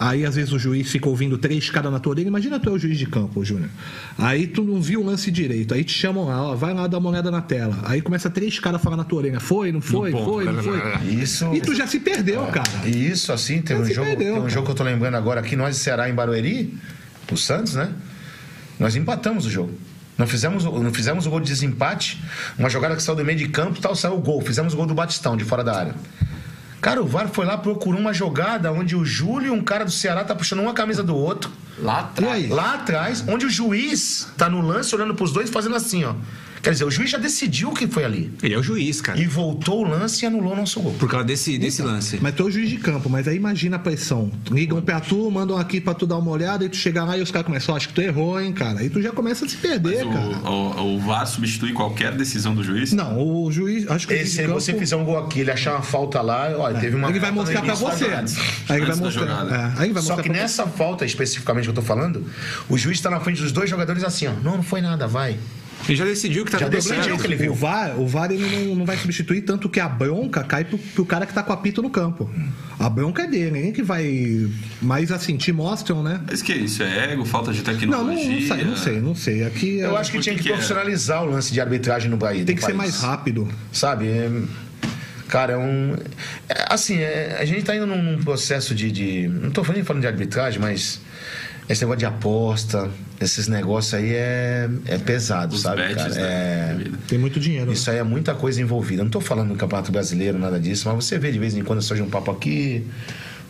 Aí, 0.00 0.24
às 0.24 0.34
vezes, 0.34 0.50
o 0.50 0.58
juiz 0.58 0.90
fica 0.90 1.06
ouvindo 1.10 1.36
três 1.36 1.68
caras 1.68 1.92
na 1.92 2.00
tua 2.00 2.12
orelha. 2.12 2.28
Imagina 2.28 2.58
tu 2.58 2.70
é 2.70 2.72
o 2.72 2.78
juiz 2.78 2.96
de 2.96 3.04
campo, 3.04 3.44
Júnior. 3.44 3.68
Aí 4.16 4.46
tu 4.46 4.64
não 4.64 4.80
viu 4.80 5.02
o 5.02 5.04
lance 5.04 5.30
direito. 5.30 5.74
Aí 5.74 5.84
te 5.84 5.92
chamam 5.92 6.24
lá, 6.24 6.42
ó, 6.42 6.54
vai 6.54 6.72
lá 6.72 6.86
dar 6.86 6.96
uma 6.96 7.10
olhada 7.10 7.30
na 7.30 7.42
tela. 7.42 7.78
Aí 7.84 8.00
começa 8.00 8.30
três 8.30 8.58
caras 8.58 8.80
a 8.80 8.82
falar 8.82 8.96
na 8.96 9.04
tua 9.04 9.18
orelha. 9.18 9.38
Foi, 9.38 9.70
não 9.70 9.82
foi, 9.82 10.10
ponto. 10.10 10.24
foi, 10.24 10.44
não 10.46 10.62
foi. 10.62 10.80
Isso. 11.06 11.54
E 11.54 11.60
tu 11.60 11.74
já 11.74 11.86
se 11.86 12.00
perdeu, 12.00 12.46
cara. 12.46 12.66
E 12.86 13.10
isso, 13.10 13.30
assim, 13.30 13.60
teve 13.60 13.80
Mas 13.80 13.90
um 13.90 13.94
jogo, 13.94 14.06
perdeu, 14.06 14.26
tem 14.26 14.36
um 14.36 14.40
cara. 14.40 14.48
jogo 14.48 14.64
que 14.64 14.72
eu 14.72 14.76
tô 14.76 14.84
lembrando 14.84 15.16
agora 15.16 15.40
aqui, 15.40 15.54
nós 15.54 15.76
de 15.76 15.82
Ceará 15.82 16.08
em 16.08 16.14
Barueri, 16.14 16.78
o 17.30 17.36
Santos, 17.36 17.74
né? 17.74 17.92
Nós 18.78 18.96
empatamos 18.96 19.44
o 19.44 19.50
jogo. 19.50 19.74
Não 20.16 20.26
fizemos, 20.26 20.64
não 20.64 20.94
fizemos 20.94 21.26
o 21.26 21.30
gol 21.30 21.40
de 21.40 21.46
desempate, 21.46 22.22
uma 22.58 22.70
jogada 22.70 22.96
que 22.96 23.02
saiu 23.02 23.16
do 23.16 23.24
meio 23.24 23.36
de 23.36 23.48
campo 23.48 23.78
e 23.78 23.82
tal, 23.82 23.94
saiu 23.94 24.14
o 24.14 24.20
gol. 24.20 24.40
Fizemos 24.40 24.72
o 24.72 24.76
gol 24.78 24.86
do 24.86 24.94
Batistão, 24.94 25.36
de 25.36 25.44
fora 25.44 25.62
da 25.62 25.76
área. 25.76 25.94
Cara, 26.80 27.02
o 27.02 27.06
VAR 27.06 27.28
foi 27.28 27.44
lá, 27.44 27.58
procurou 27.58 28.00
uma 28.00 28.12
jogada 28.12 28.72
onde 28.72 28.96
o 28.96 29.04
Júlio 29.04 29.52
um 29.52 29.62
cara 29.62 29.84
do 29.84 29.90
Ceará 29.90 30.24
tá 30.24 30.34
puxando 30.34 30.60
uma 30.60 30.72
camisa 30.72 31.02
do 31.02 31.14
outro. 31.14 31.50
Lá 31.82 32.00
atrás. 32.00 32.48
Lá 32.48 32.74
atrás, 32.74 33.24
onde 33.26 33.46
o 33.46 33.50
juiz 33.50 34.28
tá 34.36 34.48
no 34.48 34.60
lance 34.60 34.94
olhando 34.94 35.14
pros 35.14 35.32
dois 35.32 35.50
fazendo 35.50 35.76
assim, 35.76 36.04
ó. 36.04 36.14
Quer 36.62 36.72
dizer, 36.72 36.84
o 36.84 36.90
juiz 36.90 37.08
já 37.08 37.16
decidiu 37.16 37.70
o 37.70 37.74
que 37.74 37.86
foi 37.86 38.04
ali. 38.04 38.30
Ele 38.42 38.52
é 38.52 38.58
o 38.58 38.62
juiz, 38.62 39.00
cara. 39.00 39.18
E 39.18 39.24
voltou 39.24 39.80
o 39.82 39.88
lance 39.88 40.22
e 40.22 40.26
anulou 40.26 40.52
o 40.52 40.56
nosso 40.56 40.78
gol. 40.82 40.92
Por 40.98 41.08
causa 41.08 41.24
desse, 41.24 41.56
desse 41.56 41.80
lance. 41.80 42.18
Mas 42.20 42.34
tu 42.34 42.42
é 42.42 42.46
o 42.46 42.50
juiz 42.50 42.68
de 42.68 42.76
campo, 42.76 43.08
mas 43.08 43.26
aí 43.26 43.34
imagina 43.34 43.76
a 43.76 43.78
pressão. 43.78 44.30
Ligam 44.50 44.78
pra 44.82 45.00
tu, 45.00 45.30
mandam 45.30 45.56
aqui 45.56 45.80
pra 45.80 45.94
tu 45.94 46.06
dar 46.06 46.18
uma 46.18 46.30
olhada, 46.30 46.62
e 46.62 46.68
tu 46.68 46.76
chega 46.76 47.02
lá 47.02 47.16
e 47.16 47.22
os 47.22 47.30
caras 47.30 47.46
começam, 47.46 47.72
ó, 47.72 47.78
acho 47.78 47.88
que 47.88 47.94
tu 47.94 48.02
errou, 48.02 48.38
hein, 48.38 48.52
cara. 48.52 48.80
Aí 48.80 48.90
tu 48.90 49.00
já 49.00 49.10
começa 49.10 49.46
a 49.46 49.48
se 49.48 49.56
perder, 49.56 50.04
Mas 50.04 50.14
cara. 50.14 50.50
o, 50.50 50.80
o, 50.82 50.96
o 50.96 51.00
VAR 51.00 51.26
substitui 51.26 51.72
qualquer 51.72 52.14
decisão 52.14 52.54
do 52.54 52.62
juiz? 52.62 52.92
Não, 52.92 53.18
o 53.18 53.50
juiz, 53.50 53.90
acho 53.90 54.06
que 54.06 54.12
o 54.12 54.16
E 54.16 54.18
juiz 54.18 54.30
se 54.32 54.42
campo, 54.42 54.52
você 54.60 54.74
fizer 54.74 54.96
um 54.96 55.04
gol 55.06 55.16
aqui, 55.18 55.40
ele 55.40 55.50
achar 55.50 55.72
uma 55.76 55.82
falta 55.82 56.20
lá, 56.20 56.50
olha, 56.58 56.78
teve 56.78 56.94
uma 56.94 57.08
ele 57.08 57.18
vai 57.20 57.30
mostrar 57.30 57.62
pra 57.62 57.72
você. 57.74 58.04
Aí 58.68 58.76
ele 58.76 58.84
vai 58.84 58.96
mostrar. 58.96 59.46
É, 59.50 59.80
aí 59.80 59.86
ele 59.86 59.94
vai 59.94 60.02
Só 60.02 60.08
mostrar 60.10 60.16
que 60.16 60.28
pra 60.28 60.34
você. 60.36 60.42
nessa 60.42 60.66
falta, 60.66 61.06
especificamente 61.06 61.69
que 61.72 61.78
eu 61.78 61.82
tô 61.82 61.86
falando, 61.86 62.24
o 62.68 62.76
juiz 62.78 63.00
tá 63.00 63.10
na 63.10 63.20
frente 63.20 63.40
dos 63.42 63.52
dois 63.52 63.68
jogadores 63.70 64.02
assim, 64.04 64.26
ó. 64.26 64.32
Não, 64.42 64.56
não 64.56 64.62
foi 64.62 64.80
nada, 64.80 65.06
vai. 65.06 65.36
Ele 65.88 65.96
já 65.96 66.04
decidiu 66.04 66.44
que 66.44 66.50
tá 66.50 66.58
Já 66.58 66.66
tudo 66.66 66.74
decidiu 66.74 67.16
que 67.16 67.26
ele 67.26 67.36
viu. 67.36 67.52
O 67.52 67.54
VAR, 67.54 67.98
o 67.98 68.06
VAR 68.06 68.30
ele 68.30 68.66
não, 68.66 68.74
não 68.76 68.84
vai 68.84 68.98
substituir, 68.98 69.40
tanto 69.40 69.66
que 69.66 69.80
a 69.80 69.88
bronca 69.88 70.44
cai 70.44 70.62
pro, 70.62 70.76
pro 70.76 71.06
cara 71.06 71.24
que 71.24 71.32
tá 71.32 71.42
com 71.42 71.50
o 71.50 71.54
apito 71.54 71.80
no 71.80 71.88
campo. 71.88 72.30
A 72.78 72.88
bronca 72.90 73.22
é 73.22 73.26
dele, 73.26 73.50
nem 73.50 73.72
que 73.72 73.82
vai. 73.82 74.46
Mas 74.82 75.10
assim, 75.10 75.38
te 75.38 75.50
mostram, 75.52 76.02
né? 76.02 76.20
Mas 76.28 76.42
que 76.42 76.52
isso? 76.52 76.82
É 76.82 77.14
ego? 77.14 77.24
Falta 77.24 77.50
de 77.50 77.58
Não, 77.58 77.64
tecnologia? 77.64 78.24
não, 78.28 78.34
não 78.34 78.46
sei, 78.46 78.64
não 78.64 78.76
sei, 78.76 79.00
não 79.00 79.14
sei. 79.14 79.44
Aqui 79.46 79.80
é- 79.80 79.86
Eu 79.86 79.96
acho 79.96 80.12
que 80.12 80.20
tinha 80.20 80.34
que 80.34 80.42
que 80.42 80.48
é? 80.50 80.52
profissionalizar 80.52 81.24
o 81.24 81.30
lance 81.30 81.50
de 81.50 81.58
arbitragem 81.62 82.10
no 82.10 82.18
Bahia. 82.18 82.44
tem 82.44 82.54
que 82.54 82.62
ser 82.62 82.74
mais 82.74 83.00
rápido. 83.00 83.48
Sabe? 83.72 84.06
É, 84.06 84.30
Cara, 85.28 85.52
é 85.54 85.56
um. 85.56 85.94
é, 86.48 86.66
assim, 86.68 86.98
é, 86.98 87.38
a 87.40 87.44
gente 87.46 87.62
tá 87.62 87.74
indo 87.74 87.86
num, 87.86 88.02
num 88.02 88.22
processo 88.22 88.74
de, 88.74 88.90
de- 88.92 89.28
Não 89.28 89.50
tô 89.50 89.62
nem 89.72 89.82
falando 89.82 90.02
de 90.02 90.08
arbitragem, 90.08 90.60
mas. 90.60 91.00
Esse 91.70 91.82
negócio 91.82 91.98
de 92.00 92.06
aposta, 92.06 92.90
esses 93.20 93.46
negócios 93.46 93.94
aí 93.94 94.12
é, 94.12 94.68
é 94.86 94.98
pesado, 94.98 95.54
Os 95.54 95.60
sabe, 95.62 95.94
cara? 95.94 96.08
né? 96.08 96.16
É. 96.18 96.76
Tem 97.06 97.16
muito 97.16 97.38
dinheiro. 97.38 97.66
né? 97.66 97.72
Isso 97.74 97.88
aí 97.88 97.98
é 97.98 98.02
muita 98.02 98.34
coisa 98.34 98.60
envolvida. 98.60 99.04
Não 99.04 99.10
tô 99.10 99.20
falando 99.20 99.50
do 99.50 99.54
Campeonato 99.54 99.92
Brasileiro, 99.92 100.36
nada 100.36 100.58
disso, 100.58 100.88
mas 100.88 101.04
você 101.04 101.16
vê 101.16 101.30
de 101.30 101.38
vez 101.38 101.54
em 101.56 101.62
quando 101.62 101.80
surge 101.80 102.02
um 102.02 102.10
papo 102.10 102.32
aqui. 102.32 102.84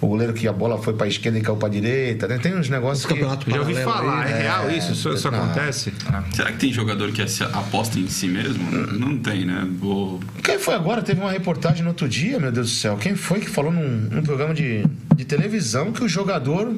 O 0.02 0.06
goleiro 0.06 0.32
que 0.34 0.46
a 0.48 0.52
bola 0.52 0.76
foi 0.82 0.94
pra 0.94 1.06
esquerda 1.06 1.38
e 1.38 1.42
caiu 1.42 1.56
pra 1.56 1.68
direita, 1.68 2.26
né? 2.26 2.38
Tem 2.38 2.54
uns 2.54 2.68
negócios 2.70 3.04
que. 3.06 3.12
campeonato 3.12 3.50
Já 3.50 3.58
ouvi 3.58 3.74
falar, 3.74 4.24
aí, 4.24 4.32
é 4.32 4.42
real 4.42 4.70
isso? 4.70 4.92
Isso, 4.92 5.12
isso 5.12 5.28
acontece? 5.28 5.92
Será 6.32 6.52
que 6.52 6.58
tem 6.58 6.72
jogador 6.72 7.12
que 7.12 7.26
se 7.28 7.42
aposta 7.42 7.98
em 7.98 8.08
si 8.08 8.26
mesmo? 8.26 8.70
Não 8.70 9.18
tem, 9.18 9.44
né? 9.44 9.66
Vou... 9.78 10.20
Quem 10.42 10.58
foi 10.58 10.74
agora? 10.74 11.02
Teve 11.02 11.20
uma 11.20 11.30
reportagem 11.30 11.82
no 11.82 11.88
outro 11.88 12.08
dia, 12.08 12.38
meu 12.38 12.50
Deus 12.50 12.70
do 12.70 12.74
céu. 12.76 12.96
Quem 12.96 13.14
foi 13.14 13.40
que 13.40 13.48
falou 13.50 13.70
num, 13.72 14.08
num 14.10 14.22
programa 14.22 14.54
de, 14.54 14.84
de 15.14 15.24
televisão 15.26 15.92
que 15.92 16.02
o 16.02 16.08
jogador 16.08 16.74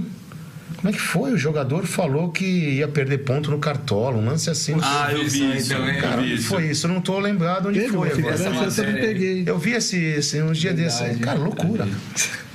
Como 0.83 0.93
é 0.93 0.97
que 0.97 1.01
foi? 1.01 1.33
O 1.33 1.39
jogador 1.39 1.87
falou 1.87 2.31
que 2.31 2.45
ia 2.45 2.89
perder 2.89 3.19
ponto 3.19 3.53
no 3.53 3.59
cartola, 3.59 4.17
um 4.17 4.27
lance 4.27 4.51
assim. 4.51 4.77
Ah, 4.83 5.13
eu 5.13 5.29
vi 5.29 5.57
isso. 5.57 5.69
também. 5.69 5.95
eu 5.95 6.03
Cara, 6.03 6.17
vi 6.17 6.23
onde 6.25 6.35
isso. 6.35 6.49
foi 6.49 6.67
isso? 6.67 6.87
Eu 6.89 6.91
não 6.93 7.01
tô 7.01 7.21
lembrado 7.21 7.69
onde 7.69 7.79
Teve, 7.79 7.93
foi 7.93 8.11
agora. 8.11 8.35
essa 8.35 8.49
Essa 8.49 8.83
eu 8.83 8.95
peguei. 8.95 9.45
Eu 9.47 9.59
vi 9.61 9.75
esse, 9.75 9.97
esse 9.97 10.43
uns 10.43 10.59
dias 10.59 10.75
desses. 10.75 11.19
Cara, 11.19 11.39
loucura. 11.39 11.87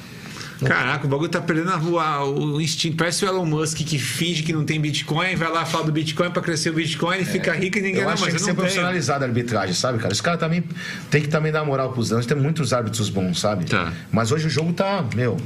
Caraca, 0.65 1.05
o 1.05 1.09
bagulho 1.09 1.29
tá 1.29 1.39
perdendo 1.39 1.69
a 1.69 1.75
rua, 1.75 2.25
o 2.25 2.59
instinto. 2.59 2.97
Parece 2.97 3.23
o 3.23 3.29
Elon 3.29 3.45
Musk 3.45 3.77
que 3.77 3.97
finge 3.97 4.43
que 4.43 4.51
não 4.51 4.65
tem 4.65 4.81
Bitcoin, 4.81 5.35
vai 5.35 5.49
lá 5.49 5.65
falar 5.65 5.85
do 5.85 5.91
Bitcoin 5.91 6.31
pra 6.31 6.41
crescer 6.41 6.71
o 6.71 6.73
Bitcoin, 6.73 7.23
fica 7.23 7.53
rico 7.53 7.77
e 7.77 7.81
ninguém 7.81 8.01
Eu 8.01 8.07
não, 8.07 8.13
acho 8.13 8.23
que 8.23 8.31
mas 8.31 8.41
tem 8.41 8.43
que 8.43 8.49
eu 8.49 8.55
ser 8.55 8.59
profissionalizada 8.59 9.23
a 9.23 9.27
arbitragem, 9.27 9.73
sabe, 9.73 9.99
cara? 9.99 10.11
Os 10.11 10.19
caras 10.19 10.39
também 10.39 10.63
tem 11.11 11.21
que 11.21 11.27
também 11.27 11.51
dar 11.51 11.63
moral 11.63 11.93
pros 11.93 12.09
danos. 12.09 12.25
Tem 12.25 12.35
muitos 12.35 12.73
árbitros 12.73 13.07
bons, 13.09 13.39
sabe? 13.39 13.65
Tá. 13.65 13.93
Mas 14.11 14.31
hoje 14.31 14.47
o 14.47 14.49
jogo 14.49 14.73
tá, 14.73 15.05
meu, 15.15 15.37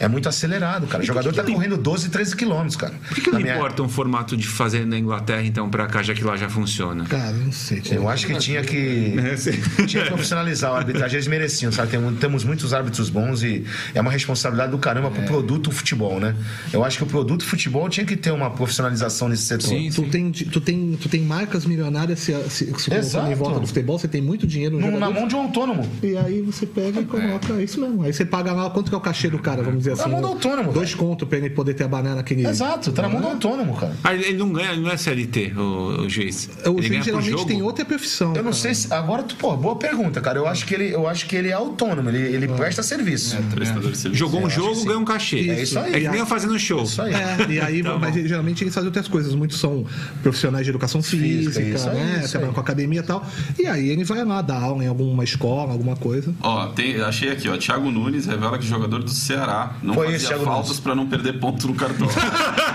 é 0.00 0.06
muito 0.08 0.28
acelerado, 0.28 0.86
cara. 0.86 1.02
O 1.02 1.06
jogador 1.06 1.32
tá 1.32 1.42
correndo 1.42 1.76
12, 1.76 2.08
13 2.08 2.36
quilômetros, 2.36 2.76
cara. 2.76 2.94
Por 3.08 3.14
que, 3.14 3.20
que 3.22 3.30
não 3.30 3.40
minha- 3.40 3.54
importa 3.56 3.82
um 3.82 3.88
formato 3.88 4.36
de 4.36 4.46
fazer 4.46 4.86
na 4.86 4.98
Inglaterra, 4.98 5.42
então, 5.42 5.68
pra 5.68 5.86
cá, 5.86 6.02
já 6.02 6.14
que 6.14 6.22
lá 6.24 6.36
já 6.36 6.48
funciona? 6.48 7.04
Cara, 7.04 7.32
não 7.32 7.50
sei. 7.52 7.80
tio. 7.80 7.94
Eu 7.94 8.08
acho 8.08 8.26
que 8.26 8.34
tinha 8.38 8.62
que. 8.62 9.14
Tinha 9.86 10.02
que 10.02 10.08
profissionalizar 10.08 10.72
a 10.72 10.76
arbitragem, 10.78 11.16
eles 11.16 11.26
mereciam, 11.28 11.70
sabe? 11.72 11.90
Tem- 11.90 12.14
temos 12.16 12.44
muitos 12.44 12.72
árbitros 12.74 13.08
bons 13.10 13.42
e 13.42 13.64
é 13.94 14.00
uma 14.00 14.10
responsabilidade 14.10 14.70
do 14.72 14.78
caramba 14.78 15.10
pro 15.10 15.22
produto 15.22 15.70
futebol, 15.70 16.20
né? 16.20 16.34
Eu 16.72 16.84
acho 16.84 16.98
que 16.98 17.04
o 17.04 17.06
produto 17.06 17.44
futebol 17.44 17.88
tinha 17.88 18.04
que 18.04 18.16
ter 18.16 18.30
uma 18.30 18.50
profissionalização 18.50 19.28
nesse 19.28 19.42
setor. 19.44 19.68
Sim, 19.68 19.90
Tu 19.94 20.02
tem, 20.08 20.30
tu, 20.30 20.60
tem, 20.60 20.98
tu 21.00 21.08
tem 21.08 21.22
marcas 21.22 21.64
milionárias 21.64 22.18
se, 22.20 22.32
se, 22.50 22.72
se 22.78 22.92
Exato. 22.94 23.30
em 23.30 23.34
volta 23.34 23.60
do 23.60 23.66
futebol, 23.66 23.98
você 23.98 24.08
tem 24.08 24.20
muito 24.20 24.46
dinheiro 24.46 24.78
no 24.78 24.98
na 24.98 25.10
mão 25.10 25.26
de 25.26 25.34
um 25.34 25.40
autônomo. 25.42 25.88
E 26.02 26.16
aí 26.16 26.40
você 26.42 26.66
pega 26.66 27.00
e 27.00 27.04
coloca 27.04 27.52
é 27.54 27.62
isso 27.64 27.80
mesmo. 27.80 28.02
Aí 28.02 28.12
você 28.12 28.24
paga 28.24 28.52
lá 28.52 28.68
quanto 28.70 28.88
que 28.90 28.94
é 28.94 28.98
o 28.98 29.00
cachê 29.00 29.28
do 29.30 29.38
cara, 29.38 29.62
vamos 29.62 29.78
dizer 29.80 29.87
Tá 29.96 30.04
assim. 30.04 30.20
do 30.20 30.26
autônomo, 30.26 30.72
Dois 30.72 30.90
velho. 30.90 31.02
contos 31.02 31.28
pra 31.28 31.38
ele 31.38 31.50
poder 31.50 31.74
ter 31.74 31.84
a 31.84 31.88
banana 31.88 32.16
naquele. 32.16 32.46
Exato, 32.46 32.92
tá 32.92 33.02
na 33.02 33.08
mão 33.08 33.20
do 33.20 33.28
autônomo, 33.28 33.74
cara. 33.76 33.94
Ah, 34.04 34.14
ele 34.14 34.36
não 34.36 34.52
ganha, 34.52 34.72
ele 34.72 34.80
não 34.80 34.90
é 34.90 34.96
CLT, 34.96 35.52
o, 35.56 36.02
o 36.02 36.08
juiz. 36.08 36.48
O 36.66 36.78
ele 36.78 36.88
juiz 36.88 37.04
geralmente 37.04 37.30
jogo. 37.30 37.46
tem 37.46 37.62
outra 37.62 37.84
profissão. 37.84 38.28
Eu 38.28 38.36
não 38.36 38.50
cara. 38.50 38.54
sei 38.54 38.74
se. 38.74 38.92
Agora, 38.92 39.22
tu, 39.22 39.36
pô, 39.36 39.56
boa 39.56 39.76
pergunta, 39.76 40.20
cara. 40.20 40.38
Eu 40.38 40.46
acho 40.46 40.66
que 40.66 40.74
ele, 40.74 40.92
eu 40.92 41.08
acho 41.08 41.26
que 41.26 41.36
ele 41.36 41.48
é 41.48 41.52
autônomo, 41.52 42.08
ele, 42.10 42.18
ele 42.34 42.48
presta 42.48 42.82
serviço. 42.82 43.36
Prestador 43.54 43.90
de 43.90 43.98
serviço. 43.98 44.18
Jogou 44.18 44.44
um 44.44 44.50
jogo, 44.50 44.78
que 44.80 44.86
ganha 44.86 44.98
um 44.98 45.04
cachê. 45.04 45.38
É 45.50 45.62
isso 45.62 45.78
aí. 45.78 45.94
É 45.94 46.00
que 46.00 46.08
nem 46.08 46.20
eu 46.20 46.26
fazendo 46.26 46.58
show. 46.58 46.82
Isso 46.82 47.00
aí. 47.02 47.14
É, 47.14 47.46
e 47.48 47.60
aí, 47.60 47.82
mas 48.00 48.14
geralmente 48.14 48.62
eles 48.64 48.74
fazem 48.74 48.88
outras 48.88 49.08
coisas. 49.08 49.34
Muitos 49.34 49.58
são 49.58 49.84
profissionais 50.22 50.64
de 50.64 50.70
educação 50.70 51.02
física, 51.02 51.60
Física, 51.60 51.76
isso 51.76 51.88
né? 51.88 52.20
isso 52.22 52.30
Trabalham 52.30 52.54
com 52.54 52.60
academia 52.60 53.00
e 53.00 53.02
tal. 53.02 53.24
E 53.58 53.66
aí 53.66 53.88
ele 53.88 54.04
vai 54.04 54.24
lá 54.24 54.40
dar 54.42 54.60
aula 54.62 54.84
em 54.84 54.86
alguma 54.86 55.24
escola, 55.24 55.72
alguma 55.72 55.96
coisa. 55.96 56.32
Ó, 56.40 56.66
tem, 56.68 57.00
achei 57.00 57.30
aqui, 57.30 57.48
ó. 57.48 57.56
Thiago 57.56 57.90
Nunes 57.90 58.26
revela 58.26 58.58
que 58.58 58.66
jogador 58.66 59.02
do 59.02 59.10
Ceará 59.10 59.76
não 59.82 59.94
Foi 59.94 60.12
fazia 60.12 60.28
Thiago 60.28 60.44
faltas 60.44 60.80
pra 60.80 60.94
não 60.94 61.06
perder 61.06 61.38
ponto 61.38 61.66
no 61.66 61.74
cartão. 61.74 62.08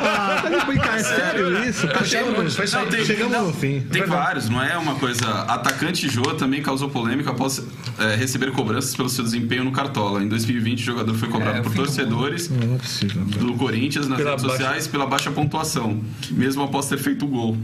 Ah, 0.06 0.42
tá 0.44 0.98
é 0.98 1.04
sério 1.04 1.64
isso? 1.64 1.88
Tá 1.88 2.02
isso 2.02 2.18
aí. 2.18 2.26
Não, 2.26 2.92
tem- 2.92 3.06
chegamos 3.06 3.32
não, 3.32 3.48
no 3.48 3.54
fim. 3.54 3.80
Tem 3.82 4.04
vários, 4.06 4.50
não 4.50 4.62
é 4.62 4.78
uma 4.78 4.96
coisa. 4.96 5.26
Atacante 5.44 6.10
Jô 6.10 6.22
também 6.34 6.62
causou 6.62 6.90
polêmica 6.90 7.30
após 7.32 7.64
é, 8.00 8.16
receber 8.16 8.52
cobranças 8.52 8.96
pelo 8.96 9.08
seu 9.10 9.24
desempenho 9.24 9.64
no 9.64 9.72
Cartola. 9.72 10.22
Em 10.22 10.28
2020, 10.28 10.82
o 10.82 10.84
jogador 10.84 11.14
foi 11.16 11.30
cobrado 11.30 11.60
É, 11.60 11.62
por 11.62 11.74
torcedores 11.74 12.50
Não, 12.50 12.68
não 12.68 12.76
é 12.76 12.78
possível. 12.80 13.22
do 13.24 13.54
Corinthians 13.54 14.08
nas 14.08 14.18
Pela 14.18 14.32
redes 14.32 14.44
baixa- 14.46 14.58
sociais 14.58 14.88
pela 14.88 15.06
baixa 15.06 15.32
pontuação, 15.32 16.02
mesmo 16.32 16.64
após 16.64 16.88
ter 16.88 16.98
feito 16.98 17.24
o 17.26 17.28
gol. 17.30 17.58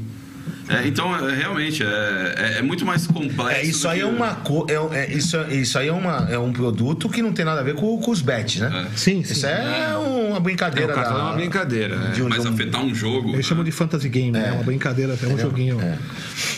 É, 0.70 0.88
então, 0.88 1.14
é, 1.30 1.36
realmente, 1.36 1.84
é, 1.84 2.34
é- 2.38 2.58
é 2.60 2.62
muito 2.62 2.86
mais 2.86 3.08
complexo. 3.08 3.50
É, 3.52 3.64
isso 3.64 3.88
aí 3.88 3.98
que- 4.00 4.04
é 4.04 4.08
uma 4.08 4.36
co- 4.36 4.68
é, 4.70 5.00
é- 5.00 5.12
isso, 5.14 5.36
isso 5.50 5.78
aí 5.80 5.88
é, 5.88 5.92
uma, 5.94 6.28
é 6.30 6.38
um 6.38 6.54
produto 6.54 7.10
que 7.10 7.22
não 7.22 7.34
tem 7.34 7.44
nada 7.44 7.62
a 7.62 7.64
ver 7.64 7.76
com, 7.76 7.98
com 8.00 8.12
os 8.12 8.22
bets, 8.22 8.62
né? 8.62 8.88
Sim, 8.96 9.24
sim. 9.24 9.34
Isso 9.34 9.46
é 9.48 9.98
uma 9.98 10.38
É, 10.38 10.40
brincadeira. 10.40 10.92
o 10.92 10.96
cartão 10.96 11.14
da- 11.16 11.20
é 11.20 11.24
uma 11.24 11.34
brincadeira. 11.34 11.96
né? 11.98 12.12
de 12.14 12.22
um- 12.24 12.30
Mas 12.30 12.42
de 12.44 12.48
um- 12.48 12.54
afetar 12.54 12.82
um 12.84 12.94
jogo. 12.94 13.34
Eles 13.34 13.46
chamam 13.46 13.64
de 13.64 13.72
fantasy 13.72 14.08
game, 14.10 14.32
né? 14.32 14.50
É 14.50 14.52
uma 14.52 14.64
brincadeira, 14.64 15.18
é 15.22 15.28
um 15.28 15.38
joguinho. 15.38 15.80
É. 15.82 15.98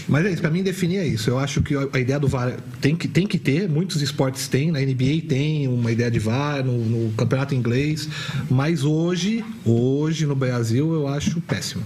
Mas 0.08 0.26
é 0.26 0.32
isso, 0.32 0.42
pra 0.42 0.52
mim 0.52 0.62
definir 0.64 0.98
é 0.98 1.06
isso. 1.08 1.30
Eu 1.30 1.40
acho 1.40 1.62
que 1.62 1.74
a 1.76 2.00
ideia 2.00 2.20
do 2.20 2.28
VAR 2.28 2.54
tem 2.82 2.96
que, 2.96 3.08
tem 3.08 3.26
que 3.26 3.38
ter, 3.38 3.70
muitos 3.70 4.02
esportes 4.02 4.48
têm, 4.48 4.72
na 4.72 4.80
NBA 4.82 5.22
tem 5.28 5.68
uma 5.68 5.92
ideia 5.92 6.10
de 6.12 6.20
VAR, 6.20 6.64
no, 6.64 6.74
no 6.78 7.12
campeonato 7.14 7.56
inglês, 7.56 8.10
mas 8.50 8.84
hoje, 8.84 9.44
hoje 9.66 10.26
no 10.26 10.36
Brasil, 10.36 10.94
eu 10.94 11.08
acho 11.08 11.40
péssimo. 11.42 11.84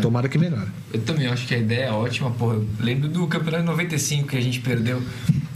Tomara 0.00 0.28
que 0.28 0.38
melhore. 0.38 0.68
Eu 0.92 1.00
também 1.00 1.26
acho 1.26 1.46
que 1.46 1.54
a 1.54 1.58
ideia 1.66 1.86
é 1.86 1.92
ótima. 1.92 2.34
Eu 2.40 2.66
lembro 2.80 3.08
do 3.08 3.26
campeonato 3.26 3.64
de 3.64 3.70
95 3.70 4.28
que 4.28 4.36
a 4.36 4.40
gente 4.40 4.60
perdeu. 4.60 5.02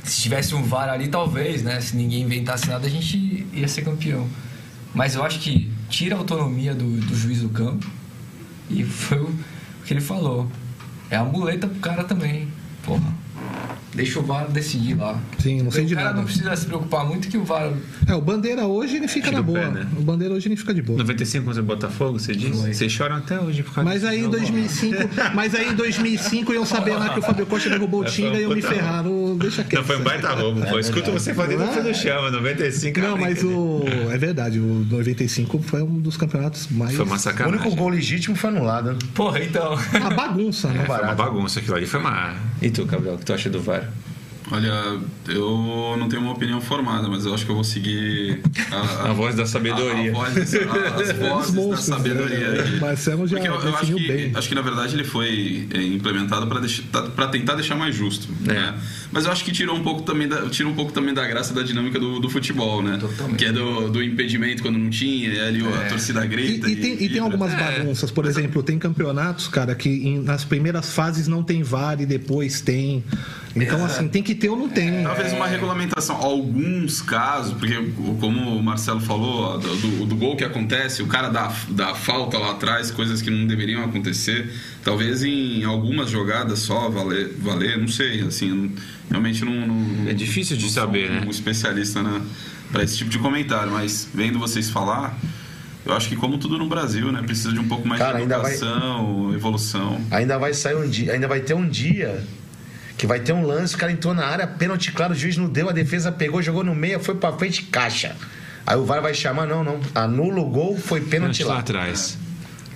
Se 0.05 0.23
tivesse 0.23 0.55
um 0.55 0.62
VAR 0.62 0.89
ali, 0.89 1.09
talvez, 1.09 1.62
né? 1.62 1.81
Se 1.81 1.97
ninguém 1.97 2.23
inventasse 2.23 2.69
nada, 2.69 2.87
a 2.87 2.91
gente 2.91 3.47
ia 3.53 3.69
ser 3.69 3.82
campeão. 3.82 4.28
Mas 4.93 5.15
eu 5.15 5.24
acho 5.24 5.39
que 5.39 5.70
tira 5.89 6.16
a 6.16 6.19
autonomia 6.19 6.74
do, 6.74 7.01
do 7.01 7.16
juiz 7.16 7.41
do 7.41 7.49
campo. 7.49 7.87
E 8.69 8.85
foi 8.85 9.19
o 9.19 9.32
que 9.85 9.93
ele 9.93 10.01
falou. 10.01 10.51
É 11.09 11.16
a 11.16 11.24
muleta 11.24 11.66
pro 11.66 11.78
cara 11.81 12.05
também. 12.05 12.49
Porra. 12.85 13.15
Deixa 13.95 14.21
o 14.21 14.23
VAR 14.23 14.49
decidir 14.49 14.95
lá. 14.97 15.19
Sim, 15.39 15.62
não 15.62 15.71
sei 15.71 15.85
o 15.85 15.87
de 15.89 15.95
cara 15.95 16.07
nada. 16.09 16.19
não 16.19 16.25
precisa 16.25 16.55
se 16.55 16.67
preocupar 16.67 17.05
muito 17.05 17.29
que 17.29 17.37
o 17.37 17.45
VAR. 17.45 17.73
É, 18.07 18.15
o 18.15 18.21
Bandeira 18.21 18.65
hoje 18.67 18.97
ele 18.97 19.09
fica 19.09 19.27
Tira 19.29 19.37
na 19.39 19.41
o 19.41 19.45
boa. 19.45 19.59
pé, 19.59 19.67
né? 19.71 19.87
O 19.99 20.03
Bandeira 20.03 20.33
hoje 20.35 20.47
ele 20.49 20.57
fica 20.57 20.73
de 20.73 20.81
boa. 20.81 20.99
95 20.99 21.45
contra 21.47 21.61
o 21.61 21.65
Botafogo, 21.65 22.19
você 22.19 22.35
diz? 22.35 22.57
Vocês 22.57 22.93
choram 22.93 23.17
até 23.17 23.41
hoje 23.41 23.62
por 23.65 23.75
causa 23.75 23.91
Mas 23.91 24.05
aí 24.05 24.19
em 24.21 24.23
jogo. 24.23 24.37
2005, 24.37 24.97
mas 25.35 25.55
aí 25.55 25.69
em 25.71 25.75
2005 25.75 26.53
iam 26.55 26.65
saber 26.65 26.93
lá 26.97 27.09
que 27.11 27.19
o 27.19 27.23
Fábio 27.23 27.47
Costa 27.47 27.69
derrubou 27.69 28.03
o 28.03 28.05
Tinga 28.05 28.39
e 28.39 28.43
eu 28.43 28.51
me 28.55 28.62
ferrar. 28.62 29.03
Não, 29.03 29.37
deixa 29.37 29.65
quieto. 29.65 29.81
Não, 29.81 29.85
foi 29.85 29.97
um 29.99 30.03
baita 30.05 30.29
roubo. 30.35 30.61
pô. 30.67 30.79
Escuta 30.79 31.11
você 31.11 31.35
fazendo 31.35 31.59
Não 31.61 31.73
é? 31.73 31.77
tudo 31.77 31.95
chama, 31.95 32.31
95 32.31 32.99
é 32.99 33.03
Não, 33.03 33.17
mas 33.19 33.43
o. 33.43 33.83
É 34.12 34.17
verdade, 34.19 34.61
o 34.61 34.87
95 34.89 35.59
foi 35.62 35.83
um 35.83 35.99
dos 36.01 36.17
campeonatos 36.17 36.69
mais. 36.71 36.95
Foi 36.95 37.05
uma 37.05 37.17
O 37.17 37.19
sacanagem. 37.19 37.59
único 37.61 37.75
gol 37.77 37.89
legítimo 37.89 38.37
foi 38.37 38.51
anulado. 38.51 38.97
Porra, 39.15 39.41
então. 39.43 39.75
Uma 40.01 40.11
bagunça, 40.11 40.69
né? 40.69 40.85
Foi 40.87 41.01
uma 41.01 41.15
bagunça 41.15 41.59
aquilo 41.61 41.77
ali. 41.77 41.87
Foi 41.87 41.99
uma... 42.01 42.35
E 42.62 42.71
tu, 42.71 42.85
Gabriel, 42.85 43.15
o 43.15 43.19
que 43.19 43.25
tu 43.25 43.33
acha 43.33 43.49
do 43.51 43.61
VAR? 43.61 43.80
side. 43.81 44.10
Olha, 44.53 44.99
eu 45.29 45.97
não 45.99 46.09
tenho 46.09 46.23
uma 46.23 46.33
opinião 46.33 46.61
formada, 46.61 47.09
mas 47.09 47.25
eu 47.25 47.33
acho 47.33 47.45
que 47.45 47.51
eu 47.51 47.55
vou 47.55 47.63
seguir 47.65 48.41
a, 48.73 49.11
A 49.11 49.13
voz 49.15 49.37
da 49.37 49.47
sabedoria. 49.47 50.11
a- 50.13 50.17
a 50.27 50.29
voz- 50.31 50.55
a- 50.55 51.01
as 51.01 51.13
vozes 51.13 51.53
da 51.55 51.61
monstros, 51.61 51.81
sabedoria. 51.85 52.49
né? 52.51 52.79
Marcelo 52.81 53.27
já 53.29 53.37
Porque 53.37 53.49
eu, 53.49 53.55
eu 53.61 53.77
acho, 53.77 53.95
que, 53.95 54.09
bem. 54.09 54.33
acho 54.35 54.49
que 54.49 54.55
na 54.55 54.63
verdade 54.63 54.95
ele 54.97 55.05
foi 55.05 55.69
é, 55.73 55.83
implementado 55.83 56.47
para 57.15 57.29
tentar 57.29 57.55
deixar 57.55 57.77
mais 57.77 57.95
justo. 57.95 58.29
É. 58.49 58.53
Né? 58.53 58.75
Mas 59.13 59.25
eu 59.25 59.33
acho 59.33 59.45
que 59.45 59.53
tirou 59.53 59.77
um 59.77 59.83
pouco 59.83 60.03
também 60.03 60.27
da, 60.29 60.49
tira 60.49 60.69
um 60.69 60.75
pouco 60.75 60.93
também 60.93 61.15
da 61.15 61.27
graça 61.27 61.55
da 61.55 61.63
dinâmica 61.63 61.99
do, 62.01 62.19
do 62.19 62.29
futebol, 62.29 62.83
né? 62.83 62.97
Totalmente. 63.01 63.39
Que 63.39 63.45
é 63.47 63.53
do, 63.53 63.89
do 63.89 64.03
impedimento 64.03 64.63
quando 64.63 64.79
não 64.79 64.91
tinha, 64.91 65.29
e 65.29 65.41
ali 65.41 65.65
a 65.67 65.89
torcida 65.89 66.25
E, 66.25 66.29
grita. 66.29 66.69
e 66.71 66.77
tem, 66.77 67.03
e 67.05 67.09
tem 67.09 67.21
algumas 67.21 67.53
bagunças, 67.55 68.11
por 68.11 68.25
exemplo, 68.27 68.63
tem 68.63 68.79
campeonatos, 68.79 69.47
cara, 69.49 69.75
que 69.75 69.89
em- 69.89 70.21
nas 70.23 70.45
primeiras 70.45 70.93
fases 70.93 71.29
não 71.29 71.43
tem 71.43 71.63
VAR 71.63 72.01
e 72.01 72.07
depois 72.07 72.61
tem. 72.61 73.05
Então, 73.57 73.85
assim, 73.85 74.07
tem 74.07 74.23
que 74.23 74.33
ter 74.41 74.49
ou 74.49 74.57
não 74.57 74.69
tem. 74.69 75.03
Talvez 75.05 75.33
uma 75.33 75.47
regulamentação. 75.47 76.17
Alguns 76.17 77.01
casos, 77.03 77.53
porque 77.57 77.77
como 78.19 78.57
o 78.57 78.62
Marcelo 78.62 79.01
falou, 79.01 79.59
do, 79.59 79.77
do- 79.77 80.07
do 80.07 80.17
gol 80.17 80.35
que 80.37 80.43
acontece, 80.45 81.03
o 81.03 81.07
cara 81.07 81.29
dá, 81.29 81.53
dá 81.69 81.95
falta 81.95 82.39
lá 82.39 82.53
atrás, 82.53 82.91
coisas 82.91 83.21
que 83.23 83.31
não 83.31 83.47
deveriam 83.47 83.85
acontecer. 83.85 84.51
Talvez 84.83 85.23
em 85.23 85.62
algumas 85.65 86.11
jogadas 86.11 86.61
só 86.61 86.89
valer, 86.89 87.35
valer 87.39 87.79
não 87.79 87.89
sei. 87.89 88.23
Assim, 88.23 88.49
não- 88.51 88.71
realmente 89.11 89.45
não, 89.45 89.67
não- 89.67 90.09
É 90.09 90.15
difícil 90.15 90.57
de 90.57 90.65
não 90.65 90.71
sou 90.71 90.83
saber, 90.83 91.11
né? 91.11 91.23
um 91.27 91.31
especialista 91.31 92.03
para 92.73 92.83
esse 92.83 92.97
tipo 92.97 93.11
de 93.11 93.19
comentário, 93.19 93.71
mas 93.73 94.09
vendo 94.15 94.39
vocês 94.39 94.71
falar. 94.71 95.17
Eu 95.85 95.95
acho 95.95 96.09
que 96.09 96.15
como 96.17 96.37
tudo 96.39 96.59
no 96.59 96.69
Brasil, 96.69 97.11
né? 97.11 97.23
Precisa 97.23 97.53
de 97.53 97.59
um 97.59 97.67
pouco 97.67 97.89
mais 97.89 98.01
Cara, 98.01 98.17
de 98.17 98.23
ainda 98.23 98.39
vai- 98.39 98.53
educação, 98.53 99.33
evolução. 99.35 100.01
Ainda 100.11 100.39
vai 100.39 100.53
sair 100.53 100.77
um 100.77 100.87
dia, 100.89 101.12
ainda 101.15 101.27
vai 101.27 101.41
ter 101.41 101.55
um 101.55 101.67
dia 101.67 102.23
que 103.01 103.07
vai 103.07 103.19
ter 103.19 103.33
um 103.33 103.47
lance, 103.47 103.75
o 103.75 103.79
cara 103.79 103.91
entrou 103.91 104.13
na 104.13 104.27
área, 104.27 104.47
pênalti 104.47 104.93
claro, 104.93 105.15
o 105.15 105.17
juiz 105.17 105.35
não 105.39 105.49
deu, 105.49 105.71
a 105.71 105.73
defesa 105.73 106.13
pegou, 106.13 106.43
jogou 106.43 106.63
no 106.63 106.75
meio, 106.75 107.01
foi 107.01 107.15
pra 107.15 107.33
frente, 107.33 107.63
caixa. 107.63 108.15
Aí 108.67 108.77
o 108.77 108.85
VAR 108.85 109.01
vai 109.01 109.15
chamar, 109.15 109.47
não, 109.47 109.65
não, 109.65 109.81
anula 109.95 110.41
o 110.41 110.45
gol, 110.51 110.77
foi 110.77 111.01
pênalti 111.01 111.43
lá 111.43 111.55
lá. 111.55 111.61
atrás. 111.61 112.19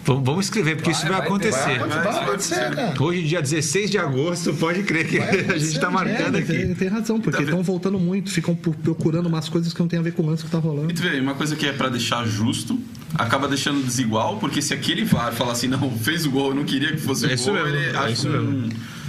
Vamos 0.07 0.47
escrever, 0.47 0.77
porque 0.77 0.93
Vai, 0.93 0.99
isso 0.99 1.03
vai, 1.03 1.11
vai 1.13 1.21
ter- 1.21 1.27
acontecer. 1.27 1.79
Vai, 1.79 1.89
vai 1.89 2.23
acontecer, 2.25 2.75
cara. 2.75 2.95
Hoje, 3.03 3.23
dia 3.23 3.43
16 3.43 3.91
de 3.91 3.99
agosto, 3.99 4.55
pode 4.55 4.83
crer 4.83 5.07
que 5.07 5.19
a 5.53 5.59
gente 5.59 5.79
tá 5.79 5.89
É, 5.89 5.91
marcando 5.91 6.33
mas 6.33 6.49
aqui. 6.51 6.59
tem, 6.59 6.75
tem 6.75 6.89
razão, 6.89 7.21
porque 7.21 7.37
Tá 7.39 7.43
estão 7.45 7.63
voltando 7.63 7.99
muito, 7.99 8.31
ficam 8.31 8.55
pro- 8.55 8.73
procurando 8.73 9.27
umas 9.27 9.49
coisas 9.51 9.75
que 9.75 9.81
não 9.81 9.89
tem 9.89 9.99
a 9.99 10.03
ver 10.03 10.13
com 10.15 10.23
o 10.23 10.27
lance 10.27 10.43
que 10.43 10.51
tá 10.51 10.57
rolando. 10.59 10.91
E 10.91 10.95
tu 10.95 11.03
vê, 11.03 11.21
uma 11.21 11.35
coisa 11.35 11.55
que 11.55 11.67
é 11.67 11.73
pra 11.75 11.91
deixar 11.91 12.27
justo, 12.27 12.81
acaba 13.15 13.47
deixando 13.47 13.83
desigual, 13.85 14.39
porque 14.39 14.63
se 14.63 14.73
aquele 14.73 15.05
VAR 15.05 15.33
falar 15.35 15.53
assim, 15.53 15.69
não, 15.69 15.91
fez 15.99 16.25
o 16.25 16.31
gol, 16.31 16.49
eu 16.49 16.55
não 16.55 16.65
queria 16.65 16.93
que 16.93 16.99
fosse 16.99 17.27
É 17.27 17.29
o 17.29 17.35
isso 17.35 17.45
gol, 17.53 17.55
mesmo, 17.63 17.69
ele 17.69 17.91
é 17.91 17.97
acha 17.99 18.09
isso 18.11 18.29
um- 18.29 18.69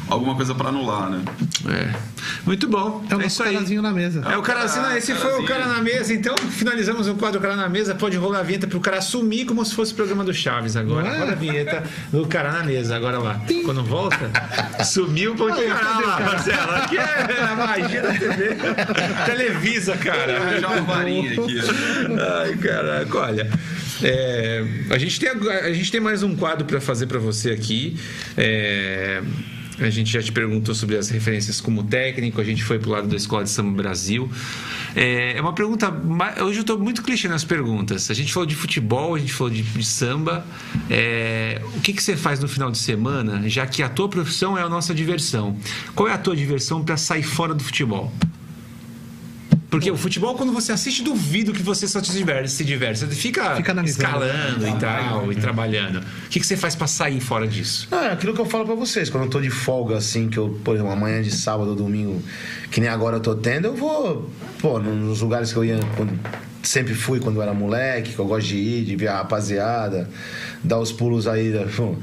alguma 0.10 0.36
coisa 0.36 0.54
pra 0.56 0.70
anular, 0.70 1.10
né? 1.10 1.24
É. 1.70 1.94
Muito 2.46 2.68
bom. 2.68 3.04
É 3.10 3.16
o 3.16 3.20
É, 3.20 3.24
nosso 3.24 3.28
isso 3.28 3.44
aí. 3.44 3.54
carazinho 3.54 3.82
na 3.82 3.92
mesa. 3.92 4.22
É 4.30 4.38
o 4.38 4.42
cara 4.42 4.64
assim, 4.64 4.80
não, 4.80 4.96
esse 4.96 5.14
foi 5.16 5.40
o 5.42 5.46
cara 5.46 5.66
na 5.68 5.82
mesa, 5.82 6.14
então 6.14 6.36
finalizamos 6.38 7.08
o 7.08 7.16
quadro 7.16 7.40
Cara 7.42 7.56
na 7.56 7.68
Mesa. 7.70 7.94
Pode 7.96 8.16
rolar 8.18 8.40
a 8.40 8.44
vinheta 8.44 8.68
pro 8.68 8.80
cara 8.80 9.02
sumir 9.02 9.46
como 9.46 9.64
se 9.66 9.74
fosse 9.76 9.94
o 9.94 9.96
programa 9.96 10.24
do 10.24 10.34
Chaves 10.34 10.76
agora. 10.76 11.08
É? 11.08 11.20
Rola 11.20 11.32
a 11.32 11.36
vinheta 11.36 11.84
do 12.12 12.26
Cara 12.28 12.52
na 12.52 12.64
Mesa, 12.64 12.96
agora 12.96 13.20
lá. 13.20 13.42
Quando 13.64 13.84
volta, 13.84 14.30
sumiu 14.84 15.34
o 15.34 15.44
lá, 15.48 15.56
cara? 15.56 16.26
Marcelo. 16.26 16.72
Aqui 16.76 16.98
é 16.98 17.44
a 17.52 17.56
magia 17.56 18.02
da 18.02 18.14
TV. 18.14 18.56
Televisa, 19.26 19.98
cara. 19.98 20.38
arranjar 20.38 20.72
uma 20.72 20.82
varinha 20.82 21.32
aqui. 21.32 21.58
ó. 21.60 22.42
Ai, 22.42 22.56
caraca, 22.58 23.18
olha. 23.18 23.50
É, 24.04 24.64
a, 24.90 24.98
gente 24.98 25.20
tem, 25.20 25.30
a 25.30 25.74
gente 25.74 25.92
tem 25.92 26.02
mais 26.02 26.22
um 26.22 26.36
quadro 26.36 26.66
para 26.66 26.82
fazer 26.82 27.08
para 27.08 27.20
você 27.20 27.52
aqui. 27.52 27.98
É, 28.38 29.22
a 29.80 29.90
gente 29.90 30.12
já 30.12 30.22
te 30.22 30.32
perguntou 30.32 30.74
sobre 30.74 30.98
as 30.98 31.10
referências 31.10 31.60
como 31.60 31.84
técnico, 31.84 32.40
a 32.40 32.44
gente 32.44 32.64
foi 32.64 32.80
pro 32.80 32.92
lado 32.92 33.08
da 33.08 33.16
Escola 33.16 33.44
de 33.44 33.50
Samba 33.50 33.82
Brasil. 33.82 34.30
É, 34.96 35.38
é 35.38 35.42
uma 35.42 35.54
pergunta. 35.54 35.94
Hoje 36.42 36.60
eu 36.60 36.62
estou 36.62 36.80
muito 36.80 37.04
clichê 37.04 37.28
nas 37.28 37.44
perguntas. 37.44 38.10
A 38.10 38.14
gente 38.14 38.34
falou 38.34 38.48
de 38.48 38.56
futebol, 38.56 39.16
a 39.16 39.20
gente 39.20 39.34
falou 39.34 39.52
de, 39.52 39.62
de 39.62 39.86
samba. 39.86 40.46
É, 40.90 41.62
o 41.76 41.82
que, 41.82 41.94
que 41.94 42.02
você 42.02 42.16
faz 42.16 42.40
no 42.40 42.48
final 42.48 42.72
de 42.72 42.78
semana, 42.78 43.48
já 43.50 43.66
que 43.66 43.84
a 43.84 43.90
tua 43.90 44.08
profissão 44.08 44.58
é 44.58 44.62
a 44.62 44.70
nossa 44.70 44.94
diversão? 44.94 45.58
Qual 45.94 46.08
é 46.08 46.14
a 46.14 46.18
tua 46.18 46.36
diversão 46.36 46.84
para 46.84 46.96
sair 46.96 47.24
fora 47.24 47.54
do 47.54 47.64
futebol? 47.64 48.14
Porque 49.76 49.92
o 49.92 49.98
futebol, 49.98 50.36
quando 50.36 50.54
você 50.54 50.72
assiste, 50.72 51.04
duvido 51.04 51.52
que 51.52 51.62
você 51.62 51.86
só 51.86 52.02
se 52.02 52.14
diverte. 52.14 52.50
Se 52.50 52.64
diverte. 52.64 53.00
Você 53.00 53.08
fica, 53.10 53.58
Fica 53.58 53.74
escalando 53.84 54.66
e 54.66 54.74
tal, 54.78 55.30
e 55.34 55.36
trabalhando. 55.36 55.98
O 55.98 56.30
que, 56.30 56.40
que 56.40 56.48
você 56.48 56.56
faz 56.56 56.76
para 56.76 56.88
sair 56.88 57.20
fora 57.20 57.46
disso? 57.46 57.90
Ah, 57.92 58.06
é 58.06 58.12
aquilo 58.14 58.34
que 58.34 58.40
eu 58.40 58.46
falo 58.46 58.66
pra 58.66 58.74
vocês, 58.74 59.10
quando 59.10 59.26
eu 59.26 59.30
tô 59.30 59.42
de 59.42 59.50
folga, 59.50 59.98
assim, 59.98 60.30
que 60.30 60.38
eu, 60.38 60.58
por 60.64 60.76
exemplo, 60.76 60.94
amanhã 60.94 61.22
de 61.22 61.30
sábado 61.30 61.72
ou 61.72 61.76
domingo, 61.76 62.24
que 62.72 62.80
nem 62.80 62.90
agora 62.90 63.18
eu 63.18 63.20
tô 63.20 63.36
tendo, 63.36 63.66
eu 63.66 63.76
vou, 63.76 64.32
pô, 64.62 64.80
nos 64.80 65.20
lugares 65.20 65.52
que 65.52 65.60
eu 65.60 65.66
ia, 65.66 65.78
quando, 65.98 66.18
sempre 66.68 66.94
fui 66.94 67.20
quando 67.20 67.42
era 67.42 67.54
moleque, 67.54 68.14
que 68.14 68.20
eu 68.20 68.26
gosto 68.26 68.48
de 68.48 68.58
ir, 68.58 68.86
de 68.86 68.96
ver 68.96 69.08
a 69.08 69.18
rapaziada, 69.18 70.10
dar 70.64 70.80
os 70.80 70.92
pulos 70.92 71.28
aí, 71.28 71.50
né, 71.50 71.68
pô, 71.76 71.96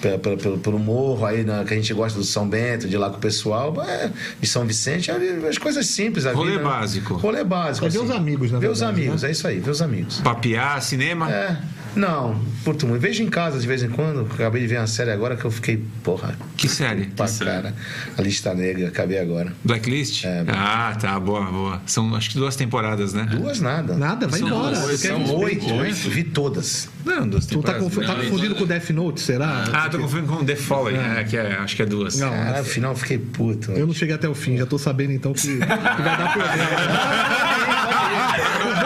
pelo, 0.00 0.38
pelo, 0.38 0.58
pelo, 0.58 0.78
morro 0.78 1.24
aí, 1.24 1.44
né, 1.44 1.64
que 1.66 1.74
a 1.74 1.76
gente 1.76 1.92
gosta 1.94 2.18
do 2.18 2.24
São 2.24 2.48
Bento, 2.48 2.88
de 2.88 2.94
ir 2.94 2.98
lá 2.98 3.10
com 3.10 3.16
o 3.16 3.20
pessoal, 3.20 3.74
é, 3.82 4.10
de 4.40 4.46
São 4.46 4.64
Vicente, 4.64 5.10
é, 5.10 5.16
as 5.48 5.58
coisas 5.58 5.86
simples. 5.86 6.26
A 6.26 6.32
Rolê 6.32 6.52
vida, 6.52 6.62
né? 6.62 6.68
básico. 6.68 7.14
Rolê 7.14 7.44
básico. 7.44 7.86
É 7.86 7.88
ver 7.88 8.00
os 8.00 8.10
amigos, 8.10 8.50
na 8.50 8.58
Ver 8.58 8.70
os 8.70 8.82
amigos, 8.82 9.22
né? 9.22 9.28
é 9.28 9.32
isso 9.32 9.46
aí, 9.46 9.60
ver 9.60 9.70
os 9.70 9.82
amigos. 9.82 10.20
Papear, 10.20 10.82
cinema? 10.82 11.30
É, 11.30 11.56
não, 11.96 12.40
curto 12.64 12.86
muito. 12.86 13.00
Vejo 13.00 13.22
em 13.22 13.28
casa 13.28 13.58
de 13.58 13.66
vez 13.66 13.82
em 13.82 13.88
quando. 13.88 14.26
Acabei 14.32 14.62
de 14.62 14.68
ver 14.68 14.78
uma 14.78 14.86
série 14.86 15.10
agora 15.10 15.36
que 15.36 15.44
eu 15.44 15.50
fiquei, 15.50 15.82
porra, 16.02 16.34
Que 16.56 16.68
série? 16.68 17.06
pra 17.06 17.26
série? 17.26 17.50
cara. 17.50 17.74
A 18.16 18.22
lista 18.22 18.54
negra, 18.54 18.88
acabei 18.88 19.18
agora. 19.18 19.52
Blacklist? 19.64 20.24
É. 20.24 20.44
Ah, 20.48 20.96
tá, 21.00 21.18
boa, 21.18 21.44
boa. 21.50 21.82
São 21.86 22.14
acho 22.14 22.30
que 22.30 22.36
duas 22.38 22.56
temporadas, 22.56 23.12
né? 23.12 23.26
Duas 23.30 23.60
nada. 23.60 23.94
Nada, 23.96 24.26
vai 24.28 24.38
São 24.40 24.48
embora. 24.48 24.76
duas, 24.78 25.00
São 25.00 25.36
oito, 25.36 25.66
né? 25.66 25.82
oito. 25.82 26.10
Vi 26.10 26.24
todas. 26.24 26.88
Não, 27.04 27.28
duas 27.28 27.46
Tu 27.46 27.60
tá, 27.62 27.72
temporadas. 27.74 27.82
confu- 27.84 28.06
tá 28.06 28.14
eu- 28.46 28.54
com 28.56 28.66
Death 28.66 28.90
Note, 28.90 29.20
será? 29.20 29.64
Ah, 29.72 29.88
tô 29.88 29.98
confundindo 29.98 30.32
com 30.32 30.44
The 30.44 30.56
Fallen, 30.56 30.96
é, 30.96 31.24
que 31.24 31.36
é, 31.36 31.54
acho 31.58 31.76
que 31.76 31.82
é 31.82 31.86
duas. 31.86 32.18
Não. 32.18 32.30
Cara, 32.30 32.58
no 32.58 32.64
final 32.64 32.92
eu 32.92 32.96
fiquei 32.96 33.18
puto. 33.18 33.72
Eu 33.72 33.86
não 33.86 33.94
cheguei 33.94 34.14
até 34.14 34.28
o 34.28 34.34
fim, 34.34 34.56
já 34.56 34.66
tô 34.66 34.78
sabendo 34.78 35.12
então 35.12 35.32
que, 35.32 35.40
que 35.42 35.56
vai 35.58 35.68
dar 35.68 36.32
problema. 36.32 36.58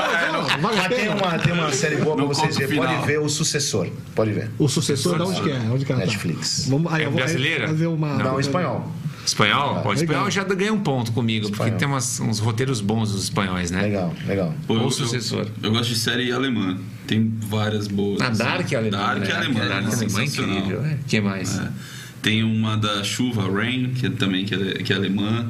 Vale 0.62 0.78
a 0.78 0.84
Ah, 0.84 0.88
tem 0.88 1.08
uma, 1.08 1.38
tem 1.38 1.52
uma 1.52 1.72
série 1.72 1.96
boa 1.96 2.16
pra 2.16 2.24
vocês 2.24 2.56
verem. 2.56 2.76
Pode 2.76 3.06
ver 3.06 3.18
o 3.20 3.28
sucessor. 3.28 3.88
Pode 4.14 4.32
ver. 4.32 4.50
O 4.58 4.68
sucessor, 4.68 5.16
de 5.16 5.22
onde 5.22 5.40
que 5.42 5.50
é? 5.50 5.58
Onde 5.70 5.84
que 5.84 5.92
tá? 5.92 5.98
Netflix. 5.98 6.66
Vamos, 6.68 6.92
aí, 6.92 7.02
É 7.02 7.06
eu 7.06 7.10
vou 7.10 7.18
brasileira? 7.20 7.66
fazer 7.68 7.86
uma. 7.88 8.14
Não, 8.18 8.38
espanhol. 8.40 8.90
Espanhol? 9.24 9.80
Pô, 9.82 9.92
espanhol 9.92 10.28
já 10.30 10.42
ganha 10.42 10.72
um 10.72 10.80
ponto 10.80 11.12
comigo, 11.12 11.46
porque 11.48 11.62
Espanhol. 11.62 11.78
tem 11.78 11.86
umas- 11.88 12.18
uns 12.20 12.38
roteiros 12.40 12.80
bons 12.80 13.12
os 13.12 13.22
espanhóis, 13.24 13.70
né? 13.70 13.82
Legal, 13.82 14.12
legal. 14.26 14.54
Pô, 14.66 14.74
Ou 14.74 14.82
eu- 14.82 14.90
sucessor. 14.90 15.46
Eu, 15.62 15.68
eu 15.68 15.70
gosto 15.70 15.90
de 15.90 15.96
série 15.98 16.32
alemã. 16.32 16.76
Tem 17.06 17.32
várias 17.40 17.86
boas. 17.86 18.20
A 18.20 18.28
assim. 18.28 18.38
Dark 18.42 18.72
é 18.72 18.76
alemã. 18.76 18.96
Dark 18.98 19.18
né? 19.20 19.28
é 19.30 19.32
alemã. 19.36 19.60
Dark 19.60 19.86
alemã 19.92 20.20
é 20.20 20.24
incrível. 20.24 20.80
O 20.80 21.04
que 21.06 21.20
mais? 21.20 21.58
É. 21.58 21.68
Tem 22.20 22.42
uma 22.42 22.76
da 22.76 23.02
Chuva, 23.04 23.48
Rain, 23.50 23.92
que 23.94 24.06
é 24.06 24.10
também 24.10 24.44
que 24.44 24.54
é, 24.54 24.74
que 24.82 24.92
é 24.92 24.96
alemã. 24.96 25.48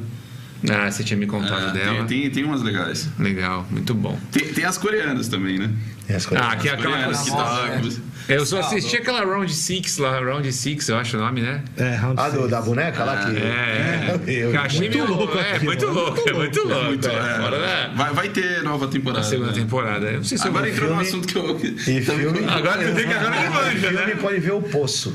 Ah, 0.71 0.89
você 0.89 1.03
tinha 1.03 1.17
me 1.17 1.25
contado 1.25 1.69
É, 1.69 1.71
dela. 1.71 2.05
tem, 2.05 2.21
tem, 2.21 2.29
tem 2.29 2.43
umas 2.45 2.61
legais. 2.61 3.09
Legal, 3.19 3.65
muito 3.69 3.93
bom. 3.93 4.17
Tem, 4.31 4.47
tem 4.53 4.63
as 4.65 4.77
coreanas 4.77 5.27
também, 5.27 5.57
né? 5.59 5.69
Tem 6.07 6.15
as 6.15 6.25
coisas. 6.25 6.45
Ah, 6.47 6.55
que 6.55 6.69
é 6.69 6.73
aquela 6.73 6.91
coreanas 6.91 7.21
que 7.21 7.31
tá. 7.31 7.79
é. 7.99 8.13
Eu 8.35 8.45
só 8.45 8.61
assisti 8.61 8.95
aquela 8.95 9.25
Round 9.25 9.53
Six 9.53 9.97
lá, 9.97 10.17
Round 10.21 10.49
Six, 10.53 10.87
eu 10.87 10.97
acho 10.97 11.17
o 11.17 11.19
nome, 11.19 11.41
né? 11.41 11.61
É, 11.75 11.95
round 11.95 12.15
Ah, 12.21 12.29
do, 12.29 12.47
da 12.47 12.61
boneca 12.61 13.03
lá 13.03 13.17
que. 13.25 13.35
É, 13.37 14.19
Eu- 14.25 14.51
eu 14.53 14.61
achei 14.61 14.79
Muito 14.79 14.97
meio 14.97 15.09
louco 15.13 15.37
É, 15.37 15.59
muito 15.59 15.85
louco, 15.87 16.29
é 16.29 16.33
muito 16.33 16.65
louco. 16.65 16.85
Muito, 16.85 17.09
é, 17.09 17.13
é. 17.13 17.37
Fora 17.41 17.59
da 17.59 17.87
Vai, 17.95 18.13
vai 18.13 18.29
ter 18.29 18.63
nova 18.63 18.87
temporada. 18.87 19.21
da 19.21 19.27
segunda 19.29 19.51
né? 19.51 19.57
temporada. 19.59 20.05
Eu 20.07 20.17
não 20.17 20.23
sei 20.23 20.37
se 20.37 20.47
Agora 20.47 20.67
eu 20.69 20.73
entrou 20.73 20.89
num 20.95 21.03
filme- 21.03 21.09
assunto 21.09 21.27
que 21.27 21.37
eu. 21.37 21.59
E 21.95 22.01
filme. 22.01 22.39
Agora 22.47 22.85
tu 22.85 22.93
vê 22.93 23.03
que 23.05 23.13
agora 23.13 23.35
ele 23.37 23.49
manja, 23.49 23.87
filme 23.89 24.05
né? 24.05 24.15
pode 24.21 24.39
ver 24.39 24.51
o 24.53 24.61
Poço. 24.61 25.13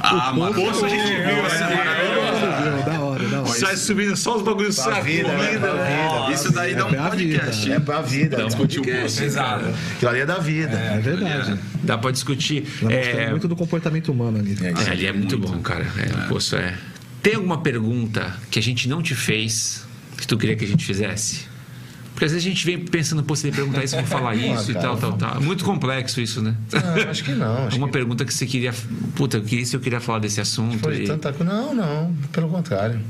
Ah, 0.00 0.32
mas 0.36 0.54
Poço 0.54 0.84
a 0.84 0.88
gente 0.88 1.06
viu, 1.06 1.46
essa 1.46 1.64
é 1.64 1.74
maravilhosa. 1.74 2.60
Meu, 2.60 2.82
Da 2.82 3.00
hora, 3.00 3.11
da 3.11 3.11
hora. 3.52 3.60
Sai 3.60 3.76
subindo 3.76 4.16
só 4.16 4.36
os 4.36 4.42
bagulhos 4.42 4.78
Pra 4.78 5.00
vida, 5.00 5.28
né? 5.28 5.58
Pra 5.58 5.72
vida. 6.26 6.32
Isso 6.34 6.52
daí 6.52 6.74
dá 6.74 6.86
um 6.86 6.90
pra 6.90 7.08
vida. 7.10 7.38
podcast. 7.38 7.72
É 7.72 7.80
pra 7.80 8.00
vida. 8.02 8.44
Discutir 8.44 8.80
o 8.80 8.84
Poço. 8.84 9.18
Pesado. 9.20 9.66
Aquilo 9.96 10.10
ali 10.10 10.20
é 10.20 10.26
da 10.26 10.38
vida. 10.38 10.76
É 10.78 10.98
verdade. 11.00 11.58
Dá 11.82 11.96
pra 11.98 12.10
discutir. 12.10 12.64
É, 12.88 13.30
muito 13.30 13.46
do 13.48 13.56
comportamento 13.56 14.10
humano 14.12 14.38
ali. 14.38 14.56
é, 14.60 14.90
ali 14.90 15.06
é 15.06 15.12
muito, 15.12 15.38
bom, 15.38 15.58
cara. 15.60 15.86
É, 15.98 16.24
o 16.24 16.28
poço 16.28 16.56
é. 16.56 16.74
Tem 17.22 17.34
alguma 17.36 17.60
pergunta 17.62 18.36
que 18.50 18.58
a 18.58 18.62
gente 18.62 18.88
não 18.88 19.00
te 19.02 19.14
fez 19.14 19.84
que 20.16 20.26
tu 20.26 20.36
queria 20.36 20.56
que 20.56 20.64
a 20.64 20.68
gente 20.68 20.84
fizesse? 20.84 21.52
Porque 22.12 22.26
às 22.26 22.32
vezes 22.32 22.46
a 22.46 22.48
gente 22.50 22.64
vem 22.66 22.78
pensando, 22.78 23.22
pô, 23.22 23.34
se 23.34 23.46
ele 23.46 23.56
perguntar 23.56 23.82
isso, 23.82 23.96
eu 23.96 24.00
vou 24.00 24.08
falar 24.08 24.34
isso 24.36 24.70
e 24.70 24.74
cara. 24.74 24.86
tal, 24.88 24.96
tal, 24.98 25.12
tal. 25.14 25.36
É 25.36 25.40
muito 25.40 25.64
complexo 25.64 26.20
isso, 26.20 26.42
né? 26.42 26.54
Ah, 26.74 27.10
acho 27.10 27.24
que 27.24 27.32
não. 27.32 27.66
Acho 27.66 27.78
Uma 27.78 27.86
que 27.86 27.92
pergunta 27.92 28.24
que 28.24 28.34
você 28.34 28.44
queria. 28.44 28.72
Puta, 29.16 29.38
eu 29.38 29.42
queria, 29.42 29.64
se 29.64 29.74
eu 29.74 29.80
queria 29.80 29.98
falar 29.98 30.18
desse 30.18 30.40
assunto. 30.40 30.78
foi 30.78 31.02
e- 31.04 31.06
tanta 31.06 31.32
coisa. 31.32 31.52
Não, 31.52 31.74
não. 31.74 32.14
Pelo 32.30 32.48
contrário. 32.48 33.00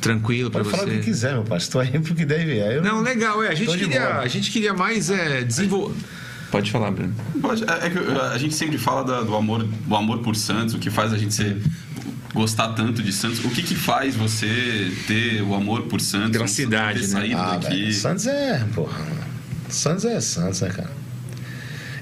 Tranquilo 0.00 0.50
pra 0.50 0.62
Pode 0.62 0.70
falar 0.76 0.84
o 0.88 0.90
que 0.90 0.96
você. 0.98 1.02
quiser, 1.02 1.32
meu 1.34 1.44
pai. 1.44 1.58
Estou 1.58 1.80
aí 1.80 1.98
porque 1.98 2.24
deve. 2.24 2.60
Aí 2.62 2.76
eu 2.76 2.82
Não, 2.82 3.00
legal, 3.00 3.42
é. 3.42 3.48
A 3.48 3.54
gente, 3.54 3.76
queria, 3.76 4.18
a 4.18 4.28
gente 4.28 4.50
queria 4.50 4.72
mais 4.74 5.10
é, 5.10 5.42
desenvolver. 5.42 5.94
Pode 6.50 6.70
falar, 6.70 6.90
Bruno. 6.92 7.12
Pode, 7.42 7.64
é, 7.64 7.86
é 7.86 7.90
que 7.90 7.98
a 8.32 8.38
gente 8.38 8.54
sempre 8.54 8.78
fala 8.78 9.02
da- 9.04 9.22
do 9.22 9.34
amor, 9.34 9.64
do 9.64 9.96
amor 9.96 10.18
por 10.18 10.36
Santos, 10.36 10.74
o 10.74 10.78
que 10.78 10.90
faz 10.90 11.12
a 11.12 11.18
gente 11.18 11.34
ser, 11.34 11.60
gostar 12.32 12.68
tanto 12.74 13.02
de 13.02 13.12
Santos. 13.12 13.44
O 13.44 13.50
que, 13.50 13.62
que 13.62 13.74
faz 13.74 14.14
você 14.14 14.92
ter 15.08 15.42
o 15.42 15.54
amor 15.54 15.82
por 15.82 16.00
Santos? 16.00 16.30
Pela 16.30 16.46
cidade, 16.46 17.00
ter 17.00 17.06
né? 17.08 17.12
saído 17.20 17.36
Ah, 17.40 17.56
daqui. 17.56 17.76
velho, 17.80 17.92
Santos 17.94 18.26
é, 18.28 18.64
porra. 18.74 19.04
Santos 19.68 20.04
é 20.04 20.20
Santos, 20.20 20.60
né, 20.60 20.68
cara? 20.68 20.90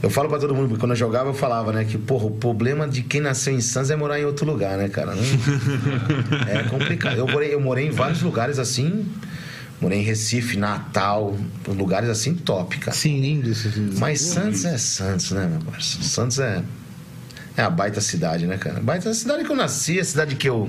Eu 0.05 0.11
falo 0.11 0.29
pra 0.29 0.39
todo 0.39 0.55
mundo, 0.55 0.69
porque 0.69 0.81
quando 0.81 0.91
eu 0.93 0.97
jogava 0.97 1.31
eu 1.31 1.35
falava, 1.35 1.73
né, 1.73 1.83
que, 1.83 1.97
porra, 1.97 2.27
o 2.27 2.31
problema 2.31 2.87
de 2.87 3.01
quem 3.03 3.23
nasceu 3.23 3.55
em 3.55 3.61
Santos 3.63 3.91
é 3.91 3.97
morar 3.97 4.21
em 4.21 4.27
outro 4.27 4.45
lugar, 4.45 4.77
né, 4.77 4.87
cara? 4.91 5.15
Não- 5.15 5.23
é 6.47 6.63
complicado. 6.65 7.17
Eu 7.17 7.27
morei, 7.27 7.55
eu 7.55 7.59
morei 7.61 7.87
em 7.87 7.91
vários 7.91 8.21
lugares 8.21 8.59
assim, 8.59 9.07
morei 9.81 10.01
em 10.01 10.03
Recife, 10.03 10.59
Natal, 10.59 11.35
lugares 11.67 12.11
assim 12.11 12.35
top, 12.35 12.77
cara. 12.81 12.95
Sim, 12.95 13.19
lindo 13.19 13.49
esses. 13.49 13.99
Mas 13.99 14.21
Santos 14.21 14.67
é 14.67 14.77
Santos, 14.77 15.31
né, 15.31 15.47
meu 15.51 15.61
parceiro? 15.61 16.05
Santos 16.07 16.39
é. 16.39 16.63
É 17.57 17.63
a 17.63 17.71
baita 17.71 18.01
cidade, 18.01 18.49
né, 18.49 18.57
cara? 18.57 18.81
Baita 18.81 19.11
a 19.11 19.15
cidade 19.15 19.45
que 19.45 19.51
eu 19.51 19.55
nasci, 19.55 20.01
a 20.01 20.05
cidade 20.05 20.35
que 20.35 20.49
eu, 20.49 20.69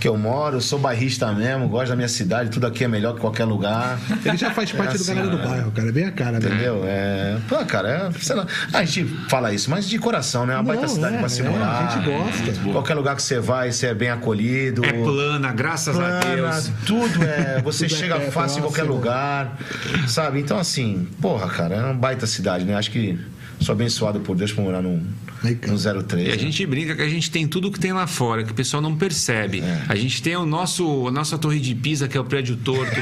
que 0.00 0.06
eu 0.06 0.16
moro, 0.16 0.58
eu 0.58 0.60
sou 0.60 0.78
bairrista 0.78 1.32
mesmo, 1.32 1.68
gosto 1.68 1.88
da 1.88 1.96
minha 1.96 2.08
cidade, 2.08 2.48
tudo 2.48 2.64
aqui 2.64 2.84
é 2.84 2.88
melhor 2.88 3.14
que 3.14 3.20
qualquer 3.20 3.44
lugar. 3.44 3.98
Ele 4.24 4.36
já 4.36 4.52
faz 4.52 4.70
parte 4.70 4.96
do 4.96 5.02
assim, 5.02 5.14
galera 5.14 5.30
do 5.30 5.38
né? 5.38 5.44
bairro, 5.48 5.72
cara. 5.72 5.88
É 5.88 5.92
bem 5.92 6.04
a 6.04 6.12
cara, 6.12 6.38
né? 6.38 6.46
Entendeu? 6.46 6.82
É. 6.86 7.38
Pô, 7.48 7.56
cara, 7.66 7.88
é, 7.88 8.34
lá. 8.34 8.46
A 8.72 8.84
gente 8.84 9.04
fala 9.28 9.52
isso, 9.52 9.68
mas 9.68 9.88
de 9.88 9.98
coração, 9.98 10.46
né? 10.46 10.54
É 10.54 10.56
uma 10.58 10.62
baita 10.62 10.82
Não, 10.82 10.88
cidade 10.88 11.16
é, 11.16 11.18
pra 11.18 11.28
se 11.28 11.40
é, 11.40 11.48
morar. 11.48 11.88
a 11.88 11.90
gente 11.90 12.06
gosta. 12.06 12.72
Qualquer 12.72 12.94
lugar 12.94 13.16
que 13.16 13.22
você 13.22 13.40
vai, 13.40 13.72
você 13.72 13.88
é 13.88 13.94
bem 13.94 14.10
acolhido. 14.10 14.84
É 14.84 14.92
plana, 14.92 15.52
graças 15.52 15.98
a 15.98 16.20
Plana, 16.20 16.36
Deus. 16.36 16.70
tudo 16.86 17.24
é. 17.24 17.60
Você 17.62 17.86
Tudo 17.88 17.96
é 17.96 17.98
chega 17.98 18.16
perto, 18.20 18.30
fácil 18.32 18.58
em 18.58 18.62
qualquer 18.62 18.84
lugar, 18.84 19.58
sabe? 20.06 20.38
Então, 20.38 20.56
assim, 20.56 21.08
porra, 21.20 21.48
cara, 21.48 21.74
é 21.74 21.82
uma 21.82 21.94
baita 21.94 22.28
cidade, 22.28 22.64
né? 22.64 22.76
Acho 22.76 22.92
que 22.92 23.18
sou 23.60 23.72
abençoado 23.72 24.20
por 24.20 24.36
Deus 24.36 24.52
por 24.52 24.62
morar 24.62 24.82
no, 24.82 25.02
No 25.42 26.02
03. 26.02 26.26
E 26.26 26.30
a 26.30 26.32
né? 26.34 26.38
gente 26.38 26.64
brinca 26.66 26.94
que 26.94 27.02
a 27.02 27.08
gente 27.08 27.30
tem 27.30 27.46
tudo 27.46 27.70
que 27.70 27.78
tem 27.80 27.92
lá 27.92 28.06
fora, 28.06 28.44
que 28.44 28.52
o 28.52 28.54
pessoal 28.54 28.80
não 28.80 28.96
percebe. 28.96 29.60
É. 29.60 29.82
A 29.88 29.94
gente 29.96 30.22
tem 30.22 30.36
o 30.36 30.46
nosso, 30.46 31.08
a 31.08 31.10
nossa 31.10 31.36
torre 31.36 31.58
de 31.58 31.74
Pisa, 31.74 32.06
que 32.06 32.16
é 32.16 32.20
o 32.20 32.24
prédio 32.24 32.56
torto. 32.56 32.96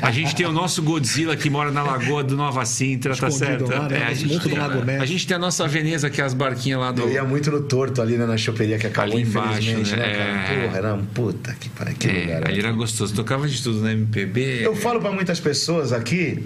a 0.00 0.10
gente 0.10 0.34
tem 0.34 0.46
o 0.46 0.52
nosso 0.52 0.82
Godzilla, 0.82 1.36
que 1.36 1.50
mora 1.50 1.70
na 1.70 1.82
lagoa 1.82 2.24
do 2.24 2.36
Nova 2.36 2.64
Sintra, 2.64 3.14
tá 3.16 3.28
Escondido 3.28 3.66
certo? 3.66 3.82
lá, 3.82 3.88
né? 3.88 3.98
É, 3.98 4.04
a, 4.06 4.14
gente 4.14 4.40
tem, 4.40 4.58
a 4.98 5.04
gente 5.06 5.26
tem 5.26 5.36
a 5.36 5.38
nossa 5.38 5.66
Veneza, 5.68 6.08
que 6.08 6.20
é 6.20 6.24
as 6.24 6.34
barquinhas 6.34 6.80
lá 6.80 6.92
do. 6.92 7.02
Eu 7.02 7.12
ia 7.12 7.24
muito 7.24 7.50
no 7.50 7.62
torto 7.62 8.00
ali, 8.00 8.16
né, 8.16 8.26
na 8.26 8.36
choperia 8.36 8.78
que 8.78 8.86
acabou, 8.86 9.14
Ali 9.14 9.22
embaixo, 9.22 9.58
infelizmente, 9.60 9.96
né? 9.96 10.06
né? 10.06 10.54
É. 10.54 10.66
Porra, 10.66 10.78
era 10.78 10.94
um 10.94 11.04
puta 11.04 11.54
que 11.58 11.68
pariu, 11.68 11.94
que 11.96 12.08
É, 12.08 12.20
lugar. 12.20 12.44
ali 12.46 12.54
né? 12.54 12.68
era 12.68 12.72
gostoso. 12.72 13.14
Tocava 13.14 13.46
de 13.48 13.62
tudo 13.62 13.80
na 13.82 13.92
MPB. 13.92 14.64
Eu 14.64 14.74
falo 14.74 15.00
pra 15.00 15.12
muitas 15.12 15.38
pessoas 15.40 15.92
aqui, 15.92 16.44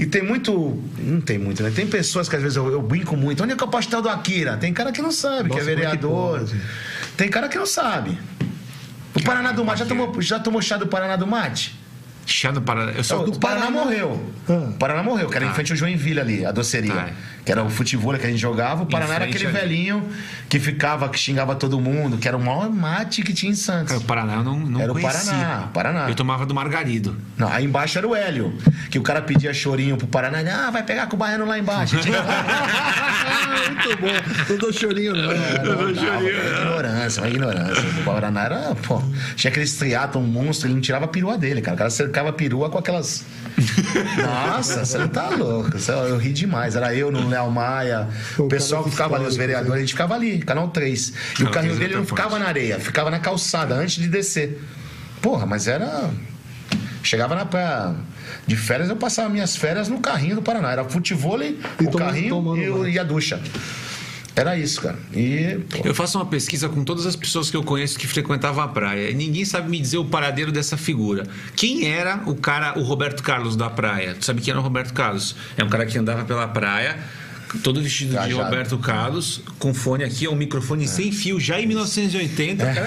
e 0.00 0.06
tem 0.06 0.22
muito. 0.22 0.82
Não 0.98 1.20
tem 1.20 1.38
muito, 1.38 1.62
né? 1.62 1.70
Tem 1.74 1.86
pessoas 1.86 2.28
que 2.28 2.34
às 2.36 2.42
vezes 2.42 2.56
eu, 2.56 2.70
eu 2.70 2.80
brinco 2.80 3.16
muito. 3.16 3.42
Onde 3.42 3.52
é 3.52 3.56
que 3.56 3.62
é 3.62 3.66
o 3.66 3.70
pastel 3.70 4.00
do 4.00 4.08
Akira? 4.08 4.56
Tem 4.56 4.72
cara 4.72 4.92
que 4.92 5.02
não 5.02 5.12
sabe, 5.12 5.50
que 5.50 5.56
Nossa, 5.56 5.60
é 5.60 5.60
como 5.60 5.70
é 5.70 5.74
que 5.74 5.80
vereador. 5.96 6.38
pode? 6.40 6.60
tem 7.16 7.28
cara 7.28 7.48
que 7.48 7.58
não 7.58 7.66
sabe. 7.66 8.18
O 9.14 9.22
Paraná 9.22 9.52
do 9.52 9.64
Mate, 9.64 9.80
já 9.80 9.86
tomou, 9.86 10.22
já 10.22 10.38
tomou 10.38 10.62
chá 10.62 10.76
do 10.76 10.86
Paraná 10.86 11.16
do 11.16 11.26
Mate? 11.26 11.78
Chá 12.26 12.52
no 12.52 12.60
Paraná. 12.60 12.92
Eu 12.92 13.02
sou 13.02 13.26
o 13.26 13.38
Paraná, 13.38 13.70
morreu. 13.70 14.30
Ah. 14.48 14.52
O 14.52 14.72
Paraná 14.74 15.02
morreu, 15.02 15.28
que 15.28 15.36
era 15.36 15.46
em 15.46 15.52
frente 15.52 15.72
ao 15.72 15.76
Joinville 15.76 16.20
ali, 16.20 16.46
a 16.46 16.52
doceria. 16.52 16.94
Tá. 16.94 17.08
Que 17.44 17.50
era 17.50 17.64
o 17.64 17.70
futebol 17.70 18.14
que 18.14 18.26
a 18.26 18.30
gente 18.30 18.38
jogava. 18.40 18.82
O 18.82 18.86
Paraná 18.86 19.14
era 19.14 19.24
aquele 19.24 19.46
ali. 19.46 19.56
velhinho 19.56 20.08
que 20.48 20.60
ficava, 20.60 21.08
que 21.08 21.18
xingava 21.18 21.54
todo 21.54 21.80
mundo, 21.80 22.18
que 22.18 22.28
era 22.28 22.36
o 22.36 22.40
maior 22.40 22.70
mate 22.70 23.22
que 23.22 23.32
tinha 23.32 23.50
em 23.50 23.54
Santos. 23.54 23.88
Cara, 23.88 24.00
o 24.00 24.04
Paraná 24.04 24.34
eu 24.34 24.44
não, 24.44 24.60
não 24.60 24.80
Era 24.80 24.92
o 24.92 24.94
conhecia. 24.94 25.32
Paraná, 25.32 25.68
Paraná. 25.72 26.08
Eu 26.08 26.14
tomava 26.14 26.46
do 26.46 26.54
Margarido. 26.54 27.16
Não, 27.36 27.48
aí 27.48 27.64
embaixo 27.64 27.98
era 27.98 28.06
o 28.06 28.14
Hélio, 28.14 28.56
que 28.90 28.98
o 28.98 29.02
cara 29.02 29.22
pedia 29.22 29.52
chorinho 29.54 29.96
pro 29.96 30.06
Paraná. 30.06 30.38
Ah, 30.66 30.70
vai 30.70 30.82
pegar 30.82 31.06
com 31.06 31.16
o 31.16 31.18
baiano 31.18 31.44
lá 31.46 31.58
embaixo. 31.58 31.96
Muito 33.60 33.96
bom. 34.00 34.08
Não 34.48 34.56
dou 34.56 34.72
chorinho, 34.72 35.14
não. 35.14 35.30
Não, 35.30 35.92
não, 35.92 36.10
uma 36.10 36.22
ignorância, 36.22 37.22
uma 37.22 37.28
ignorância. 37.28 37.84
O 38.00 38.04
Paraná 38.04 38.44
era, 38.44 38.74
pô, 38.86 39.02
tinha 39.36 39.50
aquele 39.50 39.64
estriato, 39.64 40.18
um 40.18 40.22
monstro, 40.22 40.66
ele 40.68 40.74
não 40.74 40.80
tirava 40.80 41.06
a 41.06 41.08
perua 41.08 41.38
dele, 41.38 41.60
cara. 41.60 41.74
O 41.74 41.78
cara 41.78 41.90
cercava 42.10 42.30
a 42.30 42.32
perua 42.32 42.68
com 42.68 42.76
aquelas. 42.78 43.24
Nossa, 44.22 44.84
você 44.84 44.98
não 44.98 45.08
tá 45.08 45.30
louco. 45.30 45.70
Eu 46.08 46.18
ri 46.18 46.32
demais. 46.32 46.74
Era 46.74 46.94
eu 46.94 47.10
no 47.10 47.28
Léo 47.28 47.50
Maia. 47.50 48.08
O 48.36 48.42
O 48.44 48.48
pessoal 48.48 48.82
que 48.84 48.90
ficava 48.90 49.16
ali, 49.16 49.26
os 49.26 49.36
vereadores, 49.36 49.74
a 49.76 49.80
gente 49.80 49.92
ficava 49.92 50.14
ali, 50.14 50.38
canal 50.40 50.68
3. 50.68 51.12
E 51.38 51.44
o 51.44 51.50
carrinho 51.50 51.74
3 51.76 51.78
dele 51.78 51.94
não 52.00 52.06
ficava 52.06 52.38
na 52.38 52.46
areia, 52.46 52.78
ficava 52.80 53.10
na 53.10 53.20
calçada 53.20 53.74
antes 53.74 53.96
de 54.02 54.08
descer. 54.08 54.60
Porra, 55.22 55.46
mas 55.46 55.68
era. 55.68 56.10
Chegava 57.02 57.34
na 57.34 57.46
praia 57.46 57.94
de 58.46 58.56
férias, 58.56 58.88
eu 58.90 58.96
passava 58.96 59.28
minhas 59.28 59.56
férias 59.56 59.88
no 59.88 60.00
carrinho 60.00 60.34
do 60.36 60.42
Paraná. 60.42 60.72
Era 60.72 60.84
futevôlei, 60.84 61.58
E 61.80 61.84
o 61.84 61.90
carrinho 61.92 62.56
e, 62.56 62.68
o- 62.70 62.88
e 62.88 62.98
a 62.98 63.04
ducha. 63.04 63.40
Era 64.34 64.56
isso, 64.56 64.80
cara. 64.80 64.98
E. 65.12 65.60
Eu 65.84 65.94
faço 65.94 66.18
uma 66.18 66.26
pesquisa 66.26 66.68
com 66.68 66.84
todas 66.84 67.04
as 67.06 67.16
pessoas 67.16 67.50
que 67.50 67.56
eu 67.56 67.62
conheço 67.62 67.98
que 67.98 68.06
frequentavam 68.06 68.62
a 68.62 68.68
praia. 68.68 69.10
E 69.10 69.14
ninguém 69.14 69.44
sabe 69.44 69.68
me 69.68 69.80
dizer 69.80 69.98
o 69.98 70.04
paradeiro 70.04 70.52
dessa 70.52 70.76
figura. 70.76 71.24
Quem 71.56 71.88
era 71.88 72.22
o 72.26 72.34
cara, 72.34 72.78
o 72.78 72.82
Roberto 72.82 73.22
Carlos 73.22 73.56
da 73.56 73.68
praia? 73.68 74.14
Tu 74.14 74.24
sabe 74.24 74.40
quem 74.40 74.52
era 74.52 74.60
o 74.60 74.62
Roberto 74.62 74.94
Carlos? 74.94 75.34
É 75.56 75.64
um 75.64 75.68
cara 75.68 75.84
que 75.84 75.98
andava 75.98 76.24
pela 76.24 76.46
praia. 76.46 76.98
Todo 77.58 77.82
vestido 77.82 78.10
de 78.10 78.16
Trajado. 78.16 78.42
Roberto 78.42 78.78
Carlos, 78.78 79.42
com 79.58 79.74
fone 79.74 80.04
aqui, 80.04 80.26
é 80.26 80.30
um 80.30 80.36
microfone 80.36 80.86
sem 80.86 81.10
fio, 81.10 81.38
já 81.40 81.60
em 81.60 81.66
1980. 81.66 82.64
Cara, 82.64 82.80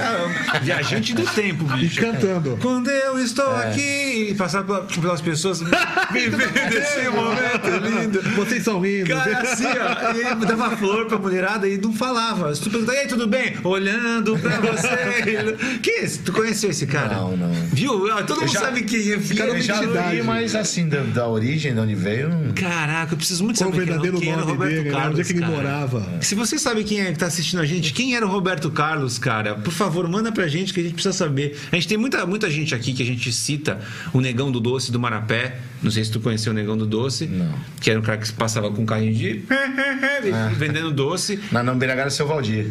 é 0.53 0.57
um 0.57 0.63
viajante 0.63 1.13
do 1.13 1.23
tempo, 1.25 1.65
E 1.75 1.79
bicho. 1.81 1.99
cantando. 2.01 2.57
Quando 2.61 2.89
eu 2.89 3.19
estou 3.19 3.59
É. 3.61 3.67
aqui 3.69 4.27
e 4.31 4.35
passar 4.35 4.63
pela- 4.63 4.81
pelas 4.83 5.21
pessoas 5.21 5.59
vivendo 6.11 6.73
esse 6.77 7.09
momento 7.09 7.85
lindo. 7.85 8.21
Vocês 8.35 8.63
são 8.63 8.81
lindos. 8.81 9.09
Cara, 9.09 9.39
assim, 9.39 9.65
ó, 9.65 10.13
e 10.15 10.21
ele 10.21 10.45
dava 10.45 10.75
flor 10.77 11.05
pra 11.07 11.17
mulherada 11.17 11.67
e 11.67 11.77
não 11.77 11.93
falava. 11.93 12.53
Se 12.55 12.61
tu 12.61 12.69
perguntar, 12.69 12.93
e 12.93 12.97
aí, 12.99 13.07
tudo 13.07 13.27
bem? 13.27 13.55
Olhando 13.63 14.37
pra 14.39 14.59
você. 14.61 15.79
que 15.81 15.89
esse? 15.91 16.19
Tu 16.19 16.31
conheceu 16.31 16.69
esse 16.69 16.85
cara? 16.87 17.15
Não, 17.15 17.35
não. 17.37 17.51
Viu? 17.71 18.11
Ah, 18.11 18.23
Todo 18.23 18.41
mundo 18.41 18.51
já- 18.53 18.61
sabe 18.61 18.83
quem 18.83 19.11
é. 19.11 19.19
Fica 19.19 19.43
Eu 19.43 19.61
já 19.61 19.81
vi, 19.81 20.21
mas 20.23 20.55
assim, 20.55 20.87
da, 20.87 21.01
da 21.01 21.27
origem, 21.27 21.73
de 21.73 21.79
onde 21.79 21.95
veio. 21.95 22.29
não- 22.29 22.53
Caraca, 22.53 23.13
eu 23.13 23.17
preciso 23.17 23.43
muito 23.43 23.57
Qual 23.57 23.69
saber 23.71 23.77
quem, 23.83 23.85
verdadeiro 23.87 24.19
quem 24.19 24.29
era 24.31 24.37
o 24.43 24.45
nome 24.45 24.52
Roberto 24.53 24.71
dele, 24.71 24.83
né? 24.85 24.91
Carlos. 24.91 25.11
Onde 25.11 25.21
é 25.21 25.23
que 25.23 25.31
ele 25.31 25.39
cara. 25.39 25.51
morava? 25.51 26.19
Se 26.21 26.35
você 26.35 26.57
sabe 26.57 26.83
quem 26.83 27.01
é 27.01 27.11
que 27.11 27.19
tá 27.19 27.27
assistindo 27.27 27.59
a 27.59 27.65
gente, 27.65 27.93
quem 27.93 28.15
era 28.15 28.25
o 28.25 28.29
Roberto 28.29 28.71
Carlos, 28.71 29.17
cara, 29.17 29.55
por 29.55 29.71
favor, 29.71 30.07
manda 30.07 30.31
pra 30.31 30.47
gente 30.47 30.73
que 30.73 30.79
a 30.79 30.83
gente 30.83 30.93
precisa 30.93 31.13
saber. 31.13 31.59
A 31.71 31.75
gente 31.75 31.87
tem 31.87 31.97
muita, 31.97 32.25
muita 32.25 32.49
gente 32.49 32.73
aqui 32.73 32.93
que 32.93 33.03
a 33.03 33.05
gente 33.05 33.31
cita 33.31 33.79
o 34.13 34.21
Negão 34.21 34.51
do 34.51 34.59
Doce 34.59 34.91
do 34.91 34.99
Marapé. 34.99 35.57
Não 35.81 35.91
sei 35.91 36.03
se 36.03 36.11
tu 36.11 36.19
conheceu 36.19 36.51
o 36.51 36.55
Negão 36.55 36.77
do 36.77 36.85
Doce. 36.85 37.25
Não. 37.27 37.53
Que 37.81 37.89
era 37.89 37.99
um 37.99 38.03
cara 38.03 38.17
que 38.17 38.31
passava 38.31 38.71
com 38.71 38.81
um 38.81 38.85
carrinho 38.85 39.13
de. 39.13 39.43
vendendo 40.55 40.91
doce. 40.91 41.39
Na 41.51 41.63
não 41.63 41.77
BH 41.77 41.83
era 41.83 42.07
o 42.07 42.11
seu 42.11 42.27
Valdir. 42.27 42.67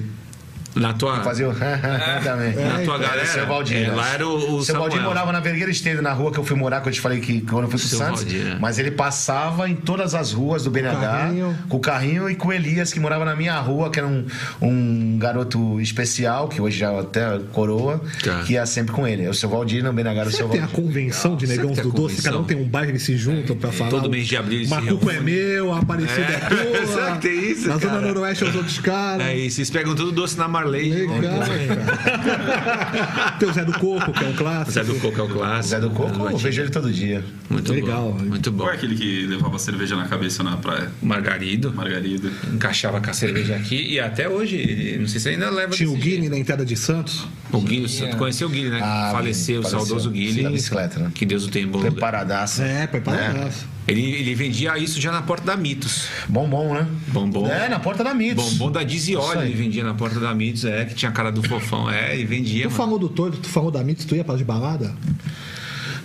Na 0.74 0.92
tua. 0.92 1.20
Fazia 1.22 1.48
o. 1.48 1.54
também. 2.24 2.54
Na 2.54 2.70
tua 2.74 2.82
então, 2.82 2.98
galera. 2.98 3.12
Era 3.20 3.22
o 3.24 3.26
seu 3.26 3.46
Valdir. 3.46 3.76
é, 3.76 3.80
né? 3.88 3.94
lá 3.94 4.08
era 4.14 4.26
o, 4.26 4.56
o 4.56 4.64
seu 4.64 4.78
Valdir 4.78 5.00
morava 5.02 5.32
na 5.32 5.40
Vergueira 5.40 5.70
Esteira, 5.70 6.00
na 6.02 6.12
rua 6.12 6.32
que 6.32 6.38
eu 6.38 6.44
fui 6.44 6.56
morar, 6.56 6.80
que 6.80 6.88
eu 6.88 6.92
te 6.92 7.00
falei 7.00 7.20
que 7.20 7.40
quando 7.42 7.64
eu 7.64 7.70
fui 7.70 7.78
pro 7.78 7.88
Seu 7.88 7.98
Santos. 7.98 8.22
Valdir, 8.22 8.46
é. 8.52 8.58
Mas 8.58 8.78
ele 8.78 8.90
passava 8.90 9.68
em 9.68 9.74
todas 9.74 10.14
as 10.14 10.32
ruas 10.32 10.64
do 10.64 10.70
BNH, 10.70 11.00
Carrinho. 11.00 11.58
com 11.68 11.76
o 11.76 11.80
carrinho 11.80 12.30
e 12.30 12.34
com 12.34 12.48
o 12.48 12.52
Elias, 12.52 12.92
que 12.92 13.00
morava 13.00 13.24
na 13.24 13.36
minha 13.36 13.58
rua, 13.60 13.90
que 13.90 13.98
era 13.98 14.08
um, 14.08 14.24
um 14.60 15.18
garoto 15.18 15.80
especial, 15.80 16.48
que 16.48 16.60
hoje 16.60 16.78
já 16.78 16.98
até 16.98 17.38
coroa, 17.52 18.00
Tá. 18.22 18.42
que 18.46 18.54
ia 18.54 18.64
sempre 18.66 18.92
com 18.92 19.06
ele. 19.06 19.28
O 19.28 19.34
seu 19.34 19.48
Valdir, 19.48 19.82
no 19.84 19.92
BNH 19.92 20.20
era 20.20 20.28
o 20.28 20.32
seu 20.32 20.46
que 20.46 20.52
tem 20.52 20.62
a 20.62 20.66
Valdir. 20.66 20.84
convenção 20.84 21.36
de 21.36 21.46
negãos 21.46 21.78
do 21.78 21.90
doce? 21.90 22.22
Cada 22.22 22.38
um 22.38 22.44
tem 22.44 22.56
um 22.56 22.64
bairro, 22.68 22.90
eles 22.90 23.02
se 23.02 23.16
juntam 23.16 23.56
pra 23.56 23.70
falar. 23.72 23.90
Todo 23.90 24.08
mês 24.10 24.26
de 24.26 24.36
abril 24.36 24.58
eles 24.60 24.68
se 24.68 24.74
Macuco 24.74 25.10
é 25.10 25.20
meu, 25.20 25.72
a 25.72 25.78
Aparecida 25.80 26.22
é, 26.22 26.34
É. 26.34 26.38
tua. 26.82 26.86
Será 26.86 27.12
que 27.16 27.28
tem 27.28 27.50
isso, 27.50 27.68
Na 27.68 27.78
Zona? 27.78 28.00
Noroeste 28.00 28.44
é 28.44 28.48
os 28.48 28.54
outros 28.54 28.78
caras. 28.78 29.26
É 29.26 29.36
isso, 29.36 29.60
eles 29.60 29.70
pegam 29.70 29.94
tudo 29.94 30.12
doce 30.12 30.38
na 30.38 30.48
Marley. 30.62 30.92
Legal, 30.92 31.40
cara. 31.40 33.36
Tem 33.38 33.48
o 33.48 33.52
Zé 33.52 33.64
do 33.64 33.72
Coco, 33.72 34.12
que 34.12 34.24
é 34.24 34.28
um 34.28 34.32
clássico. 34.34 34.70
Zé 34.72 34.84
do 34.84 34.94
Coco 34.96 35.20
é 35.20 35.22
o 35.22 35.28
clássico. 35.28 35.68
Zé 35.68 35.80
do 35.80 35.90
Coco, 35.90 36.28
eu 36.28 36.36
vejo 36.38 36.62
ele 36.62 36.70
todo 36.70 36.92
dia. 36.92 37.24
Muito 37.50 37.72
Legal. 37.72 38.12
bom. 38.12 38.24
Muito 38.24 38.52
bom. 38.52 38.64
Qual 38.64 38.72
é 38.72 38.76
aquele 38.76 38.94
que 38.94 39.26
levava 39.26 39.58
cerveja 39.58 39.96
na 39.96 40.06
cabeça 40.06 40.42
na 40.42 40.56
praia? 40.56 40.90
Margarido. 41.02 41.72
Margarida. 41.72 42.30
Encaixava 42.52 43.00
com 43.00 43.10
a 43.10 43.12
cerveja 43.12 43.56
aqui 43.56 43.92
e 43.92 44.00
até 44.00 44.28
hoje, 44.28 44.96
não 45.00 45.08
sei 45.08 45.20
se 45.20 45.28
ainda 45.30 45.50
leva 45.50 45.72
Tinha 45.72 45.90
o 45.90 45.96
Guine 45.96 46.28
na 46.28 46.38
entrada 46.38 46.64
de 46.64 46.76
Santos. 46.76 47.26
O 47.52 47.60
Guilherme, 47.60 48.10
tu 48.12 48.16
conheceu 48.16 48.48
o 48.48 48.50
Guilherme, 48.50 48.78
né? 48.80 48.82
Ah, 48.82 49.10
faleceu, 49.12 49.60
o 49.60 49.62
faleceu. 49.62 49.86
saudoso 49.86 50.10
Guilherme. 50.10 50.42
da 50.44 50.50
bicicleta, 50.50 50.98
né? 51.00 51.10
Que 51.14 51.26
Deus 51.26 51.44
o 51.44 51.50
tenha 51.50 51.66
em 51.66 51.68
bom. 51.68 51.80
Preparadaço. 51.80 52.62
É, 52.62 52.86
preparadaço. 52.86 53.66
Ele, 53.86 54.12
ele 54.12 54.34
vendia 54.34 54.78
isso 54.78 55.00
já 55.00 55.10
na 55.10 55.22
porta 55.22 55.44
da 55.44 55.56
Mitos. 55.56 56.06
Bombom, 56.28 56.74
né? 56.74 56.86
Bombom. 57.08 57.46
É, 57.48 57.68
na 57.68 57.80
porta 57.80 58.04
da 58.04 58.14
Mitos. 58.14 58.52
Bombom 58.52 58.70
da 58.70 58.82
Dizioli 58.82 59.46
ele 59.46 59.54
vendia 59.54 59.82
na 59.82 59.94
porta 59.94 60.20
da 60.20 60.34
Mitos, 60.34 60.64
é, 60.64 60.84
que 60.84 60.94
tinha 60.94 61.10
a 61.10 61.12
cara 61.12 61.32
do 61.32 61.42
fofão. 61.42 61.90
É, 61.90 62.14
ele 62.14 62.24
vendia. 62.24 62.62
Tu 62.62 62.70
mano. 62.70 62.76
falou 62.76 62.98
do 62.98 63.08
Torto, 63.08 63.38
tu 63.38 63.48
falou 63.48 63.70
da 63.70 63.82
Mitos, 63.82 64.04
tu 64.04 64.14
ia 64.14 64.22
pra 64.24 64.36
de 64.36 64.44
balada? 64.44 64.94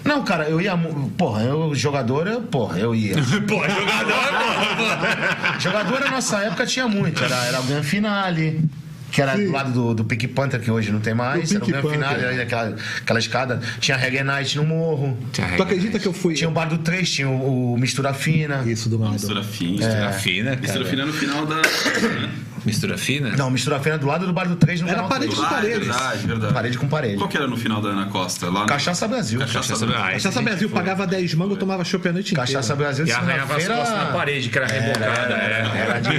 Não, 0.03 0.23
cara, 0.23 0.45
eu 0.49 0.59
ia. 0.59 0.75
Porra, 1.17 1.43
eu 1.43 1.75
jogador, 1.75 2.27
eu, 2.27 2.41
porra, 2.41 2.79
eu 2.79 2.95
ia. 2.95 3.15
Pô, 3.47 3.61
jogador, 3.67 3.99
jogador 5.59 5.99
na 5.99 6.11
nossa 6.11 6.39
época 6.43 6.65
tinha 6.65 6.87
muito. 6.87 7.23
Era, 7.23 7.45
era 7.45 7.59
o 7.59 7.63
Gran 7.63 7.83
Finale. 7.83 8.61
Que 9.11 9.21
era 9.21 9.35
Sim. 9.37 9.45
do 9.45 9.51
lado 9.51 9.71
do, 9.71 9.93
do 9.93 10.03
Pick 10.03 10.27
Panther, 10.33 10.59
que 10.59 10.69
hoje 10.69 10.91
não 10.91 10.99
tem 10.99 11.13
mais. 11.13 11.49
Do 11.49 11.55
Era 11.73 11.79
o 11.79 11.81
Panther. 11.81 12.03
ali 12.27 12.37
naquela 12.37 12.75
aquela 13.01 13.19
escada. 13.19 13.61
Tinha 13.79 13.95
Reggae 13.95 14.21
Night 14.23 14.57
no 14.57 14.65
morro. 14.65 15.17
Tu 15.31 15.63
acredita 15.63 15.97
que 15.97 16.07
eu 16.07 16.13
fui. 16.13 16.33
Tinha 16.33 16.49
o 16.49 16.53
Bar 16.53 16.65
do 16.65 16.77
3, 16.79 17.09
tinha 17.09 17.29
o, 17.29 17.73
o 17.73 17.77
Mistura 17.77 18.13
Fina. 18.13 18.63
Isso 18.65 18.89
do 18.89 18.97
lado. 18.99 19.13
Mistura 19.13 19.43
fina. 19.43 19.87
Mistura 19.87 20.11
fina, 20.13 20.49
cara. 20.51 20.61
Mistura 20.61 20.85
fina 20.85 21.05
no 21.05 21.13
final 21.13 21.45
da. 21.45 21.55
né? 21.55 22.29
Mistura 22.65 22.97
fina? 22.97 23.29
Não, 23.37 23.49
Mistura 23.49 23.79
Fina 23.79 23.97
do 23.97 24.07
lado 24.07 24.25
do 24.27 24.33
Bar 24.33 24.45
do 24.49 24.57
3 24.57 24.81
no 24.81 24.87
Era 24.89 24.95
canal 25.03 25.09
parede 25.09 25.33
3. 25.33 25.39
com 25.39 25.45
Ah, 25.45 25.47
é 25.47 25.61
parede. 25.61 25.79
verdade, 25.85 26.27
verdade. 26.27 26.53
Parede 26.53 26.77
com 26.77 26.87
parede. 26.89 27.15
Qual 27.17 27.29
que 27.29 27.37
era 27.37 27.47
no 27.47 27.55
final 27.55 27.81
da 27.81 27.89
Ana 27.89 28.07
Costa? 28.07 28.47
Lá 28.49 28.61
no... 28.61 28.65
Cachaça 28.65 29.07
Brasil. 29.07 29.39
Cachaça 29.39 29.59
Cachaça 29.69 29.85
Brasil. 29.85 30.11
Cachaça 30.11 30.41
Brasil 30.41 30.69
pagava 30.69 31.07
10 31.07 31.33
mangos, 31.35 31.53
eu 31.53 31.59
tomava 31.59 31.85
chopp 31.85 32.09
a 32.09 32.11
noite 32.11 32.33
inteira. 32.33 32.45
Cachaça 32.47 32.75
Brasil 32.75 33.05
de 33.05 33.11
E 33.11 33.13
arranhava 33.13 33.55
as 33.55 33.67
costas 33.67 33.89
na 33.97 34.05
parede, 34.07 34.49
que 34.49 34.57
era 34.57 34.67
rebocada. 34.67 35.33
Era, 35.35 35.55
é. 35.77 35.79
era 35.81 35.99
de 35.99 36.09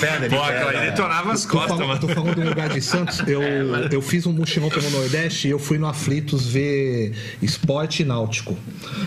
pernas 0.00 0.30
de 0.30 0.36
Pô, 0.36 0.42
aquela 0.42 0.70
aí 0.70 0.76
pedra. 0.78 0.90
detonava 0.90 1.32
as 1.32 1.46
costas, 1.46 1.78
mano. 1.78 2.00
tô 2.00 2.08
falando 2.08 2.31
do 2.34 2.42
lugar 2.48 2.68
de 2.68 2.80
Santos. 2.80 3.20
Eu, 3.26 3.42
eu 3.90 4.02
fiz 4.02 4.26
um 4.26 4.32
mochilão 4.32 4.68
pelo 4.68 4.88
Nordeste 4.90 5.48
e 5.48 5.50
eu 5.50 5.58
fui 5.58 5.78
no 5.78 5.86
Aflitos 5.86 6.46
ver 6.46 7.12
esporte 7.40 8.04
náutico. 8.04 8.56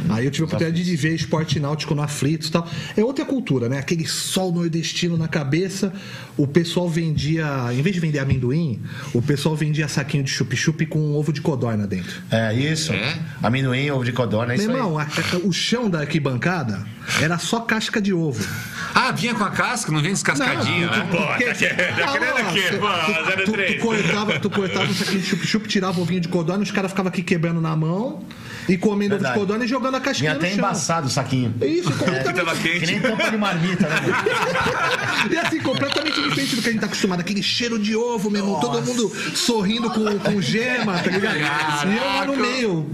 Aí 0.10 0.26
eu 0.26 0.32
tive 0.32 0.44
a 0.44 0.48
oportunidade 0.48 0.84
de 0.84 0.96
ver 0.96 1.14
esporte 1.16 1.60
náutico 1.60 1.94
no 1.96 2.02
Aflitos 2.02 2.48
e 2.48 2.52
tal. 2.52 2.68
É 2.96 3.04
outra 3.04 3.26
cultura, 3.26 3.68
né? 3.70 3.80
Aquele 3.80 4.08
sol 4.08 4.52
nordestino 4.52 5.18
na 5.18 5.28
cabeça. 5.28 5.94
O 6.38 6.46
pessoal 6.46 6.90
vendia, 6.90 7.46
em 7.72 7.82
vez 7.82 7.94
de 7.96 8.00
vender 8.02 8.20
amendoim, 8.20 8.82
o 9.14 9.22
pessoal 9.22 9.56
vendia 9.56 9.88
saquinho 9.88 10.24
de 10.24 10.30
chup-chup 10.32 10.86
com 10.88 11.00
um 11.00 11.16
ovo 11.16 11.32
de 11.32 11.42
codorna 11.42 11.88
dentro. 11.88 12.22
É 12.30 12.54
isso. 12.54 12.92
É? 12.94 13.18
Amendoim, 13.42 13.90
ovo 13.92 14.04
de 14.04 14.12
codorna, 14.12 14.54
é 14.54 14.58
Meu 14.58 14.64
isso 14.64 14.72
aí. 14.72 14.78
irmão, 14.78 14.98
a- 15.00 15.04
a- 15.04 15.38
o 15.48 15.54
chão 15.54 15.90
da 15.90 16.00
arquibancada 16.02 16.86
era 17.22 17.38
só 17.38 17.62
casca 17.62 18.02
de 18.02 18.14
ovo. 18.14 18.46
Ah, 18.94 19.12
vinha 19.12 19.34
com 19.34 19.44
a 19.44 19.52
casca, 19.52 19.92
não 19.92 20.02
vem 20.02 20.12
descascadinho, 20.12 20.88
Não, 20.88 20.98
né? 20.98 21.08
Pô, 21.12 21.18
tá 21.26 21.38
querendo, 21.38 22.50
o 22.50 22.54
quê? 22.54 23.15
Tu- 23.24 23.32
tu- 23.38 23.46
tu, 23.46 23.52
03. 23.52 23.76
tu 23.76 23.82
cortava, 23.82 24.40
tu 24.40 24.50
cortava 24.52 24.86
um 24.86 24.94
saquinho 24.94 25.20
de 25.22 25.28
chup-chup, 25.28 25.68
tirava 25.68 26.00
o 26.00 26.02
ovinho 26.04 26.22
de 26.22 26.28
codorna, 26.28 26.64
os 26.64 26.72
caras 26.72 26.92
ficavam 26.92 27.10
aqui 27.10 27.22
quebrando 27.24 27.60
na 27.62 27.76
mão 27.76 28.24
e 28.68 28.78
comendo 28.78 29.16
ovo 29.16 29.20
de 29.20 29.24
Verdade. 29.24 29.40
codorna 29.40 29.66
e 29.66 29.68
jogando 29.68 29.96
a 29.96 30.00
casquinha 30.00 30.32
Vinha 30.32 30.40
até 30.40 30.50
no 30.50 30.56
chão. 30.60 30.66
embaçado 30.66 31.08
o 31.08 31.10
saquinho. 31.10 31.54
Isso, 31.62 31.92
completamente. 31.92 32.36
Tava 32.36 32.56
Que 32.58 32.70
quente. 32.80 32.86
nem 32.92 33.00
tampa 33.02 33.30
de 33.32 33.38
marmita, 33.38 33.88
né? 33.88 33.96
E 35.32 35.38
assim, 35.38 35.60
completamente 35.60 36.05
diferente 36.24 36.56
do 36.56 36.62
que 36.62 36.70
a 36.70 36.72
gente 36.72 36.82
tá 36.82 36.88
acostumado. 36.88 37.20
Aquele 37.20 37.44
cheiro 37.44 37.78
de 37.80 37.96
ovo, 37.96 38.30
meu 38.30 38.42
irmão. 38.44 38.60
Todo 38.60 38.82
mundo 38.82 39.12
sorrindo 39.36 39.90
com, 39.90 40.04
com 40.20 40.42
gema, 40.42 40.98
tá 41.00 41.10
ligado? 41.12 41.38
E 41.38 41.98
eu 41.98 42.06
lá 42.06 42.26
no 42.26 42.36
meio, 42.38 42.90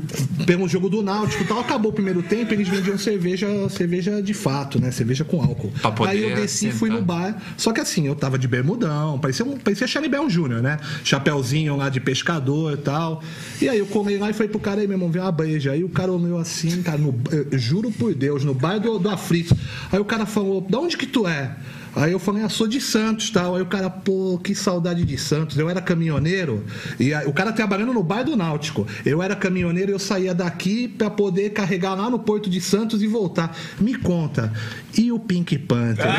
pelo 0.46 0.68
jogo 0.68 0.90
do 0.90 1.02
Náutico 1.02 1.44
e 1.44 1.48
tal, 1.48 1.60
acabou 1.60 1.92
o 1.92 1.94
primeiro 1.94 2.22
tempo, 2.24 2.54
eles 2.54 2.68
vendiam 2.68 2.98
cerveja, 2.98 3.48
cerveja 3.70 4.22
de 4.22 4.34
fato, 4.34 4.80
né? 4.80 4.92
Cerveja 4.92 5.24
com 5.24 5.42
álcool. 5.42 5.72
Aí 6.10 6.24
eu 6.24 6.36
desci 6.36 6.68
e 6.68 6.72
fui 6.72 6.90
no 6.90 7.02
bar. 7.02 7.42
Só 7.58 7.72
que 7.72 7.80
assim, 7.82 8.08
eu 8.08 8.16
tava 8.16 8.38
de 8.38 8.48
bermudão, 8.48 9.20
parecia, 9.20 9.46
um, 9.46 9.58
parecia 9.58 9.88
Charibel 9.88 10.30
Júnior, 10.30 10.62
né? 10.62 10.78
Chapeuzinho 11.04 11.76
lá 11.76 11.90
de 11.90 12.00
pescador 12.00 12.74
e 12.74 12.78
tal. 12.78 13.24
E 13.62 13.70
aí 13.70 13.78
eu 13.80 13.86
colei 13.86 14.18
lá 14.18 14.30
e 14.30 14.34
falei 14.34 14.50
pro 14.50 14.60
cara 14.60 14.82
aí, 14.82 14.88
meu 14.88 14.96
irmão, 14.96 15.12
vem 15.12 15.22
uma 15.22 15.32
breja. 15.32 15.72
Aí 15.72 15.84
o 15.84 15.90
cara 15.90 16.12
olhou 16.12 16.40
assim, 16.40 16.82
cara, 16.82 16.98
no- 16.98 17.16
juro 17.54 17.92
por 17.92 18.14
Deus, 18.14 18.44
no 18.44 18.54
bar 18.54 18.80
do, 18.80 18.98
do 19.00 19.10
Aflito. 19.10 19.56
Aí 19.92 20.00
o 20.00 20.06
cara 20.06 20.26
falou, 20.26 20.62
da 20.62 20.80
onde 20.80 20.98
que 20.98 21.06
tu 21.06 21.28
é? 21.28 21.56
Aí 21.96 22.12
eu 22.12 22.20
falei, 22.20 22.44
ah, 22.44 22.50
sou 22.50 22.68
de 22.68 22.80
Santos 22.80 23.30
tal. 23.30 23.56
Aí 23.56 23.62
o 23.62 23.66
cara, 23.66 23.90
pô, 23.90 24.40
que 24.42 24.56
saudade 24.56 25.04
de 25.04 25.18
Santos. 25.18 25.58
Eu 25.58 25.70
era 25.70 25.82
caminhoneiro 25.82 26.66
e 27.00 27.14
aí, 27.14 27.26
o 27.28 27.34
cara 27.34 27.52
trabalhando 27.52 27.94
no 27.94 28.04
bar 28.04 28.24
do 28.24 28.36
Náutico. 28.36 28.88
Eu 29.06 29.22
era 29.22 29.36
caminhoneiro 29.36 29.92
e 29.92 29.94
eu 29.94 30.00
saía 30.00 30.34
daqui 30.34 30.88
pra 30.88 31.10
poder 31.10 31.52
carregar 31.52 31.96
lá 31.96 32.10
no 32.10 32.20
Porto 32.20 32.50
de 32.50 32.62
Santos 32.62 33.02
e 33.02 33.08
voltar. 33.08 33.56
Me 33.80 33.96
conta, 33.96 34.52
e 34.98 35.12
o 35.12 35.20
Pink 35.20 35.58
Panther? 35.58 36.06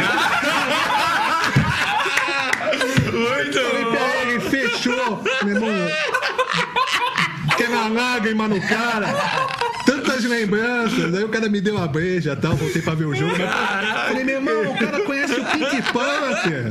Muito 3.12 3.58
Ele 3.58 4.40
fechou, 4.40 5.22
meu 5.44 5.54
irmão. 5.54 6.21
Aquela 7.72 7.88
lágrima 7.88 8.48
no 8.48 8.60
cara. 8.60 9.08
Tantas 9.86 10.24
lembranças. 10.24 11.14
Aí 11.14 11.24
o 11.24 11.28
cara 11.28 11.48
me 11.48 11.60
deu 11.60 11.76
uma 11.76 11.88
breja 11.88 12.32
e 12.34 12.36
tal. 12.36 12.54
Voltei 12.54 12.82
pra 12.82 12.94
ver 12.94 13.06
o 13.06 13.14
jogo. 13.14 13.34
Falei, 14.08 14.24
meu 14.24 14.36
irmão, 14.36 14.72
o 14.72 14.78
cara 14.78 15.00
conhece 15.00 15.32
o 15.40 15.44
Pink 15.44 15.82
Panther. 15.92 16.70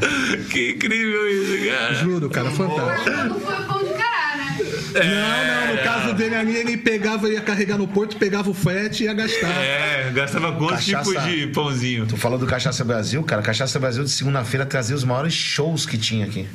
Que 0.49 0.71
incrível 0.71 1.29
isso, 1.29 1.69
cara. 1.69 1.93
Juro, 1.95 2.29
cara, 2.29 2.51
fantástico. 2.51 3.09
Não 3.09 3.39
foi 3.39 3.53
o 3.55 3.63
pão 3.65 3.83
de 3.83 3.93
cará, 3.93 4.35
né? 4.37 4.57
Não, 4.93 5.67
não, 5.67 5.75
no 5.75 5.83
caso 5.83 6.13
dele 6.13 6.35
ali, 6.35 6.55
ele 6.55 6.77
pegava, 6.77 7.27
ia 7.29 7.41
carregar 7.41 7.77
no 7.77 7.87
porto, 7.87 8.17
pegava 8.17 8.49
o 8.49 8.53
frete 8.53 9.03
e 9.03 9.05
ia 9.07 9.13
gastar. 9.13 9.49
É, 9.49 10.11
gastava 10.13 10.51
quantos 10.53 10.85
tipos 10.85 11.23
de 11.23 11.47
pãozinho? 11.47 12.05
Tu 12.05 12.17
falou 12.17 12.37
do 12.37 12.45
Cachaça 12.45 12.83
Brasil, 12.83 13.23
cara. 13.23 13.41
Cachaça 13.41 13.79
Brasil 13.79 14.03
de 14.03 14.11
segunda-feira 14.11 14.65
trazia 14.65 14.95
os 14.95 15.03
maiores 15.03 15.33
shows 15.33 15.85
que 15.85 15.97
tinha 15.97 16.25
aqui. 16.25 16.47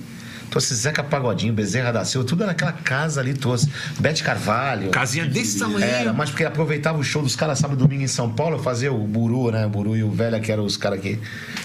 Trouxe 0.57 0.75
Zeca 0.75 1.05
Pagodinho, 1.05 1.53
Bezerra 1.53 1.93
da 1.93 2.03
Silva, 2.03 2.27
tudo 2.27 2.47
naquela 2.47 2.73
casa 2.73 3.21
ali, 3.21 3.35
trouxe. 3.35 3.69
Bete 4.01 4.23
Carvalho. 4.23 4.89
Casinha 4.89 5.27
desse 5.27 5.59
tamanho. 5.59 5.85
Era, 5.85 6.15
mas 6.15 6.31
porque 6.31 6.45
aproveitava 6.47 6.97
o 6.97 7.05
show 7.05 7.21
dos 7.23 7.37
caras 7.37 7.59
sábado 7.59 7.79
e 7.79 7.83
domingo 7.83 8.03
em 8.03 8.07
São 8.07 8.31
Paulo, 8.33 8.59
fazia 8.59 8.91
o 8.91 9.07
Buru, 9.07 9.51
né? 9.51 9.67
O 9.67 9.69
Buru 9.69 9.95
e 9.95 10.03
o 10.03 10.11
Velha, 10.11 10.41
que 10.41 10.51
eram 10.51 10.65
os 10.65 10.79
caras 10.79 10.99
que 11.01 11.19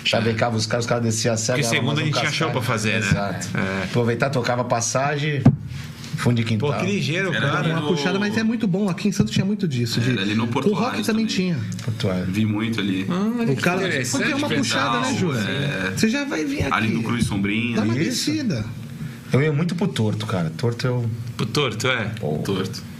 chavecavam 0.03 0.57
os 0.59 0.65
caras, 0.65 0.83
os 0.83 0.89
caras 0.89 1.05
desciam 1.05 1.33
a 1.33 1.37
serra. 1.37 1.59
Porque 1.59 1.73
segunda 1.73 2.01
a 2.01 2.03
gente 2.03 2.19
tinha 2.19 2.31
show 2.33 2.51
pra 2.51 2.61
fazer, 2.61 2.99
né? 2.99 3.07
Exato. 3.09 3.47
É. 3.57 3.83
Aproveitar, 3.85 4.29
tocava 4.29 4.65
passagem, 4.65 5.41
fundo 6.17 6.35
de 6.35 6.43
quintal. 6.43 6.73
Pô, 6.73 6.79
que 6.79 6.85
ligeiro, 6.85 7.33
Era 7.33 7.49
cara. 7.49 7.69
Uma 7.69 7.79
no- 7.79 7.87
puxada, 7.87 8.19
mas 8.19 8.37
é 8.37 8.43
muito 8.43 8.67
bom. 8.67 8.89
Aqui 8.89 9.07
em 9.07 9.11
Santos 9.13 9.31
tinha 9.33 9.45
muito 9.45 9.69
disso. 9.69 10.01
De... 10.01 10.11
Era 10.11 10.21
ali 10.21 10.35
no 10.35 10.43
o 10.43 10.47
Portuários 10.47 10.79
rock 10.81 11.03
também, 11.05 11.25
também. 11.25 11.25
tinha. 11.25 11.57
É. 12.11 12.25
Vi 12.27 12.45
muito 12.45 12.81
ali. 12.81 13.03
O 13.49 13.55
cara. 13.55 13.79
Porque 14.11 14.31
é 14.31 14.35
uma 14.35 14.49
pedal, 14.49 14.63
puxada, 14.63 14.99
né, 14.99 15.17
Júlio? 15.17 15.39
é. 15.39 15.91
Você 15.95 16.09
já 16.09 16.25
vai 16.25 16.43
vir 16.43 16.63
aqui. 16.63 16.73
Ali 16.73 16.89
no 16.89 17.03
Cruz 17.03 17.25
Sombrinha. 17.25 17.77
Dá 17.77 17.83
uma 17.83 17.93
Isso. 17.97 18.31
descida. 18.31 18.65
Eu 19.33 19.41
ia 19.41 19.51
muito 19.53 19.75
pro 19.75 19.87
torto, 19.87 20.25
cara. 20.25 20.49
Torto 20.57 20.85
eu. 20.87 21.09
Pro 21.37 21.45
torto, 21.45 21.87
é. 21.87 22.05
Torto. 22.43 22.91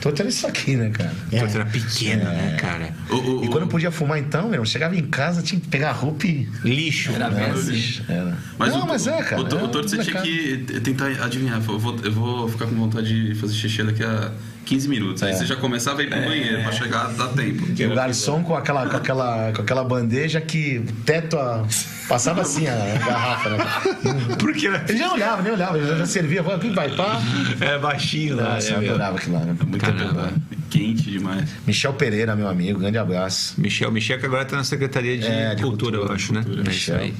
Torto 0.00 0.22
era 0.22 0.28
isso 0.28 0.46
aqui, 0.46 0.76
né, 0.76 0.90
cara? 0.90 1.12
Torto 1.30 1.54
era 1.56 1.66
pequeno, 1.66 2.24
né, 2.24 2.56
cara? 2.60 2.94
O, 3.10 3.16
o, 3.16 3.44
E 3.44 3.48
quando 3.48 3.62
eu 3.62 3.68
podia 3.68 3.90
fumar, 3.90 4.18
então, 4.18 4.48
meu, 4.48 4.60
eu 4.60 4.64
chegava 4.64 4.94
em 4.94 5.06
casa, 5.06 5.42
tinha 5.42 5.60
que 5.60 5.66
pegar 5.66 5.90
roupa 5.92 6.26
e. 6.26 6.48
Lixo. 6.62 7.10
Era 7.12 7.28
bem 7.30 7.44
assim. 7.46 8.02
Era. 8.08 8.36
Mas 8.58 8.72
não, 8.74 8.82
o, 8.84 8.88
mas 8.88 9.06
é, 9.06 9.22
cara. 9.22 9.40
O, 9.42 9.44
o, 9.44 9.58
é 9.58 9.62
o 9.64 9.68
torto 9.68 9.88
você 9.88 9.98
tinha 9.98 10.20
que 10.22 10.58
tentar 10.84 11.06
adivinhar. 11.24 11.56
Eu 11.66 11.78
vou, 11.78 11.96
eu 12.04 12.12
vou 12.12 12.48
ficar 12.48 12.66
com 12.66 12.76
vontade 12.76 13.32
de 13.32 13.34
fazer 13.40 13.54
xixi 13.54 13.82
daqui 13.82 14.04
a 14.04 14.30
15 14.66 14.88
minutos. 14.88 15.22
Aí 15.22 15.30
É. 15.32 15.34
você 15.34 15.46
já 15.46 15.56
começava 15.56 16.00
a 16.00 16.04
ir 16.04 16.10
pro 16.10 16.20
banheiro 16.20 16.62
pra 16.62 16.72
chegar, 16.72 17.08
dá 17.14 17.26
tempo. 17.28 17.66
E 17.76 17.84
o 17.86 17.94
garçom 17.94 18.42
com 18.44 18.54
aquela, 18.54 18.86
com, 18.86 18.96
aquela, 18.96 19.52
com 19.52 19.62
aquela 19.62 19.82
bandeja 19.82 20.40
que 20.40 20.78
o 20.78 20.92
teto 21.04 21.36
a- 21.38 21.64
passava 22.08 22.40
assim 22.42 22.66
a 22.66 22.74
garrafa, 22.74 23.50
né? 23.50 23.64
Porque 24.38 24.66
Ele 24.66 24.98
já 24.98 25.12
olhava, 25.12 25.42
nem 25.42 25.52
olhava, 25.52 25.76
ele 25.78 25.86
já 25.98 26.06
servia, 26.06 26.42
quem 26.60 26.72
vai 26.72 26.88
pá? 26.94 27.20
é 27.60 27.78
baixinho 27.78 28.36
lá, 28.36 28.54
Nossa, 28.54 28.70
né, 28.70 28.86
eu 28.86 28.90
adorava 28.90 29.16
aquilo 29.18 29.38
lá, 29.38 29.44
né? 29.44 29.56
Muito 29.66 29.78
Caramba. 29.84 30.32
Quente 30.70 31.10
demais. 31.10 31.48
Michel 31.66 31.92
Pereira, 31.94 32.34
meu 32.36 32.48
amigo, 32.48 32.78
grande 32.78 32.98
abraço. 32.98 33.54
Michel, 33.58 33.90
Michel 33.90 34.18
que 34.18 34.26
agora 34.26 34.44
tá 34.44 34.56
na 34.56 34.64
Secretaria 34.64 35.16
de, 35.18 35.26
É, 35.26 35.54
de 35.54 35.62
Cultura, 35.62 35.96
eu 35.96 36.00
Cultura, 36.00 36.14
acho, 36.14 36.32
né? 36.34 36.42
Cultura. 36.42 36.70
É 36.70 36.74
isso 36.74 36.92
Michel. 36.92 36.96
aí. 36.98 37.14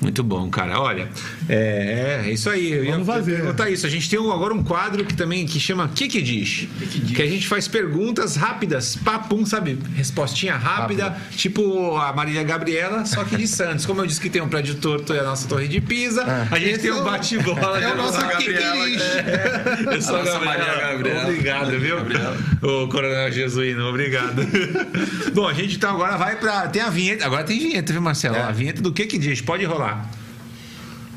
Muito 0.00 0.22
bom, 0.22 0.48
cara. 0.48 0.80
Olha, 0.80 1.08
é, 1.48 2.22
é 2.26 2.30
isso 2.30 2.48
aí. 2.48 2.70
Eu 2.72 2.84
ia 2.84 2.92
Vamos 2.92 3.06
fazer. 3.06 3.36
perguntar 3.36 3.68
isso. 3.70 3.84
A 3.86 3.90
gente 3.90 4.08
tem 4.08 4.18
um- 4.18 4.30
agora 4.32 4.54
um 4.54 4.62
quadro 4.62 5.04
que 5.04 5.14
também 5.14 5.44
que 5.44 5.58
chama 5.58 5.88
Que 5.94 6.06
que 6.06 6.22
diz? 6.22 6.68
Que 7.14 7.20
a 7.22 7.26
gente 7.26 7.46
faz 7.48 7.66
perguntas 7.66 8.36
rápidas, 8.36 8.94
papum, 8.96 9.44
sabe? 9.44 9.78
Respostinha 9.96 10.54
rápida, 10.56 11.16
tipo 11.36 11.96
a 11.96 12.12
Marília 12.12 12.42
Gabriela, 12.44 13.04
só 13.06 13.24
que 13.24 13.36
de 13.36 13.48
Santos. 13.48 13.84
Como 13.86 14.00
eu 14.00 14.06
disse 14.06 14.20
que 14.20 14.30
tem 14.30 14.40
um 14.40 14.48
prédio 14.48 14.76
torto 14.76 15.12
e 15.12 15.18
a 15.18 15.24
nossa 15.24 15.48
torre 15.48 15.66
de 15.66 15.80
Pisa, 15.80 16.22
a 16.50 16.58
gente 16.58 16.70
Esse 16.70 16.82
tem 16.82 16.90
é 16.90 16.94
um 16.94 17.00
o- 17.00 17.04
bate-bola. 17.04 17.80
é 17.80 17.86
o 17.86 17.90
da 17.90 17.94
nosso 17.96 18.20
nossa 18.20 18.36
Que 18.36 18.44
que 18.44 18.52
diz? 18.52 19.02
É, 19.02 19.94
eu 19.96 20.02
sou 20.02 20.16
A 20.16 20.20
a 20.20 20.24
nossa 20.24 20.38
Gabriela. 20.38 20.44
Maria 20.44 20.92
Gabriela. 20.92 21.22
Obrigado, 21.24 21.78
viu? 21.80 21.96
Gabriela. 21.96 22.36
O 22.62 22.88
Coronel 22.88 23.32
Jesuíno, 23.32 23.88
obrigado. 23.88 24.42
Bom, 25.34 25.46
a 25.48 25.52
gente 25.52 25.76
então 25.76 25.90
agora 25.90 26.16
vai 26.16 26.36
pra. 26.36 26.68
Tem 26.68 26.82
a 26.82 26.90
vinheta. 26.90 27.24
Agora 27.26 27.42
tem 27.44 27.58
vinheta, 27.58 27.92
viu, 27.92 28.00
Marcelo? 28.02 28.36
É. 28.36 28.42
A 28.42 28.52
vinheta 28.52 28.80
do 28.82 28.92
que 28.92 29.06
que 29.06 29.18
diz? 29.18 29.40
Pode 29.40 29.64
rolar. 29.64 29.87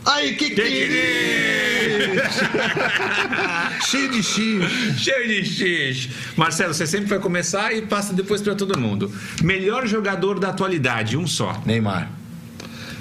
Aí, 0.06 0.36
que 0.36 0.50
que 0.50 0.62
Cheio 3.86 4.12
de 4.12 4.22
X. 4.24 4.98
Cheio 4.98 5.28
de 5.28 5.46
X. 5.46 6.10
Marcelo, 6.36 6.74
você 6.74 6.88
sempre 6.88 7.08
vai 7.08 7.20
começar 7.20 7.72
e 7.74 7.84
passa 7.84 8.14
depois 8.14 8.42
pra 8.42 8.56
todo 8.56 8.80
mundo. 8.80 9.12
Melhor 9.44 9.86
jogador 9.86 10.40
da 10.40 10.50
atualidade, 10.50 11.16
um 11.18 11.28
só. 11.28 11.62
Neymar. 11.66 12.10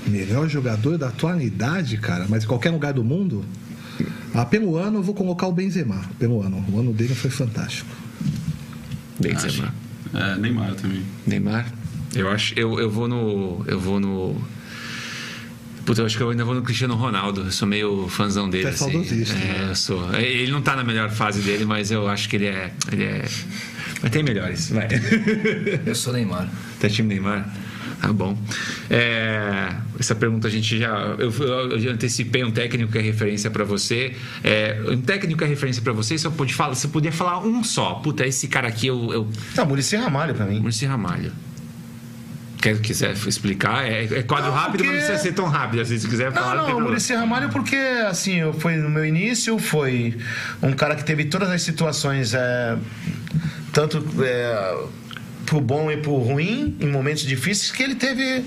Melhor 0.06 0.48
jogador 0.48 0.98
da 0.98 1.09
atualidade, 1.09 1.97
cara, 1.98 2.26
mas 2.28 2.44
em 2.44 2.47
qualquer 2.47 2.70
lugar 2.70 2.92
do 2.92 3.05
mundo. 3.05 3.44
Ah, 4.34 4.44
pelo 4.44 4.76
ano 4.76 4.98
eu 4.98 5.02
vou 5.02 5.14
colocar 5.14 5.47
o 5.47 5.52
Benzema. 5.52 6.02
Pelo 6.18 6.42
ano. 6.42 6.64
O 6.70 6.80
ano 6.80 6.92
dele 6.92 7.14
foi 7.14 7.30
fantástico. 7.30 7.88
Benzema. 9.18 9.72
É, 10.14 10.36
Neymar 10.36 10.74
também. 10.74 11.02
Neymar. 11.26 11.66
Eu 12.14 12.30
acho. 12.30 12.55
Eu, 12.59 12.78
eu 12.78 12.90
vou 12.90 13.09
no. 13.09 13.64
Eu 13.66 13.78
vou 13.78 14.01
no. 14.01 14.36
Puta, 15.90 16.02
eu 16.02 16.06
acho 16.06 16.16
que 16.16 16.22
eu 16.22 16.30
ainda 16.30 16.44
vou 16.44 16.54
no 16.54 16.62
Cristiano 16.62 16.94
Ronaldo. 16.94 17.40
Eu 17.40 17.50
sou 17.50 17.66
meio 17.66 18.06
fãzão 18.06 18.48
dele. 18.48 18.62
Você 18.62 18.68
é 18.68 18.72
assim. 18.86 18.92
saudosista, 18.92 19.34
É, 19.34 19.38
né? 19.38 19.66
eu 19.70 19.74
sou. 19.74 20.14
Ele 20.14 20.52
não 20.52 20.62
tá 20.62 20.76
na 20.76 20.84
melhor 20.84 21.10
fase 21.10 21.40
dele, 21.40 21.64
mas 21.64 21.90
eu 21.90 22.06
acho 22.06 22.28
que 22.28 22.36
ele 22.36 22.46
é. 22.46 22.70
Ele 22.92 23.02
é. 23.02 23.24
Mas 24.00 24.10
tem 24.12 24.22
melhores, 24.22 24.70
vai. 24.70 24.86
Eu 25.84 25.94
sou 25.96 26.12
Neymar. 26.12 26.48
Tá 26.78 26.88
time 26.88 27.08
Neymar? 27.08 27.52
Tá 28.00 28.12
bom. 28.12 28.38
É, 28.88 29.74
essa 29.98 30.14
pergunta 30.14 30.46
a 30.46 30.50
gente 30.50 30.78
já. 30.78 31.16
Eu, 31.18 31.32
eu 31.32 31.80
já 31.80 31.90
antecipei 31.90 32.44
um 32.44 32.52
técnico 32.52 32.92
que 32.92 32.98
é 32.98 33.02
referência 33.02 33.50
pra 33.50 33.64
você. 33.64 34.14
É, 34.44 34.80
um 34.86 35.00
técnico 35.00 35.38
que 35.38 35.44
é 35.44 35.48
referência 35.48 35.82
pra 35.82 35.92
você, 35.92 36.16
só 36.16 36.30
pode 36.30 36.54
falar, 36.54 36.76
você 36.76 36.86
podia 36.86 37.10
falar 37.10 37.44
um 37.44 37.64
só. 37.64 37.94
Puta, 37.94 38.24
esse 38.24 38.46
cara 38.46 38.68
aqui 38.68 38.86
eu. 38.86 39.12
eu 39.12 39.28
Não, 39.56 39.66
Muricy 39.66 39.96
Ramalho 39.96 40.36
pra 40.36 40.46
mim. 40.46 40.60
Muricy 40.60 40.86
Ramalho. 40.86 41.32
Quer 42.60 42.78
quiser 42.78 43.12
explicar? 43.12 43.86
É, 43.86 44.04
é 44.04 44.22
quadro 44.22 44.48
Não, 44.50 44.54
rápido, 44.54 44.84
mas 44.84 44.92
não 44.92 45.00
porque- 45.00 45.06
precisa 45.06 45.18
ser 45.18 45.32
tão 45.32 45.46
rápido. 45.46 45.80
Assim, 45.80 45.98
se 45.98 46.06
quiser 46.06 46.30
falar, 46.32 46.48
Não, 46.48 46.50
tem 46.50 46.58
não, 46.58 46.62
o 46.62 46.66
problema. 46.66 46.88
Muricy 46.90 47.14
Ramalho 47.14 47.48
porque, 47.48 47.76
assim, 47.76 48.36
eu 48.36 48.52
foi 48.52 48.76
no 48.76 48.90
meu 48.90 49.04
início, 49.04 49.58
foi 49.58 50.16
um 50.62 50.72
cara 50.72 50.94
que 50.94 51.04
teve 51.04 51.24
todas 51.24 51.48
as 51.50 51.62
situações, 51.62 52.34
é, 52.34 52.76
tanto 53.72 54.04
é, 54.22 54.76
pro 55.46 55.60
bom 55.60 55.90
e 55.90 55.96
pro 55.96 56.16
ruim, 56.16 56.76
em 56.80 56.86
momentos 56.86 57.22
difíceis, 57.24 57.70
que 57.70 57.82
ele 57.82 57.94
teve 57.94 58.44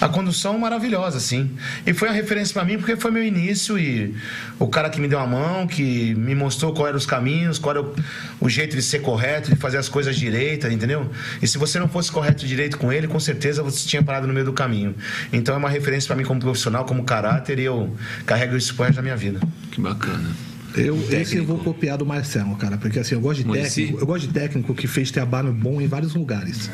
a 0.00 0.08
condução 0.08 0.58
maravilhosa, 0.58 1.18
assim. 1.18 1.50
E 1.86 1.92
foi 1.92 2.08
uma 2.08 2.14
referência 2.14 2.52
pra 2.52 2.64
mim 2.64 2.78
porque 2.78 2.96
foi 2.96 3.10
meu 3.10 3.24
início 3.24 3.78
e 3.78 4.14
o 4.58 4.66
cara 4.66 4.88
que 4.88 5.00
me 5.00 5.08
deu 5.08 5.18
a 5.18 5.26
mão, 5.26 5.66
que 5.66 6.14
me 6.14 6.34
mostrou 6.34 6.72
qual 6.72 6.88
eram 6.88 6.96
os 6.96 7.06
caminhos, 7.06 7.58
qual 7.58 7.76
era 7.76 7.84
o, 7.84 7.94
o 8.40 8.48
jeito 8.48 8.76
de 8.76 8.82
ser 8.82 9.00
correto, 9.00 9.50
de 9.50 9.56
fazer 9.56 9.78
as 9.78 9.88
coisas 9.88 10.16
direitas, 10.16 10.72
entendeu? 10.72 11.10
E 11.42 11.46
se 11.46 11.58
você 11.58 11.78
não 11.78 11.88
fosse 11.88 12.10
correto 12.10 12.44
e 12.44 12.48
direito 12.48 12.78
com 12.78 12.92
ele, 12.92 13.06
com 13.06 13.20
certeza 13.20 13.62
você 13.62 13.86
tinha 13.86 14.02
parado 14.02 14.26
no 14.26 14.32
meio 14.32 14.46
do 14.46 14.52
caminho. 14.52 14.94
Então 15.32 15.54
é 15.54 15.58
uma 15.58 15.70
referência 15.70 16.06
pra 16.06 16.16
mim 16.16 16.24
como 16.24 16.40
profissional, 16.40 16.84
como 16.84 17.04
caráter 17.04 17.58
e 17.58 17.64
eu 17.64 17.94
carrego 18.24 18.56
isso 18.56 18.74
pro 18.74 18.84
resto 18.84 18.96
da 18.96 19.02
minha 19.02 19.16
vida. 19.16 19.40
Que 19.70 19.80
bacana. 19.80 20.55
Eu, 20.76 20.96
esse 21.10 21.36
eu 21.36 21.44
vou 21.44 21.58
copiar 21.58 21.96
do 21.96 22.04
Marcelo, 22.04 22.54
cara, 22.56 22.76
porque 22.76 22.98
assim, 22.98 23.14
eu 23.14 23.20
gosto 23.20 23.40
de 23.40 23.46
Muricy. 23.46 23.82
técnico, 23.82 24.02
eu 24.02 24.06
gosto 24.06 24.26
de 24.26 24.32
técnico 24.32 24.74
que 24.74 24.86
fez 24.86 25.10
trabalho 25.10 25.52
bom 25.52 25.80
em 25.80 25.86
vários 25.86 26.14
lugares. 26.14 26.70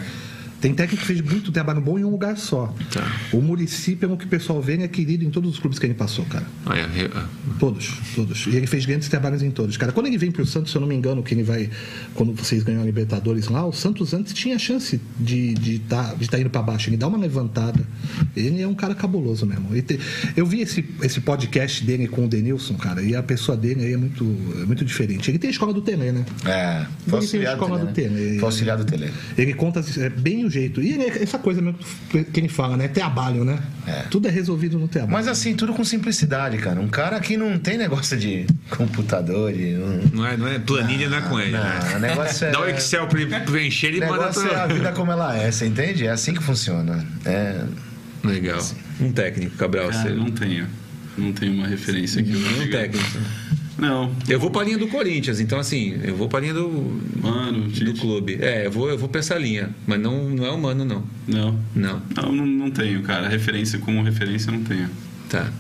Tem 0.62 0.72
técnico 0.72 1.02
que 1.02 1.06
fez 1.06 1.20
muito 1.20 1.50
trabalho 1.52 1.80
bom 1.80 1.98
em 1.98 2.04
um 2.04 2.10
lugar 2.10 2.36
só. 2.38 2.72
Tá. 2.92 3.04
O 3.32 3.40
Murici, 3.42 3.96
pelo 3.96 4.16
que 4.16 4.24
o 4.24 4.28
pessoal 4.28 4.62
vê, 4.62 4.74
ele 4.74 4.84
é 4.84 4.88
querido 4.88 5.24
em 5.24 5.30
todos 5.30 5.50
os 5.50 5.58
clubes 5.58 5.78
que 5.78 5.84
ele 5.86 5.92
passou, 5.94 6.24
cara. 6.26 6.46
Olha, 6.64 6.88
eu- 6.96 7.10
Todos, 7.58 7.92
todos. 8.14 8.46
E 8.46 8.56
ele 8.56 8.66
fez 8.66 8.86
grandes 8.86 9.08
trabalhos 9.08 9.42
em 9.42 9.50
todos. 9.50 9.76
Cara, 9.76 9.92
quando 9.92 10.06
ele 10.06 10.16
vem 10.18 10.30
pro 10.30 10.46
Santos, 10.46 10.70
se 10.70 10.76
eu 10.76 10.80
não 10.80 10.88
me 10.88 10.94
engano, 10.94 11.22
que 11.22 11.34
ele 11.34 11.42
vai. 11.42 11.68
Quando 12.14 12.32
vocês 12.32 12.62
ganham 12.62 12.80
a 12.82 12.84
Libertadores 12.84 13.48
lá, 13.48 13.64
o 13.66 13.72
Santos 13.72 14.14
antes 14.14 14.32
tinha 14.32 14.58
chance 14.58 15.00
de 15.18 15.52
estar 15.52 15.60
de 15.62 15.78
tá, 15.80 16.14
de 16.14 16.30
tá 16.30 16.40
indo 16.40 16.48
pra 16.50 16.62
baixo. 16.62 16.88
Ele 16.90 16.96
dá 16.96 17.06
uma 17.08 17.18
levantada. 17.18 17.84
Ele 18.36 18.62
é 18.62 18.66
um 18.68 18.74
cara 18.74 18.94
cabuloso 18.94 19.44
mesmo. 19.44 19.68
Ele 19.72 19.82
te- 19.82 19.98
eu 20.36 20.46
vi 20.46 20.60
esse, 20.60 20.84
esse 21.02 21.20
podcast 21.20 21.84
dele 21.84 22.06
com 22.06 22.24
o 22.24 22.28
Denilson, 22.28 22.74
cara, 22.74 23.02
e 23.02 23.14
a 23.16 23.22
pessoa 23.22 23.56
dele 23.56 23.84
aí 23.84 23.92
é 23.92 23.96
muito, 23.96 24.24
é 24.62 24.64
muito 24.64 24.84
diferente. 24.84 25.30
Ele 25.30 25.38
tem 25.38 25.48
a 25.48 25.50
escola 25.50 25.72
do 25.72 25.80
Tele, 25.82 26.12
né? 26.12 26.24
É, 26.44 26.78
Ele 26.78 26.86
foi 26.86 27.04
tem 27.04 27.12
a 27.12 27.16
auxiliar 27.20 27.56
do 27.56 27.62
escola 27.62 27.78
Tele. 27.80 27.88
do 27.90 27.94
Tele. 28.14 28.30
Né? 28.32 28.38
Foi 28.38 28.44
auxiliar 28.46 28.76
do 28.78 28.84
Tele. 28.84 29.10
Ele 29.36 29.54
conta 29.54 29.84
é, 29.98 30.08
bem 30.08 30.44
o 30.44 30.50
jeito. 30.52 30.82
E 30.82 30.94
essa 31.00 31.38
coisa 31.38 31.60
mesmo 31.60 31.78
que 32.10 32.40
ele 32.40 32.48
fala, 32.48 32.76
né? 32.76 32.88
Trabalho, 32.88 33.44
né? 33.44 33.58
É. 33.86 34.02
Tudo 34.10 34.28
é 34.28 34.30
resolvido 34.30 34.78
no 34.78 34.86
trabalho. 34.86 35.12
Mas 35.12 35.26
assim, 35.26 35.54
tudo 35.54 35.72
com 35.72 35.84
simplicidade, 35.84 36.58
cara. 36.58 36.80
Um 36.80 36.88
cara 36.88 37.18
que 37.20 37.36
não 37.36 37.58
tem 37.58 37.76
negócio 37.76 38.16
de 38.16 38.46
computador, 38.70 39.52
de. 39.52 39.72
Não, 39.72 39.96
não, 40.12 40.26
é, 40.26 40.36
não 40.36 40.48
é 40.48 40.58
planilha, 40.58 41.08
não 41.08 41.18
é 41.18 41.20
com 41.22 41.40
ele. 41.40 41.52
não, 41.52 41.62
né? 41.62 41.96
o 41.96 41.98
negócio 41.98 42.46
é. 42.46 42.50
Dá 42.50 42.60
o 42.60 42.68
Excel 42.68 43.06
pra 43.06 43.20
ele 43.20 43.40
preencher 43.40 43.94
e 43.94 44.00
manda 44.00 44.12
negócio 44.12 44.46
é 44.46 44.54
a 44.54 44.66
vida 44.66 44.92
como 44.92 45.10
ela 45.10 45.36
é, 45.36 45.50
você 45.50 45.66
entende? 45.66 46.06
É 46.06 46.10
assim 46.10 46.34
que 46.34 46.42
funciona. 46.42 47.04
É. 47.24 47.64
Legal. 48.22 48.60
Um 49.00 49.10
técnico, 49.10 49.56
Cabral. 49.56 49.88
Cara, 49.88 50.02
você... 50.02 50.10
não 50.10 50.30
tenho. 50.30 50.66
Não 51.16 51.32
tenho 51.32 51.54
uma 51.54 51.66
referência 51.66 52.22
aqui. 52.22 52.34
Um 52.34 52.70
técnico. 52.70 53.18
Não. 53.78 54.12
Eu 54.28 54.38
vou 54.38 54.50
pra 54.50 54.62
linha 54.62 54.78
do 54.78 54.86
Corinthians, 54.88 55.40
então 55.40 55.58
assim, 55.58 55.98
eu 56.04 56.14
vou 56.14 56.28
pra 56.28 56.40
linha 56.40 56.54
do, 56.54 57.00
Mano, 57.22 57.68
do 57.68 57.94
clube. 57.94 58.38
É, 58.40 58.66
eu 58.66 58.70
vou, 58.70 58.88
eu 58.88 58.98
vou 58.98 59.08
pra 59.08 59.20
essa 59.20 59.36
linha. 59.36 59.70
Mas 59.86 60.00
não, 60.00 60.28
não 60.28 60.44
é 60.46 60.50
humano, 60.50 60.84
não. 60.84 61.02
Não. 61.26 61.58
Não. 61.74 62.02
Não, 62.14 62.32
não, 62.32 62.46
não 62.46 62.70
tenho, 62.70 63.02
cara. 63.02 63.28
Referência 63.28 63.78
como 63.78 64.02
referência 64.02 64.50
eu 64.50 64.54
não 64.54 64.64
tenho. 64.64 64.88
Tá. 65.32 65.50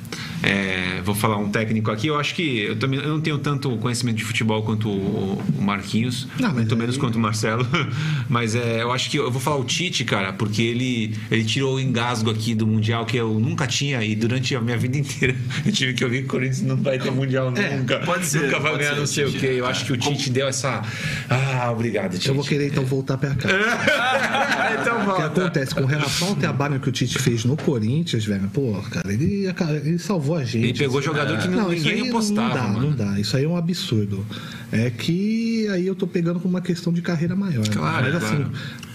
É, 0.42 1.00
vou 1.04 1.14
falar 1.14 1.36
um 1.38 1.48
técnico 1.48 1.90
aqui. 1.90 2.08
Eu 2.08 2.18
acho 2.18 2.34
que 2.34 2.58
eu 2.64 2.76
também 2.76 2.98
eu 3.00 3.08
não 3.08 3.20
tenho 3.20 3.38
tanto 3.38 3.74
conhecimento 3.78 4.16
de 4.16 4.24
futebol 4.24 4.62
quanto 4.62 4.88
o, 4.88 5.40
o 5.56 5.62
Marquinhos, 5.62 6.26
Não, 6.38 6.52
muito 6.52 6.76
menos 6.76 6.96
quanto 6.98 7.14
o 7.14 7.18
Marcelo. 7.18 7.66
Mas 8.28 8.54
é, 8.54 8.82
eu 8.82 8.92
acho 8.92 9.08
que 9.08 9.16
eu 9.18 9.30
vou 9.30 9.40
falar 9.40 9.56
o 9.56 9.64
Tite, 9.64 10.04
cara, 10.04 10.32
porque 10.32 10.60
ele, 10.60 11.16
ele 11.30 11.44
tirou 11.44 11.76
o 11.76 11.80
engasgo 11.80 12.28
aqui 12.30 12.54
do 12.54 12.66
Mundial 12.66 13.06
que 13.06 13.16
eu 13.16 13.38
nunca 13.38 13.66
tinha 13.66 14.04
e 14.04 14.14
durante 14.16 14.54
a 14.54 14.60
minha 14.60 14.76
vida 14.76 14.98
inteira 14.98 15.34
eu 15.64 15.72
tive 15.72 15.94
que 15.94 16.04
ouvir 16.04 16.18
que 16.22 16.26
o 16.26 16.30
Corinthians 16.30 16.62
não 16.62 16.76
vai 16.76 16.98
ter 16.98 17.10
Mundial 17.12 17.50
nunca. 17.50 18.00
pode 18.00 18.26
ser, 18.26 18.42
Nunca 18.42 18.58
vai 18.58 18.76
ganhar 18.76 18.96
não 18.96 19.06
sei 19.06 19.24
o 19.26 19.32
quê. 19.32 19.46
Eu 19.56 19.66
acho 19.66 19.84
que 19.86 19.92
o 19.92 19.96
Tite 19.96 20.28
deu 20.28 20.48
essa. 20.48 20.82
Ah, 21.30 21.70
obrigado, 21.70 22.14
Tite. 22.14 22.28
Eu 22.28 22.34
vou 22.34 22.44
querer 22.44 22.66
então 22.66 22.84
voltar 22.84 23.16
pra 23.16 23.34
cá. 23.36 23.48
então 24.80 24.96
O 24.96 25.00
que 25.00 25.06
volta. 25.06 25.26
acontece 25.26 25.74
com 25.74 25.84
relação 25.84 26.28
ao 26.28 26.34
trabalho 26.34 26.80
que 26.80 26.88
o 26.88 26.92
Tite 26.92 27.18
fez 27.18 27.44
no 27.44 27.56
Corinthians, 27.56 28.24
velho, 28.24 28.48
pô, 28.52 28.72
cara, 28.90 29.12
ele, 29.12 29.46
cara, 29.64 29.76
ele 29.84 29.98
salvou 29.98 30.36
a 30.36 30.44
gente. 30.44 30.64
Ele 30.68 30.78
pegou 30.78 31.00
jogador 31.02 31.38
que 31.38 31.48
não, 31.48 31.68
ninguém 31.70 32.08
apostava, 32.08 32.48
Não 32.48 32.54
dá, 32.54 32.68
mano. 32.68 32.90
não 32.90 32.96
dá. 32.96 33.20
Isso 33.20 33.36
aí 33.36 33.44
é 33.44 33.48
um 33.48 33.56
absurdo. 33.56 34.24
É 34.70 34.90
que 34.90 35.66
aí 35.68 35.86
eu 35.86 35.94
tô 35.94 36.06
pegando 36.06 36.40
com 36.40 36.48
uma 36.48 36.60
questão 36.60 36.92
de 36.92 37.02
carreira 37.02 37.36
maior. 37.36 37.66
né? 37.66 37.72
Claro, 37.74 38.04
Mas 38.06 38.14
assim, 38.22 38.36
claro. 38.36 38.52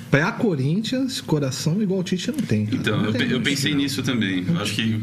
pra 0.09 0.31
Corinthians, 0.31 1.21
coração 1.21 1.81
igual 1.81 1.99
o 1.99 2.03
Tite 2.03 2.31
não 2.31 2.39
tem. 2.39 2.65
cara. 2.65 2.77
Então, 2.77 2.97
Não 2.97 3.05
eu, 3.05 3.13
tem 3.13 3.21
eu 3.23 3.27
isso. 3.33 3.41
pensei 3.41 3.75
nisso 3.75 4.01
também. 4.03 4.45
Eu 4.47 4.59
acho 4.59 4.73
que 4.73 4.99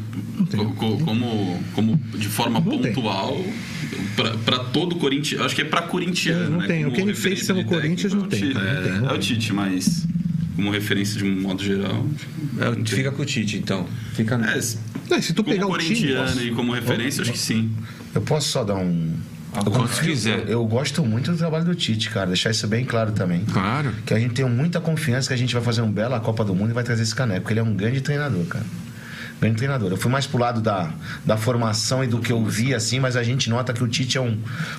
co- 0.56 0.64
co- 0.74 0.98
como, 0.98 1.62
como 1.74 2.00
de 2.16 2.28
forma 2.28 2.60
Não 2.60 2.78
tem. 2.78 2.92
pontual, 2.92 3.40
para 4.44 4.58
todo 4.58 4.96
Corinthians, 4.96 5.40
acho 5.42 5.54
que 5.54 5.62
é 5.62 5.64
para 5.64 5.82
corintiano. 5.82 6.50
Não 6.50 6.58
né? 6.58 6.66
tem. 6.66 6.80
O 6.84 6.90
Como 6.90 6.96
que 6.96 7.00
ele 7.02 7.14
fez 7.14 7.46
pelo 7.46 7.64
Corinthians 7.64 8.12
técnico, 8.12 8.22
não 8.22 8.28
tem, 8.28 8.40
É 8.40 8.44
o 8.44 8.48
Tite, 8.48 8.54
cara, 8.54 8.74
não 8.74 8.82
tem, 8.82 8.92
é, 8.92 8.96
é 8.96 9.06
o 9.06 9.10
tem. 9.10 9.20
Tite, 9.20 9.52
mas 9.52 10.06
como 10.54 10.70
referência 10.70 11.18
de 11.18 11.24
um 11.24 11.40
modo 11.40 11.62
geral. 11.62 12.06
É, 12.58 12.84
Fica 12.86 13.10
com 13.10 13.22
o 13.22 13.24
Tite, 13.24 13.56
então. 13.58 13.86
Fica 14.14 14.34
É, 14.36 14.60
Não, 15.10 15.20
se 15.22 15.32
tu 15.32 15.42
como 15.42 15.54
pegar 15.54 15.66
o 15.66 15.76
time. 15.78 15.88
corintiano 15.88 16.42
e 16.42 16.50
como 16.52 16.72
referência, 16.72 17.22
acho 17.22 17.32
que 17.32 17.38
sim. 17.38 17.70
Eu 18.14 18.22
posso 18.22 18.48
só 18.48 18.64
dar 18.64 18.76
um. 18.76 19.12
Quanto 19.52 20.00
quiser. 20.00 20.48
Eu 20.48 20.66
gosto 20.66 21.04
muito 21.04 21.30
do 21.30 21.36
trabalho 21.36 21.64
do 21.64 21.74
Tite, 21.76 22.10
cara. 22.10 22.26
Deixar 22.26 22.50
isso 22.50 22.66
bem 22.66 22.84
claro 22.84 23.12
também. 23.12 23.44
Claro. 23.44 23.92
Que 24.04 24.12
a 24.12 24.18
gente 24.18 24.34
tem 24.34 24.44
muita 24.48 24.80
confiança 24.80 25.28
que 25.28 25.34
a 25.34 25.36
gente 25.36 25.54
vai 25.54 25.62
fazer 25.62 25.80
um 25.80 25.92
bela 25.92 26.18
Copa 26.18 26.44
do 26.44 26.54
Mundo 26.54 26.70
e 26.70 26.72
vai 26.72 26.82
trazer 26.82 27.02
esse 27.04 27.14
caneco. 27.14 27.42
Porque 27.42 27.52
ele 27.52 27.60
é 27.60 27.62
um 27.62 27.72
grande 27.74 28.00
treinador, 28.00 28.44
cara. 28.46 28.64
Grande 29.40 29.56
treinador. 29.56 29.90
Eu 29.92 29.96
fui 29.96 30.10
mais 30.10 30.26
pro 30.26 30.38
lado 30.40 30.60
da, 30.60 30.92
da 31.24 31.36
formação 31.36 32.02
e 32.02 32.06
do 32.08 32.18
que 32.18 32.32
eu 32.32 32.44
vi, 32.44 32.74
assim, 32.74 32.98
mas 32.98 33.16
a 33.16 33.22
gente 33.22 33.48
nota 33.48 33.72
que 33.72 33.82
o 33.84 33.86
Tite 33.86 34.18
é 34.18 34.20
um, 34.20 34.36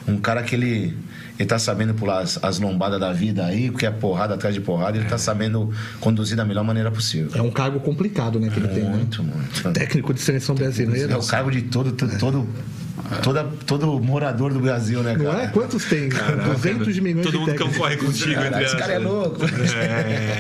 um 0.08 0.18
cara 0.18 0.44
que 0.44 0.56
ele, 0.56 0.98
ele 1.38 1.48
tá 1.48 1.60
sabendo 1.60 1.94
pular 1.94 2.20
as, 2.20 2.42
as 2.44 2.60
lombadas 2.60 3.00
da 3.00 3.12
vida 3.12 3.46
aí, 3.46 3.70
porque 3.70 3.86
é 3.86 3.92
porrada 3.92 4.36
atrás 4.36 4.56
de 4.56 4.62
porrada, 4.62 4.98
ele 4.98 5.08
tá 5.08 5.18
sabendo 5.18 5.72
conduzir 6.00 6.38
da 6.38 6.46
melhor 6.46 6.64
maneira 6.64 6.90
possível. 6.92 7.32
É 7.36 7.42
um 7.42 7.52
cargo 7.52 7.80
complicado, 7.80 8.40
né, 8.40 8.50
que 8.50 8.60
ele 8.60 8.68
tem, 8.70 8.84
né? 8.84 8.90
Muito, 8.90 9.24
muito. 9.24 9.72
Técnico 9.72 10.14
de 10.14 10.22
seleção 10.22 10.56
brasileira. 10.56 11.14
É 11.14 11.18
o 11.18 11.26
cargo 11.26 11.52
de 11.52 11.64
todo, 11.64 11.92
todo, 11.92 12.18
todo, 12.18 12.48
toda, 13.24 13.44
todo 13.66 14.00
morador 14.02 14.54
do 14.54 14.60
Brasil, 14.60 15.02
né, 15.04 15.16
cara? 15.16 15.24
Não 15.34 15.40
é? 15.40 15.48
Quantos 15.48 15.86
tem? 15.86 16.10
200 16.10 17.00
milhões 17.00 17.24
Todo 17.26 17.34
de 17.34 17.38
mundo 17.40 17.48
técnicos. 17.52 17.74
concorre 17.78 17.98
contigo, 17.98 18.34
Caraca, 18.34 18.48
entre 18.56 18.64
esse 18.66 18.78
cara 18.78 18.94
é 18.94 19.00
louco. 19.00 19.40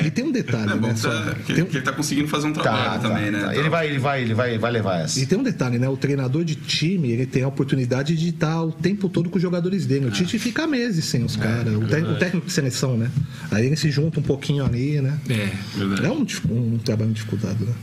E 0.05 0.11
tem 0.11 0.25
um 0.25 0.31
detalhe, 0.31 0.71
É 0.71 0.75
bom 0.75 0.87
né? 0.87 0.95
só- 0.95 1.09
tá, 1.09 1.33
que, 1.45 1.61
um- 1.61 1.65
que 1.65 1.77
ele 1.77 1.83
tá 1.83 1.91
conseguindo 1.91 2.27
fazer 2.27 2.47
um 2.47 2.53
trabalho 2.53 2.83
Tá, 2.83 2.89
tá, 2.99 3.09
também, 3.09 3.31
né? 3.31 3.39
tá. 3.39 3.45
Então, 3.47 3.59
Ele 3.59 3.69
vai, 3.69 3.87
ele 3.87 3.99
vai, 3.99 4.21
ele 4.21 4.33
vai, 4.33 4.57
vai 4.57 4.71
levar 4.71 4.99
essa. 5.01 5.19
E 5.19 5.25
tem 5.25 5.37
um 5.37 5.43
detalhe, 5.43 5.77
né? 5.79 5.87
O 5.89 5.97
treinador 5.97 6.43
de 6.43 6.55
time, 6.55 7.11
ele 7.11 7.25
tem 7.25 7.43
a 7.43 7.47
oportunidade 7.47 8.15
de 8.15 8.29
estar 8.29 8.61
o 8.63 8.71
tempo 8.71 9.09
todo 9.09 9.29
com 9.29 9.35
os 9.37 9.41
jogadores 9.41 9.85
dele. 9.85 10.05
O 10.07 10.11
Tite 10.11 10.37
fica 10.39 10.65
meses 10.67 11.05
sem 11.05 11.23
os 11.23 11.35
caras. 11.35 11.73
o, 11.73 11.79
o 11.79 12.15
técnico 12.17 12.47
de 12.47 12.53
seleção, 12.53 12.97
né? 12.97 13.09
Aí 13.51 13.65
ele 13.65 13.75
se 13.75 13.89
junta 13.91 14.19
um 14.19 14.23
pouquinho 14.23 14.65
ali, 14.65 15.01
né? 15.01 15.19
É, 15.29 15.49
verdade. 15.77 16.05
É 16.05 16.11
um, 16.11 16.25
um 16.51 16.77
trabalho 16.77 17.11
dificultado, 17.11 17.65
né? 17.65 17.73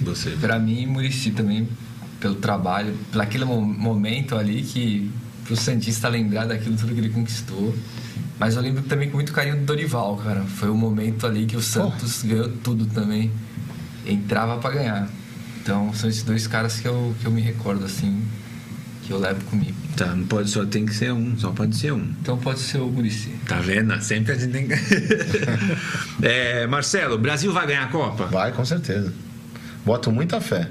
você. 0.00 0.30
Pra 0.30 0.58
mim, 0.58 0.86
Murici 0.86 1.30
também, 1.30 1.68
pelo 2.24 2.36
trabalho, 2.36 2.96
pelo 3.12 3.22
aquele 3.22 3.44
mo- 3.44 3.60
momento 3.60 4.34
ali 4.34 4.62
que 4.62 5.10
pro 5.44 5.54
Santista 5.54 6.08
lembrar 6.08 6.46
daquilo 6.46 6.74
tudo 6.74 6.94
que 6.94 7.00
ele 7.00 7.10
conquistou. 7.10 7.76
Mas 8.38 8.56
eu 8.56 8.62
lembro 8.62 8.82
também 8.84 9.10
com 9.10 9.16
muito 9.18 9.30
carinho 9.30 9.58
do 9.58 9.66
Dorival, 9.66 10.16
cara. 10.16 10.40
Foi 10.44 10.70
o 10.70 10.74
momento 10.74 11.26
ali 11.26 11.44
que 11.44 11.54
o 11.54 11.60
Santos 11.60 12.22
ganhou 12.22 12.48
tudo 12.62 12.86
também. 12.86 13.30
Entrava 14.06 14.56
pra 14.56 14.70
ganhar. 14.70 15.06
Então 15.60 15.92
são 15.92 16.08
esses 16.08 16.22
dois 16.22 16.46
caras 16.46 16.80
que 16.80 16.88
eu, 16.88 17.14
que 17.20 17.26
eu 17.26 17.30
me 17.30 17.42
recordo, 17.42 17.84
assim, 17.84 18.22
que 19.02 19.10
eu 19.12 19.18
levo 19.18 19.44
comigo. 19.44 19.74
Tá, 19.94 20.06
não 20.06 20.24
pode 20.26 20.48
só 20.48 20.64
tem 20.64 20.86
que 20.86 20.94
ser 20.94 21.12
um, 21.12 21.38
só 21.38 21.50
pode 21.50 21.76
ser 21.76 21.92
um. 21.92 22.10
Então 22.22 22.38
pode 22.38 22.60
ser 22.60 22.78
o 22.78 22.86
Murici. 22.86 23.34
Tá 23.46 23.56
vendo? 23.60 24.00
Sempre 24.02 24.32
a 24.32 24.34
gente 24.38 24.50
tem 24.50 24.66
que. 24.66 24.74
é, 26.26 26.66
Marcelo, 26.66 27.16
o 27.16 27.18
Brasil 27.18 27.52
vai 27.52 27.66
ganhar 27.66 27.82
a 27.84 27.88
Copa? 27.88 28.24
Vai, 28.26 28.50
com 28.52 28.64
certeza. 28.64 29.12
Boto 29.84 30.10
muita 30.10 30.40
fé. 30.40 30.68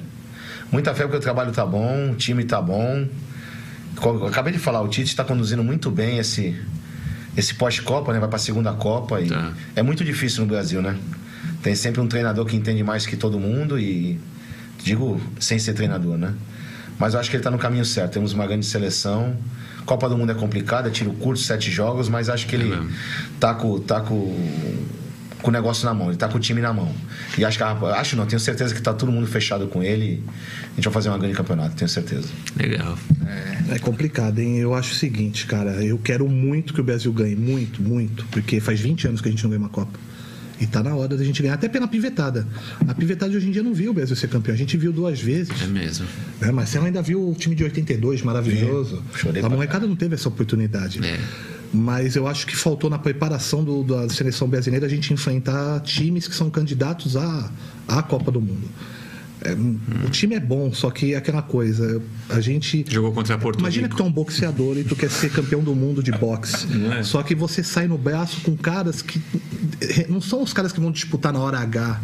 Muita 0.74 0.94
fé 0.94 1.04
porque 1.04 1.18
o 1.18 1.22
trabalho 1.22 1.52
tá 1.52 1.66
bom, 1.66 2.12
o 2.12 2.16
time 2.16 2.44
tá 2.44 2.62
bom. 2.62 3.08
Eu 4.04 4.26
Acabei 4.28 4.52
de 4.52 4.60
falar, 4.60 4.82
o 4.82 4.88
Tite 4.88 5.08
está 5.10 5.24
conduzindo 5.24 5.64
muito 5.64 5.90
bem 5.92 6.18
esse, 6.18 6.60
esse 7.38 7.54
pós-Copa, 7.54 8.12
né? 8.12 8.20
Vai 8.20 8.28
pra 8.28 8.40
segunda 8.40 8.74
Copa 8.74 9.22
e 9.22 9.30
Tá. 9.30 9.54
é 9.76 9.84
muito 9.84 10.04
difícil 10.04 10.42
no 10.42 10.48
Brasil, 10.48 10.82
né? 10.82 10.98
Tem 11.62 11.76
sempre 11.76 12.02
um 12.02 12.08
treinador 12.08 12.46
que 12.46 12.56
entende 12.58 12.84
mais 12.84 13.06
que 13.06 13.16
todo 13.16 13.40
mundo 13.40 13.80
e 13.80 14.20
digo 14.84 15.22
sem 15.40 15.60
ser 15.60 15.74
treinador, 15.74 16.18
né? 16.18 16.34
Mas 16.98 17.14
eu 17.14 17.20
acho 17.20 17.30
que 17.30 17.36
ele 17.38 17.44
tá 17.44 17.52
no 17.52 17.58
caminho 17.60 17.86
certo. 17.86 18.14
Temos 18.14 18.34
uma 18.34 18.46
grande 18.48 18.66
seleção. 18.66 19.38
Copa 19.86 20.10
do 20.10 20.18
Mundo 20.18 20.32
é 20.32 20.36
complicada, 20.36 20.88
é 20.88 20.92
tiro 20.92 21.12
curto, 21.14 21.40
sete 21.42 21.70
jogos, 21.70 22.10
mas 22.10 22.30
acho 22.30 22.48
que 22.48 22.56
ele 22.56 22.66
mesmo. 22.66 22.90
tá 23.40 23.54
com, 23.54 23.80
tá 23.80 24.00
com, 24.02 24.38
com 25.44 25.50
o 25.50 25.54
negócio 25.54 25.86
na 25.86 25.94
mão, 25.94 26.08
ele 26.08 26.18
tá 26.18 26.28
com 26.28 26.38
o 26.38 26.40
time 26.40 26.60
na 26.62 26.74
mão. 26.74 26.92
E 27.38 27.46
acho 27.46 27.58
que 27.58 27.64
a- 27.64 27.72
acho 28.00 28.16
não, 28.16 28.26
tenho 28.26 28.40
certeza 28.40 28.74
que 28.74 28.82
tá 28.82 28.94
todo 28.94 29.12
mundo 29.12 29.28
fechado 29.28 29.68
com 29.68 29.84
ele. 29.84 30.24
A 30.72 30.76
gente 30.78 30.86
vai 30.86 30.94
fazer 30.94 31.10
uma 31.10 31.18
grande 31.20 31.36
campeonato, 31.36 31.76
tenho 31.76 31.90
certeza. 31.90 32.28
Legal. 32.56 32.98
É 33.70 33.78
complicado, 33.80 34.40
hein? 34.40 34.58
Eu 34.58 34.74
acho 34.74 34.94
o 34.94 34.96
seguinte, 34.96 35.46
cara. 35.46 35.72
Eu 35.84 35.98
quero 36.00 36.28
muito 36.28 36.74
que 36.74 36.82
o 36.82 36.84
Brasil 36.84 37.12
ganhe. 37.14 37.36
Muito, 37.36 37.82
muito. 37.82 38.26
Porque 38.32 38.60
faz 38.60 38.80
20 38.80 39.08
anos 39.08 39.22
que 39.22 39.28
a 39.28 39.32
gente 39.32 39.44
não 39.44 39.52
ganha 39.52 39.60
uma 39.62 39.70
Copa. 39.70 40.00
E 40.62 40.66
tá 40.68 40.82
na 40.82 40.96
hora 40.96 41.18
da 41.18 41.24
gente 41.26 41.42
ganhar, 41.42 41.56
até 41.56 41.68
pela 41.68 41.88
pivetada. 41.88 42.48
A 42.88 42.94
pivetada 42.94 43.30
de 43.32 43.38
hoje 43.38 43.48
em 43.50 43.52
dia 43.52 43.62
não 43.64 43.74
viu 43.74 43.92
o 43.92 43.94
Brasil 43.94 44.16
ser 44.16 44.28
campeão. 44.30 44.54
A 44.56 44.58
gente 44.58 44.78
viu 44.78 44.94
duas 44.94 45.20
vezes. 45.20 45.62
É 45.62 45.68
mesmo. 45.68 46.06
Né? 46.40 46.52
Marcelo 46.52 46.86
ainda 46.86 47.02
viu 47.02 47.28
o 47.30 47.34
time 47.36 47.54
de 47.54 47.64
82, 47.66 48.22
maravilhoso. 48.22 49.04
Vi. 49.14 49.20
Chorei 49.20 49.44
a 49.44 49.50
molecada 49.50 49.86
não 49.86 49.96
teve 49.96 50.16
essa 50.16 50.30
oportunidade. 50.30 51.00
É. 51.06 51.20
Mas 51.74 52.16
eu 52.16 52.28
acho 52.28 52.46
que 52.46 52.56
faltou 52.56 52.88
na 52.90 53.00
preparação 53.00 53.64
do- 53.64 53.84
da 53.84 54.08
seleção 54.08 54.48
brasileira 54.48 54.86
a 54.86 54.90
gente 54.90 55.12
enfrentar 55.12 55.80
times 55.80 56.28
que 56.28 56.36
são 56.36 56.50
candidatos 56.50 57.18
à, 57.18 57.50
à 57.88 58.04
Copa 58.04 58.32
do 58.32 58.40
Mundo. 58.40 58.68
É, 59.42 59.54
O 60.06 60.10
time 60.10 60.36
é 60.36 60.40
bom, 60.40 60.72
só 60.72 60.90
que 60.92 61.14
é 61.14 61.18
aquela 61.18 61.42
coisa, 61.42 62.02
a 62.30 62.40
gente. 62.40 62.86
Jogou 62.88 63.12
contra 63.12 63.38
Porto 63.38 63.60
Imagina 63.60 63.88
Rico. 63.88 63.98
que 63.98 64.02
tu 64.02 64.06
é 64.06 64.10
um 64.10 64.12
boxeador 64.14 64.78
e 64.78 64.84
tu 64.84 64.96
quer 64.96 65.10
ser 65.10 65.32
campeão 65.32 65.62
do 65.62 65.74
mundo 65.76 66.02
de 66.04 66.12
boxe. 66.12 66.68
É? 67.00 67.04
Só 67.04 67.22
que 67.24 67.34
você 67.36 67.62
sai 67.64 67.88
no 67.88 67.98
braço 67.98 68.40
com 68.42 68.56
caras 68.56 69.02
que. 69.02 69.20
Não 70.08 70.22
são 70.22 70.42
os 70.44 70.54
caras 70.54 70.72
que 70.72 70.80
vão 70.80 70.92
disputar 70.92 71.34
na 71.34 71.40
hora 71.40 71.58
H 71.60 72.00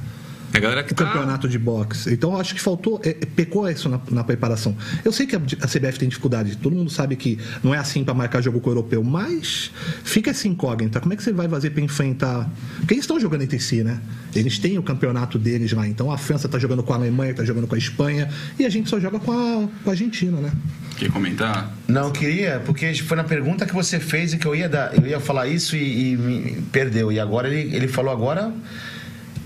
A 0.54 0.60
galera 0.60 0.84
que 0.84 0.94
o 0.94 0.96
tá... 0.96 1.06
campeonato 1.06 1.48
de 1.48 1.60
boxe. 1.60 2.14
Então 2.14 2.36
acho 2.38 2.56
que 2.56 2.62
faltou, 2.62 3.00
é, 3.04 3.10
é, 3.10 3.14
pecou 3.14 3.70
isso 3.70 3.88
na, 3.88 4.00
na 4.10 4.24
preparação. 4.24 4.76
Eu 5.04 5.12
sei 5.12 5.28
que 5.28 5.36
a, 5.36 5.40
a 5.40 5.68
CBF 5.68 6.00
tem 6.00 6.10
dificuldade, 6.10 6.58
todo 6.58 6.76
mundo 6.76 6.90
sabe 6.90 7.16
que 7.16 7.38
não 7.64 7.74
é 7.74 7.78
assim 7.78 8.04
para 8.04 8.14
marcar 8.14 8.42
jogo 8.42 8.60
com 8.60 8.70
o 8.70 8.74
europeu, 8.74 9.04
mas 9.04 9.72
fica 10.04 10.32
essa 10.32 10.48
incógnita. 10.48 11.00
Como 11.00 11.14
é 11.14 11.16
que 11.16 11.24
você 11.24 11.32
vai 11.32 11.48
fazer 11.48 11.70
para 11.70 11.82
enfrentar? 11.82 12.50
Porque 12.78 12.94
eles 12.96 13.04
estão 13.04 13.20
jogando 13.20 13.44
entre 13.44 13.60
si, 13.60 13.84
né? 13.84 14.02
Eles 14.36 14.58
têm 14.60 14.78
o 14.78 14.84
campeonato 14.84 15.38
deles 15.38 15.72
lá. 15.72 15.88
Então 15.88 16.12
a 16.12 16.18
França 16.18 16.50
tá 16.50 16.58
jogando 16.58 16.84
com 16.84 16.94
a 16.94 16.96
Alemanha, 16.96 17.34
tá 17.34 17.44
jogando 17.44 17.68
com 17.68 17.76
a 17.76 17.78
Espanha 17.78 18.30
e 18.58 18.66
a 18.66 18.70
gente 18.70 18.90
só 18.90 19.00
joga 19.00 19.20
com 19.20 19.32
a, 19.32 19.68
com 19.84 19.90
a 19.90 19.92
Argentina, 19.92 20.40
né? 20.40 20.52
Quer 20.98 21.12
comentar? 21.12 21.74
Não, 21.88 22.08
eu 22.08 22.12
queria, 22.12 22.62
porque 22.66 22.94
foi 22.96 23.16
na 23.16 23.24
pergunta 23.24 23.66
que 23.66 23.74
você 23.74 24.00
fez 24.00 24.34
e 24.34 24.38
que 24.38 24.46
eu 24.46 24.54
ia 24.54 24.68
dar, 24.68 24.94
eu 24.96 25.08
ia 25.08 25.20
falar 25.20 25.48
isso 25.48 25.76
e, 25.76 26.12
e 26.12 26.18
me 26.18 26.62
perdeu. 26.74 27.12
E 27.12 27.20
agora 27.20 27.48
ele, 27.48 27.76
ele 27.76 27.88
falou 27.88 28.12
agora. 28.12 28.52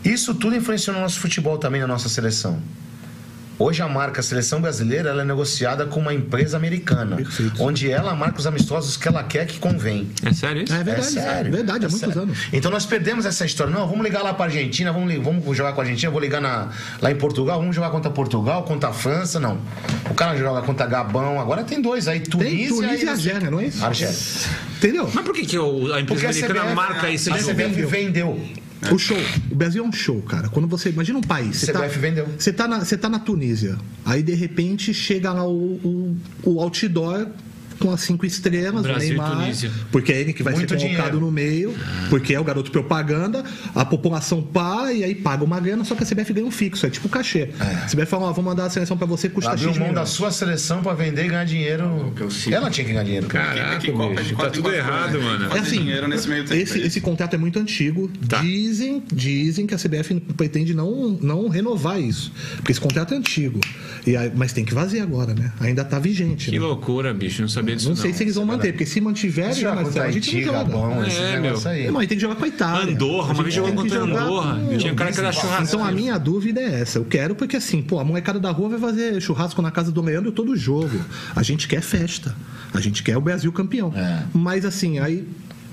Isso 0.03 0.33
tudo 0.35 0.55
influenciou 0.55 0.95
no 0.95 1.01
nosso 1.01 1.19
futebol 1.19 1.57
também, 1.57 1.81
na 1.81 1.87
nossa 1.87 2.09
seleção. 2.09 2.59
Hoje 3.59 3.83
a 3.83 3.87
marca 3.87 4.21
Seleção 4.23 4.59
Brasileira 4.59 5.11
ela 5.11 5.21
é 5.21 5.25
negociada 5.25 5.85
com 5.85 5.99
uma 5.99 6.11
empresa 6.13 6.57
americana, 6.57 7.17
Perfeito. 7.17 7.63
onde 7.63 7.89
ela 7.89 8.15
marca 8.15 8.39
os 8.39 8.47
amistosos 8.47 8.97
que 8.97 9.07
ela 9.07 9.23
quer 9.23 9.45
que 9.45 9.59
convém. 9.59 10.09
É 10.25 10.33
sério 10.33 10.63
isso? 10.63 10.73
É 10.73 10.83
verdade, 10.83 11.07
é 11.19 11.21
sério. 11.21 11.51
verdade, 11.51 11.85
há 11.85 11.89
muitos 11.89 11.99
sério. 11.99 12.23
anos. 12.23 12.37
Então 12.51 12.71
nós 12.71 12.83
perdemos 12.87 13.27
essa 13.27 13.45
história. 13.45 13.71
Não, 13.71 13.87
vamos 13.87 14.03
ligar 14.03 14.23
lá 14.23 14.33
para 14.33 14.45
Argentina, 14.45 14.91
vamos, 14.91 15.15
vamos 15.23 15.55
jogar 15.55 15.71
com 15.73 15.81
a 15.81 15.83
Argentina, 15.83 16.11
vou 16.11 16.19
ligar 16.19 16.41
na- 16.41 16.69
lá 16.99 17.11
em 17.11 17.15
Portugal, 17.15 17.59
vamos 17.59 17.75
jogar 17.75 17.91
contra 17.91 18.09
Portugal, 18.09 18.63
contra 18.63 18.89
a 18.89 18.93
França, 18.93 19.39
não. 19.39 19.59
O 20.09 20.15
cara 20.15 20.35
joga 20.35 20.63
contra 20.63 20.87
Gabão, 20.87 21.39
agora 21.39 21.63
tem 21.63 21.79
dois 21.79 22.07
aí, 22.07 22.21
Tunísia, 22.21 22.57
Tem 22.57 22.67
Tunísia 22.69 23.05
e 23.05 23.09
Argélia, 23.09 23.51
não 23.51 23.59
é 23.59 23.67
isso? 23.67 23.85
Argélia. 23.85 24.15
Entendeu? 24.77 25.09
Mas 25.13 25.23
por 25.23 25.33
que, 25.33 25.45
que 25.45 25.55
a 25.55 25.59
Porque 25.61 25.99
empresa 26.01 26.25
a 26.25 26.29
americana 26.31 26.59
CBF, 26.61 26.75
marca 26.75 27.11
esse 27.11 27.31
a 27.31 27.37
jogo? 27.37 27.53
CBF 27.53 27.85
vendeu. 27.85 28.43
O 28.91 28.97
show. 28.97 29.17
O 29.51 29.55
Brasil 29.55 29.83
é 29.83 29.87
um 29.87 29.91
show, 29.91 30.21
cara. 30.21 30.49
Quando 30.49 30.67
você. 30.67 30.89
Imagina 30.89 31.19
um 31.19 31.21
país. 31.21 31.57
Você 31.57 31.71
CBF 31.71 31.99
vendeu. 31.99 32.27
Você 32.37 32.51
tá, 32.51 32.67
na, 32.67 32.79
você 32.79 32.97
tá 32.97 33.09
na 33.09 33.19
Tunísia. 33.19 33.77
Aí, 34.05 34.23
de 34.23 34.33
repente, 34.33 34.93
chega 34.93 35.31
lá 35.31 35.47
o, 35.47 35.53
o, 35.53 36.17
o 36.43 36.61
outdoor 36.61 37.27
com 37.83 37.91
as 37.91 38.01
cinco 38.01 38.25
estrelas, 38.25 38.81
Brasil 38.81 39.09
o 39.09 39.13
e 39.13 39.35
Neymar. 39.35 39.53
Porque 39.91 40.11
é 40.13 40.21
ele 40.21 40.33
que 40.33 40.41
vai 40.41 40.53
Muito 40.53 40.69
ser 40.69 40.77
colocado 40.77 41.03
dinheiro. 41.03 41.19
no 41.19 41.31
meio, 41.31 41.73
porque 42.09 42.33
é 42.33 42.39
o 42.39 42.43
garoto 42.43 42.71
propaganda, 42.71 43.43
a 43.75 43.83
população 43.85 44.41
para 44.41 44.93
e 44.93 45.03
aí 45.03 45.13
paga 45.15 45.43
uma 45.43 45.59
grana, 45.59 45.83
só 45.83 45.93
que 45.95 46.03
a 46.03 46.05
CBF 46.05 46.33
ganha 46.33 46.45
um 46.47 46.51
fixo, 46.51 46.85
é 46.85 46.89
tipo 46.89 47.09
cachê. 47.09 47.49
A 47.59 47.87
CBF 47.87 48.05
fala, 48.07 48.25
ó, 48.27 48.33
vou 48.33 48.43
mandar 48.43 48.65
a 48.65 48.69
seleção 48.69 48.97
pra 48.97 49.05
você, 49.05 49.27
custa 49.29 49.51
Abriu 49.51 49.69
X 49.69 49.77
mão 49.77 49.93
da 49.93 50.05
sua 50.05 50.31
seleção 50.31 50.81
pra 50.81 50.93
vender 50.93 51.25
e 51.25 51.27
ganhar 51.29 51.43
dinheiro. 51.45 52.13
sigo. 52.29 52.55
Ela 52.55 52.69
tinha 52.69 52.85
que 52.85 52.91
ganhar 52.93 53.03
dinheiro. 53.03 53.27
cara. 53.27 53.53
Caraca, 53.53 53.79
Que 53.79 53.91
Copa 53.91 54.09
bicho, 54.15 54.23
de 54.29 54.35
tá 54.35 54.49
tudo 54.49 54.71
errado, 54.73 55.15
anos, 55.15 55.23
mano. 55.23 55.49
Fazer 55.49 55.57
É 55.57 55.61
assim, 55.61 55.79
dinheiro 55.79 56.07
nesse 56.07 56.27
meio 56.29 56.43
tempo. 56.45 56.55
Esse, 56.61 56.77
aí. 56.79 56.87
esse 56.87 57.01
contrato 57.01 57.33
é 57.33 57.37
muito 57.37 57.59
antigo. 57.59 58.09
Tá. 58.29 58.41
Dizem, 58.41 59.03
dizem 59.11 59.67
que 59.67 59.73
a 59.73 59.77
CBF 59.77 60.19
pretende 60.37 60.73
não, 60.73 61.17
não 61.21 61.47
renovar 61.49 61.99
isso. 61.99 62.31
Porque 62.57 62.71
esse 62.71 62.81
contrato 62.81 63.13
é 63.13 63.17
antigo. 63.17 63.59
E 64.07 64.15
aí- 64.15 64.31
mas 64.35 64.53
tem 64.53 64.63
que 64.65 64.73
vazer 64.73 65.01
agora, 65.01 65.33
né? 65.33 65.51
Ainda 65.59 65.83
tá 65.83 65.99
vigente. 65.99 66.49
Que 66.49 66.59
né? 66.59 66.65
loucura, 66.65 67.13
bicho. 67.13 67.41
Não 67.41 67.49
sabia 67.49 67.72
disso. 67.75 67.89
Não 67.89 67.95
Não, 67.95 68.01
sei 68.01 68.13
se 68.13 68.23
eles 68.23 68.35
vão 68.35 68.45
manter, 68.45 68.71
porque 68.73 68.85
se 68.85 68.99
mantiverem, 69.01 69.53
Joga 69.53 69.75
Marcelo, 69.75 69.85
contra 69.93 70.03
a 70.05 70.11
gente 70.11 70.35
não 70.35 70.41
joga. 70.43 70.57
Gabão, 70.57 71.03
É, 71.03 71.39
meu. 71.39 71.61
aí. 71.67 71.87
Não, 71.91 71.99
aí 71.99 72.07
tem 72.07 72.17
que 72.17 72.21
jogar 72.21 72.35
com 72.35 72.45
a 72.45 72.47
Itália. 72.47 72.93
Andorra, 72.93 73.33
vez 73.43 73.53
jogou 73.53 73.73
contra 73.73 73.99
Andorra. 74.01 74.59
com- 74.59 74.77
Tinha 74.77 74.93
um 74.93 74.95
cara 74.95 75.11
que 75.11 75.19
era 75.19 75.31
churrasco. 75.31 75.63
Então 75.63 75.83
a 75.85 75.91
minha 75.91 76.17
dúvida 76.17 76.61
é 76.61 76.81
essa. 76.81 76.97
Eu 76.99 77.05
quero 77.05 77.35
porque 77.35 77.57
assim, 77.57 77.81
pô, 77.81 77.99
a 77.99 78.03
molecada 78.03 78.39
da 78.39 78.51
rua 78.51 78.69
vai 78.69 78.79
fazer 78.79 79.21
churrasco 79.21 79.61
na 79.61 79.71
casa 79.71 79.91
do 79.91 80.01
Leandro 80.01 80.31
todo 80.31 80.55
jogo. 80.55 80.99
A 81.35 81.43
gente 81.43 81.67
quer 81.67 81.81
festa. 81.81 82.35
A 82.73 82.79
gente 82.81 83.03
quer 83.03 83.17
o 83.17 83.21
Brasil 83.21 83.51
campeão. 83.51 83.93
É. 83.95 84.23
Mas 84.33 84.65
assim, 84.65 84.99
aí 84.99 85.27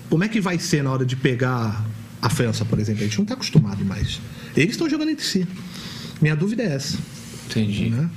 como 0.08 0.24
é 0.24 0.28
que 0.28 0.40
vai 0.40 0.58
ser 0.58 0.82
na 0.82 0.90
hora 0.90 1.04
de 1.06 1.16
pegar 1.16 1.84
a 2.20 2.28
França, 2.28 2.64
por 2.64 2.78
exemplo? 2.78 3.02
A 3.02 3.04
gente 3.04 3.18
não 3.18 3.24
tá 3.24 3.34
acostumado 3.34 3.84
mais. 3.84 4.20
Eles 4.56 4.72
estão 4.72 4.88
jogando 4.90 5.10
entre 5.10 5.24
si. 5.24 5.46
Minha 6.20 6.34
dúvida 6.36 6.62
é 6.62 6.74
essa. 6.74 6.98
Entendi. 7.48 7.90
Né? 7.90 8.08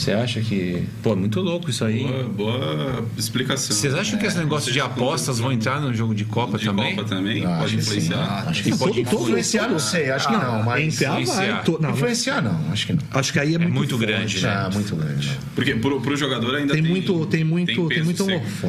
Você 0.00 0.12
acha 0.12 0.40
que. 0.40 0.82
Pô, 1.02 1.12
é 1.12 1.16
muito 1.16 1.40
louco 1.42 1.68
isso 1.68 1.84
aí. 1.84 2.04
Boa, 2.04 2.24
boa 2.24 3.04
explicação. 3.18 3.76
Vocês 3.76 3.94
acham 3.94 4.18
que 4.18 4.24
esse 4.24 4.38
negócio 4.38 4.72
de 4.72 4.80
apostas 4.80 5.38
vão 5.38 5.52
entrar 5.52 5.78
no 5.78 5.92
jogo 5.92 6.14
de 6.14 6.24
Copa 6.24 6.56
de 6.56 6.64
também? 6.64 6.96
Copa 6.96 7.06
também? 7.08 7.44
Ah, 7.44 7.58
pode 7.58 7.64
acho 7.64 7.76
que 7.76 7.82
sim. 7.82 7.90
influenciar? 7.98 8.44
Acho 8.48 8.62
que 8.62 8.70
Não, 8.70 8.78
pode 8.78 9.00
Influenciar, 9.02 9.68
não 9.68 9.78
sei, 9.78 10.10
acho 10.10 10.26
que 10.26 10.32
não, 10.32 10.62
mas. 10.62 10.94
Influenciar. 10.94 11.62
não, 11.80 11.90
Influenciar, 11.90 12.40
não, 12.42 12.72
acho 12.72 12.86
que 12.86 12.92
não. 12.94 13.02
acho 13.12 13.32
que 13.32 13.38
aí 13.38 13.54
é 13.54 13.58
muito, 13.58 13.74
muito 13.74 13.98
forte. 13.98 14.06
grande, 14.06 14.40
né? 14.40 14.48
Ah, 14.48 14.70
muito 14.72 14.96
grande. 14.96 15.38
Porque 15.54 15.74
pro, 15.74 16.00
pro 16.00 16.16
jogador 16.16 16.54
ainda 16.54 16.72
Tem 16.72 16.82
tem 16.82 16.90
muito- 16.90 17.26
tem 17.26 17.44
muito- 17.44 17.88
tem 17.88 18.02
muito 18.02 18.24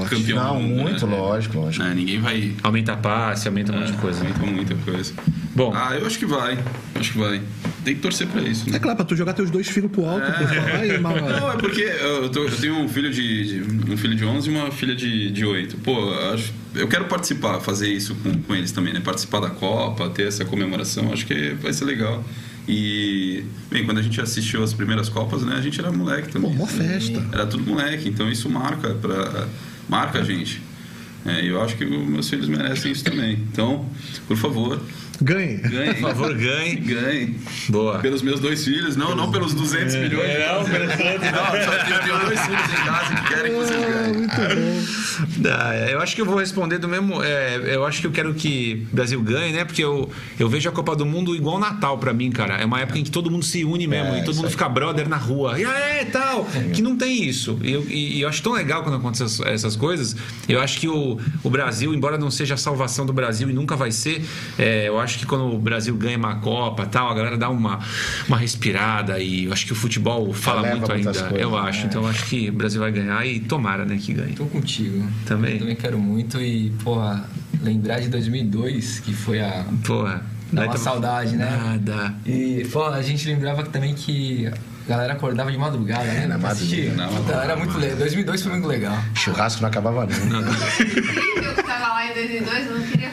campeão 0.10 0.44
Não, 0.44 0.56
do 0.62 0.68
mundo, 0.68 0.82
muito, 0.82 1.08
né? 1.08 1.16
lógico, 1.16 1.58
lógico. 1.60 1.86
É, 1.86 1.94
ninguém 1.94 2.20
vai 2.20 2.52
Aumenta 2.62 2.92
a 2.94 2.98
passe, 2.98 3.48
aumenta 3.48 3.72
um 3.72 3.80
monte 3.80 3.92
de 3.94 3.98
coisa. 4.00 4.20
Aumenta 4.20 4.46
muita 4.46 4.76
coisa. 4.76 5.14
Bom. 5.56 5.72
Ah, 5.74 5.96
eu 5.96 6.06
acho 6.06 6.20
que 6.20 6.26
vai. 6.26 6.58
Acho 6.96 7.14
que 7.14 7.18
vai. 7.20 7.42
Tem 7.84 7.96
que 7.96 8.02
torcer 8.02 8.28
pra 8.28 8.42
isso, 8.42 8.70
né? 8.70 8.76
É 8.76 8.80
claro, 8.80 8.96
pra 8.96 9.06
tu 9.06 9.16
jogar 9.16 9.34
teus 9.34 9.50
dois 9.50 9.68
filhos 9.68 9.90
pro 9.92 10.06
alto, 10.06 10.26
por 10.26 10.48
falar 10.48 10.86
e 10.86 10.98
mal. 11.00 11.14
Não, 11.22 11.52
é 11.52 11.58
porque 11.58 11.82
eu, 11.82 12.30
tô- 12.30 12.44
eu 12.46 12.56
tenho 12.58 12.76
um 12.80 12.88
filho 12.90 13.12
de, 13.12 13.64
de- 13.64 13.92
um 13.92 13.98
filho 13.98 14.16
de 14.16 14.24
11 14.26 14.50
e 14.50 14.54
uma 14.54 14.72
filha 14.72 14.96
de, 14.96 15.30
de 15.32 15.46
8. 15.46 15.78
Pô, 15.78 15.92
eu 16.14 16.34
acho, 16.34 16.54
eu 16.76 16.88
quero 16.88 17.06
participar, 17.06 17.60
fazer 17.60 17.88
isso 17.92 18.16
com, 18.16 18.34
com 18.42 18.56
eles 18.56 18.72
também, 18.72 18.94
né? 18.94 19.00
Participar 19.00 19.40
da 19.40 19.50
Copa, 19.50 20.10
ter 20.10 20.28
essa 20.28 20.44
comemoração, 20.46 21.12
acho 21.14 21.26
que 21.26 21.52
vai 21.62 21.72
ser 21.74 21.86
legal. 21.86 22.24
E, 22.68 23.44
bem, 23.70 23.84
quando 23.86 23.98
a 23.98 24.02
gente 24.02 24.20
assistiu 24.22 24.64
as 24.64 24.74
primeiras 24.74 25.10
Copas, 25.10 25.44
né? 25.44 25.56
A 25.58 25.62
gente 25.62 25.80
era 25.80 25.92
moleque 25.92 26.30
também. 26.30 26.52
Pô, 26.52 26.58
mó 26.58 26.66
festa. 26.68 27.22
Era 27.32 27.46
tudo 27.48 27.64
moleque, 27.64 28.08
então 28.08 28.30
isso 28.32 28.50
marca, 28.50 28.90
pra, 28.96 29.48
marca 29.90 30.20
a 30.20 30.24
gente. 30.24 30.62
É, 31.26 31.44
e 31.44 31.48
eu 31.50 31.62
acho 31.62 31.76
que 31.78 31.86
meus 31.86 32.30
filhos 32.30 32.48
merecem 32.48 32.92
isso 32.92 33.04
também. 33.04 33.34
Então, 33.52 33.86
por 34.28 34.38
favor, 34.38 34.80
Ganhe. 35.22 35.58
ganhem. 35.58 35.94
Por 35.96 36.02
favor, 36.10 36.34
ganhe. 36.34 36.76
Ganhem. 36.78 37.36
Boa. 37.70 38.00
Pelos 38.00 38.22
meus 38.22 38.40
dois 38.40 38.64
filhos, 38.64 38.96
não, 38.96 39.16
não 39.16 39.32
pelos 39.32 39.54
200 39.54 39.96
milhões. 39.96 40.30
É, 40.30 40.48
não, 40.54 40.64
pelos 40.66 40.90
outros. 40.92 41.32
Não, 41.32 41.64
só 41.66 41.86
tenho, 41.86 42.00
tenho 42.02 42.20
dois 42.26 42.40
filhos 42.40 42.72
em 42.72 42.86
casa 42.86 43.16
que 43.16 43.28
querem 43.28 43.52
que 43.52 43.58
vocês 43.58 43.80
ganhem. 43.80 44.14
Muito 44.14 44.36
bom. 44.36 45.50
Ah, 45.54 45.76
eu 45.90 46.00
acho 46.02 46.16
que 46.16 46.22
eu 46.22 46.26
vou 46.26 46.38
responder 46.38 46.78
do 46.78 46.88
mesmo. 46.88 47.22
é, 47.24 47.76
eu 47.76 47.86
acho 47.86 48.02
que 48.02 48.08
eu 48.08 48.12
quero 48.12 48.34
que 48.34 48.86
o 48.92 48.96
Brasil 48.96 49.22
ganhe, 49.22 49.54
né? 49.54 49.64
Porque 49.66 49.84
eu, 49.84 50.10
eu 50.40 50.50
vejo 50.50 50.68
a 50.70 50.72
Copa 50.72 50.96
do 50.96 51.06
Mundo 51.06 51.36
igual 51.36 51.60
Natal 51.60 51.98
pra 51.98 52.14
mim, 52.14 52.32
cara. 52.32 52.56
É 52.56 52.66
uma 52.66 52.80
época 52.82 52.98
em 53.00 53.04
que 53.04 53.12
todo 53.12 53.30
mundo 53.30 53.46
se 53.46 53.64
une 53.64 53.86
mesmo 53.88 54.14
É, 54.16 54.20
e 54.22 54.24
todo 54.24 54.36
mundo 54.36 54.46
aí. 54.46 54.52
fica 54.52 54.68
brother 54.68 55.08
na 55.08 55.18
rua. 55.18 55.60
E 55.60 55.66
aí, 55.66 56.06
tal. 56.06 56.46
Que 56.74 56.82
não 56.82 56.96
tem 56.98 57.24
isso. 57.24 57.60
E 57.62 57.72
eu, 57.72 57.86
e- 57.88 58.22
eu 58.22 58.28
acho 58.30 58.42
tão 58.42 58.54
legal 58.54 58.84
quando 58.84 58.96
acontecem 58.96 59.26
essas, 59.26 59.46
essas 59.46 59.76
coisas. 59.76 60.16
Eu 60.50 60.60
acho 60.60 60.80
que 60.80 60.88
o, 60.88 61.20
o 61.44 61.50
Brasil, 61.50 61.94
embora 61.94 62.18
não 62.18 62.32
seja 62.32 62.56
a 62.56 62.58
salvação 62.58 63.06
do 63.06 63.14
Brasil 63.14 63.50
e 63.50 63.54
nunca 63.54 63.76
vai 63.76 63.92
ser, 63.92 64.24
é, 64.58 64.88
eu 64.88 65.00
acho 65.00 65.11
que 65.18 65.26
quando 65.26 65.46
o 65.54 65.60
Brasil 65.60 65.96
ganha 65.96 66.18
uma 66.18 66.36
Copa 66.36 66.86
tal, 66.86 67.10
a 67.10 67.14
galera 67.14 67.38
dá 67.38 67.50
uma, 67.50 67.80
uma 68.28 68.38
respirada 68.38 69.20
e 69.20 69.46
eu 69.46 69.54
acho 69.54 69.66
que 69.66 69.74
o 69.74 69.76
futebol 69.76 70.34
fala 70.34 70.62
Eleva 70.62 70.76
muito 70.78 70.92
ainda. 70.92 71.14
coisas, 71.14 71.40
eu 71.40 71.58
acho. 71.58 71.80
né? 71.82 71.86
Então 71.90 72.04
eu 72.04 72.08
acho 72.10 72.26
que 72.26 72.50
o 72.50 72.54
Brasil 72.54 72.80
vai 72.82 72.92
ganhar 72.92 73.26
e 73.26 73.40
tomara, 73.40 73.86
né, 73.86 73.98
que 74.00 74.14
ganhe. 74.14 74.34
Tô 74.34 74.46
contigo. 74.46 75.06
Também? 75.26 75.60
Também 75.60 75.76
quero 75.76 75.98
muito 76.00 76.40
e, 76.40 76.70
porra, 76.84 77.26
lembrar 77.62 78.00
de 78.00 78.10
2002, 78.10 79.00
que 79.02 79.14
foi 79.14 79.42
a. 79.42 79.66
Porra. 79.86 80.24
Dá 80.52 80.64
uma 80.66 80.78
saudade, 80.78 81.38
né? 81.38 81.80
Dá. 81.82 82.14
E, 82.26 82.68
pô, 82.72 82.84
a 82.84 83.02
gente 83.02 83.26
lembrava 83.26 83.64
também 83.64 83.94
que 83.94 84.48
a 84.48 84.90
galera 84.90 85.14
acordava 85.14 85.50
de 85.50 85.58
madrugada, 85.58 86.04
né? 86.04 86.28
na 86.28 86.38
madrugada. 86.38 87.10
Então, 87.22 87.42
era 87.42 87.56
muito 87.56 87.78
legal. 87.78 87.98
2002 88.00 88.42
foi 88.44 88.52
muito 88.52 88.68
legal. 88.68 88.98
Churrasco 89.16 89.62
não 89.62 89.70
acabava 89.70 90.02
nunca. 90.06 90.50
Eu 91.42 91.56
que 91.56 91.64
tava 91.64 91.88
lá 91.94 92.06
em 92.06 92.14
2002, 92.14 92.68
eu 92.68 92.78
não 92.80 92.88
queria 92.88 93.10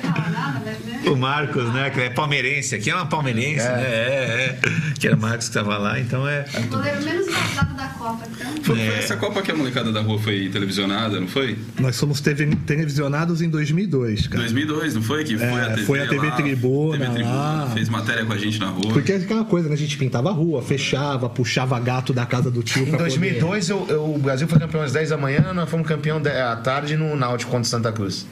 O 1.10 1.16
Marcos, 1.16 1.72
né? 1.72 1.90
Que 1.90 2.00
é 2.02 2.10
palmeirense. 2.10 2.74
Aqui 2.74 2.90
é 2.90 2.94
uma 2.94 3.06
palmeirense, 3.06 3.64
né? 3.66 3.82
É, 3.82 4.58
é. 4.64 4.70
Que 4.98 5.06
era 5.06 5.16
o 5.16 5.20
Marcos 5.20 5.48
que 5.48 5.54
tava 5.54 5.76
lá, 5.78 5.98
então 5.98 6.26
é. 6.28 6.44
O 6.58 6.62
goleiro 6.68 7.02
menos 7.04 7.26
vazado 7.26 7.74
da 7.74 7.86
Copa, 7.88 8.26
então. 8.30 8.52
Foi, 8.62 8.76
foi 8.76 8.86
essa 8.98 9.16
Copa 9.16 9.42
que 9.42 9.50
a 9.50 9.54
molecada 9.54 9.92
da 9.92 10.00
rua 10.00 10.18
foi 10.18 10.48
televisionada, 10.48 11.20
não 11.20 11.28
foi? 11.28 11.56
Nós 11.78 11.96
somos 11.96 12.20
TV 12.20 12.46
televisionados 12.66 13.42
em 13.42 13.48
2002, 13.48 14.26
cara. 14.28 14.40
2002, 14.40 14.94
não 14.94 15.02
foi? 15.02 15.24
Que 15.24 15.36
foi 15.38 15.46
É, 15.46 15.60
a 15.62 15.70
TV 15.70 15.82
foi 15.84 16.00
a 16.02 16.06
TV 16.08 16.26
lá, 16.26 16.36
Tribuna 16.36 16.98
TV 16.98 17.12
Tribuna, 17.14 17.34
lá. 17.34 17.70
Fez 17.74 17.88
matéria 17.88 18.24
com 18.24 18.32
a 18.32 18.38
gente 18.38 18.58
na 18.58 18.66
rua. 18.68 18.92
Porque 18.92 19.12
é 19.12 19.16
aquela 19.16 19.44
coisa, 19.44 19.68
né? 19.68 19.74
A 19.74 19.78
gente 19.78 19.96
pintava 19.96 20.30
a 20.30 20.32
rua, 20.32 20.62
fechava, 20.62 21.28
puxava 21.28 21.78
gato 21.80 22.12
da 22.12 22.26
casa 22.26 22.50
do 22.50 22.62
tio 22.62 22.82
Em 22.82 22.86
pra 22.90 22.98
2002, 22.98 23.68
eu- 23.70 23.86
eu- 23.88 24.14
o 24.14 24.18
Brasil 24.18 24.46
foi 24.48 24.58
campeão 24.58 24.82
às 24.82 24.92
10 24.92 25.08
da 25.10 25.16
manhã, 25.16 25.52
nós 25.54 25.68
fomos 25.68 25.86
campeão 25.86 26.20
à 26.24 26.56
tarde 26.56 26.96
no 26.96 27.16
Náutico 27.16 27.50
contra 27.50 27.68
Santa 27.68 27.92
Cruz, 27.92 28.26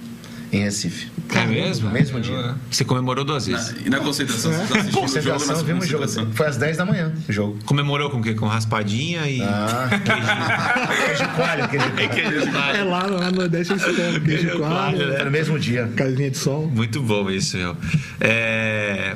em 0.56 0.62
Recife. 0.64 1.08
É 1.34 1.44
mesmo? 1.46 1.90
Mesmo 1.90 2.20
dia. 2.20 2.54
Você 2.70 2.84
comemorou 2.84 3.24
duas 3.24 3.46
vezes. 3.46 3.72
Na- 3.72 3.78
e 3.86 3.90
na 3.90 3.98
concentração, 4.00 4.52
você 4.52 4.58
assistindo 4.62 4.78
o 4.80 4.82
jogo 4.84 5.00
Concentração, 5.00 5.56
na 5.56 5.62
vimos 5.62 5.84
o 5.84 5.88
jogo. 5.88 6.06
Foi 6.34 6.46
às 6.46 6.56
10 6.56 6.76
da 6.76 6.84
manhã 6.86 7.12
o 7.28 7.32
jogo. 7.32 7.58
Comemorou 7.64 8.10
com 8.10 8.18
o 8.18 8.22
quê? 8.22 8.34
Com 8.34 8.46
raspadinha 8.46 9.26
e. 9.28 9.42
Ah, 9.42 9.88
queijo 11.06 11.28
coalho, 11.36 11.68
queijo 11.68 12.50
coalho. 12.52 12.76
É 12.78 12.82
lá, 12.84 13.06
lá 13.06 13.30
no 13.30 13.36
Nordeste 13.36 13.72
eles 13.72 13.84
comem 13.84 14.20
queijo 14.20 14.58
coalho, 14.58 14.98
Foi 15.14 15.24
no 15.24 15.30
mesmo 15.30 15.58
dia. 15.58 15.90
casinha 15.96 16.30
de 16.30 16.38
sol. 16.38 16.66
Muito 16.68 17.02
bom 17.02 17.28
isso, 17.30 17.56
meu. 17.56 17.76
É... 18.20 19.14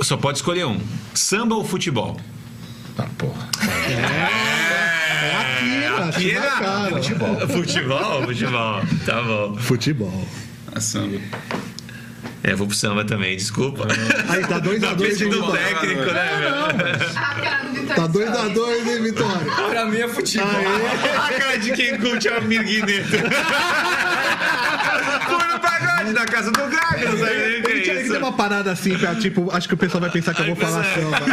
Só 0.00 0.16
pode 0.16 0.38
escolher 0.38 0.66
um: 0.66 0.78
samba 1.14 1.54
ou 1.54 1.64
futebol? 1.64 2.18
Ah, 2.98 3.06
porra. 3.16 3.48
É 3.88 5.36
aqui, 5.38 5.64
né? 5.64 6.08
Aqui 6.08 6.32
na 6.34 6.40
na- 6.40 6.50
cara. 6.58 6.90
Futebol. 6.96 7.48
Futebol, 7.48 8.22
futebol. 8.24 8.80
Tá 9.06 9.22
bom. 9.22 9.56
Futebol. 9.56 10.28
A 10.74 10.80
samba. 10.80 11.18
É, 12.42 12.54
vou 12.54 12.66
pro 12.66 12.74
samba 12.76 13.04
também, 13.04 13.36
desculpa. 13.36 13.86
Aí 14.28 14.40
tá 14.46 14.58
2x2 14.60 14.80
Tá 14.80 14.94
de 14.94 15.04
pedindo 15.04 15.30
vitória. 15.42 15.62
técnico, 15.66 16.04
né, 16.12 16.38
meu? 16.40 16.64
A 17.20 17.34
cara 17.34 17.64
do 17.64 17.72
Vitor 17.80 17.96
Tá 17.96 18.12
Sorriso. 18.12 18.32
2x2, 18.32 18.86
hein, 18.88 19.02
Vitória? 19.02 19.52
Pra 19.70 19.86
mim 19.86 19.98
é 19.98 20.08
futebol. 20.08 20.46
A 20.48 21.28
cara 21.38 21.56
de 21.58 21.72
quem 21.72 21.98
curte 21.98 22.28
a 22.28 22.40
mirguineta. 22.40 23.16
Da 26.12 26.24
casa 26.24 26.50
do 26.50 26.58
Gaga, 26.58 27.10
não 27.10 27.18
sabe 27.18 27.36
nem 27.36 27.60
o 27.60 27.62
que 27.62 27.70
Ele 27.70 27.80
é 27.80 27.82
tinha 27.82 28.02
que 28.02 28.08
ter 28.10 28.18
uma 28.18 28.32
parada 28.32 28.72
assim, 28.72 28.98
pra, 28.98 29.14
tipo, 29.14 29.48
acho 29.52 29.68
que 29.68 29.74
o 29.74 29.76
pessoal 29.76 30.00
vai 30.00 30.10
pensar 30.10 30.34
que 30.34 30.42
eu 30.42 30.46
vou 30.46 30.56
falar 30.56 30.84
Ai, 30.84 30.94
samba. 30.94 31.20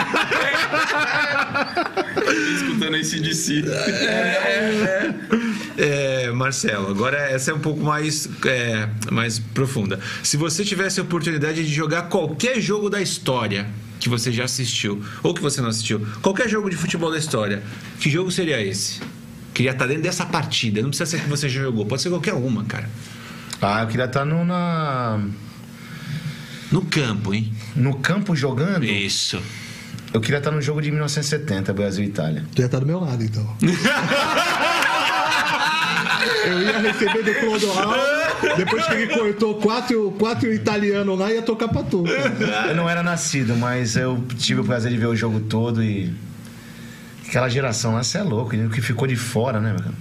Escutando 2.56 2.96
esse 2.98 3.20
de 3.20 3.34
si. 3.34 3.64
É, 5.78 6.32
Marcelo, 6.32 6.90
agora 6.90 7.18
essa 7.18 7.52
é 7.52 7.54
um 7.54 7.60
pouco 7.60 7.82
mais, 7.82 8.28
é, 8.46 8.88
mais 9.12 9.40
profunda. 9.40 10.00
Se 10.24 10.38
você 10.38 10.64
tivesse 10.64 11.00
a 11.00 11.04
oportunidade 11.04 11.66
de 11.66 11.74
jogar 11.74 12.04
qualquer 12.04 12.60
jogo 12.60 12.90
da 12.90 13.02
história 13.02 13.68
que 14.00 14.10
você 14.10 14.32
já 14.32 14.46
assistiu, 14.46 15.04
ou 15.24 15.34
que 15.34 15.42
você 15.42 15.62
não 15.62 15.70
assistiu, 15.70 16.06
qualquer 16.22 16.48
jogo 16.48 16.70
de 16.70 16.76
futebol 16.76 17.12
da 17.12 17.18
história, 17.18 17.64
que 18.00 18.10
jogo 18.10 18.32
seria 18.32 18.62
esse? 18.62 19.00
Queria 19.54 19.72
estar 19.72 19.88
dentro 19.88 20.04
dessa 20.04 20.26
partida, 20.26 20.82
não 20.82 20.90
precisa 20.90 21.10
ser 21.10 21.22
que 21.22 21.30
você 21.30 21.50
já 21.50 21.62
jogou, 21.62 21.86
pode 21.86 22.02
ser 22.02 22.10
qualquer 22.10 22.34
uma, 22.34 22.64
cara. 22.66 22.88
Ah, 23.62 23.82
eu 23.82 23.88
queria 23.88 24.06
estar 24.06 24.24
no, 24.26 24.46
na, 24.46 25.20
No 26.72 26.82
campo, 26.86 27.34
hein? 27.34 27.52
no 27.76 27.96
campo 27.96 28.36
jogando. 28.36 28.84
Isso. 28.86 29.42
Eu 30.14 30.22
queria 30.22 30.38
estar 30.38 30.52
no 30.52 30.62
jogo 30.62 30.82
de 30.82 30.90
1970, 30.92 31.74
Brasil 31.74 32.04
e 32.04 32.08
Itália. 32.08 32.46
Tu 32.56 32.62
ia 32.62 32.66
estar 32.66 32.80
do 32.80 32.86
meu 32.86 33.00
lado, 33.00 33.24
então. 33.24 33.46
Eu 36.46 36.62
ia 36.62 36.80
receber 36.80 37.24
do 37.24 37.34
Clodoaldo, 37.36 37.96
depois 38.56 38.86
que 38.86 38.94
ele 38.94 39.08
cortou 39.14 39.56
quatro, 39.56 40.12
quatro 40.18 40.52
italianos 40.54 41.20
lá, 41.20 41.32
ia 41.32 41.42
tocar 41.42 41.68
pra 41.68 41.84
tu. 41.84 42.04
cara. 42.04 42.68
Eu 42.70 42.76
não 42.76 42.90
era 42.90 43.04
nascido, 43.04 43.56
mas 43.56 43.96
eu 43.98 44.24
tive 44.38 44.62
o 44.62 44.64
prazer 44.64 44.92
de 44.92 44.98
ver 44.98 45.08
o 45.08 45.16
jogo 45.16 45.42
todo 45.42 45.84
e. 45.84 46.14
Aquela 47.28 47.50
geração 47.50 47.94
lá, 47.96 48.04
você 48.04 48.18
é 48.20 48.24
louco. 48.24 48.56
O 48.56 48.70
que 48.70 48.82
ficou 48.82 49.06
de 49.08 49.18
fora, 49.18 49.60
né, 49.60 49.72
meu 49.72 49.80
cara? 49.84 49.96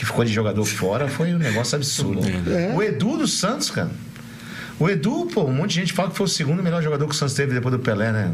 Que 0.00 0.06
ficou 0.06 0.24
de 0.24 0.32
jogador 0.32 0.64
fora 0.64 1.08
foi 1.08 1.34
um 1.34 1.38
negócio 1.38 1.76
absurdo. 1.76 2.22
É. 2.50 2.72
O 2.74 2.82
Edu 2.82 3.18
do 3.18 3.28
Santos, 3.28 3.70
cara. 3.70 3.90
O 4.78 4.88
Edu, 4.88 5.26
pô, 5.26 5.44
um 5.44 5.52
monte 5.52 5.72
de 5.72 5.80
gente 5.80 5.92
fala 5.92 6.08
que 6.08 6.16
foi 6.16 6.24
o 6.24 6.28
segundo 6.28 6.62
melhor 6.62 6.82
jogador 6.82 7.06
que 7.06 7.14
o 7.14 7.14
Santos 7.14 7.34
teve 7.34 7.52
depois 7.52 7.74
do 7.74 7.78
Pelé, 7.78 8.10
né? 8.10 8.32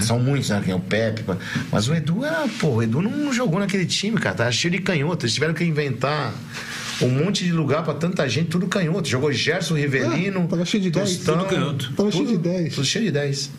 São 0.00 0.18
muitos, 0.18 0.48
né? 0.48 0.62
Quem 0.64 0.72
é 0.72 0.74
o 0.74 0.80
Pepe. 0.80 1.22
Mas 1.70 1.88
o 1.88 1.94
Edu 1.94 2.24
era, 2.24 2.48
pô, 2.58 2.68
o 2.68 2.82
Edu 2.82 3.02
não 3.02 3.30
jogou 3.34 3.60
naquele 3.60 3.84
time, 3.84 4.16
cara. 4.18 4.34
Tava 4.34 4.50
cheio 4.50 4.72
de 4.72 4.78
canhoto. 4.78 5.26
Eles 5.26 5.34
tiveram 5.34 5.52
que 5.52 5.62
inventar 5.62 6.32
um 7.02 7.10
monte 7.10 7.44
de 7.44 7.52
lugar 7.52 7.84
pra 7.84 7.92
tanta 7.92 8.26
gente, 8.26 8.48
tudo 8.48 8.66
canhoto. 8.66 9.06
Jogou 9.06 9.30
Gerson, 9.30 9.74
Rivelino. 9.74 10.44
Ah, 10.44 10.48
tava 10.48 10.64
cheio 10.64 10.84
de 10.84 10.90
dez. 10.90 11.16
Tostão, 11.18 11.36
Tudo 11.36 11.48
canhoto. 11.50 11.92
Tava 11.94 12.10
cheio 12.10 12.28
de 12.28 12.38
dez. 12.38 12.74
Tudo 12.74 12.86
cheio 12.86 13.04
de 13.04 13.10
10. 13.10 13.50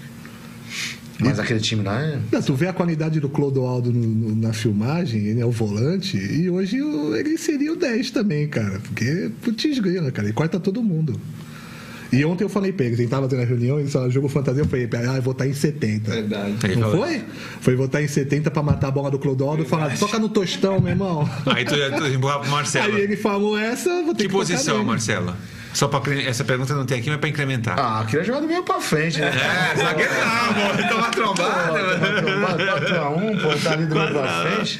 Mas 1.19 1.40
aquele 1.40 1.60
time 1.60 1.82
lá 1.84 2.02
é. 2.02 2.19
Não, 2.32 2.42
tu 2.42 2.53
vê 2.56 2.68
a 2.68 2.74
qualidade 2.74 3.19
do 3.19 3.30
Clodoaldo 3.30 3.92
no- 3.92 4.02
no- 4.08 4.35
na 4.35 4.52
filmagem, 4.53 5.26
ele 5.27 5.40
é 5.42 5.45
o 5.45 5.52
volante, 5.52 6.18
e 6.18 6.50
hoje 6.50 6.82
o- 6.82 7.16
ele 7.16 7.38
seria 7.38 7.72
o 7.72 7.76
10 7.76 8.11
também, 8.11 8.48
cara. 8.48 8.80
Porque 8.82 9.32
putz 9.42 9.80
grila, 9.80 10.11
cara, 10.11 10.27
ele 10.27 10.34
corta 10.34 10.60
todo 10.60 10.84
mundo. 10.84 11.19
E 12.14 12.24
ontem 12.24 12.44
eu 12.45 12.50
falei 12.50 12.72
pra 12.72 12.85
ele, 12.85 12.94
a 12.94 12.98
gente 12.98 13.10
tava 13.10 13.27
tendo 13.27 13.42
a 13.42 13.45
reunião, 13.45 13.80
ele 13.80 13.90
falou, 13.90 14.10
jogo 14.10 14.30
fantasia, 14.30 14.61
eu 14.61 14.68
falei, 14.68 14.88
ah, 15.10 15.16
eu 15.18 15.22
vou 15.22 15.32
estar 15.34 15.48
em 15.48 15.53
70. 15.53 16.11
Verdade. 16.11 16.56
Ele 16.64 16.76
Não 16.77 16.92
foi? 16.92 17.22
Foi 17.60 17.76
votar 17.76 18.02
em 18.03 18.08
70 18.08 18.50
pra 18.52 18.61
matar 18.64 18.88
a 18.88 18.92
bola 18.92 19.10
do 19.11 19.18
Clodoaldo 19.19 19.64
e 19.64 19.66
falar, 19.66 19.98
toca 19.98 20.18
no 20.19 20.30
tostão, 20.30 20.80
meu 20.80 20.92
irmão. 20.92 21.30
Aí 21.45 21.66
tu, 21.66 21.74
tu 21.98 22.06
empurrar 22.08 22.40
pro 22.40 22.50
Marcelo. 22.52 22.95
Aí 22.95 23.02
ele 23.02 23.18
falou 23.18 23.58
essa, 23.58 23.90
vou 24.03 24.14
ter 24.14 24.24
Que 24.24 24.30
que 24.30 24.34
posição, 24.35 24.76
nele. 24.76 24.85
Só 25.76 25.88
pra 25.88 26.02
essa 26.22 26.44
pergunta 26.44 26.74
não 26.74 26.86
tem 26.86 27.00
aqui, 27.00 27.10
mas 27.10 27.20
pra 27.20 27.28
incrementar. 27.30 27.78
Ah, 27.78 28.04
queria 28.10 28.24
jogar 28.24 28.40
do 28.40 28.48
meio 28.48 28.64
pra 28.64 28.80
frente, 28.80 29.20
né? 29.20 29.28
É, 29.30 29.76
zagueiro 29.78 30.12
não, 30.14 30.54
pô. 30.54 30.88
Toma 30.90 31.10
trombada. 31.12 31.80
4x1, 32.40 33.42
pô, 33.42 33.60
tá 33.64 33.72
ali 33.74 33.86
do 33.86 33.95
meio 33.95 34.12
pra 34.12 34.44
frente. 34.45 34.80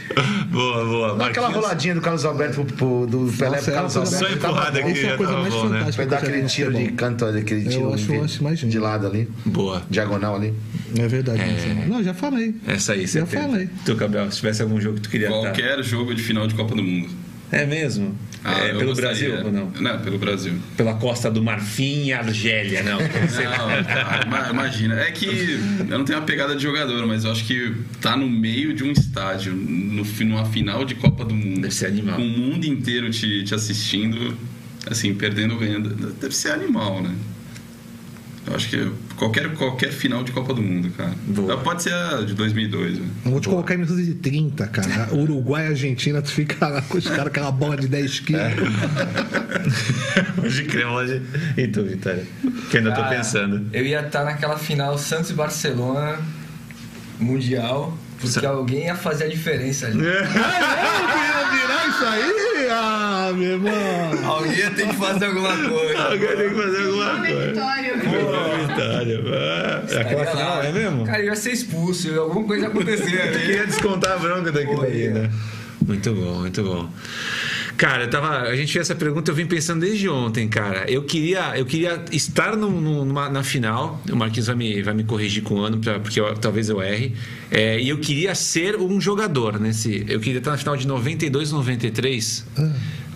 Boa, 0.50 0.86
boa. 0.86 1.16
Dá 1.18 1.28
aquela 1.28 1.50
roladinha 1.50 1.96
do 1.96 2.02
Carlos 2.02 2.24
Alberto 2.26 2.64
pro, 2.64 2.76
pro- 2.76 3.08
do 3.08 3.34
Pelé 3.38 3.62
pro 3.62 3.72
é 3.72 3.74
Carlos 3.74 3.94
coisa 3.94 4.16
Alberto. 4.16 4.16
Só 4.16 4.22
mais- 4.24 4.36
empurrada 4.36 4.80
aqui. 4.80 4.92
Isso 4.92 5.06
é 5.06 5.14
a 5.14 5.18
coisa 5.18 5.34
mais 5.34 5.54
né? 5.54 5.60
fantástica. 5.60 5.92
Foi 5.94 6.06
dar 6.06 6.18
aquele 6.18 6.44
tiro 6.46 6.74
de 6.74 6.88
canto, 6.94 7.26
aquele 7.26 7.70
tiro 7.70 7.94
acho- 7.94 8.06
de, 8.06 8.16
eu 8.16 8.24
acho 8.24 8.44
mais 8.44 8.60
de 8.60 8.66
lindo. 8.66 8.82
lado 8.82 9.08
ali. 9.08 9.30
Boa. 9.46 9.84
Diagonal 9.90 10.36
ali. 10.38 10.54
É 10.98 11.08
verdade. 11.08 11.40
Marcelo. 11.40 11.88
Não, 11.90 12.02
já 12.04 12.14
falei. 12.14 12.56
Essa 12.68 12.94
aí, 12.94 13.06
você 13.08 13.20
Já 13.20 13.26
falei. 13.26 13.70
Tu, 13.86 13.96
Gabriel, 13.96 14.32
se 14.32 14.38
tivesse 14.38 14.62
algum 14.62 14.80
jogo 14.80 14.96
que 14.96 15.02
tu 15.02 15.10
queria. 15.10 15.28
Qualquer 15.28 15.84
jogo 15.84 16.14
de 16.16 16.22
final 16.24 16.48
de 16.48 16.56
Copa 16.56 16.74
do 16.74 16.82
Mundo. 16.84 17.10
É 17.52 17.66
mesmo? 17.66 18.18
Ah, 18.44 18.60
é, 18.60 18.70
pelo 18.74 18.86
gostaria. 18.88 19.30
Brasil 19.30 19.46
ou 19.46 19.52
não? 19.52 19.72
Não, 19.82 20.00
pelo 20.02 20.18
Brasil. 20.20 20.54
Pela 20.78 20.94
Costa 20.96 21.32
do 21.32 21.42
Marfim 21.44 22.06
e 22.06 22.14
Argélia, 22.14 22.84
não. 22.84 23.00
Não, 23.00 24.28
ima- 24.28 24.50
imagina. 24.52 25.00
É 25.00 25.12
que 25.12 25.26
eu 25.90 25.98
não 25.98 26.06
tenho 26.06 26.20
uma 26.20 26.26
pegada 26.26 26.56
de 26.56 26.62
jogador, 26.62 27.06
mas 27.08 27.24
eu 27.24 27.32
acho 27.32 27.44
que 27.46 27.74
tá 28.02 28.16
no 28.16 28.30
meio 28.30 28.74
de 28.74 28.84
um 28.84 28.92
estádio, 28.92 29.54
no, 29.54 30.04
numa 30.04 30.46
final 30.46 30.86
de 30.86 30.96
Copa 30.96 31.26
do 31.26 31.34
Mundo. 31.34 31.62
Deve 31.62 31.74
ser 31.74 31.88
animal. 31.88 32.16
Com 32.18 32.24
o 32.26 32.30
mundo 32.30 32.66
inteiro 32.66 33.10
te, 33.10 33.44
te 33.44 33.56
assistindo, 33.56 34.38
assim, 34.90 35.14
perdendo 35.16 35.54
ou 35.54 35.60
ganhando. 35.60 35.90
Deve 36.14 36.36
ser 36.36 36.52
animal, 36.52 37.02
né? 37.02 37.14
Eu 38.48 38.56
acho 38.56 38.70
que 38.70 38.92
qualquer, 39.16 39.52
qualquer 39.56 39.92
final 39.92 40.24
de 40.24 40.32
Copa 40.32 40.54
do 40.54 40.62
Mundo, 40.62 40.92
cara. 40.96 41.12
Boa. 41.26 41.58
Pode 41.58 41.82
ser 41.82 41.94
a 41.94 42.22
de 42.22 42.34
2002, 42.36 43.00
né? 43.00 43.08
Vou 43.24 43.40
te 43.40 43.50
colocar 43.50 43.74
em 43.74 43.78
1930, 43.78 44.68
cara. 44.68 45.10
Uruguai 45.16 45.66
e 45.66 45.68
Argentina, 45.70 46.22
tu 46.22 46.32
fica 46.32 46.68
lá 46.68 46.82
com 46.84 46.98
os 46.98 47.08
caras, 47.08 47.28
aquela 47.28 47.52
bola 47.52 47.76
de 47.76 47.88
10 47.88 48.20
quilos. 48.20 48.42
Hoje 50.44 50.64
creme, 50.66 50.92
hoje. 50.92 51.22
E 51.58 51.68
tu, 51.68 51.84
Vitória? 51.84 52.26
Que 52.70 52.78
ainda 52.78 52.92
tô 52.92 53.02
Cara, 53.02 53.16
pensando. 53.16 53.68
Eu 53.74 53.86
ia 53.86 54.06
estar 54.06 54.24
naquela 54.24 54.58
final 54.58 54.98
Santos 54.98 55.32
e 55.32 55.34
Barcelona 55.34 56.20
Mundial, 57.20 57.98
porque 58.20 58.46
alguém 58.46 58.86
ia 58.86 58.96
fazer 58.96 59.26
a 59.26 59.28
diferença 59.28 59.88
ali. 59.88 60.00
Ah, 60.06 60.82
não, 60.84 61.08
queria 61.12 61.68
virar 61.68 61.88
isso 61.88 62.06
aí? 62.06 62.68
Ah, 62.72 63.32
meu 63.36 63.52
irmão. 63.54 63.72
Alguém 64.26 64.54
ia 64.58 64.72
ter 64.72 64.88
que 64.88 64.96
fazer 64.96 65.26
alguma 65.26 65.56
coisa. 65.70 66.04
Alguém 66.04 66.28
tem 66.36 66.50
que 66.50 66.56
fazer 66.56 66.86
alguma 66.86 67.18
coisa. 67.20 67.48
Vitória. 67.48 67.98
Vitória. 67.98 69.22
Ah, 69.34 69.82
Aquela 70.02 70.24
Estaria 70.24 70.26
final, 70.32 70.64
é 70.64 70.72
mesmo? 70.72 71.06
Cara, 71.06 71.20
eu 71.20 71.26
ia 71.26 71.36
ser 71.36 71.52
expulso, 71.52 72.08
ia 72.08 72.20
alguma 72.20 72.46
coisa 72.46 72.64
ia 72.64 72.70
acontecer 72.70 73.22
ali. 73.22 73.40
Queria 73.40 73.66
descontar 73.68 74.14
a 74.14 74.18
bronca 74.18 74.52
daquilo 74.52 74.78
Pô, 74.78 74.84
aí, 74.84 75.08
é. 75.08 75.10
né? 75.12 75.30
Muito 75.86 76.14
bom, 76.14 76.40
muito 76.40 76.64
bom. 76.64 76.90
Cara, 77.78 78.04
eu 78.06 78.10
tava, 78.10 78.30
a 78.44 78.56
gente 78.56 78.72
fez 78.72 78.90
essa 78.90 78.96
pergunta, 78.96 79.30
eu 79.32 79.36
vim 79.36 79.46
pensando 79.46 79.82
desde 79.82 80.08
ontem, 80.08 80.48
cara. 80.48 80.90
Eu 80.90 81.04
queria, 81.04 81.58
eu 81.58 81.66
queria 81.66 82.04
estar 82.12 82.56
no- 82.56 82.70
numa- 83.04 83.30
na 83.30 83.44
final. 83.44 84.02
O 84.10 84.16
Marquinhos 84.16 84.48
vai 84.48 84.56
me, 84.56 84.82
vai 84.82 84.94
me 84.94 85.04
corrigir 85.04 85.44
com 85.44 85.56
o 85.56 85.60
ano, 85.62 85.78
pra- 85.80 86.00
porque 86.00 86.20
eu- 86.20 86.34
talvez 86.36 86.70
eu 86.70 86.82
erre. 86.82 87.14
É, 87.52 87.78
e 87.80 87.90
eu 87.90 87.98
queria 87.98 88.34
ser 88.34 88.78
um 88.78 89.02
jogador 89.02 89.60
nesse. 89.60 90.06
Eu 90.08 90.22
queria 90.22 90.38
estar 90.38 90.52
na 90.52 90.58
final 90.58 90.78
de 90.78 90.88
92, 90.88 91.52
93, 91.52 92.46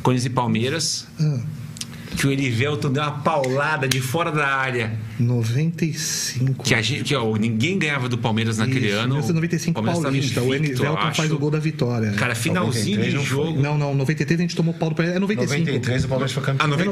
Corinthians 0.03 0.25
e 0.25 0.29
Palmeiras. 0.29 1.07
Ah, 1.19 1.39
Que 2.17 2.27
o 2.27 2.31
Elivelton 2.31 2.91
deu 2.91 3.03
uma 3.03 3.11
paulada 3.11 3.88
de 3.88 4.01
fora 4.01 4.31
da 4.31 4.47
área. 4.47 4.97
95. 5.19 6.63
Que, 6.63 6.73
a 6.73 6.81
gente, 6.81 7.03
que 7.03 7.15
ó, 7.15 7.35
ninguém 7.38 7.77
ganhava 7.77 8.09
do 8.09 8.17
Palmeiras 8.17 8.57
naquele 8.57 8.88
Isso, 8.88 8.95
ano. 8.97 9.07
1995 9.15 9.73
Palmeiras 9.75 10.01
tava 10.01 10.11
Paulista. 10.13 10.41
O 10.41 10.55
invicto, 10.55 10.65
Enivelton 10.83 10.97
acho. 11.07 11.17
faz 11.17 11.31
o 11.31 11.38
gol 11.38 11.51
da 11.51 11.59
vitória. 11.59 12.11
Cara, 12.13 12.35
finalzinho 12.35 12.97
93 12.97 13.21
de 13.23 13.29
jogo. 13.29 13.61
Não, 13.61 13.77
não, 13.77 13.93
93 13.95 14.39
a 14.39 14.43
gente 14.43 14.55
tomou 14.55 14.73
pau 14.73 14.89
do 14.89 14.95
Palmeiras. 14.95 15.17
É 15.17 15.19
95. 15.19 15.59
93 15.59 16.05
o 16.05 16.07
Palmeiras 16.07 16.31
foi 16.31 16.43
campeão. 16.43 16.65
Ah, 16.65 16.73
É 16.73 16.75
95. 16.77 16.89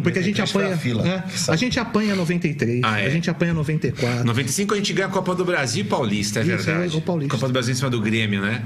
95, 0.00 0.02
porque 0.02 0.18
a 0.18 0.22
gente 0.22 0.38
93 0.40 0.50
foi 0.50 0.62
apanha. 0.62 0.74
a 0.74 0.78
fila. 0.78 1.08
é, 1.08 1.36
sabe. 1.36 1.56
a 1.56 1.58
gente 1.58 1.80
apanha 1.80 2.14
93, 2.14 2.80
Ah, 2.84 3.00
é? 3.00 3.06
a 3.06 3.10
gente 3.10 3.30
apanha 3.30 3.54
94. 3.54 4.24
95 4.24 4.74
a 4.74 4.76
gente 4.76 4.92
ganha 4.92 5.08
a 5.08 5.10
Copa 5.10 5.34
do 5.34 5.44
Brasil 5.44 5.82
e 5.82 5.86
Paulista, 5.86 6.40
é 6.40 6.42
Isso, 6.42 6.64
verdade. 6.64 6.94
é 6.94 6.98
o 6.98 7.00
Paulista. 7.00 7.34
Copa 7.34 7.46
do 7.48 7.52
Brasil 7.52 7.72
em 7.72 7.76
cima 7.76 7.90
do 7.90 8.00
Grêmio, 8.00 8.40
né? 8.42 8.62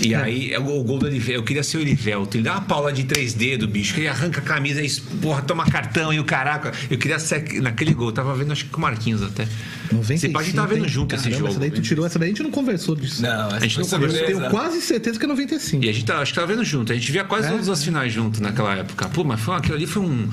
E 0.00 0.14
aí, 0.14 0.52
é 0.52 0.58
o 0.58 0.72
o 0.72 0.84
gol 0.84 0.98
do 0.98 1.04
Olivelto. 1.06 1.32
Eu 1.40 1.42
queria 1.44 1.62
ser 1.62 1.76
o 1.76 1.80
Olivelto. 1.80 2.36
Ele 2.36 2.44
dá 2.44 2.52
uma 2.52 2.60
paula 2.62 2.92
de 2.92 3.04
três 3.04 3.34
dedos, 3.34 3.68
bicho. 3.68 3.92
Que 3.94 4.00
ele 4.00 4.08
arranca 4.08 4.40
a 4.40 4.42
camisa 4.42 4.80
e, 4.82 4.88
porra, 5.32 5.42
toma 5.42 5.64
cartão 5.64 6.12
e 6.12 6.20
o 6.20 6.24
caraca. 6.24 6.72
Eu 6.90 6.98
queria 6.98 7.18
ser 7.18 7.60
naquele 7.60 7.94
gol. 7.94 8.08
Eu 8.08 8.12
tava 8.12 8.34
vendo, 8.34 8.52
acho 8.52 8.64
que 8.64 8.70
com 8.70 8.78
o 8.78 8.80
Marquinhos 8.82 9.22
até. 9.22 9.46
95, 9.90 10.18
Você 10.20 10.28
pode 10.30 10.48
estar 10.50 10.66
vendo 10.66 10.84
hein? 10.84 10.88
junto 10.88 11.14
esse 11.14 11.24
Caramba, 11.24 11.38
jogo. 11.38 11.50
Essa 11.50 11.60
daí 11.60 11.70
tu 11.70 11.82
tirou, 11.82 12.06
essa 12.06 12.18
daí 12.18 12.28
a 12.28 12.30
gente 12.32 12.42
não 12.42 12.50
conversou 12.50 12.96
disso. 12.96 13.20
Não, 13.22 13.48
A 13.50 13.60
gente 13.60 13.78
não 13.78 13.86
conversou, 13.86 14.18
Eu 14.20 14.26
tenho 14.38 14.50
quase 14.50 14.80
certeza 14.80 15.18
que 15.18 15.24
é 15.24 15.28
95. 15.28 15.84
E 15.84 15.88
a 15.88 15.92
gente 15.92 16.04
tá, 16.06 16.18
acho 16.18 16.32
que 16.32 16.40
tava 16.40 16.46
vendo 16.52 16.64
junto. 16.64 16.92
A 16.92 16.94
gente 16.94 17.10
via 17.12 17.24
quase 17.24 17.48
É? 17.48 17.50
todas 17.50 17.68
as 17.68 17.84
finais 17.84 18.12
junto 18.12 18.42
naquela 18.42 18.74
época. 18.74 19.08
Pô, 19.10 19.22
mas 19.24 19.40
foi, 19.40 19.54
aquilo 19.56 19.74
ali 19.76 19.86
foi 19.86 20.02
um. 20.02 20.28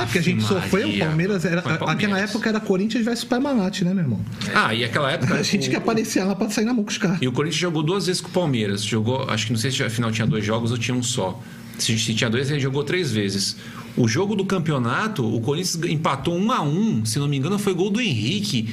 É 0.00 0.04
porque 0.04 0.18
a 0.18 0.22
gente 0.22 0.42
sofreu, 0.42 0.88
o 0.88 0.98
Palmeiras 0.98 1.44
era. 1.44 1.62
Palmeiras. 1.62 1.88
Aquela 1.94 2.18
época 2.20 2.48
era 2.48 2.60
Corinthians 2.60 3.04
versus 3.04 3.24
Parmalat, 3.24 3.82
né, 3.82 3.94
meu 3.94 4.02
irmão? 4.04 4.20
Ah, 4.54 4.74
e 4.74 4.84
aquela 4.84 5.10
época. 5.10 5.34
A 5.34 5.42
gente 5.42 5.68
o- 5.68 5.70
que 5.70 5.76
aparecia 5.76 6.24
lá 6.24 6.34
pra 6.34 6.50
sair 6.50 6.64
na 6.64 6.74
mão 6.74 6.84
com 6.84 6.90
os 6.90 6.98
caras. 6.98 7.18
E 7.20 7.28
o 7.28 7.32
Corinthians 7.32 7.60
jogou 7.60 7.82
duas 7.82 8.06
vezes 8.06 8.20
com 8.20 8.28
o 8.28 8.32
Palmeiras. 8.32 8.82
Jogou, 8.84 9.28
acho 9.30 9.46
que 9.46 9.52
não 9.52 9.58
sei 9.58 9.70
se 9.70 9.82
a 9.82 9.90
final 9.90 10.10
tinha 10.12 10.26
dois 10.26 10.44
jogos 10.44 10.70
ou 10.70 10.78
tinha 10.78 10.94
um 10.96 11.02
só. 11.02 11.40
Se 11.78 11.92
a 11.92 11.96
gente 11.96 12.14
tinha 12.14 12.30
dois, 12.30 12.50
ele 12.50 12.60
jogou 12.60 12.82
três 12.84 13.12
vezes. 13.12 13.56
O 13.96 14.06
jogo 14.06 14.34
do 14.34 14.44
campeonato, 14.44 15.24
o 15.24 15.40
Corinthians 15.40 15.90
empatou 15.90 16.36
um 16.36 16.52
a 16.52 16.62
um, 16.62 17.04
se 17.04 17.18
não 17.18 17.28
me 17.28 17.36
engano, 17.36 17.58
foi 17.58 17.74
gol 17.74 17.90
do 17.90 18.00
Henrique. 18.00 18.68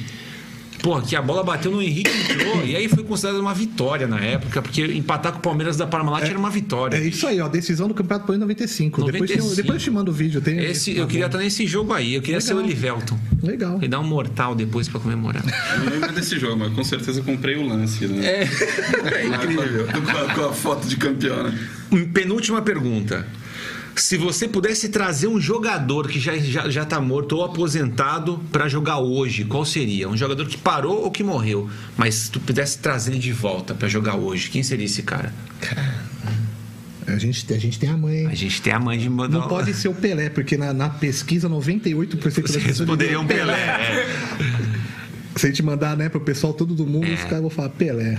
Porra, 0.84 1.00
que 1.00 1.16
a 1.16 1.22
bola 1.22 1.42
bateu 1.42 1.70
no 1.72 1.80
Henrique 1.80 2.10
e 2.10 2.32
entrou. 2.34 2.62
E 2.66 2.76
aí 2.76 2.88
foi 2.90 3.02
considerado 3.04 3.40
uma 3.40 3.54
vitória 3.54 4.06
na 4.06 4.20
época, 4.20 4.60
porque 4.60 4.84
empatar 4.84 5.32
com 5.32 5.38
o 5.38 5.40
Palmeiras 5.40 5.78
da 5.78 5.86
Parmalat 5.86 6.24
era 6.28 6.38
uma 6.38 6.50
vitória. 6.50 6.98
É 6.98 7.00
isso 7.00 7.26
aí, 7.26 7.40
ó. 7.40 7.48
Decisão 7.48 7.88
do 7.88 7.94
Campeonato 7.94 8.26
Paulista 8.26 8.44
95. 8.44 9.04
Depois, 9.06 9.30
95. 9.30 9.46
tem- 9.48 9.56
depois 9.64 9.78
eu 9.80 9.84
te 9.84 9.90
mando 9.90 10.10
o 10.10 10.14
vídeo. 10.14 10.42
Tem, 10.42 10.58
Esse, 10.62 10.94
eu 10.94 11.06
queria 11.06 11.24
estar 11.24 11.38
nesse 11.38 11.66
jogo 11.66 11.94
aí, 11.94 12.14
eu 12.14 12.20
queria 12.20 12.38
ser 12.38 12.52
o 12.52 12.56
Legal. 12.58 12.70
Elivelton. 12.70 13.18
Legal. 13.42 13.78
E 13.82 13.88
dar 13.88 14.00
um 14.00 14.04
mortal 14.04 14.54
depois 14.54 14.86
pra 14.86 15.00
comemorar. 15.00 15.42
Eu 15.74 15.84
não 15.84 15.90
lembro 15.90 16.12
desse 16.12 16.38
jogo, 16.38 16.58
mas 16.58 16.72
com 16.74 16.84
certeza 16.84 17.22
comprei 17.22 17.56
o 17.56 17.66
lance, 17.66 18.06
né? 18.06 18.26
É, 18.26 18.42
é 19.22 19.26
incrível. 19.26 19.86
Com 19.86 20.10
a, 20.10 20.34
com 20.34 20.44
a 20.50 20.52
foto 20.52 20.86
de 20.86 20.98
campeão, 20.98 21.44
né? 21.44 21.58
Penúltima 22.12 22.60
pergunta. 22.60 23.26
Se 23.96 24.16
você 24.16 24.48
pudesse 24.48 24.88
trazer 24.88 25.28
um 25.28 25.40
jogador 25.40 26.08
que 26.08 26.18
já, 26.18 26.36
já, 26.36 26.68
já 26.68 26.84
tá 26.84 27.00
morto 27.00 27.36
ou 27.36 27.44
aposentado 27.44 28.40
pra 28.50 28.68
jogar 28.68 28.98
hoje, 28.98 29.44
qual 29.44 29.64
seria? 29.64 30.08
Um 30.08 30.16
jogador 30.16 30.46
que 30.46 30.56
parou 30.56 31.04
ou 31.04 31.10
que 31.10 31.22
morreu, 31.22 31.68
mas 31.96 32.14
se 32.14 32.30
tu 32.30 32.40
pudesse 32.40 32.78
trazer 32.78 33.12
ele 33.12 33.20
de 33.20 33.32
volta 33.32 33.74
pra 33.74 33.88
jogar 33.88 34.16
hoje, 34.16 34.50
quem 34.50 34.62
seria 34.62 34.86
esse 34.86 35.02
cara? 35.02 35.32
A 37.06 37.18
gente, 37.18 37.52
a 37.52 37.58
gente 37.58 37.78
tem 37.78 37.90
a 37.90 37.96
mãe. 37.96 38.26
A 38.26 38.34
gente 38.34 38.62
tem 38.62 38.72
a 38.72 38.80
mãe 38.80 38.98
de 38.98 39.08
mandar 39.10 39.38
Não 39.40 39.48
pode 39.48 39.74
ser 39.74 39.88
o 39.88 39.94
Pelé, 39.94 40.30
porque 40.30 40.56
na, 40.56 40.72
na 40.72 40.88
pesquisa 40.88 41.48
98% 41.48 42.20
das 42.22 42.34
pessoas 42.34 42.62
responderiam 42.62 43.24
dizem 43.24 43.38
Pelé. 43.38 43.52
é. 43.52 44.06
Se 45.36 45.46
a 45.46 45.48
gente 45.48 45.62
mandar, 45.62 45.96
né, 45.96 46.08
pro 46.08 46.20
pessoal 46.20 46.52
todo 46.52 46.74
do 46.74 46.86
mundo, 46.86 47.12
os 47.12 47.22
caras 47.22 47.40
vão 47.40 47.50
falar 47.50 47.68
Pelé. 47.70 48.18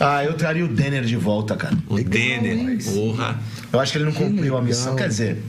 Ah, 0.00 0.24
eu 0.24 0.34
traria 0.34 0.64
o 0.64 0.68
Denner 0.68 1.04
de 1.04 1.16
volta, 1.16 1.56
cara. 1.56 1.76
O 1.88 1.94
Legal, 1.94 2.10
Denner, 2.10 2.52
hein? 2.52 2.78
porra. 2.84 3.38
Eu 3.72 3.80
acho 3.80 3.92
que 3.92 3.98
ele 3.98 4.04
não 4.06 4.12
cumpriu 4.12 4.56
a 4.56 4.62
missão. 4.62 4.96
Quer 4.96 5.08
dizer, 5.08 5.42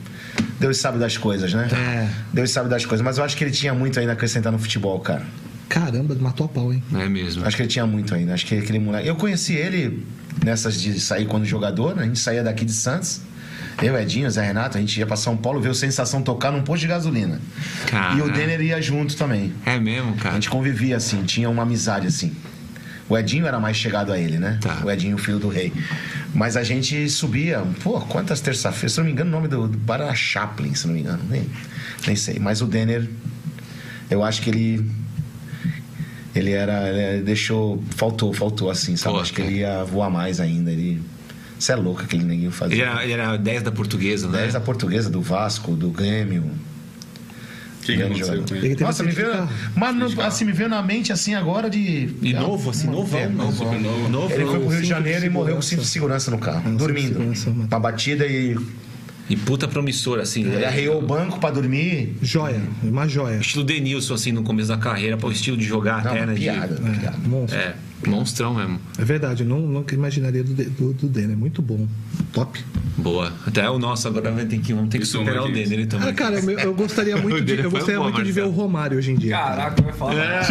Deus 0.60 0.78
sabe 0.78 0.98
das 1.00 1.18
coisas, 1.18 1.54
né? 1.54 1.68
É. 1.72 2.10
Deus 2.34 2.52
sabe 2.52 2.70
das 2.70 2.86
coisas. 2.86 3.04
Mas 3.04 3.18
eu 3.18 3.24
acho 3.24 3.36
que 3.36 3.44
ele 3.44 3.52
tinha 3.52 3.74
muito 3.74 4.00
ainda 4.00 4.12
a 4.12 4.14
acrescentar 4.14 4.52
no 4.52 4.60
futebol, 4.60 5.00
cara. 5.00 5.24
Caramba, 5.68 6.16
matou 6.16 6.46
a 6.46 6.50
pau, 6.50 6.72
hein? 6.72 6.84
É 6.94 7.10
mesmo. 7.10 7.44
Acho 7.46 7.56
que 7.58 7.64
ele 7.64 7.70
tinha 7.70 7.88
muito 7.88 8.14
ainda. 8.14 8.34
Acho 8.34 8.46
que 8.46 8.56
aquele 8.58 8.80
moleque. 8.80 9.08
Eu 9.08 9.16
conheci 9.16 9.54
ele 9.54 10.06
nessas 10.44 10.80
de 10.80 11.00
sair 11.00 11.26
quando 11.26 11.44
jogador, 11.46 11.96
né? 11.96 12.04
A 12.04 12.06
gente 12.06 12.20
saía 12.20 12.44
daqui 12.44 12.64
de 12.66 12.74
Santos. 12.74 13.22
Eu, 13.82 13.98
Edinho, 14.00 14.30
Zé 14.32 14.42
Renato, 14.46 14.78
a 14.78 14.80
gente 14.80 14.98
ia 14.98 15.06
pra 15.06 15.18
São 15.18 15.36
Paulo 15.36 15.60
ver 15.60 15.68
o 15.70 15.76
Sensação 15.76 16.22
tocar 16.22 16.50
num 16.52 16.62
posto 16.62 16.82
de 16.82 16.88
gasolina. 16.88 17.42
Caraca. 17.88 18.16
E 18.18 18.22
o 18.22 18.32
Denner 18.32 18.62
ia 18.62 18.82
junto 18.82 19.18
também. 19.18 19.54
É 19.66 19.78
mesmo, 19.78 20.14
A 20.14 20.18
cara. 20.18 20.36
gente 20.36 20.50
convivia 20.50 20.96
assim, 20.96 21.24
tinha 21.24 21.50
uma 21.50 21.64
amizade 21.64 22.08
assim. 22.08 22.32
O 23.08 23.18
Edinho 23.18 23.46
era 23.46 23.60
mais 23.60 23.78
chegado 23.78 24.12
a 24.12 24.18
ele, 24.20 24.40
né? 24.40 24.58
Tá. 24.62 24.82
O 24.84 24.90
Edinho, 24.90 25.16
o 25.16 25.20
filho 25.20 25.38
do 25.38 25.48
rei. 25.48 25.72
Mas 26.34 26.58
a 26.58 26.64
gente 26.64 27.08
subia, 27.10 27.64
pô, 27.84 28.02
quantas 28.02 28.42
terça-feiras? 28.42 28.94
Se 28.94 28.98
não 28.98 29.06
me 29.06 29.12
engano, 29.12 29.30
o 29.30 29.34
nome 29.34 29.48
do, 29.48 29.68
do 29.68 29.78
bar 29.78 30.02
era 30.02 30.14
Chaplin, 30.16 30.74
se 30.74 30.88
não 30.88 30.96
me 30.96 31.02
engano. 31.02 31.24
Nem, 31.30 31.48
nem 32.08 32.16
sei. 32.16 32.40
Mas 32.40 32.62
o 32.62 32.66
Denner, 32.66 33.08
eu 34.10 34.24
acho 34.24 34.42
que 34.42 34.50
ele. 34.50 34.90
Ele 36.34 36.52
era. 36.52 36.90
Ele 36.90 37.24
deixou. 37.24 37.82
Faltou, 37.96 38.34
faltou 38.34 38.70
assim, 38.70 38.96
sabe? 38.96 39.16
Pô, 39.16 39.22
acho 39.22 39.34
que 39.34 39.42
ele 39.42 39.60
ia 39.60 39.84
voar 39.84 40.10
mais 40.10 40.40
ainda. 40.40 40.72
Ele. 40.72 41.02
Você 41.58 41.72
é 41.72 41.76
louco 41.76 42.02
aquele 42.02 42.24
neguinho 42.24 42.48
Ele 42.48 42.52
fazia. 42.56 42.86
era, 42.86 43.04
ele 43.04 43.14
era 43.14 43.38
10 43.38 43.64
da 43.64 43.72
portuguesa, 43.72 44.28
né? 44.28 44.40
10 44.40 44.54
da 44.54 44.60
portuguesa, 44.60 45.10
do 45.10 45.22
Vasco, 45.22 45.74
do 45.74 45.90
Grêmio. 45.90 46.44
O 47.94 47.96
que, 47.98 48.04
aconteceu 48.04 48.44
com 48.44 48.56
Ele 48.56 48.76
Nossa, 48.84 49.04
me 49.04 49.12
veio. 49.12 49.32
de 49.32 50.16
não- 50.16 50.26
assim, 50.26 50.46
me 50.46 50.52
veio 50.52 50.70
na 50.70 50.82
mente 50.82 51.12
assim 51.14 51.34
agora 51.36 51.70
de. 51.70 52.10
E 52.22 52.34
novo, 52.34 52.70
assim, 52.72 52.88
novão, 52.88 53.20
pena. 53.20 53.30
novão. 53.44 53.52
Super 53.68 53.80
novo. 53.80 54.10
Novo, 54.10 54.34
Ele 54.34 54.46
foi 54.46 54.60
pro 54.60 54.68
Rio 54.70 54.76
de 54.78 54.82
de 54.84 54.88
Janeiro 54.90 55.26
e 55.26 55.30
morreu 55.30 55.56
com 55.56 55.62
cinto 55.62 55.82
de 55.82 55.88
segurança 55.88 56.30
no 56.32 56.38
carro, 56.38 56.64
cinto 56.64 56.72
de 56.72 56.78
dormindo. 56.78 57.20
mano. 57.20 57.68
Uma 57.70 57.80
batida 57.80 58.26
e 58.26 58.56
E 59.30 59.36
puta 59.36 59.68
promissor, 59.68 60.20
assim. 60.20 60.42
ele 60.42 60.58
né? 60.58 60.66
arreou 60.66 61.00
o 61.00 61.02
banco 61.06 61.40
pra 61.40 61.50
dormir. 61.52 62.16
Joia, 62.22 62.62
uma 62.84 63.08
joia. 63.08 63.38
Estilo 63.38 63.64
Denilson, 63.64 64.14
assim, 64.14 64.32
no 64.32 64.44
começo 64.44 64.70
da 64.70 64.78
carreira, 64.78 65.18
pô, 65.18 65.32
estilo 65.32 65.58
de 65.58 65.66
jogar 65.66 66.04
Não, 66.04 66.12
até, 66.12 66.26
né? 66.28 66.34
de- 66.34 66.42
piada, 66.42 66.80
uma 66.80 66.94
piada. 66.94 67.18
Monstro. 67.26 67.58
É, 67.60 67.74
monstrão 68.06 68.54
mesmo. 68.54 68.80
É 68.98 69.04
verdade, 69.04 69.44
eu 69.44 69.50
não, 69.50 69.60
nunca 69.60 69.94
imaginaria 69.96 70.44
do, 70.44 70.54
do, 70.54 70.94
do 70.94 71.08
Denner. 71.08 71.36
Muito 71.38 71.62
bom. 71.62 71.88
Top. 72.34 72.60
Boa. 72.98 73.32
Até 73.46 73.70
o 73.70 73.78
nosso 73.78 74.08
agora 74.08 74.32
vai 74.32 74.46
ter 74.46 74.60
que, 74.60 74.74
vamos 74.74 74.90
ter 74.90 75.00
que 75.00 75.06
superar 75.06 75.44
o. 75.44 75.52
Denner 75.52 75.86
também. 75.88 76.10
Ah, 76.10 76.14
cara, 76.14 76.40
eu, 76.40 76.60
eu 76.60 76.74
gostaria 76.74 77.16
muito, 77.22 77.42
de, 77.42 77.60
eu 77.60 77.70
gostaria 77.72 78.00
boa, 78.00 78.10
muito 78.12 78.24
de 78.24 78.32
ver 78.32 78.44
o. 78.44 78.50
Romário 78.52 78.98
hoje 78.98 79.12
em 79.12 79.16
dia. 79.16 79.36
Caraca, 79.38 79.82
vai 79.82 79.94
falar. 79.94 80.42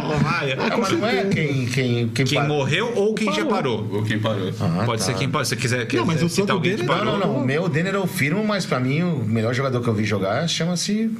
Romário. 0.00 0.56
Ah, 0.58 0.76
mas 0.76 0.92
não 0.92 1.06
é 1.06 1.24
quem, 1.30 1.66
quem, 1.66 2.08
quem, 2.08 2.24
Quem 2.26 2.38
para- 2.38 2.48
morreu 2.48 2.92
ou 2.94 3.14
quem 3.14 3.32
já 3.32 3.44
parou. 3.44 3.88
Ou 3.92 4.02
quem 4.02 4.18
parou? 4.18 4.50
Ah, 4.60 4.82
pode 4.84 5.00
tá. 5.00 5.06
ser 5.06 5.14
quem 5.14 5.28
pode. 5.28 5.48
Se 5.48 5.54
você 5.54 5.60
quiser, 5.60 5.86
quiser 5.86 5.98
Não, 6.00 6.06
mas 6.06 6.22
o 6.22 6.28
citar 6.28 6.54
alguém 6.54 6.72
que 6.76 6.82
dele- 6.82 6.88
Não, 6.88 6.98
parou. 6.98 7.18
não, 7.18 7.26
não. 7.34 7.42
O 7.42 7.46
meu 7.46 7.68
Denner 7.68 7.94
eu 7.94 8.06
firmo, 8.06 8.44
mas 8.44 8.64
pra 8.64 8.80
mim 8.80 9.02
o 9.02 9.24
melhor 9.24 9.54
jogador 9.54 9.80
que 9.80 9.88
eu 9.88 9.94
vi 9.94 10.04
jogar 10.04 10.46
chama-se 10.48 11.10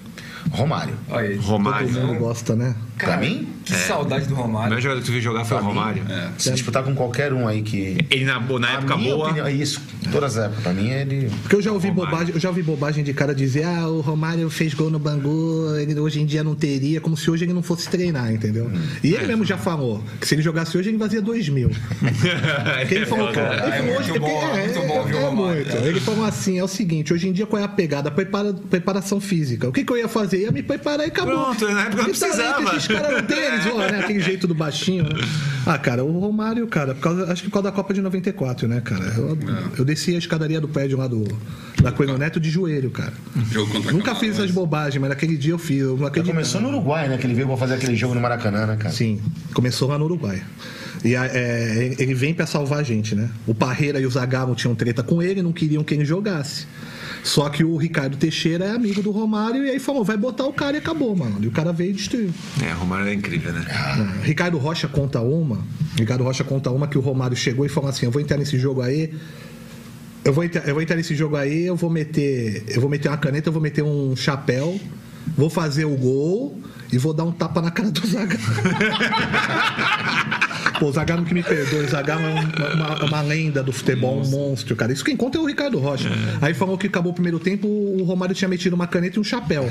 Romário. 0.50 0.94
Aí. 1.10 1.36
Romário. 1.36 1.88
Todo 1.92 2.06
mundo 2.06 2.18
gosta, 2.18 2.54
né? 2.56 2.74
Pra 2.98 3.16
mim, 3.16 3.48
Que 3.66 3.74
saudade 3.74 4.26
do 4.26 4.34
O 4.34 4.36
Romário. 4.36 4.68
melhor 4.70 4.80
jogador 4.80 5.00
que 5.00 5.06
tu 5.06 5.12
viu 5.12 5.20
jogar 5.20 5.44
foi 5.44 5.56
o 5.56 5.60
Pra 5.60 5.68
mim, 5.68 5.74
Romário. 5.76 6.02
É. 6.08 6.30
se 6.38 6.50
disputar 6.52 6.82
com 6.84 6.94
qualquer 6.94 7.32
um 7.32 7.46
aí 7.48 7.62
que. 7.62 7.98
Ele 8.10 8.24
na, 8.24 8.38
na 8.40 8.70
época 8.74 8.96
minha 8.96 9.14
boa. 9.14 9.26
opinião- 9.26 9.48
isso, 9.48 9.80
todas 10.12 10.36
as 10.38 10.44
épocas. 10.44 10.62
Pra 10.62 10.72
mim 10.72 10.88
ele. 10.88 11.28
Porque 11.42 11.56
eu 11.56 11.62
já 11.62 11.72
ouvi 11.72 11.88
Romário. 11.88 12.10
bobagem, 12.10 12.34
eu 12.34 12.40
já 12.40 12.48
ouvi 12.48 12.62
bobagem 12.62 13.02
de 13.04 13.12
cara 13.12 13.34
dizer, 13.34 13.64
ah, 13.64 13.88
o 13.88 14.00
Romário 14.00 14.48
fez 14.48 14.72
gol 14.72 14.88
no 14.88 14.98
Bangu, 14.98 15.74
ele 15.78 15.98
hoje 15.98 16.20
em 16.20 16.26
dia 16.26 16.44
não 16.44 16.54
teria, 16.54 17.00
como 17.00 17.16
se 17.16 17.28
hoje 17.30 17.44
ele 17.44 17.52
não 17.52 17.62
fosse 17.62 17.88
treinar, 17.88 18.32
entendeu? 18.32 18.70
E 19.02 19.12
ele 19.14 19.26
mesmo 19.26 19.44
já 19.44 19.58
falou 19.58 20.02
que 20.20 20.28
se 20.28 20.34
ele 20.36 20.42
jogasse 20.42 20.78
hoje 20.78 20.90
ele 20.90 20.98
fazia 20.98 21.20
2 21.20 21.48
mil. 21.48 21.70
Porque 22.80 22.94
ele 22.94 23.06
falou, 23.06 23.26
foda, 23.28 23.40
cara, 23.40 23.54
ele 23.54 23.62
É 23.66 23.78
falou 23.78 23.84
muito 23.94 24.10
hoje, 24.10 24.18
bom, 24.20 24.42
é, 24.42 24.64
muito 24.66 24.80
bom, 24.86 25.04
viu, 25.04 25.18
é 25.18 25.22
Romário? 25.22 25.64
muito. 25.64 25.76
Ele 25.86 26.00
falou 26.00 26.24
assim, 26.24 26.58
é 26.58 26.62
o 26.64 26.68
seguinte, 26.68 27.12
hoje 27.12 27.28
em 27.28 27.32
dia 27.32 27.46
qual 27.46 27.60
é 27.60 27.64
a 27.64 27.68
pegada? 27.68 28.10
Prepara, 28.10 28.52
preparação 28.52 29.20
física. 29.20 29.68
O 29.68 29.72
que, 29.72 29.84
que 29.84 29.92
eu 29.92 29.96
ia 29.96 30.08
fazer? 30.08 30.38
Ia 30.42 30.52
me 30.52 30.62
preparar 30.62 31.04
e 31.06 31.08
acabou. 31.08 31.34
Pronto, 31.34 31.68
na 31.68 31.82
época 31.82 32.02
não 32.02 32.10
precisava. 32.10 32.76
Esses 32.76 32.86
caras 32.88 33.12
não 33.12 33.22
têm, 33.22 33.36
vão, 33.64 33.78
né? 33.78 34.00
Aquele 34.00 34.20
jeito 34.20 34.46
do 34.46 34.54
baixinho, 34.54 35.04
né? 35.04 35.10
Ah, 35.66 35.76
cara, 35.78 36.04
o 36.04 36.18
Romário, 36.20 36.66
cara, 36.68 36.94
por 36.94 37.00
causa- 37.00 37.32
acho 37.32 37.42
que 37.42 37.48
por 37.48 37.54
causa 37.54 37.70
da 37.70 37.74
Copa 37.74 37.92
de 37.92 38.00
94, 38.00 38.68
né, 38.68 38.80
cara? 38.80 39.04
Eu, 39.16 39.38
eu 39.78 39.84
desci 39.84 40.14
a 40.14 40.18
escadaria 40.18 40.60
do 40.60 40.68
prédio 40.68 40.96
lá 40.98 41.06
do 41.08 41.24
da 41.82 41.90
Coelho 41.92 42.16
Neto 42.16 42.38
de 42.40 42.48
joelho, 42.50 42.90
cara. 42.90 43.12
Nunca 43.92 44.14
fiz 44.14 44.30
essas 44.38 44.50
bobagens, 44.50 45.00
mas 45.00 45.10
naquele 45.10 45.36
dia 45.36 45.52
eu 45.52 45.58
fiz. 45.58 45.80
Eu 45.80 45.96
começou 46.32 46.60
no 46.60 46.68
Uruguai, 46.68 47.08
né? 47.08 47.18
Que 47.18 47.26
ele 47.26 47.34
veio 47.34 47.46
pra 47.48 47.56
fazer 47.56 47.74
aquele 47.74 47.96
jogo 47.96 48.14
no 48.14 48.20
Maracanã, 48.20 48.66
né, 48.66 48.76
cara? 48.76 48.94
Sim, 48.94 49.20
começou 49.52 49.88
lá 49.88 49.98
no 49.98 50.04
Uruguai. 50.04 50.42
E 51.04 51.14
é, 51.14 51.94
ele 51.98 52.14
vem 52.14 52.32
pra 52.32 52.46
salvar 52.46 52.78
a 52.80 52.82
gente, 52.82 53.14
né? 53.14 53.28
O 53.46 53.54
Parreira 53.54 54.00
e 54.00 54.06
o 54.06 54.10
Zagallo 54.10 54.54
tinham 54.54 54.74
treta 54.74 55.02
com 55.02 55.22
ele, 55.22 55.42
não 55.42 55.52
queriam 55.52 55.84
que 55.84 55.94
ele 55.94 56.04
jogasse. 56.04 56.66
Só 57.26 57.48
que 57.48 57.64
o 57.64 57.76
Ricardo 57.76 58.16
Teixeira 58.16 58.66
é 58.66 58.70
amigo 58.70 59.02
do 59.02 59.10
Romário 59.10 59.66
e 59.66 59.70
aí 59.70 59.80
falou: 59.80 60.04
vai 60.04 60.16
botar 60.16 60.46
o 60.46 60.52
cara 60.52 60.76
e 60.76 60.78
acabou, 60.78 61.16
mano. 61.16 61.38
E 61.42 61.48
o 61.48 61.50
cara 61.50 61.72
veio 61.72 61.90
e 61.90 61.92
destruiu. 61.92 62.30
É, 62.64 62.72
o 62.72 62.78
Romário 62.78 63.08
é 63.08 63.14
incrível, 63.14 63.52
né? 63.52 63.66
Não, 63.98 64.22
Ricardo 64.22 64.56
Rocha 64.58 64.86
conta 64.86 65.20
uma. 65.20 65.58
Ricardo 65.96 66.22
Rocha 66.22 66.44
conta 66.44 66.70
uma 66.70 66.86
que 66.86 66.96
o 66.96 67.00
Romário 67.00 67.36
chegou 67.36 67.66
e 67.66 67.68
falou 67.68 67.90
assim: 67.90 68.06
Eu 68.06 68.12
vou 68.12 68.22
entrar 68.22 68.38
nesse 68.38 68.56
jogo 68.56 68.80
aí. 68.80 69.12
Eu 70.24 70.32
vou, 70.32 70.44
entrar, 70.44 70.68
eu 70.68 70.74
vou 70.74 70.82
entrar 70.82 70.94
nesse 70.94 71.16
jogo 71.16 71.34
aí, 71.34 71.66
eu 71.66 71.74
vou 71.74 71.90
meter. 71.90 72.62
Eu 72.68 72.80
vou 72.80 72.88
meter 72.88 73.08
uma 73.08 73.18
caneta, 73.18 73.48
eu 73.48 73.52
vou 73.52 73.62
meter 73.62 73.82
um 73.82 74.14
chapéu, 74.14 74.78
vou 75.36 75.50
fazer 75.50 75.84
o 75.84 75.96
gol 75.96 76.56
e 76.92 76.98
vou 76.98 77.12
dar 77.12 77.24
um 77.24 77.32
tapa 77.32 77.60
na 77.60 77.72
cara 77.72 77.90
do 77.90 78.06
Zagallo. 78.06 78.38
Pô, 80.78 80.86
o 80.86 80.92
Zagallo 80.92 81.24
que 81.24 81.32
me 81.34 81.42
perdoe, 81.42 81.84
o 81.84 81.88
Zagallo 81.88 82.22
é 82.26 82.28
um- 82.28 82.74
uma, 82.74 83.04
uma 83.04 83.22
lenda 83.22 83.62
do 83.62 83.72
futebol, 83.72 84.20
um 84.20 84.26
monstro, 84.28 84.76
cara. 84.76 84.92
Isso 84.92 85.04
quem 85.04 85.16
conta 85.16 85.38
é 85.38 85.40
o 85.40 85.44
Ricardo 85.46 85.78
Rocha. 85.78 86.10
Aí 86.40 86.52
falou 86.54 86.76
que 86.76 86.86
acabou 86.86 87.12
o 87.12 87.14
primeiro 87.14 87.38
tempo, 87.38 87.66
o 87.66 88.02
Romário 88.04 88.34
tinha 88.34 88.48
metido 88.48 88.74
uma 88.74 88.86
caneta 88.86 89.16
e 89.16 89.20
um 89.20 89.24
chapéu. 89.24 89.70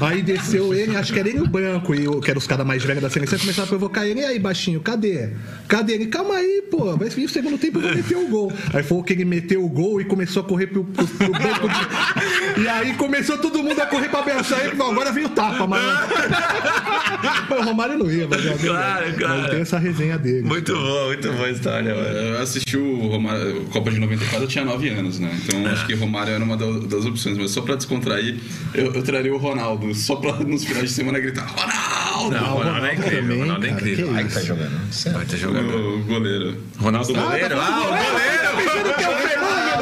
Aí 0.00 0.22
desceu 0.22 0.74
ele, 0.74 0.96
acho 0.96 1.12
que 1.12 1.18
era 1.18 1.28
ele 1.28 1.38
e 1.38 1.42
o 1.42 1.46
branco, 1.48 1.94
e 1.94 2.08
o, 2.08 2.20
que 2.20 2.30
eram 2.30 2.38
os 2.38 2.46
caras 2.46 2.66
mais 2.66 2.82
velhos 2.84 3.02
da 3.02 3.10
seleção, 3.10 3.36
e 3.38 3.40
começaram 3.40 3.64
a 3.66 3.68
provocar 3.68 4.06
ele. 4.06 4.20
E 4.20 4.24
aí, 4.24 4.38
baixinho, 4.38 4.80
cadê? 4.80 5.30
Cadê 5.68 5.92
ele? 5.94 6.06
Calma 6.06 6.34
aí, 6.34 6.62
pô, 6.70 6.96
vai 6.96 7.08
vir 7.08 7.24
o 7.24 7.28
segundo 7.28 7.56
tempo 7.58 7.78
eu 7.78 7.82
vou 7.82 7.94
meter 7.94 8.16
o 8.16 8.28
gol. 8.28 8.52
Aí 8.74 8.82
falou 8.82 9.04
que 9.04 9.12
ele 9.12 9.24
meteu 9.24 9.64
o 9.64 9.68
gol 9.68 10.00
e 10.00 10.04
começou 10.04 10.42
a 10.42 10.46
correr 10.46 10.66
pro, 10.66 10.84
pro, 10.84 11.06
pro 11.06 11.32
banco. 11.32 11.68
de- 11.68 12.62
E 12.62 12.68
aí 12.68 12.94
começou 12.94 13.38
todo 13.38 13.62
mundo 13.62 13.80
a 13.80 13.86
correr 13.86 14.08
pra 14.08 14.20
abençoar 14.20 14.60
ele, 14.66 14.82
agora 14.82 15.12
vem 15.12 15.24
o 15.24 15.28
tapa, 15.28 15.66
mano. 15.66 15.82
o 17.58 17.62
Romário 17.62 17.98
não 17.98 18.10
ia, 18.10 18.26
mas, 18.28 18.40
Claro, 18.60 19.12
claro. 19.16 19.40
mas 19.42 19.50
tem 19.50 19.60
essa 19.60 19.78
resenha 19.78 19.99
dele. 20.18 20.42
Muito 20.42 20.74
bom, 20.74 21.06
muito 21.06 21.32
boa 21.32 21.50
história, 21.50 21.94
mano. 21.94 22.08
Eu 22.18 22.38
assisti 22.40 22.76
o 22.76 23.08
Romário, 23.08 23.64
Copa 23.66 23.90
de 23.90 23.98
94, 23.98 24.44
eu 24.44 24.48
tinha 24.48 24.64
9 24.64 24.88
anos, 24.88 25.18
né? 25.18 25.30
Então 25.44 25.66
acho 25.66 25.86
que 25.86 25.94
Romário 25.94 26.32
era 26.32 26.42
uma 26.44 26.56
da- 26.56 26.78
das 26.86 27.04
opções. 27.06 27.36
Mas 27.38 27.50
só 27.50 27.60
pra 27.62 27.74
descontrair, 27.76 28.36
eu, 28.74 28.92
eu 28.94 29.02
traria 29.02 29.32
o 29.34 29.38
Ronaldo. 29.38 29.94
Só 29.94 30.16
pra 30.16 30.32
nos 30.40 30.64
finais 30.64 30.88
de 30.88 30.94
semana 30.94 31.18
gritar: 31.18 31.46
Ronaldo! 31.46 31.89
Não, 32.28 32.54
o 32.54 32.58
Ronaldo 32.58 32.86
é 32.86 32.94
incrível, 32.94 33.20
também, 33.20 33.36
o 33.36 33.40
Ronaldo 33.40 33.66
é 33.66 33.68
cara, 33.68 33.80
incrível. 33.80 34.08
que 34.08 34.18
Aí 34.18 34.24
que 34.24 34.34
tá 34.34 34.40
jogando. 34.40 34.92
Certo. 34.92 35.16
Vai 35.16 35.26
ter 35.26 35.36
jogador. 35.36 35.80
O 35.80 36.04
goleiro. 36.04 36.56
Ronaldo 36.78 37.14
goleiro? 37.14 37.56
Ah, 37.60 37.80
o 37.80 37.84
goleiro! 37.86 38.50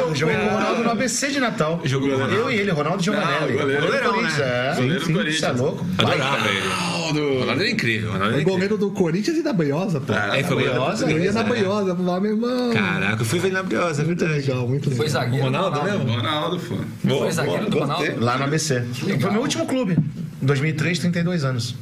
Eu 0.09 0.15
joguei 0.15 0.35
com 0.37 0.45
o 0.45 0.49
Ronaldo 0.49 0.83
no 0.83 0.89
ABC 0.91 1.27
de 1.29 1.39
Natal. 1.39 1.81
Jogou 1.83 2.09
o 2.09 2.13
Ronaldo. 2.13 2.33
Eu 2.33 2.51
e 2.51 2.55
ele, 2.55 2.71
Ronaldo 2.71 3.03
Giovanelli. 3.03 3.53
Ah, 3.53 3.61
goleiro. 3.61 3.81
do 3.85 4.09
Corinthians, 4.09 4.37
né? 4.37 4.71
é. 4.71 4.75
Goleiro 4.75 4.99
do 4.99 5.05
Sim, 5.05 5.13
Corinthians. 5.13 5.39
Você 5.39 5.45
é 5.45 5.51
louco? 5.51 5.85
Adorava 5.97 6.47
ele. 6.49 6.67
O 6.67 6.69
Ronaldo! 6.69 7.39
Ronaldo 7.39 7.63
é 7.63 7.69
incrível. 7.69 8.09
O 8.09 8.13
Ronaldo 8.13 8.37
é 8.37 8.41
O 8.41 8.43
goleiro 8.43 8.77
do 8.77 8.91
Corinthians 8.91 9.37
e 9.37 9.43
da 9.43 9.53
Banhosa, 9.53 10.01
pô. 10.01 10.13
É, 10.13 10.43
foi 10.43 10.55
Briosa, 10.55 11.09
Eu 11.09 11.19
ia 11.19 11.31
na 11.31 11.43
né? 11.43 11.49
Banhosa, 11.49 11.95
falava, 11.95 12.21
meu 12.21 12.31
irmão. 12.31 12.73
Caraca, 12.73 13.21
eu 13.21 13.25
fui 13.25 13.39
ver 13.39 13.51
na 13.51 13.63
Briosa, 13.63 14.01
é 14.01 14.05
Muito 14.05 14.25
legal, 14.25 14.67
muito 14.67 14.89
legal. 14.89 14.97
Foi 14.97 15.09
zagueiro. 15.09 15.45
Ronaldo 15.45 15.79
do 15.79 15.85
mesmo? 15.85 16.11
Ronaldo, 16.11 16.59
pô. 16.59 17.17
Foi 17.17 17.31
zagueiro 17.31 17.69
do 17.69 17.79
Ronaldo? 17.79 18.19
Lá 18.19 18.37
no 18.37 18.43
ABC. 18.45 18.83
Foi 18.93 19.31
meu 19.31 19.41
último 19.41 19.65
clube. 19.67 19.97
2003, 20.41 20.99
32 20.99 21.43
anos. 21.43 21.75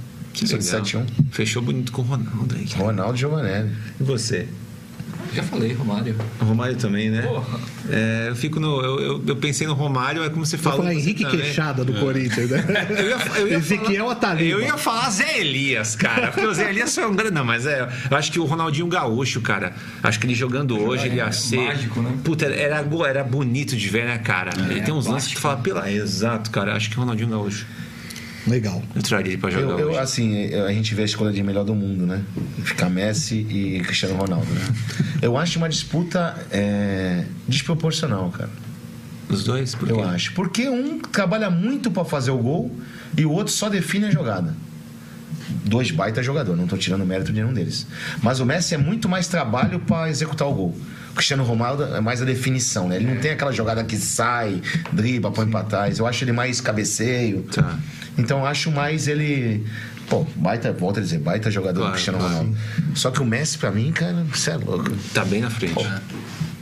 Que 0.45 0.53
legal. 0.53 0.61
71. 0.85 1.06
Fechou 1.32 1.61
bonito 1.61 1.91
com 1.91 2.01
o 2.01 2.06
Ronaldo 2.06 2.56
aí. 2.56 2.66
cara. 2.66 2.83
Ronaldo 2.83 3.17
Giovanelli. 3.17 3.72
E 3.99 4.03
você? 4.03 4.48
Já 5.33 5.43
falei, 5.43 5.74
Romário. 5.74 6.16
O 6.40 6.45
Romário 6.45 6.75
também, 6.77 7.09
né? 7.09 7.22
Porra. 7.22 7.59
É, 7.90 8.27
eu 8.30 8.35
fico 8.35 8.59
no. 8.59 8.82
Eu, 8.82 8.99
eu, 8.99 9.24
eu 9.27 9.35
pensei 9.35 9.67
no 9.67 9.74
Romário, 9.74 10.24
é 10.24 10.30
como 10.30 10.45
você 10.45 10.57
falou. 10.57 10.80
falar 10.80 10.93
Henrique 10.93 11.24
também. 11.24 11.41
Queixada 11.41 11.83
do 11.83 11.93
Corinthians, 11.93 12.49
né? 12.49 12.64
Eu 12.90 13.09
ia, 13.09 13.17
eu 13.40 13.48
ia 13.49 13.57
Ezequiel 13.57 14.06
falar, 14.06 14.11
Ataliba. 14.14 14.49
Eu 14.49 14.61
ia 14.61 14.77
falar 14.77 15.09
Zé 15.09 15.40
Elias, 15.40 15.95
cara. 15.95 16.32
Porque 16.32 16.45
o 16.45 16.53
Zé 16.53 16.69
Elias 16.69 16.95
foi 16.95 17.06
um 17.06 17.16
grande. 17.16 17.33
Não, 17.33 17.45
mas 17.45 17.66
é. 17.66 17.88
Eu 18.09 18.17
acho 18.17 18.32
que 18.32 18.40
o 18.40 18.45
Ronaldinho 18.45 18.88
Gaúcho, 18.88 19.41
cara. 19.41 19.74
Acho 20.01 20.19
que 20.19 20.25
ele 20.25 20.33
jogando 20.33 20.80
hoje, 20.82 21.07
ele 21.07 21.17
ia 21.17 21.32
ser. 21.32 21.57
mágico, 21.57 22.01
né? 22.01 22.17
Puta, 22.24 22.45
era, 22.45 22.85
era 23.07 23.24
bonito 23.24 23.75
de 23.75 23.90
ver, 23.90 24.06
né, 24.06 24.17
cara? 24.19 24.51
ele 24.69 24.82
tem 24.82 24.93
uns 24.93 25.07
lances 25.07 25.30
que 25.30 25.35
tu 25.35 25.41
fala, 25.41 25.57
pela. 25.57 25.91
Exato, 25.91 26.49
cara. 26.51 26.75
Acho 26.75 26.90
que 26.90 26.98
o 26.98 26.99
Ronaldinho 27.01 27.30
Gaúcho. 27.30 27.66
Legal. 28.48 28.82
Eu 28.95 29.01
traria 29.03 29.34
ele 29.34 29.42
pra 29.42 29.50
jogar 29.50 29.80
Eu, 29.80 29.92
eu, 29.92 30.00
assim, 30.00 30.53
a 30.53 30.72
gente 30.72 30.95
vê 30.95 31.01
a 31.01 31.06
escolha 31.06 31.32
de 31.32 31.43
melhor 31.43 31.66
do 31.66 31.76
mundo, 31.76 32.06
né? 32.06 32.22
Ficar 32.64 32.90
Messi 32.90 33.35
e 33.50 33.82
Cristiano 33.85 34.16
Ronaldo, 34.16 34.48
né? 34.53 34.61
Eu 35.22 35.38
acho 35.38 35.58
uma 35.58 35.67
disputa 35.67 36.35
é, 36.51 37.26
desproporcional, 37.48 38.30
cara. 38.32 38.50
Os 39.30 39.43
dois? 39.43 39.76
Por 39.76 39.90
Eu 39.90 39.98
quê? 39.98 40.01
acho. 40.03 40.34
Porque 40.34 40.69
um 40.69 41.00
trabalha 41.00 41.50
muito 41.50 41.92
pra 41.92 42.06
fazer 42.06 42.32
o 42.32 42.38
gol 42.38 42.74
e 43.17 43.26
o 43.26 43.32
outro 43.32 43.51
só 43.51 43.67
define 43.67 44.06
a 44.06 44.11
jogada. 44.11 44.56
Dois 45.66 45.92
baita 45.92 46.24
jogador, 46.24 46.56
não 46.56 46.66
tô 46.67 46.77
tirando 46.77 47.06
mérito 47.06 47.32
de 47.34 47.42
nenhum 47.42 47.53
deles. 47.53 47.85
Mas 48.22 48.40
o 48.40 48.45
Messi 48.45 48.74
é 48.74 48.77
muito 48.77 49.09
mais 49.09 49.27
trabalho 49.27 49.80
pra 49.82 50.09
executar 50.09 50.48
o 50.48 50.53
gol. 50.53 50.77
O 51.11 51.14
Cristiano 51.16 51.43
Ronaldo 51.43 51.84
é 51.84 52.00
mais 52.00 52.22
a 52.22 52.26
definição, 52.26 52.88
né? 52.88 52.98
Ele 52.98 53.06
não 53.06 53.17
tem 53.19 53.32
aquela 53.32 53.51
jogada 53.51 53.84
que 53.84 53.98
sai, 53.98 54.61
dribla, 54.93 55.32
põe 55.32 55.48
pra 55.48 55.64
trás. 55.64 56.00
Eu 56.00 56.08
acho 56.08 56.24
ele 56.24 56.32
mais 56.32 56.61
cabeceio. 56.61 57.43
Tá. 57.43 57.77
Então 58.17 58.39
eu 58.39 58.45
acho 58.45 58.71
mais 58.71 59.07
ele. 59.07 59.65
Pô, 60.09 60.25
baita, 60.35 60.71
volta 60.71 60.99
a 60.99 61.03
dizer, 61.03 61.19
baita 61.19 61.51
jogador 61.51 61.79
Claro, 61.81 61.91
do 61.91 61.93
Cristiano 61.93 62.17
claro. 62.19 62.33
Ronaldo. 62.35 62.57
Só 62.95 63.11
que 63.11 63.21
o 63.21 63.25
Messi, 63.25 63.57
pra 63.57 63.71
mim, 63.71 63.91
cara, 63.91 64.25
você 64.33 64.51
é 64.51 64.55
louco. 64.57 64.89
Tá 65.13 65.25
bem 65.25 65.41
na 65.41 65.49
frente. 65.49 65.75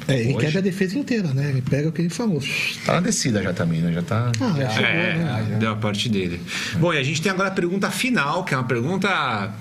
É, 0.08 0.20
ele 0.20 0.36
Hoje. 0.36 0.46
quebra 0.46 0.60
a 0.60 0.62
defesa 0.64 0.98
inteira, 1.00 1.28
né? 1.34 1.50
Ele 1.50 1.62
pega 1.62 1.90
o 1.90 1.92
que 1.92 2.02
ele 2.02 2.10
falou. 2.10 2.42
Tá 2.86 2.94
na 2.94 3.00
descida 3.02 3.42
já 3.42 3.54
também, 3.54 3.82
né? 3.82 3.92
Já 3.92 4.02
tá. 4.04 4.32
Ah, 4.40 4.54
já 4.58 4.70
chegou, 4.70 4.88
É, 4.90 5.14
né? 5.16 5.58
deu 5.60 5.72
a 5.72 5.76
parte 5.76 6.10
dele. 6.10 6.40
Bom, 6.80 6.94
e 6.94 6.98
a 6.98 7.04
gente 7.04 7.22
tem 7.22 7.32
agora 7.32 7.50
a 7.50 7.52
pergunta 7.52 7.90
final, 7.90 8.44
que 8.44 8.54
é 8.54 8.58
uma 8.58 8.64
pergunta. 8.66 9.52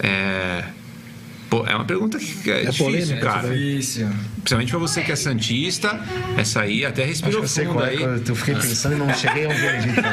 É, 0.00 0.64
pô, 1.48 1.64
é 1.66 1.74
uma 1.74 1.84
pergunta 1.86 2.18
que 2.18 2.50
é, 2.50 2.62
É 2.62 2.64
difícil, 2.66 2.84
polêmica, 2.84 3.20
cara. 3.20 3.48
Difícil. 3.48 4.08
Principalmente 4.44 4.70
pra 4.70 4.78
você 4.78 5.00
que 5.00 5.10
é 5.10 5.16
Santista, 5.16 5.98
essa 6.36 6.60
aí 6.60 6.84
até 6.84 7.02
Acho 7.04 7.10
respirou 7.12 7.46
sei 7.46 7.64
fundo 7.64 7.76
qual 7.76 7.86
é. 7.86 7.90
aí. 7.90 8.20
que 8.20 8.30
Eu 8.30 8.34
fiquei 8.36 8.54
pensando 8.54 8.94
e 8.94 8.98
não 8.98 9.14
cheguei 9.14 9.46
a 9.46 9.48
um 9.48 9.54
veredito. 9.54 10.00
né? 10.02 10.12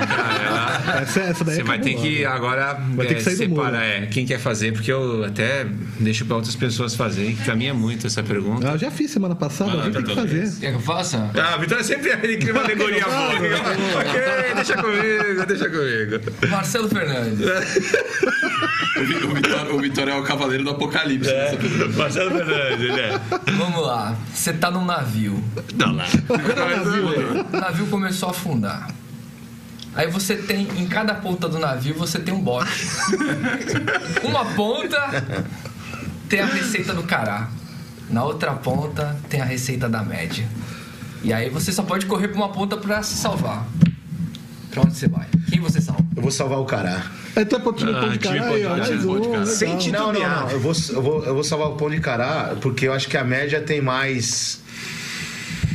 Essa, 1.02 1.20
essa 1.20 1.44
daí 1.44 1.56
Você 1.58 1.64
vai 1.64 1.80
ter 1.80 1.96
que 1.96 2.20
né? 2.22 2.26
agora 2.26 2.74
Vai 2.96 3.08
ter 3.08 3.14
é, 3.14 3.16
que 3.18 3.24
sair 3.24 3.36
do 3.36 3.50
muro. 3.50 3.66
separar 3.66 3.84
é, 3.86 4.06
quem 4.06 4.26
quer 4.26 4.40
fazer, 4.40 4.72
porque 4.72 4.90
eu 4.92 5.26
até 5.26 5.66
deixo 6.00 6.24
pra 6.26 6.38
outras 6.38 6.56
pessoas 6.56 6.96
fazerem, 6.96 7.36
que 7.36 7.44
pra 7.44 7.56
mim 7.56 7.66
é 7.68 7.74
muito 7.74 8.08
essa 8.08 8.24
pergunta. 8.24 8.70
Ah, 8.70 8.74
Eu 8.76 8.78
já 8.78 8.90
fiz 8.90 9.12
semana 9.12 9.36
passada, 9.36 9.72
Ah, 9.86 9.90
tem 9.92 10.02
que 10.02 10.16
tá 10.16 10.22
fazer. 10.22 10.50
Quer 10.62 10.70
que 10.70 10.76
eu 10.78 10.80
faça? 10.82 11.30
Ah, 11.36 11.58
Vitor 11.58 11.80
é 11.80 11.84
sempre 11.84 12.10
ele 12.12 12.38
cria 12.38 12.54
uma 12.54 12.64
alegoria 12.64 13.04
boa. 13.04 13.34
ok, 14.00 14.56
deixa 14.56 14.76
comigo, 14.78 15.46
deixa 15.46 15.70
comigo. 15.70 16.50
Marcelo 16.50 16.88
Fernandes. 16.88 17.40
O, 18.94 19.04
Vi- 19.04 19.16
o 19.16 19.34
Vitória, 19.34 19.82
Vitória 19.82 20.12
é 20.12 20.16
o 20.16 20.22
cavaleiro 20.24 20.64
do 20.64 20.70
apocalipse. 20.72 21.32
nessa 21.32 21.56
pergunta. 21.58 21.98
Marcelo 21.98 22.30
Fernandes, 22.32 22.90
né? 22.96 23.22
Vamos 23.58 23.82
lá. 23.88 24.16
Você 24.34 24.54
tá 24.54 24.72
num 24.72 24.86
navio. 24.86 25.44
Não 25.76 25.94
lá. 25.94 26.06
O 27.54 27.58
navio 27.58 27.88
começou 27.88 28.30
a 28.30 28.32
afundar. 28.32 28.90
Aí 29.94 30.10
você 30.10 30.36
tem, 30.36 30.68
em 30.80 30.88
cada 30.88 31.14
ponta 31.16 31.50
do 31.50 31.60
navio, 31.60 31.94
você 31.96 32.20
tem 32.20 32.34
um 32.34 32.42
bote. 32.42 32.72
Uma 34.24 34.46
ponta 34.46 35.24
tem 36.30 36.40
a 36.40 36.46
receita 36.46 36.94
do 36.94 37.04
cará. 37.04 37.50
Na 38.10 38.24
outra 38.24 38.54
ponta 38.54 39.18
tem 39.30 39.42
a 39.42 39.46
receita 39.46 39.90
da 39.90 40.02
média. 40.02 40.48
E 41.24 41.34
aí 41.34 41.50
você 41.50 41.72
só 41.72 41.84
pode 41.84 42.06
correr 42.06 42.30
pra 42.30 42.38
uma 42.38 42.50
ponta 42.50 42.78
pra 42.78 43.04
se 43.04 43.16
salvar. 43.16 43.66
Pra 44.70 44.82
onde 44.82 44.96
você 44.96 45.08
vai? 45.08 45.28
Quem 45.50 45.60
você 45.60 45.82
salva? 45.82 46.04
Eu 46.16 46.22
vou 46.22 46.32
salvar 46.32 46.60
o 46.60 46.66
cará. 46.66 47.04
É, 47.36 47.46
tu 47.46 47.56
é 47.56 47.60
pro 47.60 47.72
time 47.74 47.92
Ah, 47.96 48.00
pão 48.02 48.10
de 48.10 48.20
mais 48.30 49.06
um, 49.06 49.14
legal. 49.14 49.46
Sem 49.46 49.70
Não, 49.70 49.76
não, 49.76 49.80
titubear. 49.80 50.42
não. 50.46 50.52
Eu 50.52 50.60
vou, 50.60 50.74
eu, 50.90 51.02
vou, 51.02 51.26
eu 51.26 51.34
vou 51.34 51.44
salvar 51.44 51.70
o 51.70 51.76
pão 51.76 51.90
de 51.90 52.00
cará 52.00 52.56
porque 52.62 52.88
eu 52.88 52.94
acho 52.94 53.08
que 53.08 53.18
a 53.18 53.24
média 53.24 53.62
tem 53.62 53.82
mais. 53.82 54.60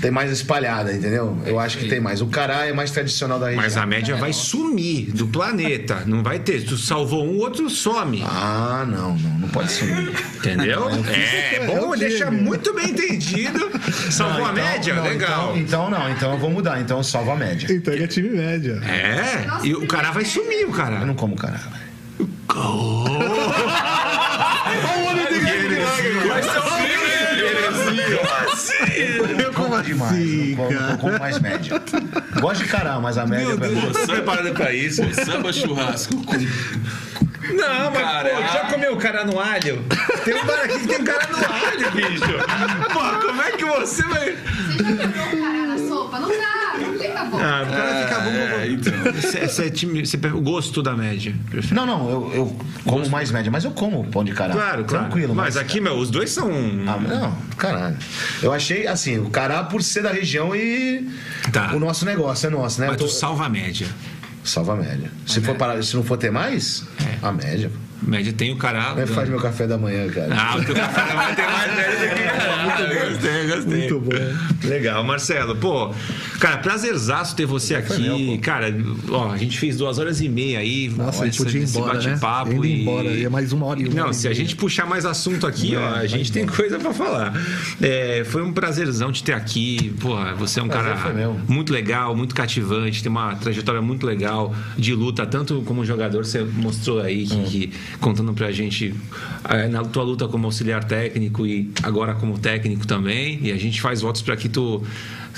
Tem 0.01 0.11
mais 0.11 0.31
espalhada, 0.31 0.93
entendeu? 0.93 1.37
Eu 1.47 1.59
acho 1.59 1.79
que 1.79 1.89
tem 1.89 2.01
mais. 2.01 2.21
O 2.21 2.27
cará 2.27 2.67
é 2.67 2.73
mais 2.73 2.91
tradicional 2.91 3.39
da 3.39 3.47
região. 3.47 3.63
Mas 3.65 3.77
a 3.77 3.87
média 3.87 4.17
vai 4.17 4.33
sumir 4.33 5.11
do 5.13 5.27
planeta. 5.27 6.03
Não 6.07 6.23
vai 6.23 6.39
ter. 6.39 6.63
Tu 6.65 6.77
salvou 6.77 7.25
um, 7.25 7.31
o 7.31 7.39
outro 7.39 7.69
some. 7.71 8.23
Ah, 8.27 8.85
não, 8.87 9.17
não. 9.17 9.39
Não 9.39 9.49
pode 9.49 9.73
sumir. 9.73 10.11
Entendeu? 10.37 10.89
É, 11.09 11.57
É 11.57 11.67
bom 11.67 11.91
o 11.91 11.97
deixar 11.97 12.31
muito 12.31 12.75
bem 12.75 12.91
entendido. 12.91 13.71
Salvou 14.11 14.41
Não, 14.41 14.47
a 14.47 14.53
então- 14.53 14.65
média? 14.65 14.95
não, 14.95 15.05
Legal. 15.05 15.57
Então, 15.57 15.89
então 15.89 15.91
não. 15.91 16.11
Então 16.11 16.33
eu 16.33 16.39
vou 16.39 16.51
mudar. 16.51 16.81
Então 16.81 16.99
eu 16.99 17.05
salvo 17.05 17.31
a 17.31 17.37
média. 17.37 17.69
Então 17.73 17.93
ele 17.95 18.05
é 18.05 18.07
time 18.07 18.29
média. 18.31 18.81
É, 18.85 19.67
e 19.67 19.75
o 19.75 19.87
cara 19.87 20.11
vai 20.11 20.25
sumir, 20.25 20.65
o 20.67 20.71
Eu 20.71 20.73
cara. 20.73 21.05
não 21.05 21.15
como 21.15 21.37
cará. 21.37 21.61
Vai 26.27 26.43
ser 26.43 26.51
Eu 29.41 29.53
como 29.53 29.55
demais. 29.55 29.56
Eu, 29.85 30.57
como, 30.57 30.73
eu 30.73 30.99
como 30.99 31.19
mais 31.19 31.39
média. 31.41 31.81
Gosto 32.41 32.63
de 32.65 32.69
cará, 32.69 32.99
mas 33.01 33.19
a 33.19 33.27
média 33.27 33.49
Meu 33.49 33.59
pra 33.59 33.69
Deus, 33.69 33.81
mim. 33.83 33.87
eu 33.89 33.93
tô 33.93 34.07
preparado 34.07 34.53
pra 34.53 34.73
isso. 34.73 35.03
Samba 35.25 35.53
churrasco 35.53 36.17
com 36.25 36.35
Não, 37.55 37.91
mas 37.91 38.03
Cara, 38.03 38.31
pô, 38.31 38.43
já 38.43 38.61
comeu 38.73 38.97
cara 38.97 39.25
no 39.25 39.39
alho? 39.39 39.85
Tem 40.25 40.35
um 40.35 40.45
bar 40.47 40.61
aqui 40.65 40.79
que 40.81 40.87
tem 40.89 41.01
um 41.01 41.05
cara 41.05 41.27
no 41.29 41.37
alho, 41.37 41.91
bicho. 41.93 42.93
Pô, 42.93 43.27
como 43.27 43.43
é 43.43 43.51
que 43.53 43.65
você 43.65 44.03
vai. 44.05 44.33
Você 44.37 44.79
já 44.85 44.97
quebrou 44.97 45.27
um 45.27 45.41
cara 45.43 45.67
na 45.67 45.79
sopa? 45.89 46.21
Não 46.21 46.29
dá, 46.29 46.79
não 46.79 46.99
fica 46.99 47.25
bom. 47.25 47.39
Ah, 47.41 47.63
o 47.67 47.71
cara 47.71 48.07
fica 48.07 48.21
bom. 48.21 48.31
É, 48.31 48.69
então. 48.69 49.13
Você, 49.13 49.49
você 49.49 49.65
é 49.67 49.71
time. 49.71 50.05
Você 50.07 50.19
prefere 50.19 50.41
o 50.41 50.43
gosto 50.45 50.83
da 50.83 50.95
média. 50.97 51.35
prefere. 51.51 51.75
Não, 51.75 51.87
não, 51.87 52.11
eu, 52.11 52.33
eu 52.35 52.57
como 52.85 53.09
mais 53.09 53.31
média, 53.31 53.51
mas 53.51 53.65
eu 53.65 53.71
como 53.71 54.05
pão 54.11 54.25
de 54.25 54.33
cará. 54.33 54.53
Claro, 54.55 54.85
claro. 54.85 55.05
Tranquilo. 55.07 55.35
Mas 55.35 55.57
aqui, 55.57 55.81
meu, 55.81 55.97
os 55.99 56.11
dois 56.11 56.31
são. 56.31 56.49
Ah, 56.87 56.97
não, 56.99 57.33
caralho. 57.57 57.97
Eu 58.43 58.53
achei, 58.53 58.87
assim, 58.87 59.19
o 59.19 59.31
cará 59.31 59.63
por 59.65 59.83
ser 59.83 60.03
da 60.03 60.11
região 60.11 60.55
e 60.55 61.09
Tá. 61.53 61.73
o 61.75 61.79
nosso 61.79 62.05
negócio 62.05 62.47
é 62.47 62.51
nosso, 62.51 62.81
né? 62.81 62.89
Mas 62.89 62.95
Eu 62.97 63.07
tô- 63.07 63.07
tu 63.07 63.13
salva 63.13 63.47
a 63.47 63.49
média. 63.49 63.87
Salva 64.47 64.75
a 64.75 64.77
média. 64.77 65.11
Se, 65.27 65.41
for 65.41 65.55
para, 65.57 65.83
se 65.83 65.95
não 65.97 66.03
for 66.05 66.17
ter 66.17 66.31
mais, 66.31 66.85
É. 67.01 67.19
a 67.27 67.33
média. 67.33 67.71
Média 68.03 68.33
tem 68.33 68.53
o 68.53 68.57
cara. 68.57 68.91
Como 68.91 69.01
é 69.01 69.07
faz 69.07 69.29
meu 69.29 69.41
café 69.41 69.67
da 69.67 69.77
manhã, 69.79 70.09
cara? 70.09 70.29
Ah, 70.37 70.57
o 70.57 70.65
teu 70.65 70.75
café 70.75 71.07
da 71.07 71.15
manhã 71.15 71.35
tem 71.35 71.45
mais 71.47 71.77
média 71.77 72.15
que 72.15 72.23
ah, 72.23 73.09
Gostei, 73.11 73.47
gostei. 73.47 73.79
Muito 73.79 74.01
bom. 74.01 74.69
Legal, 74.69 75.03
Marcelo. 75.05 75.57
Pô, 75.57 75.93
cara, 76.39 76.59
prazerzaço 76.59 77.35
ter 77.35 77.47
você 77.47 77.75
aqui. 77.75 78.03
meu, 78.03 78.19
pô. 78.37 78.39
cara, 78.43 78.75
ó, 79.11 79.33
a 79.33 79.37
gente 79.39 79.59
fez 79.59 79.77
duas 79.77 79.99
horas 79.99 80.21
e 80.21 80.29
meia 80.29 80.59
aí. 80.61 80.89
Nossa, 80.91 81.21
ó, 81.21 81.23
ele 81.23 81.31
esse- 81.31 81.39
podia 81.43 81.61
ir 81.61 81.65
esse 81.65 81.77
embora, 81.79 81.99
né? 82.01 82.09
bate-papo 82.11 82.65
ia 82.65 82.71
e- 82.77 82.81
embora, 82.83 83.09
ia 83.09 83.31
mais 83.31 83.53
uma 83.53 83.67
hora 83.67 83.81
e 83.81 83.85
uma 83.87 83.95
Não, 83.95 84.03
hora 84.05 84.13
e 84.13 84.15
se 84.15 84.29
a 84.29 84.35
gente 84.35 84.55
puxar 84.57 84.87
mais 84.87 85.05
assunto 85.05 85.47
aqui, 85.47 85.75
ó, 85.77 85.95
a 85.95 86.07
gente 86.07 86.31
tem 86.33 86.47
coisa 86.47 86.79
pra 86.79 86.93
falar. 86.93 87.33
É, 87.81 88.23
foi 88.27 88.43
um 88.43 88.53
prazerzão 88.53 89.11
te 89.11 89.23
ter 89.25 89.33
aqui. 89.33 89.95
Porra, 90.01 90.35
você 90.35 90.61
é 90.61 90.63
um 90.63 90.69
Prazer 90.69 90.95
cara 90.97 91.35
muito 91.49 91.73
legal, 91.73 92.15
muito 92.15 92.35
cativante, 92.35 93.03
tem 93.03 93.11
uma 93.11 93.35
trajetória 93.37 93.81
muito 93.81 94.07
legal 94.07 94.55
de 94.77 94.95
luta, 94.95 95.25
tanto 95.27 95.63
como 95.67 95.85
jogador, 95.85 96.25
você 96.25 96.43
mostrou 96.43 97.01
aí, 97.01 97.27
que, 97.27 97.67
Hum. 97.73 97.86
Contando 98.01 98.33
pra 98.33 98.51
gente 98.53 98.95
é, 99.49 99.69
na 99.69 99.85
tua 99.85 100.03
luta 100.03 100.29
como 100.29 100.47
auxiliar 100.47 100.85
técnico 100.85 101.47
e 101.47 101.71
agora 101.83 102.15
como 102.15 102.39
técnico 102.39 102.87
também. 102.87 103.39
E 103.43 103.53
a 103.53 103.57
gente 103.57 103.81
faz 103.81 104.01
votos 104.01 104.23
pra 104.23 104.37
que 104.37 104.49
tu. 104.49 104.83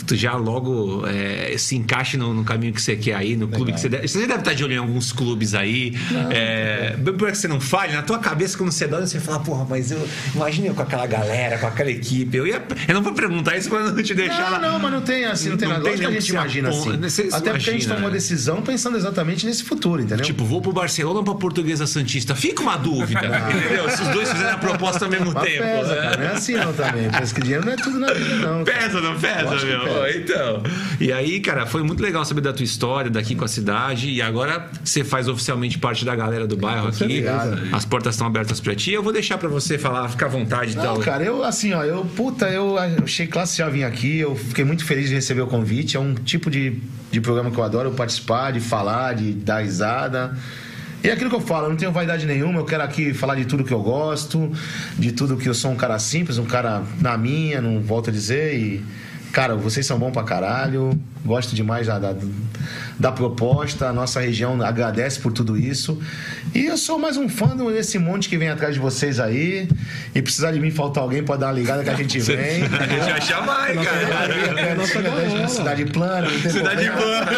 Tu 0.07 0.17
já 0.17 0.35
logo 0.35 1.07
é, 1.07 1.57
se 1.59 1.77
encaixe 1.77 2.17
no, 2.17 2.33
no 2.33 2.44
caminho 2.44 2.73
que 2.73 2.81
você 2.81 2.97
quer 2.97 3.15
aí, 3.15 3.36
no 3.36 3.49
clube 3.49 3.73
que 3.73 3.81
você 3.81 3.89
deve. 3.89 4.09
Você 4.09 4.20
deve 4.27 4.35
estar 4.35 4.55
de 4.55 4.65
olho 4.65 4.75
em 4.75 4.78
alguns 4.78 5.12
clubes 5.12 5.55
aí. 5.55 5.93
é, 6.31 6.94
bem 6.99 7.15
por 7.15 7.31
que 7.31 7.36
você 7.39 7.49
não 7.49 7.60
fale, 7.60 7.93
na 7.93 8.02
tua 8.02 8.18
cabeça, 8.18 8.57
quando 8.57 8.70
você 8.73 8.86
dorme, 8.86 9.07
você 9.07 9.20
fala, 9.20 9.41
porra, 9.41 9.67
mas 9.68 9.91
eu 9.91 10.09
imagina 10.35 10.68
eu 10.68 10.75
com 10.75 10.83
aquela 10.83 11.07
galera, 11.07 11.59
com 11.59 11.67
aquela 11.67 11.91
equipe. 11.91 12.36
Eu, 12.36 12.47
ia, 12.47 12.62
eu 12.86 12.94
não 12.94 13.02
vou 13.02 13.12
perguntar 13.12 13.57
isso 13.57 13.68
pra 13.68 13.81
não 13.81 14.02
te 14.02 14.15
deixar 14.15 14.51
lá. 14.51 14.59
Não, 14.59 14.73
não, 14.73 14.78
mas 14.78 14.93
não 14.93 15.01
tem 15.01 15.25
assim, 15.25 15.51
não 15.51 15.57
tem 15.57 15.68
Não 15.68 15.77
nada. 15.77 15.89
tem 15.89 15.99
que 15.99 16.05
a 16.05 16.09
nenhum 16.09 16.20
gente 16.20 16.31
que 16.31 16.36
imagina 16.36 16.68
assim. 16.68 17.28
Até 17.33 17.51
porque 17.51 17.70
a 17.70 17.73
gente 17.73 17.85
imagina, 17.85 17.94
tomou 17.94 18.01
uma 18.05 18.09
né? 18.09 18.15
decisão 18.15 18.62
pensando 18.62 18.97
exatamente 18.97 19.47
nesse 19.47 19.65
futuro, 19.65 20.02
entendeu? 20.02 20.25
Tipo, 20.25 20.44
vou 20.44 20.60
pro 20.60 20.73
Barcelona 20.73 21.18
ou 21.18 21.25
pra 21.25 21.35
Portuguesa 21.35 21.86
Santista? 21.86 22.35
Fica 22.35 22.62
uma 22.62 22.77
dúvida, 22.77 23.20
entendeu? 23.27 23.91
Se 23.91 24.02
os 24.02 24.09
dois 24.09 24.31
fizerem 24.31 24.52
a 24.52 24.59
proposta 24.59 25.05
ao 25.05 25.10
mesmo 25.10 25.33
Mas 25.33 25.44
tempo. 25.44 25.62
pesa, 25.62 25.94
né? 25.94 26.17
Não 26.17 26.25
é 26.25 26.28
assim 26.33 26.55
não 26.55 26.73
também. 26.73 27.10
Pensa 27.10 27.35
que 27.35 27.41
dinheiro 27.41 27.65
não 27.65 27.73
é 27.73 27.77
tudo 27.77 27.99
na 27.99 28.12
vida, 28.12 28.35
não. 28.36 28.65
Pesa, 28.65 29.01
não 29.01 29.18
pesa, 29.18 29.57
que 29.57 29.65
meu? 29.67 29.88
Pesa. 29.89 30.18
Então. 30.18 30.62
E 31.00 31.12
aí, 31.12 31.41
cara, 31.41 31.67
foi 31.67 31.83
muito 31.83 32.02
legal 32.02 32.25
saber 32.25 32.41
da 32.41 32.52
tua 32.52 32.65
história, 32.65 33.10
daqui 33.10 33.34
com 33.34 33.44
a 33.44 33.49
cidade. 33.49 34.10
E 34.10 34.23
agora 34.23 34.68
você 34.83 35.05
faz 35.05 35.28
oficialmente 35.28 35.78
parte 35.78 36.05
da 36.05 36.15
galera 36.15 36.47
do 36.47 36.57
bairro 36.57 36.89
aqui. 36.89 36.99
certeza. 36.99 37.62
As 37.73 37.84
portas 37.84 38.15
estão 38.15 38.26
abertas 38.26 38.60
pra 38.60 38.75
ti. 38.75 38.92
Eu 38.92 39.02
vou 39.02 39.12
deixar 39.12 39.39
pra 39.39 39.49
você 39.49 39.78
falar, 39.78 40.08
fica 40.08 40.26
à 40.26 40.28
vontade. 40.28 40.76
Não, 40.76 40.83
então. 40.83 41.00
cara, 41.00 41.25
eu 41.25 41.44
assim, 41.44 41.73
ó, 41.73 41.84
eu, 41.84 42.05
puta, 42.05 42.49
eu 42.49 42.76
achei 42.78 43.26
classe 43.26 43.58
já 43.58 43.68
vir 43.68 43.84
aqui, 43.84 44.18
eu 44.18 44.34
fiquei 44.34 44.65
muito 44.65 44.84
feliz 44.84 45.08
de 45.08 45.15
receber 45.15 45.42
o 45.42 45.47
convite. 45.47 45.97
É 45.97 46.00
um 46.00 46.15
tipo 46.15 46.50
de, 46.50 46.78
de 47.10 47.20
programa 47.20 47.50
que 47.50 47.58
eu 47.58 47.65
adoro 47.65 47.91
participar, 47.92 48.52
de 48.52 48.60
falar, 48.60 49.15
de 49.15 49.33
dar 49.33 49.62
risada. 49.62 50.36
E 51.02 51.08
é 51.08 51.12
aquilo 51.12 51.31
que 51.31 51.36
eu 51.36 51.41
falo, 51.41 51.67
eu 51.67 51.70
não 51.70 51.76
tenho 51.76 51.92
vaidade 51.92 52.26
nenhuma, 52.26 52.58
eu 52.58 52.65
quero 52.65 52.83
aqui 52.83 53.15
falar 53.15 53.36
de 53.36 53.44
tudo 53.44 53.62
que 53.62 53.73
eu 53.73 53.81
gosto, 53.81 54.50
de 54.99 55.12
tudo 55.12 55.36
que 55.36 55.49
eu 55.49 55.55
sou 55.55 55.70
um 55.70 55.76
cara 55.76 55.97
simples, 55.99 56.39
um 56.39 56.44
cara 56.44 56.83
na 57.00 57.17
minha, 57.17 57.60
não 57.60 57.81
volto 57.81 58.10
a 58.10 58.12
dizer, 58.12 58.55
e. 58.55 58.84
Cara, 59.32 59.55
vocês 59.55 59.86
são 59.86 59.98
bons 59.98 60.10
pra 60.10 60.23
caralho. 60.23 60.98
Gosto 61.24 61.55
demais 61.55 61.86
da, 61.86 61.98
da, 61.98 62.15
da 62.99 63.12
proposta. 63.12 63.89
A 63.89 63.93
nossa 63.93 64.20
região 64.20 64.60
agradece 64.62 65.20
por 65.20 65.33
tudo 65.33 65.57
isso. 65.57 66.01
E 66.55 66.67
eu 66.67 66.77
sou 66.77 66.99
mais 66.99 67.17
um 67.17 67.28
fã 67.28 67.57
desse 67.73 67.99
monte 67.99 68.28
que 68.28 68.36
vem 68.36 68.49
atrás 68.49 68.75
de 68.75 68.81
vocês 68.81 69.20
aí. 69.20 69.68
E 70.15 70.23
precisar 70.23 70.52
de 70.52 70.60
mim 70.60 70.70
faltar 70.70 71.02
alguém 71.02 71.23
pra 71.23 71.36
dar 71.36 71.47
uma 71.47 71.52
ligada 71.52 71.85
que 71.85 71.91
a 71.91 71.94
gente 71.94 72.18
vem. 72.20 72.62
A 72.78 72.86
gente 72.86 73.10
vai 73.10 73.20
chamar, 73.20 73.70
hein, 73.70 73.81
cara. 73.83 74.35
É, 74.35 74.75
nossa 74.75 75.55
cidade 75.55 75.85
plana, 75.86 76.28
não 76.28 76.41
tem 76.41 76.51
Cidade 76.51 76.91
plana. 76.91 77.31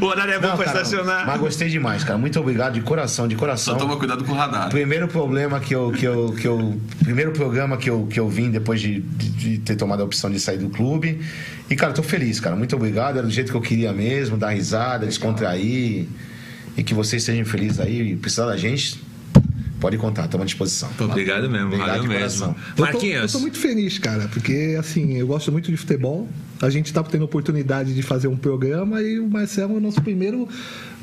O 0.00 0.04
horário 0.04 0.34
é 0.34 0.38
bom 0.38 0.48
Não, 0.48 0.56
pra 0.56 0.66
cara, 0.66 0.82
estacionar. 0.82 1.26
Mas 1.26 1.40
gostei 1.40 1.68
demais, 1.68 2.04
cara. 2.04 2.18
Muito 2.18 2.38
obrigado 2.40 2.74
de 2.74 2.80
coração, 2.80 3.26
de 3.28 3.34
Só 3.34 3.40
coração. 3.40 3.76
toma 3.76 3.96
cuidado 3.96 4.24
com 4.24 4.32
o 4.32 4.34
radar. 4.34 4.68
Primeiro 4.70 5.08
problema 5.08 5.60
que 5.60 5.74
eu, 5.74 5.92
que 5.92 6.04
eu, 6.06 6.32
que 6.32 6.46
eu. 6.46 6.78
Primeiro 7.02 7.32
programa 7.32 7.76
que 7.76 7.90
eu, 7.90 8.06
que 8.06 8.18
eu 8.18 8.28
vim 8.28 8.50
depois 8.50 8.80
de, 8.80 9.00
de, 9.00 9.30
de 9.30 9.58
ter 9.58 9.76
tomado 9.76 10.00
a 10.02 10.04
opção 10.04 10.30
de 10.30 10.38
sair 10.40 10.58
do 10.58 10.68
clube. 10.70 11.20
E, 11.70 11.76
cara, 11.76 11.92
tô 11.92 12.02
feliz, 12.02 12.40
cara. 12.40 12.54
Muito 12.56 12.76
obrigado. 12.76 13.18
Era 13.18 13.26
do 13.26 13.32
jeito 13.32 13.50
que 13.50 13.56
eu 13.56 13.60
queria 13.60 13.92
mesmo, 13.92 14.36
dar 14.36 14.50
risada, 14.50 15.06
descontrair. 15.06 16.06
E 16.76 16.82
que 16.82 16.92
vocês 16.92 17.22
sejam 17.22 17.44
felizes 17.44 17.80
aí. 17.80 18.12
E 18.12 18.16
precisar 18.16 18.46
da 18.46 18.56
gente, 18.56 19.00
pode 19.80 19.96
contar, 19.96 20.24
estamos 20.24 20.42
à 20.42 20.46
disposição. 20.46 20.88
Pô, 20.98 21.04
Obrigado 21.04 21.48
mesmo, 21.48 21.66
Obrigado 21.66 21.88
valeu 21.88 22.02
mesmo. 22.04 22.18
coração. 22.18 22.48
Eu 22.48 22.74
tô, 22.74 22.82
eu 22.86 22.92
Marquinhos. 22.92 23.32
tô 23.32 23.38
muito 23.40 23.58
feliz, 23.58 23.98
cara, 23.98 24.28
porque 24.28 24.76
assim, 24.78 25.16
eu 25.16 25.26
gosto 25.26 25.52
muito 25.52 25.70
de 25.70 25.76
futebol. 25.76 26.28
A 26.60 26.70
gente 26.70 26.92
tá 26.92 27.02
tendo 27.02 27.22
a 27.22 27.24
oportunidade 27.26 27.94
de 27.94 28.02
fazer 28.02 28.28
um 28.28 28.36
programa 28.36 29.02
e 29.02 29.18
o 29.18 29.28
Marcelo 29.28 29.74
é 29.74 29.76
o 29.76 29.80
nosso 29.80 30.00
primeiro 30.02 30.48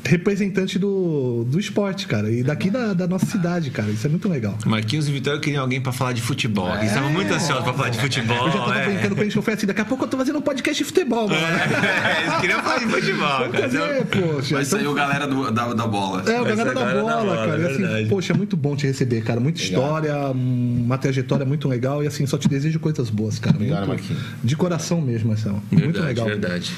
representante 0.04 0.78
do, 0.78 1.44
do 1.48 1.58
esporte, 1.60 2.06
cara. 2.06 2.30
E 2.30 2.42
daqui 2.42 2.70
da, 2.70 2.92
da 2.92 3.06
nossa 3.06 3.26
cidade, 3.26 3.70
cara. 3.70 3.88
Isso 3.90 4.06
é 4.06 4.10
muito 4.10 4.28
legal. 4.28 4.58
Marquinhos 4.66 5.08
e 5.08 5.12
Vitória 5.12 5.38
queriam 5.40 5.62
alguém 5.62 5.80
pra 5.80 5.92
falar 5.92 6.12
de 6.12 6.20
futebol. 6.20 6.68
Eles 6.76 6.88
estavam 6.88 7.10
muito 7.10 7.32
ansiosos 7.32 7.62
pra 7.64 7.72
falar 7.72 7.88
de 7.90 7.98
futebol. 7.98 8.46
Eu 8.46 8.52
já 8.52 8.58
tava 8.58 8.78
é. 8.78 8.84
brincando 8.86 9.14
com 9.16 9.20
eles 9.22 9.32
que 9.32 9.38
eu 9.38 9.42
falei 9.42 9.56
assim: 9.58 9.66
daqui 9.66 9.80
a 9.80 9.84
pouco 9.84 10.04
eu 10.04 10.08
tô 10.08 10.16
fazendo 10.16 10.38
um 10.38 10.42
podcast 10.42 10.82
de 10.82 10.84
futebol, 10.84 11.28
mano. 11.28 11.40
É, 11.40 12.22
eles 12.26 12.40
queriam 12.40 12.62
falar 12.62 12.78
de 12.78 12.86
futebol, 12.86 13.28
cara. 13.50 13.50
fazer, 13.62 14.04
poxa. 14.06 14.54
Vai 14.54 14.62
Então- 14.64 14.64
sair 14.64 14.86
o 14.86 14.94
galera 14.94 15.26
do- 15.26 15.50
da, 15.50 15.72
da 15.74 15.86
bola. 15.86 16.22
É, 16.30 16.40
o 16.40 16.44
galera 16.44 16.72
da 16.74 16.80
a 16.80 16.84
galera 16.84 16.94
da 16.96 17.02
bola, 17.02 17.24
bola, 17.24 17.46
cara. 17.46 17.60
E 17.60 17.62
é 17.62 17.66
assim, 17.68 17.78
verdade. 17.82 18.08
poxa, 18.08 18.32
é 18.32 18.36
muito 18.36 18.56
bom 18.56 18.74
te 18.76 18.86
receber, 18.86 19.22
cara. 19.22 19.38
Muita 19.40 19.60
história, 19.62 20.14
uma 20.34 20.98
trajetória 20.98 21.46
muito 21.46 21.68
legal. 21.68 22.02
E 22.02 22.06
assim, 22.06 22.26
só 22.26 22.36
te 22.36 22.48
desejo 22.48 22.78
coisas 22.80 23.08
boas, 23.10 23.38
cara. 23.38 23.54
Obrigado, 23.56 23.86
Muito- 23.86 24.00
Marquinhos. 24.02 24.22
De 24.42 24.56
coração 24.56 25.00
mesmo, 25.00 25.28
Marcelo. 25.28 25.62
muito 25.70 25.84
Verdade, 25.84 26.06
legal. 26.08 26.26
verdade. 26.26 26.72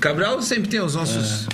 Cabral 0.00 0.40
sempre 0.42 0.68
tem 0.68 0.80
os 0.80 0.94
nossos. 0.94 1.48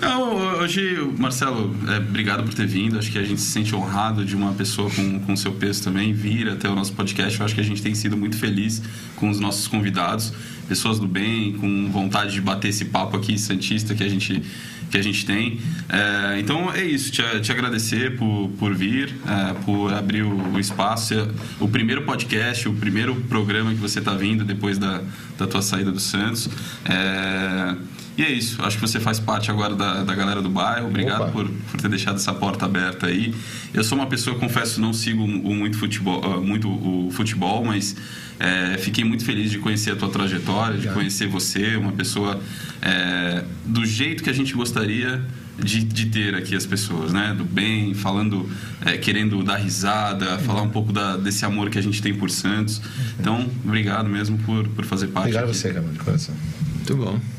Não, 0.00 0.58
hoje, 0.60 0.96
Marcelo, 1.18 1.74
é, 1.88 1.96
obrigado 1.96 2.44
por 2.44 2.54
ter 2.54 2.66
vindo. 2.66 2.98
Acho 2.98 3.10
que 3.10 3.18
a 3.18 3.24
gente 3.24 3.40
se 3.40 3.50
sente 3.50 3.74
honrado 3.74 4.24
de 4.24 4.36
uma 4.36 4.52
pessoa 4.52 4.88
com, 4.90 5.18
com 5.20 5.36
seu 5.36 5.52
peso 5.52 5.82
também 5.82 6.12
vir 6.12 6.48
até 6.48 6.68
o 6.68 6.74
nosso 6.74 6.92
podcast. 6.92 7.38
Eu 7.38 7.44
acho 7.44 7.54
que 7.54 7.60
a 7.60 7.64
gente 7.64 7.82
tem 7.82 7.94
sido 7.94 8.16
muito 8.16 8.36
feliz 8.36 8.80
com 9.16 9.28
os 9.28 9.40
nossos 9.40 9.66
convidados, 9.66 10.32
pessoas 10.68 11.00
do 11.00 11.08
bem, 11.08 11.54
com 11.54 11.90
vontade 11.90 12.32
de 12.32 12.40
bater 12.40 12.68
esse 12.68 12.86
papo 12.86 13.16
aqui 13.16 13.36
santista 13.38 13.94
que 13.94 14.04
a 14.04 14.08
gente 14.08 14.42
que 14.90 14.96
a 14.96 15.02
gente 15.02 15.26
tem. 15.26 15.60
É, 15.88 16.38
então 16.38 16.72
é 16.72 16.82
isso, 16.82 17.12
te, 17.12 17.22
te 17.40 17.52
agradecer 17.52 18.16
por, 18.16 18.50
por 18.58 18.74
vir, 18.74 19.14
é, 19.26 19.52
por 19.64 19.92
abrir 19.92 20.22
o, 20.22 20.54
o 20.54 20.58
espaço. 20.58 21.12
É 21.12 21.26
O 21.60 21.68
primeiro 21.68 22.02
podcast, 22.02 22.68
o 22.68 22.72
primeiro 22.72 23.14
programa 23.28 23.70
que 23.74 23.80
você 23.80 23.98
está 23.98 24.14
vindo 24.14 24.44
depois 24.44 24.78
da, 24.78 25.02
da 25.36 25.46
tua 25.46 25.60
saída 25.60 25.92
do 25.92 26.00
Santos. 26.00 26.48
É, 26.86 27.76
e 28.18 28.22
é 28.24 28.30
isso, 28.32 28.60
acho 28.64 28.76
que 28.76 28.82
você 28.82 28.98
faz 28.98 29.20
parte 29.20 29.48
agora 29.48 29.76
da, 29.76 30.02
da 30.02 30.12
galera 30.12 30.42
do 30.42 30.50
bairro. 30.50 30.88
Obrigado 30.88 31.22
Opa. 31.22 31.30
por, 31.30 31.48
por 31.48 31.80
ter 31.80 31.88
deixado 31.88 32.16
essa 32.16 32.34
porta 32.34 32.64
aberta 32.66 33.06
aí. 33.06 33.32
Eu 33.72 33.84
sou 33.84 33.96
uma 33.96 34.08
pessoa, 34.08 34.36
confesso, 34.36 34.80
não 34.80 34.92
sigo 34.92 35.24
muito 35.26 35.78
futebol, 35.78 36.20
ah, 36.24 36.40
muito 36.40 36.68
o 36.68 37.10
futebol 37.12 37.64
mas 37.64 37.94
é, 38.40 38.76
fiquei 38.78 39.04
muito 39.04 39.24
feliz 39.24 39.52
de 39.52 39.58
conhecer 39.58 39.92
a 39.92 39.96
tua 39.96 40.08
trajetória, 40.08 40.78
de 40.78 40.88
conhecer 40.88 41.28
você, 41.28 41.76
uma 41.76 41.92
pessoa 41.92 42.40
é, 42.82 43.44
do 43.64 43.86
jeito 43.86 44.24
que 44.24 44.30
a 44.30 44.32
gente 44.32 44.52
gostaria 44.52 45.22
de, 45.56 45.82
de 45.84 46.06
ter 46.06 46.34
aqui 46.34 46.54
as 46.56 46.66
pessoas, 46.66 47.12
né? 47.12 47.34
Do 47.36 47.44
bem, 47.44 47.94
falando, 47.94 48.48
é, 48.84 48.96
querendo 48.96 49.42
dar 49.44 49.56
risada, 49.56 50.38
falar 50.38 50.62
um 50.62 50.70
pouco 50.70 50.92
da- 50.92 51.16
desse 51.16 51.44
amor 51.44 51.68
que 51.70 51.78
a 51.78 51.82
gente 51.82 52.00
tem 52.02 52.14
por 52.14 52.30
Santos. 52.30 52.80
Então, 53.18 53.48
obrigado 53.64 54.08
mesmo 54.08 54.38
por, 54.38 54.66
por 54.68 54.84
fazer 54.84 55.08
parte. 55.08 55.26
Obrigado 55.26 55.44
a 55.44 55.50
aqui. 55.50 55.56
você, 55.56 55.72
cara, 55.72 55.86
de 55.86 55.98
coração. 55.98 56.34
Muito 56.76 56.96
bom. 56.96 57.37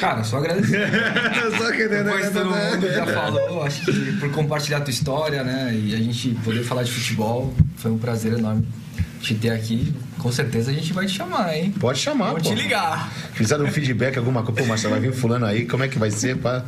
Cara, 0.00 0.24
só 0.24 0.38
agradecer. 0.38 0.88
Só 1.58 1.70
que- 1.72 1.86
Depois 1.88 2.30
todo 2.30 2.46
mundo 2.50 2.88
já 2.90 3.06
falou, 3.06 3.62
acho 3.62 3.84
que 3.84 4.12
por 4.18 4.30
compartilhar 4.32 4.78
a 4.78 4.80
tua 4.80 4.90
história, 4.90 5.44
né? 5.44 5.74
E 5.74 5.94
a 5.94 5.98
gente 5.98 6.30
poder 6.42 6.62
falar 6.64 6.82
de 6.84 6.90
futebol, 6.90 7.52
foi 7.76 7.90
um 7.90 7.98
prazer 7.98 8.32
enorme 8.32 8.66
te 9.20 9.34
ter 9.34 9.50
aqui. 9.50 9.94
Com 10.20 10.30
certeza 10.30 10.70
a 10.70 10.74
gente 10.74 10.92
vai 10.92 11.06
te 11.06 11.12
chamar, 11.16 11.54
hein? 11.56 11.72
Pode 11.80 11.98
chamar, 11.98 12.26
Vamos 12.28 12.42
pô. 12.42 12.54
te 12.54 12.60
ligar. 12.60 13.10
Fizeram 13.32 13.64
um 13.64 13.68
feedback, 13.70 14.18
alguma 14.18 14.42
coisa. 14.42 14.60
Pô, 14.60 14.66
Marcelo, 14.68 14.92
vai 14.92 15.00
vir 15.00 15.12
fulano 15.12 15.46
aí, 15.46 15.64
como 15.64 15.82
é 15.82 15.88
que 15.88 15.98
vai 15.98 16.10
ser? 16.10 16.36
Pá? 16.36 16.62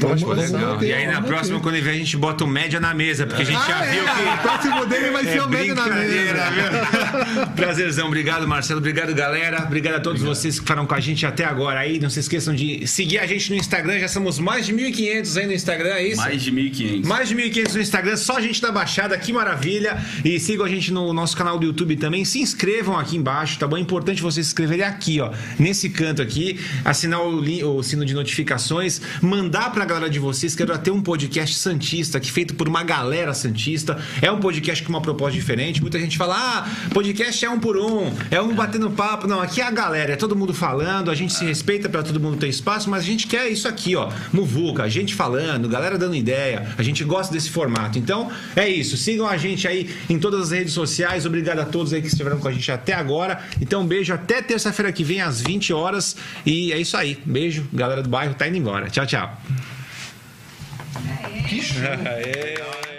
Toma 0.00 0.14
vamos 0.14 0.50
ter- 0.80 0.86
E 0.86 0.92
aí 0.92 1.06
na 1.06 1.20
próxima, 1.20 1.58
quando 1.60 1.74
ele 1.74 1.84
vier, 1.84 1.94
a 1.94 1.98
gente 1.98 2.16
bota 2.16 2.44
o 2.44 2.46
média 2.46 2.78
na 2.78 2.94
mesa, 2.94 3.26
porque 3.26 3.42
a 3.42 3.44
gente 3.44 3.58
já 3.66 3.80
Ah, 3.80 3.84
viu 3.84 4.02
é, 4.08 4.14
que. 4.14 4.22
O 4.22 4.38
próximo 4.42 4.86
dele 4.86 5.10
vai 5.10 5.24
ser 5.24 5.38
É 5.38 5.42
o 5.42 5.48
médio 5.48 5.74
na 5.74 5.86
mesa. 5.88 6.50
viu? 6.50 7.46
Prazerzão, 7.56 8.06
obrigado 8.06 8.46
Marcelo, 8.46 8.78
obrigado 8.78 9.14
galera, 9.14 9.62
obrigado 9.64 9.96
a 9.96 10.00
todos 10.00 10.22
vocês 10.22 10.54
que 10.54 10.60
ficaram 10.60 10.86
com 10.86 10.94
a 10.94 11.00
gente 11.00 11.26
até 11.26 11.44
agora 11.44 11.80
aí. 11.80 11.98
Não 11.98 12.10
se 12.10 12.20
esqueçam 12.20 12.54
de 12.54 12.86
seguir 12.86 13.18
a 13.18 13.26
gente 13.26 13.50
no 13.50 13.56
Instagram, 13.56 13.98
já 13.98 14.08
somos 14.08 14.38
mais 14.38 14.66
de 14.66 14.72
1.500 14.72 15.36
aí 15.40 15.46
no 15.46 15.52
Instagram, 15.52 15.90
é 15.94 16.06
isso? 16.08 16.16
Mais 16.20 16.42
de 16.42 16.52
1.500. 16.52 17.06
Mais 17.06 17.28
de 17.28 17.34
1.500 17.34 17.74
no 17.74 17.80
Instagram, 17.80 18.16
só 18.16 18.40
gente 18.40 18.60
da 18.60 18.70
Baixada, 18.70 19.16
que 19.18 19.32
maravilha. 19.32 19.98
E 20.24 20.38
sigam 20.38 20.64
a 20.64 20.68
gente 20.68 20.92
no 20.92 21.12
nosso 21.12 21.36
canal 21.36 21.58
do 21.58 21.66
YouTube 21.66 21.96
também. 21.96 22.24
Se 22.24 22.40
inscrevam 22.40 22.91
aqui 22.98 23.16
embaixo, 23.16 23.58
tá 23.58 23.66
bom? 23.66 23.76
É 23.76 23.80
importante 23.80 24.22
vocês 24.22 24.46
se 24.46 24.52
inscreverem 24.52 24.84
aqui, 24.84 25.20
ó, 25.20 25.30
nesse 25.58 25.88
canto 25.90 26.22
aqui, 26.22 26.60
assinar 26.84 27.20
o, 27.20 27.76
o 27.76 27.82
sino 27.82 28.04
de 28.04 28.14
notificações, 28.14 29.00
mandar 29.20 29.72
pra 29.72 29.84
galera 29.84 30.10
de 30.10 30.18
vocês 30.18 30.54
que 30.54 30.62
era 30.62 30.78
ter 30.78 30.90
um 30.90 31.00
podcast 31.00 31.56
Santista, 31.56 32.20
que 32.20 32.30
feito 32.30 32.54
por 32.54 32.68
uma 32.68 32.82
galera 32.82 33.34
Santista. 33.34 33.98
É 34.20 34.30
um 34.30 34.40
podcast 34.40 34.82
com 34.82 34.90
uma 34.90 35.00
proposta 35.00 35.38
diferente. 35.38 35.80
Muita 35.80 35.98
gente 35.98 36.16
fala, 36.16 36.36
ah, 36.36 36.90
podcast 36.92 37.44
é 37.44 37.50
um 37.50 37.58
por 37.58 37.76
um, 37.76 38.12
é 38.30 38.40
um 38.40 38.54
batendo 38.54 38.90
papo. 38.90 39.26
Não, 39.26 39.40
aqui 39.40 39.60
é 39.60 39.64
a 39.64 39.70
galera, 39.70 40.12
é 40.12 40.16
todo 40.16 40.36
mundo 40.36 40.54
falando, 40.54 41.10
a 41.10 41.14
gente 41.14 41.32
se 41.32 41.44
respeita 41.44 41.88
pra 41.88 42.02
todo 42.02 42.20
mundo 42.20 42.36
ter 42.36 42.48
espaço, 42.48 42.90
mas 42.90 43.02
a 43.02 43.06
gente 43.06 43.26
quer 43.26 43.48
isso 43.48 43.66
aqui, 43.66 43.96
ó, 43.96 44.10
muvuca, 44.32 44.88
gente 44.88 45.14
falando, 45.14 45.68
galera 45.68 45.96
dando 45.98 46.14
ideia. 46.14 46.74
A 46.76 46.82
gente 46.82 47.04
gosta 47.04 47.32
desse 47.32 47.50
formato. 47.50 47.98
Então, 47.98 48.30
é 48.54 48.68
isso. 48.68 48.96
Sigam 48.96 49.26
a 49.26 49.36
gente 49.36 49.66
aí 49.66 49.90
em 50.08 50.18
todas 50.18 50.40
as 50.42 50.50
redes 50.50 50.72
sociais. 50.72 51.26
Obrigado 51.26 51.60
a 51.60 51.64
todos 51.64 51.92
aí 51.92 52.00
que 52.00 52.08
estiveram 52.08 52.38
com 52.38 52.48
a 52.48 52.52
gente 52.52 52.70
até 52.70 52.81
agora. 52.90 53.40
Então, 53.60 53.82
um 53.82 53.86
beijo 53.86 54.12
até 54.12 54.40
terça-feira 54.40 54.90
que 54.90 55.04
vem, 55.04 55.20
às 55.20 55.40
20 55.40 55.72
horas. 55.72 56.16
E 56.44 56.72
é 56.72 56.78
isso 56.78 56.96
aí. 56.96 57.18
Beijo, 57.24 57.68
galera 57.72 58.02
do 58.02 58.08
bairro, 58.08 58.34
tá 58.34 58.48
indo 58.48 58.56
embora. 58.56 58.88
Tchau, 58.88 59.06
tchau. 59.06 59.38
Que 61.48 61.60
show. 61.60 61.82